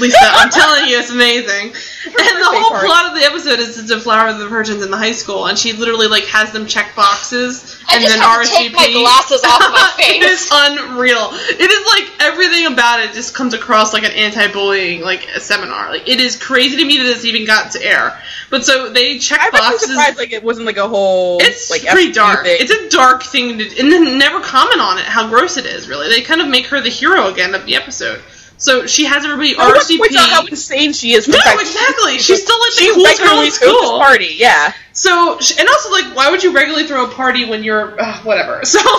Lisa, 0.00 0.16
I'm 0.20 0.50
telling 0.50 0.88
you, 0.88 0.98
it's 0.98 1.10
amazing. 1.10 1.72
And 2.08 2.40
the 2.40 2.44
whole 2.50 2.70
party. 2.70 2.86
plot 2.86 3.06
of 3.06 3.14
the 3.14 3.24
episode 3.26 3.58
is 3.60 3.76
to 3.76 3.86
deflower 3.86 4.32
the 4.32 4.48
virgins 4.48 4.82
in 4.82 4.90
the 4.90 4.96
high 4.96 5.12
school, 5.12 5.46
and 5.46 5.58
she 5.58 5.72
literally 5.74 6.08
like 6.08 6.24
has 6.24 6.52
them 6.52 6.66
check 6.66 6.94
boxes 6.96 7.76
I 7.88 7.96
and 7.96 8.02
just 8.04 8.14
then 8.16 8.22
have 8.22 8.42
to 8.42 8.48
RSVP. 8.48 8.56
take 8.56 8.72
my 8.72 8.90
glasses 8.92 9.42
off 9.44 9.60
my 9.60 9.92
face. 9.96 10.24
is 10.24 10.48
unreal. 10.52 11.28
It 11.32 11.70
is 11.70 11.86
like 11.86 12.22
everything 12.22 12.66
about 12.72 13.00
it 13.00 13.12
just 13.12 13.34
comes 13.34 13.52
across 13.54 13.92
like 13.92 14.04
an 14.04 14.12
anti-bullying 14.12 15.02
like 15.02 15.26
a 15.34 15.40
seminar. 15.40 15.90
Like 15.90 16.08
it 16.08 16.18
is 16.20 16.36
crazy 16.36 16.76
to 16.78 16.84
me 16.84 16.96
that 16.98 17.04
this 17.04 17.24
even 17.24 17.46
got 17.46 17.72
to 17.72 17.84
air. 17.84 18.18
But 18.50 18.64
so 18.64 18.88
they 18.90 19.18
check 19.18 19.40
I'm 19.40 19.46
actually 19.54 19.58
boxes. 19.70 19.88
surprised 19.90 20.18
like 20.18 20.32
it 20.32 20.42
wasn't 20.42 20.66
like 20.66 20.78
a 20.78 20.88
whole 20.88 21.38
It's 21.40 21.70
like 21.70 21.84
pretty 21.84 22.12
dark. 22.12 22.44
thing. 22.44 22.56
It's 22.58 22.72
a 22.72 22.88
dark 22.96 23.22
thing 23.24 23.58
to, 23.58 23.64
and 23.80 23.92
then 23.92 24.18
never 24.18 24.40
comment 24.40 24.80
on 24.80 24.98
it 24.98 25.04
how 25.04 25.28
gross 25.28 25.56
it 25.56 25.66
is. 25.66 25.88
Really, 25.88 26.08
they 26.08 26.22
kind 26.22 26.40
of 26.40 26.48
make 26.48 26.66
her 26.66 26.80
the 26.80 26.90
hero 26.90 27.28
again 27.28 27.54
of 27.54 27.66
the 27.66 27.76
episode. 27.76 28.22
So 28.58 28.86
she 28.86 29.04
has 29.06 29.24
everybody 29.24 29.54
No 29.56 29.72
RSVP. 29.72 30.16
out 30.16 30.28
how 30.30 30.46
insane 30.46 30.92
she 30.92 31.12
is. 31.12 31.28
No, 31.28 31.38
fact 31.38 31.60
exactly. 31.60 32.18
She's 32.18 32.42
still 32.42 32.58
like 32.58 32.74
the 32.74 32.80
she 32.82 32.94
coolest 32.94 33.22
girl 33.22 33.40
in 33.40 33.50
school. 33.52 33.98
party. 34.00 34.34
Yeah. 34.36 34.72
So, 34.92 35.34
and 35.34 35.68
also, 35.68 35.90
like, 35.92 36.16
why 36.16 36.28
would 36.32 36.42
you 36.42 36.52
regularly 36.52 36.84
throw 36.84 37.04
a 37.04 37.08
party 37.14 37.44
when 37.44 37.62
you're 37.62 38.00
uh, 38.00 38.18
whatever? 38.24 38.62
So, 38.64 38.78
like, 38.80 38.84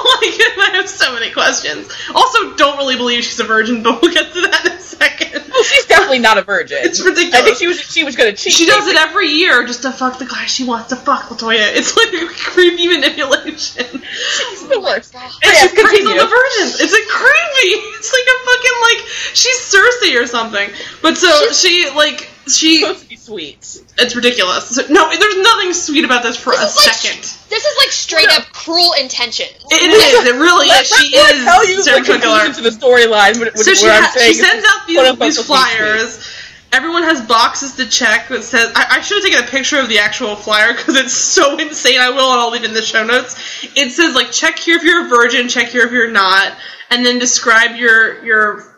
I 0.64 0.70
have 0.76 0.88
so 0.88 1.14
many 1.14 1.30
questions. 1.32 1.92
Also, 2.16 2.56
don't 2.56 2.78
really 2.78 2.96
believe 2.96 3.26
she's 3.26 3.40
a 3.42 3.44
virgin, 3.44 3.84
but 3.84 4.02
we'll 4.02 4.14
get 4.14 4.32
to 4.32 4.42
that 4.48 4.66
in 4.66 4.72
a 4.72 4.80
second. 4.80 5.44
Well, 5.52 5.64
she's 5.64 5.86
definitely 5.88 6.20
not 6.20 6.38
a 6.38 6.44
virgin. 6.44 6.78
It's 6.84 7.04
ridiculous. 7.04 7.36
I 7.36 7.44
think 7.44 7.58
she 7.58 7.68
was 7.68 7.82
she 7.82 8.06
was 8.06 8.16
gonna 8.16 8.32
cheat. 8.32 8.54
She 8.54 8.66
does 8.66 8.88
it 8.88 8.96
every 8.96 9.28
year 9.28 9.66
just 9.68 9.82
to 9.82 9.92
fuck 9.92 10.20
the 10.20 10.26
guy 10.26 10.46
she 10.46 10.64
wants 10.64 10.88
to 10.90 10.96
fuck, 10.96 11.24
Latoya. 11.28 11.68
It's 11.76 11.92
like 11.98 12.12
creepy 12.38 12.88
manipulation. 12.88 13.86
She's 13.92 14.68
the 14.70 14.80
worst. 14.80 15.14
And 15.14 15.24
Yeah, 15.44 15.68
she 15.68 15.76
preys 15.76 16.08
on 16.08 16.16
the 16.16 16.32
virgins. 16.32 16.80
It's 16.80 16.94
like 16.96 17.08
creepy. 17.12 17.72
It's 18.00 18.12
like 18.16 18.28
a 18.32 18.38
fucking 18.48 18.78
like 18.88 19.02
she's 19.50 19.74
Cersei 19.74 20.22
or 20.22 20.28
something. 20.28 20.70
But 21.02 21.18
so 21.18 21.52
she 21.52 21.90
like 21.96 22.30
she 22.48 22.82
supposed 22.82 23.04
to 23.04 23.10
be 23.10 23.16
sweet. 23.16 23.58
it's 23.98 24.16
ridiculous. 24.16 24.76
So, 24.76 24.82
no, 24.90 25.08
there's 25.10 25.38
nothing 25.38 25.74
sweet 25.74 26.04
about 26.04 26.24
this 26.24 26.36
for 26.36 26.52
a 26.54 26.56
This 26.58 26.72
is 26.72 26.78
like- 26.86 26.96
second. 26.96 27.22
This 27.50 27.66
is 27.66 27.78
like 27.78 27.92
straight 27.92 28.30
up 28.30 28.44
cruel 28.54 28.94
intentions. 29.00 29.52
It 29.70 29.92
is. 29.92 30.28
It 30.30 30.36
really 30.40 30.68
is. 30.68 30.88
She 30.88 31.16
let 31.16 31.34
me 31.36 31.40
is. 31.40 31.46
tell 31.46 31.68
you 31.68 31.76
the 31.78 31.84
Sarah 31.84 31.98
Cook 31.98 32.22
conclusion 32.22 32.46
Alert. 32.46 32.56
to 32.56 32.62
the 32.62 32.70
storyline. 32.70 33.40
Where, 33.40 33.56
So 33.56 33.74
she, 33.74 33.86
where 33.86 33.98
I'm 33.98 34.04
ha- 34.04 34.12
saying 34.16 34.34
she 34.34 34.40
sends 34.40 34.66
out 34.68 34.88
these, 34.88 34.98
these 34.98 35.08
supposed 35.08 35.20
to 35.20 35.26
be 35.26 35.32
sweet. 35.32 35.46
flyers. 35.46 36.36
Everyone 36.72 37.02
has 37.04 37.22
boxes 37.26 37.76
to 37.78 37.88
check 37.90 38.28
that 38.30 38.44
says. 38.44 38.72
I, 38.76 38.98
I 38.98 39.02
should 39.02 39.24
have 39.24 39.32
taken 39.32 39.44
a 39.44 39.48
picture 39.50 39.80
of 39.80 39.90
the 39.90 39.98
actual 40.00 40.36
flyer 40.36 40.74
because 40.76 40.96
it's 40.98 41.14
so 41.14 41.58
insane. 41.60 42.00
I 42.00 42.10
will, 42.12 42.32
and 42.32 42.40
I'll 42.42 42.52
leave 42.52 42.64
it 42.64 42.68
in 42.70 42.74
the 42.76 42.82
show 42.84 43.04
notes. 43.04 43.36
It 43.76 43.92
says 43.92 44.14
like 44.16 44.32
check 44.32 44.58
here 44.60 44.78
if 44.78 44.84
you're 44.84 45.06
a 45.06 45.10
virgin, 45.10 45.50
check 45.50 45.68
here 45.70 45.86
if 45.86 45.92
you're 45.92 46.12
not, 46.12 46.54
and 46.92 47.04
then 47.06 47.18
describe 47.18 47.76
your 47.76 48.24
your 48.24 48.69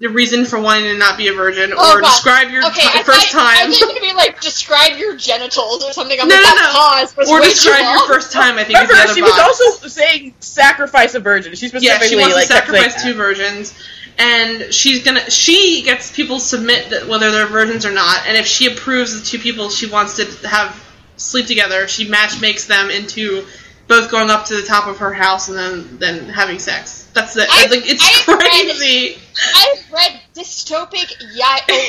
your 0.00 0.12
reason 0.12 0.46
for 0.46 0.58
wanting 0.58 0.84
to 0.84 0.96
not 0.96 1.18
be 1.18 1.28
a 1.28 1.32
virgin, 1.34 1.72
Oh, 1.76 1.96
or 1.96 2.00
God. 2.00 2.08
describe 2.08 2.50
your 2.50 2.66
Okay, 2.66 2.80
ti- 2.80 2.88
I, 3.00 3.02
first 3.02 3.34
I, 3.34 3.38
I 3.38 3.64
time. 3.64 3.70
think 3.70 3.90
it'd 3.90 4.02
be 4.02 4.14
like 4.14 4.40
describe 4.40 4.96
your 4.96 5.14
genitals 5.14 5.84
or 5.84 5.92
something. 5.92 6.18
I'm 6.18 6.26
No, 6.26 6.34
like 6.36 6.44
no, 6.44 6.54
no. 6.54 6.72
pause 6.72 7.14
was 7.16 7.28
or 7.30 7.38
way 7.40 7.48
describe 7.50 7.80
too 7.80 7.84
your 7.84 7.98
long. 7.98 8.08
first 8.08 8.32
time. 8.32 8.56
I 8.56 8.64
think 8.64 8.78
is 8.80 8.88
Remember, 8.88 8.94
the 8.94 9.02
other 9.02 9.14
she 9.14 9.22
was 9.22 9.38
also 9.38 9.88
saying 9.88 10.34
sacrifice 10.40 11.14
a 11.14 11.20
virgin. 11.20 11.54
She 11.54 11.68
Yeah, 11.78 11.98
she 11.98 12.16
wants 12.16 12.34
like 12.34 12.48
to 12.48 12.54
kept 12.54 12.66
saying 12.70 12.82
sacrifice 12.82 12.94
that. 12.94 13.02
two 13.04 13.14
virgins, 13.14 13.74
and 14.18 14.72
she's 14.72 15.04
gonna. 15.04 15.30
She 15.30 15.82
gets 15.82 16.10
people 16.10 16.40
submit 16.40 16.88
that 16.90 17.06
whether 17.06 17.30
they're 17.30 17.46
virgins 17.46 17.84
or 17.84 17.92
not, 17.92 18.26
and 18.26 18.38
if 18.38 18.46
she 18.46 18.72
approves 18.72 19.20
the 19.20 19.26
two 19.26 19.38
people 19.38 19.68
she 19.68 19.86
wants 19.86 20.16
to 20.16 20.48
have 20.48 20.74
sleep 21.18 21.46
together, 21.46 21.86
she 21.88 22.08
match 22.08 22.40
makes 22.40 22.64
them 22.66 22.88
into 22.90 23.44
both 23.90 24.10
going 24.10 24.30
up 24.30 24.46
to 24.46 24.54
the 24.56 24.62
top 24.62 24.86
of 24.86 24.98
her 24.98 25.12
house 25.12 25.48
and 25.48 25.58
then 25.58 25.98
then 25.98 26.28
having 26.30 26.58
sex. 26.58 27.10
That's 27.12 27.36
it. 27.36 27.46
I- 27.50 27.66
like 27.66 27.82
it's 27.84 28.02
I 28.02 28.32
read- 28.32 28.40
crazy. 28.40 29.18
I've 29.56 29.92
read 29.92 30.20
dystopic 30.34 31.12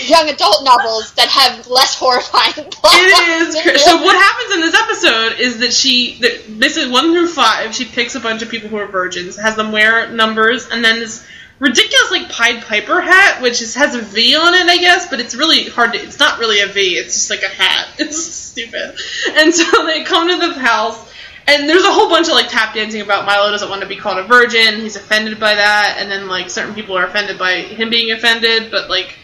young 0.10 0.30
adult 0.30 0.64
novels 0.64 1.14
that 1.14 1.28
have 1.30 1.68
less 1.68 1.96
horrifying 1.98 2.54
plots. 2.72 2.96
It 2.98 3.42
is. 3.42 3.54
this. 3.54 3.86
So 3.86 3.98
what 4.02 4.16
happens 4.16 4.56
in 4.56 4.62
this 4.62 4.76
episode 4.76 5.40
is 5.40 5.60
that 5.60 5.72
she, 5.74 6.18
that 6.22 6.60
basically 6.60 6.92
one 6.92 7.12
through 7.14 7.28
five, 7.28 7.74
she 7.76 7.86
picks 7.86 8.16
a 8.16 8.20
bunch 8.20 8.42
of 8.42 8.50
people 8.50 8.70
who 8.70 8.78
are 8.78 8.88
virgins, 8.88 9.38
has 9.38 9.56
them 9.56 9.72
wear 9.72 10.10
numbers, 10.12 10.68
and 10.70 10.84
then 10.84 11.00
this 11.00 11.26
ridiculous 11.60 12.10
like 12.12 12.30
Pied 12.30 12.64
Piper 12.64 13.02
hat, 13.02 13.42
which 13.42 13.62
is, 13.62 13.76
has 13.76 13.96
a 13.96 14.02
V 14.02 14.36
on 14.36 14.54
it, 14.54 14.66
I 14.68 14.78
guess, 14.78 15.08
but 15.10 15.20
it's 15.20 15.36
really 15.36 15.66
hard 15.70 15.94
to. 15.94 16.00
It's 16.00 16.20
not 16.20 16.40
really 16.40 16.62
a 16.62 16.68
V. 16.68 16.96
It's 16.96 17.14
just 17.14 17.30
like 17.30 17.44
a 17.44 17.50
hat. 17.50 17.88
It's 18.00 18.18
stupid. 18.24 18.98
And 19.34 19.54
so 19.54 19.86
they 19.86 20.04
come 20.04 20.28
to 20.30 20.48
the 20.48 20.60
house. 20.60 21.11
And 21.48 21.68
there's 21.68 21.84
a 21.84 21.92
whole 21.92 22.10
bunch 22.10 22.28
of 22.28 22.34
like 22.34 22.50
tap 22.50 22.74
dancing 22.76 23.02
about 23.02 23.26
Milo 23.26 23.50
doesn't 23.52 23.70
want 23.70 23.82
to 23.82 23.88
be 23.88 23.98
called 23.98 24.20
a 24.20 24.24
virgin. 24.24 24.76
He's 24.82 24.96
offended 24.96 25.40
by 25.40 25.56
that, 25.56 25.98
and 26.00 26.10
then 26.10 26.28
like 26.28 26.50
certain 26.50 26.74
people 26.74 26.98
are 26.98 27.06
offended 27.06 27.38
by 27.40 27.62
him 27.62 27.90
being 27.90 28.12
offended. 28.12 28.70
But 28.72 28.90
like 28.90 29.16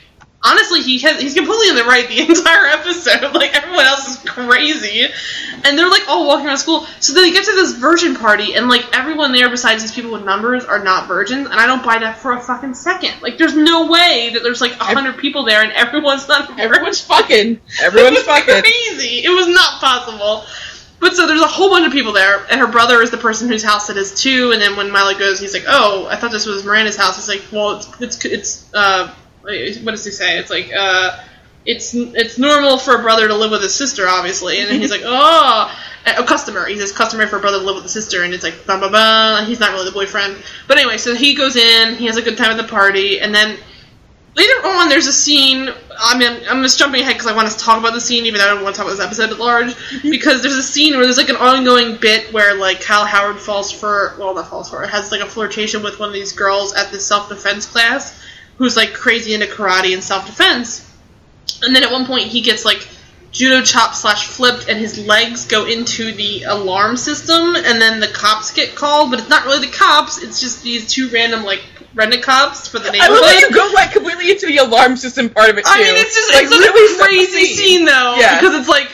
honestly, 0.44 0.82
he 0.82 1.00
has 1.00 1.22
he's 1.22 1.34
completely 1.34 1.70
in 1.70 1.76
the 1.76 1.84
right 1.84 2.08
the 2.08 2.20
entire 2.28 2.66
episode. 2.68 3.34
Like 3.34 3.56
everyone 3.56 3.86
else 3.86 4.08
is 4.10 4.30
crazy, 4.30 5.06
and 5.64 5.78
they're 5.78 5.90
like 5.90 6.08
all 6.10 6.28
walking 6.28 6.48
around 6.48 6.58
school. 6.58 6.86
So 7.00 7.14
then 7.14 7.24
they 7.24 7.32
get 7.32 7.46
to 7.46 7.52
this 7.56 7.74
virgin 7.74 8.16
party, 8.16 8.56
and 8.56 8.68
like 8.68 8.86
everyone 8.98 9.32
there 9.32 9.50
besides 9.50 9.84
these 9.84 9.94
people 9.94 10.12
with 10.12 10.26
numbers 10.26 10.66
are 10.66 10.84
not 10.84 11.08
virgins, 11.08 11.46
and 11.46 11.56
I 11.60 11.66
don't 11.68 11.84
buy 11.86 12.00
that 12.00 12.18
for 12.18 12.34
a 12.34 12.42
fucking 12.42 12.74
second. 12.74 13.22
Like 13.22 13.38
there's 13.38 13.56
no 13.56 13.88
way 13.92 14.32
that 14.34 14.42
there's 14.44 14.62
like 14.62 14.74
a 14.74 14.84
hundred 14.84 15.18
people 15.18 15.44
there 15.46 15.62
and 15.64 15.72
everyone's 15.74 16.28
not. 16.28 16.60
Everyone's 16.60 17.02
fucking. 17.02 17.62
Everyone's 17.82 18.18
It 18.18 18.20
was 18.20 18.24
fucking. 18.26 18.62
crazy. 18.64 19.24
It 19.24 19.30
was 19.30 19.48
not 19.48 19.80
possible. 19.80 20.46
But 21.00 21.16
so 21.16 21.28
there's 21.28 21.42
a 21.42 21.48
whole 21.48 21.70
bunch 21.70 21.86
of 21.86 21.94
people 21.94 22.12
there, 22.12 22.46
and 22.50 22.60
her 22.60 22.68
brother 22.68 23.02
is 23.02 23.12
the 23.12 23.18
person 23.18 23.48
whose 23.48 23.64
house 23.64 23.90
it 23.90 23.98
is 23.98 24.20
too. 24.20 24.52
And 24.52 24.62
then 24.62 24.76
when 24.76 24.92
Milo 24.92 25.18
goes, 25.18 25.40
he's 25.40 25.54
like, 25.54 25.66
"Oh, 25.68 26.08
I 26.10 26.16
thought 26.16 26.32
this 26.32 26.46
was 26.46 26.66
Miranda's 26.66 26.98
house." 26.98 27.16
He's 27.16 27.30
like, 27.30 27.52
"Well, 27.52 27.78
it's 27.78 28.02
it's 28.02 28.26
it's 28.26 28.74
uh, 28.74 29.14
what 29.42 29.92
does 29.92 30.06
he 30.06 30.12
say? 30.12 30.40
It's 30.40 30.50
like 30.50 30.72
uh, 30.76 31.24
it's 31.66 31.94
it's 31.94 32.40
normal 32.40 32.80
for 32.80 32.96
a 32.96 33.02
brother 33.02 33.28
to 33.28 33.36
live 33.36 33.52
with 33.52 33.62
his 33.62 33.76
sister, 33.76 34.08
obviously." 34.08 34.60
And 34.60 34.70
then 34.70 34.80
he's 34.80 34.92
like, 34.92 35.02
"Oh." 35.06 35.74
A 36.06 36.24
customer. 36.24 36.66
He 36.66 36.80
says 36.80 36.94
"Customer 36.94 37.28
for 37.28 37.36
a 37.36 37.42
brother 37.42 37.60
to 37.60 37.66
live 37.66 37.76
with 37.76 37.84
a 37.84 37.90
sister, 37.90 38.24
and 38.24 38.34
it's 38.34 38.44
like 38.44 38.66
blah 38.66 38.80
blah 38.80 38.88
blah. 38.88 39.44
He's 39.44 39.60
not 39.60 39.72
really 39.72 39.84
the 39.84 39.92
boyfriend, 39.92 40.38
but 40.66 40.78
anyway. 40.78 40.98
So 40.98 41.14
he 41.14 41.36
goes 41.36 41.58
in, 41.58 41.96
he 41.96 42.06
has 42.06 42.16
a 42.16 42.22
good 42.22 42.38
time 42.38 42.50
at 42.50 42.56
the 42.56 42.64
party, 42.64 43.20
and 43.20 43.36
then 43.36 43.58
later 44.38 44.68
on, 44.68 44.88
there's 44.88 45.08
a 45.08 45.14
scene. 45.14 45.70
I 46.00 46.18
mean, 46.18 46.44
I'm 46.48 46.62
just 46.62 46.78
jumping 46.78 47.02
ahead 47.02 47.16
because 47.16 47.28
I 47.28 47.36
want 47.36 47.52
to 47.52 47.58
talk 47.58 47.80
about 47.80 47.94
the 47.94 48.00
scene, 48.00 48.26
even 48.28 48.40
though 48.40 48.46
I 48.46 48.54
don't 48.54 48.64
want 48.64 48.76
to 48.76 48.78
talk 48.80 48.88
about 48.88 48.98
this 48.98 49.06
episode 49.06 49.32
at 49.32 49.40
large. 49.40 49.74
Because 50.04 50.42
there's 50.42 50.56
a 50.56 50.64
scene 50.64 50.94
where 50.94 51.04
there's 51.04 51.18
like 51.18 51.30
an 51.30 51.36
ongoing 51.36 51.98
bit 51.98 52.32
where 52.32 52.54
like 52.56 52.82
Kyle 52.82 53.06
Howard 53.06 53.40
falls 53.40 53.72
for, 53.72 54.16
well, 54.20 54.36
not 54.36 54.48
falls 54.48 54.70
for, 54.70 54.86
has 54.86 55.12
like 55.12 55.22
a 55.22 55.26
flirtation 55.26 55.84
with 55.84 56.00
one 56.00 56.10
of 56.10 56.14
these 56.14 56.34
girls 56.34 56.74
at 56.76 56.92
the 56.92 57.00
self 57.00 57.30
defense 57.30 57.66
class, 57.66 58.22
who's 58.58 58.78
like 58.78 58.94
crazy 58.94 59.34
into 59.34 59.48
karate 59.48 59.94
and 59.94 60.04
self 60.04 60.28
defense. 60.28 60.84
And 61.64 61.76
then 61.76 61.84
at 61.84 61.92
one 61.92 62.06
point, 62.06 62.26
he 62.26 62.42
gets 62.42 62.64
like 62.64 62.88
judo 63.32 63.62
chop 63.62 63.96
slash 63.96 64.28
flipped, 64.28 64.70
and 64.70 64.78
his 64.78 65.06
legs 65.06 65.48
go 65.48 65.66
into 65.66 66.12
the 66.14 66.44
alarm 66.44 66.96
system, 66.96 67.56
and 67.56 67.82
then 67.82 68.00
the 68.00 68.08
cops 68.08 68.52
get 68.52 68.76
called. 68.76 69.10
But 69.10 69.20
it's 69.20 69.30
not 69.30 69.46
really 69.46 69.66
the 69.66 69.74
cops; 69.74 70.22
it's 70.22 70.40
just 70.40 70.62
these 70.62 70.88
two 70.88 71.10
random 71.10 71.44
like 71.44 71.64
redneck 71.98 72.22
cops 72.22 72.68
for 72.68 72.80
the 72.80 72.90
I 72.90 72.92
neighborhood. 72.92 73.12
love 73.14 73.22
that 73.22 73.48
you 73.50 73.56
go 73.56 73.72
like 73.74 73.92
completely 73.92 74.32
into 74.32 74.46
the 74.46 74.58
alarm 74.58 74.96
system 74.98 75.30
part 75.30 75.50
of 75.50 75.58
it 75.58 75.66
too. 75.66 75.72
I 75.74 75.78
mean, 75.84 75.96
it's 75.98 76.16
just 76.16 76.34
like 76.34 76.44
it's 76.46 76.56
such 76.56 76.74
really 76.74 76.96
a 76.96 77.04
crazy 77.04 77.46
scene. 77.54 77.58
scene 77.58 77.86
though, 77.86 78.16
Yeah. 78.18 78.40
because 78.40 78.56
it's 78.60 78.70
like. 78.70 78.92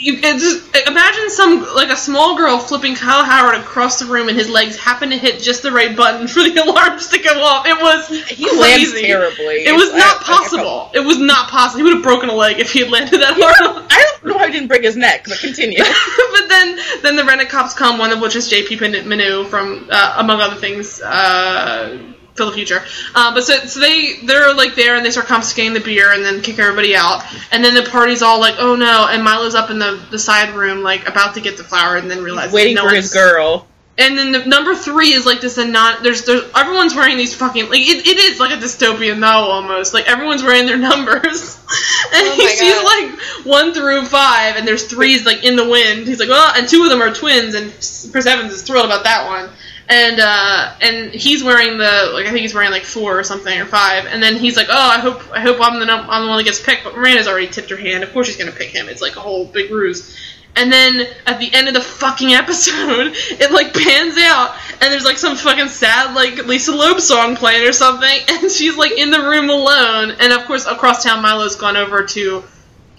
You, 0.00 0.14
it 0.14 0.38
just 0.38 0.64
imagine 0.88 1.28
some 1.28 1.60
like 1.74 1.90
a 1.90 1.96
small 1.96 2.36
girl 2.36 2.58
flipping 2.58 2.94
Kyle 2.94 3.24
Howard 3.24 3.56
across 3.60 3.98
the 3.98 4.06
room, 4.06 4.28
and 4.28 4.38
his 4.38 4.48
legs 4.48 4.76
happen 4.78 5.10
to 5.10 5.18
hit 5.18 5.42
just 5.42 5.62
the 5.62 5.72
right 5.72 5.94
button 5.94 6.28
for 6.28 6.40
the 6.44 6.56
alarms 6.64 7.08
to 7.08 7.18
go 7.18 7.42
off. 7.42 7.66
It 7.66 7.76
was 7.82 8.08
He 8.28 8.48
crazy. 8.48 9.02
terribly. 9.02 9.66
It 9.66 9.74
was 9.74 9.92
not 9.92 10.00
I- 10.00 10.08
I- 10.08 10.20
I 10.20 10.38
possible. 10.38 10.90
It 10.94 11.00
was 11.00 11.18
not 11.18 11.50
possible. 11.50 11.78
He 11.78 11.82
would 11.82 11.94
have 11.94 12.02
broken 12.04 12.28
a 12.28 12.34
leg 12.34 12.60
if 12.60 12.72
he 12.72 12.78
had 12.80 12.90
landed 12.90 13.20
that 13.20 13.34
hard. 13.36 13.86
I 13.90 14.06
don't 14.22 14.24
know 14.32 14.38
how 14.38 14.46
he 14.46 14.52
didn't 14.52 14.68
break 14.68 14.84
his 14.84 14.96
neck, 14.96 15.24
but 15.28 15.38
continue. 15.40 15.78
but 16.32 16.48
then, 16.48 16.78
then 17.02 17.16
the 17.16 17.24
Rennet 17.24 17.48
cops 17.48 17.74
come, 17.74 17.98
one 17.98 18.12
of 18.12 18.20
which 18.20 18.36
is 18.36 18.48
JP 18.50 18.78
Manoux 19.04 19.44
from, 19.48 19.88
uh, 19.90 20.14
among 20.18 20.40
other 20.40 20.56
things, 20.60 21.02
uh, 21.02 21.98
for 22.38 22.46
the 22.46 22.52
future. 22.52 22.82
Uh, 23.14 23.34
but 23.34 23.44
so, 23.44 23.54
so 23.66 23.80
they 23.80 24.20
they're 24.24 24.54
like 24.54 24.74
there 24.74 24.96
and 24.96 25.04
they 25.04 25.10
start 25.10 25.26
confiscating 25.26 25.74
the 25.74 25.80
beer 25.80 26.10
and 26.12 26.24
then 26.24 26.40
kick 26.40 26.58
everybody 26.58 26.96
out. 26.96 27.22
And 27.52 27.62
then 27.62 27.74
the 27.74 27.82
party's 27.90 28.22
all 28.22 28.40
like, 28.40 28.54
oh 28.58 28.74
no! 28.76 29.06
And 29.10 29.22
Milo's 29.22 29.54
up 29.54 29.68
in 29.70 29.78
the, 29.78 30.00
the 30.10 30.18
side 30.18 30.54
room 30.54 30.82
like 30.82 31.06
about 31.06 31.34
to 31.34 31.42
get 31.42 31.58
the 31.58 31.64
flower 31.64 31.96
and 31.98 32.10
then 32.10 32.22
realizes 32.22 32.54
Waiting 32.54 32.76
no 32.76 32.88
for 32.88 32.94
his 32.94 33.12
girl. 33.12 33.66
And 34.00 34.16
then 34.16 34.30
the 34.30 34.44
number 34.44 34.76
three 34.76 35.12
is 35.12 35.26
like 35.26 35.40
this 35.40 35.58
anon. 35.58 36.04
There's 36.04 36.24
there's 36.24 36.48
everyone's 36.54 36.94
wearing 36.94 37.16
these 37.16 37.34
fucking 37.34 37.68
like 37.68 37.80
it, 37.80 38.06
it 38.06 38.16
is 38.16 38.38
like 38.38 38.52
a 38.52 38.56
dystopian 38.56 39.18
novel 39.18 39.50
almost. 39.50 39.92
Like 39.92 40.08
everyone's 40.08 40.44
wearing 40.44 40.66
their 40.66 40.78
numbers, 40.90 41.56
and 42.14 42.28
Oh 42.28 42.34
he 42.36 42.46
sees 42.48 42.74
God. 42.74 42.84
like 42.84 43.20
one 43.44 43.74
through 43.74 44.04
five, 44.06 44.54
and 44.54 44.68
there's 44.68 44.84
threes 44.84 45.26
like 45.26 45.42
in 45.42 45.56
the 45.56 45.68
wind. 45.68 46.06
He's 46.06 46.20
like, 46.20 46.28
well, 46.28 46.54
and 46.54 46.68
two 46.68 46.84
of 46.84 46.90
them 46.90 47.02
are 47.02 47.12
twins, 47.12 47.54
and 47.56 47.72
Chris 48.12 48.24
Evans 48.26 48.52
is 48.52 48.62
thrilled 48.62 48.86
about 48.86 49.02
that 49.02 49.26
one. 49.26 49.50
And 49.90 50.20
uh, 50.20 50.74
and 50.82 51.10
he's 51.12 51.42
wearing 51.42 51.78
the 51.78 52.10
like 52.12 52.26
I 52.26 52.30
think 52.30 52.40
he's 52.40 52.54
wearing 52.54 52.70
like 52.70 52.84
four 52.84 53.18
or 53.18 53.24
something 53.24 53.58
or 53.58 53.64
five, 53.64 54.04
and 54.04 54.22
then 54.22 54.36
he's 54.36 54.54
like, 54.54 54.66
oh, 54.68 54.90
I 54.90 54.98
hope 54.98 55.22
I 55.32 55.40
hope 55.40 55.56
I'm 55.60 55.80
the 55.80 55.90
I'm 55.90 56.24
the 56.24 56.28
one 56.28 56.36
that 56.36 56.44
gets 56.44 56.62
picked. 56.62 56.84
But 56.84 56.94
Miranda's 56.94 57.26
already 57.26 57.48
tipped 57.48 57.70
her 57.70 57.76
hand. 57.76 58.04
Of 58.04 58.12
course 58.12 58.26
she's 58.26 58.36
gonna 58.36 58.52
pick 58.52 58.68
him. 58.68 58.88
It's 58.88 59.00
like 59.00 59.16
a 59.16 59.20
whole 59.20 59.46
big 59.46 59.70
ruse. 59.70 60.14
And 60.56 60.72
then 60.72 61.06
at 61.24 61.38
the 61.38 61.54
end 61.54 61.68
of 61.68 61.74
the 61.74 61.80
fucking 61.80 62.32
episode, 62.34 63.12
it 63.14 63.52
like 63.52 63.72
pans 63.72 64.18
out, 64.18 64.56
and 64.80 64.92
there's 64.92 65.04
like 65.04 65.16
some 65.16 65.36
fucking 65.36 65.68
sad 65.68 66.14
like 66.14 66.46
Lisa 66.46 66.74
Loeb 66.74 67.00
song 67.00 67.36
playing 67.36 67.66
or 67.66 67.72
something, 67.72 68.20
and 68.28 68.50
she's 68.50 68.76
like 68.76 68.92
in 68.92 69.10
the 69.10 69.20
room 69.20 69.48
alone. 69.48 70.10
And 70.20 70.32
of 70.32 70.44
course, 70.44 70.66
across 70.66 71.04
town, 71.04 71.22
Milo's 71.22 71.56
gone 71.56 71.76
over 71.76 72.04
to. 72.04 72.44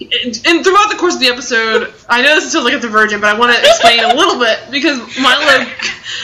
And 0.00 0.64
throughout 0.64 0.90
the 0.90 0.96
course 0.98 1.14
of 1.14 1.20
the 1.20 1.28
episode, 1.28 1.92
I 2.08 2.22
know 2.22 2.34
this 2.34 2.50
sounds 2.50 2.64
like 2.64 2.72
a 2.72 2.78
virgin, 2.88 3.20
but 3.20 3.34
I 3.34 3.38
want 3.38 3.54
to 3.54 3.60
explain 3.60 4.00
a 4.00 4.14
little 4.14 4.38
bit 4.40 4.58
because 4.70 4.98
Milo, 5.20 5.66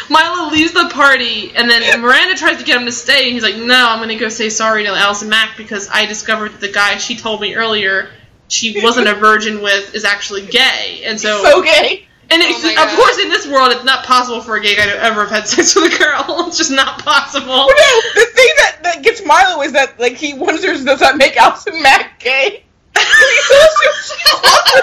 Milo 0.08 0.50
leaves 0.50 0.72
the 0.72 0.88
party, 0.92 1.52
and 1.54 1.68
then 1.70 2.00
Miranda 2.00 2.36
tries 2.36 2.56
to 2.58 2.64
get 2.64 2.80
him 2.80 2.86
to 2.86 2.92
stay, 2.92 3.24
and 3.24 3.32
he's 3.34 3.42
like, 3.42 3.56
"No, 3.56 3.88
I'm 3.88 3.98
going 3.98 4.08
to 4.08 4.16
go 4.16 4.30
say 4.30 4.48
sorry 4.48 4.84
to 4.84 4.90
Allison 4.90 5.28
Mack 5.28 5.58
because 5.58 5.90
I 5.92 6.06
discovered 6.06 6.52
that 6.52 6.60
the 6.60 6.72
guy 6.72 6.96
she 6.96 7.16
told 7.16 7.42
me 7.42 7.54
earlier 7.54 8.08
she 8.48 8.82
wasn't 8.82 9.08
a 9.08 9.14
virgin 9.14 9.62
with 9.62 9.94
is 9.94 10.04
actually 10.04 10.46
gay, 10.46 11.02
and 11.04 11.20
so, 11.20 11.42
So 11.42 11.62
gay. 11.62 12.06
and 12.30 12.42
Oh 12.42 12.84
of 12.84 12.96
course 12.96 13.18
in 13.18 13.28
this 13.28 13.46
world 13.46 13.72
it's 13.72 13.84
not 13.84 14.04
possible 14.04 14.40
for 14.40 14.56
a 14.56 14.60
gay 14.60 14.74
guy 14.76 14.86
to 14.86 15.02
ever 15.02 15.22
have 15.22 15.30
had 15.30 15.48
sex 15.48 15.74
with 15.74 15.94
a 15.94 15.98
girl. 15.98 16.46
It's 16.48 16.58
just 16.58 16.70
not 16.70 17.04
possible. 17.04 17.48
Well, 17.48 17.68
no, 17.68 18.00
the 18.14 18.26
thing 18.32 18.48
that, 18.56 18.78
that 18.84 19.02
gets 19.02 19.24
Milo 19.24 19.62
is 19.62 19.72
that 19.72 19.98
like 20.00 20.14
he 20.14 20.34
wonders 20.34 20.84
does 20.84 21.00
that 21.00 21.16
make 21.16 21.36
Allison 21.36 21.82
Mack 21.82 22.20
gay? 22.20 22.62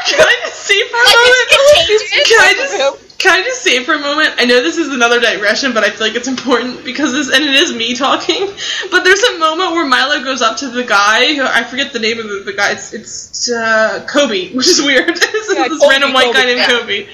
Can 0.06 0.28
I 0.28 0.36
just 0.44 0.62
say 0.66 0.80
for 0.90 0.98
a 0.98 1.04
Like, 1.04 1.16
moment? 1.16 1.50
Can 1.50 2.40
I 2.40 2.54
just 2.58 3.14
can 3.24 3.32
I 3.40 3.42
just 3.44 3.64
say 3.64 3.82
for 3.86 3.94
a 3.94 4.00
moment? 4.00 4.36
I 4.38 4.44
know 4.44 4.62
this 4.62 4.78
is 4.78 4.90
another 4.90 5.22
digression, 5.22 5.74
but 5.74 5.84
I 5.86 5.92
feel 5.92 6.08
like 6.08 6.16
it's 6.16 6.28
important 6.28 6.84
because 6.84 7.14
this 7.14 7.34
and 7.34 7.44
it 7.44 7.56
is 7.56 7.74
me 7.74 7.96
talking. 7.96 8.48
But 8.92 9.06
there's 9.06 9.24
a 9.24 9.40
moment 9.40 9.72
where 9.72 9.86
Milo 9.88 10.22
goes 10.26 10.42
up 10.42 10.58
to 10.58 10.70
the 10.70 10.84
guy. 10.84 11.34
Who, 11.36 11.44
I 11.44 11.64
forget 11.64 11.94
the 11.94 12.00
name 12.00 12.20
of 12.20 12.28
the, 12.28 12.44
the 12.46 12.54
guy. 12.54 12.74
It's 12.74 12.94
it's 12.94 13.50
uh, 13.50 14.06
Kobe, 14.10 14.54
which 14.54 14.68
is 14.68 14.82
weird. 14.82 15.08
this 15.16 15.54
Yeah, 15.56 15.70
this 15.70 15.80
Colby, 15.80 15.94
random 15.94 16.12
white 16.14 16.34
guy 16.34 16.46
named 16.46 16.60
yeah. 16.60 16.68
Kobe. 16.68 17.08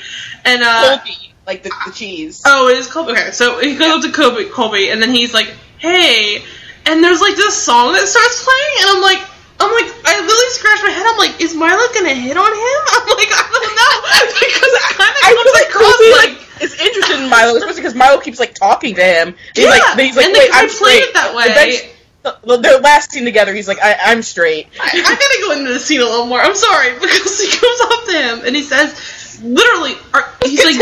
And 0.45 0.63
uh, 0.63 0.97
Colby, 0.97 1.33
like 1.45 1.61
the, 1.61 1.69
the 1.85 1.91
cheese. 1.91 2.41
Oh, 2.43 2.69
it 2.69 2.77
is 2.79 2.87
Kobe. 2.87 3.11
Okay, 3.11 3.29
so 3.29 3.59
he 3.59 3.75
goes 3.75 4.03
up 4.03 4.11
to 4.11 4.11
Kobe, 4.11 4.49
Colby, 4.49 4.89
and 4.89 4.99
then 4.99 5.11
he's 5.11 5.33
like, 5.33 5.53
"Hey," 5.77 6.43
and 6.87 7.03
there's 7.03 7.21
like 7.21 7.35
this 7.35 7.55
song 7.55 7.93
that 7.93 8.07
starts 8.07 8.43
playing, 8.43 8.73
and 8.81 8.97
I'm 8.97 9.01
like, 9.03 9.29
I'm 9.59 9.71
like, 9.75 9.91
I 10.07 10.15
literally 10.23 10.51
scratched 10.55 10.83
my 10.83 10.91
head. 10.91 11.03
I'm 11.05 11.17
like, 11.19 11.41
is 11.41 11.53
Milo 11.55 11.83
gonna 11.93 12.15
hit 12.15 12.37
on 12.37 12.47
him? 12.51 12.79
I'm 12.95 13.07
like, 13.11 13.31
I 13.31 13.43
don't 13.43 13.75
know 13.75 13.93
because 14.39 14.73
it 14.73 14.85
kind 14.95 15.11
of 15.11 15.21
comes 15.35 15.53
like 15.53 15.69
across 15.69 15.99
like. 15.99 16.29
like 16.39 16.63
is 16.63 16.73
interested 16.79 17.23
in 17.23 17.29
Milo, 17.29 17.55
especially 17.55 17.81
because 17.81 17.95
Milo 17.95 18.19
keeps 18.19 18.39
like 18.39 18.53
talking 18.53 18.95
to 18.95 19.03
him. 19.03 19.35
He's 19.55 19.63
Yeah, 19.63 19.69
like, 19.71 19.99
he's 19.99 20.15
like, 20.17 20.25
and 20.27 20.35
they- 20.35 20.39
wait, 20.39 20.51
they 20.51 20.57
I'm 20.57 20.67
played 20.67 20.71
straight. 20.71 21.03
it 21.03 21.13
that 21.13 21.35
way. 21.35 21.91
the- 22.23 22.57
their 22.57 22.79
last 22.79 23.11
scene 23.11 23.23
together, 23.23 23.53
he's 23.53 23.67
like, 23.67 23.79
I, 23.81 23.95
I'm 24.07 24.21
straight. 24.23 24.67
I, 24.79 24.89
I 24.91 25.01
gotta 25.01 25.39
go 25.47 25.51
into 25.59 25.73
the 25.73 25.79
scene 25.79 26.01
a 26.01 26.05
little 26.05 26.25
more. 26.25 26.39
I'm 26.41 26.55
sorry 26.55 26.93
because 26.99 27.39
he 27.39 27.47
comes 27.49 27.79
up 27.81 28.05
to 28.07 28.11
him 28.11 28.45
and 28.45 28.55
he 28.55 28.61
says, 28.63 29.39
literally, 29.41 29.93
are, 30.13 30.29
he's 30.43 30.63
like, 30.65 30.75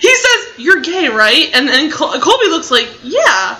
he 0.00 0.14
says, 0.14 0.58
"You're 0.58 0.80
gay, 0.82 1.08
right?" 1.08 1.48
And 1.54 1.66
then 1.66 1.90
Col- 1.90 2.18
Colby 2.20 2.48
looks 2.48 2.70
like, 2.70 2.88
"Yeah." 3.02 3.56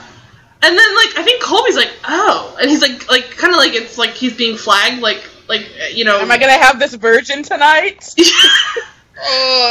And 0.65 0.79
then 0.79 0.95
like 0.97 1.19
I 1.19 1.23
think 1.25 1.43
Colby's 1.43 1.77
like, 1.77 1.91
"Oh," 2.05 2.57
and 2.61 2.71
he's 2.71 2.83
like, 2.83 3.11
like 3.11 3.31
kind 3.37 3.53
of 3.53 3.59
like 3.59 3.75
it's 3.75 3.99
like 3.99 4.11
he's 4.11 4.37
being 4.37 4.57
flagged, 4.57 5.01
like 5.01 5.29
like 5.49 5.69
you 5.93 6.05
know. 6.05 6.19
Am 6.21 6.31
I 6.31 6.39
gonna 6.39 6.53
have 6.53 6.79
this 6.79 6.95
virgin 6.95 7.43
tonight? 7.43 8.15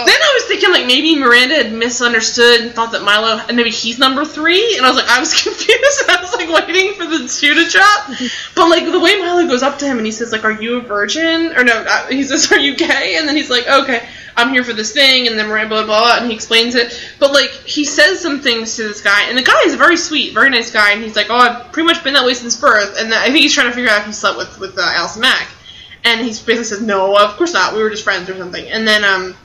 Then 0.06 0.18
I 0.22 0.32
was 0.36 0.46
thinking 0.46 0.70
like 0.72 0.86
maybe 0.86 1.18
Miranda 1.18 1.56
had 1.56 1.74
misunderstood 1.74 2.62
and 2.62 2.72
thought 2.72 2.92
that 2.92 3.02
Milo 3.02 3.42
and 3.48 3.58
maybe 3.58 3.72
he's 3.72 3.98
number 3.98 4.24
three, 4.24 4.78
and 4.78 4.86
I 4.86 4.90
was 4.90 4.98
like 4.98 5.10
I 5.10 5.20
was 5.20 5.34
confused 5.44 6.02
and 6.02 6.12
I 6.12 6.22
was 6.22 6.34
like 6.34 6.68
waiting 6.68 6.94
for 6.94 7.06
the 7.06 7.28
shoe 7.28 7.56
to 7.56 7.70
drop. 7.70 8.08
But 8.56 8.70
like 8.70 8.86
the 8.86 9.00
way 9.00 9.20
Milo 9.20 9.48
goes 9.48 9.64
up 9.64 9.80
to 9.80 9.86
him 9.86 9.98
and 9.98 10.06
he 10.06 10.12
says 10.12 10.32
like 10.32 10.44
Are 10.44 10.52
you 10.52 10.78
a 10.78 10.82
virgin? 10.82 11.54
Or 11.58 11.64
no, 11.64 11.74
uh, 11.74 12.08
he 12.08 12.24
says 12.24 12.52
Are 12.52 12.60
you 12.60 12.76
gay? 12.76 13.16
And 13.18 13.28
then 13.28 13.36
he's 13.36 13.50
like 13.50 13.68
Okay, 13.68 14.08
I'm 14.38 14.54
here 14.54 14.64
for 14.64 14.74
this 14.74 14.94
thing, 14.94 15.28
and 15.28 15.38
then 15.38 15.48
Miranda 15.48 15.70
blah 15.70 15.86
blah 15.86 16.02
blah, 16.02 16.18
and 16.18 16.28
he 16.28 16.36
explains 16.36 16.76
it. 16.76 16.94
But 17.20 17.34
like 17.34 17.50
he 17.50 17.84
says 17.84 18.20
some 18.20 18.42
things 18.42 18.76
to 18.76 18.84
this 18.84 19.02
guy, 19.02 19.24
and 19.24 19.38
the 19.38 19.44
guy 19.44 19.62
is 19.66 19.76
very 19.76 19.98
sweet, 19.98 20.34
very 20.34 20.52
nice 20.52 20.72
guy, 20.72 20.92
and 20.92 21.02
he's 21.02 21.16
like 21.16 21.28
Oh 21.30 21.36
I've 21.36 21.72
pretty 21.72 21.88
much 21.88 22.04
been 22.04 22.14
that 22.14 22.26
way 22.26 22.36
since 22.36 22.56
birth, 22.56 22.96
and 23.00 23.14
I 23.14 23.26
think 23.26 23.38
he's 23.38 23.54
trying 23.54 23.70
to 23.70 23.74
figure 23.74 23.90
out 23.90 24.02
if 24.02 24.06
he 24.06 24.14
slept 24.14 24.38
with 24.38 24.60
with 24.60 24.78
uh, 24.78 24.82
Allison 24.84 25.22
Mack. 25.22 25.48
And 26.04 26.22
he 26.22 26.30
basically 26.30 26.64
says, 26.64 26.82
"No, 26.82 27.18
of 27.18 27.36
course 27.38 27.54
not. 27.54 27.74
We 27.74 27.82
were 27.82 27.90
just 27.90 28.04
friends 28.04 28.30
or 28.30 28.38
something." 28.38 28.66
And 28.68 28.88
then 28.88 29.04
um, 29.04 29.36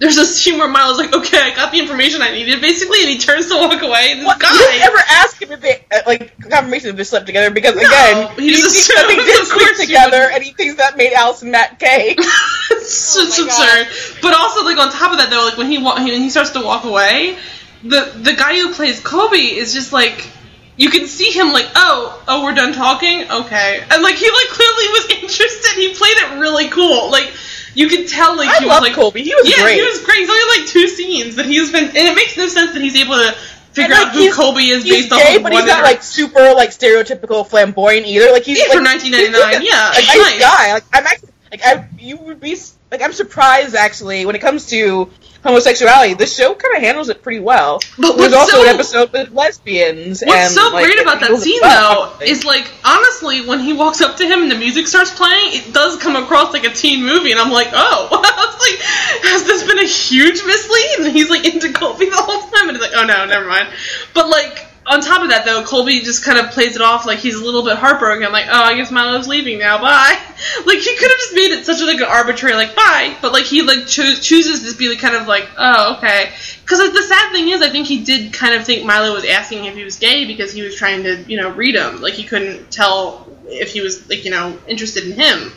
there's 0.00 0.16
this 0.16 0.40
scene 0.40 0.58
where 0.58 0.68
Miles 0.68 0.98
like, 0.98 1.14
"Okay, 1.14 1.38
I 1.38 1.54
got 1.54 1.72
the 1.72 1.78
information 1.78 2.22
I 2.22 2.32
needed," 2.32 2.60
basically, 2.60 3.00
and 3.00 3.08
he 3.08 3.18
turns 3.18 3.48
to 3.48 3.56
walk 3.56 3.82
away. 3.82 4.12
And 4.12 4.20
this 4.20 4.26
What, 4.26 4.40
guy, 4.40 4.48
you 4.50 4.58
don't 4.58 4.82
ever 4.82 4.98
ask 5.10 5.40
him 5.40 5.52
if 5.52 5.60
they 5.60 5.84
uh, 5.92 6.00
like 6.06 6.36
confirmation 6.40 6.90
if 6.90 6.96
they 6.96 7.04
slept 7.04 7.26
together 7.26 7.50
because 7.50 7.74
No, 7.76 7.82
again, 7.82 8.38
he 8.38 8.50
just 8.50 8.72
thinks 8.74 8.88
that 8.88 9.06
they 9.08 9.16
did 9.16 9.40
of 9.40 9.46
sleep 9.46 9.76
together, 9.86 10.30
and 10.32 10.42
he 10.42 10.52
thinks 10.52 10.76
that 10.76 10.96
made 10.96 11.12
Allison 11.12 11.50
Mack 11.50 11.78
gay. 11.78 12.16
it's 12.70 13.16
Oh 13.16 13.24
just 13.24 13.38
my 13.38 13.44
absurd. 13.44 14.18
But 14.22 14.34
also, 14.34 14.64
like 14.64 14.78
on 14.78 14.90
top 14.90 15.12
of 15.12 15.18
that, 15.18 15.28
though, 15.30 15.44
like 15.44 15.58
when 15.58 15.70
he 15.70 15.78
wa- 15.78 15.96
when 15.96 16.20
he 16.20 16.30
starts 16.30 16.50
to 16.50 16.62
walk 16.62 16.84
away, 16.84 17.36
the 17.84 18.10
the 18.16 18.32
guy 18.32 18.54
who 18.58 18.72
plays 18.74 19.00
Kobe 19.00 19.36
is 19.36 19.72
just 19.72 19.92
like. 19.92 20.26
You 20.80 20.88
can 20.88 21.06
see 21.06 21.30
him 21.30 21.52
like, 21.52 21.68
oh, 21.76 22.24
oh, 22.26 22.42
we're 22.42 22.54
done 22.54 22.72
talking, 22.72 23.20
okay, 23.30 23.84
and 23.90 24.02
like 24.02 24.14
he 24.16 24.28
like 24.30 24.48
clearly 24.48 24.86
was 24.96 25.06
interested. 25.22 25.72
He 25.76 25.92
played 25.94 26.16
it 26.16 26.40
really 26.40 26.68
cool. 26.68 27.10
Like 27.10 27.30
you 27.74 27.88
could 27.88 28.08
tell, 28.08 28.34
like 28.36 28.48
I 28.48 28.58
he 28.60 28.66
was 28.66 28.80
like, 28.80 28.94
Colby. 28.94 29.22
He 29.22 29.34
was 29.34 29.44
yeah, 29.48 29.62
great. 29.62 29.74
he 29.76 29.82
was 29.82 30.02
great. 30.04 30.18
He's 30.20 30.30
only 30.30 30.58
like 30.58 30.68
two 30.68 30.88
scenes, 30.88 31.36
but 31.36 31.44
he's 31.44 31.70
been, 31.70 31.84
and 31.84 31.96
it 31.96 32.16
makes 32.16 32.36
no 32.36 32.48
sense 32.48 32.72
that 32.72 32.80
he's 32.80 32.96
able 32.96 33.14
to 33.16 33.32
figure 33.72 33.92
And, 33.94 34.04
like, 34.04 34.06
out 34.08 34.14
who 34.14 34.32
Colby 34.32 34.70
is 34.70 34.82
based 34.84 35.10
gay, 35.10 35.36
of 35.36 35.42
but 35.42 35.52
he's 35.52 35.66
not 35.66 35.84
like 35.84 36.02
super 36.02 36.54
like 36.54 36.70
stereotypical 36.70 37.46
flamboyant 37.46 38.06
either. 38.06 38.32
Like 38.32 38.44
he's 38.44 38.58
Yeah, 38.58 38.64
like, 38.72 38.78
for 38.78 38.82
1999, 38.82 39.60
he's 39.60 39.70
yeah, 39.70 39.90
a 39.90 40.00
nice 40.00 40.16
nice. 40.16 40.40
guy. 40.40 40.72
Like 40.72 40.84
I'm 40.92 41.06
actually 41.06 41.30
like 41.50 41.60
I 41.62 41.88
you 41.98 42.16
would 42.16 42.40
be 42.40 42.56
like 42.90 43.02
I'm 43.02 43.12
surprised 43.12 43.74
actually 43.74 44.24
when 44.24 44.34
it 44.34 44.40
comes 44.40 44.66
to 44.68 45.10
homosexuality. 45.42 46.14
The 46.14 46.26
show 46.26 46.54
kind 46.54 46.76
of 46.76 46.82
handles 46.82 47.08
it 47.08 47.22
pretty 47.22 47.40
well. 47.40 47.80
But 47.98 48.16
There's 48.16 48.32
also 48.32 48.58
so- 48.58 48.62
an 48.62 48.68
episode 48.68 49.12
with 49.12 49.30
lesbians. 49.32 50.22
What's 50.22 50.34
and, 50.34 50.50
so 50.52 50.70
like, 50.70 50.84
great 50.84 51.00
about 51.00 51.20
that 51.20 51.36
scene, 51.38 51.60
though, 51.62 52.12
is 52.24 52.44
like 52.44 52.70
honestly, 52.84 53.46
when 53.46 53.60
he 53.60 53.72
walks 53.72 54.00
up 54.00 54.16
to 54.18 54.26
him 54.26 54.42
and 54.42 54.50
the 54.50 54.58
music 54.58 54.86
starts 54.86 55.10
playing, 55.10 55.54
it 55.54 55.72
does 55.72 55.96
come 55.96 56.16
across 56.16 56.52
like 56.52 56.64
a 56.64 56.70
teen 56.70 57.04
movie, 57.04 57.30
and 57.30 57.40
I'm 57.40 57.52
like, 57.52 57.68
oh, 57.72 58.08
like, 58.60 58.80
has 59.32 59.44
this 59.44 59.66
been 59.66 59.78
a 59.78 59.86
huge 59.86 60.44
mislead? 60.44 61.00
And 61.00 61.12
he's 61.12 61.30
like 61.30 61.44
into 61.54 61.72
Colby 61.72 62.06
the 62.10 62.16
whole 62.16 62.42
time, 62.50 62.68
and 62.68 62.76
he's 62.76 62.80
like, 62.80 62.94
oh 62.94 63.06
no, 63.06 63.26
never 63.26 63.46
mind. 63.46 63.68
But 64.14 64.28
like. 64.28 64.66
On 64.86 65.00
top 65.00 65.22
of 65.22 65.28
that, 65.28 65.44
though, 65.44 65.62
Colby 65.62 66.00
just 66.00 66.24
kind 66.24 66.38
of 66.38 66.50
plays 66.52 66.74
it 66.74 66.82
off 66.82 67.04
like 67.04 67.18
he's 67.18 67.36
a 67.36 67.44
little 67.44 67.62
bit 67.62 67.76
heartbroken. 67.76 68.24
I'm 68.24 68.32
like, 68.32 68.46
oh, 68.48 68.62
I 68.62 68.74
guess 68.76 68.90
Milo's 68.90 69.28
leaving 69.28 69.58
now. 69.58 69.80
Bye. 69.80 70.18
Like 70.64 70.78
he 70.78 70.96
could 70.96 71.10
have 71.10 71.18
just 71.18 71.34
made 71.34 71.50
it 71.52 71.66
such 71.66 71.82
a, 71.82 71.84
like 71.84 71.98
an 71.98 72.04
arbitrary 72.04 72.54
like 72.54 72.74
bye, 72.74 73.14
but 73.20 73.32
like 73.32 73.44
he 73.44 73.60
like 73.60 73.86
cho- 73.86 74.14
chooses 74.14 74.72
to 74.72 74.78
be 74.78 74.88
like, 74.88 74.98
kind 74.98 75.14
of 75.14 75.26
like, 75.28 75.46
oh, 75.58 75.96
okay. 75.96 76.32
Because 76.62 76.78
like, 76.78 76.92
the 76.92 77.02
sad 77.02 77.32
thing 77.32 77.48
is, 77.48 77.60
I 77.60 77.68
think 77.68 77.86
he 77.86 78.04
did 78.04 78.32
kind 78.32 78.54
of 78.54 78.64
think 78.64 78.86
Milo 78.86 79.12
was 79.12 79.26
asking 79.26 79.66
if 79.66 79.74
he 79.74 79.84
was 79.84 79.96
gay 79.96 80.24
because 80.24 80.52
he 80.52 80.62
was 80.62 80.76
trying 80.76 81.02
to, 81.02 81.22
you 81.24 81.36
know, 81.36 81.50
read 81.50 81.74
him. 81.74 82.00
Like 82.00 82.14
he 82.14 82.24
couldn't 82.24 82.70
tell 82.70 83.28
if 83.46 83.72
he 83.72 83.82
was 83.82 84.08
like, 84.08 84.24
you 84.24 84.30
know, 84.30 84.58
interested 84.66 85.04
in 85.04 85.12
him. 85.12 85.52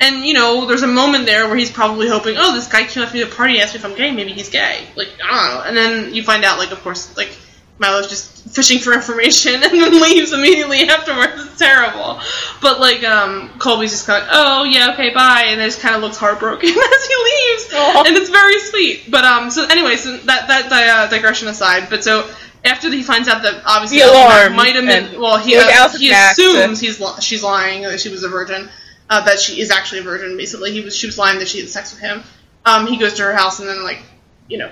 And 0.00 0.24
you 0.24 0.34
know, 0.34 0.66
there's 0.66 0.82
a 0.82 0.88
moment 0.88 1.26
there 1.26 1.48
where 1.48 1.56
he's 1.56 1.70
probably 1.70 2.08
hoping, 2.08 2.36
oh, 2.38 2.54
this 2.54 2.68
guy 2.68 2.84
came 2.84 3.02
up 3.02 3.08
to 3.08 3.14
me 3.16 3.22
at 3.22 3.32
a 3.32 3.34
party, 3.34 3.54
and 3.54 3.62
asked 3.62 3.74
me 3.74 3.80
if 3.80 3.84
I'm 3.84 3.96
gay, 3.96 4.12
maybe 4.12 4.32
he's 4.32 4.50
gay. 4.50 4.86
Like 4.94 5.08
I 5.22 5.48
don't 5.48 5.54
know. 5.54 5.62
And 5.66 5.76
then 5.76 6.14
you 6.14 6.22
find 6.22 6.44
out, 6.44 6.58
like, 6.58 6.70
of 6.70 6.80
course, 6.82 7.16
like 7.16 7.36
Milo's 7.78 8.08
just 8.08 8.48
fishing 8.54 8.78
for 8.78 8.92
information 8.92 9.54
and 9.62 9.62
then 9.62 10.00
leaves 10.00 10.32
immediately 10.32 10.82
afterwards. 10.88 11.44
It's 11.46 11.58
terrible. 11.58 12.20
But 12.60 12.80
like, 12.80 13.04
um, 13.04 13.50
Colby's 13.58 13.90
just 13.90 14.06
kind 14.06 14.22
of, 14.22 14.28
oh 14.32 14.64
yeah, 14.64 14.92
okay, 14.92 15.12
bye, 15.14 15.44
and 15.48 15.60
then 15.60 15.68
just 15.68 15.80
kind 15.80 15.94
of 15.94 16.02
looks 16.02 16.16
heartbroken 16.16 16.68
as 16.70 16.74
he 16.74 17.14
leaves, 17.14 17.74
Aw. 17.74 18.04
and 18.06 18.16
it's 18.16 18.30
very 18.30 18.58
sweet. 18.60 19.10
But 19.10 19.24
um, 19.24 19.50
so 19.50 19.66
anyway, 19.68 19.96
so 19.96 20.16
that 20.16 20.48
that 20.48 20.72
uh, 20.72 21.06
digression 21.08 21.48
aside, 21.48 21.88
but 21.90 22.04
so. 22.04 22.28
After 22.64 22.90
he 22.90 23.04
finds 23.04 23.28
out 23.28 23.42
that 23.42 23.62
obviously 23.64 24.00
alarm 24.00 24.56
might 24.56 24.74
have 24.74 24.84
been 24.84 25.20
well, 25.20 25.38
he 25.38 25.56
uh, 25.56 25.88
he 25.90 26.10
assumes 26.10 26.80
he's 26.80 26.98
li- 26.98 27.20
she's 27.20 27.40
lying 27.40 27.82
that 27.82 28.00
she 28.00 28.08
was 28.08 28.24
a 28.24 28.28
virgin, 28.28 28.68
uh, 29.08 29.24
that 29.26 29.38
she 29.38 29.60
is 29.60 29.70
actually 29.70 30.00
a 30.00 30.02
virgin. 30.02 30.36
Basically, 30.36 30.72
he 30.72 30.80
was 30.80 30.94
she 30.94 31.06
was 31.06 31.16
lying 31.16 31.38
that 31.38 31.46
she 31.46 31.60
had 31.60 31.68
sex 31.68 31.92
with 31.92 32.00
him. 32.00 32.20
Um, 32.66 32.88
he 32.88 32.98
goes 32.98 33.14
to 33.14 33.22
her 33.22 33.32
house 33.32 33.60
and 33.60 33.68
then 33.68 33.84
like 33.84 34.02
you 34.48 34.58
know 34.58 34.70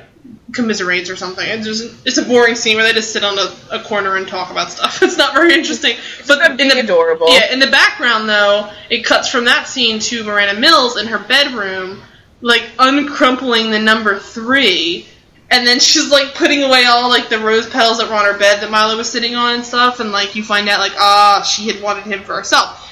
commiserates 0.53 1.11
or 1.11 1.16
something. 1.16 1.47
It's 1.47 1.66
just 1.66 2.07
it's 2.07 2.19
a 2.19 2.24
boring 2.24 2.55
scene 2.55 2.77
where 2.77 2.85
they 2.85 2.93
just 2.93 3.12
sit 3.12 3.24
on 3.24 3.39
a, 3.39 3.77
a 3.77 3.82
corner 3.85 4.16
and 4.16 4.27
talk 4.27 4.51
about 4.51 4.70
stuff. 4.70 5.03
It's 5.07 5.16
not 5.16 5.35
very 5.35 5.55
interesting. 5.55 5.97
But 6.27 6.39
them 6.39 6.59
in 6.59 6.69
the 6.69 6.81
adorable. 6.81 7.32
yeah, 7.32 7.53
in 7.53 7.61
the 7.61 7.69
background 7.69 8.28
though, 8.28 8.70
it 8.90 9.05
cuts 9.05 9.28
from 9.28 9.44
that 9.44 9.69
scene 9.69 9.98
to 10.01 10.24
Miranda 10.24 10.59
Mills 10.59 10.97
in 10.97 11.07
her 11.07 11.19
bedroom, 11.19 12.03
like 12.40 12.62
uncrumpling 12.78 13.70
the 13.70 13.78
number 13.78 14.19
three. 14.19 15.07
And 15.48 15.65
then 15.65 15.78
she's 15.78 16.11
like 16.11 16.35
putting 16.35 16.65
away 16.65 16.86
all 16.86 17.09
like 17.09 17.28
the 17.28 17.39
rose 17.39 17.69
petals 17.69 17.98
that 17.98 18.09
were 18.09 18.16
on 18.16 18.24
her 18.24 18.36
bed 18.36 18.61
that 18.62 18.70
Milo 18.70 18.97
was 18.97 19.09
sitting 19.09 19.36
on 19.36 19.55
and 19.55 19.65
stuff, 19.65 20.01
and 20.01 20.11
like 20.11 20.35
you 20.35 20.43
find 20.43 20.69
out 20.69 20.81
like 20.81 20.94
ah 20.97 21.43
she 21.43 21.69
had 21.69 21.81
wanted 21.82 22.05
him 22.05 22.24
for 22.24 22.35
herself. 22.35 22.82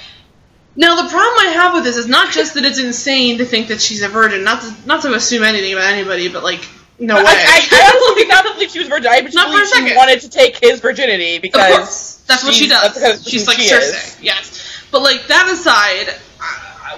Now 0.76 0.96
the 0.96 1.08
problem 1.08 1.38
I 1.38 1.52
have 1.54 1.74
with 1.74 1.84
this 1.84 1.96
is 1.96 2.08
not 2.08 2.32
just 2.32 2.54
that 2.54 2.64
it's 2.64 2.80
insane 2.80 3.38
to 3.38 3.44
think 3.44 3.68
that 3.68 3.80
she's 3.80 4.02
a 4.02 4.08
virgin, 4.08 4.42
not 4.42 4.62
to 4.62 4.74
not 4.86 5.02
to 5.02 5.14
assume 5.14 5.44
anything 5.44 5.72
about 5.72 5.92
anybody, 5.92 6.28
but 6.28 6.42
like 6.42 6.66
no 6.98 7.16
I, 7.16 7.22
way. 7.22 7.24
I, 7.28 7.68
I 7.70 7.90
honestly 7.90 8.22
did 8.22 8.28
not 8.28 8.54
believe 8.54 8.70
she 8.70 8.78
was 8.80 8.88
virgin. 8.88 9.10
I 9.10 9.20
just 9.20 9.34
Not 9.34 9.46
for 9.46 9.50
a 9.50 9.52
believe 9.52 9.68
she 9.68 9.74
second. 9.74 9.96
wanted 9.96 10.20
to 10.20 10.28
take 10.30 10.58
his 10.58 10.80
virginity 10.80 11.38
because 11.38 12.24
that's 12.26 12.44
what 12.44 12.54
she 12.54 12.68
does. 12.68 13.26
She's 13.26 13.46
like 13.46 13.58
she 13.58 13.72
Cersei, 13.72 14.22
yes. 14.22 14.82
But 14.90 15.02
like 15.02 15.26
that 15.28 15.48
aside, 15.52 16.10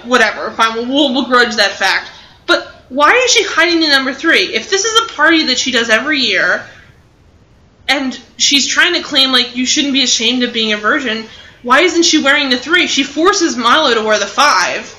whatever. 0.07 0.51
Fine, 0.51 0.75
we'll, 0.75 0.87
we'll, 0.87 1.13
we'll 1.13 1.25
grudge 1.25 1.55
that 1.55 1.71
fact. 1.71 2.11
But 2.45 2.67
why 2.89 3.11
is 3.25 3.31
she 3.31 3.43
hiding 3.43 3.79
the 3.79 3.87
number 3.87 4.13
three? 4.13 4.55
If 4.55 4.69
this 4.69 4.85
is 4.85 5.09
a 5.09 5.13
party 5.13 5.47
that 5.47 5.57
she 5.57 5.71
does 5.71 5.89
every 5.89 6.19
year, 6.19 6.63
and 7.87 8.19
she's 8.37 8.67
trying 8.67 8.93
to 8.93 9.01
claim 9.01 9.31
like 9.31 9.55
you 9.55 9.65
shouldn't 9.65 9.93
be 9.93 10.03
ashamed 10.03 10.43
of 10.43 10.53
being 10.53 10.73
a 10.73 10.77
virgin, 10.77 11.25
why 11.67 11.81
isn't 11.81 12.03
she 12.03 12.23
wearing 12.23 12.49
the 12.49 12.57
three? 12.57 12.87
She 12.87 13.03
forces 13.03 13.57
Milo 13.57 13.93
to 13.93 14.03
wear 14.03 14.17
the 14.19 14.25
five. 14.25 14.93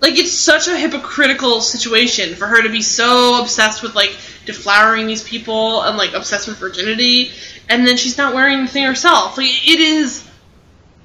Like 0.00 0.16
it's 0.18 0.32
such 0.32 0.66
a 0.68 0.76
hypocritical 0.76 1.60
situation 1.60 2.34
for 2.34 2.46
her 2.46 2.62
to 2.62 2.68
be 2.70 2.80
so 2.82 3.40
obsessed 3.42 3.82
with 3.82 3.94
like 3.94 4.10
deflowering 4.46 5.06
these 5.06 5.22
people 5.22 5.82
and 5.82 5.96
like 5.98 6.12
obsessed 6.14 6.48
with 6.48 6.58
virginity, 6.58 7.30
and 7.68 7.86
then 7.86 7.96
she's 7.96 8.16
not 8.16 8.34
wearing 8.34 8.62
the 8.62 8.68
thing 8.68 8.84
herself. 8.84 9.36
Like 9.36 9.48
it 9.48 9.80
is 9.80 10.26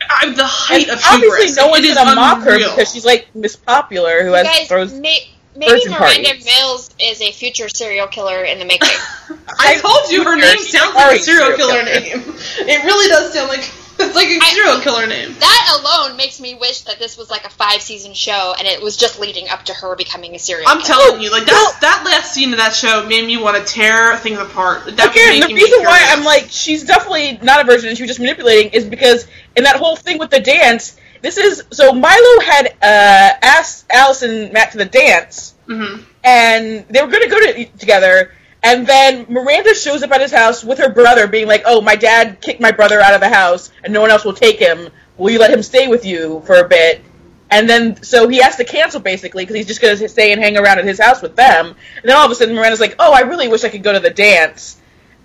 I'm 0.09 0.33
the 0.35 0.45
height 0.45 0.87
And 0.89 0.91
of 0.97 1.03
hubris. 1.03 1.57
obviously 1.57 1.61
no 1.61 1.67
It 1.67 1.71
one's 1.71 1.85
is 1.87 1.95
gonna 1.95 2.15
mock 2.15 2.43
her 2.43 2.57
because 2.57 2.91
she's 2.91 3.05
like 3.05 3.27
Miss 3.35 3.55
Popular 3.55 4.23
who 4.23 4.33
has 4.33 4.47
guys, 4.47 4.67
throws. 4.67 4.93
may, 4.93 5.29
maybe 5.55 5.87
Miranda 5.89 6.29
parties. 6.29 6.45
Mills 6.45 6.89
is 7.01 7.21
a 7.21 7.31
future 7.31 7.69
serial 7.69 8.07
killer 8.07 8.43
in 8.43 8.59
the 8.59 8.65
making. 8.65 8.89
I 9.59 9.77
told 9.79 10.11
you 10.11 10.23
her 10.23 10.35
name 10.35 10.57
sounds 10.57 10.95
like 10.95 11.19
a 11.19 11.19
serial 11.19 11.55
serial 11.55 11.57
killer 11.57 11.83
killer. 11.85 11.99
name. 12.01 12.23
It 12.67 12.83
really 12.83 13.07
does 13.09 13.33
sound 13.33 13.49
like 13.49 13.71
it's 13.99 14.15
like 14.15 14.27
a 14.27 14.39
I- 14.41 14.51
serial 14.53 14.79
killer 14.81 15.07
name. 15.07 15.35
That 15.39 15.79
alone 15.79 16.17
makes 16.17 16.39
me 16.39 16.55
wish 16.55 16.81
that 16.81 16.99
this 16.99 17.17
was 17.17 17.29
like 17.29 17.45
a 17.45 17.49
five 17.49 17.81
season 17.81 18.13
show 18.13 18.53
and 18.57 18.67
it 18.67 18.81
was 18.81 18.97
just 18.97 19.19
leading 19.19 19.49
up 19.49 19.63
to 19.65 19.73
her 19.73 19.95
becoming 19.95 20.35
a 20.35 20.39
serial 20.39 20.67
I'm 20.69 20.81
killer. 20.81 20.99
telling 21.05 21.21
you, 21.21 21.31
like 21.31 21.45
that 21.45 21.77
that 21.81 22.03
last 22.05 22.33
scene 22.33 22.51
of 22.51 22.57
that 22.57 22.73
show 22.73 23.05
made 23.07 23.25
me 23.25 23.37
want 23.37 23.57
to 23.57 23.73
tear 23.73 24.17
things 24.17 24.39
apart. 24.39 24.85
That 24.85 24.97
was 24.97 25.05
Again, 25.15 25.33
the 25.35 25.39
making 25.41 25.55
me 25.55 25.63
reason 25.63 25.83
why. 25.83 26.05
I'm 26.09 26.23
like, 26.23 26.47
she's 26.49 26.83
definitely 26.83 27.39
not 27.43 27.61
a 27.61 27.63
virgin 27.63 27.89
and 27.89 27.97
she 27.97 28.03
was 28.03 28.09
just 28.09 28.19
manipulating 28.19 28.71
is 28.73 28.85
because 28.85 29.27
in 29.55 29.63
that 29.63 29.75
whole 29.77 29.95
thing 29.95 30.17
with 30.17 30.29
the 30.29 30.39
dance, 30.39 30.97
this 31.21 31.37
is 31.37 31.63
so 31.71 31.93
Milo 31.93 32.39
had 32.41 32.67
uh, 32.81 33.37
asked 33.43 33.85
Allison 33.91 34.51
Mack 34.53 34.71
to 34.71 34.77
the 34.79 34.85
dance, 34.85 35.53
Mhm. 35.67 36.03
and 36.23 36.85
they 36.89 37.01
were 37.01 37.07
going 37.09 37.23
to 37.23 37.29
go 37.29 37.39
to, 37.39 37.65
together. 37.77 38.31
And 38.63 38.85
then 38.85 39.25
Miranda 39.27 39.73
shows 39.73 40.03
up 40.03 40.11
at 40.11 40.21
his 40.21 40.31
house 40.31 40.63
with 40.63 40.77
her 40.77 40.89
brother, 40.89 41.27
being 41.27 41.47
like, 41.47 41.63
"Oh, 41.65 41.81
my 41.81 41.95
dad 41.95 42.41
kicked 42.41 42.61
my 42.61 42.71
brother 42.71 43.01
out 43.01 43.13
of 43.13 43.21
the 43.21 43.29
house, 43.29 43.71
and 43.83 43.91
no 43.91 44.01
one 44.01 44.11
else 44.11 44.23
will 44.23 44.33
take 44.33 44.59
him. 44.59 44.89
Will 45.17 45.31
you 45.31 45.39
let 45.39 45.51
him 45.51 45.63
stay 45.63 45.87
with 45.87 46.05
you 46.05 46.43
for 46.45 46.55
a 46.55 46.67
bit?" 46.67 47.01
And 47.49 47.69
then, 47.69 48.01
so 48.01 48.27
he 48.27 48.37
has 48.37 48.55
to 48.57 48.63
cancel 48.63 49.01
basically 49.01 49.43
because 49.43 49.55
he's 49.55 49.67
just 49.67 49.81
going 49.81 49.97
to 49.97 50.09
stay 50.09 50.31
and 50.31 50.41
hang 50.41 50.57
around 50.57 50.79
at 50.79 50.85
his 50.85 50.99
house 50.99 51.21
with 51.21 51.35
them. 51.35 51.67
And 51.67 52.09
then 52.09 52.15
all 52.15 52.25
of 52.25 52.31
a 52.31 52.35
sudden, 52.35 52.55
Miranda's 52.55 52.79
like, 52.79 52.95
"Oh, 52.99 53.11
I 53.11 53.21
really 53.21 53.47
wish 53.47 53.63
I 53.63 53.69
could 53.69 53.83
go 53.83 53.93
to 53.93 53.99
the 53.99 54.11
dance." 54.11 54.77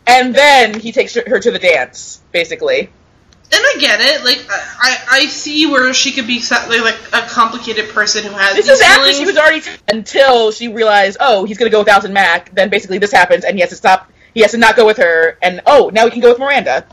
And 0.07 0.35
then 0.35 0.79
he 0.79 0.93
takes 0.93 1.15
her 1.15 1.39
to 1.39 1.51
the 1.51 1.59
dance, 1.59 2.21
basically. 2.33 2.91
And 3.53 3.63
I 3.65 3.77
get 3.79 4.01
it. 4.01 4.25
Like 4.25 4.39
uh, 4.39 4.53
I, 4.53 4.97
I 5.11 5.27
see 5.27 5.67
where 5.67 5.95
she 5.95 6.13
could 6.13 6.27
be 6.27 6.43
like, 6.51 6.97
a 7.13 7.27
complicated 7.29 7.91
person 7.91 8.25
who 8.25 8.31
has 8.31 8.57
This 8.57 8.69
is 8.69 8.81
after 8.81 9.03
feelings. 9.05 9.19
she 9.19 9.25
was 9.27 9.37
already 9.37 9.63
until 9.89 10.51
she 10.51 10.69
realized, 10.69 11.19
oh, 11.21 11.45
he's 11.45 11.57
gonna 11.57 11.71
go 11.71 11.81
with 11.81 11.89
Allison 11.89 12.13
Mack. 12.13 12.53
Then 12.55 12.71
basically 12.71 12.99
this 12.99 13.13
happens, 13.13 13.45
and 13.45 13.55
he 13.55 13.61
has 13.61 13.71
to 13.71 13.77
stop. 13.77 14.11
He 14.35 14.41
has 14.43 14.51
to 14.51 14.59
not 14.59 14.77
go 14.77 14.85
with 14.85 14.97
her, 14.99 15.39
and 15.41 15.63
oh, 15.67 15.91
now 15.95 16.05
he 16.05 16.11
can 16.11 16.21
go 16.21 16.31
with 16.31 16.39
Miranda. 16.39 16.87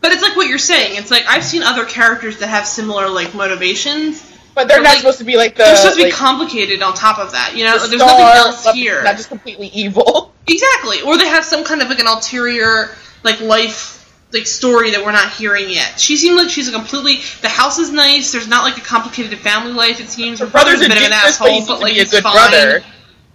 But 0.00 0.12
it's 0.12 0.22
like 0.22 0.36
what 0.36 0.48
you're 0.48 0.58
saying. 0.58 0.96
It's 0.96 1.10
like 1.10 1.24
I've 1.28 1.44
seen 1.44 1.62
other 1.62 1.84
characters 1.84 2.38
that 2.38 2.48
have 2.48 2.66
similar 2.66 3.08
like 3.08 3.34
motivations. 3.34 4.26
But 4.52 4.66
they're 4.66 4.78
But, 4.78 4.82
not 4.82 4.88
like, 4.90 4.98
supposed 4.98 5.18
to 5.18 5.24
be 5.24 5.36
like 5.36 5.54
the. 5.54 5.62
They're 5.62 5.76
supposed 5.76 5.96
to 5.96 6.04
be 6.04 6.10
like, 6.10 6.18
complicated 6.18 6.82
on 6.82 6.94
top 6.94 7.18
of 7.20 7.32
that. 7.32 7.52
You 7.54 7.64
know, 7.66 7.78
the 7.78 7.86
there's 7.86 8.00
nothing 8.00 8.24
else 8.24 8.68
here. 8.72 9.02
Not 9.04 9.16
just 9.16 9.28
completely 9.28 9.68
evil. 9.68 10.34
Exactly. 10.48 11.02
Or 11.02 11.16
they 11.16 11.28
have 11.28 11.44
some 11.44 11.62
kind 11.64 11.80
of 11.82 11.88
like 11.88 12.00
an 12.00 12.08
ulterior 12.08 12.90
like 13.22 13.40
life 13.40 13.99
like 14.32 14.46
story 14.46 14.92
that 14.92 15.04
we're 15.04 15.12
not 15.12 15.32
hearing 15.32 15.68
yet. 15.68 15.98
She 15.98 16.16
seemed 16.16 16.36
like 16.36 16.50
she's 16.50 16.68
a 16.68 16.72
completely 16.72 17.20
the 17.42 17.48
house 17.48 17.78
is 17.78 17.90
nice, 17.90 18.32
there's 18.32 18.48
not 18.48 18.64
like 18.64 18.78
a 18.78 18.82
complicated 18.82 19.38
family 19.38 19.72
life, 19.72 20.00
it 20.00 20.08
seems. 20.08 20.40
Her, 20.40 20.46
brother's, 20.46 20.80
a 20.80 20.88
bit 20.88 20.98
of 20.98 21.02
an 21.04 21.12
asshole, 21.12 21.66
but 21.66 21.80
like 21.80 21.94
good 21.94 22.22
fine. 22.22 22.32
brother. 22.32 22.84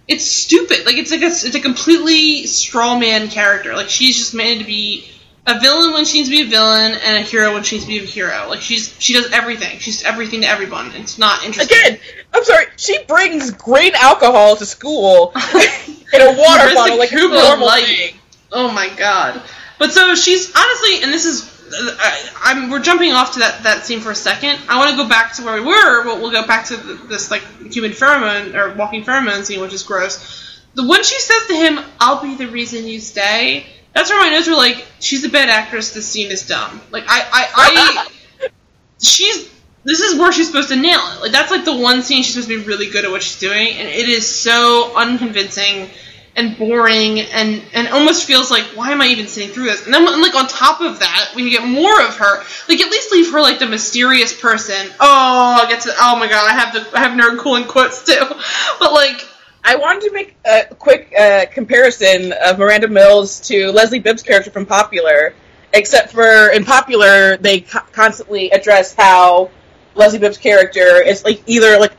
It's 0.08 0.24
stupid. 0.24 0.86
Like 0.86 0.96
it's 0.96 1.10
like 1.10 1.22
a 1.22 1.26
it's 1.26 1.54
a 1.54 1.60
completely 1.60 2.46
straw 2.46 2.98
man 2.98 3.28
character. 3.28 3.74
Like 3.74 3.88
she's 3.88 4.16
just 4.16 4.34
made 4.34 4.60
to 4.60 4.64
be 4.64 5.08
a 5.46 5.60
villain 5.60 5.92
when 5.92 6.04
she 6.04 6.18
needs 6.18 6.28
to 6.28 6.36
be 6.36 6.42
a 6.42 6.50
villain 6.50 6.92
and 6.92 7.18
a 7.18 7.20
hero 7.20 7.54
when 7.54 7.62
she 7.62 7.76
needs 7.76 7.86
to 7.86 7.88
be 7.88 7.98
a 7.98 8.02
hero. 8.02 8.48
Like 8.48 8.60
she's 8.60 8.94
she 9.00 9.14
does 9.14 9.30
everything. 9.32 9.78
She's 9.78 10.04
everything 10.04 10.42
to 10.42 10.48
everyone. 10.48 10.92
It's 10.92 11.18
not 11.18 11.44
interesting. 11.44 11.76
Again, 11.78 11.98
I'm 12.32 12.44
sorry. 12.44 12.66
She 12.76 13.02
brings 13.04 13.50
grain 13.50 13.92
alcohol 13.94 14.56
to 14.56 14.66
school 14.66 15.32
in 15.54 16.20
a 16.20 16.36
water 16.36 16.74
bottle, 16.74 16.98
like 16.98 17.10
Cooper 17.10 17.34
normal 17.34 17.66
Light. 17.66 17.84
thing. 17.84 18.14
Oh 18.52 18.70
my 18.70 18.88
god! 18.96 19.42
But 19.78 19.92
so 19.92 20.14
she's 20.14 20.54
honestly, 20.54 21.02
and 21.02 21.12
this 21.12 21.26
is, 21.26 21.42
uh, 21.72 21.96
I, 21.98 22.30
I'm 22.44 22.70
we're 22.70 22.80
jumping 22.80 23.12
off 23.12 23.34
to 23.34 23.40
that 23.40 23.62
that 23.64 23.84
scene 23.84 24.00
for 24.00 24.10
a 24.10 24.14
second. 24.14 24.58
I 24.68 24.78
want 24.78 24.90
to 24.90 24.96
go 24.96 25.08
back 25.08 25.34
to 25.34 25.42
where 25.42 25.54
we 25.54 25.66
were. 25.66 26.04
But 26.04 26.20
we'll 26.20 26.30
go 26.30 26.46
back 26.46 26.66
to 26.66 26.76
the, 26.76 26.94
this 26.94 27.30
like 27.30 27.42
human 27.72 27.92
pheromone 27.92 28.54
or 28.54 28.74
walking 28.74 29.04
pheromone 29.04 29.44
scene, 29.44 29.60
which 29.60 29.74
is 29.74 29.82
gross. 29.82 30.60
The 30.74 30.86
when 30.86 31.02
she 31.02 31.18
says 31.20 31.46
to 31.48 31.54
him, 31.54 31.80
"I'll 32.00 32.22
be 32.22 32.36
the 32.36 32.48
reason 32.48 32.86
you 32.86 33.00
stay." 33.00 33.66
That's 33.92 34.10
where 34.10 34.20
my 34.20 34.30
notes 34.30 34.46
were 34.46 34.54
like, 34.54 34.86
"She's 35.00 35.24
a 35.24 35.28
bad 35.28 35.48
actress. 35.48 35.92
This 35.92 36.06
scene 36.06 36.30
is 36.30 36.46
dumb." 36.46 36.80
Like 36.90 37.04
I, 37.06 37.20
I, 37.20 38.08
I 38.40 38.48
she's 39.02 39.50
this 39.84 40.00
is 40.00 40.18
where 40.18 40.32
she's 40.32 40.48
supposed 40.48 40.68
to 40.70 40.76
nail 40.76 40.98
it. 41.14 41.20
Like 41.20 41.32
that's 41.32 41.50
like 41.50 41.64
the 41.64 41.76
one 41.76 42.02
scene 42.02 42.22
she's 42.22 42.34
supposed 42.34 42.48
to 42.48 42.58
be 42.58 42.66
really 42.66 42.90
good 42.90 43.04
at 43.04 43.10
what 43.10 43.22
she's 43.22 43.38
doing, 43.38 43.68
and 43.68 43.88
it 43.88 44.08
is 44.08 44.28
so 44.28 44.96
unconvincing 44.96 45.88
and 46.36 46.56
boring, 46.58 47.20
and 47.20 47.62
and 47.72 47.88
almost 47.88 48.24
feels 48.26 48.50
like 48.50 48.64
why 48.74 48.92
am 48.92 49.00
I 49.00 49.06
even 49.06 49.26
sitting 49.26 49.50
through 49.50 49.64
this? 49.64 49.84
And 49.86 49.92
then 49.92 50.04
like 50.20 50.34
on 50.34 50.46
top 50.46 50.80
of 50.80 51.00
that, 51.00 51.32
we 51.34 51.50
get 51.50 51.66
more 51.66 52.00
of 52.02 52.16
her. 52.16 52.38
Like 52.68 52.80
at 52.80 52.90
least 52.90 53.10
leave 53.10 53.32
her 53.32 53.40
like 53.40 53.58
the 53.58 53.66
mysterious 53.66 54.38
person. 54.38 54.86
Oh, 55.00 55.62
I 55.64 55.66
get 55.68 55.80
to 55.82 55.92
oh 55.98 56.18
my 56.18 56.28
god, 56.28 56.48
I 56.48 56.54
have 56.54 56.74
the 56.74 56.96
I 56.98 57.02
have 57.02 57.18
nerd 57.18 57.38
cooling 57.38 57.64
quotes 57.64 58.04
too, 58.04 58.20
but 58.78 58.92
like. 58.92 59.26
I 59.68 59.74
wanted 59.74 60.02
to 60.02 60.12
make 60.12 60.36
a 60.44 60.72
quick 60.76 61.12
uh, 61.18 61.46
comparison 61.52 62.32
of 62.32 62.56
Miranda 62.56 62.86
Mills 62.86 63.40
to 63.48 63.72
Leslie 63.72 63.98
Bibb's 63.98 64.22
character 64.22 64.48
from 64.52 64.64
Popular, 64.64 65.34
except 65.72 66.12
for 66.12 66.50
in 66.52 66.64
Popular 66.64 67.36
they 67.36 67.62
co- 67.62 67.80
constantly 67.90 68.50
address 68.52 68.94
how 68.94 69.50
Leslie 69.96 70.20
Bibb's 70.20 70.38
character 70.38 71.02
is 71.02 71.24
like 71.24 71.42
either 71.48 71.80
like 71.80 71.90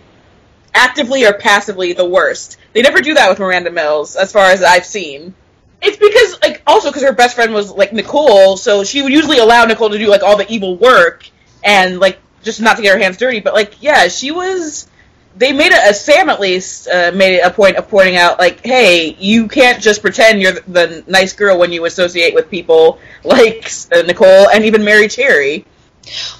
actively 0.73 1.25
or 1.25 1.33
passively 1.33 1.93
the 1.93 2.05
worst. 2.05 2.57
They 2.77 2.83
never 2.83 3.01
do 3.01 3.15
that 3.15 3.27
with 3.27 3.39
Miranda 3.39 3.71
Mills, 3.71 4.15
as 4.15 4.31
far 4.31 4.51
as 4.51 4.61
I've 4.61 4.85
seen. 4.85 5.33
It's 5.81 5.97
because 5.97 6.39
like 6.43 6.61
also 6.67 6.89
because 6.89 7.01
her 7.01 7.11
best 7.11 7.33
friend 7.33 7.51
was 7.51 7.71
like 7.71 7.91
Nicole, 7.91 8.55
so 8.55 8.83
she 8.83 9.01
would 9.01 9.11
usually 9.11 9.39
allow 9.39 9.65
Nicole 9.65 9.89
to 9.89 9.97
do 9.97 10.07
like 10.07 10.21
all 10.21 10.37
the 10.37 10.45
evil 10.47 10.77
work 10.77 11.27
and 11.63 11.99
like 11.99 12.19
just 12.43 12.61
not 12.61 12.77
to 12.77 12.83
get 12.83 12.93
her 12.93 12.99
hands 12.99 13.17
dirty. 13.17 13.39
But 13.39 13.55
like 13.55 13.81
yeah, 13.81 14.09
she 14.09 14.29
was 14.29 14.87
they 15.35 15.53
made 15.53 15.71
a, 15.71 15.89
a 15.89 15.93
Sam 15.95 16.29
at 16.29 16.39
least 16.39 16.87
uh, 16.87 17.11
made 17.15 17.39
a 17.39 17.49
point 17.49 17.77
of 17.77 17.89
pointing 17.89 18.15
out 18.15 18.37
like, 18.37 18.63
hey, 18.63 19.15
you 19.17 19.47
can't 19.47 19.81
just 19.81 20.03
pretend 20.03 20.39
you're 20.39 20.51
the, 20.51 20.61
the 20.67 21.03
nice 21.07 21.33
girl 21.33 21.57
when 21.57 21.71
you 21.71 21.83
associate 21.85 22.35
with 22.35 22.47
people 22.51 22.99
like 23.23 23.71
uh, 23.91 24.03
Nicole 24.03 24.49
and 24.49 24.65
even 24.65 24.85
Mary 24.85 25.07
Cherry. 25.07 25.65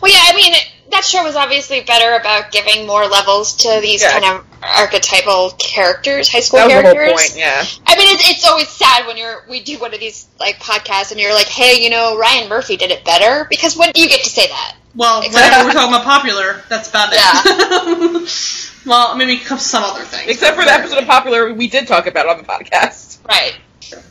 Well, 0.03 0.11
yeah, 0.11 0.31
I 0.31 0.35
mean, 0.35 0.53
that 0.91 1.03
show 1.03 1.23
was 1.23 1.35
obviously 1.35 1.81
better 1.81 2.13
about 2.15 2.51
giving 2.51 2.87
more 2.87 3.05
levels 3.07 3.57
to 3.57 3.79
these 3.81 4.01
Yeah. 4.01 4.11
kind 4.19 4.25
of 4.25 4.45
archetypal 4.63 5.51
characters, 5.59 6.29
high 6.29 6.39
school 6.39 6.59
That 6.59 6.65
was 6.67 6.73
the 6.75 6.81
whole 6.83 6.93
characters. 6.93 7.29
point. 7.31 7.37
Yeah, 7.39 7.65
I 7.85 7.95
mean, 7.97 8.07
it's, 8.15 8.29
it's 8.29 8.47
always 8.47 8.69
sad 8.69 9.05
when 9.05 9.17
you're 9.17 9.43
we 9.49 9.61
do 9.61 9.77
one 9.79 9.93
of 9.93 9.99
these 9.99 10.27
like 10.39 10.59
podcasts 10.59 11.11
and 11.11 11.19
you're 11.19 11.33
like, 11.33 11.47
hey, 11.47 11.81
you 11.83 11.89
know, 11.89 12.17
Ryan 12.17 12.49
Murphy 12.49 12.77
did 12.77 12.91
it 12.91 13.03
better 13.05 13.45
because 13.49 13.75
when 13.77 13.91
do 13.91 14.01
you 14.01 14.07
get 14.09 14.23
to 14.23 14.29
say 14.29 14.47
that? 14.47 14.75
Well, 14.95 15.21
Exactly. 15.21 15.41
whenever 15.51 15.67
we're 15.67 15.73
talking 15.73 15.93
about 15.93 16.05
popular, 16.05 16.63
that's 16.69 16.89
about 16.89 17.09
it. 17.11 18.81
well, 18.85 19.15
maybe 19.15 19.37
some 19.37 19.83
other 19.83 20.03
things. 20.03 20.31
except 20.31 20.57
for 20.57 20.65
the 20.65 20.71
episode 20.71 20.99
of 20.99 21.05
Popular 21.07 21.53
we 21.53 21.67
did 21.67 21.87
talk 21.87 22.07
about 22.07 22.27
on 22.27 22.37
the 22.37 22.43
podcast. 22.43 23.19
Right. 23.27 23.55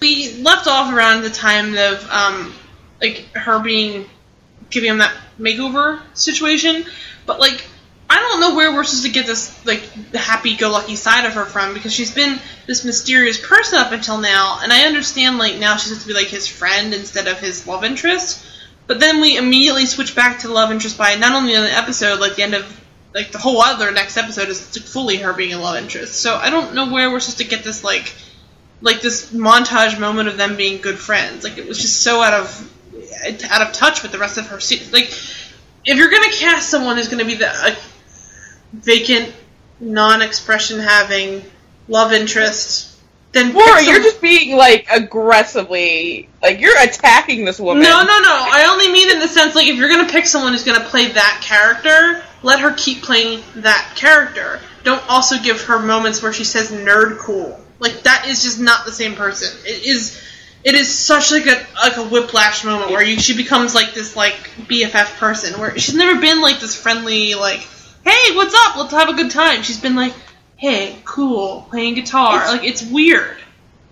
we 0.00 0.34
left 0.42 0.66
off 0.68 0.92
around 0.94 1.22
the 1.22 1.30
time 1.30 1.76
of 1.76 2.08
um 2.10 2.54
like 3.00 3.26
her 3.34 3.58
being 3.60 4.06
giving 4.70 4.90
him 4.90 4.98
that 4.98 5.14
makeover 5.38 6.00
situation 6.14 6.84
but 7.26 7.38
like 7.38 7.66
i 8.08 8.16
don't 8.16 8.40
know 8.40 8.54
where 8.54 8.72
we're 8.72 8.84
supposed 8.84 9.04
to 9.04 9.12
get 9.12 9.26
this 9.26 9.64
like 9.66 9.82
the 10.10 10.18
happy-go-lucky 10.18 10.96
side 10.96 11.26
of 11.26 11.34
her 11.34 11.44
from 11.44 11.74
because 11.74 11.92
she's 11.92 12.14
been 12.14 12.38
this 12.66 12.84
mysterious 12.84 13.44
person 13.44 13.78
up 13.78 13.92
until 13.92 14.18
now 14.18 14.58
and 14.62 14.72
i 14.72 14.82
understand 14.82 15.38
like 15.38 15.56
now 15.58 15.76
she's 15.76 15.88
supposed 15.88 16.02
to 16.02 16.08
be 16.08 16.14
like 16.14 16.28
his 16.28 16.46
friend 16.46 16.94
instead 16.94 17.26
of 17.26 17.38
his 17.38 17.66
love 17.66 17.84
interest 17.84 18.44
but 18.86 19.00
then 19.00 19.20
we 19.20 19.36
immediately 19.36 19.86
switch 19.86 20.14
back 20.14 20.40
to 20.40 20.48
love 20.48 20.70
interest 20.70 20.96
by 20.96 21.14
not 21.16 21.32
only 21.32 21.54
in 21.54 21.62
the 21.62 21.72
episode 21.72 22.20
like 22.20 22.36
the 22.36 22.42
end 22.42 22.54
of 22.54 22.80
like 23.14 23.32
the 23.32 23.38
whole 23.38 23.60
other 23.60 23.90
next 23.92 24.16
episode 24.16 24.48
is 24.48 24.60
fully 24.78 25.16
her 25.16 25.32
being 25.32 25.52
a 25.52 25.58
love 25.58 25.76
interest 25.76 26.14
so 26.14 26.36
i 26.36 26.50
don't 26.50 26.74
know 26.74 26.90
where 26.90 27.10
we're 27.10 27.20
supposed 27.20 27.38
to 27.38 27.44
get 27.44 27.64
this 27.64 27.82
like 27.84 28.12
like 28.80 29.00
this 29.00 29.32
montage 29.32 29.98
moment 29.98 30.28
of 30.28 30.36
them 30.36 30.56
being 30.56 30.80
good 30.80 30.98
friends. 30.98 31.44
Like 31.44 31.58
it 31.58 31.66
was 31.66 31.80
just 31.80 32.02
so 32.02 32.22
out 32.22 32.34
of 32.34 32.72
Uh, 33.24 33.32
out 33.50 33.66
of 33.66 33.72
touch 33.72 34.02
with 34.02 34.12
the 34.12 34.18
rest 34.18 34.38
of 34.38 34.46
her. 34.48 34.60
Se- 34.60 34.90
like 34.92 35.06
if 35.84 35.96
you're 35.96 36.10
gonna 36.10 36.32
cast 36.32 36.68
someone 36.68 36.96
who's 36.96 37.08
gonna 37.08 37.24
be 37.24 37.34
the 37.34 37.46
like, 37.62 37.78
vacant, 38.72 39.32
non-expression 39.80 40.80
having 40.80 41.44
love 41.88 42.12
interest, 42.12 42.92
then 43.32 43.52
Laura, 43.52 43.78
some- 43.78 43.88
you're 43.92 44.02
just 44.02 44.20
being 44.20 44.56
like 44.56 44.86
aggressively 44.90 46.28
like 46.42 46.60
you're 46.60 46.78
attacking 46.80 47.44
this 47.44 47.58
woman. 47.60 47.82
No, 47.82 47.98
no, 48.02 48.18
no. 48.18 48.46
I 48.50 48.68
only 48.70 48.90
mean 48.90 49.10
in 49.10 49.20
the 49.20 49.28
sense 49.28 49.54
like 49.54 49.66
if 49.68 49.76
you're 49.76 49.88
gonna 49.88 50.10
pick 50.10 50.26
someone 50.26 50.52
who's 50.52 50.64
gonna 50.64 50.84
play 50.88 51.08
that 51.08 51.40
character, 51.42 52.22
let 52.42 52.60
her 52.60 52.72
keep 52.72 53.02
playing 53.02 53.42
that 53.56 53.92
character. 53.96 54.60
Don't 54.84 55.02
also 55.08 55.38
give 55.38 55.62
her 55.62 55.78
moments 55.78 56.22
where 56.22 56.32
she 56.32 56.44
says 56.44 56.70
nerd 56.70 57.18
cool. 57.18 57.60
Like 57.78 58.02
that 58.02 58.26
is 58.28 58.42
just 58.42 58.60
not 58.60 58.84
the 58.86 58.92
same 58.92 59.14
person. 59.14 59.56
It 59.64 59.84
is 59.84 60.20
it 60.68 60.74
is 60.74 60.92
such 60.92 61.30
like 61.30 61.46
a 61.46 61.64
like 61.76 61.96
a 61.96 62.02
whiplash 62.04 62.64
moment 62.64 62.90
where 62.90 63.02
you 63.02 63.18
she 63.20 63.36
becomes 63.36 63.72
like 63.74 63.94
this 63.94 64.16
like 64.16 64.34
BFF 64.68 65.16
person 65.18 65.58
where 65.60 65.78
she's 65.78 65.94
never 65.94 66.20
been 66.20 66.40
like 66.42 66.58
this 66.60 66.74
friendly 66.74 67.34
like 67.34 67.60
hey 68.04 68.34
what's 68.34 68.54
up 68.54 68.76
let's 68.76 68.92
have 68.92 69.08
a 69.08 69.14
good 69.14 69.30
time. 69.30 69.62
She's 69.62 69.80
been 69.80 69.94
like 69.94 70.12
hey 70.56 70.98
cool 71.04 71.66
playing 71.70 71.94
guitar 71.94 72.36
It's- 72.38 72.52
like 72.52 72.64
it's 72.64 72.82
weird. 72.82 73.36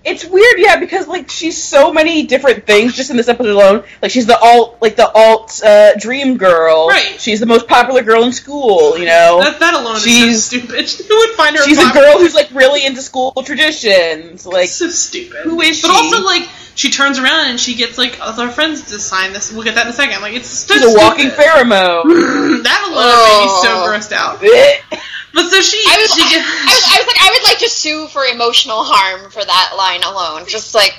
It's 0.07 0.23
weird, 0.23 0.57
yeah, 0.59 0.79
because 0.81 1.09
like 1.09 1.31
she's 1.31 1.57
so 1.65 1.91
many 1.91 2.27
different 2.27 2.67
things 2.67 2.95
just 2.95 3.09
in 3.09 3.17
this 3.17 3.27
episode 3.27 3.53
alone. 3.53 3.85
Like 4.03 4.11
she's 4.11 4.27
the 4.27 4.39
alt, 4.39 4.77
like 4.83 4.97
the 4.97 5.11
alt 5.11 5.63
uh, 5.65 5.95
dream 5.97 6.37
girl. 6.37 6.89
Right. 6.89 7.19
She's 7.19 7.41
the 7.41 7.47
most 7.47 7.67
popular 7.69 8.03
girl 8.03 8.23
in 8.25 8.33
school. 8.33 8.99
You 8.99 9.07
know. 9.07 9.41
That 9.43 9.61
that 9.61 9.73
alone 9.73 9.97
is 9.97 10.03
She's- 10.05 10.45
so 10.45 10.59
stupid. 10.59 10.91
Who 11.09 11.17
would 11.21 11.31
find 11.37 11.57
her? 11.57 11.65
she's 11.65 11.79
a 11.79 11.91
girl 11.91 12.19
who's 12.19 12.35
like 12.35 12.51
really 12.53 12.85
into 12.85 13.01
school 13.01 13.33
traditions. 13.47 14.45
Like 14.45 14.69
so 14.69 14.89
stupid. 14.91 15.39
who 15.45 15.61
is 15.63 15.81
But 15.81 15.89
she? 15.89 15.95
also 15.97 16.23
like 16.23 16.47
she 16.75 16.91
turns 16.91 17.19
around 17.19 17.51
and 17.51 17.61
she 17.61 17.75
gets 17.75 17.97
like 17.99 18.19
other 18.21 18.49
friends 18.51 18.91
to 18.91 18.99
sign 18.99 19.33
this. 19.33 19.53
We'll 19.53 19.65
get 19.65 19.75
that 19.77 19.87
in 19.87 19.91
a 19.93 19.95
second. 19.95 20.21
Like 20.23 20.35
it's 20.35 20.49
so 20.49 20.75
She's 20.75 20.85
a 20.85 20.97
walking 20.97 21.31
stupid. 21.31 21.45
pheromone. 21.45 22.63
that 22.65 22.81
alone 22.89 23.19
made 23.25 23.43
me 23.43 23.49
so 23.63 23.71
Oh. 23.71 23.87
grossed 23.89 24.13
out. 24.13 24.41
But 25.35 25.51
so 25.51 25.61
she, 25.61 25.83
I 25.89 25.97
was, 25.99 26.15
she 26.15 26.23
I, 26.23 26.39
I 26.39 26.71
was, 26.71 26.85
I 26.87 26.99
was 26.99 27.07
like, 27.09 27.17
I 27.21 27.31
would 27.35 27.43
like 27.49 27.59
to 27.59 27.69
sue 27.69 28.07
for 28.07 28.23
emotional 28.25 28.85
harm 28.85 29.33
for 29.33 29.45
that 29.45 29.75
line 29.77 30.05
alone. 30.05 30.47
Just 30.49 30.77
like, 30.77 30.95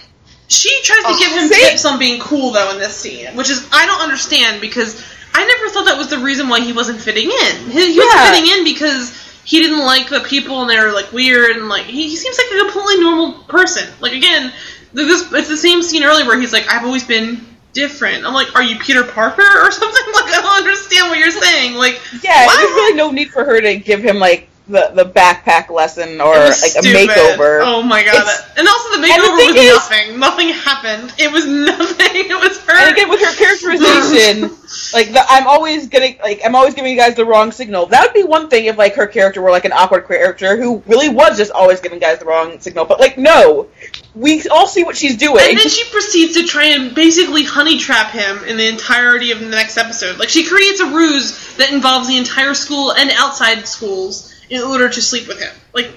She 0.50 0.70
tries 0.84 1.04
to 1.04 1.08
Oh, 1.08 1.18
give 1.18 1.32
him 1.32 1.48
see? 1.48 1.70
tips 1.70 1.86
on 1.86 2.00
being 2.00 2.20
cool 2.20 2.52
though 2.52 2.70
in 2.72 2.78
this 2.78 2.98
scene, 2.98 3.28
which 3.38 3.50
is 3.50 3.66
I 3.72 3.86
don't 3.86 4.02
understand 4.02 4.60
because 4.60 5.02
I 5.34 5.46
never 5.46 5.70
thought 5.70 5.86
that 5.86 5.98
was 5.98 6.10
the 6.10 6.20
reason 6.20 6.50
why 6.50 6.60
he 6.60 6.74
wasn't 6.74 7.00
fitting 7.00 7.32
in. 7.32 7.72
He, 7.72 7.94
he 7.94 7.96
Yeah. 7.96 8.04
wasn't 8.04 8.36
fitting 8.36 8.58
in 8.60 8.64
because 8.66 9.16
he 9.46 9.62
didn't 9.62 9.86
like 9.86 10.10
the 10.10 10.20
people 10.20 10.60
and 10.62 10.70
they 10.70 10.80
were 10.84 10.92
like 10.92 11.14
weird 11.14 11.56
and 11.56 11.70
like 11.70 11.86
he, 11.86 12.10
he 12.10 12.16
seems 12.18 12.38
like 12.38 12.48
a 12.60 12.64
completely 12.72 13.04
normal 13.06 13.34
person. 13.44 13.88
Like 14.02 14.12
again, 14.14 14.52
th- 14.52 14.54
this 14.96 15.32
it's 15.34 15.50
the 15.50 15.58
same 15.58 15.82
scene 15.82 16.04
earlier 16.04 16.26
where 16.26 16.40
he's 16.40 16.54
like 16.54 16.68
I've 16.72 16.86
always 16.86 17.04
been 17.04 17.46
different. 17.74 18.26
I'm 18.26 18.34
like, 18.34 18.56
are 18.56 18.64
you 18.64 18.78
Peter 18.80 19.04
Parker 19.04 19.42
or 19.42 19.70
something? 19.72 20.14
Like 20.14 20.26
I 20.26 20.42
don't 20.42 20.58
understand 20.58 21.10
what 21.10 21.20
you're 21.20 21.30
saying. 21.32 21.76
Like 21.76 22.02
Yeah, 22.24 22.46
what? 22.46 22.58
there's 22.58 22.70
really 22.72 22.96
no 22.96 23.12
need 23.12 23.30
for 23.32 23.44
her 23.44 23.60
to 23.62 23.78
give 23.78 24.02
him 24.02 24.18
like 24.18 24.50
the, 24.68 24.92
the 24.96 25.06
backpack 25.06 25.70
lesson 25.70 26.20
or 26.20 26.34
like 26.36 26.54
stupid. 26.54 26.86
a 26.86 27.08
makeover. 27.08 27.62
Oh 27.64 27.84
my 27.84 28.04
god! 28.04 28.16
It's- 28.16 28.52
and 28.58 28.68
also 28.68 28.90
the 28.90 29.08
and 29.12 29.24
the 29.24 29.28
makeover 29.28 29.48
was 29.48 29.56
is- 29.56 29.74
nothing. 29.74 30.20
Nothing 30.20 30.50
happened. 30.50 31.14
It 31.18 31.32
was 31.32 31.46
nothing. 31.48 32.08
It 32.16 32.40
was 32.40 32.58
her. 32.62 32.74
And 32.76 32.92
again, 32.92 33.10
with 33.10 33.20
her 33.22 33.36
characterization, 33.36 34.42
like 34.94 35.12
the, 35.12 35.24
I'm 35.28 35.48
always 35.48 35.88
getting 35.88 36.18
like 36.20 36.42
I'm 36.44 36.56
always 36.56 36.74
giving 36.74 36.92
you 36.92 36.98
guys 36.98 37.16
the 37.16 37.26
wrong 37.26 37.52
signal. 37.52 37.86
That 37.88 38.06
would 38.08 38.14
be 38.14 38.24
one 38.24 38.50
thing 38.50 38.66
if 38.66 38.78
like 38.78 38.96
her 38.96 39.08
character 39.08 39.42
were 39.42 39.52
like 39.52 39.66
an 39.66 39.74
awkward 39.74 40.08
character 40.08 40.58
who 40.58 40.82
really 40.88 41.10
was 41.10 41.38
just 41.38 41.52
always 41.52 41.80
giving 41.80 42.00
guys 42.00 42.20
the 42.20 42.26
wrong 42.26 42.60
signal. 42.60 42.86
But 42.86 43.00
like 43.00 43.18
no, 43.18 43.68
we 44.16 44.44
all 44.50 44.68
see 44.68 44.84
what 44.84 44.98
she's 44.98 45.18
doing. 45.18 45.40
And 45.42 45.58
then 45.58 45.70
she 45.70 45.84
proceeds 45.92 46.34
to 46.36 46.44
try 46.48 46.66
and 46.68 46.96
basically 46.96 47.44
honey 47.44 47.78
trap 47.78 48.12
him 48.12 48.44
in 48.46 48.58
the 48.58 48.68
entirety 48.68 49.32
of 49.32 49.40
the 49.40 49.48
next 49.48 49.78
episode. 49.78 50.18
Like 50.18 50.30
she 50.30 50.46
creates 50.48 50.80
a 50.80 50.88
ruse 50.88 51.56
that 51.58 51.72
involves 51.72 52.08
the 52.08 52.18
entire 52.18 52.54
school 52.54 52.92
and 52.94 53.12
outside 53.12 53.68
schools 53.68 54.32
in 54.50 54.62
order 54.62 54.90
to 54.90 55.02
sleep 55.02 55.28
with 55.28 55.40
him. 55.40 55.54
Like 55.74 55.92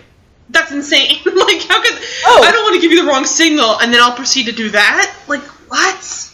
that's 0.51 0.73
insane. 0.73 1.19
like 1.25 1.63
how 1.63 1.83
could 1.83 1.99
Oh. 2.25 2.43
I 2.45 2.51
don't 2.53 2.63
want 2.65 2.75
to 2.77 2.81
give 2.81 2.93
you 2.93 3.03
the 3.03 3.09
wrong 3.09 3.25
signal 3.25 3.81
and 3.81 3.93
then 3.93 4.01
I'll 4.03 4.17
proceed 4.17 4.47
to 4.47 4.53
do 4.53 4.71
that? 4.71 5.15
Like 5.29 5.43
what? 5.71 6.29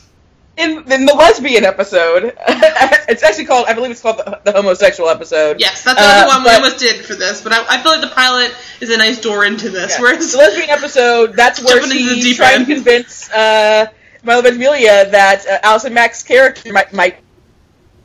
in, 0.57 0.93
in 0.93 1.05
the 1.07 1.15
lesbian 1.15 1.65
episode, 1.65 2.25
it's 2.49 3.23
actually 3.23 3.45
called 3.45 3.67
I 3.67 3.75
believe 3.75 3.91
it's 3.91 4.01
called 4.01 4.19
the, 4.19 4.41
the 4.45 4.53
homosexual 4.53 5.09
episode. 5.11 5.61
Yes, 5.61 5.83
that's 5.83 6.01
Uh, 6.01 6.23
the 6.23 6.29
one 6.29 6.45
we 6.45 6.51
almost 6.51 6.79
did 6.79 7.05
for 7.05 7.15
this, 7.15 7.43
but 7.43 7.53
I, 7.53 7.65
I 7.69 7.83
feel 7.83 7.93
like 7.93 8.01
the 8.01 8.15
pilot 8.15 8.55
is 8.81 8.91
a 8.91 8.97
nice 8.97 9.21
door 9.21 9.45
into 9.45 9.71
this. 9.71 9.93
Yeah. 9.93 10.03
Whereas 10.03 10.33
the 10.33 10.39
lesbian 10.39 10.71
episode, 10.71 11.35
that's 11.35 11.63
where 11.63 11.83
she's 11.91 12.37
trying 12.37 12.61
end. 12.61 12.67
to 12.67 12.75
convince 12.75 13.31
uh, 13.31 13.87
Milo 14.23 14.43
Ventimiglia 14.43 15.11
that 15.11 15.47
uh, 15.47 15.59
Allison 15.63 15.93
Mack's 15.93 16.23
character 16.23 16.73
might, 16.73 16.93
might, 16.93 17.17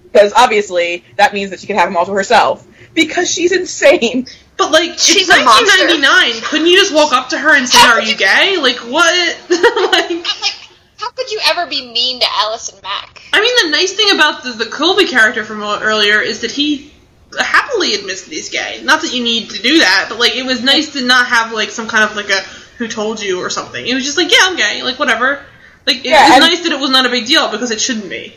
because 0.03 0.34
obviously 0.36 1.06
that 1.18 1.34
means 1.34 1.52
that 1.52 1.60
she 1.60 1.68
can 1.68 1.76
have 1.77 1.88
him 1.88 1.98
all 1.98 2.06
to 2.06 2.14
herself 2.14 2.65
because 3.07 3.31
she's 3.31 3.51
insane. 3.51 4.27
But 4.57 4.71
like, 4.71 4.99
She's 4.99 5.30
it's 5.30 5.38
a 5.39 5.43
monster. 5.43 5.85
1999. 5.88 6.43
Couldn't 6.49 6.67
you 6.67 6.77
just 6.77 6.93
walk 6.93 7.13
up 7.13 7.30
to 7.30 7.38
her 7.38 7.55
and 7.55 7.67
say, 7.67 7.80
How 7.80 7.93
"Are 7.93 8.01
you 8.01 8.09
you- 8.11 8.17
gay?" 8.17 8.57
Like 8.57 8.77
what? 8.77 9.38
like, 9.49 10.09
like, 10.09 10.55
how 10.97 11.09
could 11.11 11.31
you 11.31 11.39
ever 11.47 11.65
be 11.67 11.91
mean 11.93 12.19
to 12.19 12.26
Allison 12.39 12.77
Mack? 12.84 13.21
I 13.31 13.39
mean, 13.41 13.71
the 13.71 13.77
nice 13.77 13.93
thing 13.93 14.11
about 14.13 14.43
the, 14.43 14.51
the 14.51 14.65
Colby 14.65 15.05
character 15.05 15.45
from 15.45 15.63
uh, 15.63 15.80
earlier 15.81 16.19
is 16.19 16.41
that 16.41 16.51
he 16.51 16.91
happily 17.39 17.93
admits 17.93 18.23
that 18.26 18.34
he's 18.34 18.49
gay. 18.49 18.81
Not 18.84 19.01
that 19.03 19.13
you 19.13 19.23
need 19.23 19.51
to 19.51 19.61
do 19.61 19.77
that, 19.80 20.07
but 20.09 20.19
like, 20.19 20.35
it 20.35 20.45
was 20.45 20.61
nice 20.61 20.93
to 20.93 21.05
not 21.05 21.27
have 21.27 21.53
like 21.53 21.69
some 21.69 21.88
kind 21.88 22.03
of 22.09 22.15
like 22.17 22.30
a 22.30 22.41
"who 22.77 22.88
told 22.89 23.21
you" 23.21 23.39
or 23.39 23.49
something. 23.49 23.85
It 23.85 23.93
was 23.95 24.03
just 24.03 24.17
like, 24.17 24.30
"Yeah, 24.31 24.39
I'm 24.41 24.57
gay." 24.57 24.84
Like 24.84 24.99
whatever. 24.99 25.45
Like 25.88 25.97
it 25.99 26.05
Yeah, 26.05 26.21
was 26.27 26.31
and- 26.43 26.51
nice 26.53 26.63
that 26.63 26.73
it 26.73 26.80
was 26.81 26.89
not 26.89 27.05
a 27.05 27.09
big 27.09 27.27
deal 27.27 27.49
because 27.49 27.71
it 27.71 27.80
shouldn't 27.80 28.09
be. 28.09 28.35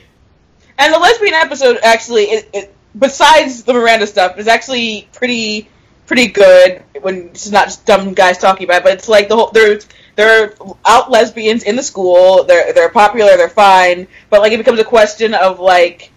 And 0.78 0.94
the 0.94 0.98
lesbian 1.00 1.34
episode 1.34 1.78
actually, 1.82 2.24
it, 2.26 2.48
it, 2.54 2.76
besides 2.98 3.64
the 3.64 3.72
Miranda 3.74 4.06
stuff, 4.06 4.38
is 4.38 4.48
actually 4.48 5.08
pretty 5.12 5.68
pretty 6.06 6.26
good 6.26 6.82
when 7.00 7.28
it's 7.28 7.50
not 7.50 7.66
just 7.66 7.86
dumb 7.86 8.12
guys 8.14 8.38
talking 8.38 8.64
about 8.64 8.78
it. 8.78 8.84
But 8.84 8.92
it's 8.94 9.08
like 9.08 9.28
the 9.28 9.36
whole 9.36 9.50
there's 9.52 9.86
there 10.16 10.44
are 10.44 10.76
out 10.86 11.10
lesbians 11.10 11.62
in 11.62 11.76
the 11.76 11.82
school. 11.82 12.44
They're 12.44 12.72
they're 12.72 12.90
popular. 12.90 13.36
They're 13.36 13.48
fine. 13.48 14.06
But 14.30 14.40
like 14.40 14.52
it 14.52 14.58
becomes 14.58 14.78
a 14.80 14.84
question 14.84 15.34
of 15.34 15.60
like 15.60 16.12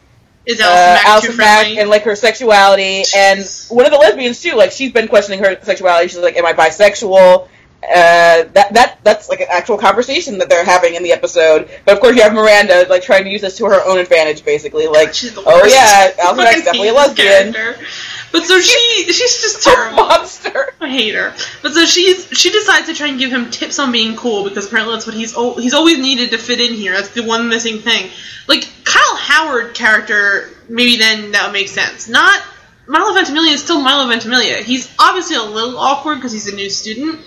Is 0.46 0.60
uh, 0.60 0.64
Mack 0.66 1.22
too 1.22 1.34
Allison 1.34 1.38
Mack 1.38 1.62
friendly? 1.64 1.80
and 1.80 1.90
like 1.90 2.04
her 2.04 2.16
sexuality. 2.16 3.04
And 3.16 3.40
one 3.70 3.86
of 3.86 3.92
the 3.92 3.98
lesbians 3.98 4.42
too. 4.42 4.56
Like 4.56 4.72
she's 4.72 4.92
been 4.92 5.08
questioning 5.08 5.40
her 5.44 5.58
sexuality. 5.62 6.10
She's 6.10 6.20
like, 6.20 6.36
"Am 6.38 6.46
I 6.46 6.54
bisexual?" 6.54 7.48
Uh, 7.90 8.50
that 8.54 8.74
that 8.74 9.00
that's 9.04 9.30
like 9.30 9.42
an 9.42 9.48
actual 9.50 9.78
conversation 9.78 10.38
that 10.40 10.50
they're 10.50 10.66
having 10.66 10.96
in 10.96 11.04
the 11.04 11.12
episode. 11.12 11.70
But 11.86 11.96
of 11.96 12.00
course, 12.02 12.16
you 12.16 12.24
have 12.24 12.34
Miranda 12.34 12.86
like 12.90 13.04
trying 13.04 13.24
to 13.26 13.30
use 13.30 13.42
this 13.42 13.58
to 13.58 13.66
her 13.66 13.82
own 13.86 13.98
advantage, 14.00 14.44
basically. 14.44 14.88
Like, 14.88 15.14
oh 15.38 15.66
yeah, 15.68 15.84
I 15.86 16.14
Allison 16.20 16.38
Mack's 16.38 16.50
fucking 16.50 16.64
definitely 16.66 16.88
a 16.90 16.94
lesbian. 16.94 17.54
character. 17.54 17.86
But 18.32 18.44
so 18.44 18.60
she 18.60 19.06
she's 19.12 19.42
just 19.42 19.66
A 19.68 19.92
monster. 19.96 20.74
I 20.82 20.90
hate 20.90 21.16
her. 21.16 21.34
But 21.62 21.74
so 21.74 21.86
she's 21.86 22.28
she 22.38 22.52
decides 22.52 22.88
to 22.88 22.94
try 22.94 23.08
and 23.08 23.18
give 23.20 23.32
him 23.32 23.50
tips 23.52 23.80
on 23.80 23.92
being 23.92 24.16
cool 24.18 24.44
because 24.44 24.68
apparently 24.68 24.96
that's 24.96 25.06
what 25.06 25.16
he's 25.16 25.36
al- 25.36 25.56
he's 25.58 25.74
always 25.74 26.00
needed 26.00 26.32
to 26.32 26.38
fit 26.38 26.60
in 26.60 26.74
here. 26.74 26.94
That's 26.94 27.10
the 27.10 27.24
one 27.24 27.48
missing 27.50 27.80
thing. 27.80 28.10
Like 28.48 28.68
Kyle 28.84 29.16
Howard 29.16 29.74
character, 29.74 30.50
maybe 30.68 30.98
then 30.98 31.32
that 31.32 31.46
would 31.46 31.54
make 31.54 31.70
sense. 31.70 32.08
Not 32.10 32.42
Milo 32.88 33.14
Ventimiglia 33.14 33.54
is 33.54 33.64
still 33.64 33.80
Milo 33.82 34.08
Ventimiglia. 34.08 34.58
He's 34.58 34.94
obviously 35.00 35.36
a 35.38 35.44
little 35.44 35.78
awkward 35.78 36.16
because 36.16 36.32
he's 36.32 36.52
a 36.52 36.56
new 36.56 36.70
student, 36.70 37.20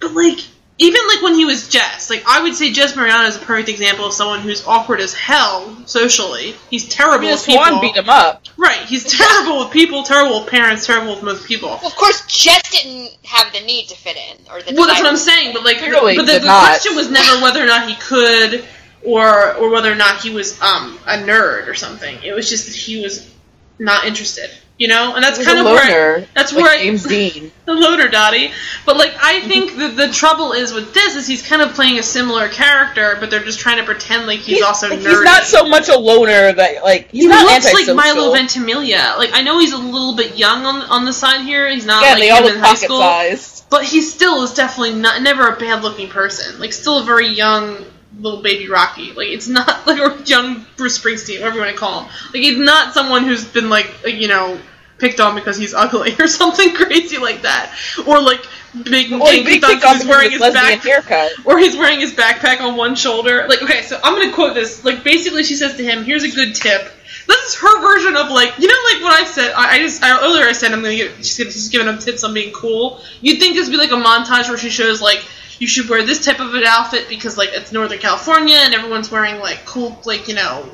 but 0.00 0.12
like 0.12 0.38
even 0.78 1.00
like 1.08 1.22
when 1.22 1.34
he 1.34 1.44
was 1.44 1.68
Jess, 1.68 2.08
like 2.08 2.22
I 2.26 2.42
would 2.42 2.54
say 2.54 2.72
Jess 2.72 2.96
Mariano 2.96 3.24
is 3.28 3.36
a 3.36 3.40
perfect 3.40 3.68
example 3.68 4.06
of 4.06 4.14
someone 4.14 4.40
who's 4.40 4.66
awkward 4.66 5.00
as 5.00 5.12
hell 5.12 5.76
socially. 5.86 6.54
He's 6.70 6.86
I 6.86 6.92
terrible 6.92 7.20
mean, 7.26 7.32
with 7.32 7.44
people. 7.44 7.64
Swan 7.66 7.80
beat 7.82 7.96
him 7.96 8.08
up. 8.08 8.44
Right, 8.56 8.80
he's 8.86 9.04
terrible 9.18 9.58
with 9.58 9.72
people, 9.72 10.04
terrible 10.04 10.40
with 10.40 10.48
parents, 10.48 10.86
terrible 10.86 11.14
with 11.14 11.22
most 11.22 11.46
people. 11.46 11.68
Well, 11.68 11.86
of 11.86 11.94
course, 11.96 12.24
Jess 12.26 12.70
didn't 12.70 13.14
have 13.26 13.52
the 13.52 13.60
need 13.60 13.88
to 13.88 13.94
fit 13.96 14.16
in, 14.16 14.38
or 14.50 14.62
the 14.62 14.72
Well, 14.74 14.86
that's 14.86 15.00
desire- 15.00 15.02
what 15.02 15.06
I'm 15.10 15.16
saying. 15.16 15.52
But 15.52 15.64
like, 15.64 15.78
Clearly 15.78 16.16
but 16.16 16.24
the, 16.26 16.38
the 16.38 16.46
question 16.46 16.96
was 16.96 17.10
never 17.10 17.42
whether 17.42 17.62
or 17.62 17.66
not 17.66 17.86
he 17.86 17.94
could, 17.96 18.64
or 19.04 19.54
or 19.56 19.68
whether 19.70 19.92
or 19.92 19.96
not 19.96 20.22
he 20.22 20.30
was 20.30 20.58
um 20.62 20.98
a 21.06 21.18
nerd 21.18 21.68
or 21.68 21.74
something. 21.74 22.22
It 22.24 22.32
was 22.32 22.48
just 22.48 22.66
that 22.66 22.74
he 22.74 23.02
was 23.02 23.30
not 23.78 24.06
interested. 24.06 24.48
You 24.80 24.88
know, 24.88 25.14
and 25.14 25.22
that's 25.22 25.44
kind 25.44 25.58
of 25.58 25.66
where 25.66 26.20
I, 26.20 26.26
that's 26.34 26.54
like 26.54 26.64
where 26.64 26.72
I, 26.72 26.78
James 26.78 27.04
Dean. 27.06 27.52
the 27.66 27.74
loader 27.74 28.08
Dottie. 28.08 28.50
But 28.86 28.96
like, 28.96 29.12
I 29.20 29.34
mm-hmm. 29.40 29.48
think 29.48 29.76
that 29.76 29.94
the 29.94 30.08
trouble 30.08 30.52
is 30.52 30.72
with 30.72 30.94
this 30.94 31.16
is 31.16 31.26
he's 31.26 31.46
kind 31.46 31.60
of 31.60 31.74
playing 31.74 31.98
a 31.98 32.02
similar 32.02 32.48
character, 32.48 33.18
but 33.20 33.28
they're 33.28 33.44
just 33.44 33.60
trying 33.60 33.76
to 33.76 33.84
pretend 33.84 34.26
like 34.26 34.38
he's, 34.38 34.62
also 34.62 34.88
nerdy. 34.88 35.06
he's 35.06 35.20
not 35.20 35.42
so 35.44 35.68
much 35.68 35.90
a 35.90 35.98
loner 35.98 36.54
that 36.54 36.82
like 36.82 37.10
he's 37.10 37.24
He 37.24 37.28
not 37.28 37.44
looks 37.44 37.74
like. 37.74 37.94
Milo 37.94 38.32
Ventimiglia. 38.32 39.16
Like 39.18 39.30
I 39.34 39.42
know 39.42 39.58
he's 39.58 39.74
a 39.74 39.78
little 39.78 40.16
bit 40.16 40.38
young 40.38 40.64
on 40.64 40.80
on 40.88 41.04
the 41.04 41.12
side 41.12 41.42
here. 41.42 41.68
He's 41.68 41.84
not 41.84 42.02
Yeah, 42.02 42.12
like 42.12 42.20
they 42.22 42.30
all 42.30 42.42
look 42.42 42.54
in 42.54 42.60
high 42.60 42.68
pocket 42.68 42.84
school. 42.86 43.00
sized. 43.00 43.66
But 43.68 43.84
he 43.84 44.00
still 44.00 44.42
is 44.44 44.54
definitely 44.54 44.94
not 44.94 45.20
never 45.20 45.46
a 45.46 45.58
bad 45.58 45.82
looking 45.82 46.08
person. 46.08 46.58
Like 46.58 46.72
still 46.72 47.00
a 47.00 47.04
very 47.04 47.28
young 47.28 47.84
little 48.18 48.42
baby 48.42 48.68
Rocky. 48.68 49.12
Like 49.12 49.28
it's 49.28 49.48
not 49.48 49.86
like 49.86 49.98
a 49.98 50.22
young 50.24 50.66
Bruce 50.76 50.98
Springsteen, 50.98 51.40
whatever 51.40 51.56
you 51.56 51.62
want 51.62 51.72
to 51.74 51.78
call 51.78 52.02
him. 52.04 52.12
Like 52.32 52.42
he's 52.42 52.58
not 52.58 52.94
someone 52.94 53.24
who's 53.24 53.44
been 53.44 53.68
like 53.70 53.90
you 54.06 54.28
know 54.28 54.58
picked 54.98 55.20
on 55.20 55.34
because 55.34 55.56
he's 55.56 55.74
ugly 55.84 56.14
or 56.18 56.28
something 56.28 56.74
crazy 56.74 57.18
like 57.18 57.42
that, 57.42 57.74
or 58.06 58.20
like 58.20 58.44
big 58.84 59.10
Well, 59.10 59.26
picked 59.44 59.64
on 59.64 59.74
because 59.76 59.98
he's 59.98 60.06
wearing 60.08 60.30
his 60.30 60.42
his 60.44 60.54
back 60.54 60.82
haircut. 60.82 61.32
or 61.44 61.58
he's 61.58 61.76
wearing 61.76 62.00
his 62.00 62.12
backpack 62.14 62.60
on 62.60 62.76
one 62.76 62.94
shoulder. 62.94 63.46
Like, 63.48 63.62
okay, 63.62 63.82
so 63.82 63.98
I'm 64.02 64.14
gonna 64.18 64.32
quote 64.32 64.54
this. 64.54 64.84
Like, 64.84 65.02
basically, 65.02 65.42
she 65.42 65.54
says 65.54 65.76
to 65.76 65.84
him, 65.84 66.04
"Here's 66.04 66.22
a 66.24 66.30
good 66.30 66.54
tip." 66.54 66.90
This 67.26 67.48
is 67.48 67.54
her 67.60 67.80
version 67.80 68.16
of 68.16 68.30
like, 68.30 68.58
you 68.58 68.66
know, 68.66 68.74
I 69.20 69.24
said. 69.24 69.52
I, 69.56 69.74
I 69.74 69.78
just 69.78 70.02
I, 70.02 70.24
earlier 70.24 70.44
I 70.46 70.52
said 70.52 70.72
I'm 70.72 70.82
gonna 70.82 70.96
get 70.96 71.16
she's 71.18 71.38
gonna 71.38 71.50
she's 71.50 71.68
giving 71.68 71.86
him 71.88 71.98
tips 71.98 72.24
on 72.24 72.34
being 72.34 72.52
cool. 72.52 73.00
You'd 73.20 73.38
think 73.38 73.54
this 73.54 73.68
would 73.68 73.72
be 73.72 73.78
like 73.78 73.90
a 73.92 74.02
montage 74.02 74.48
where 74.48 74.58
she 74.58 74.70
shows 74.70 75.00
like 75.00 75.24
you 75.58 75.66
should 75.66 75.88
wear 75.88 76.04
this 76.04 76.24
type 76.24 76.40
of 76.40 76.54
an 76.54 76.64
outfit 76.64 77.08
because 77.08 77.36
like 77.36 77.50
it's 77.52 77.70
Northern 77.72 77.98
California 77.98 78.56
and 78.56 78.74
everyone's 78.74 79.10
wearing 79.10 79.38
like 79.40 79.64
cool 79.66 80.00
like 80.04 80.28
you 80.28 80.34
know. 80.34 80.68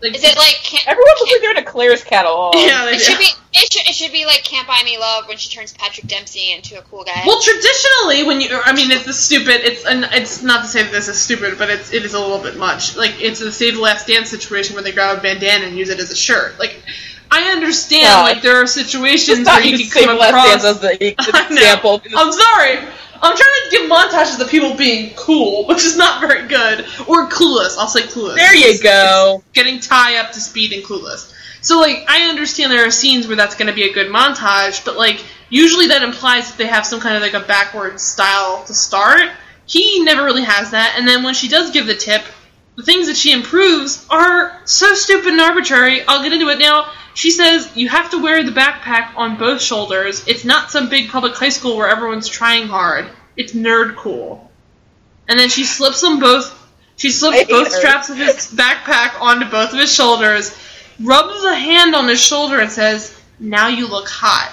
Like, 0.00 0.14
Is 0.14 0.22
it 0.22 0.36
like 0.36 0.54
can't, 0.62 0.86
Everyone 0.86 1.10
looks 1.18 1.32
like 1.32 1.40
they're 1.40 1.50
in 1.50 1.56
a 1.56 1.64
Claire's 1.64 2.04
catalog. 2.04 2.54
Yeah, 2.56 2.86
It 2.88 2.92
do. 2.92 2.98
should 3.00 3.18
be. 3.18 3.28
It 3.52 3.72
should, 3.72 3.88
it 3.88 3.94
should 3.96 4.12
be 4.12 4.26
like 4.26 4.44
"Can't 4.44 4.68
Buy 4.68 4.80
Me 4.84 4.96
Love" 4.96 5.26
when 5.26 5.38
she 5.38 5.48
turns 5.50 5.72
Patrick 5.72 6.06
Dempsey 6.06 6.52
into 6.52 6.78
a 6.78 6.82
cool 6.82 7.02
guy. 7.02 7.22
Well, 7.26 7.40
traditionally, 7.42 8.22
when 8.22 8.40
you, 8.40 8.48
I 8.64 8.72
mean, 8.74 8.92
it's 8.92 9.08
a 9.08 9.12
stupid. 9.12 9.56
It's 9.62 9.84
an, 9.84 10.04
it's 10.12 10.40
not 10.44 10.62
to 10.62 10.68
say 10.68 10.84
that 10.84 10.92
this 10.92 11.08
is 11.08 11.18
stupid, 11.20 11.58
but 11.58 11.68
it's 11.68 11.92
it 11.92 12.04
is 12.04 12.14
a 12.14 12.20
little 12.20 12.38
bit 12.38 12.56
much. 12.56 12.96
Like 12.96 13.20
it's 13.20 13.40
a 13.40 13.50
Save 13.50 13.74
the 13.74 13.80
Last 13.80 14.06
Dance 14.06 14.30
situation 14.30 14.74
where 14.74 14.84
they 14.84 14.92
grab 14.92 15.18
a 15.18 15.20
bandana 15.20 15.64
and 15.66 15.76
use 15.76 15.88
it 15.88 15.98
as 15.98 16.12
a 16.12 16.16
shirt. 16.16 16.60
Like 16.60 16.80
I 17.30 17.50
understand, 17.52 18.02
Yeah. 18.04 18.22
like 18.22 18.42
there 18.42 18.56
are 18.62 18.66
situations 18.66 19.46
where 19.46 19.62
you 19.64 19.88
can 19.88 20.06
come 20.06 20.16
across. 20.18 20.64
as 20.64 20.80
the 20.80 20.88
the 21.00 21.14
I 21.18 21.48
know. 21.48 21.54
example. 21.56 22.02
I'm 22.16 22.32
sorry. 22.32 22.78
I'm 23.20 23.36
trying 23.36 23.64
to 23.64 23.70
give 23.70 23.90
montages 23.90 24.40
of 24.40 24.48
people 24.48 24.74
being 24.76 25.12
cool, 25.16 25.66
which 25.66 25.84
is 25.84 25.96
not 25.96 26.20
very 26.20 26.46
good. 26.46 26.80
Or 27.08 27.28
clueless. 27.28 27.76
I'll 27.76 27.88
say 27.88 28.02
clueless. 28.02 28.36
There 28.36 28.54
you 28.54 28.66
It's- 28.66 28.82
go. 28.82 29.42
it's 29.44 29.52
getting 29.52 29.80
Tai 29.80 30.16
up 30.18 30.32
to 30.32 30.40
speed 30.40 30.72
and 30.72 30.84
clueless. 30.84 31.34
So 31.60 31.80
like 31.80 32.04
I 32.08 32.28
understand 32.28 32.70
there 32.70 32.86
are 32.86 32.90
scenes 32.90 33.26
where 33.26 33.36
that's 33.36 33.56
going 33.56 33.66
to 33.66 33.74
be 33.74 33.82
a 33.90 33.92
good 33.92 34.06
montage, 34.12 34.84
but 34.84 34.96
like 34.96 35.22
usually 35.50 35.88
that 35.88 36.02
implies 36.02 36.48
that 36.50 36.56
they 36.58 36.66
have 36.66 36.86
some 36.86 37.00
kind 37.00 37.16
of 37.16 37.22
like 37.22 37.34
a 37.34 37.40
backwards 37.46 38.02
style 38.02 38.62
to 38.66 38.74
start. 38.74 39.22
he 39.66 40.02
never 40.04 40.24
really 40.24 40.44
has 40.44 40.70
that. 40.70 40.94
And 40.96 41.06
then 41.06 41.22
when 41.24 41.34
she 41.34 41.48
does 41.48 41.70
give 41.72 41.86
the 41.86 41.94
tip, 41.96 42.22
the 42.78 42.84
things 42.84 43.08
that 43.08 43.16
she 43.16 43.32
improves 43.32 44.06
are 44.08 44.56
so 44.64 44.94
stupid 44.94 45.32
and 45.32 45.40
arbitrary. 45.40 46.06
I'll 46.06 46.22
get 46.22 46.32
into 46.32 46.48
it 46.48 46.60
now. 46.60 46.92
She 47.12 47.32
says 47.32 47.68
you 47.76 47.88
have 47.88 48.12
to 48.12 48.22
wear 48.22 48.44
the 48.44 48.52
backpack 48.52 49.16
on 49.16 49.36
both 49.36 49.60
shoulders. 49.60 50.24
It's 50.28 50.44
not 50.44 50.70
some 50.70 50.88
big 50.88 51.08
public 51.08 51.34
high 51.34 51.48
school 51.48 51.76
where 51.76 51.88
everyone's 51.88 52.28
trying 52.28 52.68
hard. 52.68 53.08
It's 53.36 53.52
nerd 53.52 53.96
cool. 53.96 54.48
And 55.26 55.40
then 55.40 55.48
she 55.48 55.64
slips 55.64 56.00
them 56.02 56.20
both. 56.20 56.54
She 56.94 57.10
slips 57.10 57.50
both 57.50 57.66
her. 57.72 57.78
straps 57.80 58.10
of 58.10 58.16
his 58.16 58.46
backpack 58.52 59.20
onto 59.20 59.50
both 59.50 59.72
of 59.72 59.80
his 59.80 59.92
shoulders, 59.92 60.56
rubs 61.02 61.42
a 61.42 61.56
hand 61.56 61.96
on 61.96 62.06
his 62.06 62.20
shoulder, 62.22 62.60
and 62.60 62.70
says, 62.70 63.20
"Now 63.40 63.66
you 63.66 63.88
look 63.88 64.08
hot." 64.08 64.52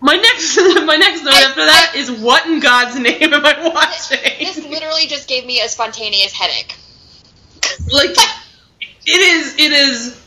My 0.00 0.16
next, 0.16 0.56
my 0.86 0.96
next 0.96 1.24
note 1.24 1.32
I- 1.32 1.44
after 1.44 1.64
that 1.64 1.92
is, 1.96 2.10
"What 2.10 2.44
in 2.44 2.60
God's 2.60 2.98
name 2.98 3.32
am 3.32 3.44
I 3.44 3.68
watching?" 3.74 4.18
This 4.38 4.58
literally 4.66 5.06
just 5.06 5.26
gave 5.26 5.46
me 5.46 5.62
a 5.62 5.68
spontaneous 5.68 6.32
headache. 6.32 6.76
Like 7.92 8.10
it 9.06 9.20
is 9.20 9.54
it 9.58 9.72
is 9.72 10.24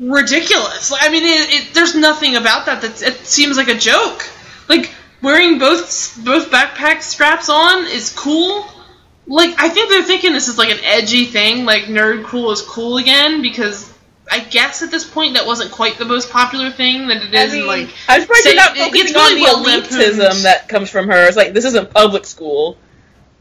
ridiculous 0.00 0.90
like, 0.90 1.02
i 1.04 1.08
mean 1.08 1.22
it, 1.24 1.54
it, 1.68 1.74
there's 1.74 1.94
nothing 1.94 2.36
about 2.36 2.66
that 2.66 2.82
that 2.82 3.00
it 3.02 3.14
seems 3.26 3.56
like 3.56 3.68
a 3.68 3.74
joke 3.78 4.28
like 4.68 4.90
wearing 5.22 5.58
both 5.58 6.18
both 6.24 6.50
backpack 6.50 7.00
straps 7.00 7.48
on 7.48 7.86
is 7.86 8.12
cool 8.16 8.66
like 9.26 9.54
i 9.58 9.68
think 9.68 9.88
they're 9.88 10.02
thinking 10.02 10.32
this 10.32 10.48
is 10.48 10.58
like 10.58 10.70
an 10.70 10.78
edgy 10.82 11.26
thing 11.26 11.64
like 11.64 11.84
nerd 11.84 12.24
cool 12.24 12.50
is 12.50 12.60
cool 12.62 12.98
again 12.98 13.40
because 13.40 13.90
i 14.30 14.40
guess 14.40 14.82
at 14.82 14.90
this 14.90 15.08
point 15.08 15.34
that 15.34 15.46
wasn't 15.46 15.70
quite 15.70 15.96
the 15.96 16.04
most 16.04 16.28
popular 16.30 16.70
thing 16.70 17.06
that 17.06 17.18
it 17.22 17.32
is 17.32 17.52
I 17.52 17.56
mean, 17.56 17.66
like 17.66 17.88
surprised 17.88 18.42
say- 18.42 18.50
you're 18.54 18.56
not 18.56 18.76
it- 18.76 18.94
it's 18.94 19.12
focusing 19.12 19.36
really 19.36 19.42
on 19.42 19.62
the 19.62 19.68
lampooned. 19.68 20.02
elitism 20.02 20.42
that 20.42 20.68
comes 20.68 20.90
from 20.90 21.06
her. 21.08 21.26
It's 21.28 21.36
like 21.36 21.52
this 21.52 21.64
isn't 21.66 21.90
public 21.94 22.24
school. 22.26 22.76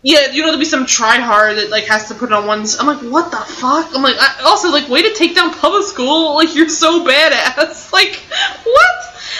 Yeah, 0.06 0.32
you 0.32 0.42
know, 0.42 0.48
there'll 0.48 0.60
be 0.60 0.66
some 0.66 0.86
tryhard 0.86 1.56
that 1.56 1.70
like 1.72 1.86
has 1.86 2.10
to 2.10 2.14
put 2.16 2.30
it 2.30 2.34
on 2.34 2.46
ones. 2.46 2.76
I'm 2.78 2.88
like, 2.88 3.00
what 3.10 3.32
the 3.32 3.38
fuck? 3.38 3.90
I'm 3.96 4.02
like, 4.04 4.18
I, 4.20 4.42
also 4.44 4.70
like, 4.70 4.90
way 4.90 5.02
to 5.02 5.14
take 5.16 5.34
down 5.34 5.54
public 5.54 5.86
school. 5.86 6.36
Like, 6.36 6.54
you're 6.56 6.68
so 6.70 7.06
badass. 7.06 7.90
Like, 7.94 8.16
what? 8.66 8.96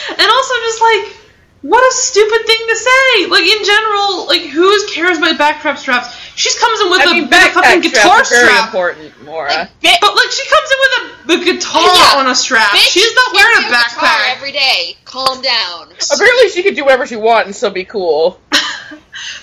And 0.10 0.22
also 0.30 0.54
just 0.64 0.82
like, 0.82 1.18
what 1.64 1.82
a 1.82 1.94
stupid 1.96 2.46
thing 2.46 2.60
to 2.68 2.76
say. 2.76 3.26
Like 3.28 3.44
in 3.44 3.64
general, 3.66 4.28
like 4.28 4.42
who 4.52 4.68
cares 4.94 5.18
about 5.18 5.36
backstrap 5.40 5.78
straps? 5.78 6.14
She 6.36 6.50
comes 6.60 6.80
in 6.82 6.90
with 6.92 7.02
I 7.02 7.04
a, 7.04 7.14
mean, 7.14 7.24
with 7.24 7.34
a 7.34 7.50
fucking 7.52 7.82
guitar 7.82 8.24
strap. 8.24 8.26
are 8.26 8.26
very 8.30 8.48
strap. 8.48 8.66
important, 8.68 9.24
Mora. 9.26 9.50
Like, 9.50 9.82
bi- 9.82 9.98
But 10.02 10.16
like 10.16 10.32
she 10.32 10.44
comes 10.50 10.70
in 10.72 10.78
with 10.84 10.94
a, 10.94 11.42
a 11.42 11.54
guitar 11.54 11.82
Yeah. 11.82 12.20
on 12.20 12.28
a 12.28 12.36
strap. 12.36 12.70
bitch, 12.72 12.92
She's 12.92 13.16
not 13.16 13.34
wearing 13.34 13.58
a 13.58 13.62
carry 13.62 13.74
guitar 13.74 14.08
backpack. 14.08 14.36
every 14.36 14.52
day. 14.52 14.98
Calm 15.06 15.42
down. 15.42 15.88
Apparently, 16.14 16.50
she 16.50 16.64
could 16.64 16.76
do 16.76 16.84
whatever 16.84 17.06
she 17.08 17.16
wants 17.16 17.48
and 17.48 17.56
still 17.56 17.72
be 17.72 17.86
cool. 17.86 18.40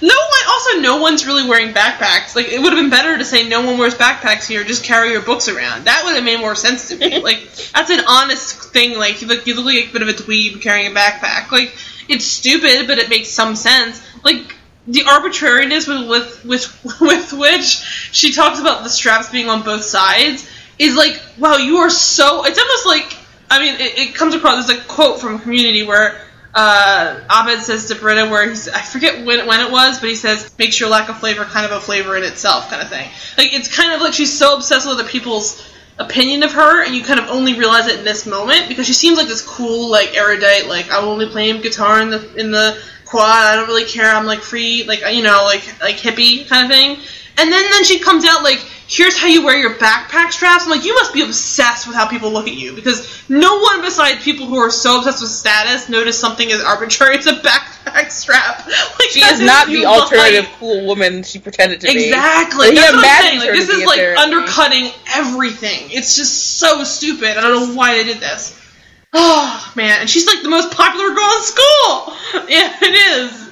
No 0.03 0.15
one, 0.15 0.41
also, 0.49 0.81
no 0.81 0.97
one's 1.01 1.27
really 1.27 1.49
wearing 1.49 1.73
backpacks. 1.73 2.35
Like, 2.35 2.49
it 2.49 2.61
would 2.61 2.73
have 2.73 2.83
been 2.83 2.91
better 2.91 3.17
to 3.17 3.25
say 3.25 3.49
no 3.49 3.65
one 3.65 3.79
wears 3.79 3.95
backpacks 3.95 4.47
here. 4.47 4.65
Just 4.65 4.85
carry 4.85 5.13
your 5.13 5.23
books 5.23 5.49
around. 5.49 5.85
That 5.85 6.03
would 6.05 6.17
have 6.17 6.25
made 6.25 6.41
more 6.41 6.57
sense 6.57 6.89
to 6.89 6.97
me. 6.97 7.19
like, 7.23 7.49
that's 7.73 7.91
an 7.91 8.05
honest 8.09 8.73
thing. 8.73 8.99
Like, 8.99 9.23
you 9.23 9.29
look, 9.29 9.47
you 9.47 9.55
look 9.55 9.67
like 9.67 9.91
a 9.91 9.93
bit 9.93 10.03
of 10.03 10.09
a 10.09 10.13
dweeb 10.13 10.61
carrying 10.61 10.91
a 10.91 10.95
backpack. 10.95 11.51
Like, 11.53 11.75
it's 12.09 12.25
stupid, 12.25 12.87
but 12.89 12.99
it 12.99 13.09
makes 13.09 13.29
some 13.29 13.55
sense. 13.55 14.03
Like, 14.25 14.57
the 14.87 15.05
arbitrariness 15.05 15.87
with 15.87 16.09
with 16.09 16.45
with, 16.45 17.01
with 17.01 17.33
which 17.33 17.65
she 18.13 18.33
talks 18.33 18.59
about 18.59 18.83
the 18.83 18.89
straps 18.91 19.29
being 19.29 19.49
on 19.49 19.63
both 19.63 19.85
sides 19.85 20.51
is 20.79 20.97
like, 20.97 21.21
wow, 21.39 21.57
you 21.57 21.79
are 21.79 21.91
so. 21.91 22.45
It's 22.45 22.59
almost 22.59 22.87
like, 22.87 23.17
I 23.51 23.61
mean, 23.61 23.75
it, 23.75 23.99
it 23.99 24.15
comes 24.15 24.35
across. 24.35 24.67
There's 24.67 24.81
a 24.81 24.85
quote 24.85 25.21
from 25.21 25.39
Community 25.39 25.85
where 25.85 26.27
uh, 26.55 27.21
Abed 27.31 27.63
says 27.63 27.87
to 27.87 27.95
Britta, 27.95 28.29
where 28.29 28.49
he's, 28.49 28.69
I 28.69 28.81
forget 28.81 29.25
when, 29.25 29.47
when 29.47 29.61
it 29.61 29.71
was, 29.71 30.01
but 30.01 30.09
he 30.09 30.15
says, 30.15 30.53
makes 30.59 30.81
your 30.81 30.89
lack 30.89 31.09
of 31.09 31.19
flavor 31.19 31.45
kind 31.45 31.65
of 31.65 31.73
a 31.73 31.81
flavor 31.81 32.17
in 32.17 32.25
itself, 32.25 32.71
kind 32.71 32.83
of 32.83 32.89
thing. 32.89 33.09
Like, 33.39 33.53
it's 33.53 33.75
kind 33.75 33.93
of 33.93 34.01
like 34.01 34.13
she's 34.13 34.37
so 34.37 34.57
obsessed 34.57 34.87
with 34.87 34.99
other 34.99 35.09
people's 35.09 35.67
opinion 35.99 36.43
of 36.43 36.53
her, 36.53 36.85
and 36.85 36.95
you 36.95 37.05
kind 37.05 37.21
of 37.21 37.29
only 37.29 37.55
realize 37.55 37.87
it 37.87 37.99
in 37.99 38.05
this 38.05 38.27
moment, 38.27 38.69
because 38.69 38.87
she 38.87 38.95
seems 38.95 39.19
like 39.19 39.29
this 39.29 39.47
cool, 39.47 39.91
like, 39.91 40.17
erudite, 40.17 40.67
like, 40.67 40.91
I'm 40.91 41.05
only 41.05 41.27
playing 41.27 41.61
guitar 41.61 42.01
in 42.01 42.11
the, 42.11 42.35
in 42.37 42.51
the 42.51 42.81
quad, 43.05 43.27
I 43.27 43.57
don't 43.57 43.69
really 43.69 43.85
care, 43.85 44.11
I'm, 44.11 44.27
like, 44.27 44.41
free, 44.41 44.85
like, 44.85 45.03
you 45.13 45.23
know, 45.23 45.45
like, 45.45 45.81
like 45.81 45.97
hippie 45.97 46.49
kind 46.49 46.65
of 46.65 46.71
thing. 46.71 46.99
And 47.39 47.53
then, 47.53 47.71
then 47.71 47.85
she 47.85 48.01
comes 48.01 48.25
out, 48.25 48.43
like, 48.43 48.65
here's 48.91 49.17
how 49.17 49.29
you 49.29 49.45
wear 49.45 49.57
your 49.57 49.75
backpack 49.75 50.33
straps. 50.33 50.65
I'm 50.65 50.71
like, 50.71 50.85
you 50.85 50.95
must 50.95 51.15
be 51.15 51.23
obsessed 51.23 51.87
with 51.87 51.95
how 51.95 52.09
people 52.09 52.33
look 52.33 52.49
at 52.49 52.55
you 52.55 52.75
because 52.75 53.23
no 53.31 53.61
one 53.61 53.83
besides 53.83 54.23
people 54.25 54.47
who 54.47 54.57
are 54.57 54.71
so 54.71 54.99
obsessed 54.99 55.23
with 55.23 55.31
status 55.31 55.89
notice 55.89 56.19
something 56.19 56.51
as 56.51 56.61
arbitrary 56.61 57.17
as 57.19 57.27
a 57.27 57.35
backpack 57.35 58.11
strap. 58.11 58.67
Like, 59.01 59.09
She 59.11 59.21
is 59.21 59.41
not 59.41 59.69
the 59.69 59.87
alternative 59.87 60.45
like- 60.45 60.59
cool 60.59 60.87
woman 60.87 61.23
she 61.23 61.39
pretended 61.39 61.81
to 61.83 61.87
be. 61.87 62.07
Exactly. 62.09 62.75
That's 62.75 62.93
what 62.93 63.05
I'm 63.05 63.23
saying. 63.25 63.39
Like 63.39 63.51
this 63.53 63.69
is 63.69 63.85
like 63.85 63.99
apparently. 63.99 64.25
undercutting 64.37 64.91
everything. 65.15 65.91
It's 65.91 66.17
just 66.17 66.59
so 66.59 66.85
stupid. 66.85 67.37
I 67.39 67.41
don't 67.41 67.69
know 67.71 67.75
why 67.77 67.95
they 67.95 68.05
did 68.05 68.19
this. 68.19 68.57
Oh 69.13 69.73
man, 69.75 70.03
and 70.03 70.09
she's 70.11 70.25
like 70.27 70.41
the 70.45 70.49
most 70.51 70.71
popular 70.71 71.09
girl 71.13 71.31
in 71.37 71.43
school. 71.43 72.17
Yeah, 72.49 72.77
it 72.81 73.25
is. 73.25 73.50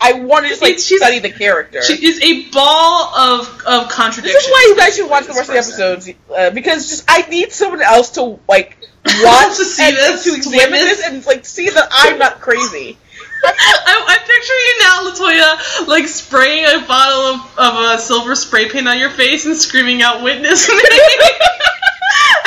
I 0.00 0.14
want 0.14 0.44
to 0.44 0.50
just 0.50 0.60
like 0.62 0.78
she's- 0.78 1.00
study 1.00 1.18
the 1.20 1.30
character. 1.30 1.82
She 1.82 2.04
is 2.04 2.20
a 2.20 2.48
ball 2.50 3.14
of 3.16 3.48
of 3.66 3.88
contradictions. 3.88 4.34
this 4.34 4.44
is 4.46 4.50
why 4.50 4.66
you 4.68 4.76
guys 4.76 4.96
should 4.96 5.08
watch 5.08 5.26
the 5.26 5.32
rest 5.32 5.48
of 5.48 5.54
the 5.54 5.58
episodes 5.58 6.10
uh, 6.36 6.50
because 6.50 6.88
just 6.90 7.04
I 7.08 7.22
need 7.28 7.52
someone 7.52 7.80
else 7.82 8.10
to 8.12 8.38
like 8.48 8.76
watch 9.06 9.56
To 9.56 9.64
see 9.64 9.84
and, 9.88 9.96
this, 9.96 10.24
to 10.24 10.30
to 10.30 10.36
examine 10.36 10.72
witness. 10.72 10.96
this 10.98 11.06
and 11.06 11.26
like 11.26 11.46
see 11.46 11.70
that 11.70 11.88
I'm 11.90 12.18
not 12.18 12.40
crazy. 12.40 12.98
I, 13.46 14.04
I 14.08 14.18
picture 14.18 14.58
you 14.58 14.74
now, 14.80 15.04
Latoya, 15.84 15.86
like 15.88 16.08
spraying 16.08 16.64
a 16.64 16.86
bottle 16.86 17.34
of, 17.34 17.58
of 17.58 17.94
a 17.94 17.98
silver 17.98 18.34
spray 18.34 18.70
paint 18.70 18.88
on 18.88 18.98
your 18.98 19.10
face 19.10 19.44
and 19.44 19.54
screaming 19.56 20.00
out 20.02 20.22
"Witness 20.22 20.66
me" 20.68 20.74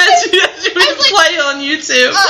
as 0.07 0.31
you, 0.31 0.39
as 0.41 0.65
you 0.65 0.71
I 0.75 0.85
was 0.87 0.99
like- 0.99 1.13
play 1.13 1.33
on 1.39 1.55
YouTube. 1.61 2.11
Uh, 2.15 2.27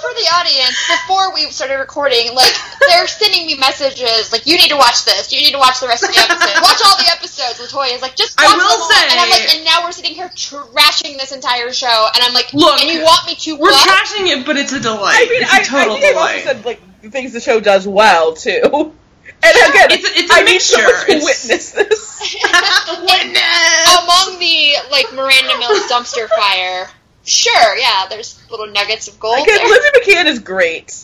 for 0.00 0.12
the 0.14 0.28
audience, 0.36 0.76
before 0.88 1.32
we 1.34 1.50
started 1.50 1.76
recording, 1.78 2.34
like 2.34 2.52
they're 2.88 3.06
sending 3.06 3.46
me 3.46 3.56
messages 3.56 4.30
like, 4.32 4.46
"You 4.46 4.56
need 4.56 4.68
to 4.70 4.76
watch 4.76 5.04
this. 5.04 5.32
You 5.32 5.40
need 5.40 5.52
to 5.52 5.58
watch 5.58 5.80
the 5.80 5.88
rest 5.88 6.02
of 6.04 6.10
the 6.14 6.20
episode. 6.20 6.62
Watch 6.62 6.80
all 6.84 6.96
the 6.96 7.08
episodes." 7.10 7.58
Latoya 7.60 7.94
is 7.94 8.02
like, 8.02 8.14
"Just 8.16 8.38
I 8.40 8.44
watch 8.46 8.56
will 8.56 8.68
them 8.70 8.80
all." 8.82 8.90
say- 8.90 9.08
and 9.10 9.18
I'm 9.20 9.30
like, 9.30 9.54
and 9.54 9.64
now 9.64 9.82
we're 9.84 9.92
sitting 9.92 10.14
here 10.14 10.28
trashing 10.28 11.16
this 11.18 11.32
entire 11.32 11.72
show, 11.72 12.08
and 12.14 12.22
I'm 12.22 12.34
like, 12.34 12.52
Look, 12.52 12.80
and 12.80 12.90
you 12.90 13.02
want 13.02 13.26
me 13.26 13.34
to 13.36 13.56
We're 13.56 13.70
what? 13.70 13.88
trashing 13.88 14.26
it, 14.28 14.44
but 14.46 14.56
it's 14.56 14.72
a 14.72 14.80
delight. 14.80 15.16
I 15.16 15.30
mean, 15.30 15.42
it's 15.42 15.52
a 15.52 15.54
I, 15.54 15.58
I 15.58 15.62
total 15.84 15.96
think 15.98 16.16
I've 16.16 16.22
also 16.22 16.38
said 16.44 16.64
like 16.64 16.80
the 17.02 17.10
things 17.10 17.32
the 17.32 17.40
show 17.40 17.60
does 17.60 17.86
well 17.88 18.34
too. 18.34 18.92
And 19.46 19.70
again, 19.74 19.88
It's 19.92 20.08
a- 20.08 20.18
it's 20.18 20.30
a 20.32 20.34
I 20.34 20.42
need 20.42 20.60
someone 20.60 20.92
mixture. 20.92 21.06
to 21.06 21.12
It's- 21.12 21.24
witness 21.24 21.70
this. 21.70 22.06
Witness. 23.00 23.98
Among 24.02 24.38
the 24.38 24.74
like 24.90 25.12
Miranda 25.12 25.58
Mills 25.58 25.80
dumpster 25.90 26.28
fire, 26.28 26.88
sure, 27.24 27.76
yeah, 27.78 28.06
there's 28.08 28.40
little 28.50 28.66
nuggets 28.68 29.08
of 29.08 29.18
gold 29.20 29.42
Again, 29.46 29.56
there. 29.58 29.66
Lizzie 29.68 29.88
McCann 30.12 30.26
is 30.26 30.38
great. 30.40 30.94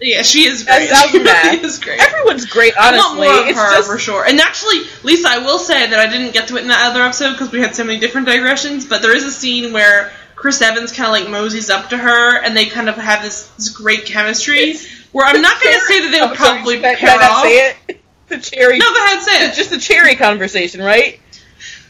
Yeah, 0.00 0.22
she 0.22 0.46
is 0.46 0.66
As 0.66 0.88
great. 0.88 0.90
She 1.12 1.18
really 1.18 1.64
is 1.64 1.78
great. 1.78 2.00
Everyone's 2.00 2.46
great, 2.46 2.74
I 2.76 2.90
want 2.92 3.04
honestly. 3.04 3.28
more 3.28 3.40
of 3.42 3.48
it's 3.48 3.58
her 3.58 3.76
just 3.76 3.88
for 3.90 3.98
sure. 3.98 4.24
And 4.26 4.40
actually, 4.40 4.80
Lisa, 5.04 5.28
I 5.28 5.38
will 5.38 5.58
say 5.60 5.86
that 5.90 6.00
I 6.00 6.10
didn't 6.10 6.32
get 6.32 6.48
to 6.48 6.56
it 6.56 6.62
in 6.62 6.68
that 6.68 6.90
other 6.90 7.02
episode 7.02 7.32
because 7.32 7.52
we 7.52 7.60
had 7.60 7.74
so 7.76 7.84
many 7.84 8.00
different 8.00 8.26
digressions. 8.26 8.84
But 8.84 9.02
there 9.02 9.14
is 9.16 9.24
a 9.24 9.30
scene 9.30 9.72
where 9.72 10.12
Chris 10.34 10.60
Evans 10.60 10.90
kind 10.92 11.06
of 11.06 11.12
like 11.12 11.30
moseys 11.30 11.70
up 11.70 11.90
to 11.90 11.96
her, 11.96 12.36
and 12.42 12.56
they 12.56 12.66
kind 12.66 12.88
of 12.88 12.96
have 12.96 13.22
this, 13.22 13.46
this 13.56 13.68
great 13.68 14.04
chemistry. 14.06 14.74
Where 15.12 15.26
I'm 15.26 15.40
not 15.42 15.62
going 15.62 15.74
to 15.74 15.80
say 15.80 16.00
that 16.00 16.10
they 16.10 16.20
would 16.20 16.36
sorry, 16.38 16.58
probably 16.58 16.78
I- 16.78 16.80
pair 16.80 16.96
can 16.96 17.08
I 17.20 17.22
not 17.22 17.42
say 17.42 17.68
it? 17.88 18.00
The 18.28 18.38
cherry. 18.38 18.78
No, 18.78 18.86
go 18.92 19.04
ahead, 19.04 19.22
say 19.22 19.44
It's 19.46 19.54
it. 19.54 19.60
just 19.60 19.70
the 19.70 19.78
cherry 19.78 20.16
conversation, 20.16 20.80
right? 20.80 21.20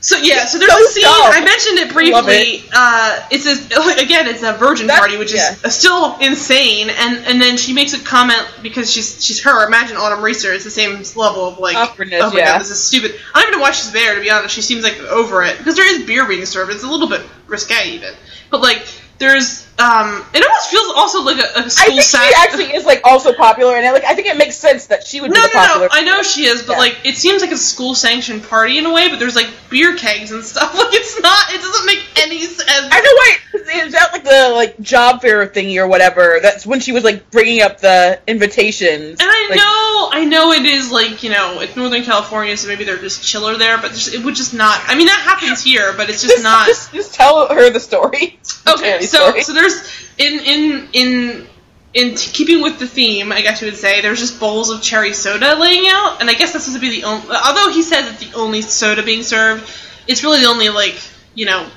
So 0.00 0.16
yeah, 0.16 0.46
so 0.46 0.58
there's 0.58 0.72
so 0.72 0.78
a 0.84 0.88
scene. 0.88 1.02
dumb. 1.04 1.14
I 1.14 1.44
mentioned 1.44 1.78
it 1.78 1.92
briefly. 1.92 2.64
Uh, 2.74 3.24
it's 3.30 3.46
a, 3.46 4.02
again, 4.02 4.26
it's 4.26 4.42
a 4.42 4.52
virgin 4.54 4.88
That- 4.88 4.98
party, 4.98 5.16
which 5.16 5.32
yeah. 5.32 5.54
is 5.64 5.76
still 5.76 6.18
insane. 6.18 6.90
And 6.90 7.18
and 7.24 7.40
then 7.40 7.56
she 7.56 7.72
makes 7.72 7.92
a 7.92 8.02
comment 8.04 8.44
because 8.64 8.90
she's 8.90 9.24
she's 9.24 9.40
her. 9.44 9.64
Imagine 9.68 9.96
Autumn 9.96 10.20
Reeser 10.24 10.52
is 10.52 10.64
the 10.64 10.70
same 10.72 10.96
level 11.14 11.46
of 11.46 11.58
like 11.60 11.76
Awkwardness, 11.76 12.20
oh 12.24 12.30
my 12.32 12.38
yeah. 12.40 12.46
god, 12.54 12.62
this 12.62 12.70
is 12.70 12.82
stupid. 12.82 13.14
I 13.32 13.42
don't 13.42 13.50
even 13.50 13.60
know 13.60 13.62
why 13.62 13.70
she's 13.70 13.92
there 13.92 14.16
to 14.16 14.20
be 14.20 14.28
honest. 14.28 14.52
She 14.52 14.62
seems 14.62 14.82
like 14.82 14.98
over 14.98 15.44
it 15.44 15.56
because 15.58 15.76
there 15.76 15.86
is 15.86 16.04
beer 16.04 16.26
being 16.26 16.46
served. 16.46 16.72
It's 16.72 16.82
a 16.82 16.88
little 16.90 17.08
bit 17.08 17.24
risque 17.46 17.90
even, 17.92 18.12
but 18.50 18.60
like 18.60 18.84
there's 19.18 19.61
um, 19.78 20.24
it 20.34 20.44
almost 20.44 20.70
feels 20.70 20.92
also 20.94 21.22
like 21.22 21.38
a 21.38 21.68
school 21.70 21.86
think 21.96 22.02
sack. 22.02 22.28
she 22.28 22.34
actually 22.36 22.74
is 22.76 22.84
like 22.84 23.00
also 23.04 23.32
popular, 23.32 23.74
and 23.76 23.86
I, 23.86 23.92
like 23.92 24.04
I 24.04 24.14
think 24.14 24.28
it 24.28 24.36
makes 24.36 24.56
sense 24.56 24.86
that 24.86 25.04
she 25.06 25.20
would 25.20 25.30
No, 25.30 25.34
be 25.34 25.40
no, 25.40 25.48
popular. 25.48 25.88
no. 25.88 25.94
No 25.94 26.00
I 26.00 26.02
know 26.02 26.22
she 26.22 26.44
is, 26.44 26.62
but 26.62 26.74
Yeah. 26.74 26.78
like 26.78 26.98
it 27.04 27.16
seems 27.16 27.40
like 27.42 27.52
a 27.52 27.56
school 27.56 27.94
sanctioned 27.94 28.44
party 28.44 28.78
in 28.78 28.86
a 28.86 28.92
way. 28.92 29.08
But 29.08 29.18
there's 29.18 29.34
like 29.34 29.48
beer 29.70 29.96
kegs 29.96 30.30
and 30.32 30.44
stuff. 30.44 30.74
Like 30.78 30.92
it's 30.94 31.20
not. 31.20 31.52
It 31.52 31.60
doesn't 31.60 31.86
make 31.86 32.04
any 32.22 32.40
sense. 32.44 32.68
I 32.68 33.00
know 33.00 33.12
why 33.14 33.36
is 33.74 33.92
that 33.92 34.12
like 34.12 34.24
the 34.24 34.50
like 34.54 34.80
job 34.80 35.22
fair 35.22 35.46
thingy 35.46 35.76
or 35.78 35.86
whatever. 35.86 36.38
That's 36.40 36.64
when 36.66 36.80
she 36.80 36.92
was 36.92 37.04
like 37.04 37.30
bringing 37.30 37.62
up 37.62 37.80
the 37.80 38.20
invitations. 38.26 39.18
And 39.20 39.28
I 39.30 39.46
Like, 39.50 39.56
know, 39.56 40.10
I 40.12 40.24
know 40.24 40.52
it 40.52 40.64
is 40.64 40.90
like 40.90 41.22
you 41.22 41.30
know, 41.30 41.60
it's 41.60 41.76
Northern 41.76 42.02
California, 42.04 42.56
so 42.56 42.68
maybe 42.68 42.84
they're 42.84 42.96
just 42.98 43.22
chiller 43.24 43.56
there. 43.56 43.78
But 43.78 43.92
just, 43.92 44.14
it 44.14 44.24
would 44.24 44.34
just 44.34 44.54
not. 44.54 44.80
I 44.86 44.94
mean, 44.96 45.06
that 45.06 45.20
happens 45.20 45.62
here, 45.62 45.92
but 45.96 46.08
it's 46.10 46.22
just, 46.22 46.34
just 46.34 46.44
not. 46.44 46.66
Just, 46.66 46.92
just 46.92 47.14
tell 47.14 47.48
her 47.48 47.70
the 47.70 47.80
story. 47.80 48.38
Okay, 48.66 49.02
so 49.02 49.26
story. 49.28 49.42
so 49.42 49.52
there's 49.52 50.08
in 50.18 50.40
in 50.40 50.88
in 50.92 51.46
in 51.94 52.14
t- 52.14 52.30
keeping 52.32 52.62
with 52.62 52.78
the 52.78 52.86
theme, 52.86 53.32
I 53.32 53.42
guess 53.42 53.60
you 53.60 53.66
would 53.66 53.76
say, 53.76 54.00
there's 54.00 54.18
just 54.20 54.40
bowls 54.40 54.70
of 54.70 54.80
cherry 54.82 55.12
soda 55.12 55.56
laying 55.56 55.84
out, 55.88 56.20
and 56.20 56.30
I 56.30 56.34
guess 56.34 56.52
this 56.52 56.68
is 56.68 56.74
to 56.74 56.80
be 56.80 56.88
the 57.00 57.04
only. 57.04 57.26
Although 57.44 57.70
he 57.72 57.82
says 57.82 58.08
it's 58.10 58.30
the 58.30 58.36
only 58.38 58.62
soda 58.62 59.02
being 59.02 59.22
served, 59.22 59.68
it's 60.06 60.22
really 60.22 60.40
the 60.40 60.46
only 60.46 60.68
like 60.68 60.98
you 61.34 61.46
know 61.46 61.68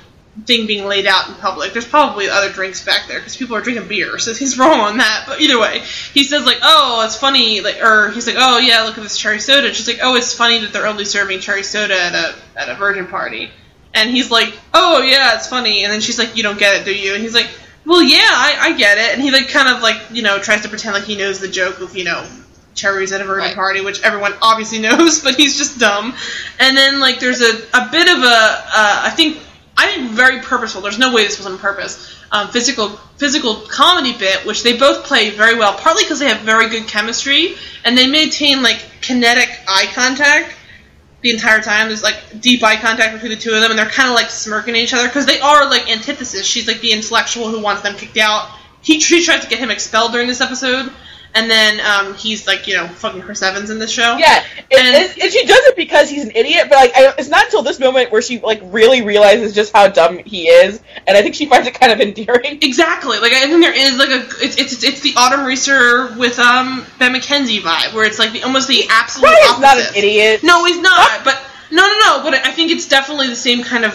thing 0.44 0.66
being 0.66 0.86
laid 0.86 1.06
out 1.06 1.28
in 1.28 1.34
public. 1.36 1.72
There's 1.72 1.86
probably 1.86 2.28
other 2.28 2.50
drinks 2.52 2.84
back 2.84 3.08
there 3.08 3.18
because 3.18 3.36
people 3.36 3.56
are 3.56 3.60
drinking 3.62 3.88
beer, 3.88 4.18
so 4.18 4.34
he's 4.34 4.58
wrong 4.60 4.80
on 4.80 4.98
that. 4.98 5.24
But 5.26 5.40
either 5.40 5.58
way, 5.58 5.80
he 6.12 6.24
says 6.24 6.44
like, 6.44 6.58
oh, 6.62 7.02
it's 7.06 7.16
funny, 7.16 7.60
like, 7.62 7.82
or 7.82 8.10
he's 8.10 8.26
like, 8.26 8.36
oh 8.38 8.58
yeah, 8.58 8.82
look 8.82 8.98
at 8.98 9.02
this 9.02 9.16
cherry 9.18 9.40
soda. 9.40 9.72
She's 9.72 9.88
like, 9.88 10.00
oh, 10.02 10.14
it's 10.16 10.34
funny 10.34 10.58
that 10.60 10.72
they're 10.72 10.86
only 10.86 11.04
serving 11.04 11.40
cherry 11.40 11.62
soda 11.62 11.94
at 11.98 12.14
a 12.14 12.34
at 12.56 12.68
a 12.68 12.74
virgin 12.74 13.06
party. 13.06 13.50
And 13.94 14.10
he's 14.10 14.30
like, 14.30 14.52
oh 14.74 15.00
yeah, 15.00 15.36
it's 15.36 15.46
funny. 15.48 15.84
And 15.84 15.92
then 15.92 16.00
she's 16.02 16.18
like, 16.18 16.36
you 16.36 16.42
don't 16.42 16.58
get 16.58 16.80
it, 16.80 16.84
do 16.84 16.94
you? 16.94 17.14
And 17.14 17.22
he's 17.22 17.34
like, 17.34 17.48
well 17.86 18.02
yeah, 18.02 18.18
I, 18.20 18.56
I 18.60 18.76
get 18.76 18.98
it. 18.98 19.14
And 19.14 19.22
he 19.22 19.30
like 19.30 19.48
kind 19.48 19.74
of 19.74 19.80
like 19.82 19.96
you 20.10 20.22
know 20.22 20.38
tries 20.38 20.62
to 20.62 20.68
pretend 20.68 20.94
like 20.94 21.04
he 21.04 21.16
knows 21.16 21.40
the 21.40 21.48
joke 21.48 21.80
of 21.80 21.96
you 21.96 22.04
know 22.04 22.26
cherries 22.74 23.10
at 23.12 23.22
a 23.22 23.24
virgin 23.24 23.46
Right. 23.48 23.54
party, 23.54 23.80
which 23.80 24.02
everyone 24.02 24.34
obviously 24.42 24.78
knows, 24.86 25.22
but 25.22 25.34
he's 25.36 25.56
just 25.56 25.78
dumb. 25.80 26.14
And 26.60 26.76
then 26.76 27.00
like 27.00 27.20
there's 27.20 27.40
a, 27.40 27.54
a 27.72 27.88
bit 27.90 28.06
of 28.08 28.18
a 28.18 28.26
uh, 28.26 29.02
I 29.06 29.12
think 29.16 29.38
I 29.76 29.86
think 29.92 30.10
very 30.12 30.40
purposeful. 30.40 30.80
There's 30.80 30.98
no 30.98 31.12
way 31.12 31.24
this 31.24 31.38
was 31.38 31.46
on 31.46 31.58
purpose. 31.58 32.14
Um, 32.32 32.48
physical 32.48 32.88
physical 33.18 33.56
comedy 33.68 34.16
bit, 34.16 34.44
which 34.46 34.62
they 34.62 34.76
both 34.76 35.04
play 35.04 35.30
very 35.30 35.56
well, 35.56 35.74
partly 35.74 36.02
because 36.02 36.18
they 36.18 36.28
have 36.28 36.40
very 36.40 36.68
good 36.68 36.88
chemistry 36.88 37.54
and 37.84 37.96
they 37.96 38.06
maintain 38.06 38.62
like 38.62 38.82
kinetic 39.00 39.48
eye 39.68 39.86
contact 39.94 40.54
the 41.20 41.30
entire 41.30 41.60
time. 41.60 41.88
There's 41.88 42.02
like 42.02 42.40
deep 42.40 42.62
eye 42.62 42.76
contact 42.76 43.12
between 43.12 43.30
the 43.30 43.36
two 43.36 43.52
of 43.52 43.60
them, 43.60 43.70
and 43.70 43.78
they're 43.78 43.86
kind 43.86 44.08
of 44.08 44.14
like 44.14 44.30
smirking 44.30 44.74
at 44.74 44.80
each 44.80 44.94
other 44.94 45.08
because 45.08 45.26
they 45.26 45.40
are 45.40 45.68
like 45.68 45.90
antithesis. 45.90 46.46
She's 46.46 46.66
like 46.66 46.80
the 46.80 46.92
intellectual 46.92 47.48
who 47.48 47.60
wants 47.60 47.82
them 47.82 47.96
kicked 47.96 48.16
out. 48.16 48.48
He 48.82 49.00
she 49.00 49.24
tries 49.24 49.42
to 49.42 49.48
get 49.48 49.58
him 49.58 49.70
expelled 49.70 50.12
during 50.12 50.28
this 50.28 50.40
episode, 50.40 50.92
and 51.36 51.50
then 51.50 51.80
um, 51.80 52.14
he's 52.14 52.46
like 52.46 52.66
you 52.66 52.74
know 52.74 52.88
fucking 52.88 53.22
Chris 53.22 53.42
Evans 53.42 53.70
in 53.70 53.78
the 53.78 53.86
show. 53.86 54.16
Yeah, 54.16 54.44
and, 54.70 54.96
And- 54.96 55.20
and, 55.22 55.32
she 55.32 55.44
does 55.46 55.64
it 55.66 55.76
because 55.76 56.08
he's 56.10 56.24
an 56.24 56.32
idiot. 56.34 56.66
But 56.68 56.76
like, 56.76 56.92
I, 56.96 57.14
it's 57.18 57.28
not 57.28 57.44
until 57.44 57.62
this 57.62 57.78
moment 57.78 58.10
where 58.10 58.22
she 58.22 58.40
like 58.40 58.60
really 58.64 59.02
realizes 59.02 59.54
just 59.54 59.72
how 59.72 59.88
dumb 59.88 60.18
he 60.18 60.48
is, 60.48 60.80
and 61.06 61.16
I 61.16 61.22
think 61.22 61.34
she 61.34 61.46
finds 61.46 61.68
it 61.68 61.78
kind 61.78 61.92
of 61.92 62.00
endearing. 62.06 62.58
Exactly. 62.62 63.18
Like 63.18 63.32
I 63.32 63.46
think 63.46 63.60
there 63.62 63.74
is 63.76 63.96
like 63.98 64.10
a 64.10 64.26
it's 64.44 64.56
it's, 64.56 64.82
it's 64.82 65.00
the 65.00 65.14
Autumn 65.16 65.44
Reeser 65.44 66.16
with 66.16 66.38
um 66.38 66.84
Ben 66.98 67.12
McKenzie 67.14 67.60
vibe, 67.60 67.94
where 67.94 68.04
it's 68.06 68.18
like 68.18 68.32
the 68.32 68.42
almost 68.42 68.68
the 68.68 68.84
absolute 68.90 69.30
not 69.60 69.78
an 69.78 69.94
idiot. 69.94 70.42
No, 70.42 70.64
he's 70.64 70.80
not. 70.80 71.24
But 71.24 71.40
no, 71.70 71.82
no, 71.86 71.98
no. 71.98 72.22
But 72.22 72.34
I 72.46 72.52
think 72.52 72.70
it's 72.70 72.88
definitely 72.88 73.28
the 73.28 73.36
same 73.36 73.62
kind 73.62 73.84
of 73.84 73.94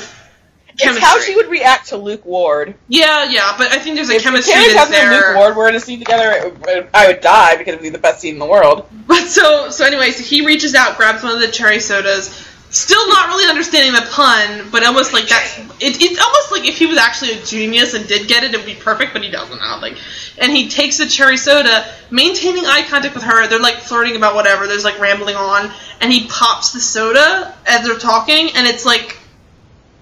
it's 0.77 0.97
how 0.99 1.19
she 1.19 1.35
would 1.35 1.47
react 1.47 1.89
to 1.89 1.97
Luke 1.97 2.25
Ward. 2.25 2.75
Yeah, 2.87 3.29
yeah. 3.29 3.55
But 3.57 3.71
I 3.71 3.79
think 3.79 3.95
there's 3.95 4.09
a 4.09 4.15
If 4.15 4.23
chemistry 4.23 4.53
Terrence 4.53 4.73
that's 4.73 4.91
and 4.93 5.11
Luke 5.11 5.21
there. 5.21 5.35
Ward 5.35 5.55
were 5.55 5.69
in 5.69 5.75
a 5.75 5.79
scene 5.79 5.99
together, 5.99 6.53
I 6.93 7.07
would 7.07 7.21
die 7.21 7.57
because 7.57 7.73
it 7.73 7.77
would 7.77 7.83
be 7.83 7.89
the 7.89 7.97
best 7.97 8.21
scene 8.21 8.33
in 8.33 8.39
the 8.39 8.45
world. 8.45 8.87
But 9.07 9.27
so 9.27 9.69
so 9.69 9.85
anyway, 9.85 10.11
so 10.11 10.23
he 10.23 10.45
reaches 10.45 10.75
out, 10.75 10.97
grabs 10.97 11.23
one 11.23 11.33
of 11.33 11.41
the 11.41 11.49
cherry 11.49 11.79
sodas. 11.79 12.47
Still 12.69 13.05
not 13.09 13.27
really 13.27 13.49
understanding 13.49 13.91
the 13.91 14.09
pun, 14.09 14.69
but 14.71 14.85
almost 14.85 15.11
like 15.11 15.27
that's 15.27 15.59
it, 15.59 16.01
it's 16.01 16.21
almost 16.21 16.51
like 16.53 16.65
if 16.65 16.77
he 16.77 16.85
was 16.85 16.97
actually 16.97 17.33
a 17.33 17.43
genius 17.43 17.93
and 17.93 18.07
did 18.07 18.29
get 18.29 18.45
it, 18.45 18.53
it 18.53 18.57
would 18.57 18.65
be 18.65 18.75
perfect, 18.75 19.11
but 19.11 19.21
he 19.21 19.29
doesn't. 19.29 19.59
I 19.59 19.71
don't 19.73 19.81
think. 19.81 19.97
And 20.37 20.51
he 20.53 20.69
takes 20.69 20.97
the 20.97 21.05
cherry 21.05 21.35
soda, 21.35 21.85
maintaining 22.09 22.65
eye 22.65 22.83
contact 22.87 23.13
with 23.13 23.23
her. 23.25 23.47
They're 23.47 23.59
like 23.59 23.75
flirting 23.75 24.15
about 24.15 24.35
whatever. 24.35 24.67
There's 24.67 24.85
like 24.85 24.99
rambling 24.99 25.35
on, 25.35 25.69
and 25.99 26.13
he 26.13 26.27
pops 26.27 26.71
the 26.71 26.79
soda 26.79 27.53
as 27.67 27.85
they're 27.85 27.99
talking, 27.99 28.51
and 28.55 28.65
it's 28.65 28.85
like 28.85 29.17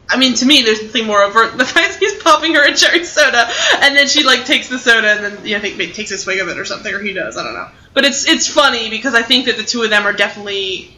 I 0.10 0.18
mean, 0.18 0.34
to 0.36 0.46
me, 0.46 0.64
there's 0.64 0.82
nothing 0.82 1.06
more 1.06 1.24
overt 1.24 1.50
than 1.50 1.58
the 1.60 1.66
fact 1.78 1.94
that 1.94 2.00
he's 2.00 2.22
popping 2.22 2.56
her 2.56 2.68
a 2.68 2.76
cherry 2.76 3.06
soda, 3.06 3.48
and 3.82 3.96
then 3.96 4.08
she 4.08 4.24
like 4.24 4.46
takes 4.46 4.68
the 4.68 4.80
soda 4.80 5.08
and 5.08 5.24
then 5.24 5.46
you 5.46 5.56
know, 5.56 5.62
maybe 5.62 5.94
takes 5.94 6.12
a 6.12 6.18
swig 6.18 6.40
of 6.40 6.48
it 6.48 6.58
or 6.58 6.66
something, 6.66 6.94
or 6.94 7.00
he 7.00 7.14
does. 7.14 7.38
I 7.38 7.44
don't 7.44 7.54
know. 7.54 7.68
But 7.94 8.06
it's 8.06 8.28
it's 8.28 8.48
funny 8.48 8.90
because 8.90 9.14
I 9.14 9.22
think 9.22 9.46
that 9.46 9.58
the 9.58 9.64
two 9.64 9.84
of 9.84 9.90
them 9.90 10.06
are 10.06 10.14
definitely 10.14 10.96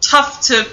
tough 0.00 0.42
to. 0.46 0.66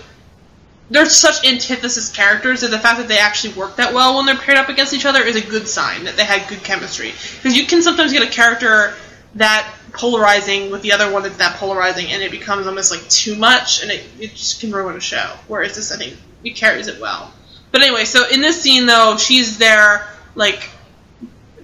They're 0.89 1.05
such 1.05 1.47
antithesis 1.47 2.11
characters 2.11 2.61
that 2.61 2.69
the 2.69 2.77
fact 2.77 2.99
that 2.99 3.07
they 3.07 3.17
actually 3.17 3.53
work 3.53 3.77
that 3.77 3.93
well 3.93 4.17
when 4.17 4.25
they're 4.25 4.35
paired 4.35 4.57
up 4.57 4.69
against 4.69 4.93
each 4.93 5.05
other 5.05 5.21
is 5.23 5.35
a 5.35 5.41
good 5.41 5.67
sign 5.67 6.03
that 6.03 6.17
they 6.17 6.25
had 6.25 6.47
good 6.49 6.63
chemistry. 6.63 7.13
Because 7.37 7.57
you 7.57 7.65
can 7.65 7.81
sometimes 7.81 8.11
get 8.11 8.21
a 8.21 8.29
character 8.29 8.93
that 9.35 9.73
polarizing 9.93 10.71
with 10.71 10.81
the 10.81 10.91
other 10.91 11.11
one 11.11 11.23
that's 11.23 11.37
that 11.37 11.55
polarizing, 11.55 12.07
and 12.11 12.21
it 12.21 12.31
becomes 12.31 12.67
almost 12.67 12.91
like 12.91 13.07
too 13.09 13.35
much, 13.35 13.81
and 13.81 13.91
it, 13.91 14.03
it 14.19 14.31
just 14.31 14.59
can 14.59 14.71
ruin 14.71 14.95
a 14.95 14.99
show. 14.99 15.33
Whereas 15.47 15.75
this, 15.75 15.91
I 15.91 15.97
think, 15.97 16.17
it 16.43 16.55
carries 16.55 16.87
it 16.87 16.99
well. 16.99 17.31
But 17.71 17.81
anyway, 17.81 18.05
so 18.05 18.27
in 18.29 18.41
this 18.41 18.61
scene 18.61 18.85
though, 18.85 19.17
she's 19.17 19.57
there 19.57 20.07
like 20.35 20.69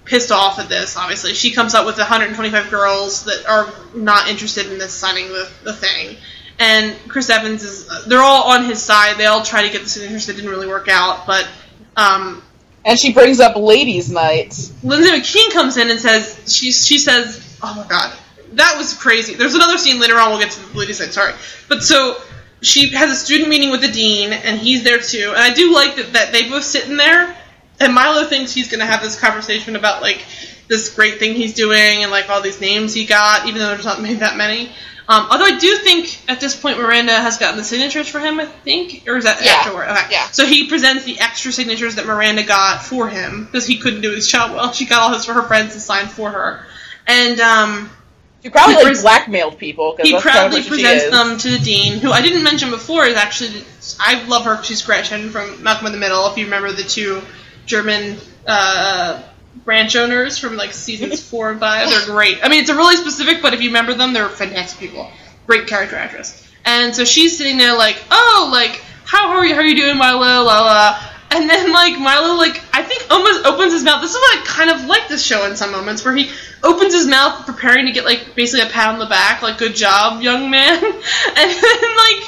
pissed 0.04 0.32
off 0.32 0.58
at 0.58 0.68
this. 0.68 0.96
Obviously, 0.96 1.34
she 1.34 1.52
comes 1.52 1.74
up 1.74 1.86
with 1.86 1.96
125 1.96 2.70
girls 2.70 3.24
that 3.24 3.46
are 3.46 3.72
not 3.94 4.28
interested 4.28 4.70
in 4.70 4.78
this 4.78 4.92
signing 4.92 5.28
the, 5.28 5.48
the 5.62 5.72
thing. 5.72 6.16
And 6.58 6.94
Chris 7.08 7.30
Evans 7.30 7.62
is, 7.62 8.06
they're 8.06 8.20
all 8.20 8.50
on 8.50 8.64
his 8.64 8.82
side. 8.82 9.16
They 9.16 9.26
all 9.26 9.42
try 9.42 9.62
to 9.62 9.70
get 9.70 9.82
the 9.82 9.88
signatures 9.88 10.26
that 10.26 10.34
didn't 10.34 10.50
really 10.50 10.66
work 10.66 10.88
out. 10.88 11.26
But 11.26 11.48
um, 11.96 12.42
And 12.84 12.98
she 12.98 13.12
brings 13.12 13.40
up 13.40 13.56
ladies' 13.56 14.10
nights. 14.10 14.72
Lindsay 14.82 15.10
McKeon 15.10 15.52
comes 15.52 15.76
in 15.76 15.90
and 15.90 15.98
says 15.98 16.54
she 16.54 16.72
she 16.72 16.98
says, 16.98 17.58
"Oh 17.62 17.74
my 17.74 17.86
god, 17.88 18.16
that 18.54 18.76
was 18.76 18.94
crazy." 18.94 19.34
There's 19.34 19.54
another 19.54 19.78
scene 19.78 20.00
later 20.00 20.18
on. 20.18 20.30
We'll 20.30 20.40
get 20.40 20.50
to 20.52 20.72
the 20.72 20.78
ladies' 20.78 21.00
night. 21.00 21.12
Sorry, 21.12 21.32
but 21.68 21.82
so 21.82 22.20
she 22.62 22.90
has 22.90 23.10
a 23.10 23.14
student 23.14 23.48
meeting 23.48 23.70
with 23.70 23.80
the 23.80 23.90
dean, 23.90 24.32
and 24.32 24.58
he's 24.58 24.84
there 24.84 24.98
too. 25.00 25.28
And 25.34 25.38
I 25.38 25.52
do 25.52 25.74
like 25.74 25.96
that 25.96 26.12
that 26.14 26.32
they 26.32 26.48
both 26.48 26.64
sit 26.64 26.88
in 26.88 26.96
there, 26.96 27.36
and 27.78 27.94
Milo 27.94 28.24
thinks 28.26 28.52
he's 28.52 28.68
going 28.68 28.80
to 28.80 28.86
have 28.86 29.02
this 29.02 29.18
conversation 29.18 29.76
about 29.76 30.02
like 30.02 30.24
this 30.68 30.94
great 30.94 31.18
thing 31.18 31.34
he's 31.34 31.54
doing 31.54 32.02
and 32.02 32.10
like 32.10 32.28
all 32.30 32.40
these 32.42 32.60
names 32.60 32.94
he 32.94 33.04
got, 33.04 33.46
even 33.48 33.60
though 33.60 33.68
there's 33.68 33.84
not 33.84 34.00
made 34.00 34.20
that 34.20 34.36
many. 34.36 34.70
Um, 35.08 35.26
although 35.28 35.46
I 35.46 35.58
do 35.58 35.76
think 35.78 36.20
at 36.28 36.38
this 36.38 36.54
point 36.54 36.78
Miranda 36.78 37.12
has 37.12 37.36
gotten 37.38 37.56
the 37.56 37.64
signatures 37.64 38.06
for 38.06 38.20
him, 38.20 38.38
I 38.38 38.46
think, 38.46 39.08
or 39.08 39.16
is 39.16 39.24
that 39.24 39.44
Yeah. 39.44 39.54
afterward? 39.54 39.88
Okay. 39.88 40.06
Yeah. 40.12 40.30
So 40.30 40.46
he 40.46 40.68
presents 40.68 41.02
the 41.02 41.18
extra 41.18 41.50
signatures 41.50 41.96
that 41.96 42.06
Miranda 42.06 42.44
got 42.44 42.84
for 42.84 43.08
him 43.08 43.46
because 43.46 43.66
he 43.66 43.78
couldn't 43.78 44.02
do 44.02 44.12
his 44.12 44.28
job 44.28 44.52
well. 44.52 44.72
She 44.72 44.84
got 44.86 45.00
all 45.00 45.12
his 45.12 45.24
for 45.24 45.32
her 45.32 45.42
friends 45.42 45.74
to 45.74 45.80
sign 45.80 46.06
for 46.06 46.30
her, 46.30 46.64
and 47.08 47.40
um, 47.40 47.90
She 48.42 48.48
probably 48.48 48.76
He 48.76 48.82
pres- 48.84 49.02
blackmailed 49.02 49.58
people. 49.58 49.96
he 50.02 50.12
that's 50.12 50.24
kind 50.24 50.38
of 50.38 50.52
proudly 50.52 50.62
presents 50.68 51.10
them 51.10 51.38
to 51.38 51.50
the 51.50 51.58
dean, 51.58 51.98
who 51.98 52.10
I 52.10 52.22
didn't 52.22 52.42
mention 52.42 52.70
before 52.70 53.04
is 53.04 53.16
actually 53.16 53.64
I 53.98 54.22
love 54.24 54.44
her. 54.44 54.62
She's 54.62 54.82
Gretchen 54.82 55.30
from 55.30 55.62
Malcolm 55.62 55.86
in 55.86 55.92
the 55.92 55.98
Middle. 55.98 56.26
If 56.30 56.38
you 56.38 56.44
remember 56.46 56.72
the 56.72 56.82
two 56.82 57.20
German 57.66 58.16
uh, 58.46 59.22
branch 59.64 59.94
owners 59.96 60.38
from 60.38 60.56
like 60.56 60.72
seasons 60.72 61.22
four 61.30 61.50
and 61.50 61.60
five, 61.60 61.88
they're 61.90 62.06
great. 62.06 62.38
I 62.42 62.48
mean, 62.48 62.60
it's 62.60 62.70
a 62.70 62.76
really 62.76 62.96
specific, 62.96 63.42
but 63.42 63.52
if 63.52 63.60
you 63.60 63.68
remember 63.68 63.94
them, 63.94 64.12
they're 64.14 64.28
fantastic 64.28 64.80
people. 64.80 65.10
Great 65.46 65.66
character 65.66 65.96
actress. 65.96 66.46
And 66.64 66.94
so 66.94 67.04
she's 67.04 67.36
sitting 67.36 67.58
there 67.58 67.76
like, 67.76 68.02
oh, 68.10 68.48
like 68.52 68.82
how 69.04 69.30
are 69.32 69.44
you? 69.44 69.54
How 69.54 69.60
are 69.60 69.64
you 69.66 69.76
doing, 69.76 69.98
Milo? 69.98 70.18
La 70.18 70.42
la. 70.44 71.02
And 71.32 71.48
then 71.48 71.72
like 71.72 71.98
Milo 71.98 72.36
like 72.36 72.62
I 72.72 72.82
think 72.82 73.06
almost 73.10 73.46
opens 73.46 73.72
his 73.72 73.84
mouth. 73.84 74.00
This 74.00 74.10
is 74.10 74.16
what 74.16 74.38
I 74.38 74.44
kind 74.44 74.70
of 74.70 74.84
like 74.86 75.08
this 75.08 75.24
show 75.24 75.46
in 75.46 75.56
some 75.56 75.70
moments 75.70 76.04
where 76.04 76.14
he 76.14 76.30
opens 76.62 76.92
his 76.92 77.06
mouth 77.06 77.46
preparing 77.46 77.86
to 77.86 77.92
get 77.92 78.04
like 78.04 78.34
basically 78.34 78.66
a 78.66 78.70
pat 78.70 78.88
on 78.88 78.98
the 78.98 79.06
back, 79.06 79.42
like 79.42 79.58
good 79.58 79.74
job, 79.74 80.22
young 80.22 80.50
man. 80.50 80.82
And 80.82 81.50
then 81.50 81.96
like 81.96 82.22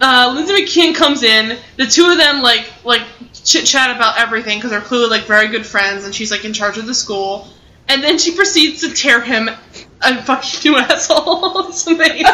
uh, 0.00 0.32
Lindsay 0.34 0.54
McKeon 0.54 0.94
comes 0.94 1.22
in. 1.22 1.58
The 1.76 1.86
two 1.86 2.06
of 2.06 2.16
them 2.16 2.42
like 2.42 2.66
like 2.84 3.02
chit 3.44 3.66
chat 3.66 3.94
about 3.94 4.18
everything 4.18 4.58
because 4.58 4.70
they're 4.70 4.80
clearly 4.80 5.08
like 5.08 5.24
very 5.24 5.48
good 5.48 5.66
friends, 5.66 6.04
and 6.04 6.14
she's 6.14 6.30
like 6.30 6.44
in 6.44 6.52
charge 6.52 6.78
of 6.78 6.86
the 6.86 6.94
school. 6.94 7.48
And 7.88 8.04
then 8.04 8.18
she 8.18 8.36
proceeds 8.36 8.82
to 8.82 8.94
tear 8.94 9.20
him 9.20 9.48
a 9.48 10.22
fucking 10.22 10.60
new 10.72 10.78
asshole. 10.78 11.68
it's 11.68 11.86
amazing. 11.86 12.24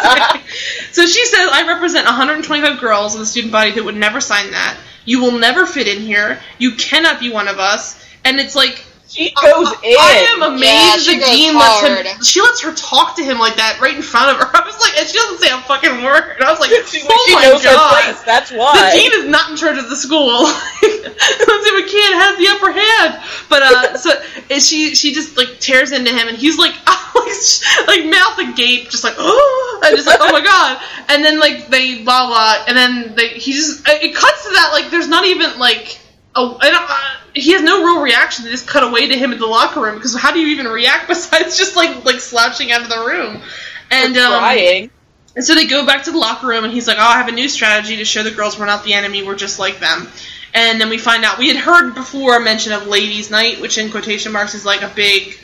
so 0.92 1.06
she 1.06 1.24
says, 1.24 1.48
I 1.50 1.64
represent 1.66 2.04
125 2.04 2.78
girls 2.78 3.14
in 3.14 3.20
the 3.20 3.26
student 3.26 3.52
body 3.52 3.70
that 3.72 3.84
would 3.84 3.96
never 3.96 4.20
sign 4.20 4.50
that. 4.50 4.76
You 5.06 5.22
will 5.22 5.38
never 5.38 5.64
fit 5.64 5.88
in 5.88 6.02
here. 6.02 6.40
You 6.58 6.72
cannot 6.72 7.18
be 7.18 7.30
one 7.30 7.48
of 7.48 7.58
us. 7.58 8.04
And 8.24 8.38
it's 8.38 8.54
like, 8.54 8.84
She 9.16 9.32
goes 9.32 9.72
in. 9.80 9.96
I 9.96 10.28
am 10.36 10.42
amazed 10.44 10.68
Yeah, 10.68 10.96
she 11.00 11.14
the 11.16 11.24
goes 11.24 11.30
dean 11.32 11.54
hard. 11.56 12.04
lets 12.04 12.12
him. 12.12 12.22
She 12.22 12.40
lets 12.44 12.60
her 12.60 12.74
talk 12.76 13.16
to 13.16 13.24
him 13.24 13.38
like 13.40 13.56
that 13.56 13.80
right 13.80 13.96
in 13.96 14.02
front 14.04 14.28
of 14.28 14.36
her. 14.36 14.48
I 14.52 14.60
was 14.60 14.76
like, 14.76 14.92
and 15.00 15.08
she 15.08 15.16
doesn't 15.16 15.40
say 15.40 15.48
a 15.48 15.60
fucking 15.64 16.04
word. 16.04 16.36
And 16.36 16.44
I 16.44 16.50
was 16.52 16.60
like, 16.60 16.68
she, 16.92 17.00
oh 17.08 17.24
she 17.24 17.32
my 17.34 17.42
knows 17.48 17.64
her 17.64 17.72
god. 17.72 18.04
place. 18.04 18.20
That's 18.28 18.52
why 18.52 18.76
The 18.76 18.98
dean 19.00 19.12
is 19.24 19.26
not 19.32 19.48
in 19.50 19.56
charge 19.56 19.78
of 19.80 19.88
the 19.88 19.96
school. 19.96 20.44
Lindsay 20.84 21.72
McKeon 21.80 22.12
has 22.20 22.36
the 22.36 22.48
upper 22.52 22.70
hand, 22.76 23.10
but 23.48 23.62
uh, 23.64 23.96
so 23.96 24.10
and 24.50 24.60
she 24.62 24.94
she 24.94 25.12
just 25.14 25.36
like 25.36 25.58
tears 25.60 25.92
into 25.92 26.10
him, 26.12 26.28
and 26.28 26.36
he's 26.36 26.58
like 26.58 26.74
like, 27.16 27.88
like 27.88 28.04
mouth 28.06 28.38
agape, 28.38 28.90
just 28.90 29.04
like 29.04 29.14
oh, 29.18 29.80
and 29.84 29.96
just 29.96 30.06
like 30.06 30.18
oh 30.20 30.32
my 30.32 30.40
god, 30.44 30.80
and 31.08 31.24
then 31.24 31.38
like 31.40 31.68
they 31.68 32.02
blah 32.02 32.26
blah, 32.26 32.64
and 32.68 32.76
then 32.76 33.14
they 33.16 33.28
he 33.30 33.52
just 33.52 33.82
it 33.88 34.14
cuts 34.14 34.44
to 34.44 34.50
that 34.52 34.70
like 34.72 34.90
there's 34.90 35.08
not 35.08 35.24
even 35.24 35.58
like 35.58 35.98
oh 36.34 36.58
I 36.60 36.70
don't, 36.70 36.84
uh, 36.88 37.25
he 37.36 37.52
has 37.52 37.62
no 37.62 37.84
real 37.84 38.02
reaction. 38.02 38.44
They 38.44 38.50
just 38.50 38.66
cut 38.66 38.82
away 38.82 39.08
to 39.08 39.16
him 39.16 39.32
in 39.32 39.38
the 39.38 39.46
locker 39.46 39.80
room 39.80 39.94
because 39.94 40.18
how 40.18 40.32
do 40.32 40.40
you 40.40 40.48
even 40.48 40.66
react 40.66 41.08
besides 41.08 41.56
just 41.56 41.76
like 41.76 42.04
like 42.04 42.20
slouching 42.20 42.72
out 42.72 42.82
of 42.82 42.88
the 42.88 42.98
room, 42.98 43.42
and 43.90 44.16
um, 44.16 44.40
crying. 44.40 44.90
and 45.34 45.44
so 45.44 45.54
they 45.54 45.66
go 45.66 45.84
back 45.86 46.04
to 46.04 46.10
the 46.10 46.18
locker 46.18 46.46
room, 46.46 46.64
and 46.64 46.72
he's 46.72 46.88
like, 46.88 46.98
"Oh, 46.98 47.06
I 47.06 47.18
have 47.18 47.28
a 47.28 47.32
new 47.32 47.48
strategy 47.48 47.98
to 47.98 48.04
show 48.04 48.22
the 48.22 48.30
girls 48.30 48.58
we're 48.58 48.66
not 48.66 48.84
the 48.84 48.94
enemy. 48.94 49.22
We're 49.22 49.36
just 49.36 49.58
like 49.58 49.78
them." 49.80 50.08
And 50.54 50.80
then 50.80 50.88
we 50.88 50.96
find 50.96 51.24
out 51.24 51.38
we 51.38 51.48
had 51.48 51.58
heard 51.58 51.94
before 51.94 52.36
a 52.36 52.40
mention 52.40 52.72
of 52.72 52.86
ladies' 52.86 53.30
night, 53.30 53.60
which 53.60 53.76
in 53.76 53.90
quotation 53.90 54.32
marks 54.32 54.54
is 54.54 54.64
like 54.64 54.82
a 54.82 54.88
big 54.94 55.38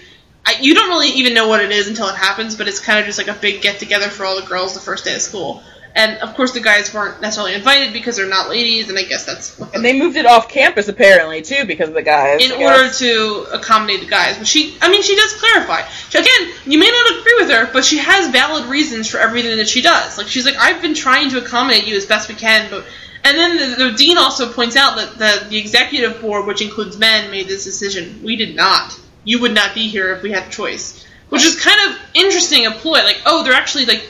I, 0.44 0.56
you 0.60 0.74
don't 0.74 0.88
really 0.88 1.10
even 1.10 1.34
know 1.34 1.48
what 1.48 1.62
it 1.62 1.70
is 1.70 1.88
until 1.88 2.08
it 2.08 2.16
happens, 2.16 2.56
but 2.56 2.66
it's 2.66 2.80
kind 2.80 2.98
of 2.98 3.06
just 3.06 3.18
like 3.18 3.28
a 3.28 3.38
big 3.38 3.62
get 3.62 3.78
together 3.78 4.08
for 4.08 4.24
all 4.24 4.40
the 4.40 4.46
girls 4.46 4.74
the 4.74 4.80
first 4.80 5.04
day 5.04 5.14
of 5.14 5.22
school. 5.22 5.62
And 5.94 6.18
of 6.22 6.34
course, 6.34 6.52
the 6.52 6.60
guys 6.60 6.94
weren't 6.94 7.20
necessarily 7.20 7.54
invited 7.54 7.92
because 7.92 8.16
they're 8.16 8.28
not 8.28 8.48
ladies, 8.48 8.88
and 8.88 8.98
I 8.98 9.02
guess 9.02 9.26
that's 9.26 9.58
And 9.74 9.84
they 9.84 9.98
moved 9.98 10.16
it 10.16 10.24
off 10.24 10.48
campus 10.48 10.88
apparently 10.88 11.42
too 11.42 11.66
because 11.66 11.88
of 11.88 11.94
the 11.94 12.02
guys. 12.02 12.40
in 12.40 12.52
order 12.52 12.90
to 12.90 13.46
accommodate 13.52 14.00
the 14.00 14.06
guys. 14.06 14.38
But 14.38 14.46
she, 14.46 14.76
I 14.80 14.90
mean, 14.90 15.02
she 15.02 15.16
does 15.16 15.34
clarify. 15.34 15.86
She, 16.08 16.18
again, 16.18 16.54
you 16.64 16.78
may 16.78 16.90
not 16.90 17.20
agree 17.20 17.34
with 17.40 17.50
her, 17.50 17.70
but 17.72 17.84
she 17.84 17.98
has 17.98 18.30
valid 18.30 18.66
reasons 18.66 19.08
for 19.08 19.18
everything 19.18 19.58
that 19.58 19.68
she 19.68 19.82
does. 19.82 20.16
Like 20.16 20.28
she's 20.28 20.46
like, 20.46 20.56
I've 20.56 20.80
been 20.80 20.94
trying 20.94 21.28
to 21.30 21.38
accommodate 21.44 21.86
you 21.86 21.96
as 21.96 22.06
best 22.06 22.28
we 22.28 22.36
can, 22.36 22.70
but. 22.70 22.84
And 23.24 23.38
then 23.38 23.56
the, 23.56 23.90
the 23.90 23.96
dean 23.96 24.18
also 24.18 24.52
points 24.52 24.74
out 24.74 24.96
that 24.96 25.16
the, 25.16 25.48
the 25.50 25.58
executive 25.58 26.20
board, 26.20 26.44
which 26.44 26.60
includes 26.60 26.98
men, 26.98 27.30
made 27.30 27.46
this 27.46 27.62
decision. 27.64 28.20
We 28.24 28.34
did 28.34 28.56
not. 28.56 28.98
You 29.22 29.40
would 29.42 29.54
not 29.54 29.74
be 29.74 29.86
here 29.86 30.12
if 30.12 30.22
we 30.22 30.32
had 30.32 30.48
a 30.48 30.50
choice. 30.50 31.06
Which 31.28 31.44
is 31.44 31.62
kind 31.62 31.78
of 31.88 31.98
interesting 32.14 32.66
a 32.66 32.72
ploy. 32.72 33.04
Like, 33.04 33.22
oh, 33.24 33.44
they're 33.44 33.52
actually 33.52 33.86
like 33.86 34.02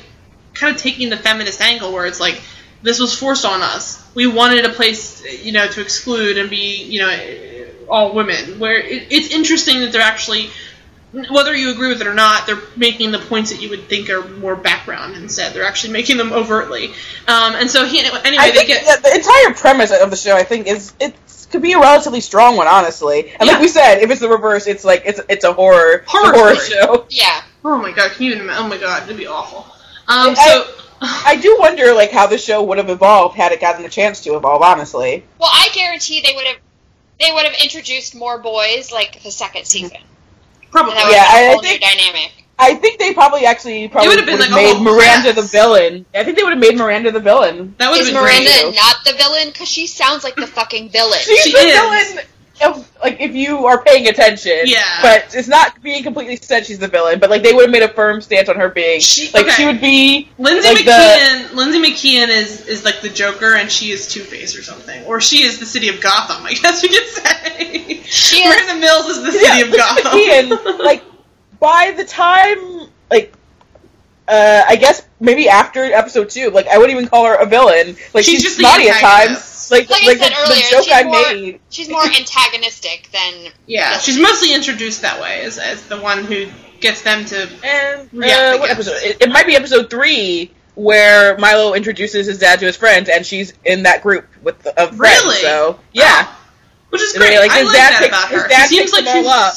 kind 0.54 0.74
of 0.74 0.80
taking 0.80 1.10
the 1.10 1.16
feminist 1.16 1.60
angle 1.60 1.92
where 1.92 2.06
it's 2.06 2.20
like 2.20 2.40
this 2.82 2.98
was 2.98 3.16
forced 3.18 3.44
on 3.44 3.62
us. 3.62 4.04
We 4.14 4.26
wanted 4.26 4.64
a 4.64 4.70
place, 4.70 5.24
you 5.44 5.52
know, 5.52 5.66
to 5.66 5.80
exclude 5.80 6.36
and 6.38 6.50
be, 6.50 6.82
you 6.84 7.00
know, 7.00 7.66
all 7.88 8.14
women. 8.14 8.58
Where 8.58 8.76
it, 8.76 9.06
it's 9.10 9.32
interesting 9.32 9.80
that 9.80 9.92
they're 9.92 10.02
actually, 10.02 10.50
whether 11.12 11.54
you 11.54 11.70
agree 11.72 11.88
with 11.88 12.00
it 12.00 12.06
or 12.06 12.14
not, 12.14 12.46
they're 12.46 12.60
making 12.76 13.12
the 13.12 13.18
points 13.18 13.50
that 13.50 13.60
you 13.62 13.70
would 13.70 13.88
think 13.88 14.10
are 14.10 14.26
more 14.28 14.56
background 14.56 15.14
instead. 15.16 15.54
They're 15.54 15.64
actually 15.64 15.92
making 15.92 16.16
them 16.16 16.32
overtly. 16.32 16.88
Um, 17.28 17.54
and 17.54 17.70
so 17.70 17.84
he, 17.86 18.00
anyway, 18.00 18.18
I 18.24 18.50
they 18.50 18.66
get. 18.66 19.02
the 19.02 19.14
entire 19.14 19.54
premise 19.54 19.92
of 19.92 20.10
the 20.10 20.16
show, 20.16 20.36
I 20.36 20.42
think, 20.42 20.66
is 20.66 20.92
it 21.00 21.14
could 21.50 21.62
be 21.62 21.74
a 21.74 21.78
relatively 21.78 22.20
strong 22.20 22.56
one, 22.56 22.66
honestly. 22.66 23.30
And 23.38 23.46
Yeah. 23.46 23.52
like 23.52 23.60
we 23.60 23.68
said, 23.68 23.98
if 23.98 24.10
it's 24.10 24.20
the 24.20 24.28
reverse, 24.28 24.66
it's 24.66 24.84
like 24.84 25.02
it's 25.04 25.20
it's 25.28 25.44
a 25.44 25.52
horror 25.52 26.02
Horror 26.06 26.34
horror 26.34 26.56
show. 26.56 27.06
Yeah. 27.10 27.42
Oh 27.64 27.76
my 27.78 27.92
god! 27.92 28.10
Can 28.12 28.24
you? 28.26 28.50
Oh 28.50 28.66
my 28.66 28.78
god! 28.78 29.04
It'd 29.04 29.16
be 29.16 29.26
awful. 29.26 29.66
Um, 30.08 30.30
I- 30.30 30.34
so. 30.34 30.66
I 31.04 31.34
do 31.34 31.56
wonder 31.58 31.92
like 31.94 32.12
how 32.12 32.28
the 32.28 32.38
show 32.38 32.62
would 32.62 32.78
have 32.78 32.88
evolved 32.88 33.36
had 33.36 33.50
it 33.50 33.60
gotten 33.60 33.84
a 33.84 33.88
chance 33.88 34.20
to 34.20 34.36
evolve. 34.36 34.62
Honestly, 34.62 35.24
Well, 35.38 35.50
I 35.52 35.68
guarantee 35.74 36.20
they 36.20 36.32
would 36.34 36.46
have 36.46 36.56
they 37.18 37.32
would 37.32 37.44
have 37.44 37.54
introduced 37.60 38.14
more 38.14 38.38
boys 38.38 38.92
like 38.92 39.20
the 39.24 39.32
second 39.32 39.64
season. 39.66 39.98
Probably. 40.70 40.94
That 40.94 41.04
would 41.06 41.12
Yeah, 41.12 41.24
have 41.24 41.32
been 41.32 41.38
I- 41.38 41.42
a 41.42 41.48
I 41.48 41.52
whole 41.54 41.62
new 41.62 41.68
think- 41.68 41.80
dynamic. 41.82 42.32
I 42.58 42.74
think 42.74 43.00
they 43.00 43.12
probably 43.12 43.44
actually 43.46 43.88
probably 43.88 44.10
would 44.10 44.20
would 44.20 44.28
have 44.28 44.38
have 44.38 44.48
been 44.48 44.54
like 44.56 44.64
made 44.64 44.74
whole 44.76 44.84
Miranda 44.84 45.32
class. 45.32 45.34
the 45.34 45.58
villain. 45.58 46.06
I 46.14 46.22
think 46.22 46.36
they 46.36 46.44
would 46.44 46.52
have 46.52 46.60
made 46.60 46.76
Miranda 46.76 47.10
the 47.10 47.18
villain. 47.18 47.74
that 47.78 47.90
would 47.90 47.98
Is 48.00 48.06
been 48.06 48.14
Miranda 48.14 48.50
great. 48.62 48.74
not 48.76 48.96
the 49.04 49.14
villain? 49.14 49.48
Because 49.48 49.68
she 49.68 49.88
sounds 49.88 50.22
like 50.22 50.36
the 50.36 50.46
fucking 50.46 50.90
villain. 50.90 51.18
She's 51.24 51.40
She 51.42 51.50
the 51.50 51.58
is. 51.58 51.72
villain. 52.12 52.26
Of, 52.64 52.88
like 53.02 53.18
if 53.20 53.34
you 53.34 53.66
are 53.66 53.82
paying 53.82 54.06
attention, 54.08 54.60
Yeah. 54.66 54.82
But 55.02 55.34
it's 55.34 55.48
not 55.48 55.82
being 55.82 56.02
completely 56.04 56.36
said 56.36 56.66
she's 56.66 56.78
the 56.78 56.86
villain. 56.86 57.18
But 57.18 57.30
like 57.30 57.42
they 57.42 57.52
would 57.52 57.62
have 57.62 57.70
made 57.72 57.82
a 57.82 57.88
firm 57.88 58.20
stance 58.20 58.48
on 58.48 58.56
her 58.56 58.68
being 58.68 59.00
She- 59.00 59.30
like 59.32 59.46
okay. 59.46 59.54
she 59.54 59.66
would 59.66 59.80
be 59.80 60.28
Lindsay 60.38 60.68
like 60.68 60.84
the- 60.84 60.90
McKeon. 60.90 61.54
Lindsay 61.54 61.78
McKeon 61.80 62.28
is 62.28 62.66
is 62.68 62.84
like 62.84 63.00
the 63.00 63.08
Joker, 63.08 63.54
and 63.56 63.70
she 63.70 63.90
is 63.90 64.06
Two 64.06 64.20
Face 64.20 64.56
or 64.56 64.62
something, 64.62 65.02
or 65.06 65.20
she 65.20 65.42
is 65.42 65.58
the 65.58 65.66
city 65.66 65.88
of 65.88 66.00
Gotham. 66.00 66.44
I 66.46 66.52
guess 66.52 66.82
we 66.82 66.88
could 66.90 67.06
say. 67.06 68.02
She 68.04 68.36
is- 68.44 68.54
Miranda 68.54 68.80
Mills 68.80 69.06
is 69.06 69.22
the 69.24 69.32
city 69.32 69.44
yeah, 69.46 69.64
of 69.64 69.70
Lindsay 69.70 69.78
Gotham. 70.02 70.58
McKeon, 70.78 70.78
like 70.84 71.02
by 71.58 71.94
the 71.96 72.04
time 72.04 72.88
like 73.10 73.32
uh 74.28 74.62
I 74.68 74.76
guess 74.76 75.02
maybe 75.20 75.48
after 75.48 75.82
episode 75.84 76.30
two, 76.30 76.50
like 76.50 76.68
I 76.68 76.78
wouldn't 76.78 76.96
even 76.96 77.08
call 77.08 77.24
her 77.26 77.34
a 77.34 77.46
villain. 77.46 77.96
Like 78.14 78.24
She's 78.24 78.34
she's, 78.34 78.42
just 78.42 78.56
the 78.58 78.62
snotty 78.64 78.88
at 78.88 79.00
times. 79.00 79.38
Like 79.70 79.88
Like 79.90 80.02
I 80.02 80.16
said 80.16 80.32
the, 80.32 80.36
earlier, 80.36 80.54
the 80.62 80.70
joke 80.70 80.84
she's 80.84 80.92
I 80.92 81.02
more- 81.04 81.12
made. 81.34 81.60
She's 81.70 81.88
more 81.88 82.02
antagonistic 82.42 83.08
than 83.12 83.52
yeah, 83.66 83.98
she's 83.98 84.18
mostly 84.18 84.54
introduced 84.54 85.02
that 85.02 85.20
way 85.20 85.42
as, 85.42 85.58
as 85.58 85.86
the 85.86 86.00
one 86.00 86.24
who 86.24 86.46
gets 86.80 87.02
them 87.02 87.24
to. 87.26 87.48
And 87.64 88.08
Yeah, 88.12 88.54
uh, 88.56 88.58
what 88.58 88.70
episode? 88.70 88.96
It, 89.02 89.18
it 89.22 89.28
might 89.30 89.46
be 89.46 89.54
episode 89.56 89.88
three 89.90 90.50
where 90.74 91.36
Milo 91.38 91.74
introduces 91.74 92.26
his 92.26 92.38
dad 92.38 92.58
to 92.60 92.66
his 92.66 92.76
friends, 92.76 93.08
and 93.10 93.24
she's 93.26 93.52
in 93.64 93.82
that 93.84 94.02
group 94.02 94.26
with 94.42 94.58
the, 94.62 94.70
of 94.82 94.96
friends. 94.96 95.22
Really? 95.24 95.36
So 95.36 95.78
yeah, 95.92 96.26
Oh, 96.26 96.36
which 96.90 97.02
is 97.02 97.14
And 97.14 97.22
great. 97.22 97.38
like, 97.38 97.50
I 97.50 97.58
his 97.58 97.66
like 97.68 97.76
dad 97.76 97.90
that 97.92 97.98
picks- 98.00 98.08
about 98.08 98.30
his 98.30 98.42
dad 98.44 98.68
She 98.68 98.76
seems 98.76 98.90
picks 98.90 98.92
like 98.92 99.04
them 99.04 99.22
she's 99.24 99.32
up. 99.32 99.54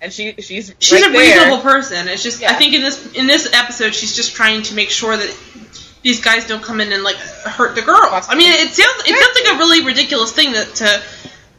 and 0.00 0.12
she 0.12 0.34
she's 0.40 0.74
she's 0.78 0.92
right 1.02 1.08
a 1.08 1.12
there. 1.12 1.20
reasonable 1.20 1.62
person. 1.62 2.06
It's 2.08 2.22
just 2.22 2.42
I 2.42 2.54
think 2.54 2.74
in 2.74 2.82
this 2.82 3.12
in 3.14 3.26
this 3.26 3.52
episode 3.52 3.94
she's 3.94 4.14
just 4.14 4.34
trying 4.34 4.62
to 4.64 4.74
make 4.74 4.90
sure 4.90 5.16
that 5.16 5.36
these 6.02 6.20
guys 6.20 6.46
don't 6.46 6.62
come 6.62 6.80
in 6.80 6.92
and 6.92 7.02
like 7.02 7.16
hurt 7.16 7.74
the 7.74 7.82
girls. 7.82 8.26
I 8.28 8.34
mean, 8.36 8.50
it 8.52 8.70
sounds 8.72 9.02
it 9.06 9.16
sounds 9.16 9.44
like 9.44 9.54
a 9.54 9.58
really 9.58 9.84
ridiculous 9.84 10.32
thing 10.32 10.52
that 10.52 10.74
to 10.76 11.02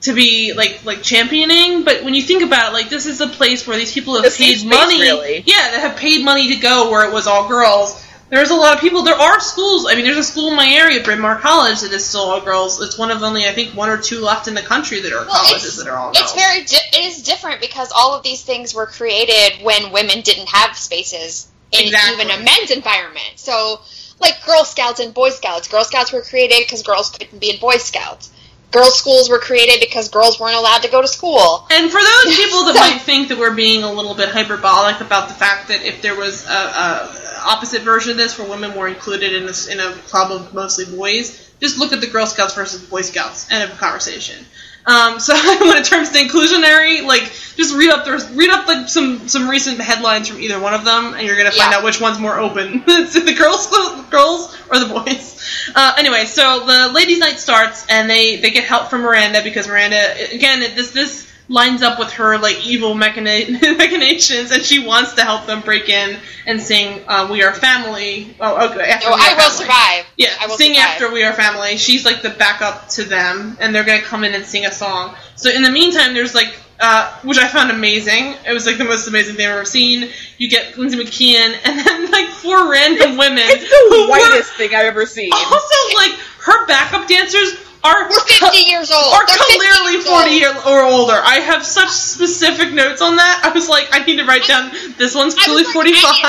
to 0.01 0.13
be 0.13 0.53
like 0.53 0.85
like 0.85 1.01
championing, 1.03 1.83
but 1.83 2.03
when 2.03 2.13
you 2.13 2.21
think 2.21 2.43
about 2.43 2.69
it, 2.71 2.73
like 2.73 2.89
this 2.89 3.05
is 3.05 3.19
a 3.21 3.27
place 3.27 3.67
where 3.67 3.77
these 3.77 3.93
people 3.93 4.15
have 4.21 4.31
safe 4.31 4.37
paid 4.37 4.57
space, 4.59 4.69
money. 4.69 5.01
really. 5.01 5.43
Yeah, 5.45 5.71
that 5.71 5.79
have 5.81 5.97
paid 5.97 6.23
money 6.23 6.55
to 6.55 6.61
go 6.61 6.89
where 6.89 7.07
it 7.07 7.13
was 7.13 7.27
all 7.27 7.47
girls. 7.49 8.05
There's 8.29 8.51
a 8.51 8.55
lot 8.55 8.75
of 8.75 8.79
people. 8.79 9.01
There 9.01 9.15
are 9.19 9.39
schools. 9.39 9.87
I 9.89 9.95
mean, 9.95 10.05
there's 10.05 10.17
a 10.17 10.23
school 10.23 10.49
in 10.51 10.55
my 10.55 10.67
area, 10.69 11.01
Bryn 11.03 11.19
Mawr 11.19 11.37
College, 11.37 11.81
that 11.81 11.91
is 11.91 12.05
still 12.05 12.21
all 12.21 12.39
girls. 12.39 12.79
It's 12.79 12.95
one 12.95 13.09
of 13.09 13.23
only, 13.23 13.47
I 13.47 13.53
think, 13.53 13.75
one 13.75 13.89
or 13.89 13.97
two 13.97 14.19
left 14.21 14.47
in 14.47 14.53
the 14.53 14.61
country 14.61 14.99
that 15.01 15.11
are 15.11 15.25
Well, 15.25 15.45
colleges 15.47 15.77
that 15.77 15.87
are 15.87 15.97
all 15.97 16.13
girls. 16.13 16.19
it's 16.19 16.33
very 16.35 16.63
di- 16.63 16.99
it 16.99 17.05
is 17.05 17.23
different 17.23 17.59
because 17.59 17.91
all 17.91 18.13
of 18.15 18.21
these 18.21 18.43
things 18.43 18.71
were 18.75 18.85
created 18.85 19.63
when 19.65 19.91
women 19.91 20.21
didn't 20.21 20.47
have 20.49 20.77
spaces 20.77 21.47
in 21.71 21.87
Exactly. 21.87 22.23
even 22.23 22.39
a 22.39 22.43
men's 22.43 22.69
environment. 22.69 23.31
So, 23.37 23.81
like 24.19 24.43
Girl 24.45 24.65
Scouts 24.65 24.99
and 24.99 25.13
Boy 25.13 25.29
Scouts, 25.29 25.67
Girl 25.67 25.83
Scouts 25.83 26.11
were 26.11 26.21
created 26.21 26.59
because 26.65 26.83
girls 26.83 27.09
couldn't 27.09 27.39
be 27.39 27.51
in 27.51 27.59
Boy 27.59 27.77
Scouts. 27.77 28.31
Girls' 28.71 28.99
schools 28.99 29.31
were 29.31 29.39
created 29.39 29.79
because 29.79 30.09
girls 30.09 30.39
weren't 30.39 30.55
allowed 30.55 30.83
to 30.83 30.91
go 30.91 31.01
to 31.01 31.07
school. 31.07 31.65
And 31.71 31.89
for 31.89 31.99
those 31.99 32.35
people 32.37 32.65
that 32.65 32.75
So- 32.75 32.81
might 32.81 33.01
think 33.01 33.29
that 33.29 33.39
we're 33.39 33.55
being 33.55 33.83
a 33.83 33.91
little 33.91 34.13
bit 34.13 34.29
hyperbolic 34.29 35.01
about 35.01 35.27
the 35.27 35.33
fact 35.33 35.69
that 35.69 35.83
if 35.83 36.03
there 36.03 36.15
was 36.15 36.45
a, 36.47 36.51
a 36.51 37.41
opposite 37.45 37.81
version 37.81 38.11
of 38.11 38.17
this 38.17 38.37
where 38.37 38.47
women 38.47 38.75
were 38.77 38.87
included 38.87 39.33
in 39.33 39.43
a, 39.49 39.71
in 39.71 39.79
a 39.79 39.97
club 40.03 40.31
of 40.31 40.53
mostly 40.53 40.85
boys, 40.85 41.51
just 41.59 41.79
look 41.79 41.93
at 41.93 41.99
the 42.01 42.05
Girl 42.07 42.27
Scouts 42.27 42.53
versus 42.53 42.83
Boy 42.83 43.01
Scouts 43.01 43.49
and 43.49 43.67
have 43.67 43.75
a 43.75 43.79
conversation. 43.79 44.45
Um, 44.85 45.19
so 45.19 45.33
when 45.35 45.77
it 45.77 45.85
turns 45.85 46.09
to 46.11 46.19
inclusionary, 46.19 47.05
like 47.05 47.23
just 47.55 47.75
read 47.75 47.89
up 47.91 48.05
there's 48.05 48.29
read 48.31 48.49
up 48.49 48.67
like 48.67 48.87
some 48.89 49.27
some 49.27 49.49
recent 49.49 49.79
headlines 49.79 50.27
from 50.27 50.39
either 50.39 50.59
one 50.59 50.73
of 50.73 50.85
them, 50.85 51.13
and 51.13 51.27
you're 51.27 51.37
gonna 51.37 51.51
find 51.51 51.71
Yeah. 51.71 51.77
out 51.79 51.83
which 51.83 51.99
one's 52.01 52.17
more 52.19 52.39
open. 52.39 52.83
it's 52.87 53.13
the 53.13 53.33
girls 53.33 53.67
girls 54.09 54.55
or 54.69 54.79
the 54.79 54.87
boys. 54.87 55.35
Uh, 55.75 55.93
anyway, 55.97 56.25
so 56.25 56.65
the 56.65 56.91
ladies' 56.93 57.19
night 57.19 57.39
starts, 57.39 57.85
and 57.89 58.09
they 58.09 58.37
they 58.37 58.49
get 58.51 58.63
help 58.63 58.89
from 58.89 59.01
Miranda 59.01 59.41
because 59.43 59.67
Miranda 59.67 60.33
again 60.33 60.59
this 60.75 60.91
this 60.91 61.28
lines 61.49 61.81
up 61.81 61.97
with 61.99 62.11
her 62.13 62.37
like 62.37 62.65
evil 62.65 62.93
machina- 62.93 63.59
machinations, 63.77 64.51
and 64.51 64.63
she 64.63 64.85
wants 64.85 65.13
to 65.15 65.23
help 65.23 65.45
them 65.47 65.61
break 65.61 65.89
in 65.89 66.17
and 66.45 66.61
sing 66.61 67.01
uh, 67.07 67.27
"We 67.31 67.43
Are 67.43 67.53
Family." 67.53 68.35
Oh, 68.39 68.69
okay. 68.71 68.89
After 68.89 69.09
No, 69.09 69.15
We 69.15 69.21
Are 69.21 69.25
I 69.25 69.33
will 69.33 69.39
Family. 69.41 69.55
survive. 69.57 70.05
Yeah, 70.17 70.29
I 70.39 70.47
will 70.47 70.55
sing 70.57 70.75
survive. 70.75 70.89
after 70.89 71.11
We 71.11 71.23
Are 71.23 71.33
Family. 71.33 71.77
She's 71.77 72.05
like 72.05 72.21
the 72.21 72.29
backup 72.29 72.87
to 72.89 73.03
them, 73.03 73.57
and 73.59 73.73
they're 73.75 73.83
gonna 73.83 74.01
come 74.01 74.23
in 74.23 74.33
and 74.35 74.45
sing 74.45 74.65
a 74.65 74.71
song. 74.71 75.15
So 75.35 75.49
in 75.49 75.61
the 75.63 75.71
meantime, 75.71 76.13
there's 76.13 76.35
like, 76.35 76.53
uh, 76.79 77.11
which 77.23 77.37
I 77.37 77.47
found 77.47 77.71
amazing. 77.71 78.35
It 78.47 78.53
was 78.53 78.65
like 78.65 78.77
the 78.77 78.85
most 78.85 79.07
amazing 79.07 79.35
thing 79.35 79.47
I've 79.47 79.53
ever 79.55 79.65
seen. 79.65 80.09
You 80.37 80.49
get 80.49 80.77
Lindsay 80.77 80.97
McKeon, 80.97 81.57
and 81.65 81.79
then 81.85 82.11
like 82.11 82.27
four 82.27 82.71
random 82.71 83.17
women. 83.17 83.39
It's 83.43 83.63
who 83.63 83.89
the 83.89 84.03
were 84.03 84.09
whitest 84.09 84.53
thing 84.53 84.75
I've 84.75 84.85
ever 84.85 85.05
seen. 85.05 85.31
Also, 85.33 85.75
like 85.95 86.11
her 86.41 86.67
backup 86.67 87.07
dancers 87.07 87.53
are 87.83 88.09
We're 88.09 88.19
50 88.19 88.57
years 88.57 88.91
old. 88.91 89.13
are 89.13 89.25
They're 89.25 89.37
clearly 89.37 89.93
years 89.93 90.07
40 90.07 90.45
old. 90.45 90.57
or 90.67 90.81
older. 90.83 91.13
I 91.23 91.39
have 91.39 91.65
such 91.65 91.89
specific 91.89 92.73
notes 92.73 93.01
on 93.01 93.15
that. 93.15 93.41
I 93.43 93.49
was 93.53 93.69
like, 93.69 93.87
I 93.91 94.03
need 94.03 94.17
to 94.17 94.25
write 94.25 94.45
down 94.47 94.71
this 94.97 95.15
one's 95.15 95.35
I 95.37 95.45
clearly 95.45 95.63
was 95.63 95.71
45. 95.73 96.23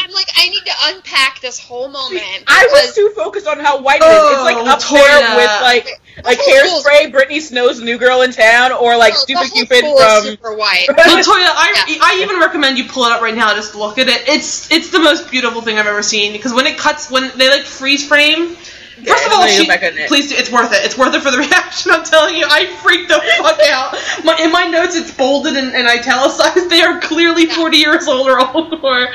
I'm 0.00 0.10
like, 0.12 0.28
I 0.36 0.48
need 0.48 0.64
to 0.64 0.72
unpack 0.84 1.40
this 1.40 1.58
whole 1.60 1.88
moment. 1.88 2.44
I 2.46 2.66
was 2.72 2.94
too 2.94 3.12
focused 3.14 3.46
on 3.46 3.58
how 3.60 3.80
white 3.82 4.00
it 4.00 4.06
is. 4.06 4.32
It's 4.32 4.42
like 4.42 4.56
Oh, 4.56 4.66
up 4.66 4.80
Toya. 4.80 5.00
there 5.02 5.36
with 5.36 5.62
like 5.62 6.00
like 6.24 6.38
hairspray, 6.38 7.10
Brittany 7.10 7.40
Snow's 7.40 7.80
New 7.82 7.98
Girl 7.98 8.22
in 8.22 8.30
Town, 8.30 8.72
or 8.72 8.96
like 8.96 9.14
Oh, 9.14 9.18
Stupid 9.18 9.50
Cupid 9.52 9.80
from. 9.84 10.22
super 10.24 10.54
white. 10.54 10.86
Latoya, 10.88 10.96
I, 10.96 11.84
Yeah. 11.88 11.98
I 12.02 12.18
even 12.22 12.38
recommend 12.40 12.78
you 12.78 12.84
pull 12.84 13.04
it 13.04 13.12
up 13.12 13.20
right 13.20 13.34
now. 13.34 13.52
Just 13.54 13.74
look 13.74 13.98
at 13.98 14.08
it. 14.08 14.28
It's 14.28 14.70
it's 14.70 14.90
the 14.90 15.00
most 15.00 15.30
beautiful 15.30 15.60
thing 15.60 15.76
I've 15.78 15.86
ever 15.86 16.02
seen 16.02 16.32
because 16.32 16.54
when 16.54 16.66
it 16.66 16.78
cuts, 16.78 17.10
when 17.10 17.30
they 17.36 17.50
like 17.50 17.64
freeze 17.64 18.06
frame. 18.06 18.56
Yeah, 18.98 19.12
First 19.12 19.26
of 19.26 19.32
all, 19.32 19.40
then 19.40 19.48
you 19.48 19.56
she, 19.56 19.66
go 19.66 19.68
back 19.74 19.82
on 19.82 19.98
it. 19.98 20.08
please 20.08 20.28
do. 20.28 20.36
It's 20.36 20.50
worth 20.50 20.72
it. 20.72 20.84
It's 20.84 20.96
worth 20.96 21.14
it 21.14 21.22
for 21.22 21.30
the 21.30 21.38
reaction. 21.46 21.90
I'm 21.90 22.04
telling 22.04 22.36
you, 22.36 22.46
I 22.48 22.66
freaked 22.76 23.08
the 23.08 23.20
fuck 23.38 23.60
out. 23.68 23.92
My, 24.24 24.36
in 24.40 24.52
my 24.52 24.66
notes, 24.66 24.96
it's 24.96 25.10
bolded 25.10 25.56
and, 25.56 25.74
and 25.74 25.88
italicized. 25.88 26.70
They 26.70 26.82
are 26.82 27.00
clearly 27.00 27.46
40 27.46 27.76
years 27.76 28.06
old 28.08 28.28
or 28.28 28.38
older. 28.38 29.06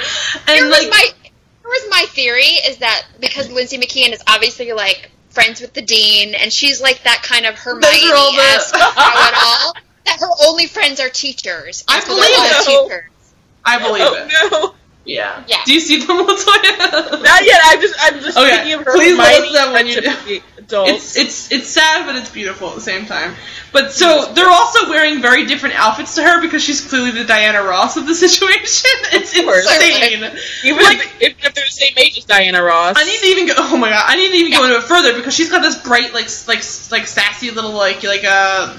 And 0.48 0.50
Here 0.50 0.66
was 0.66 0.80
like, 0.80 0.90
my 0.90 1.10
here 1.22 1.70
was 1.70 1.88
my 1.90 2.06
theory 2.10 2.44
is 2.68 2.78
that 2.78 3.06
because 3.20 3.52
Lindsay 3.52 3.78
McKeon 3.78 4.12
is 4.14 4.24
obviously 4.28 4.72
like 4.74 5.12
friends 5.30 5.62
with 5.62 5.74
the 5.74 5.82
dean 5.82 6.34
and 6.36 6.52
she's 6.52 6.82
like 6.82 7.04
that 7.04 7.22
kind 7.24 7.46
of 7.46 7.56
Hermione 7.56 8.12
all 8.12 8.38
esque 8.40 8.74
know-it-all, 8.74 9.74
that 10.06 10.20
her 10.20 10.30
only 10.48 10.66
friends 10.66 11.00
are 11.00 11.10
teachers. 11.10 11.84
I 11.88 12.00
so 12.00 12.08
believe 12.08 12.24
it. 12.30 12.66
teachers. 12.66 13.34
I 13.66 13.78
believe 13.78 14.04
oh, 14.06 14.16
it. 14.16 14.32
Oh 14.34 14.50
no! 14.52 14.76
Yeah. 15.10 15.44
Yeah. 15.48 15.58
Do 15.66 15.74
you 15.74 15.80
see 15.80 16.00
them, 16.00 16.18
Latoya? 16.26 17.22
Not 17.24 17.46
yet. 17.46 17.60
I'm 17.64 17.82
just 17.82 17.96
I'm 18.00 18.20
just 18.22 18.38
Okay, 18.38 18.50
thinking 18.50 18.74
of 18.74 18.86
her 18.86 18.94
please 18.94 19.18
let 19.18 19.28
us 19.34 19.38
Hermione 19.38 19.54
know 19.54 19.74
when 19.74 19.88
you 19.88 19.94
friendship 20.02 20.26
do. 20.26 20.34
with 20.36 20.44
adults. 20.60 20.92
It's 20.92 21.18
it's 21.18 21.52
it's 21.52 21.70
sad, 21.70 22.06
but 22.06 22.16
it's 22.16 22.30
beautiful 22.30 22.70
at 22.70 22.76
the 22.76 22.82
same 22.82 23.06
time. 23.08 23.34
But 23.72 23.92
so 23.92 24.32
they're 24.34 24.50
also 24.50 24.90
wearing 24.90 25.22
very 25.22 25.46
different 25.46 25.76
outfits 25.76 26.16
to 26.16 26.24
her 26.24 26.42
because 26.42 26.64
she's 26.64 26.82
clearly 26.88 27.12
the 27.12 27.24
Diana 27.24 27.62
Ross 27.64 27.98
of 27.98 28.08
the 28.08 28.16
situation. 28.26 28.90
It's 29.14 29.38
Of 29.38 29.46
course. 29.46 29.66
insane. 29.66 30.24
even 30.64 30.84
like- 30.84 31.00
if, 31.20 31.44
if 31.44 31.54
they're 31.54 31.66
the 31.66 31.72
same 31.72 31.94
age 31.98 32.18
as 32.18 32.26
Diana 32.26 32.62
Ross. 32.64 32.96
I 32.98 33.04
need 33.04 33.20
to 33.20 33.26
even 33.28 33.48
go. 33.48 33.54
Oh 33.58 33.78
my 33.78 33.90
god! 33.90 34.04
I 34.08 34.16
need 34.16 34.30
to 34.30 34.36
even 34.36 34.52
go 34.52 34.64
into 34.66 34.78
it 34.78 34.84
further 34.84 35.14
because 35.16 35.34
she's 35.34 35.50
got 35.50 35.62
this 35.62 35.76
bright, 35.78 36.14
like, 36.14 36.30
like, 36.48 36.64
like 36.92 37.08
sassy 37.08 37.52
little, 37.52 37.72
like, 37.74 38.04
like 38.04 38.24
a 38.24 38.76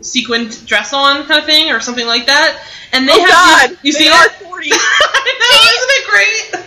sequined 0.00 0.66
dress 0.66 0.92
on 0.92 1.24
kind 1.26 1.40
of 1.40 1.46
thing, 1.46 1.70
or 1.72 1.80
something 1.80 2.06
like 2.06 2.26
that. 2.26 2.62
And 2.92 3.08
they 3.08 3.12
oh 3.14 3.20
have 3.20 3.28
God, 3.28 3.70
these- 3.70 3.78
you 3.82 3.92
they 3.92 3.98
see 4.06 4.08
are 4.10 4.26
it? 4.26 4.32
forty. 4.32 4.70
I 4.72 4.76
know, 5.52 5.70
isn't 5.76 5.90
it 5.90 6.52
great? 6.52 6.66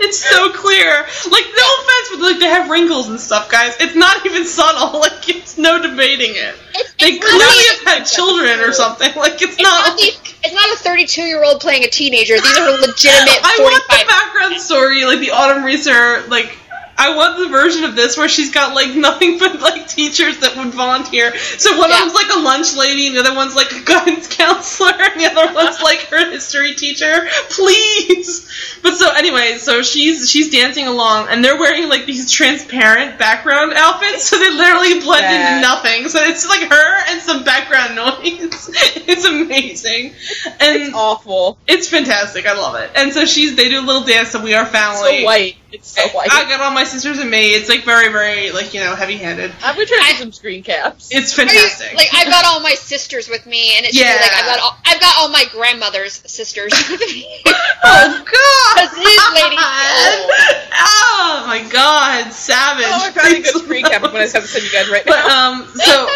It's 0.00 0.18
so 0.18 0.52
clear. 0.52 0.88
Like, 0.92 1.44
no 1.56 1.66
offense, 1.82 2.08
but 2.12 2.20
like 2.20 2.38
they 2.38 2.46
have 2.46 2.70
wrinkles 2.70 3.08
and 3.08 3.18
stuff, 3.20 3.50
guys. 3.50 3.74
It's 3.80 3.96
not 3.96 4.24
even 4.26 4.46
subtle. 4.46 5.00
Like, 5.08 5.28
it's 5.28 5.58
no 5.58 5.82
debating 5.82 6.30
it. 6.36 6.54
It's, 6.74 6.94
They 6.94 7.06
it's 7.18 7.26
clearly 7.26 7.84
have 7.84 7.98
had 7.98 8.04
children 8.04 8.60
or 8.60 8.72
something. 8.72 9.10
Like, 9.16 9.34
it's, 9.42 9.54
it's 9.54 9.60
not, 9.62 9.88
not. 9.88 9.98
these, 9.98 10.16
it's 10.44 10.54
not 10.54 10.70
a 10.72 10.76
32 10.76 11.22
year 11.22 11.42
old 11.42 11.60
playing 11.60 11.82
a 11.82 11.88
teenager. 11.90 12.34
These 12.34 12.58
are 12.58 12.70
legitimate 12.70 13.40
I 13.42 13.58
want 13.60 13.82
the 13.88 14.04
background 14.06 14.60
story, 14.60 15.04
like 15.04 15.18
the 15.18 15.32
Autumn 15.32 15.64
Reeser, 15.64 16.22
like 16.28 16.56
I 17.00 17.14
want 17.14 17.38
the 17.38 17.48
version 17.48 17.84
of 17.84 17.94
this 17.94 18.16
where 18.16 18.28
she's 18.28 18.50
got 18.52 18.74
like 18.74 18.94
nothing 18.96 19.38
but 19.38 19.60
like 19.60 19.86
teachers 19.88 20.38
that 20.38 20.56
would 20.56 20.74
volunteer. 20.74 21.36
So 21.38 21.78
one 21.78 21.90
Yeah. 21.90 21.96
of 21.96 22.00
them's 22.12 22.14
like 22.14 22.34
a 22.36 22.40
lunch 22.40 22.74
lady, 22.76 23.06
and 23.06 23.14
the 23.16 23.20
other 23.20 23.34
one's 23.34 23.54
like 23.54 23.70
a 23.70 23.80
guidance 23.82 24.26
counselor, 24.36 24.90
and 24.98 25.20
the 25.20 25.26
other 25.30 25.54
one's 25.54 25.80
like 25.80 26.00
her 26.10 26.30
history 26.30 26.74
teacher. 26.74 27.28
Please. 27.50 28.48
But 28.82 28.94
so 28.96 29.10
anyway, 29.14 29.58
so 29.58 29.82
she's 29.82 30.28
she's 30.30 30.50
dancing 30.50 30.86
along, 30.86 31.28
and 31.30 31.44
they're 31.44 31.58
wearing 31.58 31.88
like 31.88 32.06
these 32.06 32.30
transparent 32.30 33.18
background 33.18 33.72
outfits, 33.74 34.24
so 34.28 34.38
they 34.38 34.50
literally 34.50 35.00
blend 35.00 35.24
into 35.24 35.60
nothing. 35.60 36.08
So 36.08 36.20
it's 36.22 36.48
like 36.48 36.68
her 36.70 37.10
and 37.10 37.20
some 37.22 37.44
background 37.44 37.94
noise. 37.96 38.70
it's 39.06 39.24
amazing, 39.24 40.14
and 40.60 40.82
It's 40.82 40.94
awful. 40.94 41.58
it's 41.66 41.88
fantastic. 41.88 42.46
I 42.46 42.54
love 42.54 42.76
it. 42.76 42.90
And 42.96 43.12
so 43.12 43.24
she's 43.24 43.56
they 43.56 43.68
do 43.68 43.80
a 43.80 43.86
little 43.86 44.04
dance 44.04 44.34
and 44.34 44.42
We 44.44 44.54
Are 44.54 44.66
Family. 44.66 45.20
so 45.20 45.24
white. 45.24 45.56
It's 45.70 45.88
so 45.90 46.02
white. 46.08 46.28
I 46.32 46.48
got 46.48 46.60
all 46.62 46.70
my 46.70 46.84
sisters 46.84 47.18
and 47.18 47.30
me. 47.30 47.50
It's 47.54 47.68
like 47.68 47.84
very, 47.84 48.10
very 48.10 48.50
like 48.52 48.72
you 48.72 48.80
know 48.80 48.94
heavy 48.94 49.16
handed. 49.18 49.52
I'm 49.62 49.74
gonna 49.74 49.84
try 49.86 49.98
to 49.98 50.02
I- 50.04 50.10
get 50.12 50.18
some 50.20 50.32
screen 50.32 50.62
caps. 50.62 51.08
It's 51.12 51.38
Are 51.38 51.42
you- 51.42 51.48
fantastic. 51.48 51.94
like 51.94 52.08
I've 52.14 52.28
got 52.28 52.46
all 52.46 52.60
my 52.60 52.72
sisters 52.74 53.28
with 53.28 53.44
me, 53.46 53.76
and 53.76 53.84
it's 53.84 53.94
Yeah. 53.94 54.16
like 54.20 54.32
I've 54.32 54.46
got 54.46 54.60
all, 54.60 54.78
I've 54.86 55.00
got 55.00 55.14
all 55.18 55.28
my 55.28 55.44
grandmother's 55.52 56.22
sisters 56.30 56.72
with 56.90 57.00
me. 57.00 57.42
oh 57.46 58.24
god! 58.24 58.88
'Cause 58.88 58.96
these 58.96 59.42
ladies- 59.42 59.58
oh 59.60 61.44
my 61.46 61.66
god! 61.70 62.32
Savage. 62.32 62.84
oh, 62.88 63.00
I'm 63.06 63.12
trying 63.12 63.34
to 63.36 63.42
get 63.42 63.54
a 63.54 63.58
screen 63.58 63.84
cap. 63.84 64.02
when 64.02 64.10
I'm 64.10 64.12
gonna 64.16 64.24
have 64.30 64.42
to 64.42 64.48
send 64.48 64.64
you 64.64 64.70
guys 64.72 64.88
right 64.88 65.04
But 65.04 65.26
now. 65.26 65.52
um, 65.52 65.66
so 65.74 66.08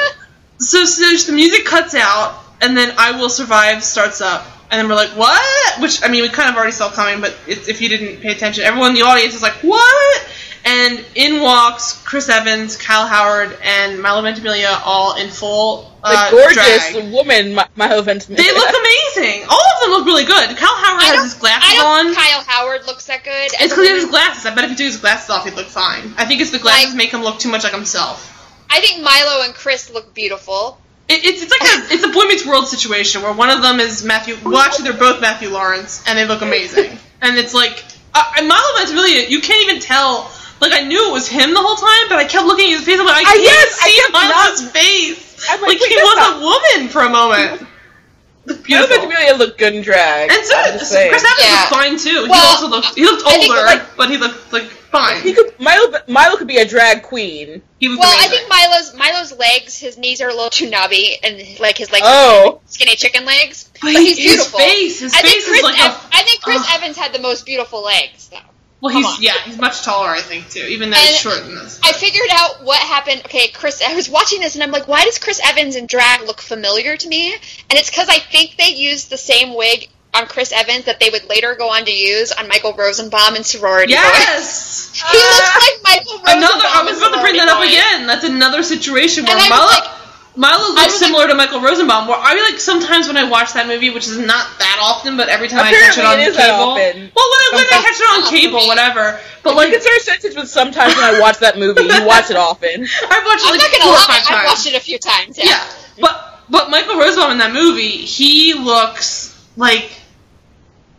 so 0.58 0.84
so 0.84 1.26
the 1.26 1.32
music 1.32 1.64
cuts 1.66 1.94
out, 1.94 2.39
and 2.60 2.76
then 2.76 2.94
I 2.98 3.12
Will 3.18 3.28
Survive 3.28 3.84
starts 3.84 4.20
up, 4.20 4.47
and 4.73 4.81
then 4.81 4.89
we're 4.89 4.94
like, 4.97 5.10
what? 5.10 5.81
Which 5.83 6.02
I 6.02 6.09
mean, 6.09 6.23
we 6.23 6.31
kind 6.31 6.49
of 6.49 6.57
already 6.57 6.73
saw 6.73 6.91
coming, 6.91 7.20
but 7.20 7.36
it's, 7.47 7.68
if 7.68 7.81
you 7.83 7.89
didn't 7.91 8.23
pay 8.23 8.33
attention, 8.33 8.65
everyone 8.65 8.89
in 8.91 8.94
the 8.97 9.02
audience 9.02 9.34
is 9.34 9.42
like, 9.42 9.52
what? 9.62 10.28
And 10.65 11.05
in 11.17 11.42
walks 11.42 12.01
Chris 12.05 12.28
Evans, 12.28 12.76
Kyle 12.76 13.07
Howard, 13.07 13.59
and 13.65 14.01
Milo 14.01 14.23
Ventimiglia, 14.23 14.81
all 14.84 15.17
in 15.17 15.28
full 15.28 15.83
the 16.02 16.09
uh, 16.09 16.31
gorgeous 16.31 16.92
drag. 16.92 17.12
woman, 17.12 17.55
my, 17.55 17.67
my 17.76 17.89
Ventimiglia. 18.01 18.36
They 18.36 18.55
look 18.55 18.70
amazing. 18.70 19.44
All 19.51 19.60
of 19.75 19.81
them 19.83 19.91
look 19.91 20.07
really 20.07 20.25
good. 20.25 20.57
Kyle 20.57 20.76
Howard 20.76 21.02
I 21.02 21.15
has 21.17 21.33
his 21.33 21.34
glasses 21.34 21.68
I 21.68 21.75
don't 21.76 22.07
on. 22.09 22.15
think 22.15 22.17
Kyle 22.17 22.44
Howard 22.47 22.86
looks 22.86 23.07
that 23.09 23.25
good. 23.25 23.31
It's 23.47 23.60
as 23.60 23.73
a 23.73 23.75
because 23.75 23.86
he 23.89 23.92
has 23.92 24.02
his 24.02 24.10
glasses. 24.10 24.47
I 24.47 24.55
bet 24.55 24.65
if 24.65 24.70
he 24.70 24.76
took 24.76 24.86
his 24.86 24.97
glasses 24.99 25.31
off, 25.31 25.44
he'd 25.44 25.55
look 25.55 25.67
fine. 25.67 26.15
I 26.17 26.25
think 26.25 26.41
it's 26.41 26.51
the 26.52 26.59
glasses 26.60 26.91
Like- 26.91 26.97
make 26.97 27.10
him 27.12 27.23
look 27.23 27.39
too 27.41 27.51
much 27.51 27.65
like 27.65 27.73
himself. 27.75 28.28
I 28.70 28.81
think 28.81 29.02
Milo 29.02 29.42
and 29.44 29.52
Chris 29.55 29.91
look 29.92 30.15
beautiful. 30.15 30.78
It, 31.08 31.24
it's, 31.24 31.42
it's 31.42 31.50
like 31.50 31.62
a 31.62 31.94
it's 31.94 32.05
a 32.05 32.08
Boy 32.12 32.24
Meets 32.24 32.47
World 32.47 32.68
situation 32.68 33.22
where 33.22 33.32
one 33.32 33.50
of 33.50 33.60
them 33.62 33.81
is 33.81 34.05
Matthew. 34.05 34.36
Well, 34.44 34.58
actually, 34.58 34.89
they're 34.90 34.98
both 34.98 35.20
Matthew 35.20 35.48
Lawrence, 35.50 36.02
and 36.06 36.16
they 36.18 36.24
look 36.26 36.42
amazing. 36.42 36.97
and 37.20 37.36
it's 37.36 37.52
like 37.55 37.84
uh, 38.14 38.32
and 38.39 38.48
Milo 38.48 38.62
Ventimiglia, 38.78 39.28
you 39.28 39.40
can't 39.40 39.62
even 39.68 39.81
tell. 39.81 40.31
Like 40.60 40.72
I 40.72 40.82
knew 40.86 41.08
it 41.08 41.12
was 41.12 41.26
him 41.26 41.52
the 41.55 41.60
whole 41.60 41.74
time, 41.74 42.08
but 42.08 42.18
I 42.18 42.24
kept 42.24 42.47
looking 42.47 42.70
at 42.72 42.78
his 42.78 42.86
face. 42.86 42.98
I'm 43.00 43.05
like, 43.06 43.16
I 43.26 43.31
I- 43.31 43.34
can't 43.34 43.42
yes, 43.42 43.81
see 43.82 44.00
kept 44.00 44.12
Milo's 44.14 44.62
not- 44.62 44.72
face. 44.72 45.47
I'm 45.50 45.60
Like, 45.60 45.81
like, 45.81 45.90
he 45.90 45.97
was 45.97 46.16
not- 46.16 46.36
a 46.36 46.40
woman 46.40 46.89
for 46.89 47.02
a 47.02 47.10
moment. 47.10 47.66
My 48.47 48.55
Beautiful. 48.62 48.97
Ventimiglia 48.97 49.34
look 49.39 49.58
good 49.58 49.74
in 49.74 49.82
drag. 49.82 50.31
And 50.31 50.44
so, 50.47 50.55
I'm 50.56 50.78
just 50.78 50.92
so. 50.92 51.08
Chris 51.08 51.24
Evans 51.24 51.42
Yeah. 51.42 51.50
looked 51.58 51.72
fine 51.74 51.98
too. 51.98 52.26
he 52.26 52.40
also 52.47 52.68
looked 52.68 52.94
he 52.94 53.05
looked 53.05 53.22
I 53.26 53.31
think, 53.39 53.50
older, 53.50 53.66
like- 53.66 53.97
but 53.97 54.08
he 54.10 54.18
looked 54.18 54.52
like 54.52 54.70
fine. 54.92 55.20
He 55.22 55.32
could 55.32 55.58
Milo. 55.58 55.92
Milo 56.06 56.36
could 56.36 56.46
be 56.46 56.58
a 56.58 56.64
drag 56.66 57.02
queen. 57.02 57.62
He 57.80 57.88
looked 57.88 58.00
Well, 58.00 58.16
I 58.20 58.28
think 58.28 58.48
Milo's 58.48 58.94
Milo's 58.94 59.32
legs, 59.36 59.78
his 59.78 59.98
knees 59.98 60.20
are 60.20 60.28
a 60.28 60.32
little 60.34 60.50
too 60.50 60.70
knobby, 60.70 61.18
and 61.24 61.58
like 61.58 61.76
his 61.78 61.90
legs, 61.90 62.04
Oh. 62.06 62.60
skinny 62.66 62.94
chicken 62.94 63.24
legs. 63.24 63.64
But 63.72 63.80
But, 63.80 63.90
he- 63.94 64.06
he's 64.08 64.16
his 64.18 64.26
beautiful. 64.26 64.58
face- 64.60 65.00
his 65.00 65.12
I 65.14 65.22
think 65.22 65.34
face 65.34 65.42
is 65.44 65.48
Chris 65.48 65.62
like 65.64 65.80
Ev- 65.84 65.90
a- 65.90 66.16
I 66.16 66.22
think 66.22 66.42
Chris 66.42 66.60
Ugh. 66.60 66.66
Evans 66.74 66.96
had 66.96 67.12
the 67.12 67.18
most 67.18 67.44
beautiful 67.44 67.82
legs, 67.82 68.28
though. 68.30 68.38
well, 68.80 68.92
come 68.92 69.02
he's 69.02 69.12
on. 69.16 69.22
yeah, 69.22 69.34
he's 69.44 69.56
much 69.58 69.82
taller, 69.82 70.10
I 70.10 70.20
think 70.20 70.50
too, 70.50 70.64
even 70.66 70.90
though 70.90 70.96
he's 70.98 71.08
And 71.10 71.16
shorter 71.18 71.40
than 71.40 71.54
this. 71.56 71.80
I 71.82 71.92
figured 71.92 72.28
out 72.30 72.62
what 72.64 72.78
happened. 72.78 73.22
Okay, 73.24 73.48
Chris, 73.48 73.80
I 73.84 73.94
was 73.94 74.08
watching 74.08 74.40
this 74.40 74.54
and 74.54 74.62
I'm 74.62 74.70
like, 74.70 74.86
why 74.88 75.04
does 75.04 75.18
Chris 75.18 75.40
Evans 75.44 75.74
in 75.76 75.86
drag 75.86 76.22
look 76.22 76.40
familiar 76.40 76.96
to 76.96 77.08
me? 77.08 77.32
And 77.32 77.78
it's 77.78 77.90
because 77.90 78.08
I 78.08 78.18
think 78.18 78.56
they 78.56 78.70
used 78.70 79.08
the 79.10 79.18
same 79.18 79.54
wig 79.54 79.88
on 80.15 80.26
Chris 80.26 80.52
Evans 80.52 80.84
that 80.84 81.00
they 81.00 81.08
would 81.10 81.28
later 81.28 81.55
go 81.55 81.70
on 81.70 81.84
to 81.84 81.92
use 81.92 82.32
on 82.32 82.47
Michael 82.49 82.74
Rosenbaum 82.74 83.34
in 83.36 83.44
Sorority 83.44 83.94
Boys. 83.94 84.02
Yes. 84.02 84.78
He 85.02 85.16
looks 85.16 85.41
uh, 85.41 85.58
like 85.58 85.78
Michael 85.89 86.18
Rosenbaum. 86.20 86.36
Another. 86.36 86.68
I 86.68 86.84
was 86.84 86.99
about 87.00 87.16
to 87.16 87.20
bring 87.24 87.36
that 87.41 87.49
up 87.49 87.58
Boys. 87.65 87.73
again. 87.73 88.07
That's 88.07 88.24
another 88.28 88.62
situation 88.62 89.24
where 89.24 89.32
And 89.34 89.41
I 89.41 89.49
Milo. 89.49 89.66
like- 89.73 89.91
Milo 90.34 90.73
looks 90.73 90.97
was 90.97 90.99
similar 91.00 91.28
to 91.28 91.34
Michael 91.34 91.60
Rosenbaum. 91.60 92.08
Where 92.08 92.16
I 92.16 92.32
like 92.49 92.57
sometimes 92.60 93.07
when 93.08 93.16
I 93.18 93.28
watch 93.28 93.52
that 93.52 93.66
movie, 93.68 93.91
which 93.92 94.08
is 94.08 94.16
not 94.16 94.49
that 94.60 94.78
often, 94.81 95.16
but 95.18 95.28
every 95.28 95.49
time 95.49 95.60
I 95.60 95.73
catch 95.73 95.99
it 95.99 96.05
on 96.08 96.20
it 96.20 96.28
is 96.28 96.36
that 96.36 96.57
cable. 96.57 96.73
often. 96.73 97.12
Well, 97.12 97.28
when 97.28 97.41
I, 97.44 97.49
when 97.52 97.65
I 97.68 97.81
catch 97.84 98.00
it 98.00 98.08
on 98.16 98.20
cable, 98.32 98.60
me. 98.60 98.66
whatever. 98.68 99.20
But 99.44 99.52
But 99.52 99.57
like, 99.57 99.68
like, 99.68 99.81
consider 99.81 99.99
sentence 100.00 100.34
with 100.36 100.49
sometimes 100.49 100.97
when 100.97 101.05
I 101.05 101.20
watch 101.20 101.36
that 101.44 101.58
movie, 101.58 101.84
you 101.84 102.05
watch 102.08 102.31
it 102.32 102.36
often. 102.41 102.81
I've 103.12 103.24
watched 103.28 103.44
it 103.44 103.52
I'm 103.52 103.57
like 103.57 103.60
not 103.60 103.73
gonna 103.76 103.84
four 103.84 103.92
or 103.92 104.08
lie, 104.08 104.20
five 104.24 104.36
I've 104.41 104.47
watched 104.49 104.66
it 104.68 104.74
a 104.76 104.81
few 104.81 104.99
times. 104.99 105.36
Yeah. 105.36 105.52
Yeah, 105.52 105.60
but 106.00 106.16
but 106.49 106.70
Michael 106.70 106.97
Rosenbaum 106.97 107.32
in 107.32 107.39
that 107.44 107.52
movie, 107.52 108.05
he 108.08 108.55
looks 108.55 109.36
like 109.57 109.92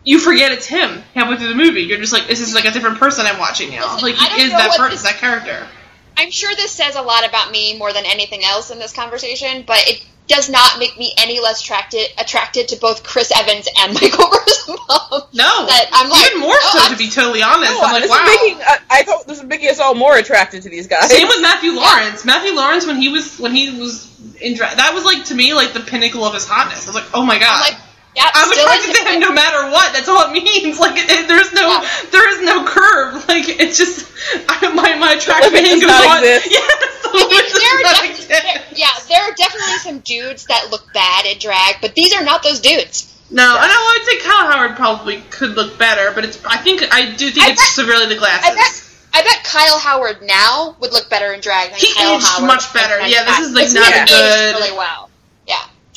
you 0.04 0.20
forget 0.20 0.52
it's 0.52 0.66
him 0.66 1.02
halfway 1.14 1.38
through 1.38 1.50
the 1.50 1.56
movie. 1.56 1.82
You're 1.82 2.00
just 2.00 2.14
like, 2.14 2.28
this 2.28 2.40
is 2.40 2.54
like 2.54 2.66
a 2.66 2.72
different 2.72 2.98
person 3.00 3.26
I'm 3.26 3.40
watching 3.40 3.70
now. 3.72 3.94
Listen, 3.96 4.10
Like 4.10 4.16
he 4.16 4.42
is 4.44 4.52
that 4.52 4.76
person, 4.78 4.92
this- 4.92 5.04
that 5.04 5.18
character. 5.18 5.68
I'm 6.16 6.30
sure 6.30 6.54
this 6.56 6.72
says 6.72 6.96
a 6.96 7.02
lot 7.02 7.28
about 7.28 7.50
me 7.52 7.76
more 7.80 7.92
than 7.92 8.06
anything 8.06 8.44
else 8.44 8.70
in 8.70 8.78
this 8.78 8.94
conversation, 8.94 9.64
but 9.66 9.78
it 9.88 10.06
does 10.28 10.48
not 10.48 10.78
make 10.78 10.96
me 10.98 11.12
any 11.18 11.40
less 11.42 11.62
attracted 11.62 12.08
attracted 12.20 12.68
to 12.70 12.76
both 12.78 13.04
Chris 13.04 13.32
Evans 13.36 13.68
and 13.80 13.94
Michael 14.02 14.30
Rosenbaum. 14.30 15.24
No, 15.34 15.66
That 15.66 15.90
I'm 15.92 16.10
like, 16.12 16.28
even 16.32 16.42
more 16.42 16.54
oh, 16.56 16.70
so 16.72 16.80
I'm- 16.84 16.92
to 16.92 16.98
be 16.98 17.10
totally 17.10 17.42
honest. 17.42 17.72
No, 17.72 17.82
I'm 17.82 17.94
like, 17.94 18.02
this 18.04 18.12
wow. 18.12 18.24
making, 18.26 18.62
I, 18.62 18.78
I 18.92 19.04
thought 19.04 19.26
this 19.28 19.40
is 19.40 19.44
making 19.44 19.70
us 19.70 19.80
all 19.80 19.96
more 19.96 20.16
attracted 20.16 20.62
to 20.64 20.70
these 20.70 20.86
guys. 20.88 21.10
Same 21.10 21.28
with 21.28 21.42
Matthew 21.42 21.72
Lawrence. 21.72 22.24
Matthew 22.26 22.54
Lawrence 22.54 22.86
when 22.86 22.98
he 23.02 23.10
was 23.10 23.40
when 23.40 23.54
he 23.56 23.80
was 23.80 24.08
in 24.40 24.56
drag, 24.56 24.78
that 24.78 24.94
was 24.94 25.04
like 25.06 25.26
to 25.26 25.36
me 25.36 25.54
like 25.56 25.74
the 25.74 25.80
pinnacle 25.80 26.24
of 26.26 26.34
his 26.36 26.48
hotness. 26.48 26.86
I 26.88 26.90
was 26.92 26.96
like, 26.96 27.10
oh 27.16 27.26
my 27.26 27.40
god. 27.40 27.76
I'm 28.16 28.22
yeah, 28.22 28.30
I'm 28.34 28.52
attracted 28.52 28.94
to 28.94 29.10
him 29.10 29.20
no 29.20 29.32
matter 29.34 29.70
what. 29.72 29.94
That's 29.94 30.08
all 30.08 30.30
it 30.30 30.34
means. 30.34 30.80
Like 30.84 30.98
it, 30.98 31.10
it- 31.10 31.28
there's 31.28 31.52
no 31.54 31.68
Yeah. 31.68 31.90
there 32.12 32.28
is 32.34 32.42
no 32.46 32.66
curve. 32.66 33.26
Like 33.34 33.46
it's 33.50 33.78
just 33.78 34.06
I, 34.48 34.72
my 34.74 34.96
my 34.96 35.14
attraction 35.14 35.52
to 35.52 35.58
him 35.58 35.80
does 35.80 35.82
goes 35.82 35.90
not 35.90 36.18
on. 36.18 36.24
exist. 36.24 36.52
Yes, 36.52 37.02
the 37.04 37.10
I 37.10 37.14
mean, 37.14 37.30
limit 37.30 37.50
does 37.50 37.60
there 37.60 37.74
are 37.74 37.84
not 37.84 37.96
def- 38.02 38.10
exist. 38.12 38.28
there- 38.30 38.64
yeah, 38.76 38.94
there 39.10 39.22
are 39.22 39.34
definitely 39.36 39.78
some 39.82 40.00
dudes 40.00 40.46
that 40.46 40.68
look 40.72 40.86
bad 40.94 41.26
in 41.26 41.38
drag, 41.40 41.82
but 41.82 41.96
these 41.96 42.14
are 42.14 42.24
not 42.24 42.44
those 42.44 42.60
dudes. 42.60 43.10
No, 43.32 43.42
I 43.44 43.66
know. 43.68 43.74
I 43.74 43.98
would 43.98 44.06
say 44.06 44.20
Kyle 44.28 44.52
Howard 44.52 44.76
probably 44.78 45.22
could 45.32 45.52
look 45.56 45.80
better, 45.80 46.12
but 46.14 46.26
it's. 46.26 46.38
I 46.46 46.58
think 46.58 46.84
I 46.94 47.10
do 47.16 47.32
think 47.32 47.46
I 47.48 47.52
it's 47.52 47.62
bet- 47.62 47.70
severely 47.86 48.06
the 48.14 48.20
glasses. 48.20 48.46
I 48.46 48.54
bet 48.54 48.74
I 49.16 49.22
bet 49.24 49.44
Kyle 49.44 49.80
Howard 49.80 50.22
now 50.22 50.76
would 50.80 50.92
look 50.92 51.10
better 51.10 51.34
in 51.34 51.40
drag 51.42 51.70
than 51.72 51.80
He 51.80 51.94
Kyle 51.94 52.18
aged 52.18 52.28
Howard 52.28 52.48
much 52.48 52.74
better. 52.74 53.00
Yeah, 53.08 53.26
this 53.26 53.40
is, 53.40 53.54
like, 53.54 53.72
not 53.74 53.90
really 53.90 54.00
a 54.02 54.06
good- 54.06 54.56
aged 54.56 54.60
really 54.60 54.78
well. 54.78 55.10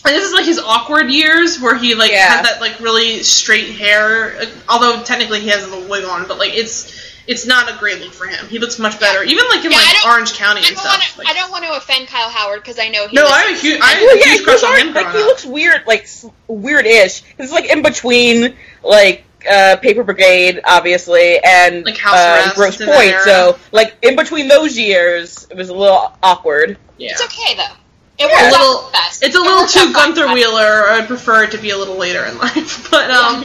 And 0.07 0.15
this 0.17 0.25
is 0.25 0.33
like 0.33 0.45
his 0.45 0.59
awkward 0.59 1.11
years 1.11 1.61
where 1.61 1.77
he 1.77 1.95
like 1.95 2.11
Yeah. 2.13 2.29
had 2.29 2.45
that 2.45 2.61
like 2.61 2.79
really 2.81 3.23
straight 3.23 3.71
hair. 3.71 4.41
Although 4.69 5.03
technically 5.03 5.41
he 5.41 5.49
has 5.49 5.65
a 5.65 5.69
little 5.69 5.89
wig 5.89 6.05
on, 6.05 6.27
but 6.29 6.39
like 6.39 6.55
it's 6.55 7.05
it's 7.27 7.45
not 7.45 7.69
a 7.69 7.77
great 7.79 7.99
look 8.01 8.13
for 8.13 8.27
him. 8.27 8.47
He 8.47 8.61
looks 8.61 8.79
much 8.79 9.01
better, 9.01 9.23
even 9.25 9.45
like 9.49 9.65
in 9.65 9.73
Yeah, 9.73 9.79
like 9.79 10.07
Orange 10.07 10.35
County 10.35 10.61
and 10.65 10.77
stuff. 10.79 10.85
want 10.85 11.03
to. 11.03 11.19
Like- 11.19 11.29
I 11.29 11.33
don't 11.35 11.51
want 11.51 11.65
to 11.65 11.73
offend 11.77 12.07
Kyle 12.07 12.31
Howard 12.31 12.61
because 12.61 12.79
I 12.79 12.89
know 12.89 13.09
he. 13.09 13.17
no, 13.17 13.23
listens. 13.23 13.37
I 13.37 13.41
have 13.49 13.59
a 13.59 13.61
huge, 13.61 13.81
I 13.83 13.87
have 13.87 14.01
Well, 14.03 14.15
a 14.15 14.19
yeah, 14.19 14.25
huge 14.35 14.45
crush 14.45 14.63
on 14.63 14.79
him. 14.79 14.95
like 14.95 15.07
he 15.11 15.19
up. 15.19 15.27
looks 15.27 15.45
weird, 15.45 15.83
like 15.89 16.09
weird-ish. 16.47 17.23
He's 17.37 17.51
like 17.51 17.65
in 17.67 17.83
between, 17.83 18.55
like 18.85 19.25
uh, 19.51 19.77
Paper 19.83 20.05
Brigade, 20.05 20.61
obviously, 20.65 21.39
and 21.43 21.85
Like 21.85 21.97
House 21.99 22.15
uh, 22.15 22.53
Grosse 22.55 22.77
Pointe. 22.77 23.17
So, 23.25 23.59
like 23.73 23.97
in 24.03 24.15
between 24.15 24.47
those 24.49 24.79
years, 24.79 25.49
it 25.51 25.57
was 25.57 25.69
a 25.69 25.75
little 25.75 26.13
awkward. 26.23 26.79
Yeah. 26.97 27.11
It's 27.11 27.25
okay 27.25 27.57
though. 27.57 27.75
It 28.19 28.25
a 28.25 28.51
little. 28.51 28.91
best. 28.93 29.23
It's 29.23 29.37
a 29.37 29.39
It 29.39 29.43
little 29.43 29.61
works 29.63 29.75
too. 29.75 29.93
Gunther 29.93 30.33
Wheeler. 30.33 30.89
I'd 30.91 31.07
prefer 31.07 31.45
it 31.45 31.51
to 31.53 31.59
be 31.59 31.71
a 31.71 31.77
little 31.79 31.97
later 31.97 32.25
in 32.25 32.39
life. 32.39 32.91
But 32.91 33.11
um, 33.11 33.45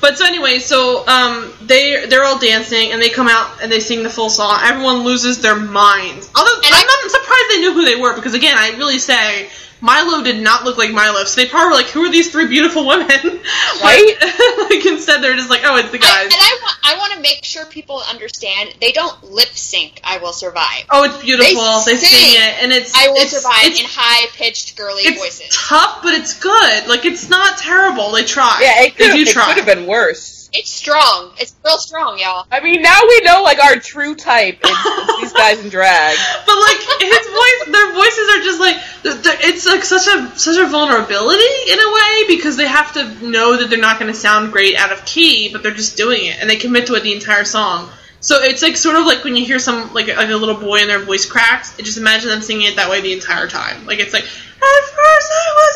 but 0.00 0.18
so 0.18 0.26
anyway, 0.26 0.58
so 0.58 1.06
um, 1.06 1.52
they 1.62 2.06
they're 2.06 2.24
all 2.24 2.38
dancing 2.38 2.92
and 2.92 3.00
they 3.00 3.08
come 3.10 3.28
out 3.28 3.62
and 3.62 3.70
they 3.72 3.80
sing 3.80 4.02
the 4.02 4.10
full 4.10 4.28
song. 4.30 4.58
Everyone 4.62 4.98
loses 5.04 5.40
their 5.40 5.56
minds. 5.56 6.30
Although 6.36 6.56
And 6.56 6.66
I'm 6.74 6.86
I- 6.86 7.00
not 7.02 7.10
surprised 7.10 7.50
they 7.50 7.60
knew 7.60 7.72
who 7.72 7.84
they 7.84 7.96
were 8.00 8.14
because 8.14 8.34
again, 8.34 8.56
I 8.58 8.70
really 8.76 8.98
say. 8.98 9.48
Milo 9.80 10.22
did 10.22 10.42
not 10.42 10.64
look 10.64 10.76
like 10.78 10.90
Milo, 10.92 11.24
so 11.24 11.40
they 11.40 11.48
probably 11.48 11.70
were 11.70 11.74
like, 11.76 11.86
"Who 11.90 12.04
are 12.04 12.10
these 12.10 12.30
three 12.30 12.46
beautiful 12.46 12.86
women?" 12.86 13.08
Right? 13.82 14.14
But, 14.20 14.70
like 14.70 14.84
instead, 14.84 15.22
they're 15.22 15.36
just 15.36 15.48
like, 15.50 15.62
"Oh, 15.64 15.76
it's 15.76 15.90
the 15.90 15.98
I, 15.98 16.00
guys." 16.00 16.24
and 16.24 16.34
I 16.34 16.58
want 16.62 16.76
I 16.84 16.98
want 16.98 17.12
to 17.14 17.20
make 17.20 17.44
sure 17.44 17.64
people 17.66 18.02
understand 18.08 18.74
they 18.80 18.92
don't 18.92 19.22
lip 19.24 19.48
sync. 19.48 20.00
I 20.04 20.18
will 20.18 20.32
survive. 20.32 20.84
oh, 20.90 21.04
it's 21.04 21.16
beautiful. 21.22 21.80
They, 21.86 21.92
They 21.92 21.98
sing 21.98 22.08
sing. 22.08 22.34
it, 22.42 22.62
and 22.62 22.72
it's 22.72 22.94
I 22.94 23.08
will 23.08 23.16
it's, 23.16 23.30
survive 23.36 23.54
it's 23.62 23.80
in 23.80 23.86
high 23.88 24.26
pitched 24.34 24.76
girly 24.76 25.02
it's 25.02 25.18
voices. 25.18 25.48
tough, 25.56 26.02
but 26.02 26.14
it's 26.14 26.38
good. 26.38 26.86
Like 26.88 27.04
it's 27.04 27.28
not 27.30 27.58
terrible. 27.58 28.10
They 28.12 28.24
try. 28.24 28.58
Yeah, 28.62 28.82
it 28.84 28.96
they 28.98 29.06
could 29.08 29.14
do 29.16 29.22
it 29.22 29.28
try. 29.28 29.46
could 29.54 29.56
have 29.64 29.66
been 29.66 29.86
worse. 29.86 30.39
It's 30.52 30.70
strong. 30.70 31.32
It's 31.38 31.54
real 31.64 31.78
strong, 31.78 32.18
y'all. 32.18 32.46
I 32.50 32.60
mean, 32.60 32.82
now 32.82 33.00
we 33.08 33.20
know 33.20 33.42
like 33.42 33.62
our 33.62 33.76
true 33.76 34.16
type. 34.16 34.58
It's, 34.62 34.70
it's 34.84 35.20
these 35.20 35.32
guys 35.32 35.62
in 35.62 35.70
drag. 35.70 36.16
But 36.44 36.56
like 36.56 36.78
his 37.00 37.26
voice, 37.28 37.72
their 37.72 37.92
voices 37.94 38.28
are 38.28 38.42
just 38.42 38.60
like 38.60 38.76
th- 39.02 39.22
th- 39.22 39.38
it's 39.48 39.66
like 39.66 39.84
such 39.84 40.06
a 40.08 40.38
such 40.38 40.58
a 40.58 40.66
vulnerability 40.66 41.70
in 41.70 41.78
a 41.78 41.92
way 41.94 42.24
because 42.26 42.56
they 42.56 42.66
have 42.66 42.92
to 42.94 43.28
know 43.28 43.56
that 43.58 43.70
they're 43.70 43.80
not 43.80 44.00
going 44.00 44.12
to 44.12 44.18
sound 44.18 44.52
great 44.52 44.74
out 44.76 44.92
of 44.92 45.04
key, 45.04 45.52
but 45.52 45.62
they're 45.62 45.74
just 45.74 45.96
doing 45.96 46.24
it 46.24 46.38
and 46.40 46.50
they 46.50 46.56
commit 46.56 46.86
to 46.88 46.94
it 46.94 47.02
the 47.02 47.12
entire 47.14 47.44
song. 47.44 47.88
So 48.20 48.42
it's 48.42 48.60
like 48.62 48.76
sort 48.76 48.96
of 48.96 49.06
like 49.06 49.24
when 49.24 49.34
you 49.36 49.46
hear 49.46 49.58
some 49.58 49.94
like 49.94 50.08
like 50.08 50.28
a 50.28 50.36
little 50.36 50.56
boy 50.56 50.80
and 50.80 50.90
their 50.90 50.98
voice 50.98 51.24
cracks. 51.26 51.78
It 51.78 51.84
just 51.84 51.96
imagine 51.96 52.28
them 52.28 52.42
singing 52.42 52.66
it 52.66 52.76
that 52.76 52.90
way 52.90 53.00
the 53.00 53.12
entire 53.12 53.48
time. 53.48 53.86
Like 53.86 53.98
it's 53.98 54.12
like 54.12 54.24
at 54.24 54.84
first 54.84 55.30
I 55.32 55.52
was 55.56 55.69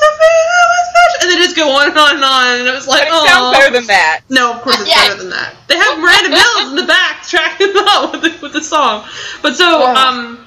and 1.24 1.32
they 1.32 1.36
just 1.36 1.56
go 1.56 1.68
on 1.72 1.88
and 1.88 1.98
on 1.98 2.14
and 2.16 2.24
on, 2.24 2.58
and 2.60 2.68
it 2.68 2.74
was 2.74 2.86
like 2.86 3.08
oh. 3.10 3.26
sounds 3.26 3.56
better 3.56 3.72
than 3.72 3.86
that. 3.88 4.20
No, 4.28 4.52
of 4.52 4.62
course 4.62 4.80
it's 4.80 4.88
Yeah. 4.88 5.08
better 5.08 5.16
than 5.22 5.30
that. 5.30 5.54
They 5.66 5.76
have 5.76 5.98
Miranda 5.98 6.28
Mills 6.36 6.70
in 6.70 6.76
the 6.76 6.86
back 6.86 7.26
tracking 7.26 7.72
them 7.72 7.84
up 7.88 8.12
with 8.12 8.22
the, 8.22 8.38
with 8.42 8.52
the 8.52 8.62
song. 8.62 9.04
But 9.42 9.56
so, 9.56 9.80
Yeah. 9.80 9.92
um, 9.94 10.43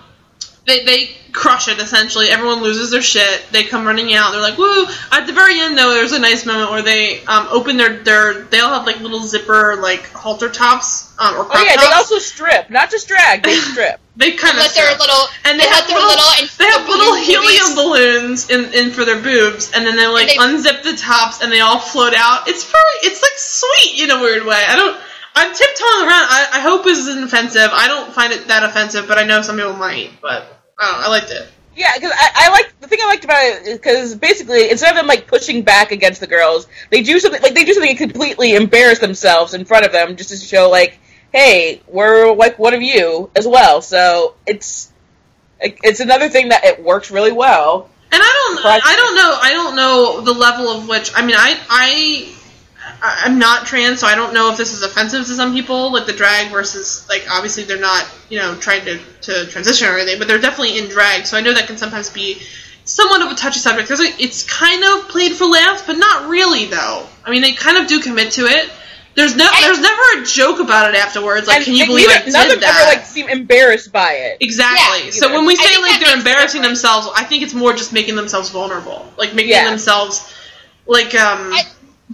they, 0.67 0.83
they 0.85 1.09
crush 1.31 1.67
it 1.67 1.79
essentially. 1.79 2.27
Everyone 2.29 2.61
loses 2.61 2.91
their 2.91 3.01
shit. 3.01 3.45
They 3.51 3.63
come 3.63 3.85
running 3.85 4.13
out. 4.13 4.31
They're 4.31 4.41
like, 4.41 4.57
woo! 4.57 4.85
At 5.11 5.25
the 5.25 5.33
very 5.33 5.59
end, 5.59 5.77
though, 5.77 5.91
there's 5.93 6.11
a 6.11 6.19
nice 6.19 6.45
moment 6.45 6.71
where 6.71 6.81
they 6.81 7.23
um, 7.25 7.47
open 7.49 7.77
their, 7.77 8.03
their. 8.03 8.43
They 8.43 8.59
all 8.59 8.73
have 8.77 8.85
like 8.85 8.99
little 8.99 9.21
zipper 9.21 9.77
like 9.77 10.03
halter 10.11 10.49
tops 10.49 11.13
um, 11.19 11.35
or 11.35 11.45
crop 11.45 11.57
Oh 11.57 11.63
yeah, 11.63 11.75
tops. 11.75 11.87
they 11.87 11.93
also 11.93 12.17
strip, 12.19 12.69
not 12.69 12.91
just 12.91 13.07
drag. 13.07 13.43
They 13.43 13.55
strip. 13.71 13.99
They 14.17 14.31
kind 14.31 14.57
of 14.57 14.63
Let 14.63 14.73
their 14.73 14.91
little 14.97 15.23
and 15.45 15.59
they, 15.59 15.63
they, 15.63 15.69
let 15.69 15.75
have 15.75 15.87
their 15.87 15.97
little, 15.99 16.25
little, 16.25 16.47
they 16.57 16.65
have 16.65 16.87
little 16.89 17.15
helium 17.15 17.69
movies. 17.69 17.75
balloons 17.75 18.49
in, 18.49 18.73
in 18.73 18.91
for 18.91 19.05
their 19.05 19.21
boobs, 19.21 19.71
and 19.75 19.85
then 19.85 19.95
they 19.95 20.07
like 20.07 20.27
they- 20.29 20.37
unzip 20.37 20.83
the 20.83 20.97
tops 20.97 21.41
and 21.41 21.51
they 21.51 21.59
all 21.61 21.79
float 21.79 22.13
out. 22.15 22.47
It's 22.49 22.63
very, 22.69 22.95
it's 23.03 23.21
like 23.21 23.37
sweet 23.37 24.03
in 24.03 24.11
a 24.11 24.19
weird 24.19 24.43
way. 24.43 24.57
I 24.67 24.75
don't, 24.75 24.99
I'm 25.35 25.53
tiptoeing 25.53 26.07
around. 26.09 26.25
I, 26.33 26.49
I 26.53 26.59
hope 26.61 26.83
this 26.83 26.97
isn't 26.97 27.23
offensive. 27.25 27.69
I 27.71 27.87
don't 27.87 28.11
find 28.11 28.33
it 28.33 28.47
that 28.47 28.63
offensive, 28.63 29.07
but 29.07 29.19
I 29.19 29.23
know 29.23 29.43
some 29.43 29.57
people 29.57 29.73
might. 29.73 30.09
But 30.19 30.56
I. 30.79 31.03
I 31.05 31.09
liked 31.09 31.31
it. 31.31 31.47
Yeah, 31.75 31.91
because 31.93 32.11
I, 32.11 32.29
I 32.35 32.49
like 32.49 32.79
the 32.81 32.87
thing 32.87 32.99
I 33.03 33.05
liked 33.05 33.23
about 33.23 33.37
it 33.43 33.81
because 33.81 34.15
basically 34.15 34.69
instead 34.71 34.89
of 34.89 34.95
them 34.95 35.05
like 35.05 35.27
pushing 35.27 35.61
back 35.61 35.91
against 35.91 36.19
the 36.19 36.27
girls, 36.27 36.67
they 36.89 37.03
do 37.03 37.19
something 37.19 37.41
like 37.41 37.53
they 37.53 37.65
do 37.65 37.73
something 37.73 37.95
to 37.95 38.07
completely 38.07 38.55
embarrass 38.55 38.97
themselves 38.99 39.53
in 39.53 39.63
front 39.65 39.85
of 39.85 39.91
them 39.91 40.15
just 40.15 40.31
to 40.31 40.37
show 40.37 40.69
like, 40.71 40.97
hey, 41.31 41.81
we're 41.87 42.33
like 42.33 42.57
one 42.57 42.73
of 42.73 42.81
you 42.81 43.29
as 43.35 43.47
well. 43.47 43.81
So 43.83 44.33
it's 44.47 44.91
it's 45.59 45.99
another 45.99 46.29
thing 46.29 46.49
that 46.49 46.65
it 46.65 46.83
works 46.83 47.11
really 47.11 47.31
well. 47.31 47.89
And 48.11 48.21
I 48.23 48.53
don't, 48.55 48.65
I 48.65 48.95
don't 48.95 49.15
know, 49.15 49.37
I 49.41 49.53
don't 49.53 49.75
know 49.75 50.21
the 50.21 50.33
level 50.39 50.69
of 50.69 50.87
which. 50.87 51.11
I 51.15 51.25
mean, 51.25 51.35
I, 51.37 51.59
I- 51.69 52.33
I'm 53.01 53.39
not 53.39 53.65
trans, 53.65 53.99
so 53.99 54.07
I 54.07 54.15
don't 54.15 54.33
know 54.33 54.51
if 54.51 54.57
this 54.57 54.73
is 54.73 54.83
offensive 54.83 55.25
to 55.27 55.33
some 55.35 55.53
people, 55.53 55.91
like 55.93 56.05
the 56.05 56.13
drag 56.13 56.51
versus, 56.51 57.05
like, 57.09 57.25
obviously 57.31 57.63
they're 57.63 57.79
not, 57.79 58.05
you 58.29 58.39
know, 58.39 58.55
trying 58.55 58.83
to, 58.85 58.99
to 59.21 59.45
transition 59.47 59.87
or 59.87 59.97
anything, 59.97 60.19
but 60.19 60.27
they're 60.27 60.39
definitely 60.39 60.77
in 60.79 60.89
drag, 60.89 61.25
so 61.25 61.37
I 61.37 61.41
know 61.41 61.53
that 61.53 61.67
can 61.67 61.77
sometimes 61.77 62.09
be 62.09 62.41
somewhat 62.85 63.21
of 63.21 63.31
a 63.31 63.35
touchy 63.35 63.59
subject. 63.59 63.87
There's 63.87 63.99
like, 63.99 64.21
it's 64.21 64.43
kind 64.43 64.83
of 64.83 65.09
played 65.09 65.33
for 65.33 65.45
laughs, 65.45 65.83
but 65.85 65.97
not 65.97 66.29
really, 66.29 66.65
though. 66.65 67.05
I 67.25 67.31
mean, 67.31 67.41
they 67.41 67.53
kind 67.53 67.77
of 67.77 67.87
do 67.87 67.99
commit 67.99 68.31
to 68.33 68.41
it. 68.45 68.69
There's 69.15 69.35
no, 69.35 69.45
I- 69.51 69.61
there's 69.61 69.81
never 69.81 70.21
a 70.21 70.25
joke 70.25 70.59
about 70.59 70.93
it 70.93 70.97
afterwards. 70.97 71.47
Like, 71.47 71.57
And 71.57 71.65
can 71.65 71.75
you 71.75 71.85
believe 71.87 72.07
I 72.09 72.19
neither- 72.19 72.31
none 72.31 72.47
did 72.47 72.53
of 72.55 72.61
them 72.61 72.69
that? 72.69 72.81
ever 72.87 72.97
like 72.99 73.05
seem 73.05 73.27
embarrassed 73.29 73.91
by 73.91 74.13
it. 74.13 74.37
Exactly. 74.41 75.05
Yeah, 75.05 75.11
so 75.11 75.33
when 75.33 75.45
we 75.47 75.55
say 75.55 75.81
like 75.81 75.99
they're 75.99 76.15
embarrassing 76.15 76.61
difference. 76.61 76.81
themselves, 76.83 77.09
I 77.15 77.23
think 77.23 77.41
it's 77.43 77.53
more 77.55 77.73
just 77.73 77.91
making 77.93 78.15
themselves 78.15 78.49
vulnerable, 78.51 79.11
like 79.17 79.33
making 79.33 79.53
Yeah. 79.53 79.69
themselves 79.69 80.31
like 80.85 81.15
um 81.15 81.51
I- 81.51 81.65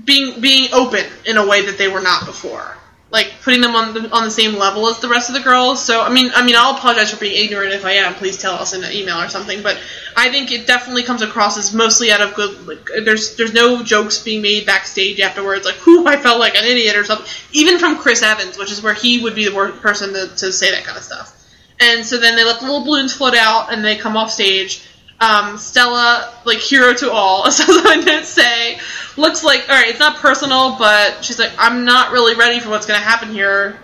being 0.02 0.40
being 0.42 0.70
open 0.74 1.06
in 1.26 1.38
a 1.38 1.48
way 1.48 1.66
that 1.66 1.78
they 1.78 1.88
were 1.88 2.02
not 2.02 2.26
before. 2.26 2.78
Like 3.12 3.32
putting 3.44 3.62
them 3.62 3.76
on 3.76 3.94
the 3.94 4.10
on 4.10 4.24
the 4.24 4.32
same 4.32 4.56
level 4.56 4.88
as 4.88 5.00
the 5.00 5.08
rest 5.08 5.30
of 5.30 5.36
the 5.36 5.42
girls. 5.42 5.84
So 5.84 6.02
I 6.02 6.12
mean, 6.12 6.32
I 6.34 6.44
mean, 6.44 6.56
I'll 6.58 6.76
apologize 6.76 7.12
for 7.12 7.20
being 7.20 7.46
ignorant 7.46 7.72
if 7.72 7.86
I 7.86 7.92
am. 7.92 8.16
Please 8.16 8.38
tell 8.38 8.56
us 8.56 8.74
in 8.74 8.84
an 8.84 8.92
email 8.92 9.22
or 9.22 9.30
something. 9.30 9.62
But 9.62 9.80
I 10.18 10.32
think 10.32 10.52
it 10.52 10.66
definitely 10.66 11.04
comes 11.04 11.22
across 11.22 11.56
as 11.56 11.76
mostly 11.76 12.12
out 12.12 12.22
of 12.22 12.34
good. 12.34 12.68
Like, 12.68 12.90
there's 13.06 13.36
there's 13.36 13.54
no 13.54 13.84
jokes 13.84 14.18
being 14.24 14.42
made 14.42 14.66
backstage 14.66 15.20
afterwards. 15.20 15.64
Like, 15.64 15.86
whoo, 15.86 16.08
I 16.08 16.18
felt 16.18 16.40
like 16.40 16.56
an 16.56 16.66
idiot 16.66 16.96
or 16.96 17.06
something. 17.06 17.28
Even 17.52 17.78
from 17.78 17.98
Chris 17.98 18.24
Evans, 18.24 18.58
which 18.58 18.72
is 18.72 18.82
where 18.82 18.96
he 18.96 19.22
would 19.22 19.36
be 19.36 19.48
the 19.48 19.56
worst 19.56 19.80
person 19.80 20.14
to, 20.14 20.36
to 20.36 20.52
say 20.52 20.72
that 20.72 20.84
kind 20.84 20.98
of 20.98 21.04
stuff. 21.04 21.40
And 21.80 22.06
so 22.06 22.20
then 22.20 22.36
they 22.36 22.44
let 22.44 22.62
the 22.62 22.66
little 22.66 22.84
balloons 22.84 23.14
float 23.14 23.36
out 23.36 23.72
and 23.72 23.86
they 23.86 23.96
come 23.96 24.18
off 24.18 24.32
stage. 24.32 24.88
Um, 25.24 25.58
Stella, 25.58 26.34
like 26.44 26.58
hero 26.58 26.94
to 26.94 27.12
all, 27.12 27.48
as 27.48 27.62
I 27.62 28.02
did 28.04 28.26
say, 28.26 28.78
looks 29.16 29.44
like 29.44 29.70
all 29.70 29.76
right. 29.76 29.88
It's 29.88 30.00
not 30.00 30.18
personal, 30.18 30.78
but 30.78 31.24
she's 31.24 31.40
like, 31.40 31.52
I'm 31.58 31.86
not 31.86 32.12
really 32.12 32.36
ready 32.36 32.60
for 32.60 32.70
what's 32.70 32.86
going 32.86 33.00
to 33.00 33.06
happen 33.06 33.32
here. 33.32 33.80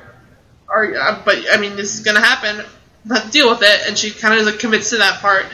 Uh, 0.68 1.22
but 1.24 1.45
I 1.51 1.58
mean, 1.58 1.76
this 1.77 1.95
is 1.95 2.01
going 2.01 2.16
to 2.16 2.22
happen. 2.22 2.66
Let's 3.06 3.32
deal 3.32 3.50
with 3.50 3.61
it. 3.61 3.88
And 3.88 3.98
she 3.98 4.11
kind 4.11 4.38
of 4.38 4.45
like, 4.45 4.59
commits 4.59 4.90
to 4.90 4.98
that 4.98 5.22
part. 5.22 5.45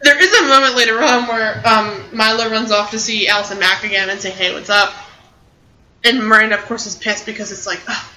There 0.00 0.18
is 0.18 0.32
a 0.32 0.42
moment 0.48 0.76
later 0.76 1.02
on 1.02 1.26
where 1.26 1.66
um, 1.66 2.16
Milo 2.16 2.48
runs 2.50 2.70
off 2.70 2.92
to 2.92 2.98
see 2.98 3.28
Allison 3.28 3.58
Mack 3.58 3.84
again 3.84 4.08
and 4.10 4.20
say, 4.20 4.30
"Hey, 4.30 4.54
what's 4.54 4.70
up?" 4.70 4.94
And 6.04 6.26
Miranda, 6.26 6.56
of 6.56 6.64
course, 6.66 6.86
is 6.86 6.94
pissed 6.94 7.26
because 7.26 7.50
it's 7.50 7.66
like, 7.66 7.80
Ugh, 7.88 8.12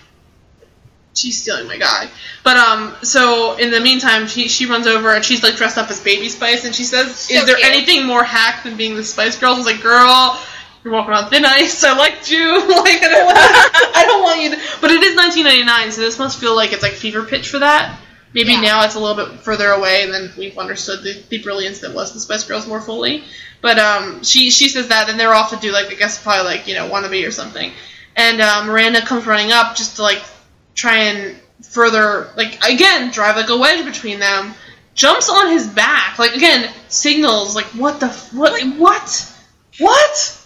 she's 1.14 1.42
stealing 1.42 1.68
my 1.68 1.78
guy. 1.78 2.10
But 2.44 2.58
um, 2.58 2.96
so 3.04 3.58
in 3.58 3.72
the 3.72 3.80
meantime, 3.80 4.28
she 4.28 4.48
she 4.48 4.66
runs 4.66 4.88
over 4.88 5.14
and 5.14 5.24
she's 5.24 5.44
like 5.44 5.56
dressed 5.56 5.78
up 5.78 5.90
as 5.90 6.00
Baby 6.00 6.30
Spice, 6.30 6.66
and 6.66 6.74
she 6.74 6.84
says, 6.84 7.16
So 7.16 7.34
"Is 7.36 7.46
there 7.46 7.56
cute. 7.58 7.68
anything 7.70 8.06
more 8.08 8.24
hack 8.24 8.64
than 8.64 8.78
being 8.78 8.96
the 8.96 9.04
Spice 9.04 9.38
Girls?" 9.40 9.56
I 9.56 9.58
was 9.60 9.66
like, 9.68 9.82
"Girl." 9.82 10.40
You're 10.84 10.94
walking 10.94 11.14
on 11.14 11.30
thin 11.30 11.46
ice. 11.46 11.84
I 11.84 11.96
liked 11.96 12.32
you. 12.32 12.58
like 12.60 13.04
I 13.04 13.08
don't, 13.08 13.26
want, 13.28 13.38
I 13.98 14.04
don't 14.08 14.24
want 14.24 14.42
you 14.42 14.50
to. 14.50 14.56
But 14.82 14.90
it 14.90 15.04
is 15.04 15.16
1999, 15.16 15.92
so 15.92 16.02
this 16.02 16.18
must 16.18 16.40
feel 16.40 16.56
like 16.56 16.74
it's 16.74 16.82
like 16.82 16.94
fever 16.94 17.22
pitch 17.24 17.50
for 17.50 17.60
that. 17.60 18.00
Maybe 18.34 18.54
Yeah. 18.54 18.62
now 18.62 18.84
it's 18.86 18.96
a 18.96 19.00
little 19.00 19.28
bit 19.28 19.42
further 19.42 19.68
away, 19.70 20.02
and 20.02 20.12
then 20.12 20.32
we've 20.40 20.58
understood 20.58 21.04
the, 21.04 21.22
the 21.30 21.38
brilliance 21.44 21.82
that 21.82 21.94
was 21.94 22.14
the 22.14 22.20
Spice 22.20 22.46
Girls 22.46 22.66
more 22.68 22.82
fully. 22.82 23.24
But 23.62 23.78
um, 23.78 24.24
she 24.24 24.50
she 24.50 24.70
says 24.70 24.88
that, 24.88 25.08
and 25.08 25.20
they're 25.20 25.36
off 25.36 25.52
to 25.52 25.58
do 25.58 25.72
like 25.72 25.92
I 25.92 25.94
guess 25.94 26.20
probably 26.20 26.46
like 26.46 26.68
you 26.68 26.74
know 26.74 26.90
wannabe 26.90 27.28
or 27.28 27.32
something. 27.32 27.72
And 28.16 28.42
um, 28.42 28.66
Miranda 28.66 29.02
comes 29.06 29.28
running 29.28 29.52
up 29.52 29.76
just 29.76 29.98
to 29.98 30.02
like 30.02 30.18
try 30.76 30.98
and 30.98 31.38
further 31.64 32.30
like 32.36 32.60
again 32.68 33.12
drive 33.12 33.36
like 33.36 33.50
a 33.50 33.58
wedge 33.58 33.86
between 33.86 34.20
them. 34.20 34.54
Jumps 34.94 35.30
on 35.30 35.52
his 35.52 35.68
back 35.68 36.20
like 36.20 36.36
again 36.36 36.72
signals 36.90 37.56
like 37.56 37.66
what 37.68 38.00
the 38.00 38.08
f- 38.08 38.34
what 38.34 38.62
what 38.78 39.34
what. 39.80 40.38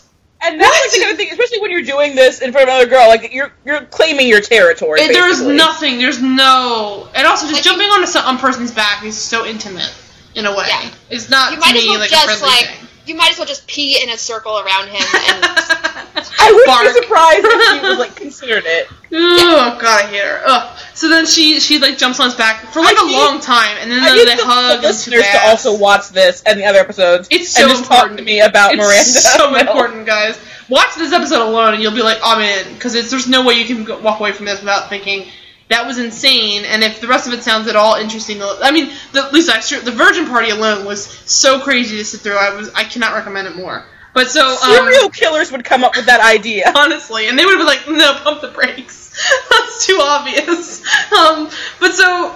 And 0.42 0.62
that's 0.62 0.80
like 0.80 0.92
the 0.92 1.00
kind 1.00 1.12
of 1.12 1.18
thing, 1.18 1.30
especially 1.32 1.60
when 1.60 1.72
you're 1.72 1.82
doing 1.82 2.14
this 2.16 2.42
in 2.42 2.52
front 2.52 2.70
of 2.70 2.76
another 2.76 2.88
girl, 2.90 3.08
like 3.08 3.34
you're 3.34 3.52
you're 3.66 3.82
claiming 3.86 4.28
your 4.28 4.42
territory. 4.42 5.02
It- 5.02 5.14
there's 5.14 5.42
nothing. 5.42 5.98
There's 5.98 6.22
no, 6.22 7.08
and 7.16 7.26
also 7.26 7.48
just 7.48 7.56
Like- 7.56 7.64
jumping 7.64 7.88
on 7.88 8.04
a 8.04 8.20
on 8.28 8.38
person's 8.38 8.72
back 8.72 9.04
is 9.04 9.18
so 9.18 9.45
intimate 9.45 9.92
in 10.36 10.45
a 10.45 10.52
way. 10.56 10.66
Yeah. 10.68 10.92
It's 11.10 11.30
not 11.30 11.50
You 11.52 11.56
to 11.56 11.62
might 11.62 11.76
as 11.76 11.82
me 11.84 11.90
well 11.90 12.00
like 12.00 12.10
a 12.10 12.14
just 12.14 12.26
friendly 12.26 12.48
like 12.48 12.66
thing. 12.78 12.88
you 13.08 13.16
might 13.16 13.32
as 13.32 13.38
well 13.40 13.48
just 13.48 13.66
pee 13.66 14.04
in 14.04 14.10
a 14.10 14.18
circle 14.18 14.60
around 14.60 14.90
him 14.90 15.02
and 15.02 15.45
I 16.40 16.52
would 16.54 16.66
Bark. 16.68 16.94
be 16.94 17.02
surprised 17.02 17.40
if 17.44 17.82
he 17.82 17.88
was 17.90 17.98
like 17.98 18.16
considered 18.16 18.64
it. 18.68 18.88
Oh 19.18 19.77
god, 19.82 20.03
I 20.03 20.08
hate 20.08 20.24
her. 20.24 20.42
Ugh. 20.45 20.80
So 20.94 21.10
then 21.10 21.26
she 21.26 21.60
she 21.60 21.80
like 21.80 21.98
jumps 21.98 22.19
on 22.19 22.27
his 22.27 22.35
back 22.35 22.61
for 22.72 22.82
like 22.82 22.98
I 22.98 23.03
a 23.03 23.06
need- 23.08 23.18
long 23.18 23.40
time, 23.42 23.77
and 23.80 23.92
then 23.92 24.02
I 24.02 24.11
they, 24.16 24.26
the, 24.26 24.42
hug 24.44 24.82
the 24.82 24.88
listeners 24.88 25.24
to 25.24 25.40
also 25.48 25.77
watch 25.77 26.10
this 26.10 26.42
and 26.44 26.60
the 26.60 26.66
other 26.66 26.80
episodes. 26.80 27.27
It's 27.32 27.50
so 27.50 27.64
and 27.64 27.69
just 27.72 27.84
important. 27.84 28.11
talk 28.11 28.18
to 28.18 28.24
me 28.24 28.40
about 28.42 28.74
it's 28.74 28.80
Miranda. 28.82 29.03
so 29.03 29.56
important, 29.72 30.06
guys. 30.06 30.40
Watch 30.69 30.95
this 30.95 31.14
episode 31.14 31.42
alone, 31.48 31.74
and 31.76 31.84
you'll 31.84 31.94
be 31.94 32.02
like, 32.02 32.18
"I'm 32.24 32.42
in," 32.42 32.74
because 32.74 32.94
there's 32.94 33.27
no 33.27 33.45
way 33.45 33.56
you 33.56 33.66
can 33.66 33.84
go, 33.84 34.00
walk 34.00 34.19
away 34.19 34.32
from 34.32 34.45
this 34.45 34.60
without 34.60 34.90
thinking 34.90 35.27
that 35.69 35.85
was 35.85 35.98
insane. 35.98 36.64
And 36.66 36.84
if 36.84 37.02
the 37.02 37.08
rest 37.08 37.27
of 37.27 37.34
it 37.34 37.44
sounds 37.44 37.68
at 37.68 37.76
all 37.76 37.95
interesting, 37.95 38.42
I 38.42 38.72
mean, 38.72 38.92
the, 39.14 39.24
at 39.24 39.34
least 39.34 39.50
I 39.50 39.60
the 39.82 39.92
Virgin 39.92 40.27
Party 40.27 40.50
alone 40.50 40.85
was 40.85 41.06
so 41.06 41.60
crazy 41.60 41.98
to 41.98 42.06
sit 42.06 42.22
through. 42.22 42.38
I 42.38 42.56
was 42.56 42.69
I 42.74 42.84
cannot 42.84 43.14
recommend 43.14 43.48
it 43.48 43.56
more. 43.56 43.84
But 44.16 44.30
so 44.30 44.48
um, 44.48 44.58
Serial 44.58 45.10
killers 45.10 45.52
would 45.52 45.66
come 45.66 45.84
up 45.84 45.98
with 45.98 46.06
that 46.06 46.22
idea. 46.22 46.72
honestly, 46.76 47.27
and 47.27 47.38
they 47.38 47.44
would 47.44 47.60
have 47.60 47.60
been 47.60 47.68
like, 47.68 48.00
"No, 48.00 48.18
pump 48.24 48.42
the 48.42 48.48
brakes." 48.48 49.14
That's 49.50 49.85
too 49.85 50.00
obvious. 50.02 50.84
Um, 51.16 51.50
but 51.80 51.94
so 51.94 52.35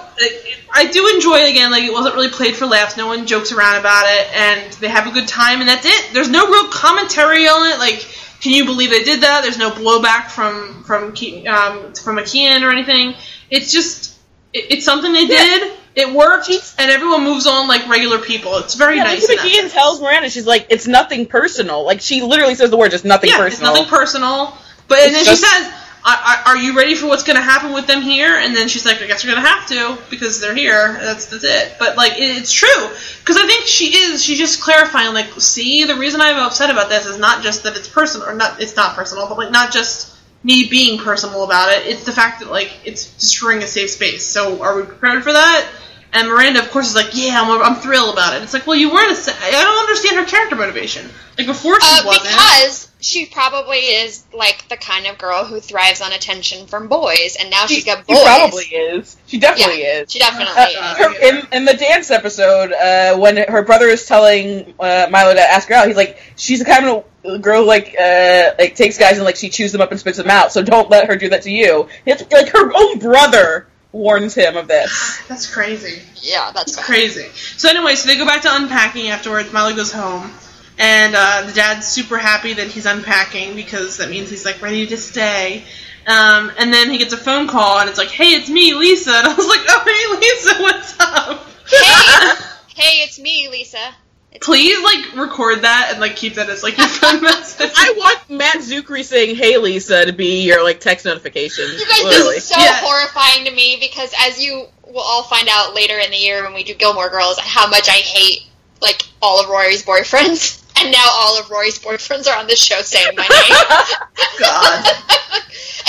I 0.72 0.90
do 0.92 1.08
enjoy 1.16 1.38
it 1.40 1.50
again. 1.50 1.72
Like 1.72 1.84
it 1.84 1.92
wasn't 1.92 2.16
really 2.16 2.30
played 2.30 2.56
for 2.56 2.66
laughs. 2.66 2.98
No 2.98 3.08
one 3.08 3.26
jokes 3.26 3.52
around 3.52 3.78
about 3.80 4.06
it, 4.08 4.28
and 4.36 4.74
they 4.74 4.88
have 4.88 5.08
a 5.08 5.12
good 5.12 5.28
time, 5.28 5.60
and 5.60 5.68
that's 5.70 5.86
it. 5.86 6.14
There's 6.14 6.30
no 6.30 6.48
real 6.48 6.68
commentary 6.70 7.48
on 7.48 7.72
it. 7.72 7.80
Like, 7.80 8.00
can 8.42 8.54
you 8.54 8.66
believe 8.66 8.90
they 8.90 9.04
did 9.04 9.22
that? 9.22 9.42
There's 9.42 9.58
no 9.58 9.72
blowback 9.72 10.30
from 10.30 10.84
from 10.84 11.14
Ke- 11.14 11.48
um, 11.48 11.94
from 11.94 12.18
McKeon 12.18 12.64
or 12.64 12.72
anything. 12.72 13.16
It's 13.50 13.72
just 13.72 14.18
it, 14.54 14.72
it's 14.72 14.86
something 14.86 15.12
they 15.12 15.28
did. 15.28 15.74
It 15.96 16.14
worked, 16.14 16.50
and 16.78 16.92
everyone 16.92 17.24
moves 17.24 17.48
on 17.48 17.68
like 17.68 17.88
regular 17.90 18.20
people. 18.20 18.58
It's 18.58 18.76
very 18.76 18.98
Yeah, 18.98 19.04
nice. 19.04 19.28
Lisa 19.28 19.42
McKeon 19.42 19.72
tells 19.72 20.00
Miranda, 20.02 20.30
she's 20.30 20.46
like, 20.46 20.68
it's 20.70 20.88
nothing 20.88 21.26
personal. 21.26 21.84
Like, 21.84 22.00
she 22.02 22.22
literally 22.22 22.56
says 22.56 22.70
the 22.70 22.78
word, 22.78 22.92
just 22.92 23.06
nothing 23.06 23.30
yeah, 23.32 23.38
personal. 23.38 23.72
it's 23.72 23.80
nothing 23.80 23.90
personal. 23.90 24.58
But 24.88 25.00
and 25.00 25.14
then 25.16 25.26
just- 25.26 25.42
she 25.42 25.48
says, 25.48 25.74
I, 26.02 26.44
I, 26.46 26.52
"Are 26.52 26.58
you 26.58 26.78
ready 26.78 26.96
for 26.96 27.08
what's 27.08 27.24
going 27.24 27.36
to 27.36 27.42
happen 27.44 27.74
with 27.74 27.86
them 27.86 28.02
here?" 28.02 28.34
And 28.38 28.56
then 28.56 28.70
she's 28.70 28.86
like, 28.86 29.02
"I 29.02 29.08
guess 29.08 29.22
you're 29.24 29.34
going 29.34 29.44
to 29.44 29.50
have 29.50 29.68
to 29.68 29.98
because 30.10 30.40
they're 30.40 30.56
here. 30.56 30.94
That's 30.94 31.26
that's 31.26 31.44
it." 31.44 31.74
But 31.78 31.98
like, 31.98 32.14
it, 32.14 32.38
it's 32.38 32.54
true 32.54 32.90
because 33.20 33.36
I 33.36 33.46
think 33.46 33.66
she 33.66 33.94
is. 33.96 34.24
She's 34.24 34.38
just 34.38 34.62
clarifying. 34.62 35.14
Like, 35.14 35.28
see, 35.42 35.84
the 35.84 35.96
reason 35.98 36.22
I'm 36.22 36.38
upset 36.38 36.70
about 36.70 36.88
this 36.88 37.06
is 37.06 37.18
not 37.20 37.44
just 37.44 37.64
that 37.64 37.76
it's 37.76 37.90
personal, 37.90 38.28
or 38.30 38.34
not. 38.34 38.62
It's 38.62 38.78
not 38.78 38.96
personal, 38.96 39.28
but 39.28 39.38
like, 39.38 39.52
not 39.52 39.74
just 39.74 40.16
me 40.44 40.68
being 40.70 41.00
personal 41.00 41.44
about 41.44 41.72
it. 41.72 41.86
It's 41.86 42.04
the 42.04 42.12
fact 42.12 42.40
that 42.40 42.50
like 42.50 42.72
it's 42.86 43.14
destroying 43.18 43.64
a 43.64 43.68
safe 43.68 43.90
space. 43.90 44.26
So 44.26 44.62
are 44.62 44.76
we 44.76 44.84
prepared 44.84 45.24
for 45.24 45.34
that? 45.34 45.70
And 46.12 46.28
Miranda, 46.28 46.60
of 46.60 46.72
course, 46.72 46.88
is 46.90 46.96
like, 46.96 47.10
"Yeah, 47.14 47.40
I'm, 47.42 47.62
I'm 47.62 47.76
thrilled 47.82 48.14
about 48.14 48.36
it." 48.36 48.42
It's 48.44 48.54
like, 48.54 48.66
well, 48.66 48.76
you 48.76 48.92
weren't. 48.92 49.12
A, 49.12 49.16
sa- 49.16 49.32
I 49.40 49.52
don't 49.52 49.80
understand 49.80 50.18
her 50.18 50.26
character 50.26 50.56
motivation. 50.56 51.08
Like 51.38 51.46
before, 51.48 51.80
she 51.80 51.88
Uh, 51.88 52.06
wasn't. 52.06 52.30
because 52.30 52.88
she 53.00 53.28
probably 53.28 53.78
is 53.78 54.26
like 54.34 54.68
the 54.70 54.76
kind 54.76 55.06
of 55.06 55.18
girl 55.20 55.46
who 55.46 55.60
thrives 55.60 56.02
on 56.02 56.12
attention 56.12 56.66
from 56.66 56.88
boys, 56.88 57.38
and 57.40 57.50
now 57.52 57.68
She, 57.68 57.76
she's 57.76 57.86
got 57.86 58.00
she 58.10 58.24
probably 58.24 58.66
is. 58.66 59.18
She 59.28 59.38
definitely 59.40 59.84
is. 59.84 60.12
She 60.12 60.18
definitely 60.20 60.52
Uh, 60.76 60.92
is. 60.94 60.98
her, 60.98 61.30
in, 61.30 61.48
in 61.54 61.66
the 61.66 61.76
dance 61.76 62.10
episode, 62.10 62.74
uh, 62.74 63.16
when 63.18 63.38
her 63.38 63.62
brother 63.62 63.86
is 63.86 64.06
telling 64.08 64.74
uh, 64.80 65.08
Milo 65.12 65.34
to 65.36 65.42
ask 65.42 65.68
her 65.70 65.76
out, 65.76 65.88
he's 65.88 65.96
like, 65.96 66.20
"She's 66.36 66.58
the 66.60 66.66
kind 66.66 66.86
of 66.88 67.42
girl 67.42 67.66
like 67.66 67.96
uh, 68.00 68.54
like 68.58 68.74
takes 68.76 68.98
guys 68.98 69.18
and 69.18 69.26
like 69.26 69.36
she 69.36 69.50
chews 69.50 69.72
them 69.72 69.82
up 69.82 69.92
and 69.92 70.00
spits 70.00 70.18
them 70.18 70.30
out. 70.32 70.52
So 70.52 70.64
don't 70.64 70.90
let 70.90 71.08
her 71.08 71.16
do 71.16 71.30
that 71.30 71.44
to 71.44 71.52
you." 71.52 71.88
It's, 72.08 72.24
like 72.34 72.50
her 72.50 72.72
own 72.76 72.98
brother 72.98 73.68
warns 73.92 74.36
him 74.36 74.58
of 74.58 74.68
this. 74.68 75.22
That's 75.28 75.52
crazy. 75.52 76.02
Yeah, 76.22 76.52
that's 76.54 76.76
fine. 76.76 76.86
Crazy. 76.86 77.28
So 77.58 77.70
anyway, 77.70 77.96
so 77.96 78.08
they 78.08 78.18
go 78.18 78.26
back 78.26 78.42
to 78.42 78.50
unpacking 78.52 79.08
afterwards. 79.08 79.54
Molly 79.54 79.74
goes 79.74 79.92
home, 79.92 80.30
and 80.78 81.16
uh, 81.16 81.44
the 81.46 81.54
dad's 81.54 81.88
super 81.88 82.18
happy 82.18 82.54
that 82.54 82.68
he's 82.68 82.86
unpacking 82.86 83.56
because 83.56 83.98
that 83.98 84.10
means 84.10 84.30
he's 84.30 84.44
like 84.44 84.62
ready 84.62 84.86
to 84.88 84.98
stay. 84.98 85.64
Um, 86.08 86.52
and 86.58 86.74
then 86.74 86.90
he 86.90 86.98
gets 86.98 87.14
a 87.14 87.18
phone 87.18 87.48
call, 87.48 87.80
and 87.80 87.90
it's 87.90 87.98
like, 87.98 88.10
"Hey, 88.10 88.32
it's 88.34 88.50
me, 88.50 88.74
Lisa." 88.74 89.12
And 89.16 89.28
I 89.28 89.34
was 89.34 89.48
like, 89.48 89.62
"Oh, 89.70 89.84
hey, 89.86 90.28
Lisa, 90.28 90.62
what's 90.62 91.00
up?" 91.00 91.46
Hey, 91.70 92.46
hey, 92.82 93.04
it's 93.04 93.20
me, 93.20 93.48
Lisa. 93.50 93.96
It's 94.32 94.46
Please, 94.46 94.78
like, 94.84 95.16
record 95.28 95.64
that 95.64 95.90
and 95.92 96.00
like 96.00 96.16
keep 96.16 96.36
that 96.36 96.50
as 96.50 96.62
like 96.62 96.78
your 96.78 96.88
phone 96.88 97.22
message. 97.22 97.72
I 97.76 97.94
want 97.98 98.30
Matt 98.30 98.58
Czuchry 98.58 99.04
saying 99.04 99.36
"Hey 99.36 99.58
Lisa" 99.58 100.06
to 100.06 100.14
be 100.14 100.44
your 100.46 100.64
like 100.64 100.80
text 100.80 101.06
notification. 101.06 101.66
You 101.66 101.86
guys, 101.88 102.04
literally. 102.04 102.36
this 102.36 102.44
is 102.44 102.50
so 102.50 102.60
Yeah. 102.60 102.80
horrifying 102.82 103.46
to 103.46 103.52
me 103.52 103.78
because 103.82 104.14
as 104.28 104.44
you 104.44 104.68
will 104.86 105.02
all 105.02 105.24
find 105.24 105.48
out 105.52 105.74
later 105.74 105.98
in 105.98 106.12
the 106.12 106.18
year 106.18 106.44
when 106.44 106.54
we 106.54 106.64
do 106.64 106.76
Gilmore 106.76 107.10
Girls, 107.10 107.40
how 107.40 107.68
much 107.70 107.88
I 107.90 107.94
hate 107.94 108.44
like 108.82 109.02
all 109.22 109.42
of 109.44 109.50
Rory's 109.50 109.84
boyfriends, 109.84 110.64
and 110.82 110.92
now 110.92 111.06
all 111.12 111.40
of 111.40 111.50
Rory's 111.50 111.80
boyfriends 111.80 112.28
are 112.28 112.38
on 112.38 112.46
this 112.46 112.60
show 112.64 112.82
saying 112.82 113.16
my 113.18 113.28
name. 113.28 113.98
God. 114.40 114.86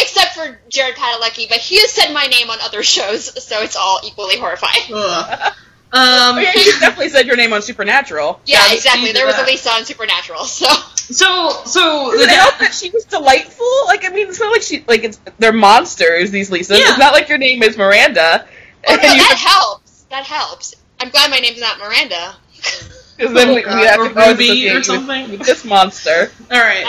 Except 0.00 0.34
for 0.34 0.58
Jared 0.70 0.96
Padalecki, 0.96 1.46
but 1.48 1.58
he 1.58 1.78
has 1.80 1.90
said 1.92 2.12
my 2.14 2.26
name 2.26 2.48
on 2.48 2.58
other 2.62 2.82
shows, 2.82 3.44
so 3.44 3.60
it's 3.62 3.76
all 3.76 4.00
equally 4.02 4.38
horrifying. 4.38 5.54
Ugh. 5.92 6.32
Um, 6.32 6.38
Oh, 6.38 6.40
yeah, 6.40 6.52
you 6.54 6.72
definitely 6.78 7.08
said 7.08 7.26
your 7.26 7.36
name 7.36 7.52
on 7.52 7.62
Supernatural. 7.62 8.40
Yeah, 8.46 8.64
Yeah, 8.68 8.74
exactly. 8.74 9.12
There 9.12 9.26
was 9.26 9.36
that. 9.36 9.46
a 9.48 9.50
Lisa 9.50 9.70
on 9.70 9.84
Supernatural, 9.84 10.44
so 10.44 10.66
so, 10.94 11.50
so 11.64 12.12
the 12.16 12.24
I 12.24 12.52
that 12.60 12.72
she 12.72 12.90
was 12.90 13.04
delightful. 13.04 13.66
Like, 13.86 14.04
I 14.04 14.10
mean, 14.10 14.28
it's 14.28 14.38
not 14.38 14.52
like 14.52 14.62
she 14.62 14.84
like 14.86 15.02
it's 15.04 15.20
they're 15.38 15.52
monsters. 15.52 16.30
These 16.30 16.50
Lisas. 16.50 16.78
Yeah. 16.78 16.90
It's 16.90 16.98
not 16.98 17.12
like 17.12 17.28
your 17.28 17.38
name 17.38 17.62
is 17.64 17.76
Miranda. 17.76 18.46
oh, 18.88 18.94
no, 18.94 19.02
that 19.02 19.44
helps. 19.44 20.02
That 20.10 20.24
helps. 20.24 20.74
I'm 21.00 21.10
glad 21.10 21.30
my 21.30 21.38
name's 21.38 21.60
not 21.60 21.78
Miranda. 21.78 22.36
Because 23.16 23.34
then 23.34 23.48
Oh, 23.50 23.54
we, 23.54 23.64
we 23.66 23.84
have 23.84 24.00
Or 24.00 24.08
to 24.08 24.18
always 24.18 24.38
Ruby 24.38 24.50
or 24.50 24.54
you 24.54 24.74
with- 24.76 24.86
something. 24.86 25.30
With, 25.32 25.40
this 25.42 25.62
monster. 25.66 26.32
All 26.50 26.58
right. 26.58 26.86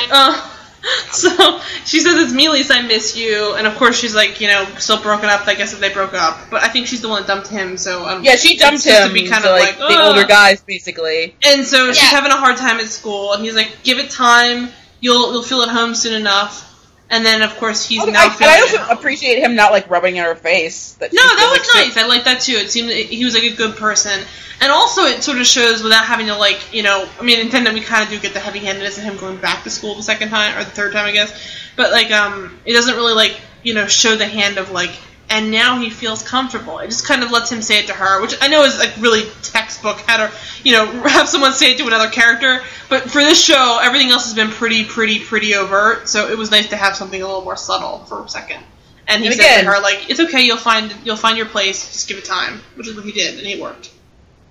I'm- 0.83 1.01
so 1.11 1.59
she 1.85 1.99
says 1.99 2.15
it's 2.15 2.33
me, 2.33 2.49
Lisa. 2.49 2.73
I 2.73 2.81
miss 2.81 3.15
you, 3.15 3.53
and 3.55 3.67
of 3.67 3.75
course 3.75 3.99
she's 3.99 4.15
like, 4.15 4.41
you 4.41 4.47
know, 4.47 4.65
still 4.77 5.01
broken 5.01 5.29
up. 5.29 5.47
I 5.47 5.55
guess 5.55 5.73
if 5.73 5.79
they 5.79 5.93
broke 5.93 6.13
up, 6.13 6.49
but 6.49 6.63
I 6.63 6.69
think 6.69 6.87
she's 6.87 7.01
the 7.01 7.09
one 7.09 7.21
that 7.21 7.27
dumped 7.27 7.47
him. 7.47 7.77
So 7.77 8.05
um, 8.05 8.23
Yeah, 8.23 8.35
she 8.35 8.57
dumped 8.57 8.85
him 8.85 9.07
to 9.07 9.13
be 9.13 9.27
kind 9.27 9.43
to, 9.43 9.49
of 9.49 9.59
like, 9.59 9.79
like, 9.79 9.89
the 9.89 10.03
older 10.03 10.25
guys, 10.25 10.61
basically. 10.61 11.35
And 11.45 11.65
so 11.65 11.93
she's 11.93 12.09
having 12.09 12.31
a 12.31 12.37
hard 12.37 12.57
time 12.57 12.79
at 12.79 12.87
school, 12.87 13.33
and 13.33 13.43
he's 13.43 13.55
like, 13.55 13.83
"Give 13.83 13.99
it 13.99 14.09
time. 14.09 14.69
You'll 14.99 15.33
you'll 15.33 15.43
feel 15.43 15.61
at 15.61 15.69
home 15.69 15.95
soon 15.95 16.13
enough." 16.13 16.70
And 17.11 17.25
then 17.25 17.41
of 17.41 17.53
course 17.57 17.85
he's 17.85 18.01
I, 18.01 18.05
now 18.05 18.23
and 18.23 18.45
I 18.45 18.61
also 18.61 18.81
appreciate 18.89 19.37
him 19.39 19.53
not 19.53 19.73
like 19.73 19.89
rubbing 19.89 20.15
in 20.15 20.23
her 20.23 20.33
face. 20.33 20.93
That 20.93 21.11
No, 21.11 21.21
that 21.21 21.49
was 21.51 21.75
like 21.75 21.87
nice. 21.87 21.97
I 21.97 22.07
like 22.07 22.23
that 22.23 22.39
too. 22.39 22.53
It 22.53 22.71
seemed 22.71 22.89
he 22.89 23.25
was 23.25 23.33
like 23.35 23.43
a 23.43 23.53
good 23.53 23.75
person, 23.75 24.17
and 24.61 24.71
also 24.71 25.01
it 25.01 25.21
sort 25.21 25.37
of 25.37 25.45
shows 25.45 25.83
without 25.83 26.05
having 26.05 26.27
to 26.27 26.37
like 26.37 26.73
you 26.73 26.83
know. 26.83 27.05
I 27.19 27.23
mean, 27.23 27.41
in 27.41 27.49
Nintendo 27.49 27.73
we 27.73 27.81
kind 27.81 28.01
of 28.01 28.09
do 28.09 28.17
get 28.17 28.33
the 28.33 28.39
heavy-handedness 28.39 28.97
of 28.97 29.03
him 29.03 29.17
going 29.17 29.35
back 29.37 29.65
to 29.65 29.69
school 29.69 29.95
the 29.95 30.03
second 30.03 30.29
time 30.29 30.57
or 30.57 30.63
the 30.63 30.71
third 30.71 30.93
time, 30.93 31.05
I 31.05 31.11
guess. 31.11 31.37
But 31.75 31.91
like, 31.91 32.11
um, 32.11 32.57
it 32.65 32.71
doesn't 32.71 32.95
really 32.95 33.13
like 33.13 33.39
you 33.61 33.73
know 33.73 33.87
show 33.87 34.15
the 34.15 34.25
hand 34.25 34.57
of 34.57 34.71
like. 34.71 34.91
And 35.33 35.49
now 35.49 35.79
he 35.79 35.89
feels 35.89 36.21
comfortable. 36.27 36.79
It 36.79 36.87
just 36.87 37.07
kind 37.07 37.23
of 37.23 37.31
lets 37.31 37.49
him 37.49 37.61
say 37.61 37.79
it 37.79 37.87
to 37.87 37.93
her, 37.93 38.21
which 38.21 38.35
I 38.41 38.49
know 38.49 38.63
is 38.63 38.77
like 38.77 38.91
really 38.99 39.23
textbook 39.43 40.01
how 40.01 40.17
to, 40.17 40.31
you 40.65 40.73
know, 40.73 40.85
have 41.07 41.29
someone 41.29 41.53
say 41.53 41.71
it 41.71 41.77
to 41.77 41.87
another 41.87 42.09
character. 42.09 42.61
But 42.89 43.03
for 43.09 43.21
this 43.21 43.41
show, 43.41 43.79
everything 43.81 44.09
else 44.09 44.25
has 44.25 44.33
been 44.33 44.49
pretty, 44.49 44.83
pretty, 44.83 45.19
pretty 45.19 45.55
overt. 45.55 46.09
So 46.09 46.29
it 46.29 46.37
was 46.37 46.51
nice 46.51 46.67
to 46.69 46.75
have 46.75 46.97
something 46.97 47.21
a 47.21 47.25
little 47.25 47.43
more 47.43 47.55
subtle 47.55 47.99
for 48.09 48.23
a 48.25 48.27
second. 48.29 48.61
And 49.07 49.21
he 49.23 49.27
And 49.27 49.35
said 49.37 49.45
again- 49.45 49.63
to 49.65 49.71
her, 49.71 49.79
like, 49.81 50.09
"It's 50.09 50.19
okay. 50.19 50.41
You'll 50.41 50.57
find 50.57 50.93
you'll 51.05 51.15
find 51.15 51.37
your 51.37 51.45
place. 51.47 51.91
Just 51.93 52.07
give 52.09 52.17
it 52.17 52.25
time," 52.25 52.61
which 52.75 52.87
is 52.89 52.95
what 52.95 53.05
he 53.05 53.11
did, 53.13 53.37
and 53.39 53.47
it 53.47 53.59
worked. 53.59 53.89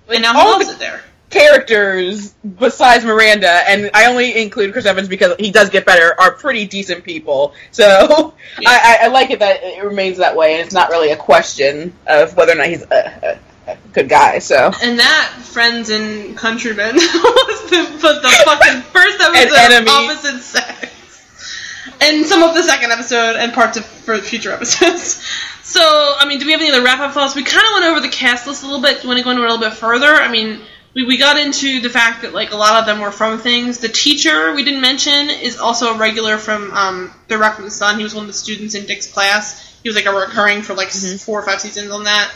like, 0.07 0.15
And 0.17 0.23
now 0.23 0.33
he 0.33 0.39
loves 0.51 0.65
the 0.67 0.73
it 0.73 0.79
there. 0.79 1.03
Characters 1.31 2.33
besides 2.59 3.03
Miranda, 3.03 3.49
and 3.49 3.89
I 3.93 4.05
only 4.07 4.39
include 4.39 4.73
Chris 4.73 4.85
Evans 4.85 5.07
because 5.07 5.35
he 5.39 5.51
does 5.51 5.69
get 5.69 5.85
better, 5.85 6.13
are 6.19 6.31
pretty 6.33 6.67
decent 6.67 7.03
people. 7.03 7.53
So 7.71 8.35
Yeah. 8.59 8.69
I, 8.71 8.97
I, 9.01 9.05
I 9.05 9.07
like 9.07 9.31
it 9.31 9.39
that 9.39 9.63
it 9.63 9.83
remains 9.83 10.17
that 10.17 10.35
way, 10.35 10.53
and 10.53 10.61
it's 10.61 10.73
not 10.73 10.89
really 10.89 11.11
a 11.11 11.17
question 11.17 11.93
of 12.05 12.35
whether 12.35 12.51
or 12.51 12.55
not 12.55 12.67
he's 12.67 12.83
a, 12.83 13.39
a, 13.67 13.71
a 13.71 13.77
good 13.93 14.09
guy. 14.09 14.39
So 14.39 14.71
And 14.83 14.99
that 14.99 15.33
Friends 15.41 15.89
and 15.89 16.37
Countrymen 16.37 16.95
was 16.95 17.69
the, 17.69 17.99
was 18.03 18.21
the 18.21 18.43
fucking 18.45 18.81
first 18.91 19.21
episode 19.21 19.81
of 19.81 19.87
opposite 19.87 20.41
sex, 20.41 21.87
and 22.01 22.25
some 22.25 22.43
of 22.43 22.53
the 22.53 22.63
second 22.63 22.91
episode 22.91 23.37
and 23.37 23.53
parts 23.53 23.77
of 23.77 23.85
for 23.85 24.17
future 24.17 24.51
episodes. 24.53 25.25
So, 25.63 25.79
I 25.81 26.25
mean, 26.27 26.39
do 26.39 26.45
we 26.45 26.51
have 26.51 26.59
any 26.59 26.69
other 26.69 26.83
wrap 26.83 26.99
up 26.99 27.13
thoughts? 27.13 27.33
We 27.33 27.43
kind 27.43 27.65
of 27.65 27.73
went 27.73 27.85
over 27.85 27.99
the 28.01 28.09
cast 28.09 28.45
list 28.45 28.63
a 28.63 28.65
little 28.65 28.81
bit. 28.81 28.97
Do 28.97 29.03
you 29.03 29.07
want 29.07 29.19
to 29.19 29.23
go 29.23 29.29
into 29.29 29.43
it 29.43 29.49
a 29.49 29.53
little 29.53 29.69
bit 29.69 29.77
further? 29.77 30.07
I 30.07 30.29
mean, 30.29 30.59
we, 30.93 31.05
we 31.05 31.17
got 31.17 31.37
into 31.37 31.81
the 31.81 31.89
fact 31.89 32.23
that 32.23 32.33
like 32.33 32.51
a 32.51 32.57
lot 32.57 32.79
of 32.79 32.85
them 32.85 32.99
were 32.99 33.11
from 33.11 33.39
things. 33.39 33.79
The 33.79 33.87
teacher 33.87 34.53
we 34.53 34.63
didn't 34.63 34.81
mention 34.81 35.29
is 35.29 35.57
also 35.57 35.93
a 35.93 35.97
regular 35.97 36.37
from 36.37 36.71
um, 36.71 37.13
3rd 37.27 37.39
Rock 37.39 37.55
from 37.55 37.65
the 37.65 37.71
Sun. 37.71 37.97
He 37.97 38.03
was 38.03 38.13
one 38.13 38.23
of 38.23 38.27
the 38.27 38.33
students 38.33 38.75
in 38.75 38.85
Dick's 38.85 39.11
class. 39.11 39.79
He 39.83 39.89
was 39.89 39.95
like 39.95 40.05
a 40.05 40.13
recurring 40.13 40.61
for 40.61 40.73
like 40.73 40.89
s 40.89 41.23
four 41.23 41.39
or 41.39 41.45
five 41.45 41.61
seasons 41.61 41.91
on 41.91 42.03
that. 42.03 42.31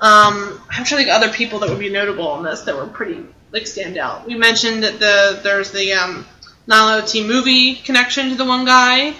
Um, 0.00 0.60
I'm 0.70 0.84
think 0.84 1.08
of 1.08 1.14
other 1.14 1.32
people 1.32 1.58
that 1.60 1.68
would 1.68 1.78
be 1.78 1.90
notable 1.90 2.28
on 2.28 2.42
this 2.42 2.62
that 2.62 2.76
were 2.76 2.86
pretty 2.86 3.24
like 3.52 3.66
stand 3.66 3.98
out. 3.98 4.26
We 4.26 4.36
mentioned 4.36 4.82
that 4.82 4.98
the 4.98 5.40
there's 5.42 5.70
the 5.70 5.92
um, 5.92 6.26
Nilo 6.66 7.04
T 7.06 7.26
movie 7.26 7.74
connection 7.74 8.30
to 8.30 8.34
the 8.34 8.44
one 8.44 8.64
guy. 8.64 9.14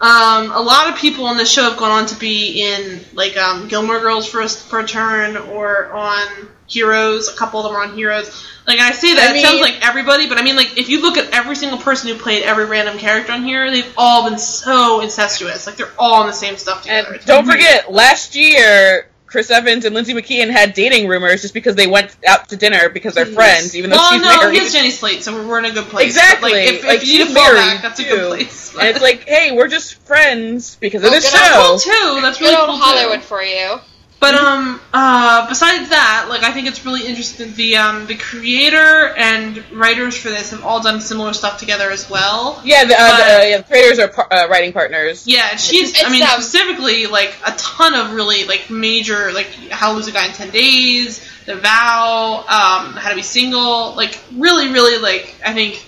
Um, 0.00 0.50
a 0.50 0.60
lot 0.60 0.90
of 0.90 0.96
people 0.96 1.26
on 1.26 1.36
the 1.36 1.44
show 1.44 1.62
have 1.62 1.78
gone 1.78 1.90
on 1.90 2.06
to 2.06 2.18
be 2.18 2.62
in 2.62 3.00
like 3.14 3.36
um, 3.36 3.68
Gilmore 3.68 4.00
Girls 4.00 4.28
for 4.28 4.40
a, 4.40 4.48
for 4.48 4.80
a 4.80 4.86
turn 4.86 5.36
or 5.36 5.92
on 5.92 6.48
Heroes. 6.74 7.28
A 7.28 7.36
couple 7.36 7.60
of 7.60 7.64
them 7.64 7.74
are 7.76 7.82
on 7.82 7.94
Heroes. 7.96 8.44
Like 8.66 8.80
I 8.80 8.92
say 8.92 9.14
that 9.14 9.30
I 9.32 9.36
it 9.38 9.42
sounds 9.42 9.60
like 9.60 9.86
everybody, 9.86 10.28
but 10.28 10.38
I 10.38 10.42
mean 10.42 10.56
like 10.56 10.76
if 10.78 10.88
you 10.88 11.00
look 11.02 11.16
at 11.16 11.32
every 11.32 11.54
single 11.56 11.78
person 11.78 12.08
who 12.10 12.18
played 12.18 12.42
every 12.42 12.64
random 12.66 12.98
character 12.98 13.32
on 13.32 13.44
here, 13.44 13.70
they've 13.70 13.94
all 13.96 14.28
been 14.28 14.38
so 14.38 15.00
incestuous. 15.00 15.66
Like 15.66 15.76
they're 15.76 15.92
all 15.98 16.20
on 16.22 16.26
the 16.26 16.32
same 16.32 16.56
stuff 16.56 16.82
together. 16.82 17.14
and 17.14 17.24
don't 17.24 17.46
weird. 17.46 17.56
forget, 17.58 17.92
last 17.92 18.34
year 18.36 19.08
Chris 19.26 19.50
Evans 19.50 19.84
and 19.84 19.94
Lindsay 19.96 20.14
McKeon 20.14 20.48
had 20.48 20.74
dating 20.74 21.08
rumors 21.08 21.42
just 21.42 21.54
because 21.54 21.74
they 21.74 21.88
went 21.88 22.16
out 22.26 22.48
to 22.50 22.56
dinner 22.56 22.88
because 22.88 23.14
they're 23.14 23.26
friends, 23.26 23.74
even 23.74 23.90
though 23.90 23.96
well, 23.96 24.12
she's 24.12 24.22
no, 24.22 24.28
married. 24.28 24.54
he 24.54 24.60
has 24.60 24.72
Jenny 24.72 24.90
Slate, 24.90 25.24
so 25.24 25.34
we're, 25.34 25.46
we're 25.48 25.58
in 25.58 25.64
a 25.64 25.72
good 25.72 25.86
place. 25.86 26.06
Exactly. 26.06 26.50
But, 26.52 26.56
like, 26.56 26.68
if, 26.74 26.84
Like, 26.84 27.02
if 27.02 27.08
you 27.08 27.18
need 27.18 27.22
a 27.22 27.26
she's 27.26 27.36
fallback, 27.36 27.54
married, 27.66 27.82
that's 27.82 27.98
a 28.00 28.04
good 28.04 28.28
place. 28.28 28.74
and 28.78 28.88
it's 28.88 29.00
like, 29.02 29.24
hey, 29.28 29.50
we're 29.50 29.66
just 29.66 29.96
friends 30.06 30.76
because 30.76 31.02
of 31.02 31.08
Oh, 31.08 31.12
this 31.14 31.28
show. 31.28 31.52
cool 31.66 31.78
too. 31.80 32.20
That's 32.22 32.40
really 32.40 32.54
Good 32.54 32.64
cool 32.66 32.76
Hollywood 32.76 33.20
too. 33.22 33.26
for 33.26 33.42
you. 33.42 33.80
But 34.24 34.34
um, 34.36 34.80
uh, 34.92 35.48
besides 35.48 35.90
that, 35.90 36.26
like 36.30 36.42
I 36.44 36.52
think 36.52 36.66
it's 36.66 36.84
really 36.86 37.06
interesting. 37.06 37.52
The 37.54 37.76
um, 37.76 38.06
the 38.06 38.16
creator 38.16 39.12
and 39.16 39.62
writers 39.70 40.16
for 40.16 40.28
this 40.30 40.50
have 40.52 40.64
all 40.64 40.82
done 40.82 41.00
similar 41.02 41.34
stuff 41.34 41.58
together 41.58 41.90
as 41.90 42.08
well. 42.08 42.60
Yeah, 42.64 42.84
the, 42.84 42.94
uh, 42.94 42.96
But- 42.96 43.16
the, 43.16 43.34
uh, 43.34 43.42
yeah, 43.42 43.56
the 43.58 43.64
creators 43.64 43.98
are 43.98 44.08
par- 44.08 44.28
uh, 44.32 44.48
writing 44.48 44.72
partners. 44.72 45.26
Yeah, 45.26 45.56
she's. 45.56 45.90
It's, 45.90 46.04
I 46.04 46.10
mean, 46.10 46.22
um, 46.22 46.40
specifically, 46.40 47.06
like 47.06 47.34
a 47.46 47.52
ton 47.52 47.94
of 47.94 48.12
really 48.14 48.44
like 48.44 48.70
major, 48.70 49.30
like 49.32 49.48
How 49.70 49.90
to 49.90 49.96
Lose 49.96 50.08
a 50.08 50.12
Guy 50.12 50.26
in 50.26 50.32
Ten 50.32 50.50
Days, 50.50 51.20
The 51.44 51.56
Vow, 51.56 52.38
um, 52.48 52.94
How 52.94 53.10
to 53.10 53.16
Be 53.16 53.22
Single, 53.22 53.94
like 53.94 54.18
really, 54.34 54.68
really, 54.72 54.98
like 55.02 55.34
I 55.44 55.52
think. 55.52 55.84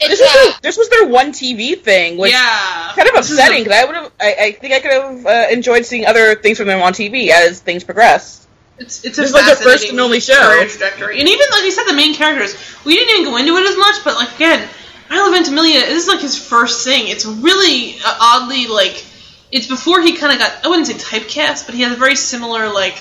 It's 0.00 0.08
This 0.08 0.20
was, 0.20 0.32
their, 0.34 0.60
this 0.62 0.76
was 0.78 0.88
their 0.90 1.06
one 1.08 1.32
TV 1.32 1.78
thing, 1.80 2.16
which 2.18 2.32
yeah, 2.32 2.92
kind 2.94 3.08
of 3.08 3.14
this 3.14 3.30
is 3.30 3.38
a- 3.38 3.42
upsetting 3.42 3.64
because 3.64 3.78
I 3.78 3.84
would 3.84 3.94
have. 3.96 4.12
I, 4.20 4.36
I 4.40 4.52
think 4.52 4.74
I 4.74 4.80
could 4.80 4.92
have 4.92 5.26
uh, 5.26 5.46
enjoyed 5.52 5.84
seeing 5.86 6.06
other 6.06 6.34
things 6.36 6.58
from 6.58 6.66
them 6.68 6.80
on 6.82 6.92
TV 6.92 7.28
as 7.30 7.60
things 7.60 7.84
progress. 7.84 8.46
It's 8.78 9.04
it's 9.04 9.18
a 9.18 9.22
This 9.22 9.30
is 9.30 9.34
like 9.34 9.46
their 9.46 9.56
first 9.56 9.88
and 9.90 9.98
only 10.00 10.20
show. 10.20 10.64
trajectory, 10.68 11.18
and 11.18 11.28
even 11.28 11.46
like 11.50 11.64
you 11.64 11.72
said, 11.72 11.84
the 11.86 11.94
main 11.94 12.14
characters. 12.14 12.54
We 12.84 12.94
didn't 12.94 13.20
even 13.20 13.24
go 13.32 13.36
into 13.36 13.56
it 13.56 13.68
as 13.68 13.76
much, 13.76 13.96
but 14.04 14.14
like 14.14 14.34
again, 14.36 14.68
Milo 15.10 15.32
Ventimiglia, 15.32 15.80
this 15.80 16.04
is 16.04 16.08
like 16.08 16.20
his 16.20 16.38
first 16.40 16.84
thing. 16.84 17.08
It's 17.08 17.26
really 17.26 17.96
uh, 18.04 18.18
oddly 18.20 18.68
like 18.68 19.04
it's 19.50 19.66
before 19.66 20.00
he 20.02 20.16
kind 20.16 20.32
of 20.32 20.38
got 20.38 20.64
I 20.64 20.68
wouldn't 20.68 20.86
say 20.86 20.94
typecast, 20.94 21.66
but 21.66 21.74
he 21.74 21.82
has 21.82 21.92
a 21.92 21.96
very 21.96 22.14
similar 22.14 22.72
like 22.72 22.94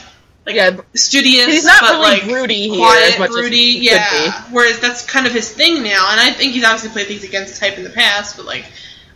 like 0.48 0.56
Yeah, 0.56 0.80
studious. 0.96 1.46
he's 1.46 1.66
not 1.66 1.82
but, 1.82 1.92
really 1.92 2.20
like, 2.20 2.24
broody 2.24 2.70
here 2.70 2.78
quiet, 2.78 3.14
as 3.14 3.20
much 3.20 3.32
broody, 3.32 3.90
as 3.90 3.96
yeah. 3.96 4.44
Whereas 4.50 4.80
that's 4.80 5.06
kind 5.06 5.28
of 5.28 5.34
his 5.34 5.52
thing 5.52 5.84
now, 5.84 6.10
and 6.10 6.20
I 6.22 6.32
think 6.32 6.54
he's 6.54 6.64
obviously 6.64 6.90
played 6.90 7.08
things 7.08 7.24
against 7.26 7.60
type 7.60 7.78
in 7.78 7.84
the 7.84 7.90
past, 7.90 8.38
but 8.38 8.46
like 8.46 8.66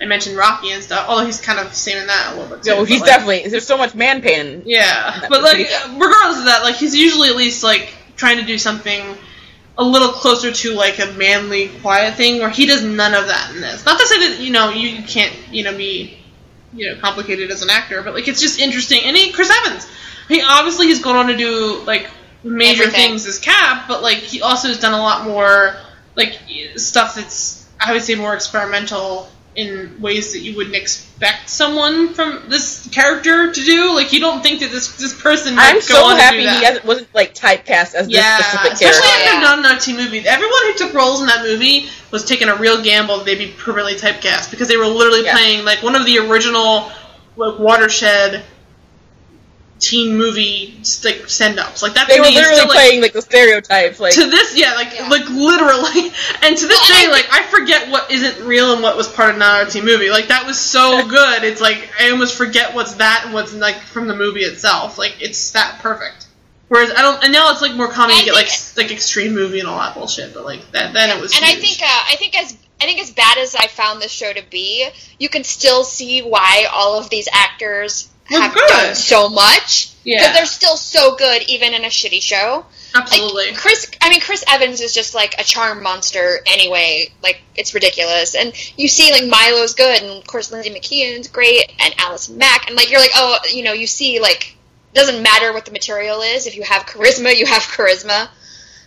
I 0.02 0.06
mentioned 0.06 0.36
Rocky 0.36 0.72
and 0.72 0.84
stuff. 0.84 1.08
Although 1.08 1.26
he's 1.26 1.40
kind 1.40 1.60
of 1.60 1.74
same 1.74 1.98
in 1.98 2.08
that 2.08 2.34
a 2.34 2.36
little 2.40 2.58
bit. 2.58 2.64
Too, 2.64 2.76
but, 2.76 2.84
he's 2.84 3.00
like, 3.00 3.10
definitely 3.10 3.48
there's 3.48 3.66
so 3.66 3.78
much 3.78 3.96
man 3.96 4.22
pain. 4.22 4.64
yeah, 4.66 5.26
but 5.30 5.42
like 5.42 5.68
regardless 5.94 6.40
of 6.40 6.46
that, 6.46 6.62
like 6.64 6.76
he's 6.76 6.96
usually 6.96 7.30
at 7.30 7.38
least 7.38 7.64
like 7.64 7.94
trying 8.18 8.38
to 8.38 8.44
do 8.44 8.58
something 8.58 9.16
a 9.78 9.84
little 9.84 10.10
closer 10.10 10.52
to 10.52 10.74
like 10.74 11.00
a 11.00 11.14
manly, 11.14 11.70
quiet 11.82 12.16
thing, 12.16 12.40
where 12.40 12.50
he 12.50 12.66
does 12.66 12.84
none 12.84 13.14
of 13.14 13.28
that 13.28 13.56
in 13.56 13.62
this. 13.62 13.86
Not 13.86 14.00
to 14.00 14.06
say 14.06 14.28
that 14.28 14.40
you 14.42 14.52
know 14.52 14.70
you 14.70 15.02
can't 15.04 15.34
you 15.50 15.64
know 15.64 15.78
be 15.78 16.18
you 16.74 16.90
know 16.90 17.00
complicated 17.00 17.52
as 17.52 17.62
an 17.62 17.70
actor, 17.70 18.02
but 18.02 18.14
like 18.14 18.28
it's 18.28 18.42
just 18.42 18.60
interesting. 18.60 19.02
And 19.04 19.16
he, 19.16 19.32
Chris 19.32 19.52
Evans, 19.66 19.88
he 20.28 20.42
obviously 20.42 20.88
he's 20.88 21.02
gone 21.02 21.16
on 21.16 21.28
to 21.28 21.38
do 21.38 21.82
like 21.86 22.10
major 22.44 22.84
Everything. 22.84 23.10
things 23.10 23.28
as 23.28 23.40
Cap, 23.40 23.88
but 23.88 24.02
like 24.02 24.18
he 24.18 24.42
also 24.42 24.68
has 24.68 24.80
done 24.80 24.94
a 24.94 25.02
lot 25.02 25.26
more 25.26 25.76
like 26.16 26.40
stuff 26.76 27.16
that's 27.16 27.68
I 27.80 27.94
would 27.94 28.04
say 28.04 28.16
more 28.16 28.34
experimental 28.34 29.30
in 29.56 29.98
ways 30.00 30.32
that 30.34 30.40
you 30.40 30.56
wouldn't 30.56 30.76
expect 30.76 31.50
someone 31.50 32.14
from 32.14 32.44
this 32.48 32.88
character 32.90 33.52
to 33.52 33.62
do. 33.64 33.94
Like 33.94 34.14
you 34.14 34.20
don't 34.20 34.42
think 34.42 34.62
that 34.62 34.72
this 34.72 34.96
this 34.98 35.20
person. 35.20 35.56
I'm 35.58 35.76
go 35.76 35.82
so 35.82 36.06
on 36.06 36.18
happy 36.18 36.40
he 36.42 36.64
hasn't, 36.64 36.86
wasn't 36.86 37.14
like 37.14 37.34
typecast 37.36 37.94
as 37.94 38.08
Yeah, 38.08 38.38
this 38.38 38.46
specific 38.48 38.80
character. 38.80 38.86
especially 38.86 39.10
after 39.10 39.34
Yeah. 39.34 39.62
not 39.62 39.82
T 39.82 39.94
movie. 39.98 40.20
Everyone 40.20 40.60
who 40.68 40.74
took 40.76 40.94
roles 40.94 41.20
in 41.22 41.28
that 41.28 41.44
movie 41.44 41.90
was 42.12 42.24
taking 42.24 42.48
a 42.48 42.56
real 42.56 42.82
gamble 42.82 43.18
that 43.18 43.26
they'd 43.26 43.38
be 43.38 43.54
permanently 43.58 43.96
typecast 43.96 44.52
because 44.52 44.68
they 44.70 44.78
were 44.78 44.88
literally 44.88 45.26
Yeah. 45.26 45.36
playing 45.36 45.66
like 45.66 45.84
one 45.84 45.96
of 45.96 46.06
the 46.06 46.20
original 46.20 46.92
like 47.36 47.60
watershed 47.60 48.44
teen 49.82 50.16
movie 50.16 50.76
like 51.04 51.28
send 51.28 51.60
ups. 51.60 51.82
Like 51.82 51.96
that 51.96 52.08
They 52.08 52.20
were 52.20 52.28
literally 52.28 52.56
still 52.56 52.68
like 52.68 52.78
playing 52.78 53.02
like 53.02 53.14
the 53.14 53.22
stereotypes, 53.22 54.00
like 54.00 54.14
to 54.14 54.30
this 54.30 54.56
yeah 54.58 54.76
like 54.76 54.94
Yeah. 54.96 55.10
like 55.10 55.28
literally. 55.30 56.12
And 56.44 56.56
to 56.58 56.68
this 56.68 56.88
day 56.88 57.12
like 57.12 57.28
i 57.32 57.44
forget 57.50 57.90
what 57.90 58.10
isn't 58.12 58.46
real 58.46 58.74
and 58.74 58.82
what 58.84 58.96
was 58.96 59.08
part 59.08 59.32
of 59.32 59.38
not 59.40 59.68
rt 59.68 59.84
movie. 59.84 60.10
Like 60.10 60.28
that 60.30 60.46
was 60.46 60.58
so 60.60 61.08
good. 61.10 61.44
It's 61.44 61.60
like 61.60 61.90
i 62.00 62.10
almost 62.12 62.38
forget 62.38 62.74
what's 62.74 62.94
that 62.96 63.24
and 63.26 63.34
what's 63.34 63.54
like 63.54 63.78
from 63.82 64.08
the 64.08 64.16
movie 64.16 64.42
itself. 64.42 64.98
Like 64.98 65.18
it's 65.20 65.52
that 65.52 65.80
perfect. 65.82 66.28
Whereas 66.68 66.92
i 66.92 67.02
don't 67.02 67.22
and 67.24 67.34
now 67.34 67.52
it's 67.52 67.62
like 67.62 67.76
more 67.76 67.90
common 67.90 68.16
to 68.18 68.24
get 68.24 68.34
like 68.34 68.48
think- 68.48 68.78
like 68.90 68.96
extreme 68.96 69.34
movie 69.34 69.60
and 69.60 69.68
all 69.68 69.80
that 69.80 69.94
bullshit 69.96 70.34
but 70.34 70.46
like 70.46 70.62
that 70.72 70.94
then 70.94 71.10
it 71.16 71.20
was 71.22 71.36
and 71.36 71.44
I 71.44 71.56
think 71.56 71.82
uh, 71.82 71.86
I 71.88 72.16
think 72.18 72.38
as 72.40 72.56
I 72.80 72.86
think 72.86 73.00
as 73.02 73.12
bad 73.12 73.38
as 73.38 73.54
I 73.56 73.68
found 73.68 74.02
this 74.02 74.12
show 74.12 74.34
to 74.34 74.42
be, 74.50 74.90
you 75.20 75.30
can 75.30 75.44
still 75.44 75.84
see 75.84 76.22
why 76.22 76.66
all 76.74 76.98
of 76.98 77.12
these 77.12 77.28
actors 77.32 78.10
Were 78.10 78.11
have 78.40 78.54
good. 78.54 78.68
done 78.70 78.96
so 78.96 79.30
much 79.30 79.94
Yeah. 80.04 80.20
because 80.20 80.36
they're 80.36 80.46
still 80.46 80.78
so 80.78 81.16
good 81.16 81.44
even 81.48 81.74
in 81.74 81.84
a 81.84 81.88
shitty 81.90 82.22
show. 82.22 82.66
absolutely 82.96 83.48
Like 83.48 83.58
Chris, 83.58 83.90
I 84.02 84.10
mean 84.10 84.22
Chris 84.22 84.44
Evans 84.48 84.82
is 84.82 84.94
just 84.94 85.14
like 85.16 85.36
a 85.40 85.44
charm 85.44 85.82
monster 85.84 86.40
anyway. 86.46 87.12
Like 87.24 87.42
it's 87.56 87.74
ridiculous, 87.74 88.36
and 88.36 88.54
you 88.78 88.88
see 88.88 89.12
like 89.12 89.30
Milo's 89.30 89.74
good, 89.76 90.02
and 90.02 90.12
of 90.12 90.28
course 90.28 90.52
Lindsay 90.52 90.70
McKeon's 90.70 91.28
great, 91.28 91.72
and 91.80 91.94
Allison 91.98 92.38
Mack, 92.38 92.68
and 92.68 92.76
like 92.76 92.90
you're 92.92 93.00
like 93.02 93.12
oh 93.16 93.38
you 93.52 93.64
know 93.64 93.74
you 93.74 93.88
see 93.88 94.20
like 94.20 94.56
doesn't 94.94 95.24
matter 95.24 95.54
what 95.54 95.64
the 95.66 95.72
material 95.72 96.22
is 96.22 96.48
if 96.48 96.56
you 96.56 96.64
have 96.64 96.86
charisma 96.86 97.36
you 97.36 97.46
have 97.46 97.62
charisma. 97.64 98.30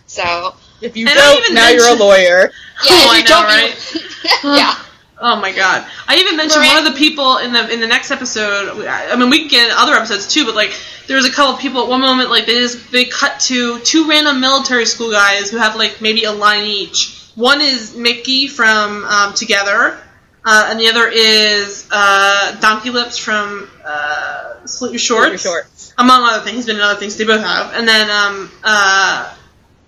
So 0.07 0.53
if 0.81 0.95
you 0.95 1.07
And 1.07 1.15
don't, 1.15 1.43
even 1.43 1.55
now 1.55 1.69
you're 1.69 1.89
a 1.89 1.95
lawyer. 1.95 2.51
yeah, 2.51 2.51
Oh, 2.91 3.09
I 3.11 3.17
you 3.17 3.23
know, 3.23 3.29
don't, 3.29 3.45
right? 3.45 3.95
yeah. 4.59 4.84
Oh 5.17 5.39
my 5.39 5.53
god! 5.53 5.87
I 6.07 6.17
even 6.17 6.35
mentioned 6.35 6.65
one 6.65 6.77
of 6.77 6.93
the 6.93 6.97
people 6.97 7.37
in 7.37 7.53
the 7.53 7.71
in 7.73 7.79
the 7.79 7.87
next 7.87 8.11
episode. 8.11 8.85
I 8.85 9.15
mean, 9.15 9.29
we 9.29 9.39
can 9.39 9.47
get 9.47 9.71
other 9.71 9.93
episodes 9.93 10.27
too, 10.27 10.45
but 10.45 10.55
like 10.55 10.73
there 11.07 11.15
was 11.15 11.25
a 11.25 11.31
couple 11.31 11.53
of 11.53 11.59
people 11.61 11.83
at 11.83 11.87
one 11.89 12.01
moment 12.01 12.29
like 12.29 12.45
they 12.45 12.55
just 12.55 12.91
they 12.91 13.05
cut 13.05 13.39
to 13.41 13.79
two 13.79 14.09
random 14.09 14.41
military 14.41 14.85
school 14.85 15.11
guys 15.11 15.49
who 15.49 15.57
have 15.57 15.75
like 15.77 16.01
maybe 16.01 16.25
a 16.25 16.31
line 16.31 16.65
each. 16.65 17.31
One 17.35 17.61
is 17.61 17.95
Mickey 17.95 18.47
from 18.47 19.05
um, 19.05 19.33
Together, 19.33 19.97
uh, 20.43 20.67
and 20.69 20.79
the 20.79 20.87
other 20.89 21.07
is 21.07 21.87
uh, 21.91 22.57
Donkey 22.59 22.89
Lips 22.89 23.17
from 23.17 23.69
uh, 23.85 24.65
Slit 24.65 24.91
Your 24.91 24.99
Shorts, 24.99 25.43
Shorts. 25.43 25.93
among 25.97 26.23
other 26.23 26.43
things. 26.43 26.57
He's 26.57 26.65
been 26.65 26.77
in 26.77 26.81
other 26.81 26.99
things 26.99 27.15
they 27.17 27.25
both 27.25 27.41
have, 27.41 27.73
and 27.73 27.87
then 27.87 28.09
um, 28.09 28.51
uh, 28.63 29.34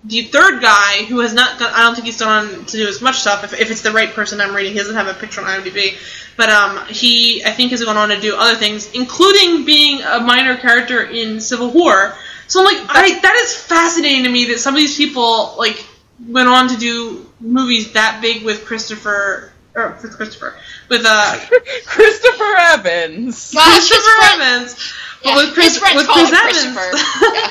the 0.04 0.22
third 0.22 0.62
guy 0.62 1.04
who 1.04 1.20
has 1.20 1.34
not 1.34 1.58
gone, 1.58 1.72
I 1.74 1.82
don't 1.82 1.94
think 1.94 2.06
he's 2.06 2.20
gone 2.20 2.46
on 2.46 2.64
to 2.66 2.76
do 2.76 2.86
as 2.86 3.02
much 3.02 3.18
stuff 3.20 3.44
if, 3.44 3.58
if 3.58 3.70
it's 3.70 3.82
the 3.82 3.90
right 3.90 4.10
person 4.10 4.40
I'm 4.40 4.54
reading. 4.54 4.72
He 4.72 4.78
doesn't 4.78 4.94
have 4.94 5.08
a 5.08 5.14
picture 5.14 5.40
on 5.40 5.46
IMDb. 5.46 5.96
But 6.36 6.50
um, 6.50 6.86
he, 6.86 7.44
I 7.44 7.50
think, 7.50 7.72
has 7.72 7.84
gone 7.84 7.96
on 7.96 8.10
to 8.10 8.20
do 8.20 8.36
other 8.36 8.56
things, 8.56 8.92
including 8.92 9.64
being 9.64 10.02
a 10.02 10.20
minor 10.20 10.56
character 10.56 11.02
in 11.02 11.40
Civil 11.40 11.72
War. 11.72 12.14
So 12.46 12.60
I'm 12.60 12.66
like, 12.66 12.86
I, 12.88 13.18
that 13.20 13.34
is 13.42 13.54
fascinating 13.54 14.24
to 14.24 14.30
me 14.30 14.46
that 14.46 14.60
some 14.60 14.74
of 14.74 14.80
these 14.80 14.96
people 14.96 15.54
like 15.58 15.84
went 16.26 16.48
on 16.48 16.68
to 16.68 16.76
do 16.76 17.30
movies 17.40 17.92
that 17.92 18.20
big 18.22 18.44
with 18.44 18.64
Christopher 18.64 19.52
or 19.74 19.98
it's 20.02 20.14
Christopher 20.14 20.54
with 20.88 21.02
uh 21.06 21.38
Christopher 21.86 22.54
Evans. 22.58 23.52
Well, 23.54 23.70
Christopher 23.70 24.02
friend- 24.02 24.42
Evans. 24.42 24.94
Yeah, 25.24 25.34
with 25.34 25.52
Chris, 25.52 25.80
with 25.96 26.06
Chris 26.06 26.32
Evans. 26.32 26.76
Yeah. 27.34 27.50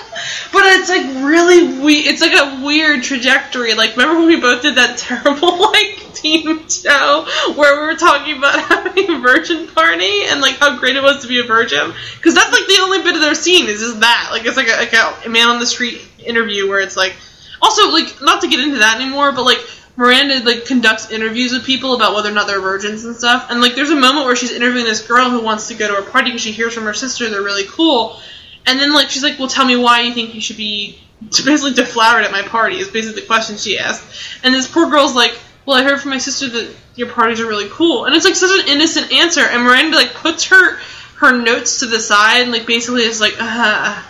but 0.53 0.63
it's 0.65 0.87
like 0.89 1.03
really 1.25 1.79
we 1.83 1.95
it's 1.95 2.21
like 2.21 2.31
a 2.33 2.63
weird 2.65 3.03
trajectory. 3.03 3.73
Like 3.73 3.91
remember 3.97 4.19
when 4.19 4.27
we 4.27 4.39
both 4.39 4.61
did 4.61 4.75
that 4.75 4.97
terrible 4.97 5.59
like 5.59 6.13
team 6.13 6.67
show 6.69 7.27
where 7.55 7.79
we 7.81 7.87
were 7.87 7.95
talking 7.95 8.37
about 8.37 8.57
having 8.61 9.11
a 9.13 9.19
virgin 9.19 9.67
party 9.67 10.23
and 10.27 10.39
like 10.39 10.55
how 10.55 10.79
great 10.79 10.95
it 10.95 11.03
was 11.03 11.21
to 11.23 11.27
be 11.27 11.39
a 11.39 11.43
virgin? 11.43 11.93
Because 12.15 12.33
that's 12.35 12.51
like 12.53 12.65
the 12.67 12.79
only 12.81 13.03
bit 13.03 13.15
of 13.15 13.21
their 13.21 13.35
scene 13.35 13.67
is 13.67 13.81
just 13.81 13.99
that. 13.99 14.29
Like 14.31 14.45
it's 14.45 14.55
like 14.57 14.67
a, 14.69 14.77
like 14.77 15.25
a 15.25 15.29
man 15.29 15.49
on 15.49 15.59
the 15.59 15.65
street 15.67 16.01
interview 16.19 16.69
where 16.69 16.79
it's 16.79 16.95
like 16.95 17.15
also 17.61 17.91
like 17.91 18.21
not 18.21 18.39
to 18.41 18.47
get 18.47 18.61
into 18.61 18.77
that 18.79 19.01
anymore, 19.01 19.33
but 19.33 19.43
like 19.43 19.59
Miranda 19.97 20.43
like 20.45 20.65
conducts 20.65 21.09
interviews 21.09 21.51
with 21.51 21.65
people 21.65 21.95
about 21.95 22.13
whether 22.13 22.29
or 22.29 22.33
not 22.33 22.45
they're 22.45 22.61
virgins 22.61 23.03
and 23.03 23.15
stuff. 23.15 23.47
And 23.49 23.59
like 23.59 23.73
there's 23.75 23.89
a 23.89 23.95
moment 23.95 24.27
where 24.27 24.35
she's 24.35 24.51
interviewing 24.51 24.85
this 24.85 25.05
girl 25.05 25.31
who 25.31 25.41
wants 25.41 25.67
to 25.69 25.73
go 25.73 25.87
to 25.87 26.07
a 26.07 26.09
party 26.11 26.29
because 26.29 26.41
she 26.41 26.51
hears 26.51 26.73
from 26.73 26.83
her 26.83 26.93
sister 26.93 27.27
they're 27.29 27.41
really 27.41 27.65
cool. 27.67 28.19
And 28.67 28.79
then 28.79 28.93
like 28.93 29.09
she's 29.09 29.23
like, 29.23 29.39
"Well, 29.39 29.47
tell 29.47 29.65
me 29.65 29.75
why 29.75 30.01
you 30.01 30.13
think 30.13 30.35
you 30.35 30.41
should 30.41 30.57
be 30.57 30.99
basically 31.21 31.73
deflowered 31.73 32.23
at 32.23 32.31
my 32.31 32.43
party." 32.43 32.77
Is 32.77 32.89
basically 32.89 33.21
the 33.21 33.27
question 33.27 33.57
she 33.57 33.79
asked. 33.79 34.05
And 34.43 34.53
this 34.53 34.67
poor 34.67 34.87
girl's 34.89 35.15
like, 35.15 35.35
"Well, 35.65 35.75
I 35.75 35.83
heard 35.83 35.99
from 35.99 36.11
my 36.11 36.19
sister 36.19 36.47
that 36.47 36.75
your 36.95 37.09
parties 37.09 37.39
are 37.39 37.47
really 37.47 37.69
cool." 37.71 38.05
And 38.05 38.15
it's 38.15 38.25
like 38.25 38.35
such 38.35 38.59
an 38.59 38.67
innocent 38.67 39.11
answer. 39.11 39.41
And 39.41 39.63
Miranda 39.63 39.97
like 39.97 40.13
puts 40.13 40.45
her 40.49 40.77
her 41.15 41.41
notes 41.41 41.79
to 41.79 41.87
the 41.87 41.99
side 41.99 42.43
and 42.43 42.51
like 42.51 42.67
basically 42.67 43.01
is 43.01 43.19
like, 43.19 43.35
"Uh." 43.39 44.03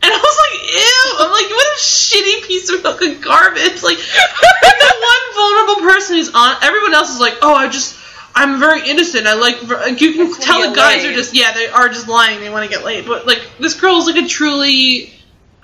And 0.00 0.12
I 0.12 0.16
was 0.16 0.36
like, 0.44 0.60
ew! 0.72 1.04
I'm 1.18 1.32
like, 1.32 1.50
what 1.50 1.66
a 1.66 1.80
shitty 1.80 2.46
piece 2.46 2.70
of 2.70 2.80
fucking 2.82 3.20
garbage. 3.20 3.82
Like, 3.82 3.98
that 3.98 4.96
one 5.02 5.34
vulnerable 5.34 5.90
person 5.90 6.16
who's 6.16 6.32
on. 6.32 6.56
Everyone 6.62 6.94
else 6.94 7.10
is 7.12 7.20
like, 7.20 7.38
oh, 7.42 7.54
I 7.54 7.68
just, 7.68 7.98
I'm 8.34 8.60
very 8.60 8.88
innocent. 8.88 9.26
I 9.26 9.34
like, 9.34 9.60
you 10.00 10.12
can 10.12 10.32
tell 10.40 10.70
the 10.70 10.76
guys 10.76 11.02
laid. 11.02 11.12
are 11.12 11.14
just, 11.14 11.34
yeah, 11.34 11.52
they 11.52 11.66
are 11.66 11.88
just 11.88 12.06
lying. 12.06 12.40
They 12.40 12.50
want 12.50 12.64
to 12.64 12.74
get 12.74 12.84
laid. 12.84 13.06
But 13.06 13.26
like, 13.26 13.42
this 13.58 13.78
girl's 13.80 14.06
like 14.06 14.22
a 14.22 14.28
truly, 14.28 15.12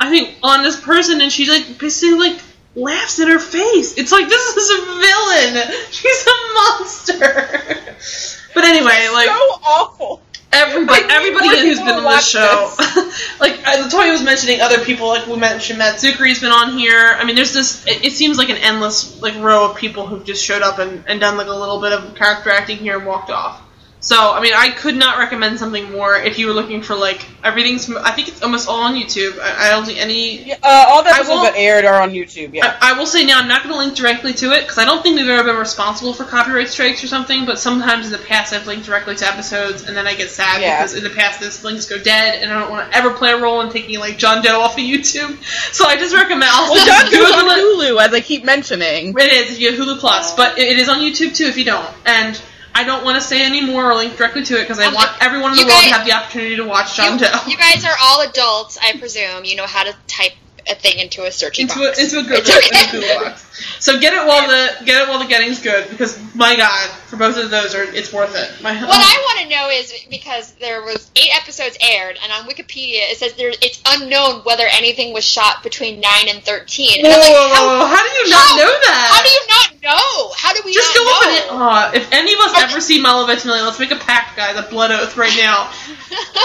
I 0.01 0.11
think, 0.11 0.37
honest 0.43 0.83
person, 0.83 1.21
and 1.21 1.31
she 1.31 1.49
like 1.49 1.79
basically 1.79 2.19
like 2.19 2.41
laughs 2.75 3.21
in 3.21 3.29
her 3.29 3.39
face. 3.39 3.97
It's 3.97 4.11
like 4.11 4.29
this 4.29 4.57
is 4.57 4.71
a 4.71 4.85
villain. 4.85 5.73
She's 5.91 6.27
a 6.27 6.55
monster. 6.55 7.95
But 8.55 8.63
anyway, 8.63 9.09
like 9.13 9.27
so 9.27 9.33
awful. 9.67 10.23
Everybody, 10.55 11.03
everybody 11.11 11.49
who's 11.63 11.81
been 11.81 11.89
on 11.89 12.05
this 12.05 12.29
show, 12.29 12.73
like 13.41 13.57
Latoya 13.65 14.13
was 14.13 14.23
mentioning 14.23 14.61
other 14.61 14.85
people, 14.85 15.09
like 15.09 15.27
we 15.27 15.37
mentioned 15.37 15.81
Matt 15.81 15.97
Czuchry's 15.97 16.41
been 16.41 16.53
on 16.53 16.79
here. 16.79 17.17
I 17.19 17.25
mean, 17.25 17.35
there's 17.35 17.53
this. 17.53 17.85
It, 17.87 18.05
it 18.05 18.13
seems 18.13 18.39
like 18.39 18.51
an 18.51 18.59
endless 18.59 19.21
like 19.21 19.35
row 19.37 19.71
of 19.71 19.77
people 19.77 20.07
who've 20.07 20.25
just 20.25 20.45
showed 20.45 20.63
up 20.63 20.79
and, 20.79 21.03
and 21.09 21.21
done 21.21 21.37
like 21.37 21.49
a 21.49 21.53
little 21.53 21.81
bit 21.81 21.93
of 21.93 22.15
character 22.15 22.51
acting 22.51 22.79
here 22.79 22.97
and 22.99 23.07
walked 23.07 23.31
off. 23.31 23.64
So, 24.05 24.33
I 24.33 24.41
mean, 24.43 24.53
I 24.55 24.69
could 24.69 24.97
not 24.97 25.17
recommend 25.17 25.59
something 25.59 25.91
more 25.91 26.15
if 26.17 26.39
you 26.39 26.47
were 26.47 26.53
looking 26.53 26.83
for 26.83 26.95
like 26.95 27.27
everything's. 27.43 27.91
I 27.91 28.11
think 28.11 28.29
it's 28.29 28.43
almost 28.43 28.69
all 28.69 28.81
on 28.83 28.95
YouTube. 28.95 29.39
I, 29.41 29.69
I 29.69 29.71
don't 29.71 29.87
see 29.87 29.99
any. 29.99 30.45
Yeah, 30.45 30.59
uh, 30.63 30.85
all 30.89 31.03
the 31.03 31.09
I 31.09 31.15
episodes 31.21 31.43
that 31.45 31.55
aired 31.57 31.87
are 31.87 32.03
on 32.03 32.11
YouTube. 32.11 32.53
Yeah. 32.53 32.77
I, 32.83 32.91
I 32.93 32.99
will 32.99 33.07
say 33.07 33.25
now, 33.25 33.41
I'm 33.41 33.49
not 33.49 33.63
going 33.63 33.73
to 33.75 33.79
link 33.79 33.95
directly 33.97 34.35
to 34.35 34.53
it 34.53 34.61
because 34.61 34.77
I 34.77 34.85
don't 34.85 35.03
think 35.03 35.17
we've 35.17 35.27
ever 35.27 35.45
been 35.45 35.57
responsible 35.57 36.13
for 36.13 36.25
copyright 36.25 36.69
strikes 36.69 37.03
or 37.03 37.07
something. 37.07 37.47
But 37.47 37.59
sometimes 37.59 38.05
in 38.05 38.13
the 38.13 38.19
past, 38.19 38.53
I've 38.53 38.67
linked 38.67 38.85
directly 38.85 39.17
to 39.17 39.27
episodes, 39.27 39.85
and 39.85 39.97
then 39.97 40.07
I 40.07 40.15
get 40.15 40.29
sad 40.29 40.61
Yeah. 40.61 40.77
because 40.83 40.95
in 40.95 41.03
the 41.03 41.09
past, 41.09 41.41
those 41.41 41.65
links 41.65 41.87
go 41.87 41.97
dead, 41.99 42.43
and 42.43 42.53
I 42.53 42.61
don't 42.61 42.71
want 42.71 42.91
to 42.93 42.97
ever 42.99 43.15
play 43.15 43.33
a 43.33 43.41
role 43.41 43.63
in 43.63 43.71
taking 43.71 43.99
like 44.01 44.19
John 44.19 44.43
Doe 44.43 44.61
off 44.61 44.75
of 44.75 44.81
YouTube. 44.85 45.39
So 45.75 45.87
I 45.87 45.97
just 45.97 46.15
recommend. 46.15 46.45
I'll 46.45 46.71
well, 46.71 46.85
just 46.87 47.03
John 47.05 47.11
Doe's 47.11 47.33
Google 47.33 47.51
on. 47.51 47.59
Hulu, 47.59 48.07
as 48.07 48.13
I 48.13 48.21
keep 48.21 48.45
mentioning. 48.45 49.15
It 49.17 49.33
is 49.33 49.53
if 49.53 49.61
you 49.61 49.71
have 49.73 49.81
Hulu 49.81 49.99
Plus, 49.99 50.35
but 50.37 50.59
it 50.59 50.69
it 50.69 50.79
is 50.79 50.89
on 50.91 50.99
YouTube 50.99 51.35
too 51.35 51.47
if 51.47 51.57
you 51.57 51.65
don't. 51.65 51.89
And 52.05 52.41
I 52.77 52.83
don't 52.85 53.05
want 53.05 53.21
to 53.21 53.27
say 53.27 53.43
any 53.43 53.65
more 53.65 53.91
or 53.91 53.95
link 53.95 54.17
directly 54.17 54.43
to 54.45 54.55
it 54.59 54.63
because 54.63 54.79
I 54.81 54.87
Um, 54.87 54.95
want 54.95 55.11
everyone 55.21 55.53
in 55.53 55.57
the 55.59 55.63
you 55.63 55.69
world 55.69 55.81
guys- 55.83 55.89
to 55.91 55.95
have 55.97 56.07
the 56.07 56.13
opportunity 56.13 56.57
to 56.57 56.65
watch 56.65 56.97
John 56.97 57.19
you, 57.19 57.27
Doe. 57.27 57.41
you 57.47 57.57
guys 57.57 57.85
are 57.85 57.97
all 58.03 58.21
adults, 58.23 58.77
I 58.83 58.93
presume. 58.99 59.45
You 59.45 59.57
know 59.57 59.67
how 59.67 59.85
to 59.85 59.95
type 60.09 60.33
a 60.69 60.75
thing 60.75 60.99
into 60.99 61.25
a 61.25 61.31
searching 61.31 61.69
into 61.69 61.81
a, 61.83 61.89
into 61.91 62.19
a 62.19 62.23
Google, 62.23 62.39
okay. 62.39 62.67
into 62.73 62.91
Google 63.01 63.25
box. 63.25 63.41
So 63.81 64.01
get 64.01 64.15
it 64.15 64.27
while 64.27 64.47
the 64.49 64.85
get 64.85 65.03
it 65.03 65.09
while 65.09 65.19
the 65.19 65.27
getting's 65.27 65.61
good 65.61 65.89
because 65.91 66.19
my 66.35 66.57
God, 66.57 66.89
for 67.07 67.17
both 67.17 67.37
of 67.37 67.51
those, 67.51 67.75
are 67.75 67.85
it's 67.85 68.13
worth 68.13 68.35
it. 68.35 68.63
My 68.63 68.75
What 68.75 68.91
I 68.99 69.17
want 69.29 69.41
to 69.43 69.49
know 69.55 69.69
is 69.71 69.93
because 70.11 70.53
there 70.55 70.83
was 70.83 71.11
eight 71.17 71.31
episodes 71.41 71.77
aired, 71.81 72.19
and 72.23 72.33
on 72.33 72.49
Wikipedia 72.49 73.11
it 73.13 73.19
says 73.19 73.35
there 73.35 73.51
it's 73.51 73.81
unknown 73.87 74.41
whether 74.43 74.65
anything 74.73 75.13
was 75.13 75.25
shot 75.25 75.63
between 75.63 76.01
nine 76.01 76.29
and 76.29 76.43
thirteen. 76.43 77.05
whoa, 77.05 77.11
And 77.13 77.21
like, 77.21 77.55
how, 77.55 77.87
how 77.87 78.03
do 78.03 78.11
you 78.19 78.31
not 78.31 78.41
how- 78.49 78.57
know 78.57 78.73
that? 78.89 79.09
how 79.15 79.23
do 79.23 79.31
you 79.31 79.45
not 79.49 79.83
know? 79.83 80.33
How 80.37 80.53
do 80.55 80.63
we 80.65 80.73
Just 80.75 80.95
go 80.97 81.03
up 81.05 81.23
know? 81.23 81.29
and 81.29 81.37
it. 81.39 81.45
Uh, 81.51 81.91
if 81.95 82.13
any 82.13 82.33
of 82.33 82.41
us 82.41 82.53
Okay. 82.53 82.63
ever 82.65 82.81
see 82.81 83.01
Milo 83.01 83.27
Ventimiglia, 83.27 83.63
let's 83.65 83.79
make 83.79 83.91
a 83.93 83.97
pact, 83.97 84.37
guys, 84.37 84.57
a 84.57 84.63
blood 84.69 84.91
oath 84.91 85.17
right 85.17 85.33
now. 85.37 85.71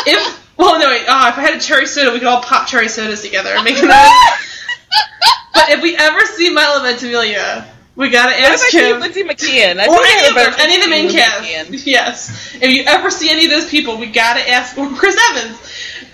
If 0.06 0.49
well, 0.60 0.78
no, 0.78 0.90
wait. 0.90 1.08
Uh, 1.08 1.30
if 1.32 1.38
I 1.38 1.42
had 1.42 1.56
a 1.56 1.60
cherry 1.60 1.88
soda, 1.88 2.12
we 2.12 2.20
could 2.20 2.28
all 2.28 2.42
pop 2.42 2.68
cherry 2.68 2.90
sodas 2.90 3.22
together 3.22 3.52
and 3.52 3.64
make 3.64 3.78
an 3.78 3.88
But 5.54 5.70
if 5.70 5.82
we 5.82 5.96
ever 5.96 6.20
see 6.26 6.54
Milo 6.54 6.84
Ventimiglia, 6.84 7.66
we 7.96 8.10
gotta 8.10 8.32
What 8.32 8.40
if 8.40 8.50
I 8.50 8.54
ask 8.54 8.74
him. 8.74 9.00
Lindsay 9.00 9.24
McKeon? 9.24 9.80
I 9.80 9.88
Or 9.88 10.00
any 10.06 10.28
of 10.28 10.36
them, 10.36 10.54
any 10.60 10.76
of 10.76 10.84
the 10.84 10.90
main 10.90 11.10
cast. 11.10 11.44
McKeon. 11.44 11.86
Yes. 11.86 12.56
If 12.56 12.72
you 12.72 12.84
ever 12.86 13.10
see 13.10 13.30
any 13.30 13.46
of 13.46 13.52
those 13.52 13.70
people, 13.70 13.98
we 13.98 14.08
gotta 14.08 14.48
ask. 14.50 14.78
Or 14.78 14.90
Chris 14.90 15.18
Evans. 15.32 15.58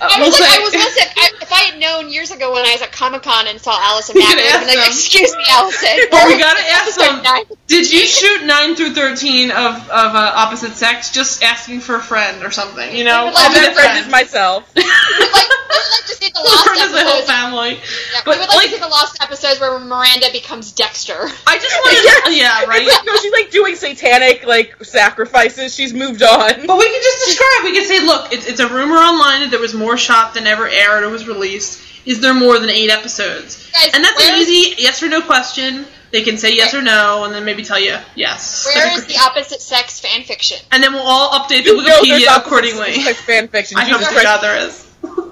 I 0.02 0.20
we'll 0.20 0.30
was 0.32 0.40
like, 0.40 0.50
say- 0.50 0.58
I 0.58 0.64
was 0.64 0.74
listen. 0.74 1.08
I, 1.16 1.30
if 1.42 1.52
I 1.52 1.60
had 1.72 1.80
known 1.80 2.10
years 2.12 2.32
ago 2.32 2.52
when 2.54 2.66
I 2.66 2.72
was 2.74 2.82
at 2.82 2.92
Comic 2.92 3.24
Con 3.24 3.48
and 3.48 3.60
saw 3.60 3.78
Allison 3.80 4.16
You 4.16 4.22
Mack, 4.22 4.30
I 4.30 4.36
could 4.36 4.44
would 4.44 4.52
have 4.52 4.60
been 4.68 4.76
like, 4.78 4.86
them. 4.86 4.94
"Excuse 4.98 5.36
me, 5.36 5.44
Allison." 5.50 5.96
Or 6.16 6.28
we 6.28 6.40
gotta 6.40 6.64
ask 6.72 6.96
them. 6.98 7.56
Did 7.68 7.92
you 7.92 8.06
shoot 8.06 8.46
nine 8.46 8.76
through 8.76 8.92
thirteen 8.94 9.52
of 9.52 9.76
of 9.90 10.10
uh, 10.16 10.34
opposite 10.36 10.74
sex? 10.74 11.12
Just 11.12 11.44
asking 11.44 11.82
for 11.82 11.96
a 11.96 12.02
friend 12.02 12.44
or 12.44 12.52
something, 12.52 12.96
you 12.96 13.04
know? 13.04 13.26
We 13.26 13.32
would 13.32 13.34
like 13.36 13.46
I'll 13.52 13.62
be 13.62 13.68
the 13.68 13.74
friend 13.74 14.00
is 14.06 14.12
myself. 14.12 14.74
We 14.76 14.84
would 14.84 15.32
like, 15.34 15.50
we 15.50 15.76
would 15.82 15.92
like 15.92 16.06
to 16.08 16.14
see 16.16 16.30
the 16.32 16.40
lost 16.46 16.66
friend 16.66 16.82
is 16.82 16.92
the 16.92 17.04
whole 17.04 17.22
family. 17.24 17.72
Yeah, 17.76 18.22
But 18.26 18.36
we 18.36 18.40
would 18.40 18.50
like, 18.50 18.56
like, 18.58 18.66
to 18.70 18.74
see 18.76 18.80
the 18.80 18.88
lost 18.88 19.22
episodes 19.22 19.60
where 19.60 19.78
Miranda 19.80 20.28
becomes 20.32 20.72
Dexter. 20.72 21.18
I 21.48 21.58
just 21.60 21.76
want 21.76 21.98
to, 21.98 22.32
yeah, 22.32 22.62
yeah, 22.62 22.66
right. 22.66 22.82
It's 22.84 22.94
like, 22.94 23.06
no, 23.06 23.16
she's 23.18 23.32
like 23.34 23.52
doing 23.52 23.76
satanic 23.76 24.46
like 24.46 24.76
sacrifices. 24.84 25.76
She's 25.76 25.94
moved 25.94 26.24
on. 26.24 26.66
But 26.66 26.78
we 26.78 26.86
can 26.86 27.02
just 27.02 27.26
describe. 27.26 27.64
We 27.64 27.74
can 27.74 27.86
say, 27.86 28.06
look, 28.06 28.32
it's, 28.34 28.48
it's 28.48 28.60
a 28.60 28.68
rumor 28.68 28.96
online 28.96 29.42
that 29.42 29.52
there 29.52 29.60
was 29.60 29.74
more 29.74 29.85
shot 29.98 30.34
than 30.34 30.48
ever 30.48 30.68
aired 30.68 31.04
or 31.04 31.10
was 31.10 31.28
released. 31.28 31.82
Is 32.06 32.20
there 32.22 32.34
more 32.34 32.60
than 32.60 32.70
eight 32.70 32.90
episodes? 32.92 33.72
Guys, 33.72 33.92
And 33.94 34.04
that's 34.04 34.20
an 34.22 34.28
where 34.28 34.42
is- 34.42 34.48
easy 34.50 34.82
yes 34.82 35.02
or 35.04 35.10
no 35.10 35.22
question. 35.22 35.86
They 36.12 36.22
can 36.22 36.38
say 36.38 36.56
yes 36.56 36.74
or 36.74 36.82
no, 36.82 37.24
and 37.26 37.34
then 37.34 37.44
maybe 37.44 37.64
tell 37.64 37.80
you 37.80 37.98
yes. 38.16 38.66
Where 38.74 38.96
is 38.98 39.06
the 39.06 39.18
opposite 39.18 39.62
sex 39.62 40.00
fan 40.00 40.24
fiction? 40.24 40.58
And 40.72 40.82
then 40.82 40.94
we'll 40.94 41.02
all 41.02 41.32
update 41.40 41.64
the 41.66 41.72
You 41.72 41.82
Wikipedia 41.82 42.38
accordingly. 42.38 42.94
sex 43.02 43.20
fan 43.22 43.48
fiction. 43.50 43.78
I 43.78 43.84
hope 43.86 44.00
Jesus 44.00 44.16
to 44.16 44.24
God 44.24 44.42
there 44.42 44.58
is. 44.68 44.82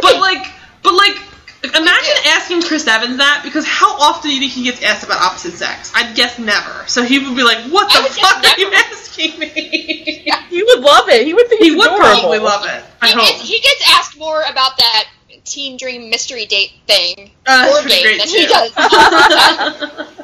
But 0.00 0.12
mean- 0.12 0.20
like, 0.20 0.46
but 0.82 0.94
like, 0.94 1.16
imagine 1.64 2.14
asking 2.26 2.62
Chris 2.62 2.86
Evans 2.86 3.16
that 3.18 3.40
because 3.44 3.66
how 3.66 3.96
often 4.00 4.30
do 4.30 4.34
you 4.34 4.40
think 4.40 4.52
he 4.52 4.64
gets 4.64 4.82
asked 4.82 5.04
about 5.04 5.20
opposite 5.22 5.52
sex? 5.54 5.92
I'd 5.94 6.14
guess 6.16 6.38
never. 6.38 6.84
So 6.86 7.02
he 7.02 7.18
would 7.18 7.36
be 7.36 7.42
like, 7.44 7.58
"What 7.70 7.88
the 7.92 8.08
fuck 8.20 8.44
are 8.44 8.58
you 8.60 8.72
asking 8.72 9.38
me?" 9.38 10.30
He 10.50 10.62
would 10.62 10.80
love 10.80 11.08
it. 11.08 11.26
He 11.26 11.34
would 11.34 11.48
think 11.48 11.62
he 11.62 11.72
would 11.74 11.86
adorable. 11.86 12.04
probably 12.20 12.38
love 12.38 12.64
it. 12.66 12.84
I 13.02 13.08
He 13.08 13.12
hope. 13.14 13.22
gets, 13.26 13.40
he 13.48 13.58
gets 13.60 13.90
asked 13.98 14.16
more 14.18 14.40
about 14.42 14.76
that 14.78 15.04
teen 15.44 15.76
dream 15.76 16.08
mystery 16.10 16.46
date 16.46 16.70
thing 16.86 17.30
Uh, 17.44 17.70
or 17.74 17.82
great 17.82 18.18
than 18.18 18.26
too. 18.28 18.38
he 18.38 18.46
does. 18.46 18.70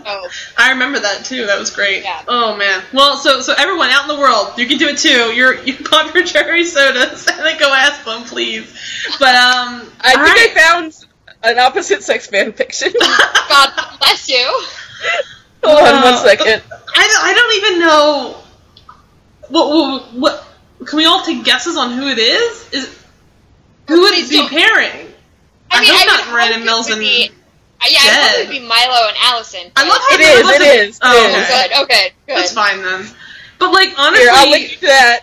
oh, 0.07 0.29
I 0.57 0.71
remember 0.71 0.99
that 1.01 1.25
too. 1.25 1.47
That 1.47 1.59
was 1.59 1.71
great. 1.71 2.03
Yeah. 2.05 2.23
Oh 2.29 2.57
man. 2.57 2.83
Well, 2.93 3.17
so 3.17 3.41
so 3.41 3.55
everyone 3.59 3.91
out 3.91 4.09
in 4.09 4.09
the 4.17 4.21
world, 4.21 4.53
you 4.57 4.67
can 4.67 4.79
do 4.79 4.89
it 4.89 4.99
too. 4.99 5.33
You're 5.35 5.63
you 5.63 5.75
pop 5.85 6.15
your 6.15 6.25
cherry 6.33 6.65
sodas 6.65 7.27
and 7.27 7.39
then 7.41 7.59
go 7.59 7.73
ask 7.73 8.05
them, 8.05 8.23
please. 8.25 8.73
But 9.19 9.35
um, 9.35 9.91
I 10.01 10.13
think 10.13 10.21
right. 10.37 10.53
I 10.57 10.61
found 10.81 11.00
an 11.43 11.59
opposite 11.59 12.03
sex 12.03 12.27
fan 12.27 12.53
fiction. 12.53 12.93
God 13.01 13.71
bless 13.99 14.29
you. 14.29 14.45
Hold 15.65 15.79
on 15.89 16.03
one 16.03 16.17
second. 16.19 16.63
I 16.95 17.09
don't, 17.09 17.25
I 17.25 17.35
don't 17.35 17.57
even 17.57 17.81
know. 17.81 18.37
What, 19.49 19.69
what 19.69 20.15
what? 20.15 20.47
Can 20.87 20.97
we 20.97 21.05
all 21.07 21.23
take 21.25 21.45
guesses 21.45 21.77
on 21.77 21.93
who 21.93 22.09
it 22.09 22.19
is? 22.19 22.73
Is 22.73 23.05
who 23.89 24.01
would 24.03 24.15
it 24.15 24.31
be 24.31 24.47
pairing? 24.49 25.09
I, 25.71 25.79
I 25.79 25.81
mean, 25.83 25.91
hope 25.91 26.01
I 26.01 26.05
not 26.07 26.27
would 26.27 26.33
Miranda 26.33 26.65
Mills 26.65 26.89
and 26.91 27.01
be- 27.01 27.31
uh, 27.83 27.87
yeah, 27.89 27.99
I 28.01 28.03
hope 28.03 28.31
Jed. 28.33 28.41
it 28.41 28.49
would 28.49 28.53
be 28.61 28.67
Milo 28.67 29.09
and 29.09 29.17
Allison. 29.23 29.73
I 29.77 29.83
love 29.89 29.99
how 29.99 30.15
It 30.15 30.21
none 30.21 30.31
is, 30.33 30.41
of 30.41 30.47
us 30.47 30.55
it 30.55 30.63
have- 30.67 30.89
is, 30.89 31.01
Oh, 31.03 31.25
it 31.25 31.39
is. 31.39 31.45
okay. 31.45 31.69
Good. 31.69 31.83
Okay. 31.85 32.13
Good. 32.27 32.37
That's 32.37 32.53
fine 32.53 32.83
then. 32.83 33.07
But 33.59 33.73
like 33.73 33.95
honestly, 33.99 34.25
Here, 34.25 34.33
I'll 34.35 34.51
link 34.51 34.71
you 34.73 34.77
to 34.79 34.87
that. 34.87 35.21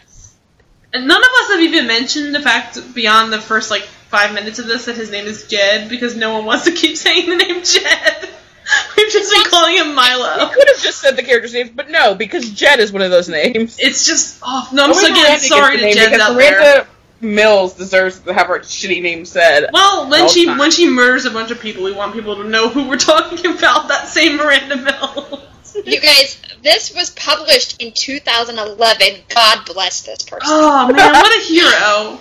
And 0.94 1.08
none 1.08 1.22
of 1.22 1.30
us 1.42 1.50
have 1.52 1.62
even 1.62 1.88
mentioned 1.88 2.34
the 2.36 2.42
fact 2.42 2.80
beyond 2.96 3.32
the 3.34 3.40
first 3.42 3.70
like 3.72 3.88
five 4.10 4.34
minutes 4.34 4.60
of 4.60 4.68
this 4.68 4.86
that 4.86 4.96
his 4.96 5.12
name 5.12 5.26
is 5.26 5.48
Jed 5.48 5.90
because 5.90 6.16
no 6.16 6.34
one 6.34 6.46
wants 6.46 6.66
to 6.66 6.72
keep 6.72 6.98
saying 6.98 7.30
the 7.30 7.36
name 7.36 7.64
Jed. 7.64 8.30
We've 8.98 9.12
just 9.12 9.32
been 9.34 9.50
calling 9.50 9.78
him 9.78 9.96
Milo. 9.96 10.26
Milo. 10.26 10.50
could 10.54 10.68
have 10.68 10.82
just 10.82 11.00
said 11.00 11.16
the 11.16 11.24
character's 11.24 11.54
name, 11.54 11.72
but 11.74 11.90
no, 11.90 12.16
because 12.16 12.50
Jed 12.52 12.80
is 12.80 12.92
one 12.92 13.02
of 13.02 13.12
those 13.12 13.30
names. 13.30 13.78
It's 13.80 14.06
just 14.06 14.40
oh 14.44 14.68
no, 14.74 14.86
I'm 14.86 14.92
oh, 14.92 14.94
Only 14.94 15.06
so 15.06 15.12
again 15.12 15.24
Miranda 15.24 15.40
sorry 15.40 15.78
to 15.78 15.84
gets 15.84 15.96
Jed 15.96 16.14
out 16.20 16.36
because 16.36 16.38
there. 16.38 16.60
Miranda 16.60 16.88
Mills 17.20 17.74
deserves 17.74 18.20
to 18.20 18.34
have 18.34 18.48
her 18.48 18.60
shitty 18.60 19.02
name 19.02 19.26
said. 19.26 19.70
Well, 19.74 20.10
when 20.10 20.30
she 20.30 20.46
time. 20.46 20.58
when 20.58 20.72
she 20.72 20.90
murders 20.90 21.26
a 21.26 21.32
bunch 21.32 21.52
of 21.52 21.60
people, 21.60 21.84
we 21.84 21.92
want 21.94 22.14
people 22.14 22.36
to 22.38 22.44
know 22.44 22.70
who 22.70 22.88
we're 22.88 22.98
talking 22.98 23.46
about. 23.46 23.88
That 23.88 24.08
same 24.08 24.38
Miranda 24.38 24.78
Mills. 24.78 25.44
You 25.86 26.02
guys, 26.02 26.42
this 26.64 26.96
was 26.96 27.12
published 27.12 27.80
in 27.84 27.92
2011. 27.94 29.22
God 29.30 29.66
bless 29.68 30.02
this 30.02 30.24
person. 30.24 30.42
oh 30.46 30.92
man, 30.92 31.14
what 31.14 31.38
a 31.38 31.46
hero! 31.46 32.20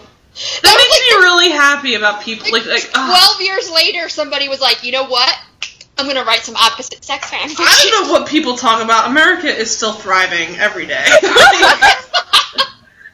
That 0.62 0.76
makes 0.76 1.00
me 1.00 1.16
really 1.22 1.50
happy 1.50 1.94
about 1.94 2.22
people. 2.22 2.52
Like, 2.52 2.66
like 2.66 2.90
ah. 2.94 3.36
12 3.38 3.48
years 3.48 3.70
later, 3.70 4.08
somebody 4.10 4.48
was 4.48 4.60
like, 4.60 4.84
you 4.84 4.92
know 4.92 5.06
what? 5.06 5.38
I'm 5.98 6.04
going 6.04 6.16
to 6.16 6.24
write 6.24 6.40
some 6.40 6.56
opposite 6.56 7.02
sex 7.02 7.30
fan 7.30 7.48
fiction. 7.48 7.64
I 7.66 7.90
don't 7.90 8.06
know 8.06 8.12
what 8.12 8.28
people 8.28 8.56
talk 8.56 8.84
about. 8.84 9.08
America 9.10 9.48
is 9.48 9.74
still 9.74 9.94
thriving 9.94 10.56
every 10.58 10.86
day. 10.86 11.04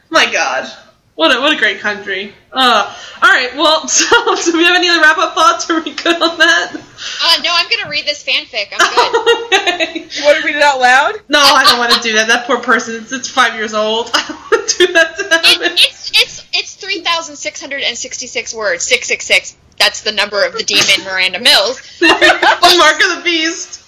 My 0.09 0.29
God, 0.31 0.69
what 1.15 1.35
a 1.35 1.39
what 1.39 1.53
a 1.53 1.57
great 1.57 1.79
country. 1.79 2.33
Uh, 2.51 2.95
all 3.21 3.29
right, 3.29 3.55
well, 3.55 3.87
so, 3.87 4.35
so 4.35 4.51
do 4.51 4.57
we 4.57 4.63
have 4.63 4.75
any 4.75 4.89
other 4.89 5.01
wrap 5.01 5.17
up 5.17 5.35
thoughts? 5.35 5.69
Are 5.69 5.81
we 5.81 5.93
good 5.93 6.21
on 6.21 6.37
that? 6.39 6.73
Uh, 6.75 7.41
no, 7.43 7.51
I'm 7.53 7.69
going 7.69 7.83
to 7.83 7.89
read 7.89 8.05
this 8.05 8.23
fanfic. 8.23 8.69
I'm 8.71 8.79
good. 8.79 9.45
okay. 9.53 10.07
You 10.09 10.25
want 10.25 10.39
to 10.39 10.45
read 10.45 10.55
it 10.55 10.63
out 10.63 10.79
loud? 10.79 11.15
No, 11.29 11.39
I 11.39 11.63
don't 11.65 11.77
want 11.77 11.93
to 11.93 12.01
do 12.01 12.13
that. 12.13 12.27
That 12.27 12.47
poor 12.47 12.59
person. 12.59 12.95
It's, 12.95 13.11
it's 13.11 13.27
five 13.27 13.55
years 13.55 13.73
old. 13.73 14.09
I 14.13 14.25
don't 14.27 14.51
want 14.51 14.69
to 14.69 14.87
do 14.87 14.93
that 14.93 15.17
to 15.17 15.23
them. 15.23 15.39
it, 15.43 15.71
it's 15.73 16.11
it's 16.13 16.45
it's 16.53 16.75
3,666 16.75 18.53
words. 18.53 18.83
666. 18.83 19.57
That's 19.77 20.01
the 20.01 20.11
number 20.11 20.45
of 20.45 20.53
the 20.53 20.63
demon 20.63 21.03
Miranda 21.05 21.39
Mills. 21.39 21.81
the 21.99 22.75
mark 22.77 23.01
of 23.03 23.17
the 23.17 23.21
beast. 23.23 23.82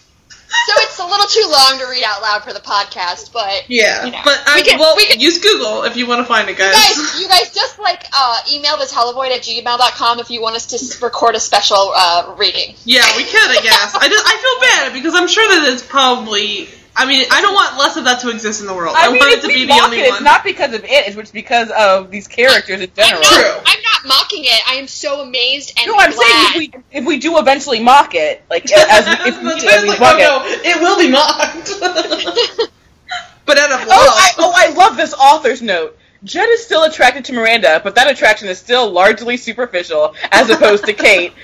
So 0.48 0.74
it's 0.84 1.00
a 1.00 1.06
little 1.06 1.28
too 1.28 1.48
long 1.50 1.80
to 1.80 1.86
read 1.90 2.04
out 2.04 2.22
loud 2.22 2.44
for 2.44 2.54
the 2.54 2.60
podcast, 2.60 3.32
but 3.34 3.66
Yeah, 3.70 4.06
You 4.06 4.12
know, 4.12 4.22
but 4.24 4.42
I 4.48 4.56
we 4.56 4.64
can- 4.64 4.80
well 4.80 4.96
we 4.96 5.06
can- 5.06 5.20
use 5.20 5.40
Google 5.40 5.84
if 5.84 5.96
you 5.98 6.08
want 6.08 6.20
to 6.22 6.26
find 6.26 6.50
it, 6.50 6.58
guys. 6.58 6.74
you 6.76 6.82
guys, 7.04 7.22
you 7.22 7.28
guys 7.28 7.54
just 7.54 7.78
like 7.80 8.06
uh, 8.14 8.40
email 8.52 8.78
the 8.78 8.86
televoid 8.86 9.32
at 9.32 9.42
gmail.com 9.42 10.20
if 10.20 10.30
you 10.30 10.42
want 10.42 10.56
us 10.56 10.66
to 10.68 11.06
record 11.06 11.36
a 11.36 11.40
special 11.40 11.92
uh, 11.96 12.34
reading. 12.38 12.76
Yeah, 12.86 13.04
we 13.18 13.24
could, 13.24 13.50
I 13.50 13.60
guess. 13.62 13.96
I 13.96 14.08
just 14.08 14.26
I 14.26 14.38
feel 14.38 14.70
bad 14.70 14.94
because 14.94 15.14
I'm 15.16 15.28
sure 15.28 15.48
that 15.48 15.72
it's 15.74 15.84
probably. 15.84 16.70
I 16.98 17.06
mean, 17.06 17.26
I 17.30 17.42
don't 17.42 17.54
want 17.54 17.78
less 17.78 17.98
of 17.98 18.06
that 18.06 18.22
to 18.22 18.30
exist 18.30 18.62
in 18.62 18.68
the 18.68 18.74
world. 18.74 18.96
I, 18.98 19.08
I 19.08 19.12
mean, 19.12 19.20
want 19.20 19.34
it 19.34 19.42
to 19.42 19.48
be 19.50 19.66
the 19.66 19.74
only 19.74 20.00
it, 20.00 20.08
one. 20.08 20.14
it's 20.16 20.24
not 20.24 20.46
because 20.46 20.74
of 20.74 20.86
it, 20.86 20.90
it's 20.90 21.16
just 21.18 21.34
because 21.34 21.70
of 21.72 22.10
these 22.10 22.28
characters 22.30 22.80
in 22.80 22.90
general. 22.96 23.22
I'm 23.22 23.32
not, 23.32 23.42
True. 23.42 23.62
I'm 23.66 23.82
not 24.06 24.16
mocking 24.18 24.44
it. 24.46 24.62
I 24.70 24.76
am 24.76 24.88
so 24.88 25.22
amazed 25.22 25.74
and 25.78 25.88
No, 25.88 25.96
I'm 25.98 26.12
glad. 26.12 26.54
saying 26.54 26.70
if 26.70 26.76
we 26.76 26.98
if 27.00 27.06
we 27.06 27.20
do 27.20 27.38
eventually 27.40 27.80
mock 27.82 28.16
it, 28.16 28.44
like 28.50 28.72
as 28.72 29.08
if 29.08 29.26
we, 29.44 29.60
do, 29.60 29.66
why 29.66 29.80
we 29.82 29.88
like, 29.90 30.00
mock 30.00 30.16
oh 30.20 30.44
it. 30.46 30.64
no, 30.64 30.70
it 30.70 30.82
will 30.82 30.98
be 31.00 31.10
mocked. 31.12 31.72
but 33.46 33.58
out 33.58 33.72
of 33.72 33.82
oh, 33.82 33.90
love. 33.90 33.90
Oh 33.90 34.14
I, 34.16 34.32
oh, 34.38 34.54
I 34.56 34.74
love 34.74 34.98
this 34.98 35.14
author's 35.14 35.62
note. 35.62 35.98
Jed 36.24 36.50
is 36.50 36.66
still 36.66 36.84
attracted 36.84 37.26
to 37.26 37.34
Miranda, 37.34 37.82
but 37.84 37.96
that 37.96 38.10
attraction 38.10 38.48
is 38.48 38.58
still 38.58 38.90
largely 38.90 39.38
superficial, 39.38 40.16
as 40.32 40.50
opposed 40.50 40.86
to 40.86 40.94
Kate. 40.94 41.34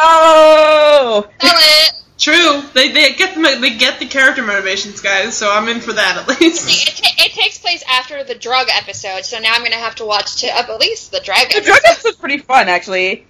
Oh, 0.00 1.28
Spell 1.40 1.50
it. 1.56 1.92
True. 2.18 2.62
They 2.74 2.90
they 2.90 3.12
get 3.14 3.34
the 3.36 3.58
they 3.60 3.76
get 3.76 4.00
the 4.00 4.06
character 4.06 4.42
motivations, 4.42 5.00
guys. 5.00 5.36
So 5.36 5.50
I'm 5.50 5.68
in 5.68 5.80
for 5.80 5.92
that 5.92 6.16
at 6.28 6.40
least. 6.40 6.62
See, 6.64 6.90
it, 6.90 6.96
ta- 6.96 7.24
it 7.24 7.32
takes 7.32 7.58
place 7.58 7.82
after 7.88 8.24
the 8.24 8.34
drug 8.34 8.66
episode, 8.74 9.24
so 9.24 9.38
now 9.38 9.52
I'm 9.54 9.62
gonna 9.62 9.76
have 9.76 9.94
to 9.96 10.04
watch 10.04 10.36
to, 10.40 10.48
at 10.56 10.68
least 10.80 11.12
the 11.12 11.20
drug 11.20 11.38
The 11.48 11.56
episode. 11.58 11.64
drug 11.64 11.80
episode's 11.86 12.16
pretty 12.16 12.38
fun, 12.38 12.68
actually. 12.68 13.24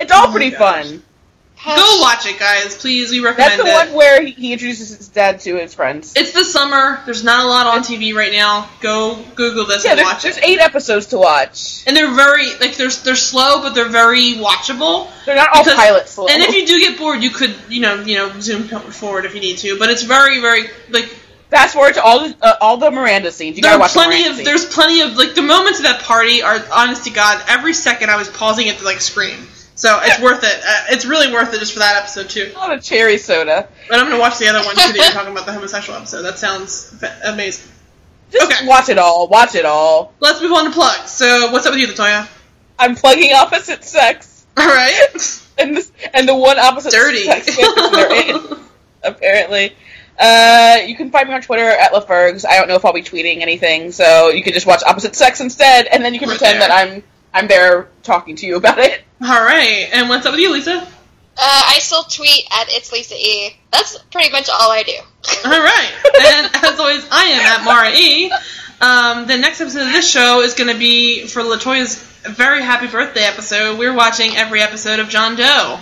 It's 0.00 0.10
all 0.12 0.28
Oh 0.28 0.30
pretty 0.32 0.50
gosh. 0.50 0.86
fun. 0.86 1.02
Go 1.64 2.00
watch 2.00 2.26
it, 2.26 2.38
guys. 2.38 2.76
Please, 2.76 3.10
we 3.10 3.20
recommend 3.20 3.54
it. 3.54 3.64
That's 3.64 3.68
the 3.84 3.86
it. 3.88 3.88
one 3.88 3.96
where 3.96 4.22
he, 4.24 4.32
he 4.32 4.52
introduces 4.52 4.96
his 4.96 5.08
dad 5.08 5.40
to 5.40 5.56
his 5.56 5.74
friends. 5.74 6.12
It's 6.16 6.32
the 6.32 6.44
summer. 6.44 7.00
There's 7.06 7.24
not 7.24 7.44
a 7.44 7.48
lot 7.48 7.66
on 7.66 7.80
TV 7.82 8.14
right 8.14 8.30
now. 8.32 8.68
Go 8.80 9.16
Google 9.34 9.64
this 9.66 9.84
yeah, 9.84 9.92
and 9.92 9.98
there's, 9.98 10.06
watch 10.06 10.22
there's 10.22 10.36
it. 10.36 10.44
eight 10.44 10.60
episodes 10.60 11.06
to 11.06 11.18
watch. 11.18 11.82
And 11.86 11.96
they're 11.96 12.14
very 12.14 12.50
like 12.60 12.76
they're 12.76 12.90
they're 12.90 13.16
slow, 13.16 13.62
but 13.62 13.74
they're 13.74 13.88
very 13.88 14.34
watchable. 14.34 15.10
They're 15.24 15.34
not 15.34 15.48
all 15.54 15.64
Because- 15.64 15.78
pilot 15.78 16.08
slow. 16.08 16.28
And 16.28 16.42
if 16.42 16.54
you 16.54 16.66
do 16.66 16.78
get 16.78 16.98
bored, 16.98 17.22
you 17.22 17.30
could 17.30 17.54
you 17.68 17.80
know 17.80 18.00
you 18.02 18.16
know 18.16 18.38
zoom 18.40 18.64
forward 18.68 19.24
if 19.24 19.34
you 19.34 19.40
need 19.40 19.58
to. 19.58 19.78
But 19.78 19.90
it's 19.90 20.02
very 20.02 20.40
very 20.40 20.64
like 20.90 21.06
fast 21.50 21.72
forward 21.74 21.94
to 21.94 22.02
all 22.02 22.28
the 22.28 22.36
uh, 22.42 22.56
all 22.60 22.76
the 22.76 22.90
Miranda 22.90 23.32
scenes, 23.32 23.56
you 23.56 23.62
there 23.62 23.70
gotta 23.72 23.78
are 23.78 23.80
watch 23.80 23.92
the 23.94 23.98
plenty 24.00 24.16
Miranda 24.22 24.30
of 24.30 24.36
scenes. 24.36 24.46
there's 24.46 24.64
plenty 24.74 25.00
of 25.00 25.16
like 25.16 25.34
the 25.34 25.42
moments 25.42 25.78
of 25.78 25.84
that 25.86 26.02
party 26.02 26.42
are 26.42 26.58
honest 26.72 27.04
to 27.04 27.10
God. 27.10 27.42
Every 27.48 27.72
second 27.72 28.10
I 28.10 28.16
was 28.16 28.28
pausing 28.28 28.66
it 28.66 28.78
to 28.78 28.84
like 28.84 29.00
scream. 29.00 29.48
So 29.76 30.00
it's 30.02 30.20
worth 30.20 30.42
it. 30.42 30.60
Uh, 30.66 30.84
it's 30.90 31.04
really 31.06 31.32
worth 31.32 31.52
it 31.54 31.60
just 31.60 31.72
for 31.74 31.78
that 31.80 31.96
episode 31.96 32.28
too. 32.30 32.50
a 32.54 32.58
lot 32.58 32.72
of 32.72 32.82
cherry 32.82 33.18
soda. 33.18 33.68
But 33.88 34.00
I'm 34.00 34.06
gonna 34.08 34.18
watch 34.18 34.38
the 34.38 34.48
other 34.48 34.64
one 34.64 34.74
too 34.74 34.80
that 34.92 34.94
you're 34.96 35.04
talking 35.12 35.32
about 35.32 35.46
the 35.46 35.52
homosexual 35.52 35.98
episode. 35.98 36.22
That 36.22 36.38
sounds 36.38 36.98
fa- 36.98 37.14
amazing. 37.26 37.70
Just 38.32 38.50
Okay. 38.50 38.66
watch 38.66 38.88
it 38.88 38.98
all. 38.98 39.28
Watch 39.28 39.54
it 39.54 39.64
all. 39.64 40.12
Let's 40.18 40.40
move 40.42 40.52
on 40.52 40.64
to 40.64 40.70
plugs. 40.72 41.10
So 41.10 41.52
what's 41.52 41.66
up 41.66 41.72
with 41.74 41.80
you, 41.80 41.86
Latoya? 41.88 42.26
I'm 42.78 42.94
plugging 42.96 43.32
opposite 43.32 43.84
sex, 43.84 44.44
All 44.56 44.66
right. 44.66 45.42
and 45.58 45.76
this 45.76 45.92
and 46.12 46.28
the 46.28 46.34
one 46.34 46.58
opposite 46.58 46.92
Dirty. 46.92 47.24
sex 47.24 47.54
they're 47.56 48.30
in. 48.30 48.56
Apparently, 49.04 49.76
uh, 50.18 50.78
you 50.86 50.96
can 50.96 51.10
find 51.10 51.28
me 51.28 51.34
on 51.34 51.42
Twitter 51.42 51.68
at 51.68 51.92
LaFergs. 51.92 52.44
I 52.48 52.56
don't 52.58 52.66
know 52.68 52.74
if 52.76 52.84
I'll 52.84 52.92
be 52.92 53.02
tweeting 53.02 53.40
anything, 53.42 53.92
so 53.92 54.30
you 54.30 54.42
can 54.42 54.52
just 54.52 54.66
watch 54.66 54.82
opposite 54.86 55.14
sex 55.14 55.40
instead, 55.40 55.86
and 55.86 56.04
then 56.04 56.12
you 56.14 56.18
can 56.18 56.28
pretend 56.28 56.60
there. 56.60 56.68
that 56.68 56.88
I'm 56.88 57.02
I'm 57.36 57.48
there 57.48 57.88
talking 58.02 58.34
to 58.36 58.46
you 58.46 58.56
about 58.56 58.78
it. 58.78 59.02
All 59.20 59.28
right. 59.28 59.90
And 59.92 60.08
what's 60.08 60.24
up 60.24 60.32
with 60.32 60.40
you, 60.40 60.50
Lisa? 60.54 60.72
Uh, 60.72 60.86
I 61.38 61.80
still 61.80 62.02
tweet 62.04 62.46
at 62.50 62.68
it's 62.70 62.90
Lisa 62.90 63.14
E. 63.14 63.54
That's 63.70 63.98
pretty 64.10 64.32
much 64.32 64.48
all 64.48 64.70
I 64.70 64.82
do. 64.82 64.96
All 65.44 65.50
right. 65.50 65.92
And 66.18 66.64
as 66.64 66.80
always, 66.80 67.06
I 67.10 67.24
am 67.24 67.60
at 67.60 67.64
Mara 67.64 67.90
E. 67.90 68.32
Um, 68.80 69.26
the 69.26 69.36
next 69.36 69.60
episode 69.60 69.82
of 69.82 69.92
this 69.92 70.10
show 70.10 70.40
is 70.40 70.54
going 70.54 70.72
to 70.72 70.78
be 70.78 71.26
for 71.26 71.42
Latoya's 71.42 72.02
very 72.24 72.62
happy 72.62 72.86
birthday 72.86 73.24
episode. 73.24 73.78
We're 73.78 73.94
watching 73.94 74.34
every 74.34 74.62
episode 74.62 74.98
of 74.98 75.10
John 75.10 75.36
Doe. 75.36 75.78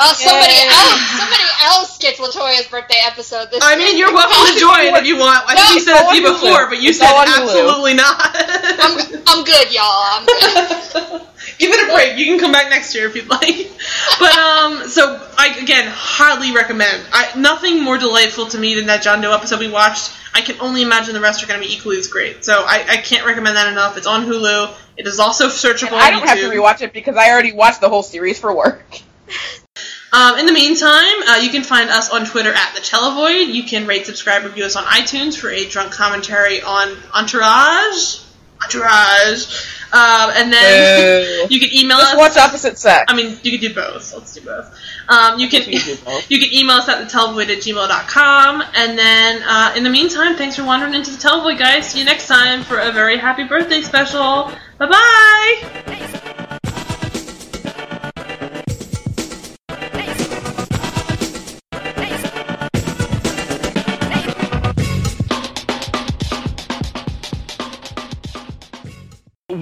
Oh, 0.00 0.14
somebody 0.14 0.54
Yay. 0.54 0.70
else! 0.70 1.02
Somebody 1.18 1.48
else 1.64 1.98
gets 1.98 2.20
Latoya's 2.20 2.68
birthday 2.68 3.02
episode 3.04 3.50
this 3.50 3.58
I 3.64 3.74
mean, 3.76 3.98
you're 3.98 4.12
welcome 4.14 4.54
to 4.54 4.58
join 4.58 4.94
if 4.94 5.06
you 5.06 5.16
want. 5.18 5.42
I 5.48 5.56
think 5.56 5.74
you 5.74 5.80
said 5.80 5.98
it's 5.98 6.02
it 6.02 6.14
to 6.14 6.22
me 6.22 6.26
all 6.26 6.34
on 6.34 6.38
Hulu. 6.38 6.46
before, 6.46 6.68
but 6.70 6.80
you 6.80 6.92
said 6.92 7.10
all 7.10 7.26
absolutely 7.26 7.94
not. 7.94 8.14
I'm, 8.14 8.94
I'm 9.26 9.44
good, 9.44 9.74
y'all. 9.74 9.82
I'm 9.82 10.24
good. 10.26 11.22
Give 11.58 11.72
it 11.72 11.88
a 11.88 11.92
break. 11.92 12.16
You 12.16 12.26
can 12.26 12.38
come 12.38 12.52
back 12.52 12.70
next 12.70 12.94
year 12.94 13.08
if 13.08 13.16
you'd 13.16 13.28
like. 13.28 13.70
But 14.20 14.38
um, 14.38 14.88
so 14.88 15.18
I 15.36 15.58
again 15.60 15.88
highly 15.88 16.52
recommend. 16.52 17.04
I, 17.12 17.36
nothing 17.36 17.82
more 17.82 17.98
delightful 17.98 18.46
to 18.46 18.58
me 18.58 18.76
than 18.76 18.86
that 18.86 19.02
John 19.02 19.20
Doe 19.20 19.34
episode 19.34 19.58
we 19.58 19.68
watched. 19.68 20.12
I 20.32 20.42
can 20.42 20.60
only 20.60 20.82
imagine 20.82 21.14
the 21.14 21.20
rest 21.20 21.42
are 21.42 21.48
going 21.48 21.60
to 21.60 21.66
be 21.66 21.74
equally 21.74 21.98
as 21.98 22.06
great. 22.06 22.44
So 22.44 22.52
I, 22.52 22.84
I 22.88 22.96
can't 22.98 23.26
recommend 23.26 23.56
that 23.56 23.72
enough. 23.72 23.96
It's 23.96 24.06
on 24.06 24.26
Hulu. 24.26 24.72
It 24.96 25.08
is 25.08 25.18
also 25.18 25.48
searchable 25.48 25.98
I 25.98 26.10
don't 26.10 26.22
YouTube. 26.22 26.26
have 26.26 26.38
to 26.38 26.50
rewatch 26.50 26.82
it 26.82 26.92
because 26.92 27.16
I 27.16 27.30
already 27.30 27.52
watched 27.52 27.80
the 27.80 27.88
whole 27.88 28.04
series 28.04 28.38
for 28.38 28.54
work. 28.54 28.84
Um, 30.12 30.38
in 30.38 30.46
the 30.46 30.52
meantime, 30.52 31.22
uh, 31.28 31.36
you 31.42 31.50
can 31.50 31.62
find 31.62 31.90
us 31.90 32.10
on 32.10 32.24
Twitter 32.24 32.52
at 32.52 32.74
the 32.74 32.80
Televoid. 32.80 33.52
You 33.52 33.62
can 33.64 33.86
rate, 33.86 34.06
subscribe, 34.06 34.44
review 34.44 34.64
us 34.64 34.74
on 34.76 34.84
iTunes 34.84 35.36
for 35.36 35.50
a 35.50 35.68
drunk 35.68 35.92
commentary 35.92 36.62
on 36.62 36.96
Entourage. 37.14 38.20
Entourage. 38.62 39.66
Um, 39.92 40.30
and 40.34 40.52
then 40.52 41.48
Boo. 41.48 41.54
you 41.54 41.60
can 41.60 41.74
email 41.74 41.98
Let's 41.98 42.12
us. 42.12 42.18
watch 42.18 42.36
opposite 42.36 42.78
sex. 42.78 43.04
I 43.08 43.14
mean, 43.14 43.38
you 43.42 43.58
can 43.58 43.60
do 43.60 43.74
both. 43.74 44.12
Let's 44.14 44.34
do 44.34 44.40
both. 44.42 44.74
Um, 45.08 45.38
you 45.38 45.48
can 45.48 45.66
We 45.66 45.78
can 45.78 45.96
do 45.96 46.02
both. 46.04 46.30
you 46.30 46.38
can 46.38 46.52
email 46.52 46.76
us 46.76 46.88
at 46.88 47.06
thetelevoid 47.08 47.48
at 47.50 47.62
gmail.com. 47.62 48.62
And 48.74 48.98
then 48.98 49.42
uh, 49.46 49.74
in 49.76 49.84
the 49.84 49.90
meantime, 49.90 50.36
thanks 50.36 50.56
for 50.56 50.64
wandering 50.64 50.94
into 50.94 51.10
the 51.10 51.18
Televoid, 51.18 51.58
guys. 51.58 51.90
See 51.90 52.00
you 52.00 52.04
next 52.04 52.26
time 52.26 52.64
for 52.64 52.78
a 52.78 52.92
very 52.92 53.16
happy 53.18 53.44
birthday 53.44 53.82
special. 53.82 54.50
Bye 54.78 54.88
bye. 54.88 56.44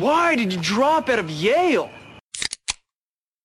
Why 0.01 0.35
did 0.37 0.53
you 0.53 0.61
drop 0.61 1.09
out 1.09 1.19
of 1.19 1.31
Yale? 1.31 1.91